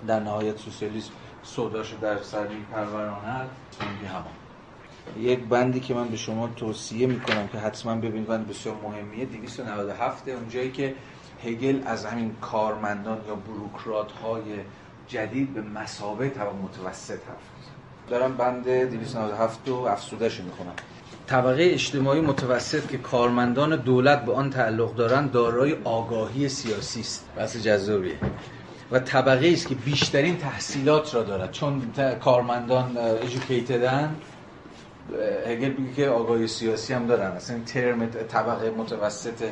در 0.07 0.19
نهایت 0.19 0.57
سوسیالیسم 0.57 1.11
سوداش 1.55 1.93
در 2.01 2.21
سری 2.21 2.65
پرورانه 2.71 3.47
همان 4.13 4.33
یک 5.19 5.39
بندی 5.39 5.79
که 5.79 5.93
من 5.93 6.07
به 6.07 6.17
شما 6.17 6.47
توصیه 6.55 7.07
می‌کنم 7.07 7.47
که 7.47 7.57
حتما 7.57 7.95
ببینید 7.95 8.27
بند 8.27 8.47
بسیار 8.47 8.75
مهمیه 8.83 9.25
297 9.25 10.27
اونجایی 10.27 10.71
که 10.71 10.95
هگل 11.45 11.81
از 11.85 12.05
همین 12.05 12.35
کارمندان 12.41 13.17
یا 13.27 13.35
بروکرات 13.35 14.11
های 14.11 14.41
جدید 15.07 15.53
به 15.53 15.61
مسابه 15.61 16.29
طبق 16.29 16.53
متوسط 16.55 17.11
حرف 17.11 17.37
دارم 18.09 18.37
بند 18.37 18.69
297 18.69 19.67
رو 19.67 19.75
افسودهش 19.75 20.39
می‌کنم 20.39 20.73
طبقه 21.27 21.63
اجتماعی 21.63 22.21
متوسط 22.21 22.87
که 22.87 22.97
کارمندان 22.97 23.75
دولت 23.75 24.25
به 24.25 24.33
آن 24.33 24.49
تعلق 24.49 24.95
دارند 24.95 25.31
دارای 25.31 25.75
آگاهی 25.83 26.49
سیاسی 26.49 26.99
است. 26.99 27.25
بحث 27.35 27.57
جذابیه. 27.57 28.15
و 28.91 28.99
طبقه 28.99 29.49
است 29.53 29.67
که 29.67 29.75
بیشترین 29.75 30.37
تحصیلات 30.37 31.15
را 31.15 31.23
دارد. 31.23 31.51
چون 31.51 31.81
کارمندان 32.19 32.97
ایژوکیتدن 32.97 34.15
هگل 35.47 35.73
میگه 35.77 35.93
که 35.93 36.09
آگاهی 36.09 36.47
سیاسی 36.47 36.93
هم 36.93 37.07
دارن. 37.07 37.31
اصلا 37.31 37.59
ترم 37.65 38.05
طبقه 38.05 38.69
متوسط 38.69 39.43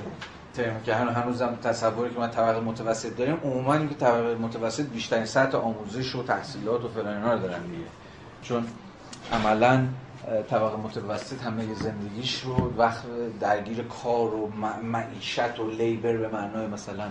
ترم 0.53 0.81
که 0.85 0.95
هنوز 0.95 1.41
هم 1.41 1.55
تصوری 1.55 2.13
که 2.13 2.19
من 2.19 2.31
طبقه 2.31 2.59
متوسط 2.59 3.17
داریم 3.17 3.37
عموما 3.43 3.73
این 3.73 3.89
که 3.89 3.95
طبقه 3.95 4.35
متوسط 4.35 4.85
بیشترین 4.85 5.25
سطح 5.25 5.57
آموزش 5.57 6.15
و 6.15 6.23
تحصیلات 6.23 6.83
و 6.83 6.87
فلان 6.87 7.15
اینا 7.15 7.33
رو 7.33 7.39
دارن 7.39 7.61
دیگه. 7.61 7.87
چون 8.41 8.65
عملا 9.33 9.87
طبقه 10.49 10.77
متوسط 10.77 11.41
همه 11.41 11.73
زندگیش 11.73 12.41
رو 12.41 12.73
وقت 12.77 13.03
درگیر 13.39 13.83
کار 13.83 14.33
و 14.33 14.51
معیشت 14.83 15.59
و 15.59 15.69
لیبر 15.69 16.17
به 16.17 16.27
معنای 16.27 16.67
مثلا 16.67 17.03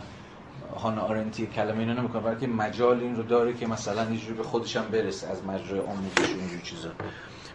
هانا 0.79 1.03
آرنتی 1.03 1.47
کلمه 1.47 1.79
اینا 1.79 1.93
نمی‌کنه 1.93 2.23
بلکه 2.23 2.47
مجال 2.47 3.01
این 3.01 3.17
رو 3.17 3.23
داره 3.23 3.53
که 3.53 3.67
مثلا 3.67 4.11
یه 4.11 4.33
به 4.33 4.43
خودش 4.43 4.77
هم 4.77 4.85
برسه 4.93 5.29
از 5.29 5.45
مجرای 5.45 5.81
آموزش 5.81 6.35
و 6.35 6.39
اینجور 6.41 6.61
چیزا. 6.63 6.89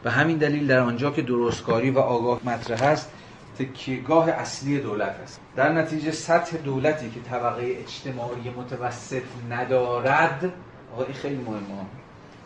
و 0.06 0.12
همین 0.12 0.38
دلیل 0.38 0.68
در 0.68 0.80
آنجا 0.80 1.12
که 1.12 1.22
درستکاری 1.22 1.92
و 1.92 2.00
آگاه 2.00 2.40
مطرح 2.46 2.84
هست 2.84 3.12
تکیهگاه 3.60 4.30
اصلی 4.30 4.80
دولت 4.80 5.16
است. 5.24 5.42
در 5.56 5.74
نتیجه 5.74 6.12
سطح 6.12 6.58
دولتی 6.58 7.10
که 7.10 7.20
طبقه 7.20 7.64
اجتماعی 7.64 8.50
متوسط 8.58 9.24
ندارد 9.50 10.54
آقا 10.94 11.04
این 11.04 11.14
خیلی 11.14 11.36
مهمه 11.36 11.86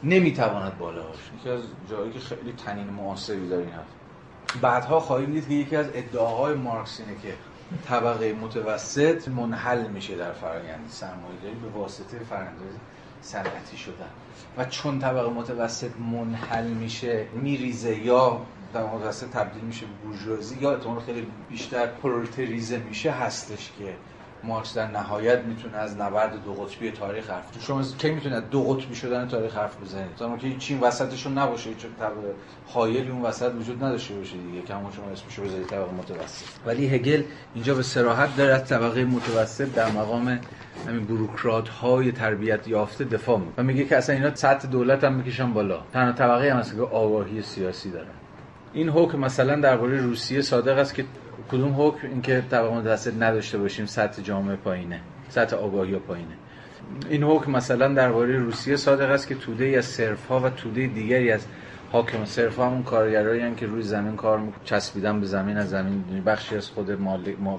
نمی‌تواند 0.03 0.77
بالا 0.77 1.03
باشه. 1.03 1.19
یکی 1.39 1.49
از 1.49 1.61
جایی 1.89 2.11
که 2.11 2.19
خیلی 2.19 2.53
تنین 2.65 2.87
معاصری 2.87 3.49
داره 3.49 3.61
این 3.61 3.71
بعدها 4.61 4.99
خواهیم 4.99 5.31
دید 5.31 5.47
که 5.47 5.53
یکی 5.53 5.75
از 5.75 5.85
ادعاهای 5.93 6.55
مارکس 6.55 6.99
اینه 6.99 7.21
که 7.21 7.33
طبقه 7.87 8.33
متوسط 8.33 9.27
منحل 9.27 9.87
میشه 9.87 10.15
در 10.15 10.33
فرآیند 10.33 10.89
سرمایه‌داری 10.89 11.55
به 11.55 11.69
واسطه 11.79 12.19
فرآیند 12.19 12.59
صنعتی 13.21 13.77
شدن. 13.77 14.09
و 14.57 14.65
چون 14.65 14.99
طبقه 14.99 15.29
متوسط 15.29 15.91
منحل 15.99 16.67
میشه 16.67 17.27
میریزه 17.33 17.95
یا 18.05 18.41
در 18.73 18.85
متوسط 18.85 19.27
تبدیل 19.29 19.63
میشه 19.63 19.85
به 19.85 19.91
بورژوازی 20.03 20.57
یا 20.61 20.71
احتمال 20.71 20.99
خیلی 20.99 21.27
بیشتر 21.49 21.85
پرولتریزه 21.85 22.77
میشه 22.77 23.11
هستش 23.11 23.71
که 23.79 23.93
مارکس 24.43 24.77
در 24.77 24.91
نهایت 24.91 25.39
می‌تونه 25.39 25.77
از 25.77 25.97
نبرد 25.97 26.43
دو 26.45 26.53
قطبی 26.53 26.91
تاریخ 26.91 27.29
حرف 27.29 27.63
شما 27.65 27.83
کی 27.97 28.11
می‌تونه 28.11 28.41
دو 28.41 28.63
قطبی 28.63 28.95
شدن 28.95 29.27
تاریخ 29.27 29.57
حرف 29.57 29.81
بزنید 29.81 30.15
تا 30.17 30.37
که 30.37 30.55
چین 30.57 30.79
وسطشون 30.79 31.37
نباشه 31.37 31.73
چون 31.73 31.91
طبقه 31.99 32.33
حایلی 32.67 33.11
اون 33.11 33.21
وسط 33.21 33.51
وجود 33.59 33.83
نداشته 33.83 34.13
باشه 34.13 34.37
دیگه. 34.37 34.75
همون 34.75 34.91
شما 34.91 35.05
اسمشو 35.11 35.43
بذارید 35.43 35.67
طبقه 35.67 35.91
متوسط. 35.91 36.45
ولی 36.65 36.87
هگل 36.87 37.23
اینجا 37.55 37.75
به 37.75 37.83
صراحت 37.83 38.37
داره 38.37 38.53
از 38.53 38.65
طبقه 38.65 39.05
متوسط 39.05 39.73
در 39.73 39.91
مقام 39.91 40.39
همین 40.87 41.05
بروکرات 41.05 41.69
های 41.69 42.11
تربیت 42.11 42.67
یافته 42.67 43.03
دفاع 43.03 43.39
می‌کنه. 43.39 43.53
و 43.57 43.63
میگه 43.63 43.85
که 43.85 43.97
اصلا 43.97 44.15
اینا 44.15 44.35
سطح 44.35 44.67
دولت 44.67 45.03
هم 45.03 45.13
می‌کشن 45.13 45.53
بالا. 45.53 45.81
تنها 45.93 46.11
طبقه 46.11 46.51
هم 46.51 46.57
هست 46.57 46.75
که 46.75 46.81
آگاهی 46.81 47.41
سیاسی 47.41 47.91
دارن. 47.91 48.07
این 48.73 48.89
حکم 48.89 49.19
مثلا 49.19 49.55
درباره 49.55 50.01
روسیه 50.01 50.41
صادق 50.41 50.77
است 50.77 50.95
که 50.95 51.05
کدوم 51.51 51.75
حکم 51.77 52.07
اینکه 52.07 52.43
طبقه 52.51 52.75
متوسط 52.75 53.13
نداشته 53.19 53.57
باشیم 53.57 53.85
سطح 53.85 54.21
جامعه 54.21 54.55
پایینه 54.55 54.99
سطح 55.29 55.55
آگاهی 55.55 55.95
پایینه. 55.95 56.33
این 57.09 57.23
حکم 57.23 57.51
مثلا 57.51 57.93
درباره 57.93 58.37
روسیه 58.37 58.75
صادق 58.75 59.09
است 59.09 59.27
که 59.27 59.35
توده 59.35 59.65
از 59.77 59.85
صرف 59.85 60.27
ها 60.27 60.39
و 60.39 60.49
توده 60.49 60.87
دیگری 60.87 61.31
از 61.31 61.45
حاکم 61.91 62.25
صرف 62.25 62.55
ها 62.55 62.65
همون 62.65 62.83
کارگرایی 62.83 63.55
که 63.55 63.65
روی 63.65 63.81
زمین 63.81 64.15
کار 64.15 64.41
چسبیدن 64.63 65.19
به 65.19 65.25
زمین 65.25 65.57
از 65.57 65.69
زمین 65.69 66.23
بخشی 66.25 66.55
از 66.55 66.69
خود 66.69 66.91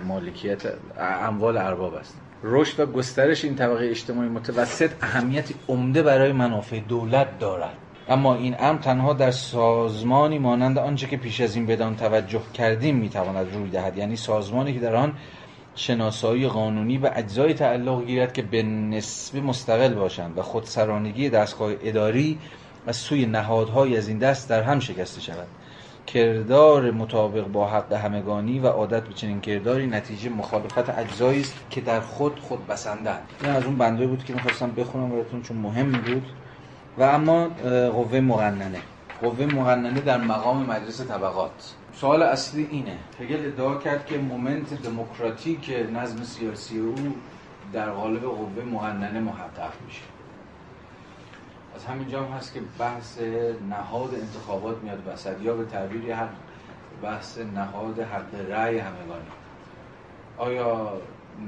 مالکیت 0.05 0.63
اموال 0.99 1.57
ارباب 1.57 1.95
است. 1.95 2.17
رشد 2.43 2.81
و 2.81 2.87
گسترش 2.87 3.45
این 3.45 3.55
طبقه 3.55 3.91
اجتماعی 3.91 4.29
متوسط 4.29 4.91
اهمیتی 5.03 5.55
عمده 5.69 6.03
برای 6.03 6.33
منافع 6.33 6.81
دولت 6.81 7.39
دارد. 7.39 7.77
اما 8.09 8.35
این 8.35 8.57
امر 8.59 8.79
تنها 8.79 9.13
در 9.13 9.31
سازمانی 9.31 10.39
مانند 10.39 10.79
آنچه 10.79 11.07
که 11.07 11.17
پیش 11.17 11.41
از 11.41 11.57
این 11.57 11.67
بدان 11.67 11.97
توجه 11.97 12.41
کردیم 12.55 12.97
می‌تواند 12.97 13.55
روی 13.55 13.71
دهد. 13.71 13.99
یعنی 13.99 14.17
سازمانی 14.17 14.75
که 14.75 14.81
در 14.81 14.95
آن 14.95 15.13
شناسایی 15.75 16.49
قانونی 16.49 16.99
به 16.99 17.13
اجزای 17.15 17.55
تعلق 17.55 18.05
گیرد 18.05 18.33
که 18.33 18.43
به 18.43 18.63
نسبه 18.63 19.41
مستقل 19.41 19.95
باشند 19.95 20.39
و 20.39 20.43
خودسرانگی 20.43 21.29
دستگاه 21.29 21.73
اداری 21.83 22.39
از 22.87 22.97
سوی 22.97 23.27
نهادهای 23.27 23.97
از 23.97 24.09
این 24.09 24.19
دست 24.19 24.49
در 24.49 24.63
هم 24.63 24.81
شکسته 24.81 25.21
شود. 25.21 25.47
کردار 26.07 26.91
مطابق 26.91 27.47
با 27.47 27.69
حق 27.69 27.93
همگانی 27.93 28.59
و 28.59 28.67
عادت 28.67 29.03
به 29.03 29.15
چنین 29.15 29.41
کرداری 29.41 29.87
نتیجه 29.87 30.31
مخالفت 30.31 30.99
اجزایی 30.99 31.41
است 31.41 31.55
که 31.71 31.81
در 31.81 32.01
خود 32.01 32.41
خود 32.41 32.67
بسندند 32.67 33.23
این 33.43 33.51
از 33.51 33.65
اون 33.65 33.77
بنده 33.77 34.07
بود 34.07 34.25
که 34.25 34.33
می‌خواستم 34.35 34.71
بخونم 34.71 35.11
براتون 35.11 35.43
چون 35.43 35.57
مهم 35.57 35.93
بود. 35.93 36.27
و 36.99 37.03
اما 37.03 37.49
قوه 37.91 38.21
مقننه 38.21 38.81
قوه 39.21 39.47
مقننه 39.47 40.01
در 40.01 40.19
مقام 40.19 40.67
مجلس 40.67 41.01
طبقات. 41.01 41.75
سوال 41.95 42.23
اصلی 42.23 42.69
اینه. 42.71 42.99
هگل 43.21 43.47
ادعا 43.47 43.75
کرد 43.75 44.07
که 44.07 44.19
مومنت 44.19 44.83
دموکراتیک 44.83 45.73
نظم 45.95 46.23
سیاسی 46.23 46.79
او 46.79 46.95
در 47.73 47.91
قالب 47.91 48.23
قوه 48.23 48.65
مقننه 48.73 49.21
محقق 49.21 49.73
میشه. 49.87 50.03
از 51.77 51.85
همینجا 51.85 52.25
هم 52.25 52.33
هست 52.33 52.55
که 52.55 52.61
بحث 52.79 53.19
نهاد 53.71 54.15
انتخابات 54.15 54.77
میاد 54.83 54.99
وسط 55.09 55.41
یا 55.43 55.55
به 55.55 55.65
تعبیری 55.65 56.11
حق 56.11 56.29
بحث 57.03 57.39
نهاد 57.39 58.01
حق 58.01 58.51
رأی 58.51 58.79
همگانی. 58.79 59.31
آیا 60.39 60.93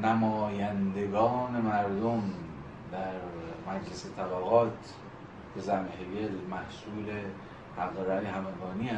نمایندگان 0.02 1.50
مردم 1.50 2.22
در 2.92 3.12
مجلس 3.72 4.06
طبقات 4.16 4.72
به 5.56 5.62
زم 5.62 5.88
هگل 6.00 6.34
محصول 6.50 7.12
حق 7.76 8.08
رأی 8.08 8.26
همگانی؟ 8.26 8.90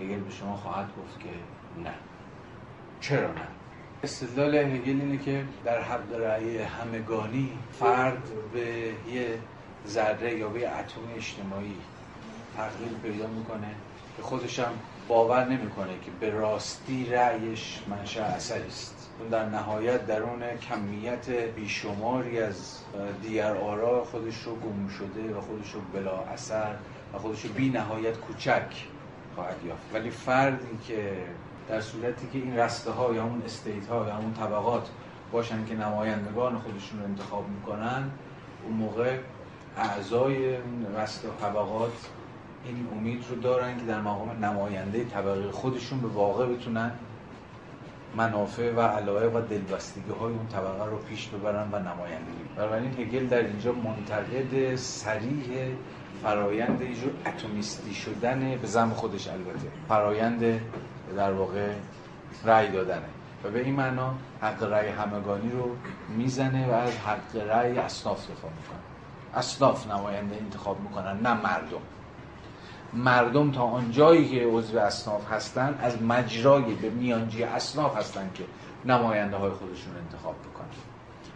هگل 0.00 0.20
به 0.20 0.30
شما 0.30 0.56
خواهد 0.56 0.86
گفت 0.86 1.20
که 1.20 1.28
نه. 1.84 1.94
چرا 3.00 3.32
نه؟ 3.32 3.46
استدلال 4.02 4.54
هگل 4.54 5.00
اینه 5.00 5.18
که 5.18 5.44
در 5.64 5.82
حق 5.82 6.12
رأی 6.12 6.58
همگانی 6.58 7.52
فرد 7.72 8.22
به 8.52 8.94
یه 9.12 9.38
ذره 9.86 10.38
یا 10.38 10.48
به 10.48 10.68
اتم 10.68 11.00
اجتماعی 11.16 11.76
تغییر 12.56 12.92
پیدا 13.02 13.26
می‌کنه 13.26 13.74
که 14.16 14.22
خودش 14.22 14.58
هم 14.58 14.72
باور 15.08 15.44
نمی‌کنه 15.44 15.92
که 16.04 16.10
به 16.20 16.30
راستی 16.30 17.06
رأیش 17.06 17.80
منشأ 17.88 18.22
اثری 18.22 18.66
است. 18.66 18.99
اون 19.20 19.28
در 19.28 19.48
نهایت 19.48 20.06
در 20.06 20.22
اون 20.22 20.42
کمیت 20.68 21.30
بیشماری 21.30 22.40
از 22.40 22.78
دیگر 23.22 23.56
آرا 23.56 24.04
خودش 24.04 24.42
رو 24.42 24.54
گم 24.54 24.88
شده 24.88 25.34
و 25.34 25.40
خودش 25.40 25.72
رو 25.74 25.80
بلا 25.94 26.18
اثر 26.18 26.74
و 27.14 27.18
خودش 27.18 27.44
رو 27.44 27.52
بی 27.52 27.68
نهایت 27.68 28.16
کوچک 28.16 28.86
خواهد 29.34 29.56
یافت. 29.66 29.82
ولی 29.94 30.10
فردی 30.10 30.78
که 30.86 31.12
در 31.68 31.80
صورتی 31.80 32.26
که 32.32 32.38
این 32.38 32.56
رسته 32.56 32.90
ها 32.90 33.14
یا 33.14 33.24
اون 33.24 33.42
استیت 33.44 33.86
ها 33.86 34.06
یا 34.08 34.16
اون 34.16 34.34
طبقات 34.34 34.88
باشن 35.32 35.66
که 35.66 35.74
نمایندگان 35.74 36.58
خودشون 36.58 36.98
رو 37.00 37.04
انتخاب 37.04 37.48
می‌کنن 37.48 38.10
اون 38.64 38.76
موقع 38.76 39.18
اعضای 39.76 40.56
رسته 40.96 41.28
طبقات 41.40 41.92
این 42.64 42.88
امید 42.92 43.24
رو 43.30 43.36
دارن 43.36 43.78
که 43.78 43.84
در 43.84 44.00
مقام 44.00 44.44
نماینده 44.44 45.04
طبقه 45.04 45.50
خودشون 45.50 46.00
به 46.00 46.08
واقع 46.08 46.46
بتونن 46.46 46.92
منافع 48.16 48.72
و 48.72 48.80
علایق 48.80 49.36
و 49.36 49.40
دلبستگی 49.40 50.10
های 50.20 50.32
اون 50.32 50.46
طبقه 50.46 50.84
رو 50.84 50.98
پیش 50.98 51.28
ببرن 51.28 51.68
و 51.72 51.78
نمایندگی 51.78 52.44
بنابراین 52.56 53.00
هگل 53.00 53.26
در 53.26 53.38
اینجا 53.38 53.72
منتقد 53.72 54.76
سریح 54.76 55.74
فرایند 56.22 56.82
اینجور 56.82 57.12
اتمیستی 57.26 57.94
شدن 57.94 58.56
به 58.56 58.66
زم 58.66 58.90
خودش 58.90 59.28
البته. 59.28 59.68
فرایند 59.88 60.60
در 61.16 61.32
واقع 61.32 61.72
رأی 62.44 62.68
دادنه. 62.68 63.08
و 63.44 63.50
به 63.50 63.64
این 63.64 63.74
معنا 63.74 64.14
حق 64.40 64.62
رأی 64.62 64.88
همگانی 64.88 65.50
رو 65.50 65.76
می‌زنه 66.16 66.68
و 66.68 66.72
از 66.72 66.96
حق 66.96 67.36
رأی 67.36 67.78
اصناف 67.78 68.30
دفاع 68.30 68.50
می‌کنه. 68.50 68.78
اصناف 69.34 69.90
نماینده 69.90 70.36
انتخاب 70.36 70.80
می‌کنن 70.80 71.20
نه 71.20 71.34
مردم. 71.34 71.82
مردم 72.94 73.50
تا 73.50 73.62
آنجایی 73.62 74.28
که 74.28 74.46
عضو 74.46 74.78
اصناف 74.78 75.32
هستن 75.32 75.78
از 75.80 76.02
مجرای 76.02 76.74
به 76.74 76.90
میانجی 76.90 77.42
اصناف 77.42 77.96
هستن 77.96 78.30
که 78.34 78.44
نماینده 78.84 79.36
های 79.36 79.50
خودشون 79.50 79.96
انتخاب 79.96 80.34
بکنن. 80.34 80.66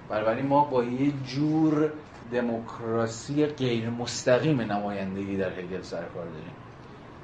بنابراین 0.09 0.47
ما 0.47 0.65
با 0.65 0.85
یه 0.85 1.13
جور 1.27 1.93
دموکراسی 2.33 3.47
غیر 3.47 3.91
مستقیم 3.91 4.61
نمایندگی 4.61 5.37
در 5.37 5.53
هگل 5.53 5.83
سر 5.83 6.03
کار 6.03 6.25
داریم. 6.25 6.53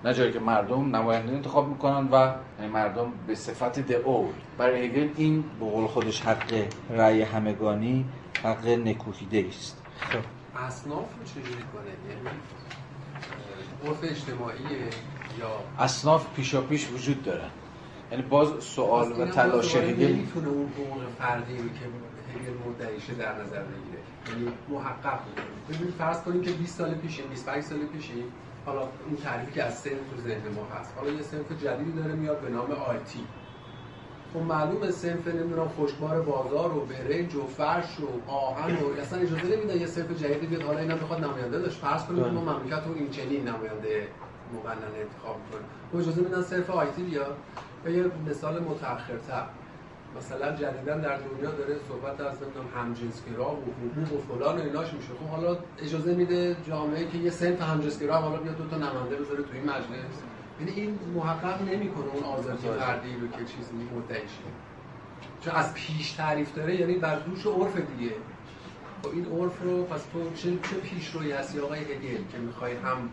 نه 0.05 0.15
جایی 0.15 0.33
که 0.33 0.39
مردم 0.39 0.97
نماینده 0.97 1.33
انتخاب 1.33 1.68
می‌کنن 1.68 2.09
و 2.12 2.34
یعنی 2.59 2.73
مردم 2.73 3.12
به 3.26 3.34
صفت 3.34 3.78
دعو 3.81 4.26
برای 4.59 4.86
هگل 4.86 5.09
این 5.17 5.44
به 5.60 5.67
قول 5.67 5.86
خودش 5.86 6.23
حق 6.23 6.67
رأی 6.91 7.23
همگانی 7.23 8.05
حق 8.42 8.68
نکوهیده 8.68 9.44
است 9.49 9.83
خب. 10.00 10.18
اصناف 10.57 11.09
رو 11.18 11.25
چجوری 11.25 11.62
کنه 11.73 11.91
عرف 13.84 13.99
اجتماعیه 14.02 14.78
یا 15.41 15.50
اصناف 15.78 16.26
پیشا 16.36 16.60
پیش 16.60 16.89
وجود 16.91 17.23
دارن. 17.23 17.50
یعنی 18.10 18.23
باز 18.23 18.65
سوال 18.65 19.12
و 19.12 19.26
تلاش 19.26 19.76
هگل 19.76 20.12
می‌تونه 20.12 20.49
اون 20.49 20.68
حقوق 20.68 21.02
فردی 21.18 21.57
رو 21.57 21.68
که 21.68 21.84
هگل 22.34 22.55
مدعیشه 22.68 23.15
در 23.15 23.33
نظر 23.33 23.62
بگیره. 23.62 24.00
یعنی 24.28 24.52
محقق 24.68 25.18
بود 25.25 25.41
ببینید 25.68 25.94
فرض 25.94 26.23
کنیم 26.23 26.42
که 26.42 26.50
20 26.50 26.78
سال 26.78 26.94
پیش 26.94 27.20
25 27.20 27.65
سال 27.65 27.78
پیش 27.78 28.10
حالا 28.67 28.81
این 28.81 29.17
تعریفی 29.17 29.52
که 29.52 29.65
از 29.65 29.78
سنف 29.78 29.92
تو 29.92 30.23
ذهن 30.28 30.49
ما 30.57 30.67
هست. 30.81 30.92
حالا 30.97 31.10
یه 31.10 31.23
سنف 31.23 31.62
جدیدی 31.65 31.92
داره 31.92 32.12
میاد 32.12 32.41
به 32.41 32.49
نام 32.50 32.70
آیتی 32.70 33.20
خب 34.34 34.41
معلومه 34.41 34.91
سنف 34.91 35.28
نمی‌دونم 35.28 35.68
خوشبار 35.68 36.20
بازار 36.20 36.76
و 36.76 36.81
برنج 36.81 37.34
و 37.34 37.47
فرش 37.47 38.00
و 38.00 38.31
آهن 38.31 38.76
و 38.76 39.00
اصلا 39.00 39.18
اجازه 39.18 39.57
نمیدن 39.57 39.81
یه 39.81 39.86
سنف 39.86 40.10
جدیدی 40.10 40.47
بیاد. 40.47 40.62
حالا 40.62 40.78
اینا 40.78 40.94
بخواد 40.97 41.25
نماینده 41.25 41.59
داشت. 41.59 41.78
فرض 41.78 42.05
کنیم 42.05 42.25
که 42.25 42.31
ما 42.31 42.41
مملکت 42.41 42.86
رو 42.86 42.94
این 42.94 43.10
چنین 43.10 43.49
نماینده 43.49 44.09
مقننه 44.55 44.99
انتخاب 45.00 45.36
می‌کنیم 45.44 45.67
خب 45.92 45.99
اجازه 45.99 46.20
میدن 46.20 46.42
صرف 46.42 46.70
آیتی 46.70 47.02
بیاد؟ 47.02 47.36
و 47.84 47.91
یه 47.91 48.05
مثال 48.31 48.62
متأخرتر. 48.62 49.47
مثلا 50.18 50.57
جدیدا 50.57 50.97
در 50.97 51.17
دنیا 51.17 51.50
داره 51.50 51.76
صحبت 51.89 52.20
از 52.20 52.42
نمی‌دونم 52.42 52.67
همجنسگرا 52.76 53.50
و 53.50 53.65
حقوق 53.81 54.12
و 54.12 54.34
فلان 54.34 54.59
و 54.59 54.62
ایناش 54.62 54.92
میشه. 54.92 55.09
خب 55.20 55.26
حالا 55.26 55.57
اجازه 55.78 56.15
میده 56.15 56.57
جامعه 56.68 57.09
که 57.09 57.18
یه 57.18 57.31
سنف 57.31 57.62
همجنسگرا 57.62 58.17
حالا 58.17 58.36
بیاد 58.36 58.57
دو 58.57 58.67
تا 58.67 58.76
نماینده 58.76 59.17
بذاره 59.17 59.42
تو 59.42 59.52
این 59.52 59.65
مجلس. 59.65 60.17
یعنی 60.61 60.81
این 60.81 60.99
محقق 61.15 61.63
نمی‌کنه 61.63 62.07
اون 62.15 62.25
آزادی 62.25 62.69
فردی 62.69 63.15
رو 63.21 63.29
که 63.29 63.45
چیزی 63.45 63.73
مدعی 63.97 64.21
شه. 64.21 64.51
چون 65.45 65.55
از 65.55 65.75
پیش 65.75 66.13
تعریف 66.13 66.55
داره 66.55 66.81
یعنی 66.81 66.95
بر 66.95 67.19
دوش 67.19 67.47
عرف 67.47 67.77
دیگه. 67.77 68.15
خب 69.03 69.09
این 69.09 69.25
عرف 69.25 69.63
رو 69.63 69.85
پس 69.85 70.03
تو 70.13 70.35
چه 70.35 70.51
چه 70.51 70.77
پیشرویی 70.77 71.33
هستی؟ 71.33 71.59
آقای 71.59 71.79
هگل 71.79 72.23
که 72.33 72.39
می‌خوای 72.39 72.77
هم 72.77 73.09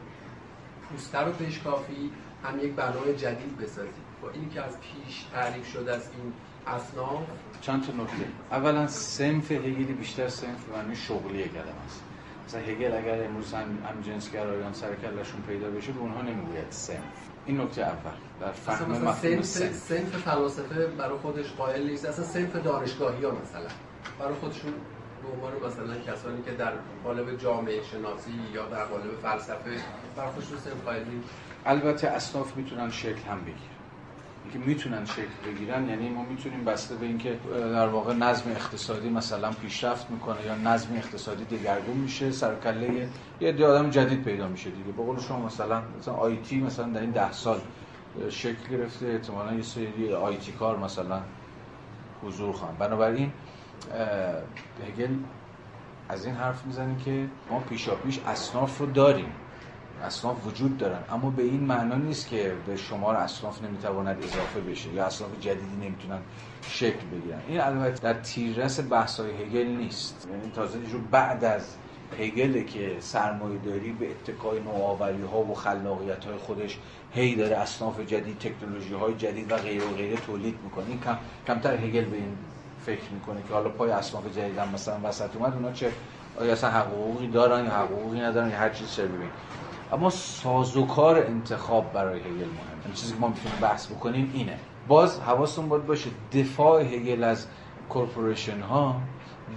پوسته 0.89 1.19
رو 1.19 1.31
بشکافی 1.31 2.11
هم 2.43 2.59
یک 2.59 2.73
بنای 2.73 3.15
جدید 3.15 3.57
بسازی. 3.57 3.89
با 4.21 4.29
این 4.29 4.49
که 4.49 4.61
از 4.61 4.77
پیش 4.79 5.25
تعریف 5.33 5.71
شده 5.71 5.95
از 5.95 6.09
این 6.17 6.33
اصناف 6.67 7.23
چند 7.61 7.83
تا 7.87 8.03
نکته؟ 8.03 8.25
اولا 8.51 8.87
سنف 8.87 9.51
هگلی 9.51 9.93
بیشتر 9.93 10.27
سنف 10.27 10.69
معنی 10.75 10.95
شغلی 10.95 11.43
کلمه 11.43 11.85
است. 11.85 12.03
مثلا 12.47 12.61
هگل 12.61 12.97
اگر 12.97 13.23
امروز 13.23 13.53
هم, 13.53 13.61
هم 13.61 14.01
جنسگرایان 14.01 14.73
سر 14.73 14.95
کلشون 14.95 15.41
پیدا 15.47 15.69
بشه 15.69 15.91
به 15.91 15.99
اونها 15.99 16.21
نمی‌گوید 16.21 16.67
سنف. 16.69 17.26
این 17.47 17.61
نکته 17.61 17.81
اول 17.81 18.11
در 18.41 18.51
فهم 18.51 18.91
مفهوم 18.91 19.41
سنف. 19.41 19.73
سنف 19.73 20.17
فلاسفه 20.17 20.87
برای 20.87 21.17
خودش 21.17 21.45
قائل 21.57 21.89
نیست. 21.89 22.05
اصلا 22.05 22.25
سنف 22.25 22.55
دانشگاهی 22.55 23.23
ها 23.25 23.31
مثلا. 23.31 23.67
برای 24.19 24.33
خودشون 24.33 24.73
به 25.23 25.29
عنوان 25.33 25.53
مثلا 25.67 26.13
کسانی 26.13 26.43
که 26.43 26.51
در 26.51 26.73
قالب 27.03 27.37
جامعه 27.37 27.83
شناسی 27.83 28.31
یا 28.53 28.65
در 28.69 28.85
قالب 28.85 29.11
فلسفه 29.23 29.71
برای 30.15 30.31
خودشون 30.31 30.57
سنف 30.57 30.83
قائل 30.85 31.03
نیست. 31.03 31.29
البته 31.65 32.07
اصناف 32.07 32.57
می‌تونن 32.57 32.91
شکل 32.91 33.21
هم 33.29 33.41
بگیرن. 33.41 33.76
که 34.53 34.59
می‌تونن 34.59 35.05
شکل 35.05 35.51
بگیرن 35.51 35.89
یعنی 35.89 36.09
ما 36.09 36.23
می‌تونیم 36.23 36.63
بسته 36.63 36.95
به 36.95 37.05
اینکه 37.05 37.39
در 37.53 37.87
واقع 37.87 38.13
نظم 38.13 38.51
اقتصادی 38.51 39.09
مثلا 39.09 39.51
پیشرفت 39.51 40.11
می‌کنه 40.11 40.45
یا 40.45 40.55
نظم 40.55 40.95
اقتصادی 40.95 41.57
دگرگون 41.57 41.97
میشه 41.97 42.31
سرکله 42.31 43.09
یه 43.41 43.65
آدم 43.65 43.89
جدید 43.89 44.23
پیدا 44.23 44.47
میشه 44.47 44.69
دیگه. 44.69 44.91
به 44.91 45.03
قول 45.03 45.19
شما 45.19 45.45
مثلا 45.45 45.81
مثلا 45.99 46.13
آیتی 46.13 46.61
مثلا 46.61 46.89
در 46.89 47.01
این 47.01 47.11
ده 47.11 47.31
سال 47.31 47.59
شکل 48.29 48.69
گرفته 48.71 49.05
احتمالاً 49.05 49.53
یه 49.53 49.61
سری 49.61 50.13
آیتی 50.13 50.51
کار 50.51 50.77
مثلا 50.77 51.21
حضور 52.23 52.53
خواهند. 52.53 52.77
بنابراین 52.77 53.31
هگل 54.87 55.15
از 56.09 56.25
این 56.25 56.35
حرف 56.35 56.65
می‌زنه 56.65 56.95
که 57.05 57.27
ما 57.49 57.59
پیشا 57.59 57.95
پیش 57.95 58.19
اصناف 58.25 58.77
رو 58.77 58.85
داریم. 58.85 59.31
اصناف 60.03 60.47
وجود 60.47 60.77
دارن. 60.77 60.99
اما 61.11 61.29
به 61.29 61.43
این 61.43 61.63
معنا 61.63 61.95
نیست 61.95 62.27
که 62.27 62.53
به 62.67 62.77
شمار 62.77 63.15
اصناف 63.15 63.63
نمی‌تواند 63.63 64.23
اضافه 64.23 64.61
بشه 64.61 64.93
یا 64.93 65.05
اصناف 65.05 65.29
جدیدی 65.39 65.75
نمی‌تونن 65.81 66.19
شکل 66.69 67.05
بگیرن. 67.11 67.39
این 67.47 67.61
البته 67.61 68.13
در 68.13 68.21
تیررس 68.21 68.79
بحث‌های 68.89 69.29
هگل 69.31 69.67
نیست. 69.67 70.27
یعنی 70.31 70.51
تازه 70.55 70.79
بعد 71.11 71.43
از 71.43 71.75
هگل 72.19 72.63
که 72.63 72.97
سرمایه 72.99 73.57
داری 73.57 73.91
به 73.91 74.07
اتکای 74.11 74.59
نوآوری 74.59 75.21
ها 75.21 75.39
و 75.39 75.55
خلاقیت 75.55 76.25
های 76.25 76.37
خودش 76.37 76.79
هی 77.13 77.35
داره 77.35 77.57
اصناف 77.57 77.99
جدید 77.99 78.39
تکنولوژی 78.39 78.93
های 78.93 79.13
جدید 79.13 79.51
و 79.51 79.55
غیر 79.55 79.83
و 79.83 79.89
غیره 79.89 80.17
تولید 80.17 80.59
می‌کنه. 80.63 80.85
این 80.87 80.99
کم 80.99 81.17
کمتر 81.47 81.73
هگل 81.73 82.05
به 82.05 82.17
این 82.17 82.37
فکر 82.85 83.11
می‌کنه 83.13 83.43
که 83.47 83.53
حالا 83.53 83.69
پای 83.69 83.91
اصناف 83.91 84.37
جدید 84.37 84.57
هم 84.57 84.69
مثلا 84.73 84.99
وسط 85.03 85.35
اومد 85.35 85.53
اونا 85.53 85.71
چه 85.71 85.91
آیا 86.39 86.53
اصلا 86.53 86.69
حقوقی 86.69 87.27
دارن 87.27 87.65
یا 87.65 87.71
حقوقی 87.71 88.19
ندارن 88.19 88.49
یا 88.49 88.57
هر 88.57 88.69
چیز 88.69 88.91
چه 88.91 89.05
ببین. 89.05 89.29
اما 89.93 90.09
سازوکار 90.09 91.17
انتخاب 91.17 91.93
برای 91.93 92.19
هگل 92.19 92.29
مهمه. 92.29 92.95
چیزی 92.95 93.13
که 93.13 93.19
ما 93.19 93.27
می‌تونیم 93.27 93.57
بحث 93.61 93.87
بکنیم 93.87 94.31
اینه. 94.33 94.59
باز 94.87 95.19
حواستون 95.19 95.69
باید 95.69 95.85
باشه 95.85 96.09
دفاع 96.33 96.81
هگل 96.81 97.23
از 97.23 97.47
corporation 97.89 98.61
ها 98.61 99.01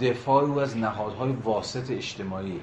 دفاع 0.01 0.43
او 0.43 0.59
از 0.59 0.77
نهادهای 0.77 1.31
واسط 1.31 1.91
اجتماعی. 1.91 2.61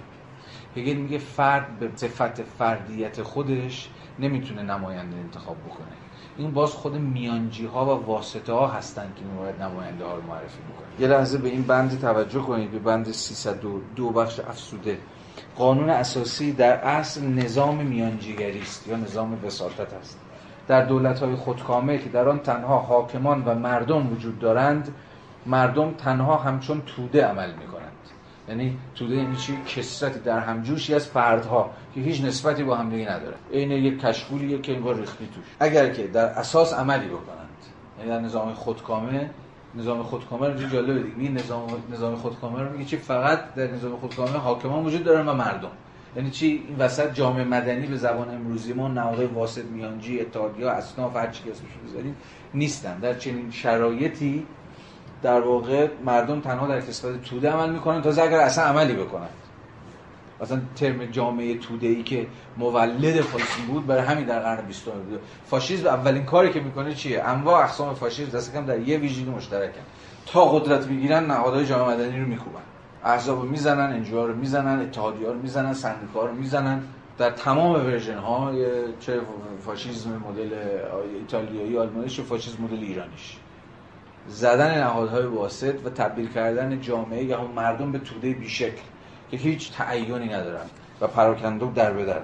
هگل 0.77 0.95
میگه 0.95 1.19
فرد 1.19 1.79
به 1.79 1.91
صفت 1.97 2.43
فردیت 2.43 3.23
خودش 3.23 3.89
نمی‌تونه 4.19 4.63
نماینده 4.63 5.17
انتخاب 5.17 5.57
بکنه. 5.57 5.87
این 6.39 6.51
باز 6.51 6.71
خود 6.71 6.95
میانجی 6.95 7.67
ها 7.67 7.97
و 7.97 8.07
واسطه 8.07 8.53
ها 8.53 8.67
هستن 8.67 9.13
که 9.17 9.25
میباید 9.25 9.63
نماینده 9.63 10.05
ها 10.05 10.15
رو 10.15 10.23
معرفی 10.23 10.59
می‌کنن 10.69 11.01
یه 11.01 11.07
لحظه 11.07 11.39
به 11.39 11.49
این 11.49 11.63
بند 11.63 12.01
توجه 12.01 12.41
کنید 12.41 12.71
به 12.71 12.79
بند 12.79 13.13
302 13.13 14.11
بخش 14.11 14.41
افسوده. 14.41 14.99
قانون 15.59 15.91
اساسی 15.91 16.53
در 16.53 16.73
اصل 16.73 17.27
نظام 17.27 17.77
میانجیگری 17.77 18.61
است 18.61 18.87
یا 18.87 18.97
نظام 18.97 19.45
وساطت 19.45 19.95
است. 20.01 20.19
در 20.69 20.85
دولت 20.85 21.21
های 21.23 21.35
خودکامه 21.35 21.99
که 21.99 22.09
در 22.09 22.29
آن 22.29 22.39
تنها 22.39 22.79
حاکمان 22.79 23.45
و 23.45 23.55
مردم 23.55 24.13
وجود 24.13 24.39
دارند 24.39 24.95
مردم 25.47 25.93
تنها 25.93 26.37
همچون 26.37 26.83
توده 26.87 27.25
عمل 27.25 27.51
می 27.51 27.67
کنند 27.67 27.93
یعنی 28.49 28.79
توده 28.95 29.15
یعنی 29.17 29.37
چی؟ 29.37 29.59
کسرتی 29.67 30.21
در 30.21 30.39
همجوشی 30.39 30.95
از 30.95 31.07
فردها 31.07 31.71
که 31.95 32.01
هیچ 32.01 32.25
نسبتی 32.25 32.65
با 32.65 32.77
هم 32.77 32.91
دیگه 32.91 33.13
نداره. 33.13 33.37
عین 33.53 33.71
یک 33.71 34.01
کشکولیه 34.01 34.61
که 34.61 34.77
انگار 34.77 34.95
ریختی 34.95 35.27
توش. 35.27 35.45
اگر 35.61 35.89
که 35.89 36.07
در 36.07 36.25
اساس 36.25 36.75
عملی 36.75 37.09
بکنند 37.09 37.49
یعنی 37.99 38.11
در 38.11 38.21
نظام 38.21 38.55
خودکامه 38.55 39.31
نظام 39.75 40.03
خودکامه 40.03 40.49
رو 40.49 40.69
جالبه 40.69 41.03
دیگه. 41.03 41.19
این 41.19 41.37
نظام 41.37 41.69
نظام 41.93 42.17
خودکامه 42.17 42.63
رو 42.63 42.73
میگه 42.73 42.85
چی؟ 42.85 42.97
فقط 42.97 43.55
در 43.55 43.71
نظام 43.71 43.97
خودکامه 43.97 44.31
حاکمان 44.31 44.85
وجود 44.85 45.05
دارن 45.05 45.29
و 45.29 45.33
مردم. 45.33 45.71
یعنی 46.17 46.31
چی؟ 46.31 46.47
این 46.69 46.79
وسط 46.79 47.15
جامعه 47.15 47.45
مدنی 47.45 47.87
به 47.87 47.97
زبان 47.97 48.35
امروزی 48.35 48.73
ما 48.73 48.89
نهادهای 48.89 49.27
واسط 49.27 49.65
میانجی 49.65 50.21
اتحادیه 50.21 50.69
اصناف 50.69 51.17
هر 51.17 51.27
چی 51.27 51.45
که 51.45 51.51
اسمش 51.51 51.71
بذارید 51.89 52.15
نیستن. 52.55 52.99
در 52.99 53.15
چنین 53.15 53.51
شرایطی 53.51 54.47
در 55.23 55.41
واقع 55.41 55.89
مردم 56.05 56.41
تنها 56.41 56.67
در 56.67 56.81
کسبت 56.81 57.23
توده 57.23 57.51
عمل 57.51 57.71
می‌کنن 57.71 58.03
تا 58.03 58.23
اگر 58.23 58.39
اصلا 58.39 58.65
عملی 58.65 58.95
بکنن. 58.95 59.29
مثلا 60.41 60.61
ترم 60.77 61.05
جامعه 61.05 61.59
توده 61.59 61.87
ای 61.87 62.03
که 62.03 62.27
مولد 62.57 63.21
فاشیسم 63.21 63.67
بود 63.67 63.87
برای 63.87 64.05
همین 64.05 64.27
در 64.27 64.41
قرن 64.41 64.67
20 64.67 64.85
بود. 64.85 65.21
فاشیسم 65.47 65.87
اولین 65.87 66.25
کاری 66.25 66.51
که 66.51 66.61
می‌کنه 66.61 66.95
چیه؟ 66.95 67.25
انواع 67.25 67.63
اقسام 67.65 67.95
فاشیسم 67.95 68.31
دست 68.31 68.53
کم 68.53 68.67
در 68.67 68.81
یه 68.81 68.99
ویژگی 68.99 69.31
مشترکن. 69.31 69.81
تا 70.27 70.45
قدرت 70.45 70.87
می‌گیرن 70.87 71.27
نهادهای 71.27 71.67
جامعه 71.67 71.95
مدنی 71.95 72.21
رو 72.21 72.27
میکوبن. 72.27 72.61
احزاب 73.05 73.45
می‌زنن 73.45 73.93
NGO 73.93 74.27
رو 74.27 74.37
می‌زنن 74.37 74.81
اتحادیه 74.81 75.29
رو 75.29 75.39
می‌زنن 75.39 75.73
سندیکا 75.73 76.27
رو 76.27 76.35
می‌زنن. 76.35 76.83
در 77.19 77.31
تمام 77.31 77.87
version 77.87 78.19
ها 78.19 78.53
چه 79.01 79.21
فاشیسم 79.67 80.23
مدل 80.29 80.51
ایتالیایی 81.19 81.79
آلمانی 81.79 82.09
چه 82.09 82.23
فاشیسم 82.23 82.63
مدل 82.63 82.85
ایرانیش. 82.85 83.37
زدن 84.29 84.81
نهادهای 84.81 85.27
واسط 85.27 85.75
و 85.85 85.91
تبدیل 85.91 86.29
کردن 86.29 86.81
جامعه 86.81 87.25
یا 87.25 87.41
هم 87.41 87.51
مردم 87.51 87.93
به 87.93 87.99
توده 87.99 88.33
بیشکل. 88.33 88.83
که 89.31 89.37
هیچ 89.37 89.73
تعینی 89.73 90.29
ندارن 90.29 90.67
و 91.01 91.07
پراکنده 91.07 91.65
و 91.65 91.73
در. 91.73 91.93
بدرن 91.93 92.23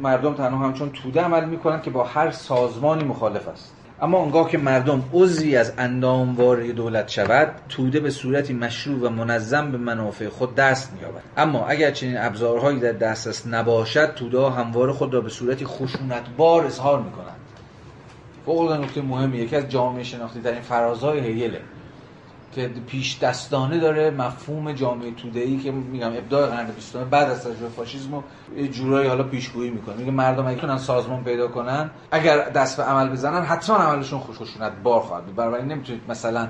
مردم 0.00 0.34
تنها 0.34 0.66
همچون 0.66 0.90
توده 0.90 1.20
عمل 1.20 1.44
می‌کنن 1.44 1.82
که 1.82 1.90
با 1.90 2.04
هر 2.04 2.30
سازمانی 2.30 3.04
مخالف 3.04 3.48
است. 3.48 3.74
اما 4.02 4.18
اونگاه 4.18 4.50
که 4.50 4.58
مردم 4.58 5.04
عضوی 5.12 5.56
از 5.56 5.72
اندامواره 5.78 6.72
دولت 6.72 7.08
شود 7.08 7.54
توده 7.68 8.00
به 8.00 8.10
صورتی 8.10 8.52
مشروع 8.52 9.06
و 9.06 9.08
منظم 9.08 9.72
به 9.72 9.78
منافع 9.78 10.28
خود 10.28 10.54
دست 10.54 10.92
مییابد. 10.92 11.22
اما 11.36 11.66
اگر 11.66 11.90
چنین 11.90 12.18
ابزارهایی 12.18 12.80
در 12.80 12.92
دسترس 12.92 13.46
نباشد 13.46 14.14
توده 14.14 14.50
همواره 14.50 14.92
خود 14.92 15.14
را 15.14 15.20
به 15.20 15.28
صورتی 15.28 15.64
خشونتبار 15.64 16.66
اظهار 16.66 17.02
می‌کنند. 17.02 17.36
فوق 18.46 18.72
نکته 18.72 19.02
مهمی 19.02 19.38
یکی 19.38 19.56
از 19.56 19.68
جامعه 19.68 20.02
شناختی 20.02 20.40
ترین 20.40 20.60
فرازهای 20.60 21.18
هگله 21.18 21.60
که 22.52 22.68
پیش 22.68 23.18
دستانه 23.18 23.78
داره 23.78 24.10
مفهوم 24.10 24.72
جامعه 24.72 25.10
توده 25.10 25.40
ای 25.40 25.56
که 25.56 25.70
میگم 25.70 26.16
ابداع 26.16 26.46
قرن 26.46 26.70
20 26.70 26.96
بعد 26.96 27.30
از 27.30 27.44
تجربه 27.44 27.68
فاشیسم 27.68 28.24
یه 28.56 28.68
جورایی 28.68 29.08
حالا 29.08 29.22
پیشگویی 29.22 29.70
می‌کنه. 29.70 29.96
میگه 29.96 30.10
مردم 30.10 30.46
اگه 30.46 30.60
کنن 30.60 30.78
سازمان 30.78 31.24
پیدا 31.24 31.48
کنن 31.48 31.90
اگر 32.10 32.48
دست 32.48 32.76
به 32.76 32.82
عمل 32.82 33.08
بزنن 33.08 33.42
حتما 33.42 33.76
عملشون 33.76 34.20
خشونت 34.20 34.72
بار 34.82 35.00
خواهد 35.00 35.24
بود. 35.24 35.34
برای 35.34 35.62
نمی‌تونید 35.62 36.02
مثلا 36.08 36.48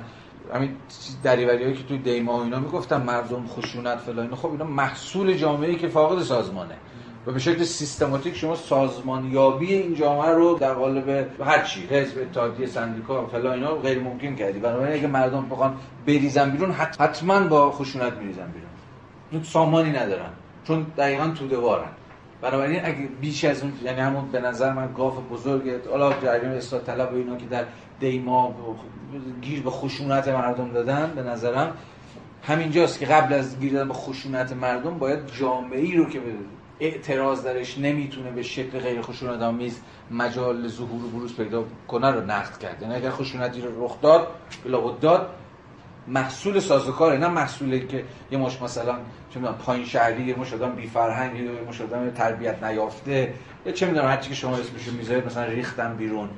همین 0.55 0.77
دریوری 1.23 1.75
که 1.75 1.83
توی 1.83 1.99
دیما 1.99 2.39
و 2.39 2.43
اینا 2.43 2.59
می‌گفتن 2.59 3.03
مردم 3.03 3.47
خشونت 3.47 3.99
فلان 3.99 4.35
خب 4.35 4.51
اینا 4.51 4.65
محصول 4.65 5.35
جامعه 5.35 5.71
ای 5.71 5.77
که 5.77 5.89
فاقد 5.89 6.23
سازمانه. 6.23 6.75
و 7.27 7.33
به 7.33 7.39
شکل 7.39 7.65
سیستماتیک 7.65 8.37
شما 8.37 8.55
سازمانیابی 8.55 9.75
این 9.75 9.95
جامعه 9.95 10.31
رو 10.31 10.55
در 10.55 10.75
قالب 10.75 11.27
هر 11.45 11.63
چی 11.63 11.87
حزب 11.87 12.19
اتحادیه 12.19 12.67
سندیکا 12.67 13.27
فلا 13.27 13.53
اینا 13.53 13.75
غیر 13.75 14.01
ممکن 14.01 14.37
کردی. 14.37 14.59
بنابراین 14.59 14.99
اگه 14.99 15.07
مردم 15.07 15.49
بخوان 15.49 15.77
بریزن 16.07 16.51
بیرون 16.51 16.71
حتما 16.71 17.41
با 17.41 17.73
خشونت 17.73 18.13
میریزن 18.13 18.47
بیرون. 18.47 18.71
اون 19.33 19.43
سامانی 19.43 19.91
ندارن 19.91 20.31
چون 20.65 20.87
دقیقا 20.97 21.29
توده 21.29 21.57
وارن 21.57 21.91
بنابراین 22.41 22.81
اگه 22.85 23.09
بیش 23.21 23.45
از 23.45 23.63
اون 23.63 23.73
یعنی 23.85 24.01
همون 24.01 24.29
به 24.33 24.41
نظر 24.41 24.73
من 24.73 24.89
گاف 24.97 25.15
بزرگ 25.33 25.89
حالا 25.91 26.13
جریان 26.13 26.53
اصلاح 26.53 26.83
طلب 26.83 27.13
و 27.13 27.17
اینا 27.17 27.37
که 27.37 27.47
در 27.47 27.65
دیما 28.01 28.55
گیر 29.43 29.63
به 29.63 29.71
خشونت 29.71 30.29
مردم 30.29 30.71
دادن 30.71 31.13
به 31.15 31.23
نظرم 31.23 31.73
همینجاست 32.43 32.99
که 32.99 33.07
قبل 33.07 33.35
از 33.35 33.61
گیر 33.61 33.73
دادن 33.73 33.89
به 33.89 33.95
خشونت 33.95 34.53
مردم 34.53 34.99
باید 34.99 35.19
جامعه 35.41 35.81
ای 35.81 35.97
رو 35.97 36.05
که 36.05 36.21
اعتراض 36.81 37.45
درش 37.45 37.79
نمی‌تونه 37.79 38.31
به 38.31 38.43
شکل 38.43 38.79
غیر 38.79 39.03
خشونت 39.03 39.43
آمیز 39.43 39.81
مجال 40.11 40.69
ظهور 40.69 41.05
و 41.05 41.09
بروز 41.09 41.37
پیدا 41.37 41.65
کنه 41.89 42.11
رو 42.11 42.21
نقد 42.21 42.59
کرد. 42.59 42.83
یعنی 42.83 42.95
اگر 42.95 43.11
خشونتی 43.11 43.61
رو 43.61 43.85
رخ 43.85 44.01
داد 44.01 44.29
بلا 44.65 44.91
داد 44.91 45.31
محصول 46.07 46.61
سازوکاره 46.61 47.19
نه 47.19 47.29
محصولی 47.29 47.87
که 47.87 48.05
یه 48.31 48.39
مش 48.39 48.63
مثلا 48.63 48.95
چه 49.31 49.41
می‌دونم 49.41 49.59
پایین 49.59 49.87
شهری 49.87 50.23
یه 50.23 50.39
مش 50.39 50.53
آدم 50.55 50.71
بی 50.71 50.87
فرهنگ 50.87 51.37
یه 51.37 51.51
مش 51.69 51.81
آدم 51.81 52.11
تربیت 52.11 52.63
نیافته 52.63 53.35
یا 53.67 53.73
چه 53.73 53.87
می‌دونم 53.87 54.09
هر 54.09 54.17
چی 54.17 54.29
که 54.29 54.35
شما 54.35 54.57
اسمشو 54.57 54.93
می‌ذارید 54.93 55.27
مثلا 55.27 55.45
ریختن 55.45 55.97
بیرون. 55.97 56.29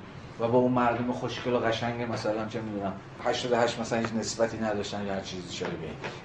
و 0.42 0.48
با 0.48 0.58
اون 0.58 0.72
مردم 0.72 1.12
خوشگل 1.12 1.52
و 1.52 1.58
قشنگ 1.58 2.12
مثلا 2.12 2.48
چه 2.48 2.60
می‌دونم 2.60 2.92
88 3.24 3.80
مثلا 3.80 3.98
هیچ 3.98 4.08
نسبتی 4.18 4.58
نداشتن 4.58 5.06
یا 5.06 5.14
هر 5.14 5.20
چیزی 5.20 5.56
شده 5.56 5.68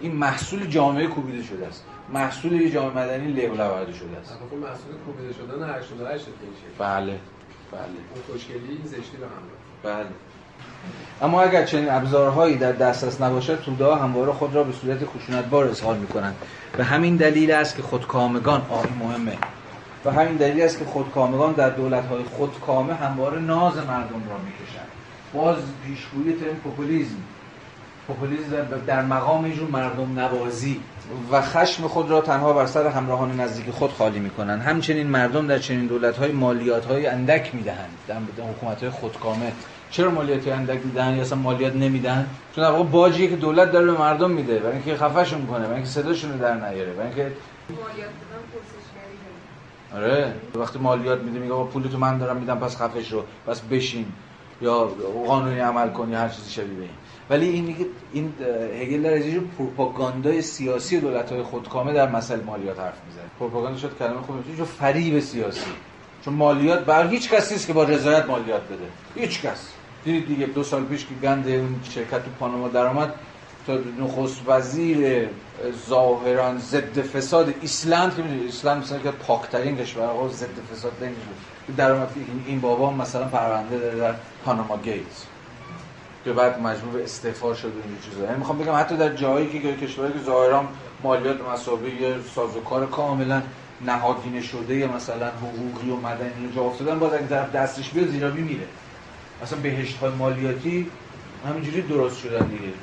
این 0.01 0.11
محصول 0.11 0.65
جامعه 0.65 1.07
کوبیده 1.07 1.43
شده 1.43 1.67
است. 1.67 1.83
محصول 2.13 2.53
یه 2.53 2.71
جامعه 2.71 3.05
مدنی 3.05 3.45
آورده 3.47 3.93
شده 3.93 4.17
است. 4.21 4.33
خب 4.33 4.55
محصول 4.55 4.93
کوبیده 5.05 5.33
شدن 5.33 5.69
88 5.75 6.25
میشه 6.27 6.79
بله 6.79 7.19
بله. 7.71 7.81
اون 8.13 8.23
خوشگلی 8.31 8.69
این 8.69 8.85
زشتی 8.85 9.17
به 9.17 9.25
هم 9.25 9.43
بله. 9.83 10.07
اما 11.21 11.41
اگر 11.41 11.65
چنین 11.65 11.89
ابزارهایی 11.89 12.57
در 12.57 12.71
دسترس 12.71 13.21
نباشد 13.21 13.61
توده 13.61 13.95
همواره 13.95 14.31
خود 14.31 14.55
را 14.55 14.63
به 14.63 14.73
صورت 14.73 15.05
خشونتبار 15.05 15.67
اظهار 15.67 15.95
می‌کنند. 15.95 16.35
به 16.77 16.83
همین 16.83 17.15
دلیل 17.15 17.51
است 17.51 17.75
که 17.75 17.81
خودکامگان 17.81 18.61
آهی 18.69 18.89
مهمه. 18.99 19.37
و 20.07 20.11
همین 20.11 20.35
دلیل 20.35 20.61
است 20.61 20.79
که 20.79 20.85
خودکامگان 20.85 21.53
در 21.53 21.69
دولت‌های 21.69 22.23
خودکامه 22.23 22.93
همواره 22.93 23.39
ناز 23.39 23.77
مردم 23.77 24.23
را 24.29 24.37
می‌کشند. 24.45 24.87
باز 25.33 25.57
پیشگویی 25.85 26.33
ترم 26.33 26.55
پوپولیزم. 26.55 27.15
پوپولیزم 28.07 28.67
در 28.87 29.01
مقام 29.01 29.43
اینجور 29.43 29.69
مردم 29.69 30.19
نوازی. 30.19 30.79
و 31.31 31.41
خشم 31.41 31.87
خود 31.87 32.11
را 32.11 32.21
تنها 32.21 32.53
بر 32.53 32.65
سر 32.65 32.87
همراهان 32.87 33.39
نزدیک 33.39 33.69
خود 33.69 33.91
خالی 33.91 34.19
می‌کنند. 34.19 34.61
همچنین 34.61 35.07
مردم 35.07 35.47
در 35.47 35.59
چنین 35.59 35.85
دولت‌های 35.85 36.31
مالیات‌های 36.31 37.07
اندک 37.07 37.55
می‌دهند. 37.55 37.89
در 38.07 38.43
حکومت‌های 38.43 38.89
خودکامه. 38.89 39.51
چرا 39.91 40.11
مالیات 40.11 40.47
اندک 40.47 40.85
میدن 40.85 41.15
یا 41.15 41.21
اصلا 41.21 41.37
مالیات 41.37 41.75
نمیدن 41.75 42.27
چون 42.55 42.63
در 42.63 42.71
واقع 42.71 42.83
باجی 42.83 43.27
که 43.27 43.35
دولت 43.35 43.71
داره 43.71 43.85
به 43.85 43.97
مردم 43.97 44.31
میده. 44.31 44.59
برای 44.59 44.73
اینکه 44.73 44.95
خفهشون 44.95 45.45
کنه. 45.45 45.59
برای 45.59 45.73
اینکه 45.73 45.89
صداشون 45.89 46.31
در 46.31 46.53
نیاره. 46.53 46.93
برای 46.93 47.07
اینکه 47.07 47.31
مالیات 47.69 48.09
آره 49.95 50.33
وقتی 50.55 50.79
مالیات 50.79 51.19
میده 51.19 51.39
میگه 51.39 51.53
پول 51.63 51.83
تو 51.83 51.97
من 51.97 52.17
دارم 52.17 52.37
میدم 52.37 52.59
پس 52.59 52.77
خفش 52.77 53.11
رو 53.11 53.23
پس 53.47 53.61
بشین. 53.61 54.05
یا 54.61 54.91
قانونی 55.27 55.59
عمل 55.59 55.89
کنی 55.89 56.15
هر 56.15 56.29
چیزی 56.29 56.51
شبیه 56.51 56.79
این. 56.79 56.89
ولی 57.29 57.49
این 57.49 57.65
میگه 57.65 57.85
این 58.13 58.33
هگل 58.81 59.01
در 59.01 59.13
از 59.13 59.23
پروپاگاندای 59.57 60.41
سیاسی 60.41 60.99
دولت‌های 60.99 61.43
خودکامه 61.43 61.93
در 61.93 62.09
مسئله 62.09 62.43
مالیات 62.43 62.79
حرف 62.79 63.01
می‌زنه. 63.07 63.23
پروپاگاندا 63.39 63.77
شد 63.79 63.97
کلمه 63.99 64.21
خوبی 64.21 64.51
میشه 64.51 64.63
فریب 64.63 65.19
سیاسی. 65.19 65.71
چون 66.25 66.33
مالیات 66.33 66.85
بر 66.85 67.07
هیچ 67.07 67.29
کسی 67.29 67.53
نیست 67.53 67.67
که 67.67 67.73
با 67.73 67.83
رضایت 67.83 68.25
مالیات 68.25 68.61
بده. 68.61 69.21
هیچ 69.21 69.41
کس. 69.41 69.69
دیدید 70.03 70.27
دیگه 70.27 70.45
دو 70.45 70.63
سال 70.63 70.83
پیش 70.83 71.05
که 71.05 71.15
گند 71.15 71.47
اون 71.47 71.79
شرکت 71.83 72.25
تو 72.25 72.31
پاناما 72.39 72.67
درآمد 72.67 73.13
نخست 73.99 74.41
وزیر 74.47 75.27
ظاهرا 75.89 76.57
ضد 76.57 77.01
فساد 77.01 77.53
ایسلند 77.61 78.15
که 78.15 78.21
می‌دونید 78.21 78.43
ایسلند 78.43 78.81
مثلا 78.81 78.99
که 78.99 79.11
پاکترین 79.11 79.77
کشور 79.77 80.29
ضد 80.29 80.49
فساد 80.73 80.91
نمیشه. 81.01 81.21
در 81.77 82.07
این 82.45 82.59
بابا 82.59 82.91
مثلا 82.91 83.25
پرونده 83.25 83.77
داره 83.77 83.97
در 83.97 84.13
پاناما 84.45 84.77
گیتس. 84.77 85.25
که 86.25 86.33
بعد 86.33 86.61
مجبور 86.61 86.93
به 86.93 87.03
استعفا 87.03 87.53
شد 87.53 87.67
و 87.67 87.81
این 87.85 87.97
چیزا. 88.09 88.23
یعنی 88.23 88.37
می‌خوام 88.37 88.57
بگم 88.57 88.75
حتی 88.75 88.97
در 88.97 89.15
جایی 89.15 89.47
که 89.49 89.85
کشوری 89.85 90.13
که 90.13 90.19
ظاهرا 90.25 90.63
مالیات 91.03 91.37
مسابقه 91.53 92.15
سازوکار 92.35 92.85
کاملا 92.85 93.41
نهادینه 93.85 94.41
شده 94.41 94.87
مثلا 94.95 95.27
حقوقی 95.27 95.89
و 95.89 95.95
مدنی 95.95 96.51
جا 96.55 96.61
افتادن 96.61 96.99
باز 96.99 97.13
اگه 97.13 97.27
طرف 97.27 97.51
دستش 97.51 97.89
بیاد 97.89 98.07
زیرابی 98.07 98.41
میره 98.41 98.65
مثلا 99.43 99.59
بهشت 99.59 99.97
های 99.97 100.11
مالیاتی 100.11 100.91
همینجوری 101.47 101.81
درست 101.81 102.19
شدن 102.19 102.47
دیگه. 102.47 102.73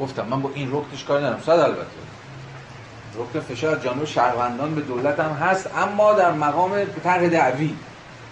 گفتم 0.00 0.26
من 0.30 0.42
با 0.42 0.50
این 0.54 0.68
رکنش 0.72 1.04
کار 1.04 1.18
ندارم. 1.18 1.40
صد 1.46 1.50
البته. 1.50 1.84
رکن 3.16 3.40
فشار 3.40 3.78
جانب 3.78 4.04
شهروندان 4.04 4.74
به 4.74 4.80
دولت 4.80 5.20
هم 5.20 5.30
هست 5.30 5.70
اما 5.76 6.12
در 6.12 6.32
مقام 6.32 6.70
طرح 7.04 7.28
دعوی 7.28 7.74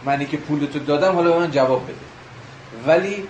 منی 0.05 0.27
که 0.27 0.37
پولتو 0.37 0.79
دادم 0.79 1.15
حالا 1.15 1.33
به 1.33 1.39
من 1.39 1.51
جواب 1.51 1.83
بده. 1.85 1.95
ولی 2.87 3.25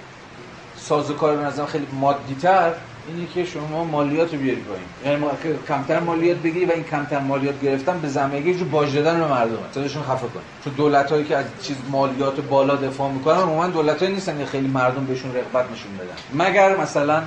سازوکار 0.77 1.37
به 1.37 1.45
نظرم 1.45 1.67
خیلی 1.67 1.87
مادی 1.93 2.35
تر 2.35 2.73
اینه 3.09 3.27
که 3.35 3.45
شما 3.45 3.85
مالیات 3.85 4.35
رو 4.35 4.41
بیاری 4.41 4.61
پایین. 4.61 5.21
یعنی 5.21 5.59
کمتر 5.69 6.01
مالیات 6.01 6.37
بگیری 6.37 6.65
و 6.65 6.73
این 6.73 6.85
کمتر 6.85 7.19
مالیات 7.19 7.61
گرفتن 7.61 7.99
به 7.99 8.09
زمینه 8.09 8.55
جو 8.55 8.65
باج 8.65 8.95
دادن 8.95 9.21
به 9.21 9.27
مردم. 9.27 9.57
صداشون 9.75 10.03
خفه 10.03 10.27
کن 10.27 10.41
چون 10.65 10.73
دولت 10.73 11.13
هایی 11.13 11.25
که 11.25 11.37
از 11.37 11.45
چیز 11.63 11.77
مالیات 11.91 12.41
بالا 12.41 12.77
دفاع 12.77 13.11
می‌کنن 13.11 13.39
عموما 13.39 13.67
دولت 13.67 14.03
هایی 14.03 14.15
نیستن 14.15 14.39
که 14.39 14.47
خیلی 14.47 14.69
مردم 14.69 15.05
بهشون 15.05 15.35
رغبت 15.35 15.73
نشون 15.73 15.93
بدن. 15.97 16.45
مگر 16.45 16.77
مثلا 16.77 17.23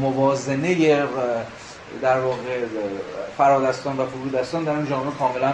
موازنه 0.00 1.04
در 2.02 2.20
واقع 2.20 2.64
فرادستان 3.38 3.96
و 3.96 4.06
فرودستان 4.06 4.64
در 4.64 4.72
این 4.72 4.86
جامعه 4.86 5.12
کاملا 5.18 5.52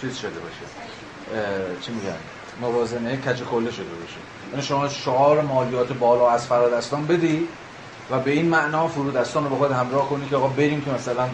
چیز 0.00 0.16
شده 0.16 0.30
باشه. 0.30 1.80
چی 1.80 1.92
میگن؟ 1.92 2.16
موازنه 2.60 3.16
کج 3.16 3.42
کله 3.42 3.70
شده 3.70 3.84
باشه. 3.84 4.16
یعنی 4.50 4.62
شما 4.62 4.88
شعار 4.88 5.40
مالیات 5.40 5.92
بالا 5.92 6.30
از 6.30 6.46
فرادستان 6.46 7.06
بدی 7.06 7.48
و 8.10 8.18
به 8.20 8.30
این 8.30 8.46
معنا 8.46 8.88
فرودستان 8.88 9.44
رو 9.44 9.50
به 9.50 9.56
خود 9.56 9.72
همراه 9.72 10.08
کنی 10.08 10.28
که 10.28 10.36
آقا 10.36 10.48
بریم 10.48 10.80
که 10.80 10.90
مثلا 10.90 11.28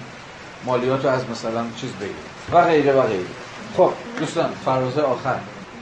مالیات 0.65 1.05
رو 1.05 1.11
از 1.11 1.31
مثلا 1.31 1.65
چیز 1.77 1.91
بگیریم. 1.93 2.15
و 2.53 2.65
غیره 2.65 2.93
و 2.93 3.03
غیره. 3.03 3.25
خب 3.77 3.93
دوستان 4.19 4.51
فرازه 4.65 5.03
آخر. 5.03 5.39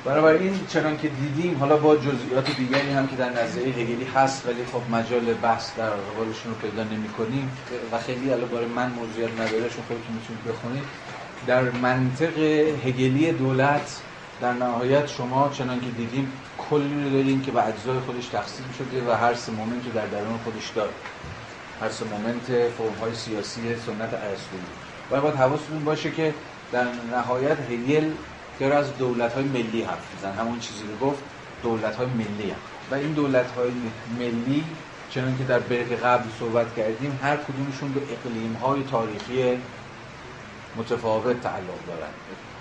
این 0.07 0.61
چنان 0.69 0.99
که 0.99 1.09
دیدیم 1.09 1.57
حالا 1.61 1.77
با 1.77 1.97
جزئیات 1.97 2.57
دیگری 2.57 2.91
هم 2.91 3.07
که 3.07 3.17
در 3.17 3.43
نظریه 3.43 3.75
هگلی 3.75 4.05
هست 4.15 4.47
ولی 4.47 4.65
خب 4.73 4.91
مجال 4.91 5.35
بحث 5.35 5.71
در 5.77 5.91
قبالشون 5.91 6.53
رو 6.53 6.69
پیدا 6.69 6.85
نمی 6.85 7.09
کنیم 7.09 7.51
و 7.93 7.99
خیلی 7.99 8.31
علاوه 8.31 8.51
بر 8.51 8.67
من 8.67 8.91
موضوعیت 8.91 9.33
نداره 9.33 9.69
شما 9.69 9.85
خودتون 9.89 10.15
می‌تونید 10.15 10.45
بخونید. 10.49 10.85
در 11.47 11.63
منطق 11.63 12.39
هگلی 12.87 13.33
دولت 13.33 14.01
در 14.41 14.53
نهایت 14.53 15.07
شما 15.07 15.51
چنان 15.53 15.81
که 15.81 15.87
دیدیم 15.87 16.33
کلی 16.71 17.05
رو 17.05 17.11
داریم 17.11 17.43
که 17.43 17.51
به 17.51 17.67
اجزای 17.67 18.01
خودش 18.01 18.27
تقسیم 18.27 18.67
شده 18.79 19.11
و 19.11 19.15
هر 19.15 19.35
سه 19.35 19.53
moment 19.53 19.87
رو 19.87 19.93
در 19.93 20.07
درون 20.07 20.39
خودش 20.45 20.71
داره. 20.71 20.93
هر 21.81 21.89
سه 21.89 22.05
moment 22.05 22.71
فرم 22.79 22.95
های 23.01 23.15
سیاسی 23.15 23.61
سنت 23.61 24.15
ارسطویی 24.15 24.63
و 25.11 25.21
باید 25.21 25.35
حواستون 25.35 25.85
باشه 25.85 26.11
که 26.11 26.35
در 26.73 26.87
نهایت 27.13 27.57
هگل 27.71 28.11
که 28.59 28.75
از 28.75 28.99
دولت 28.99 29.33
های 29.33 29.45
ملی 29.45 29.83
حرف 29.83 30.15
میزن 30.15 30.33
همون 30.33 30.59
چیزی 30.59 30.85
رو 30.85 31.09
گفت 31.09 31.23
دولت 31.63 31.97
های 31.97 32.07
ملی 32.07 32.51
هم. 32.51 32.57
و 32.91 32.95
این 32.95 33.13
دولت 33.13 33.51
های 33.51 33.71
ملی 34.19 34.65
چنان 35.11 35.39
که 35.39 35.45
در 35.45 35.59
ورق 35.59 35.93
قبل 36.05 36.25
صحبت 36.41 36.75
کردیم 36.77 37.19
هر 37.23 37.37
کدومشون 37.37 37.93
به 37.93 38.01
اقلیم 38.01 38.53
های 38.53 38.83
تاریخی 38.91 39.59
متفاوت 40.77 41.41
تعلق 41.43 41.87
دارن 41.87 42.11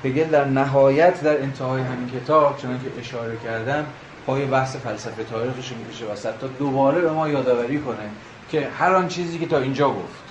هگل 0.03 0.29
در 0.29 0.45
نهایت 0.45 1.21
در 1.21 1.41
انتهای 1.41 1.81
همین 1.81 2.09
کتاب 2.09 2.57
چنان 2.57 2.79
که 2.79 2.99
اشاره 2.99 3.37
کردم 3.43 3.85
پای 4.25 4.45
بحث 4.45 4.75
فلسفه 4.75 5.23
تاریخش 5.23 5.71
می‌کشه 5.71 6.05
وسط 6.05 6.37
تا 6.41 6.47
دوباره 6.47 7.01
به 7.01 7.11
ما 7.11 7.29
یادآوری 7.29 7.79
کنه 7.79 8.09
که 8.49 8.69
هر 8.79 8.93
آن 8.93 9.07
چیزی 9.07 9.39
که 9.39 9.45
تا 9.45 9.57
اینجا 9.57 9.89
گفت 9.89 10.23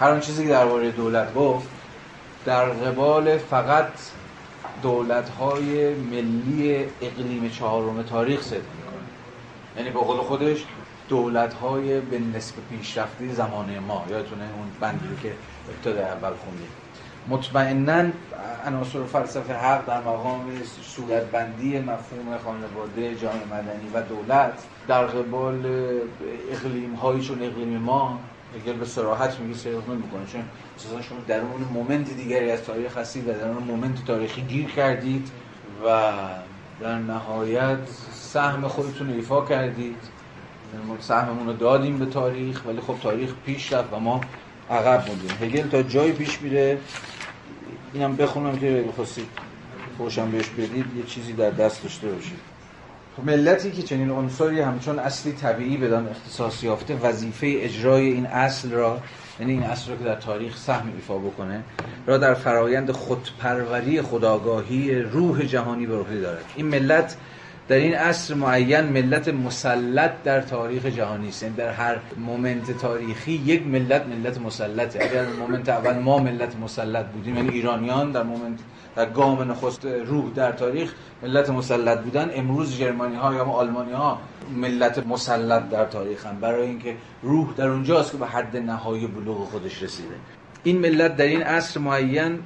هر 0.00 0.10
آن 0.10 0.20
چیزی 0.20 0.42
که 0.42 0.48
درباره 0.48 0.90
دولت 0.90 1.34
گفت 1.34 1.68
در 2.46 2.64
قبال 2.64 3.38
فقط 3.38 3.88
دولت 4.84 5.28
های 5.28 5.94
ملی 5.94 6.84
اقلیم 7.02 7.48
چهارم 7.48 8.02
تاریخ 8.02 8.42
صدق 8.42 8.56
می‌کنه. 8.56 9.08
یعنی 9.76 9.90
به 9.90 9.98
قول 9.98 10.16
خودش 10.16 10.64
دولت 11.08 11.54
های 11.54 12.00
به 12.00 12.18
نسب 12.18 12.54
پیشرفته 12.70 13.32
زمانه 13.32 13.80
ما. 13.80 14.04
یادتونه 14.10 14.42
اون 14.42 14.66
بندی 14.80 15.16
که 15.22 15.32
ابتدا 15.68 16.02
اول 16.06 16.32
خوندیم. 16.36 16.68
مطمئنا 17.28 18.10
عناصر 18.66 19.04
فلسفه 19.04 19.54
حق 19.54 19.86
در 19.86 20.00
مقام 20.00 20.40
صورتبندی 20.82 21.78
مفهوم 21.78 22.38
خانواده 22.44 23.14
جامعه 23.14 23.44
مدنی 23.44 23.90
و 23.94 24.02
دولت 24.02 24.52
در 24.88 25.04
قبال 25.06 25.66
اقلیم 26.52 26.94
هایی 26.94 27.20
اقلیم 27.42 27.78
ما 27.78 28.20
اگر 28.54 28.72
به 28.72 28.84
صراحت 28.84 29.40
میگه 29.40 29.58
صرف 29.58 29.88
می‌کنه 29.88 30.26
چون 30.32 30.44
اساسا 30.76 31.02
شما 31.02 31.18
در 31.28 31.40
اون 31.40 31.60
مومنت 31.72 32.16
دیگری 32.16 32.50
از 32.50 32.62
تاریخ 32.62 32.98
هستید 32.98 33.28
و 33.28 33.32
در 33.32 33.48
اون 33.48 33.62
مومنت 33.62 34.04
تاریخی 34.04 34.42
گیر 34.42 34.66
کردید 34.66 35.30
و 35.86 36.12
در 36.80 36.98
نهایت 36.98 37.78
سهم 38.12 38.68
خودتون 38.68 39.10
ایفا 39.10 39.44
کردید. 39.44 39.96
سهممون 41.00 41.46
رو 41.46 41.52
دادیم 41.52 41.98
به 41.98 42.06
تاریخ 42.06 42.66
ولی 42.66 42.80
خب 42.80 42.96
تاریخ 43.02 43.30
پیش 43.46 43.72
رفت 43.72 43.92
و 43.92 43.98
ما 43.98 44.20
عقب 44.70 45.08
موندیم. 45.08 45.30
هگل 45.40 45.68
تا 45.68 45.82
جایی 45.82 46.12
پیش 46.12 46.42
میره. 46.42 46.78
اینم 47.92 48.16
بخونم 48.16 48.58
که 48.58 48.84
بخواستید 48.88 49.26
خوشم 49.98 50.30
بهش 50.30 50.48
بدید 50.48 50.86
یه 50.96 51.02
چیزی 51.06 51.32
در 51.32 51.50
دست 51.50 51.82
داشته 51.82 52.08
باشید. 52.08 52.38
خب 53.16 53.24
ملتی 53.24 53.70
که 53.70 53.82
چنین 53.82 54.10
عنصری 54.10 54.60
همچون 54.60 54.98
اصلی 54.98 55.32
طبیعی 55.32 55.76
بدان 55.76 56.08
اختصاص 56.08 56.62
یافته 56.62 56.96
وظیفه 56.96 57.46
اجرای 57.60 58.06
این 58.06 58.26
اصل 58.26 58.70
را 58.70 59.00
یعنی 59.40 59.52
این 59.52 59.62
اصل 59.62 59.90
را 59.90 59.96
که 59.96 60.04
در 60.04 60.14
تاریخ 60.14 60.56
سهم 60.56 60.92
ایفا 60.94 61.18
بکنه 61.18 61.62
را 62.06 62.18
در 62.18 62.34
فرایند 62.34 62.90
خودپروری 62.90 64.02
خداگاهی 64.02 65.00
روح 65.00 65.42
جهانی 65.42 65.86
به 65.86 65.96
عهده 65.96 66.20
دارد. 66.20 66.44
این 66.56 66.66
ملت 66.66 67.16
در 67.68 67.76
این 67.76 67.94
عصر 67.94 68.34
معین 68.34 68.80
ملت 68.80 69.28
مسلط 69.28 70.10
در 70.24 70.40
تاریخ 70.40 70.86
جهانی 70.86 71.28
است. 71.28 71.42
یعنی 71.42 71.54
در 71.54 71.70
هر 71.70 71.96
moment 72.16 72.78
تاریخی 72.78 73.32
یک 73.32 73.66
ملت 73.66 74.06
ملت 74.06 74.40
مسلطه. 74.40 75.04
اگر 75.04 75.26
moment 75.26 75.68
اول 75.68 75.98
ما 75.98 76.18
ملت 76.18 76.56
مسلط 76.56 77.06
بودیم 77.06 77.36
یعنی 77.36 77.48
ایرانیان 77.48 78.12
در 78.12 78.22
moment 78.22 78.58
در 78.96 79.06
گام 79.06 79.50
نخست 79.50 79.84
روح 79.84 80.30
در 80.34 80.52
تاریخ 80.52 80.92
ملت 81.22 81.50
مسلط 81.50 81.98
بودن 81.98 82.30
امروز 82.34 82.78
ژرمانی 82.78 83.16
ها 83.16 83.34
یا 83.34 83.44
آلمانی 83.44 83.92
ها 83.92 84.18
ملت 84.56 85.06
مسلط 85.06 85.68
در 85.68 85.84
تاریخ 85.84 86.26
هم 86.26 86.40
برای 86.40 86.66
اینکه 86.66 86.96
روح 87.22 87.54
در 87.56 87.68
اونجاست 87.68 88.12
که 88.12 88.18
به 88.18 88.26
حد 88.26 88.56
نهایی 88.56 89.06
بلوغ 89.06 89.44
خودش 89.44 89.82
رسیده. 89.82 90.14
این 90.62 90.78
ملت 90.78 91.16
در 91.16 91.24
این 91.24 91.42
عصر 91.42 91.80
معین 91.80 92.38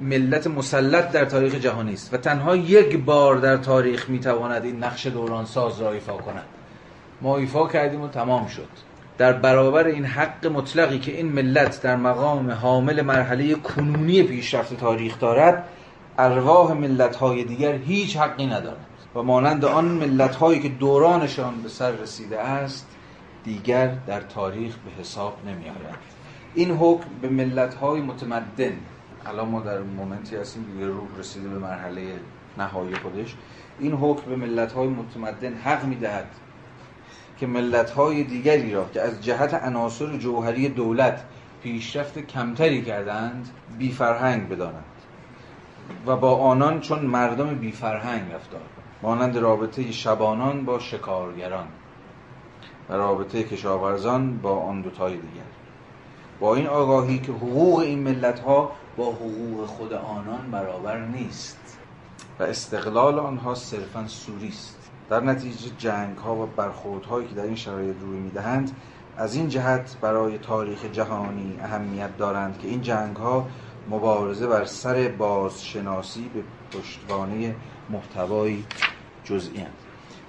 ملت 0.00 0.46
مسلط 0.46 1.12
در 1.12 1.24
تاریخ 1.24 1.54
جهانی 1.54 1.92
است 1.92 2.14
و 2.14 2.16
تنها 2.16 2.56
یک 2.56 2.98
بار 2.98 3.36
در 3.36 3.56
تاریخ 3.56 4.10
می‌تواند 4.10 4.64
این 4.64 4.84
نقش 4.84 5.06
دوران 5.06 5.44
ساز 5.44 5.80
را 5.80 5.92
ایفا 5.92 6.12
کند. 6.12 6.44
ما 7.22 7.36
ایفا 7.36 7.68
کردیم 7.68 8.00
و 8.00 8.08
تمام 8.08 8.46
شد. 8.46 8.68
در 9.18 9.32
برابر 9.32 9.86
این 9.86 10.04
حق 10.04 10.46
مطلقی 10.46 10.98
که 10.98 11.12
این 11.12 11.32
ملت 11.32 11.82
در 11.82 11.96
مقام 11.96 12.50
حامل 12.50 13.02
مرحله 13.02 13.54
کنونی 13.54 14.22
پیشرفت 14.22 14.76
تاریخ 14.76 15.18
دارد 15.18 15.64
ارواح 16.18 16.72
ملت 16.72 17.16
های 17.16 17.44
دیگر 17.44 17.74
هیچ 17.74 18.16
حقی 18.16 18.46
ندارند 18.46 18.86
و 19.14 19.22
مانند 19.22 19.64
آن 19.64 19.84
ملت 19.84 20.36
هایی 20.36 20.60
که 20.60 20.68
دورانشان 20.68 21.62
به 21.62 21.68
سر 21.68 21.90
رسیده 21.90 22.40
است 22.40 22.86
دیگر 23.44 23.86
در 24.06 24.20
تاریخ 24.20 24.76
به 24.76 24.90
حساب 25.00 25.38
نمی 25.46 25.64
آید. 25.64 25.98
این 26.54 26.70
حکم 26.70 27.08
به 27.22 27.28
ملت 27.28 27.74
های 27.74 28.00
متمدن 28.00 28.76
الان 29.26 29.48
ما 29.48 29.60
در 29.60 29.78
مومنتی 29.78 30.36
هستیم 30.36 30.64
دیگه 30.72 30.86
روح 30.86 31.08
رسیده 31.18 31.48
به 31.48 31.58
مرحله 31.58 32.02
نهایی 32.58 32.94
خودش 32.94 33.34
این 33.78 33.92
حکم 33.92 34.30
به 34.30 34.36
ملت 34.36 34.72
های 34.72 34.88
متمدن 34.88 35.54
حق 35.54 35.84
می‌دهد 35.84 36.26
که 37.36 37.46
ملت 37.46 37.90
های 37.90 38.24
دیگری 38.24 38.72
را 38.72 38.86
که 38.94 39.00
از 39.00 39.24
جهت 39.24 39.54
عناصر 39.54 40.16
جوهری 40.16 40.68
دولت 40.68 41.24
پیشرفت 41.62 42.18
کمتری 42.18 42.82
کردند 42.82 43.48
بی 43.78 43.92
فرهنگ 43.92 44.48
بدانند 44.48 44.84
و 46.06 46.16
با 46.16 46.36
آنان 46.36 46.80
چون 46.80 46.98
مردم 46.98 47.54
بی 47.54 47.72
فرهنگ 47.72 48.32
رفتار 48.32 48.60
مانند 49.02 49.36
رابطه 49.36 49.92
شبانان 49.92 50.64
با 50.64 50.78
شکارگران 50.78 51.66
و 52.88 52.94
رابطه 52.94 53.42
کشاورزان 53.42 54.38
با 54.38 54.60
آن 54.60 54.82
دوتای 54.82 55.12
دیگر. 55.12 55.42
با 56.40 56.54
این 56.54 56.66
آگاهی 56.66 57.18
که 57.18 57.32
حقوق 57.32 57.78
این 57.78 58.02
ملت 58.02 58.40
ها 58.40 58.72
با 58.96 59.12
حقوق 59.12 59.66
خود 59.66 59.92
آنان 59.92 60.50
برابر 60.50 61.00
نیست 61.00 61.78
و 62.38 62.42
استقلال 62.42 63.18
آنها 63.18 63.54
صرفا 63.54 64.06
سوری 64.06 64.48
است. 64.48 64.90
در 65.10 65.20
نتیجه 65.20 65.70
جنگ 65.78 66.18
ها 66.18 66.36
و 66.36 66.46
برخورد 66.46 67.04
هایی 67.04 67.28
که 67.28 67.34
در 67.34 67.42
این 67.42 67.56
شرایط 67.56 67.96
روی 68.00 68.18
می‌دهند 68.18 68.70
از 69.16 69.34
این 69.34 69.48
جهت 69.48 69.96
برای 70.00 70.38
تاریخ 70.38 70.84
جهانی 70.84 71.58
اهمیت 71.62 72.16
دارند 72.16 72.58
که 72.58 72.68
این 72.68 72.82
جنگ 72.82 73.16
ها 73.16 73.46
مبارزه 73.90 74.46
بر 74.46 74.64
سر 74.64 75.08
بازشناسی 75.18 76.30
به 76.34 76.42
پشتوانه 76.78 77.54
محتوای 77.90 78.64
جزئی 79.24 79.58
هست. 79.58 79.86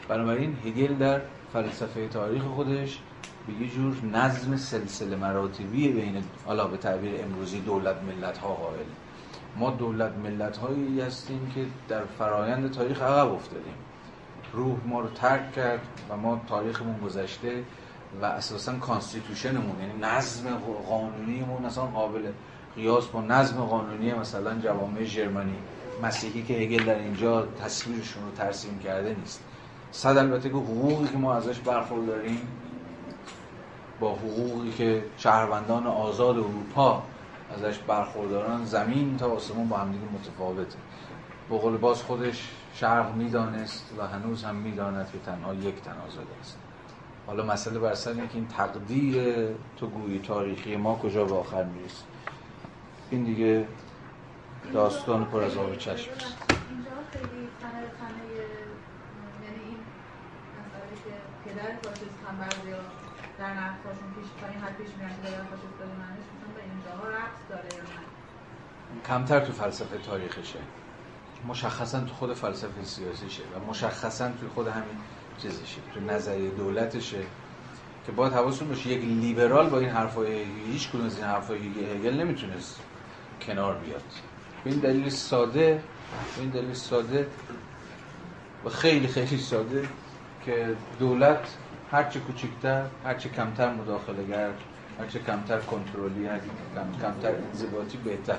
بنابراین 0.08 0.58
هگل 0.66 0.96
در 0.96 1.22
فلسفه 1.54 2.08
تاریخ 2.08 2.44
خودش 2.44 3.00
به 3.48 3.54
یه 3.54 3.70
جور 3.70 3.96
نظم 4.14 4.58
سلسله 4.58 5.16
مراتبی 5.16 5.92
بین 5.92 6.24
حالا 6.46 6.68
به 6.68 6.78
تعبیر 6.78 7.12
امروزی 7.24 7.60
دولت 7.60 7.96
ملت 8.04 8.38
ها 8.38 8.54
قائل. 8.54 8.86
ما 9.58 9.70
دولت 9.72 10.12
ملت 10.24 10.58
هایی 10.58 11.02
هستیم 11.02 11.52
که 11.56 11.66
در 11.88 12.02
فرایند 12.20 12.72
تاریخ 12.72 13.02
عقب 13.02 13.34
افتادیم. 13.34 13.76
روح 14.54 14.78
ما 14.86 15.00
رو 15.00 15.10
ترک 15.10 15.54
کرد 15.54 15.82
و 16.10 16.18
ما 16.18 16.42
تاریخمون 16.48 16.98
گذشته 16.98 17.64
و 18.22 18.26
اساسا 18.26 18.74
constitution 18.74 19.55
مون 19.55 19.76
یعنی 19.80 20.00
نظم 20.02 20.50
قانونیمون 20.90 21.66
اصلا 21.66 21.86
قابل 21.86 22.32
قیاس 22.76 23.08
با 23.08 23.22
نظم 23.22 23.66
قانونی 23.66 24.14
مثلا 24.14 24.60
جوامع 24.60 25.04
ژرمنی 25.04 25.58
مسیحی 26.04 26.44
که 26.44 26.54
هگل 26.54 26.86
در 26.86 27.00
اینجا 27.00 27.46
تصویرشون 27.46 28.24
رو 28.24 28.32
ترسیم 28.32 28.80
کرده 28.80 29.16
نیست. 29.20 29.44
صد 29.92 30.18
البته 30.18 30.50
که 30.50 30.56
حقوقی 30.56 31.08
که 31.08 31.18
ما 31.18 31.34
ازش 31.34 31.60
برخورداریم 31.60 32.48
با 34.00 34.16
حقوقی 34.16 34.72
که 34.72 35.04
شهروندان 35.18 35.88
آزاد 35.88 36.38
اروپا 36.38 37.04
ازش 37.58 37.78
برخوردارن 37.78 38.66
زمین 38.66 39.18
تا 39.18 39.32
آسمون 39.32 39.68
با 39.68 39.78
همدیگه 39.78 40.06
متفاوته. 40.14 40.78
به 41.50 41.58
قول 41.58 41.78
باز 41.78 42.04
خودش 42.04 42.50
شرق 42.74 43.16
می‌دانست 43.16 43.94
و 43.98 44.08
هنوز 44.08 44.44
هم 44.44 44.56
می‌داند 44.56 45.12
که 45.12 45.20
تنها 45.20 45.54
یک 45.54 45.82
تن 45.82 45.96
آزاد 46.08 46.28
است. 46.42 46.58
حالا 47.28 47.46
مسئله 47.46 47.80
بر 47.80 47.94
سر 47.94 48.14
که 48.14 48.20
این 48.34 48.48
تقدیر 48.48 49.16
تو 49.78 49.88
گویی 49.88 50.20
تاریخی 50.20 50.76
ما 50.76 50.96
کجا 50.96 51.26
به 51.26 51.36
آخر 51.36 51.64
می‌رسه؟ 51.64 52.04
این 53.12 53.24
دیگه 53.24 53.68
داستان 54.74 55.26
پر 55.26 55.44
از 55.44 55.58
آب 55.58 55.76
چشم 55.76 55.92
است. 55.92 56.36
اینجا 56.70 56.92
یعنی 59.46 59.78
در 63.40 63.54
پیش 64.16 64.28
این 64.52 64.62
حد 64.62 64.78
پیش 64.78 64.90
میرن 64.98 65.10
که 65.10 65.30
به 66.56 66.62
اینجاها 66.64 67.08
ربط 67.08 67.50
داره 67.50 67.70
یا 67.76 67.84
نه؟ 67.84 69.08
کمتر 69.08 69.40
تو 69.40 69.54
فلسفه 69.54 69.98
تاریخشه. 69.98 70.60
مشخصا 71.48 72.00
تو 72.00 72.14
خود 72.14 72.34
فلسفه 72.34 72.84
سیاسیشه 72.84 73.44
و 73.44 73.70
مشخصا 73.70 74.28
تو 74.28 74.50
خود 74.56 74.68
همین 74.68 74.98
چیزشه. 75.38 75.82
تو 75.94 76.00
نظریه 76.00 76.50
دولتشه 76.50 77.22
که 78.06 78.12
باید 78.12 78.34
حواستون 78.34 78.68
باشه 78.68 78.90
یک 78.90 79.04
لیبرال 79.04 79.70
با 79.70 79.80
این 79.80 79.90
حرفای 79.90 80.44
هیچ 80.44 80.90
کدوم 80.90 81.06
از 81.06 81.18
این 81.18 81.26
حرفای 81.26 81.58
هگل 81.58 82.14
نمی‌تونست 82.14 82.82
کنار 83.48 83.76
بیاد. 83.76 84.02
به 84.64 84.70
این 84.72 84.80
دلیل 84.80 85.10
ساده 85.10 85.84
به 86.36 86.42
این 86.42 86.50
دلیل 86.50 86.74
ساده 86.74 87.28
و 88.66 88.70
خیلی 88.70 89.08
خیلی 89.08 89.38
ساده 89.38 89.88
که 90.46 90.76
دولت 91.00 91.40
هرچه 91.92 92.20
کوچکتر 92.20 92.86
هرچه 93.06 93.30
کمتر 93.30 93.74
مداخله 93.74 94.24
گر 94.28 94.50
هرچه 95.00 95.20
کمتر 95.20 95.60
کنترلی 95.60 96.28
هرچه 96.28 96.46
کم- 96.76 97.02
کمتر 97.02 97.32
انضباطی 97.36 97.98
بهتر. 97.98 98.38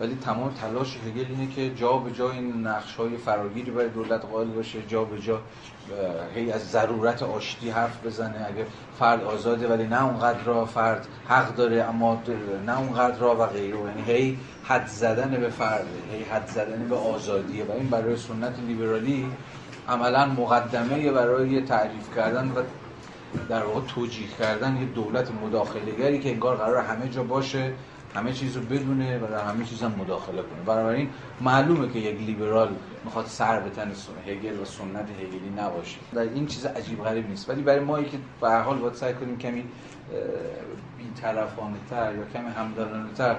ولی 0.00 0.14
تمام 0.14 0.54
تلاش 0.54 0.96
هگل 0.96 1.24
اینه 1.28 1.54
که 1.54 1.74
جا 1.74 1.92
به 1.92 2.10
جا 2.12 2.30
این 2.30 2.66
نقش 2.66 2.94
های 2.96 3.16
فراگیری 3.16 3.70
برای 3.70 3.88
دولت 3.88 4.24
قائل 4.24 4.48
باشه 4.48 4.82
جا 4.88 5.04
به 5.04 5.18
جا 5.18 5.40
هی 6.34 6.52
از 6.52 6.70
ضرورت 6.70 7.22
آشتی 7.22 7.70
حرف 7.70 8.06
بزنه. 8.06 8.46
اگر 8.48 8.64
فرد 8.98 9.24
آزاده 9.24 9.68
ولی 9.68 9.86
نه 9.86 10.04
اونقدر 10.04 10.42
را 10.44 10.64
فرد 10.64 11.06
حق 11.28 11.54
داره 11.54 11.82
اما 11.82 12.22
نه 12.66 12.78
اونقدر 12.78 13.18
را 13.18 13.36
و 13.36 13.46
غیره. 13.46 13.78
یعنی 13.78 14.02
هی 14.06 14.38
حد 14.64 14.86
زدن 14.86 15.30
به 15.30 15.48
فرد 15.48 15.86
هی 16.12 16.24
حد 16.24 16.46
زدن 16.46 16.88
به 16.88 16.96
آزادیه. 16.96 17.64
و 17.64 17.72
این 17.72 17.90
برای 17.90 18.16
سنت 18.16 18.58
لیبرالی 18.66 19.30
عملا 19.88 20.26
مقدمه 20.26 21.12
برای 21.12 21.60
تعریف 21.60 22.16
کردن 22.16 22.48
و 22.48 22.62
در 23.48 23.64
واقع 23.64 23.80
توجیه 23.86 24.26
کردن 24.38 24.76
یه 24.76 24.84
دولت 24.84 25.28
مداخلهگری 25.44 26.18
که 26.18 26.30
انگار 26.30 26.56
قرار 26.56 26.84
همه 26.84 27.08
جا 27.08 27.22
باشه. 27.22 27.72
همه 28.14 28.32
چیز 28.32 28.56
رو 28.56 28.62
بدونه 28.62 29.18
و 29.18 29.26
در 29.26 29.44
همه 29.44 29.64
چیز 29.64 29.82
هم 29.82 29.94
مداخله 29.98 30.42
کنه. 30.42 30.62
بنابراین 30.66 31.10
معلومه 31.40 31.92
که 31.92 31.98
یک 31.98 32.20
لیبرال 32.20 32.68
می‌خواد 33.04 33.26
سر 33.26 33.60
به 33.60 33.70
تن 33.70 33.92
هگل 34.26 34.60
و 34.60 34.64
سنت 34.64 35.08
هگلی 35.20 35.52
نباشه. 35.56 35.96
در 36.14 36.20
این 36.20 36.46
چیز 36.46 36.66
عجیب 36.66 37.04
غریب 37.04 37.28
نیست. 37.28 37.50
ولی 37.50 37.62
برای 37.62 37.80
ما 37.80 38.02
که 38.02 38.18
به 38.40 38.50
حال 38.50 38.78
باید 38.78 38.94
سعی 38.94 39.14
کنیم 39.14 39.38
کمی 39.38 39.64
بی‌طرفانه 40.98 41.76
تر 41.90 42.14
یا 42.14 42.24
کمی 42.34 42.50
همدلانه 42.50 43.12
تر 43.12 43.36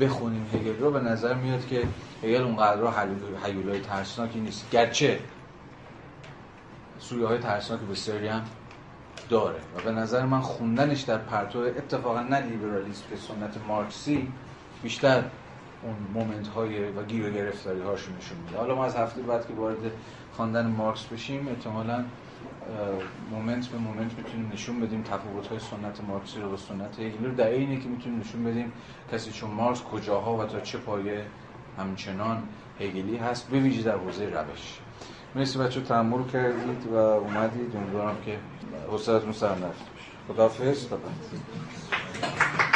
بخونیم 0.00 0.46
هگل 0.54 0.78
رو 0.78 0.90
به 0.90 1.00
نظر 1.00 1.34
میاد 1.34 1.66
که 1.66 1.82
هگل 2.22 2.42
اونقدر 2.42 3.06
حیولای 3.44 3.80
ترسناکی 3.80 4.40
نیست. 4.40 4.70
گرچه 4.70 5.20
سویه 6.98 7.26
های 7.26 7.38
ترسناک 7.38 7.80
بسیاری 7.80 8.28
هم 8.28 8.42
داره 9.28 9.58
و 9.76 9.82
به 9.84 9.92
نظر 9.92 10.26
من 10.26 10.40
خوندنش 10.40 11.00
در 11.00 11.18
پرتو 11.18 11.58
اتفاقا 11.58 12.22
نه 12.22 12.40
لیبرالیسم 12.40 13.04
که 13.10 13.16
سنت 13.16 13.66
مارکسی 13.68 14.32
بیشتر 14.82 15.22
اون 15.82 15.96
moment 16.14 16.48
های 16.48 16.90
و 16.90 17.02
گیر 17.02 17.28
و 17.28 17.32
گرفتاری 17.32 17.80
هاشون 17.80 18.16
نشون 18.16 18.38
میده. 18.38 18.56
حالا 18.56 18.74
ما 18.74 18.84
از 18.84 18.96
هفته 18.96 19.22
بعد 19.22 19.46
که 19.48 19.54
وارد 19.54 19.92
خواندن 20.32 20.66
مارکس 20.66 21.04
بشیم 21.04 21.48
احتمالاً 21.48 22.04
moment 23.30 23.66
به 23.66 23.78
moment 23.78 24.12
می‌تونیم 24.18 24.50
نشون 24.52 24.80
بدیم 24.80 25.02
تفاوت 25.02 25.46
های 25.46 25.58
سنت 25.58 26.00
مارکسی 26.08 26.40
رو 26.40 26.50
با 26.50 26.56
سنت 26.56 27.00
هگلی 27.00 27.26
رو. 27.26 27.34
در 27.34 27.48
اینه 27.48 27.80
که 27.80 27.88
می‌تونیم 27.88 28.20
نشون 28.20 28.44
بدیم 28.44 28.72
کسی 29.12 29.30
چون 29.30 29.50
مارکس 29.50 29.82
کجاها 29.82 30.36
و 30.36 30.44
تا 30.44 30.60
چه 30.60 30.78
پایه 30.78 31.24
همچنان 31.78 32.42
هگلی 32.80 33.16
هست 33.16 33.48
به 33.48 33.60
ویژه 33.60 33.82
در 33.82 33.96
حوزه 33.96 34.24
روش. 34.24 34.78
مرسی 35.34 35.58
بچه 35.58 35.80
تحمل 35.80 36.26
کردید 36.26 36.86
و 36.86 36.94
اومدید. 36.94 37.76
امیدوارم 37.76 38.16
که 38.24 38.38
حوصلتون 38.90 39.32
سر 39.32 39.54
باشه. 39.54 39.84
خداحافظ. 40.28 40.88
تا 40.88 40.96
بعد 40.96 42.67